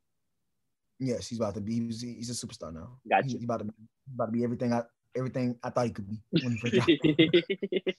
Yes, 0.98 1.28
he's 1.28 1.38
about 1.38 1.54
to 1.54 1.60
be. 1.60 1.80
He's, 1.80 2.00
he's 2.00 2.30
a 2.30 2.46
superstar 2.46 2.72
now. 2.72 2.98
Gotcha. 3.08 3.28
He's 3.28 3.44
about 3.44 3.58
to 3.58 3.64
be 3.64 3.72
about 4.14 4.26
to 4.26 4.32
be 4.32 4.44
everything 4.44 4.72
I 4.72 4.82
everything 5.16 5.56
I 5.62 5.70
thought 5.70 5.86
he 5.86 5.92
could 5.92 6.08
be 6.08 6.20
when 6.42 6.52
he 6.52 6.58
first 6.58 6.74
dropped. 6.74 7.98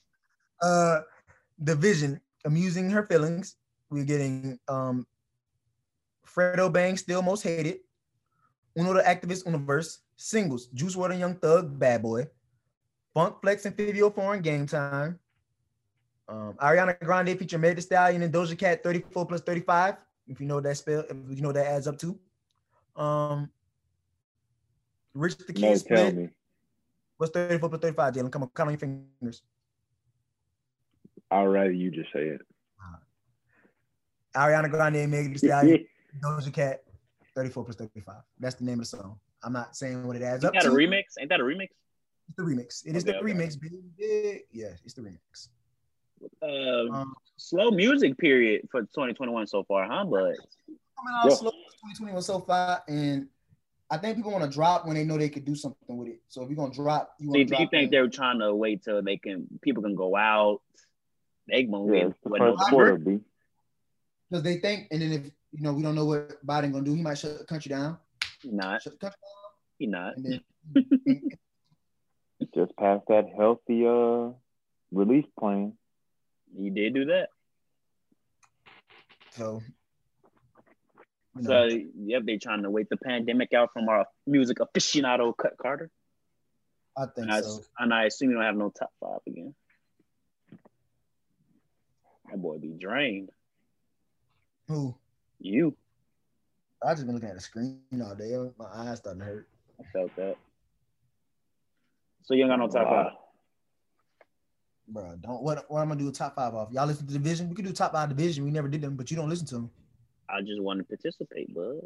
uh, 0.62 1.00
division 1.62 2.20
amusing 2.44 2.90
her 2.90 3.06
feelings. 3.06 3.56
We're 3.90 4.04
getting 4.04 4.58
um, 4.68 5.06
Fredo 6.26 6.72
Bang 6.72 6.96
still 6.96 7.22
most 7.22 7.42
hated. 7.42 7.78
Uno 8.76 8.94
the 8.94 9.02
activist 9.02 9.46
universe 9.46 10.00
singles. 10.16 10.66
Juice 10.74 10.96
WRLD 10.96 11.10
and 11.12 11.20
Young 11.20 11.34
Thug, 11.36 11.78
Bad 11.78 12.02
Boy. 12.02 12.26
Funk 13.14 13.36
Flex 13.40 13.64
and 13.64 13.76
Fivio 13.76 14.12
Foreign 14.12 14.42
Game 14.42 14.66
Time. 14.66 15.20
Um, 16.28 16.54
Ariana 16.60 16.98
Grande 17.00 17.38
feature 17.38 17.58
Meg 17.58 17.76
Thee 17.76 17.82
Stallion 17.82 18.22
and 18.22 18.32
Doja 18.32 18.58
Cat 18.58 18.82
34 18.82 19.26
plus 19.26 19.40
35. 19.42 19.96
If 20.26 20.40
you 20.40 20.46
know 20.46 20.60
that 20.60 20.76
spell, 20.76 21.04
if 21.08 21.16
you 21.36 21.42
know 21.42 21.52
that 21.52 21.66
adds 21.66 21.86
up 21.86 21.98
to. 21.98 22.18
Um, 22.96 23.50
Rich 25.14 25.36
the 25.38 25.52
Kid 25.52 25.62
No, 25.62 25.68
tell 25.68 25.76
split. 25.78 26.30
What's 27.16 27.32
34 27.32 27.68
plus 27.68 27.80
35, 27.80 28.14
Jalen? 28.14 28.32
Come 28.32 28.42
on, 28.42 28.50
count 28.54 28.68
on 28.68 28.72
your 28.74 28.78
fingers. 28.80 29.42
I'd 31.30 31.44
rather 31.44 31.70
you 31.72 31.90
just 31.90 32.12
say 32.12 32.20
it. 32.28 32.40
Ariana 34.36 34.68
Grande 34.68 34.96
and 34.96 35.12
Meg 35.12 35.32
Thee 35.32 35.38
Stallion, 35.38 35.86
Doja 36.22 36.52
Cat, 36.52 36.82
34 37.36 37.64
plus 37.64 37.76
35. 37.76 38.14
That's 38.40 38.56
the 38.56 38.64
name 38.64 38.74
of 38.74 38.80
the 38.80 38.96
song. 38.96 39.18
I'm 39.44 39.52
not 39.52 39.76
saying 39.76 40.04
what 40.06 40.16
it 40.16 40.22
adds 40.22 40.44
Ain't 40.44 40.54
up 40.56 40.62
that 40.62 40.66
a 40.66 40.70
to. 40.70 40.74
remix? 40.74 41.02
Ain't 41.20 41.28
that 41.28 41.40
a 41.40 41.44
remix? 41.44 41.68
It's 42.28 42.36
the 42.36 42.42
remix. 42.42 42.86
It 42.86 42.96
is 42.96 43.04
Okay, 43.04 43.12
the 43.12 43.18
okay. 43.18 43.32
remix, 43.32 43.60
baby. 43.60 44.42
Yeah, 44.50 44.68
it's 44.84 44.94
the 44.94 45.02
remix. 45.02 45.48
Uh, 46.42 46.92
Um, 46.92 47.14
slow 47.36 47.70
music 47.70 48.16
period 48.18 48.66
for 48.70 48.80
2021 48.82 49.46
so 49.46 49.62
far, 49.64 49.84
huh? 49.86 50.04
But 50.04 50.36
coming 50.96 51.14
out 51.14 51.28
Yeah. 51.28 51.34
slow 51.34 51.50
2021 51.50 52.22
so 52.22 52.40
far, 52.40 52.82
and 52.88 53.28
I 53.90 53.98
think 53.98 54.16
people 54.16 54.32
want 54.32 54.44
to 54.44 54.50
drop 54.50 54.86
when 54.86 54.96
they 54.96 55.04
know 55.04 55.18
they 55.18 55.28
could 55.28 55.44
do 55.44 55.54
something 55.54 55.96
with 55.96 56.08
it. 56.08 56.20
So 56.28 56.42
if 56.42 56.48
you're 56.48 56.56
gonna 56.56 56.72
drop, 56.74 57.14
you 57.18 57.30
do 57.30 57.38
you 57.38 57.44
want 57.44 57.48
to 57.48 57.56
think 57.56 57.70
drop. 57.70 57.90
they're 57.90 58.08
trying 58.08 58.38
to 58.40 58.54
wait 58.54 58.82
till 58.82 59.02
they 59.02 59.16
can 59.18 59.46
people 59.62 59.82
can 59.82 59.94
go 59.94 60.16
out? 60.16 60.60
They 61.48 61.64
gonna 61.64 61.92
Yeah, 61.92 62.04
get 62.06 62.22
the 62.22 62.30
what 62.30 62.38
first 62.38 62.72
November? 62.72 63.20
because 64.30 64.42
they 64.42 64.56
think, 64.58 64.88
and 64.90 65.02
then 65.02 65.12
if 65.12 65.24
you 65.52 65.60
know 65.62 65.72
we 65.74 65.82
don't 65.82 65.94
know 65.94 66.06
what 66.06 66.44
Biden 66.44 66.72
gonna 66.72 66.84
do, 66.84 66.94
he 66.94 67.02
might 67.02 67.18
shut 67.18 67.38
the 67.38 67.44
country 67.44 67.68
down. 67.68 67.98
He 68.42 68.50
not. 68.50 68.82
Shut 68.82 68.94
the 68.94 68.98
country 68.98 69.18
down. 69.22 69.52
He 69.78 69.86
not. 69.86 70.16
and 70.16 70.24
then 70.24 71.30
Just 72.54 72.76
passed 72.76 73.04
that 73.08 73.26
healthy 73.36 73.84
uh 73.86 74.30
release 74.92 75.26
plan. 75.38 75.74
He 76.56 76.70
did 76.70 76.94
do 76.94 77.04
that. 77.06 77.28
so. 79.32 79.60
You 81.36 81.42
know, 81.42 81.68
So 81.68 81.78
yep, 82.04 82.22
they 82.24 82.38
trying 82.38 82.62
to 82.62 82.70
wait 82.70 82.88
the 82.88 82.96
pandemic 82.96 83.52
out 83.52 83.72
from 83.72 83.88
our 83.88 84.06
music 84.26 84.58
aficionado 84.58 85.36
Cut 85.36 85.56
Carter. 85.60 85.90
I 86.96 87.06
think 87.06 87.26
And 87.26 87.32
I, 87.32 87.40
so. 87.40 87.60
and 87.78 87.92
I 87.92 88.04
assume 88.04 88.30
you 88.30 88.36
don't 88.36 88.44
have 88.44 88.56
no 88.56 88.70
top 88.70 88.90
five 89.00 89.20
again. 89.26 89.54
That 92.30 92.40
boy 92.40 92.58
be 92.58 92.68
drained. 92.78 93.30
Who? 94.68 94.94
You, 95.40 95.76
I 96.82 96.94
just 96.94 97.06
been 97.06 97.14
looking 97.14 97.30
at 97.30 97.34
the 97.34 97.40
screen 97.40 97.80
all 98.02 98.14
day. 98.14 98.36
My 98.58 98.66
eyes 98.66 98.98
starting 98.98 99.20
to 99.20 99.26
hurt. 99.26 99.48
I 99.80 99.84
felt 99.92 100.14
that. 100.16 100.36
So 102.22 102.34
you 102.34 102.42
ain't 102.42 102.50
got 102.50 102.58
no 102.58 102.68
top 102.68 102.88
five. 102.88 103.12
Bro, 104.88 105.16
don't 105.20 105.42
what 105.42 105.64
what 105.70 105.80
I'm 105.80 105.88
gonna 105.88 106.00
do 106.00 106.08
a 106.08 106.12
top 106.12 106.36
five 106.36 106.54
off. 106.54 106.70
Y'all 106.70 106.86
listen 106.86 107.06
to 107.06 107.12
division. 107.12 107.48
We 107.48 107.54
could 107.54 107.64
do 107.64 107.72
top 107.72 107.92
five 107.92 108.08
division. 108.08 108.44
We 108.44 108.50
never 108.50 108.68
did 108.68 108.82
them, 108.82 108.96
but 108.96 109.10
you 109.10 109.16
don't 109.16 109.28
listen 109.30 109.46
to 109.48 109.54
them. 109.54 109.70
I 110.28 110.40
just 110.40 110.60
want 110.60 110.78
to 110.78 110.84
participate, 110.84 111.54
bud. 111.54 111.80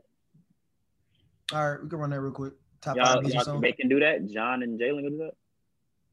All 1.53 1.71
right, 1.73 1.83
we 1.83 1.89
can 1.89 1.99
run 1.99 2.11
that 2.11 2.21
real 2.21 2.33
quick. 2.33 2.53
Top 2.81 2.97
Y'all, 2.97 3.23
five 3.23 3.25
y'all 3.33 3.43
song. 3.43 3.61
they 3.61 3.73
can 3.73 3.89
do 3.89 3.99
that. 4.01 4.27
John 4.31 4.63
and 4.63 4.79
Jalen 4.79 5.03
can 5.05 5.11
do 5.13 5.19
that. 5.19 5.35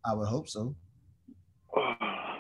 I 0.06 0.14
would 0.14 0.28
hope 0.28 0.48
so. 0.50 0.76
I 1.78 2.38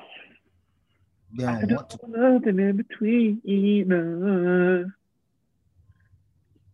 They 1.37 1.43
don't 1.43 1.67
don't 1.67 1.71
want 1.71 1.89
to. 1.89 2.07
nothing 2.53 2.59
in 2.59 2.77
between 2.77 3.41
us. 3.91 4.91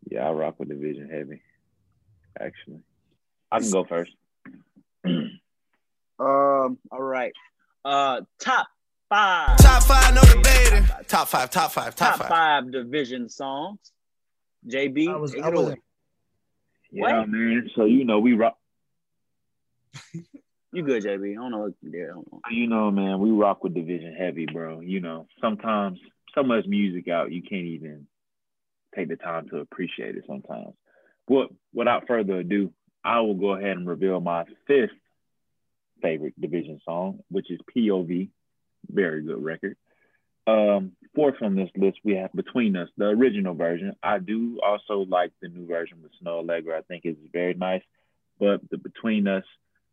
Yeah, 0.09 0.27
I 0.27 0.31
rock 0.31 0.59
with 0.59 0.69
Division 0.69 1.09
heavy. 1.09 1.41
Actually, 2.39 2.81
I 3.51 3.59
can 3.59 3.71
go 3.71 3.83
first. 3.83 4.11
Um. 6.19 6.77
All 6.91 7.01
right. 7.01 7.33
Uh. 7.83 8.21
Top 8.39 8.67
five. 9.15 9.57
Top 9.57 9.83
five, 9.83 10.15
no 10.15 10.21
debating. 10.21 10.87
Top 11.07 11.27
five, 11.27 11.49
top 11.49 11.71
five, 11.71 11.93
top, 11.95 12.11
Top 12.11 12.19
five. 12.19 12.29
five 12.29 12.71
division 12.71 13.27
songs. 13.29 13.91
JB. 14.65 15.09
I 15.09 15.15
was- 15.17 15.35
I 15.35 15.49
wasn't- 15.49 15.81
Yeah, 16.91 17.19
What? 17.19 17.29
man. 17.29 17.69
So 17.75 17.85
you 17.85 18.05
know 18.05 18.19
we 18.19 18.33
rock. 18.33 18.57
You 20.73 20.83
good, 20.83 21.03
JB? 21.03 21.31
I 21.31 21.35
don't 21.35 21.51
know 21.51 21.59
what 21.63 21.73
you 21.81 21.91
did. 21.91 22.09
Hold. 22.11 22.27
You 22.49 22.67
know, 22.67 22.89
man, 22.91 23.19
we 23.19 23.29
rock 23.31 23.61
with 23.63 23.73
Division 23.73 24.13
heavy, 24.15 24.45
bro. 24.45 24.79
You 24.79 25.01
know, 25.01 25.27
sometimes 25.41 25.99
so 26.33 26.43
much 26.43 26.65
music 26.65 27.09
out, 27.09 27.31
you 27.31 27.41
can't 27.41 27.65
even 27.65 28.07
take 28.95 29.09
the 29.09 29.17
time 29.17 29.49
to 29.49 29.57
appreciate 29.57 30.15
it. 30.15 30.23
Sometimes. 30.27 30.73
But 31.27 31.49
without 31.73 32.07
further 32.07 32.37
ado, 32.39 32.73
I 33.03 33.19
will 33.19 33.33
go 33.35 33.51
ahead 33.51 33.75
and 33.77 33.87
reveal 33.87 34.21
my 34.21 34.45
fifth 34.67 34.91
favorite 36.01 36.39
Division 36.39 36.79
song, 36.85 37.19
which 37.29 37.51
is 37.51 37.59
POV. 37.75 38.29
Very 38.89 39.21
good 39.21 39.43
record. 39.43 39.77
Um, 40.47 40.93
fourth 41.15 41.35
on 41.41 41.55
this 41.55 41.69
list, 41.75 41.99
we 42.03 42.15
have 42.15 42.33
Between 42.33 42.75
Us, 42.75 42.89
the 42.97 43.05
original 43.05 43.53
version. 43.53 43.95
I 44.01 44.19
do 44.19 44.59
also 44.65 45.05
like 45.07 45.31
the 45.41 45.49
new 45.49 45.67
version 45.67 45.99
with 46.01 46.11
Snoh 46.23 46.43
Aalegra. 46.43 46.77
I 46.77 46.81
think 46.81 47.05
it's 47.05 47.19
very 47.31 47.53
nice. 47.53 47.83
But 48.39 48.61
the 48.69 48.77
Between 48.77 49.27
Us, 49.27 49.43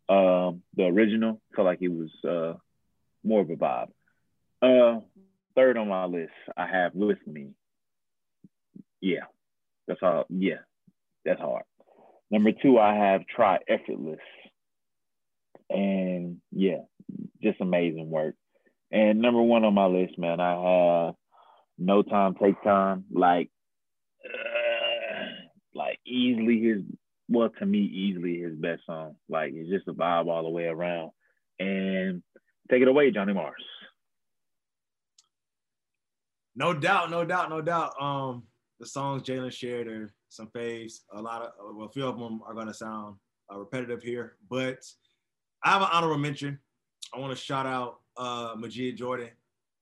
um, 0.08 0.62
the 0.74 0.84
original, 0.84 1.40
felt 1.54 1.66
like 1.66 1.82
it 1.82 1.88
was 1.88 2.10
uh, 2.24 2.58
more 3.22 3.42
of 3.42 3.50
a 3.50 3.56
vibe. 3.56 3.90
Uh, 4.62 5.00
third 5.54 5.76
on 5.76 5.88
my 5.88 6.06
list, 6.06 6.32
I 6.56 6.66
have 6.66 6.94
With 6.94 7.24
Me. 7.26 7.50
Yeah, 9.00 9.26
that's 9.86 10.00
all. 10.02 10.24
Yeah, 10.30 10.62
that's 11.24 11.40
hard. 11.40 11.64
Number 12.30 12.52
two, 12.52 12.78
I 12.78 12.94
have 12.94 13.26
Try 13.26 13.58
Effortless. 13.68 14.18
And 15.70 16.40
yeah, 16.50 16.78
just 17.42 17.60
amazing 17.60 18.10
work. 18.10 18.34
And 18.90 19.20
number 19.20 19.42
one 19.42 19.64
on 19.64 19.74
my 19.74 19.86
list, 19.86 20.18
man, 20.18 20.40
I 20.40 21.06
have 21.06 21.14
No 21.78 22.02
Time, 22.02 22.34
Take 22.34 22.62
Time. 22.62 23.04
Like, 23.12 23.50
uh, 24.24 25.26
like 25.74 25.98
easily 26.06 26.60
his, 26.60 26.82
well, 27.28 27.50
to 27.58 27.66
me, 27.66 27.78
easily 27.78 28.40
his 28.40 28.54
best 28.54 28.86
song. 28.86 29.16
Like, 29.28 29.52
it's 29.54 29.68
just 29.68 29.88
a 29.88 29.92
vibe 29.92 30.26
all 30.26 30.42
the 30.42 30.48
way 30.48 30.64
around. 30.64 31.10
And 31.58 32.22
take 32.70 32.82
it 32.82 32.88
away, 32.88 33.10
Johnny 33.10 33.34
Mars. 33.34 33.62
No 36.56 36.72
doubt, 36.72 37.10
no 37.10 37.24
doubt, 37.24 37.50
no 37.50 37.60
doubt. 37.60 37.92
Um, 38.00 38.44
the 38.80 38.86
songs 38.86 39.22
Jalen 39.22 39.52
shared 39.52 39.88
are 39.88 40.10
some 40.28 40.48
faves. 40.48 41.00
A 41.12 41.20
lot 41.20 41.42
of, 41.42 41.50
well, 41.76 41.86
a 41.86 41.90
few 41.90 42.06
of 42.06 42.18
them 42.18 42.40
are 42.46 42.54
gonna 42.54 42.74
sound 42.74 43.16
uh, 43.52 43.58
repetitive 43.58 44.02
here, 44.02 44.36
but 44.48 44.78
I 45.64 45.72
have 45.72 45.82
an 45.82 45.88
honorable 45.92 46.18
mention. 46.18 46.58
I 47.14 47.18
want 47.18 47.36
to 47.36 47.42
shout 47.42 47.66
out 47.66 48.00
uh, 48.18 48.54
Majid 48.58 48.96
Jordan, 48.96 49.30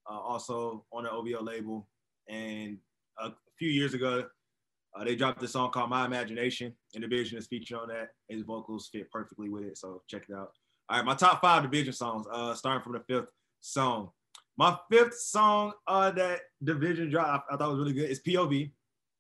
uh, 0.09 0.19
also 0.19 0.85
on 0.93 1.05
the 1.05 1.11
OVO 1.11 1.43
label. 1.43 1.89
And 2.29 2.79
a 3.19 3.33
few 3.59 3.71
years 3.71 3.95
ago, 3.95 4.27
uh, 4.95 5.05
they 5.05 5.17
dropped 5.17 5.43
a 5.43 5.49
song 5.49 5.71
called 5.71 5.91
My 5.91 6.07
Imagination, 6.07 6.73
and 6.95 7.03
Division 7.03 7.39
is 7.39 7.47
featured 7.47 7.79
on 7.79 7.89
that. 7.89 8.11
His 8.29 8.43
vocals 8.43 8.89
fit 8.91 9.11
perfectly 9.11 9.49
with 9.49 9.65
it, 9.65 9.77
so 9.77 10.03
check 10.09 10.23
it 10.29 10.35
out. 10.35 10.53
All 10.89 10.99
right, 10.99 11.05
my 11.05 11.15
top 11.15 11.41
five 11.41 11.63
Division 11.63 11.93
songs, 11.93 12.27
uh, 12.33 12.55
starting 12.55 12.83
from 12.83 12.93
the 12.93 13.01
fifth 13.01 13.29
song. 13.61 14.11
My 14.57 14.79
fifth 14.91 15.19
song 15.19 15.73
uh, 15.87 16.11
that 16.13 16.41
Division 16.65 17.11
dropped, 17.11 17.47
I, 17.51 17.55
I 17.55 17.59
thought 17.59 17.71
was 17.71 17.79
really 17.79 17.93
good, 17.93 18.11
is 18.11 18.23
POV. 18.23 18.71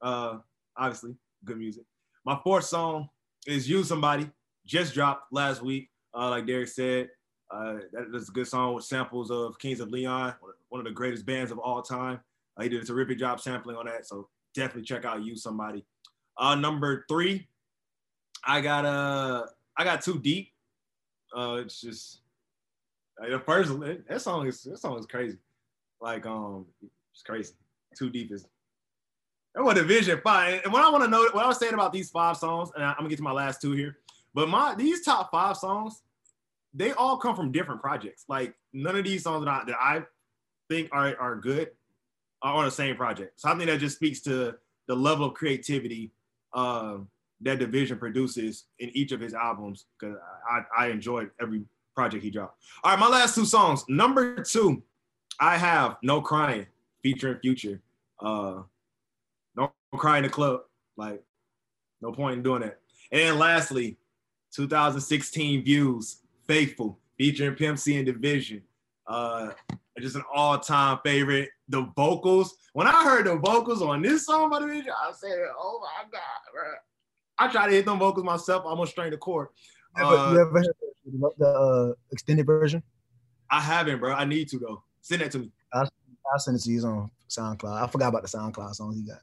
Uh, 0.01 0.39
obviously, 0.77 1.15
good 1.45 1.59
music. 1.59 1.85
My 2.25 2.39
fourth 2.43 2.65
song 2.65 3.09
is 3.47 3.69
You 3.69 3.85
Somebody, 3.85 4.31
just 4.65 4.95
dropped 4.95 5.33
last 5.33 5.63
week. 5.63 5.91
Uh, 6.15 6.31
like 6.31 6.47
Derek 6.47 6.69
said, 6.69 7.09
uh, 7.51 7.75
that 7.93 8.15
is 8.15 8.29
a 8.29 8.33
good 8.33 8.47
song 8.47 8.75
with 8.75 8.85
samples 8.85 9.31
of 9.31 9.59
Kings 9.59 9.81
of 9.81 9.91
Leon, 9.91 10.35
one 10.69 10.81
of 10.81 10.85
the 10.85 10.93
greatest 10.93 11.25
bands 11.25 11.53
of 11.53 11.59
all 11.59 11.83
time. 11.83 12.21
Uh, 12.57 12.63
he 12.63 12.69
did 12.69 12.83
a 12.83 12.87
terrific 12.87 13.19
job 13.19 13.41
sampling 13.41 13.77
on 13.77 13.87
that, 13.87 14.07
so 14.07 14.29
definitely 14.55 14.83
check 14.83 15.05
out 15.05 15.25
You 15.25 15.37
Somebody. 15.37 15.85
Uh, 16.39 16.55
number 16.55 17.05
three, 17.09 17.49
I 18.45 18.61
got 18.61 18.85
uh, 18.85 19.47
I 19.77 19.85
got 19.85 20.03
Too 20.03 20.19
Deep. 20.19 20.53
Uh, 21.37 21.61
it's 21.65 21.81
just 21.81 22.21
like, 23.21 23.31
the 23.31 23.41
first 23.41 23.73
that 24.09 24.21
song 24.21 24.47
is 24.47 24.63
that 24.63 24.79
song 24.79 24.99
is 24.99 25.07
crazy. 25.07 25.39
Like 26.01 26.27
um, 26.27 26.67
it's 26.83 27.23
crazy. 27.23 27.55
Too 27.97 28.11
Deep 28.11 28.33
is. 28.33 28.47
That 29.55 29.65
was 29.65 29.79
vision 29.81 30.21
five. 30.23 30.61
And 30.65 30.73
what 30.73 30.83
I 30.83 30.91
want 30.91 31.05
to 31.05 31.11
know, 31.11 31.23
what 31.33 31.45
I 31.45 31.49
was 31.49 31.59
saying 31.59 31.73
about 31.73 31.93
these 31.93 32.11
five 32.11 32.37
songs, 32.37 32.71
and 32.75 32.85
I, 32.85 32.91
I'm 32.91 32.97
gonna 32.99 33.09
get 33.09 33.17
to 33.17 33.23
my 33.23 33.33
last 33.33 33.63
two 33.63 33.73
here. 33.73 33.99
But 34.35 34.51
my 34.51 34.75
these 34.75 35.03
top 35.03 35.31
five 35.31 35.57
songs, 35.57 36.03
they 36.77 36.93
all 36.93 37.17
come 37.17 37.35
from 37.35 37.51
different 37.51 37.81
projects. 37.81 38.25
Like 38.29 38.55
none 38.73 38.97
of 38.97 39.05
these 39.05 39.23
songs 39.23 39.45
that 39.45 39.51
I, 39.51 39.65
that 39.65 39.77
I 39.81 40.03
think 40.69 40.91
are, 40.93 41.17
are 41.19 41.37
good 41.37 41.71
are 42.43 42.55
on 42.55 42.65
the 42.67 42.71
same 42.71 42.97
project. 42.97 43.41
So 43.41 43.49
I 43.49 43.57
think 43.57 43.71
that 43.71 43.81
just 43.81 43.97
speaks 43.97 44.21
to 44.23 44.55
the 44.87 44.95
level 44.95 45.27
of 45.27 45.35
creativity 45.35 46.13
uh, 46.53 46.99
that 47.41 47.59
division 47.59 47.99
produces 47.99 48.65
in 48.79 48.91
each 48.91 49.13
of 49.13 49.21
his 49.21 49.35
albums 49.35 49.87
because 49.99 50.17
I, 50.49 50.85
I 50.85 50.87
enjoyed 50.89 51.31
every 51.41 51.65
project 51.95 52.23
he 52.23 52.31
dropped. 52.31 52.63
All 52.85 52.91
right, 52.91 53.01
my 53.01 53.09
last 53.09 53.35
two 53.35 53.47
songs. 53.47 53.85
Number 53.89 54.43
two, 54.43 54.83
I 55.41 55.57
have 55.57 55.97
No 56.03 56.21
Crying 56.21 56.67
featuring 57.03 57.39
Future. 57.41 57.81
Uh, 58.21 58.63
no 59.57 59.73
crying 59.95 60.25
in 60.25 60.31
the 60.31 60.35
club. 60.35 60.61
Like, 60.97 61.23
no 62.01 62.13
point 62.13 62.37
in 62.37 62.43
doing 62.43 62.63
that. 62.63 62.81
And 63.13 63.39
lastly, 63.39 63.97
2016 64.55 65.65
views, 65.65 66.19
Faithful, 66.47 66.99
featuring 67.19 67.55
Pimp 67.55 67.79
C 67.79 67.97
and 67.97 68.07
Division. 68.07 68.63
Uh, 69.07 69.51
just 69.99 70.17
an 70.17 70.25
all-time 70.33 70.99
favorite. 71.05 71.49
The 71.69 71.91
vocals. 71.97 72.57
When 72.73 72.87
I 72.87 73.05
heard 73.05 73.27
the 73.27 73.37
vocals 73.37 73.83
on 73.83 74.03
this 74.03 74.27
song 74.27 74.51
by 74.51 74.61
Division, 74.61 74.93
I 74.97 75.13
said, 75.13 75.39
"Oh 75.59 75.81
my 75.83 76.05
god, 76.11 76.21
bro!" 76.53 76.73
I 77.39 77.51
tried 77.51 77.69
to 77.69 77.73
hit 77.73 77.85
them 77.85 77.99
vocals 77.99 78.25
myself. 78.25 78.65
I 78.65 78.69
almost 78.69 78.93
strained 78.93 79.13
the 79.13 79.19
ever, 79.99 80.15
Uh, 80.17 80.33
you 80.33 80.41
ever 80.41 80.59
heard 80.59 80.75
the, 81.05 81.31
the 81.39 81.47
uh, 81.47 81.93
extended 82.13 82.47
version? 82.47 82.83
I 83.51 83.61
haven't, 83.61 84.01
bro. 84.01 84.13
I 84.13 84.25
need 84.25 84.49
to 84.49 84.59
though. 84.59 84.83
Send 85.01 85.23
that 85.23 85.31
to 85.33 85.39
me. 85.39 85.53
I'll 85.73 85.89
send 86.39 86.57
it 86.57 86.63
to 86.63 86.71
you 86.71 86.83
on 86.85 87.11
SoundCloud. 87.29 87.83
I 87.83 87.87
forgot 87.87 88.09
about 88.09 88.23
the 88.23 88.29
SoundCloud 88.29 88.75
songs 88.75 88.99
you 88.99 89.07
got. 89.07 89.21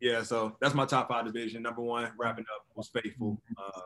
Yeah, 0.00 0.22
so 0.22 0.56
that's 0.60 0.74
my 0.74 0.86
top 0.86 1.08
five 1.08 1.24
division. 1.26 1.62
Number 1.62 1.82
one, 1.82 2.10
wrapping 2.18 2.44
up 2.54 2.66
was 2.74 2.88
Faithful. 2.88 3.40
Uh, 3.56 3.80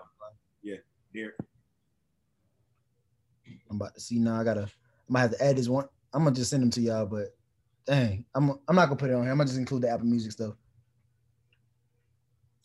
yeah, 0.63 0.77
here. 1.13 1.35
I'm 3.75 3.81
about 3.81 3.95
to 3.95 4.01
see 4.01 4.19
now. 4.21 4.41
I 4.41 4.45
gotta. 4.45 4.63
I 4.63 5.13
might 5.13 5.21
have 5.23 5.33
to 5.33 5.45
add 5.45 5.57
this 5.57 5.69
one. 5.69 5.89
I'm 6.13 6.23
gonna 6.23 6.37
just 6.37 6.51
send 6.51 6.63
them 6.63 6.71
to 6.71 6.81
y'all, 6.81 7.07
but 7.07 7.35
dang, 7.87 8.25
I'm 8.35 8.51
I'm 8.69 8.77
not 8.77 8.87
gonna 8.87 8.97
put 8.97 9.11
it 9.11 9.15
on 9.15 9.23
here. 9.23 9.33
I'm 9.33 9.39
gonna 9.39 9.49
just 9.49 9.59
include 9.59 9.83
the 9.83 9.91
Apple 9.91 10.07
Music 10.07 10.31
stuff. 10.33 10.55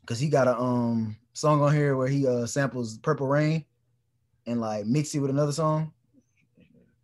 Cause 0.06 0.20
he 0.20 0.28
got 0.28 0.48
a 0.48 0.58
um 0.58 1.18
song 1.34 1.62
on 1.62 1.74
here 1.74 1.96
where 1.96 2.08
he 2.08 2.28
uh 2.28 2.46
samples 2.46 2.98
Purple 3.00 3.28
Rain 3.28 3.66
and 4.46 4.62
like 4.62 4.86
mix 4.86 5.14
it 5.16 5.20
with 5.20 5.32
another 5.32 5.52
song. 5.52 5.92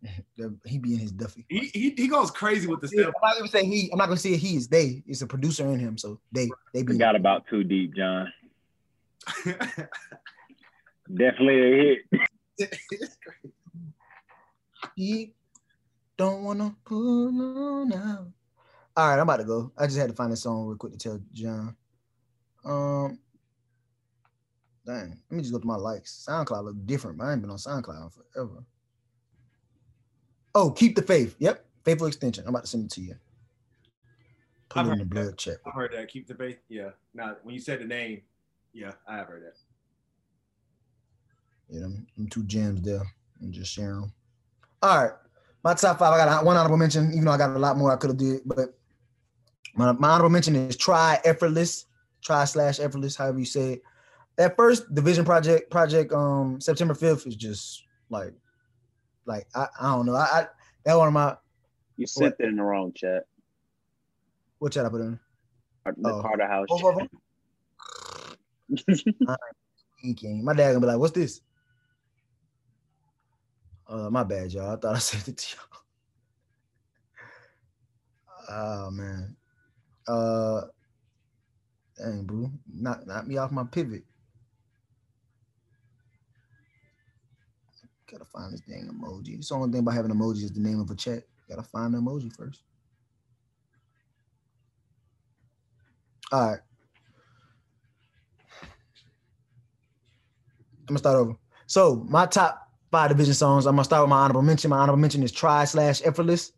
he 0.64 0.78
be 0.78 0.94
in 0.94 1.00
his 1.00 1.10
Duffy. 1.10 1.44
He, 1.48 1.70
he 1.72 1.90
he 1.96 2.06
goes 2.08 2.30
crazy 2.30 2.68
with 2.68 2.80
the 2.80 2.88
stuff. 2.88 3.12
I'm 3.22 3.28
not 3.28 3.38
gonna 3.38 3.50
say 3.50 3.64
he. 3.64 3.90
I'm 3.92 3.98
not 3.98 4.06
gonna 4.06 4.18
say 4.18 4.36
he. 4.36 4.56
is 4.56 4.68
they. 4.68 5.02
It's 5.06 5.22
a 5.22 5.26
producer 5.26 5.66
in 5.66 5.80
him, 5.80 5.98
so 5.98 6.20
they 6.30 6.48
they 6.72 6.84
be. 6.84 6.92
Forgot 6.92 7.16
about 7.16 7.44
Too 7.50 7.64
Deep, 7.64 7.96
John. 7.96 8.32
Definitely 11.12 11.60
a 11.60 11.98
hit. 12.58 12.78
He 14.94 15.34
don't 16.16 16.44
wanna 16.44 16.76
pull 16.84 17.28
on 17.58 17.88
now. 17.88 18.32
All 18.96 19.08
right, 19.08 19.14
I'm 19.14 19.20
about 19.20 19.38
to 19.38 19.44
go. 19.44 19.72
I 19.76 19.86
just 19.86 19.98
had 19.98 20.08
to 20.08 20.14
find 20.16 20.32
this 20.32 20.42
song 20.42 20.66
real 20.66 20.76
quick 20.78 20.92
to 20.92 20.98
tell 20.98 21.20
John. 21.32 21.76
Um, 22.64 23.18
dang, 24.86 25.18
let 25.30 25.36
me 25.36 25.42
just 25.42 25.52
go 25.52 25.58
to 25.58 25.66
my 25.66 25.76
likes. 25.76 26.26
SoundCloud 26.28 26.64
look 26.64 26.86
different. 26.86 27.20
I 27.20 27.32
ain't 27.32 27.42
been 27.42 27.50
on 27.50 27.58
SoundCloud 27.58 28.12
forever. 28.12 28.64
Oh, 30.54 30.70
keep 30.70 30.96
the 30.96 31.02
faith. 31.02 31.36
Yep, 31.38 31.64
faithful 31.84 32.06
extension. 32.06 32.44
I'm 32.44 32.50
about 32.50 32.62
to 32.64 32.68
send 32.70 32.86
it 32.86 32.90
to 32.92 33.02
you. 33.02 33.16
Put 34.70 34.80
I've 34.80 34.88
it 34.88 34.92
in 34.92 34.98
the 34.98 35.04
that. 35.04 35.10
blood 35.10 35.36
check. 35.38 35.56
I've 35.66 35.74
heard 35.74 35.92
that. 35.92 36.08
Keep 36.08 36.26
the 36.26 36.34
faith. 36.34 36.58
Yeah. 36.68 36.90
Now, 37.14 37.36
when 37.42 37.54
you 37.54 37.60
said 37.60 37.80
the 37.80 37.84
name, 37.84 38.22
yeah, 38.72 38.92
I 39.06 39.16
have 39.16 39.28
heard 39.28 39.44
that. 39.44 39.56
Yeah, 41.68 41.80
them, 41.80 42.06
them 42.16 42.28
two 42.28 42.44
gems 42.44 42.80
there. 42.82 43.02
And 43.40 43.52
just 43.52 43.72
sharing 43.72 44.00
them. 44.00 44.12
All 44.82 45.02
right. 45.02 45.12
My 45.64 45.74
top 45.74 45.98
five, 45.98 46.12
I 46.14 46.24
got 46.24 46.44
one 46.44 46.56
honorable 46.56 46.76
mention, 46.76 47.10
even 47.12 47.24
though 47.24 47.32
I 47.32 47.38
got 47.38 47.50
a 47.50 47.58
lot 47.58 47.76
more 47.76 47.92
I 47.92 47.96
could 47.96 48.10
have 48.10 48.16
did, 48.18 48.42
but 48.44 48.78
my, 49.74 49.92
my 49.92 50.10
honorable 50.10 50.30
mention 50.30 50.54
is 50.54 50.76
try 50.76 51.18
effortless, 51.24 51.86
try 52.22 52.44
slash 52.44 52.78
effortless, 52.78 53.16
however 53.16 53.38
you 53.40 53.44
say 53.44 53.74
it. 53.74 53.82
That 54.36 54.56
first 54.56 54.94
division 54.94 55.24
project, 55.24 55.70
project 55.70 56.12
um 56.12 56.60
September 56.60 56.94
5th 56.94 57.26
is 57.26 57.36
just 57.36 57.82
like 58.10 58.32
like 59.26 59.46
I, 59.54 59.66
I 59.80 59.94
don't 59.94 60.06
know. 60.06 60.14
I, 60.14 60.24
I 60.24 60.46
that 60.84 60.94
one 60.94 61.08
of 61.08 61.14
my 61.14 61.36
You 61.96 62.06
sent 62.06 62.36
it 62.38 62.44
in 62.46 62.56
the 62.56 62.62
wrong 62.62 62.92
chat. 62.94 63.24
what 64.58 64.72
chat 64.72 64.86
I 64.86 64.88
put 64.88 65.00
in? 65.00 65.18
The 65.84 66.12
Oh. 66.12 66.22
Carter 66.22 66.46
House. 66.46 66.68
Them? 66.68 67.08
He 70.02 70.14
came. 70.14 70.44
My 70.44 70.52
dad 70.52 70.68
gonna 70.68 70.80
be 70.80 70.86
like, 70.86 70.98
what's 70.98 71.14
this? 71.14 71.40
Uh, 73.88 74.10
my 74.10 74.24
bad, 74.24 74.52
y'all. 74.52 74.72
I 74.72 74.76
thought 74.76 74.96
I 74.96 74.98
sent 75.00 75.28
it 75.28 75.36
to 75.36 75.56
y'all. 75.56 75.76
Oh 78.48 78.90
man. 78.90 79.36
Uh, 80.06 80.62
dang, 81.98 82.24
boo. 82.24 82.50
Knock, 82.72 83.06
knock 83.06 83.26
me 83.26 83.36
off 83.36 83.50
my 83.50 83.64
pivot. 83.64 84.04
Gotta 88.10 88.24
find 88.24 88.52
this 88.52 88.60
dang 88.60 88.88
emoji. 88.88 89.36
It's 89.36 89.48
the 89.48 89.56
only 89.56 89.72
thing 89.72 89.80
about 89.80 89.94
having 89.94 90.12
emoji 90.12 90.44
is 90.44 90.52
the 90.52 90.60
name 90.60 90.80
of 90.80 90.90
a 90.90 90.94
chat. 90.94 91.24
Gotta 91.48 91.62
find 91.62 91.92
the 91.92 91.98
emoji 91.98 92.34
first. 92.34 92.62
All 96.32 96.50
right. 96.50 96.60
I'm 100.80 100.86
gonna 100.86 100.98
start 100.98 101.16
over. 101.16 101.36
So 101.66 102.06
my 102.08 102.26
top 102.26 102.65
five 102.96 103.10
division 103.10 103.34
songs. 103.34 103.66
I'm 103.66 103.74
gonna 103.74 103.84
start 103.84 104.04
with 104.04 104.08
my 104.08 104.20
honorable 104.20 104.40
mention. 104.40 104.70
My 104.70 104.78
honorable 104.78 104.98
mention 104.98 105.22
is 105.22 105.30
Try 105.30 105.66
slash 105.66 106.00
Effortless 106.02 106.52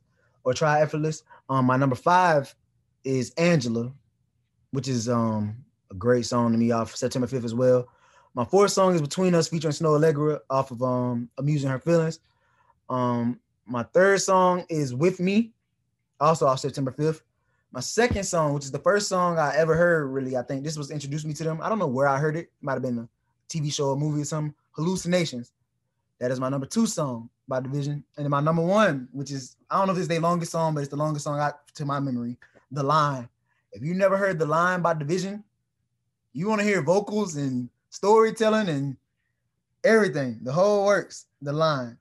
or 0.45 0.55
Try 0.55 0.83
Effortless. 0.83 1.25
Um, 1.49 1.65
my 1.65 1.77
number 1.77 1.97
five 1.97 2.55
is 3.03 3.31
Angela, 3.31 3.93
which 4.71 4.87
is 4.87 5.09
um 5.09 5.57
a 5.91 5.95
great 5.95 6.27
song 6.27 6.53
to 6.53 6.59
me 6.59 6.71
off 6.71 6.95
September 6.95 7.27
5th 7.27 7.45
as 7.45 7.57
well. 7.57 7.89
My 8.35 8.45
fourth 8.45 8.71
song 8.71 8.95
is 8.95 9.03
Between 9.03 9.35
Us 9.35 9.49
featuring 9.49 9.73
Snoh 9.73 9.99
Aalegra 9.99 10.39
off 10.49 10.71
of 10.71 10.81
um 10.81 11.29
Amusing 11.39 11.71
Her 11.71 11.81
Feelings. 11.81 12.21
Um, 12.89 13.41
my 13.67 13.83
third 13.83 14.21
song 14.21 14.65
is 14.69 14.95
With 14.95 15.19
Me, 15.19 15.51
also 16.21 16.47
off 16.47 16.61
September 16.61 16.93
5th. 16.93 17.23
My 17.73 17.81
second 17.81 18.23
song, 18.23 18.55
which 18.55 18.65
is 18.65 18.71
the 18.71 18.79
first 18.79 19.09
song 19.09 19.41
I 19.41 19.57
ever 19.57 19.75
heard, 19.75 20.07
really, 20.07 20.37
I 20.37 20.43
think 20.43 20.63
this 20.63 20.79
was 20.79 20.93
introduced 20.93 21.27
me 21.27 21.35
to 21.35 21.43
them. 21.43 21.59
I 21.61 21.69
don't 21.69 21.81
know 21.81 21.89
where 21.89 22.07
I 22.07 22.17
heard 22.17 22.37
it. 22.37 22.45
It 22.45 22.51
might 22.61 22.75
have 22.75 22.83
been 22.83 22.99
a 23.01 23.09
TV 23.49 23.73
show 23.73 23.91
a 23.91 23.97
movie 23.97 24.23
or 24.23 24.25
something. 24.25 24.55
Hallucinations. 24.71 25.51
That 26.19 26.31
is 26.31 26.41
my 26.41 26.49
number 26.49 26.67
two 26.67 26.87
song 26.87 27.31
by 27.47 27.61
Division. 27.61 28.05
And 28.17 28.25
then 28.25 28.31
my 28.31 28.41
number 28.41 28.63
one, 28.63 29.09
which 29.13 29.31
is 29.31 29.57
I 29.71 29.79
don't 29.79 29.87
know 29.87 29.93
if 29.93 29.99
it's 29.99 30.09
their 30.09 30.21
longest 30.21 30.53
song, 30.53 30.75
but 30.75 30.81
it's 30.81 30.91
the 30.91 30.97
longest 30.97 31.25
song 31.25 31.39
I, 31.39 31.53
to 31.75 31.85
my 31.85 32.01
memory. 32.01 32.37
The 32.71 32.83
Line. 32.83 33.29
If 33.73 33.83
you 33.83 33.95
never 33.95 34.17
heard 34.17 34.39
The 34.39 34.47
Line 34.47 34.83
by 34.83 34.95
Division, 34.95 35.45
you 36.33 36.49
want 36.49 36.61
to 36.61 36.67
hear 36.67 36.83
vocals 36.83 37.37
and 37.37 37.69
storytelling 37.91 38.69
and 38.69 38.97
everything, 39.85 40.41
the 40.43 40.53
whole 40.53 40.85
works. 40.85 41.27
The 41.41 41.53
Line. 41.53 41.97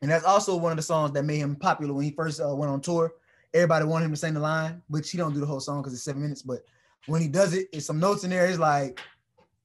And 0.00 0.10
that's 0.10 0.24
also 0.24 0.56
one 0.56 0.72
of 0.72 0.76
the 0.76 0.82
songs 0.82 1.12
that 1.12 1.24
made 1.24 1.38
him 1.38 1.56
popular 1.56 1.92
when 1.92 2.04
he 2.04 2.12
first 2.12 2.40
uh, 2.40 2.54
went 2.54 2.70
on 2.70 2.80
tour. 2.80 3.12
Everybody 3.52 3.84
wanted 3.84 4.06
him 4.06 4.10
to 4.12 4.16
sing 4.16 4.34
the 4.34 4.40
line, 4.40 4.82
which 4.88 5.10
he 5.10 5.18
don't 5.18 5.32
do 5.32 5.40
the 5.40 5.46
whole 5.46 5.60
song 5.60 5.80
because 5.80 5.94
it's 5.94 6.02
seven 6.02 6.22
minutes. 6.22 6.42
But 6.42 6.64
when 7.06 7.20
he 7.20 7.28
does 7.28 7.54
it, 7.54 7.68
it's 7.72 7.86
some 7.86 7.98
notes 7.98 8.24
in 8.24 8.30
there. 8.30 8.46
It's 8.46 8.58
like 8.58 9.00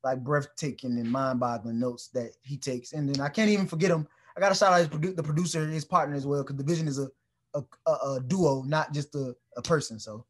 like 0.04 0.24
breathtaking 0.24 0.98
and 0.98 1.12
mind-boggling 1.12 1.80
notes 1.80 2.10
that 2.10 2.32
he 2.42 2.58
takes. 2.58 2.94
And 2.94 3.08
then 3.08 3.22
I 3.22 3.30
can't 3.30 3.50
even 3.50 3.68
forget 3.68 3.92
him. 3.92 4.08
I 4.36 4.40
gotta 4.40 4.56
shout 4.56 4.74
out 4.74 4.80
his 4.80 4.90
produ- 4.90 5.16
the 5.16 5.24
producer, 5.24 5.66
his 5.68 5.86
partner 5.86 6.16
as 6.16 6.26
well, 6.26 6.44
because 6.44 6.58
Division 6.58 6.88
is 6.88 7.00
a 7.00 7.08
a, 7.54 7.64
a, 7.88 7.92
a 7.92 8.20
duo, 8.28 8.64
not 8.64 8.94
just 8.94 9.16
a, 9.16 9.36
a 9.58 9.62
person. 9.62 10.00
So 10.00 10.26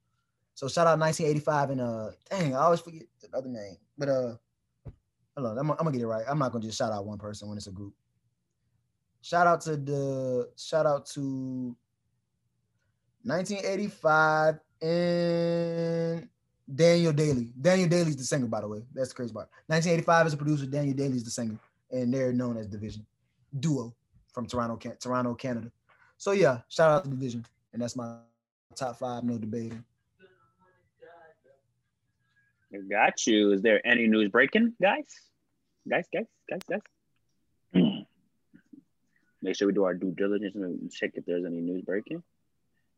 so 0.56 0.68
shout 0.68 0.88
out 0.88 1.00
1985 1.00 1.70
and 1.72 1.82
uh 1.82 2.10
dang, 2.30 2.56
I 2.56 2.60
always 2.60 2.82
forget 2.82 3.04
the 3.22 3.36
other 3.36 3.50
name. 3.50 3.78
But 3.98 4.10
uh 4.10 4.36
hold 5.36 5.48
on, 5.48 5.58
I'm, 5.58 5.72
I'm 5.72 5.78
gonna 5.78 5.92
get 5.92 6.02
it 6.02 6.08
right. 6.08 6.26
I'm 6.28 6.40
not 6.40 6.52
gonna 6.52 6.66
just 6.66 6.78
shout 6.78 6.92
out 6.92 7.06
one 7.06 7.18
person 7.18 7.48
when 7.48 7.58
it's 7.58 7.68
a 7.68 7.72
group. 7.72 7.94
Shout 9.22 9.48
out 9.48 9.62
to 9.62 9.78
the 9.78 10.50
shout 10.58 10.86
out 10.86 11.06
to 11.08 11.76
1985 13.24 14.60
and 14.82 16.28
Daniel 16.74 17.14
Daley. 17.14 17.52
Daniel 17.60 17.90
Daley's 17.90 18.16
the 18.16 18.24
singer, 18.24 18.48
by 18.48 18.62
the 18.62 18.68
way. 18.68 18.84
That's 18.94 19.10
the 19.10 19.16
crazy 19.16 19.34
part. 19.34 19.50
1985 19.68 20.28
is 20.28 20.34
a 20.34 20.38
producer. 20.38 20.66
Daniel 20.66 20.96
Daley's 20.96 21.24
the 21.24 21.32
singer, 21.32 21.58
and 21.92 22.14
they're 22.14 22.34
known 22.34 22.58
as 22.58 22.68
Division 22.68 23.06
duo 23.60 23.94
from 24.34 24.48
Toronto, 24.48 24.78
Can- 24.78 24.98
Toronto, 24.98 25.34
Canada. 25.36 25.72
So 26.18 26.32
yeah, 26.32 26.60
shout 26.70 26.92
out 26.92 27.04
to 27.04 27.10
Division, 27.10 27.46
and 27.74 27.82
that's 27.82 27.96
my 27.96 28.18
top 28.76 28.98
five, 28.98 29.24
no 29.24 29.38
debating. 29.38 29.84
Got 32.90 33.28
you. 33.28 33.52
Is 33.52 33.62
there 33.62 33.86
any 33.86 34.08
news 34.08 34.30
breaking, 34.30 34.74
guys? 34.82 35.06
Guys, 35.88 36.08
guys, 36.12 36.26
guys, 36.50 36.62
guys. 36.70 36.82
Make 39.42 39.56
sure 39.56 39.68
we 39.68 39.74
do 39.74 39.84
our 39.84 39.94
due 39.94 40.12
diligence 40.12 40.56
and 40.56 40.92
check 40.92 41.12
if 41.16 41.26
there's 41.26 41.46
any 41.46 41.60
news 41.60 41.84
breaking. 41.84 42.24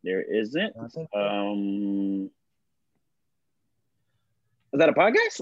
There 0.04 0.22
isn't. 0.22 0.76
Um, 1.14 2.30
is 4.76 4.80
that 4.80 4.90
a 4.90 4.94
podcast? 4.94 5.42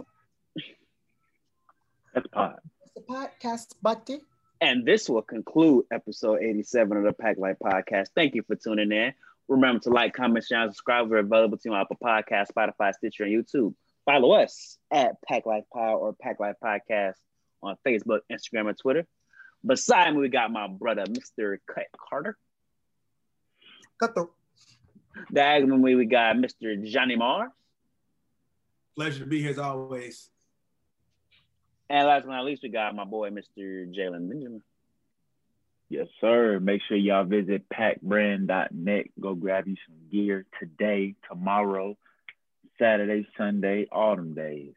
That's 2.13 2.27
pot. 2.27 2.59
it's 2.83 2.91
the 2.93 3.01
podcast, 3.01 3.73
buddy. 3.81 4.21
And 4.61 4.85
this 4.85 5.09
will 5.09 5.23
conclude 5.23 5.85
episode 5.91 6.43
87 6.43 6.97
of 6.97 7.03
the 7.03 7.13
Pack 7.13 7.39
Life 7.39 7.57
Podcast. 7.61 8.09
Thank 8.15 8.35
you 8.35 8.43
for 8.43 8.55
tuning 8.55 8.91
in. 8.91 9.13
Remember 9.47 9.79
to 9.81 9.89
like, 9.89 10.13
comment, 10.13 10.45
share, 10.45 10.61
and 10.61 10.71
subscribe. 10.71 11.09
We're 11.09 11.17
available 11.17 11.57
to 11.57 11.61
you 11.65 11.73
on 11.73 11.81
Apple 11.81 11.97
Podcast, 12.01 12.47
Spotify, 12.55 12.93
Stitcher, 12.93 13.23
and 13.23 13.33
YouTube. 13.33 13.73
Follow 14.05 14.33
us 14.33 14.77
at 14.91 15.15
Pack 15.27 15.47
Life 15.47 15.63
Pod 15.73 15.95
or 15.95 16.13
Pack 16.13 16.39
Life 16.39 16.57
Podcast 16.63 17.15
on 17.63 17.75
Facebook, 17.85 18.19
Instagram, 18.31 18.69
and 18.69 18.77
Twitter. 18.77 19.07
Beside 19.65 20.13
me, 20.13 20.19
we 20.19 20.29
got 20.29 20.51
my 20.51 20.67
brother, 20.67 21.05
Mr. 21.05 21.57
Cut 21.67 21.87
Carter. 21.97 22.37
Cut 23.99 24.13
the 24.13 24.27
Diagonally, 25.33 25.95
we 25.95 26.05
got 26.05 26.35
Mr. 26.35 26.85
Johnny 26.85 27.15
Mars. 27.15 27.49
Pleasure 28.95 29.19
to 29.19 29.25
be 29.25 29.41
here 29.41 29.51
as 29.51 29.59
always. 29.59 30.29
And 31.89 32.07
last 32.07 32.25
but 32.25 32.31
not 32.31 32.45
least, 32.45 32.63
we 32.63 32.69
got 32.69 32.95
my 32.95 33.05
boy, 33.05 33.29
Mr. 33.29 33.93
Jalen 33.93 34.29
Benjamin. 34.29 34.61
Yes, 35.89 36.07
sir. 36.21 36.59
Make 36.59 36.81
sure 36.87 36.97
y'all 36.97 37.23
visit 37.23 37.65
packbrand.net. 37.69 39.05
Go 39.19 39.35
grab 39.35 39.67
you 39.67 39.75
some 39.87 39.95
gear 40.11 40.45
today, 40.59 41.15
tomorrow, 41.29 41.97
Saturday, 42.79 43.27
Sunday, 43.37 43.87
autumn 43.91 44.33
days. 44.33 44.73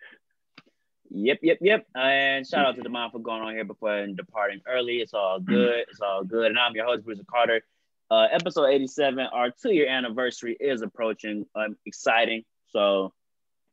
Yep, 1.10 1.38
yep, 1.42 1.58
yep. 1.60 1.86
And 1.94 2.46
shout 2.46 2.66
out 2.66 2.76
to 2.76 2.82
the 2.82 2.88
mom 2.88 3.12
for 3.12 3.20
going 3.20 3.42
on 3.42 3.54
here 3.54 3.64
before 3.64 3.96
and 3.96 4.16
departing 4.16 4.60
early. 4.66 4.96
It's 4.96 5.14
all 5.14 5.40
good. 5.40 5.84
It's 5.88 6.00
all 6.00 6.24
good. 6.24 6.46
And 6.46 6.58
I'm 6.58 6.74
your 6.74 6.86
host, 6.86 7.04
Bruce 7.04 7.20
Carter. 7.30 7.62
Uh, 8.10 8.26
episode 8.30 8.66
87, 8.66 9.18
our 9.32 9.50
two 9.50 9.72
year 9.72 9.88
anniversary 9.88 10.56
is 10.58 10.82
approaching. 10.82 11.46
Um, 11.54 11.76
exciting. 11.86 12.44
So 12.70 13.12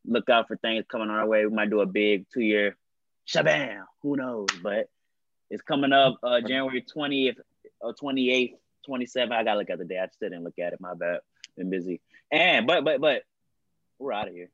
look 0.05 0.29
out 0.29 0.47
for 0.47 0.57
things 0.57 0.85
coming 0.89 1.09
our 1.09 1.25
way. 1.27 1.45
We 1.45 1.53
might 1.53 1.69
do 1.69 1.81
a 1.81 1.85
big 1.85 2.25
two 2.33 2.41
year 2.41 2.75
shabam. 3.27 3.83
Who 4.01 4.15
knows? 4.15 4.47
But 4.61 4.89
it's 5.49 5.61
coming 5.61 5.93
up 5.93 6.17
uh, 6.23 6.41
January 6.41 6.83
20th 6.83 7.37
or 7.81 7.93
28th, 7.93 8.55
27th. 8.87 9.31
I 9.31 9.43
gotta 9.43 9.59
look 9.59 9.69
at 9.69 9.79
the 9.79 9.85
day. 9.85 9.99
I 9.99 10.07
just 10.07 10.19
didn't 10.19 10.43
look 10.43 10.59
at 10.59 10.73
it. 10.73 10.81
My 10.81 10.93
bad. 10.93 11.19
Been 11.57 11.69
busy. 11.69 12.01
And 12.31 12.65
but 12.65 12.83
but 12.83 12.99
but 12.99 13.23
we're 13.99 14.13
out 14.13 14.27
of 14.27 14.33
here. 14.33 14.49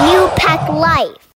New 0.00 0.28
Pack 0.36 0.68
Life. 0.68 1.28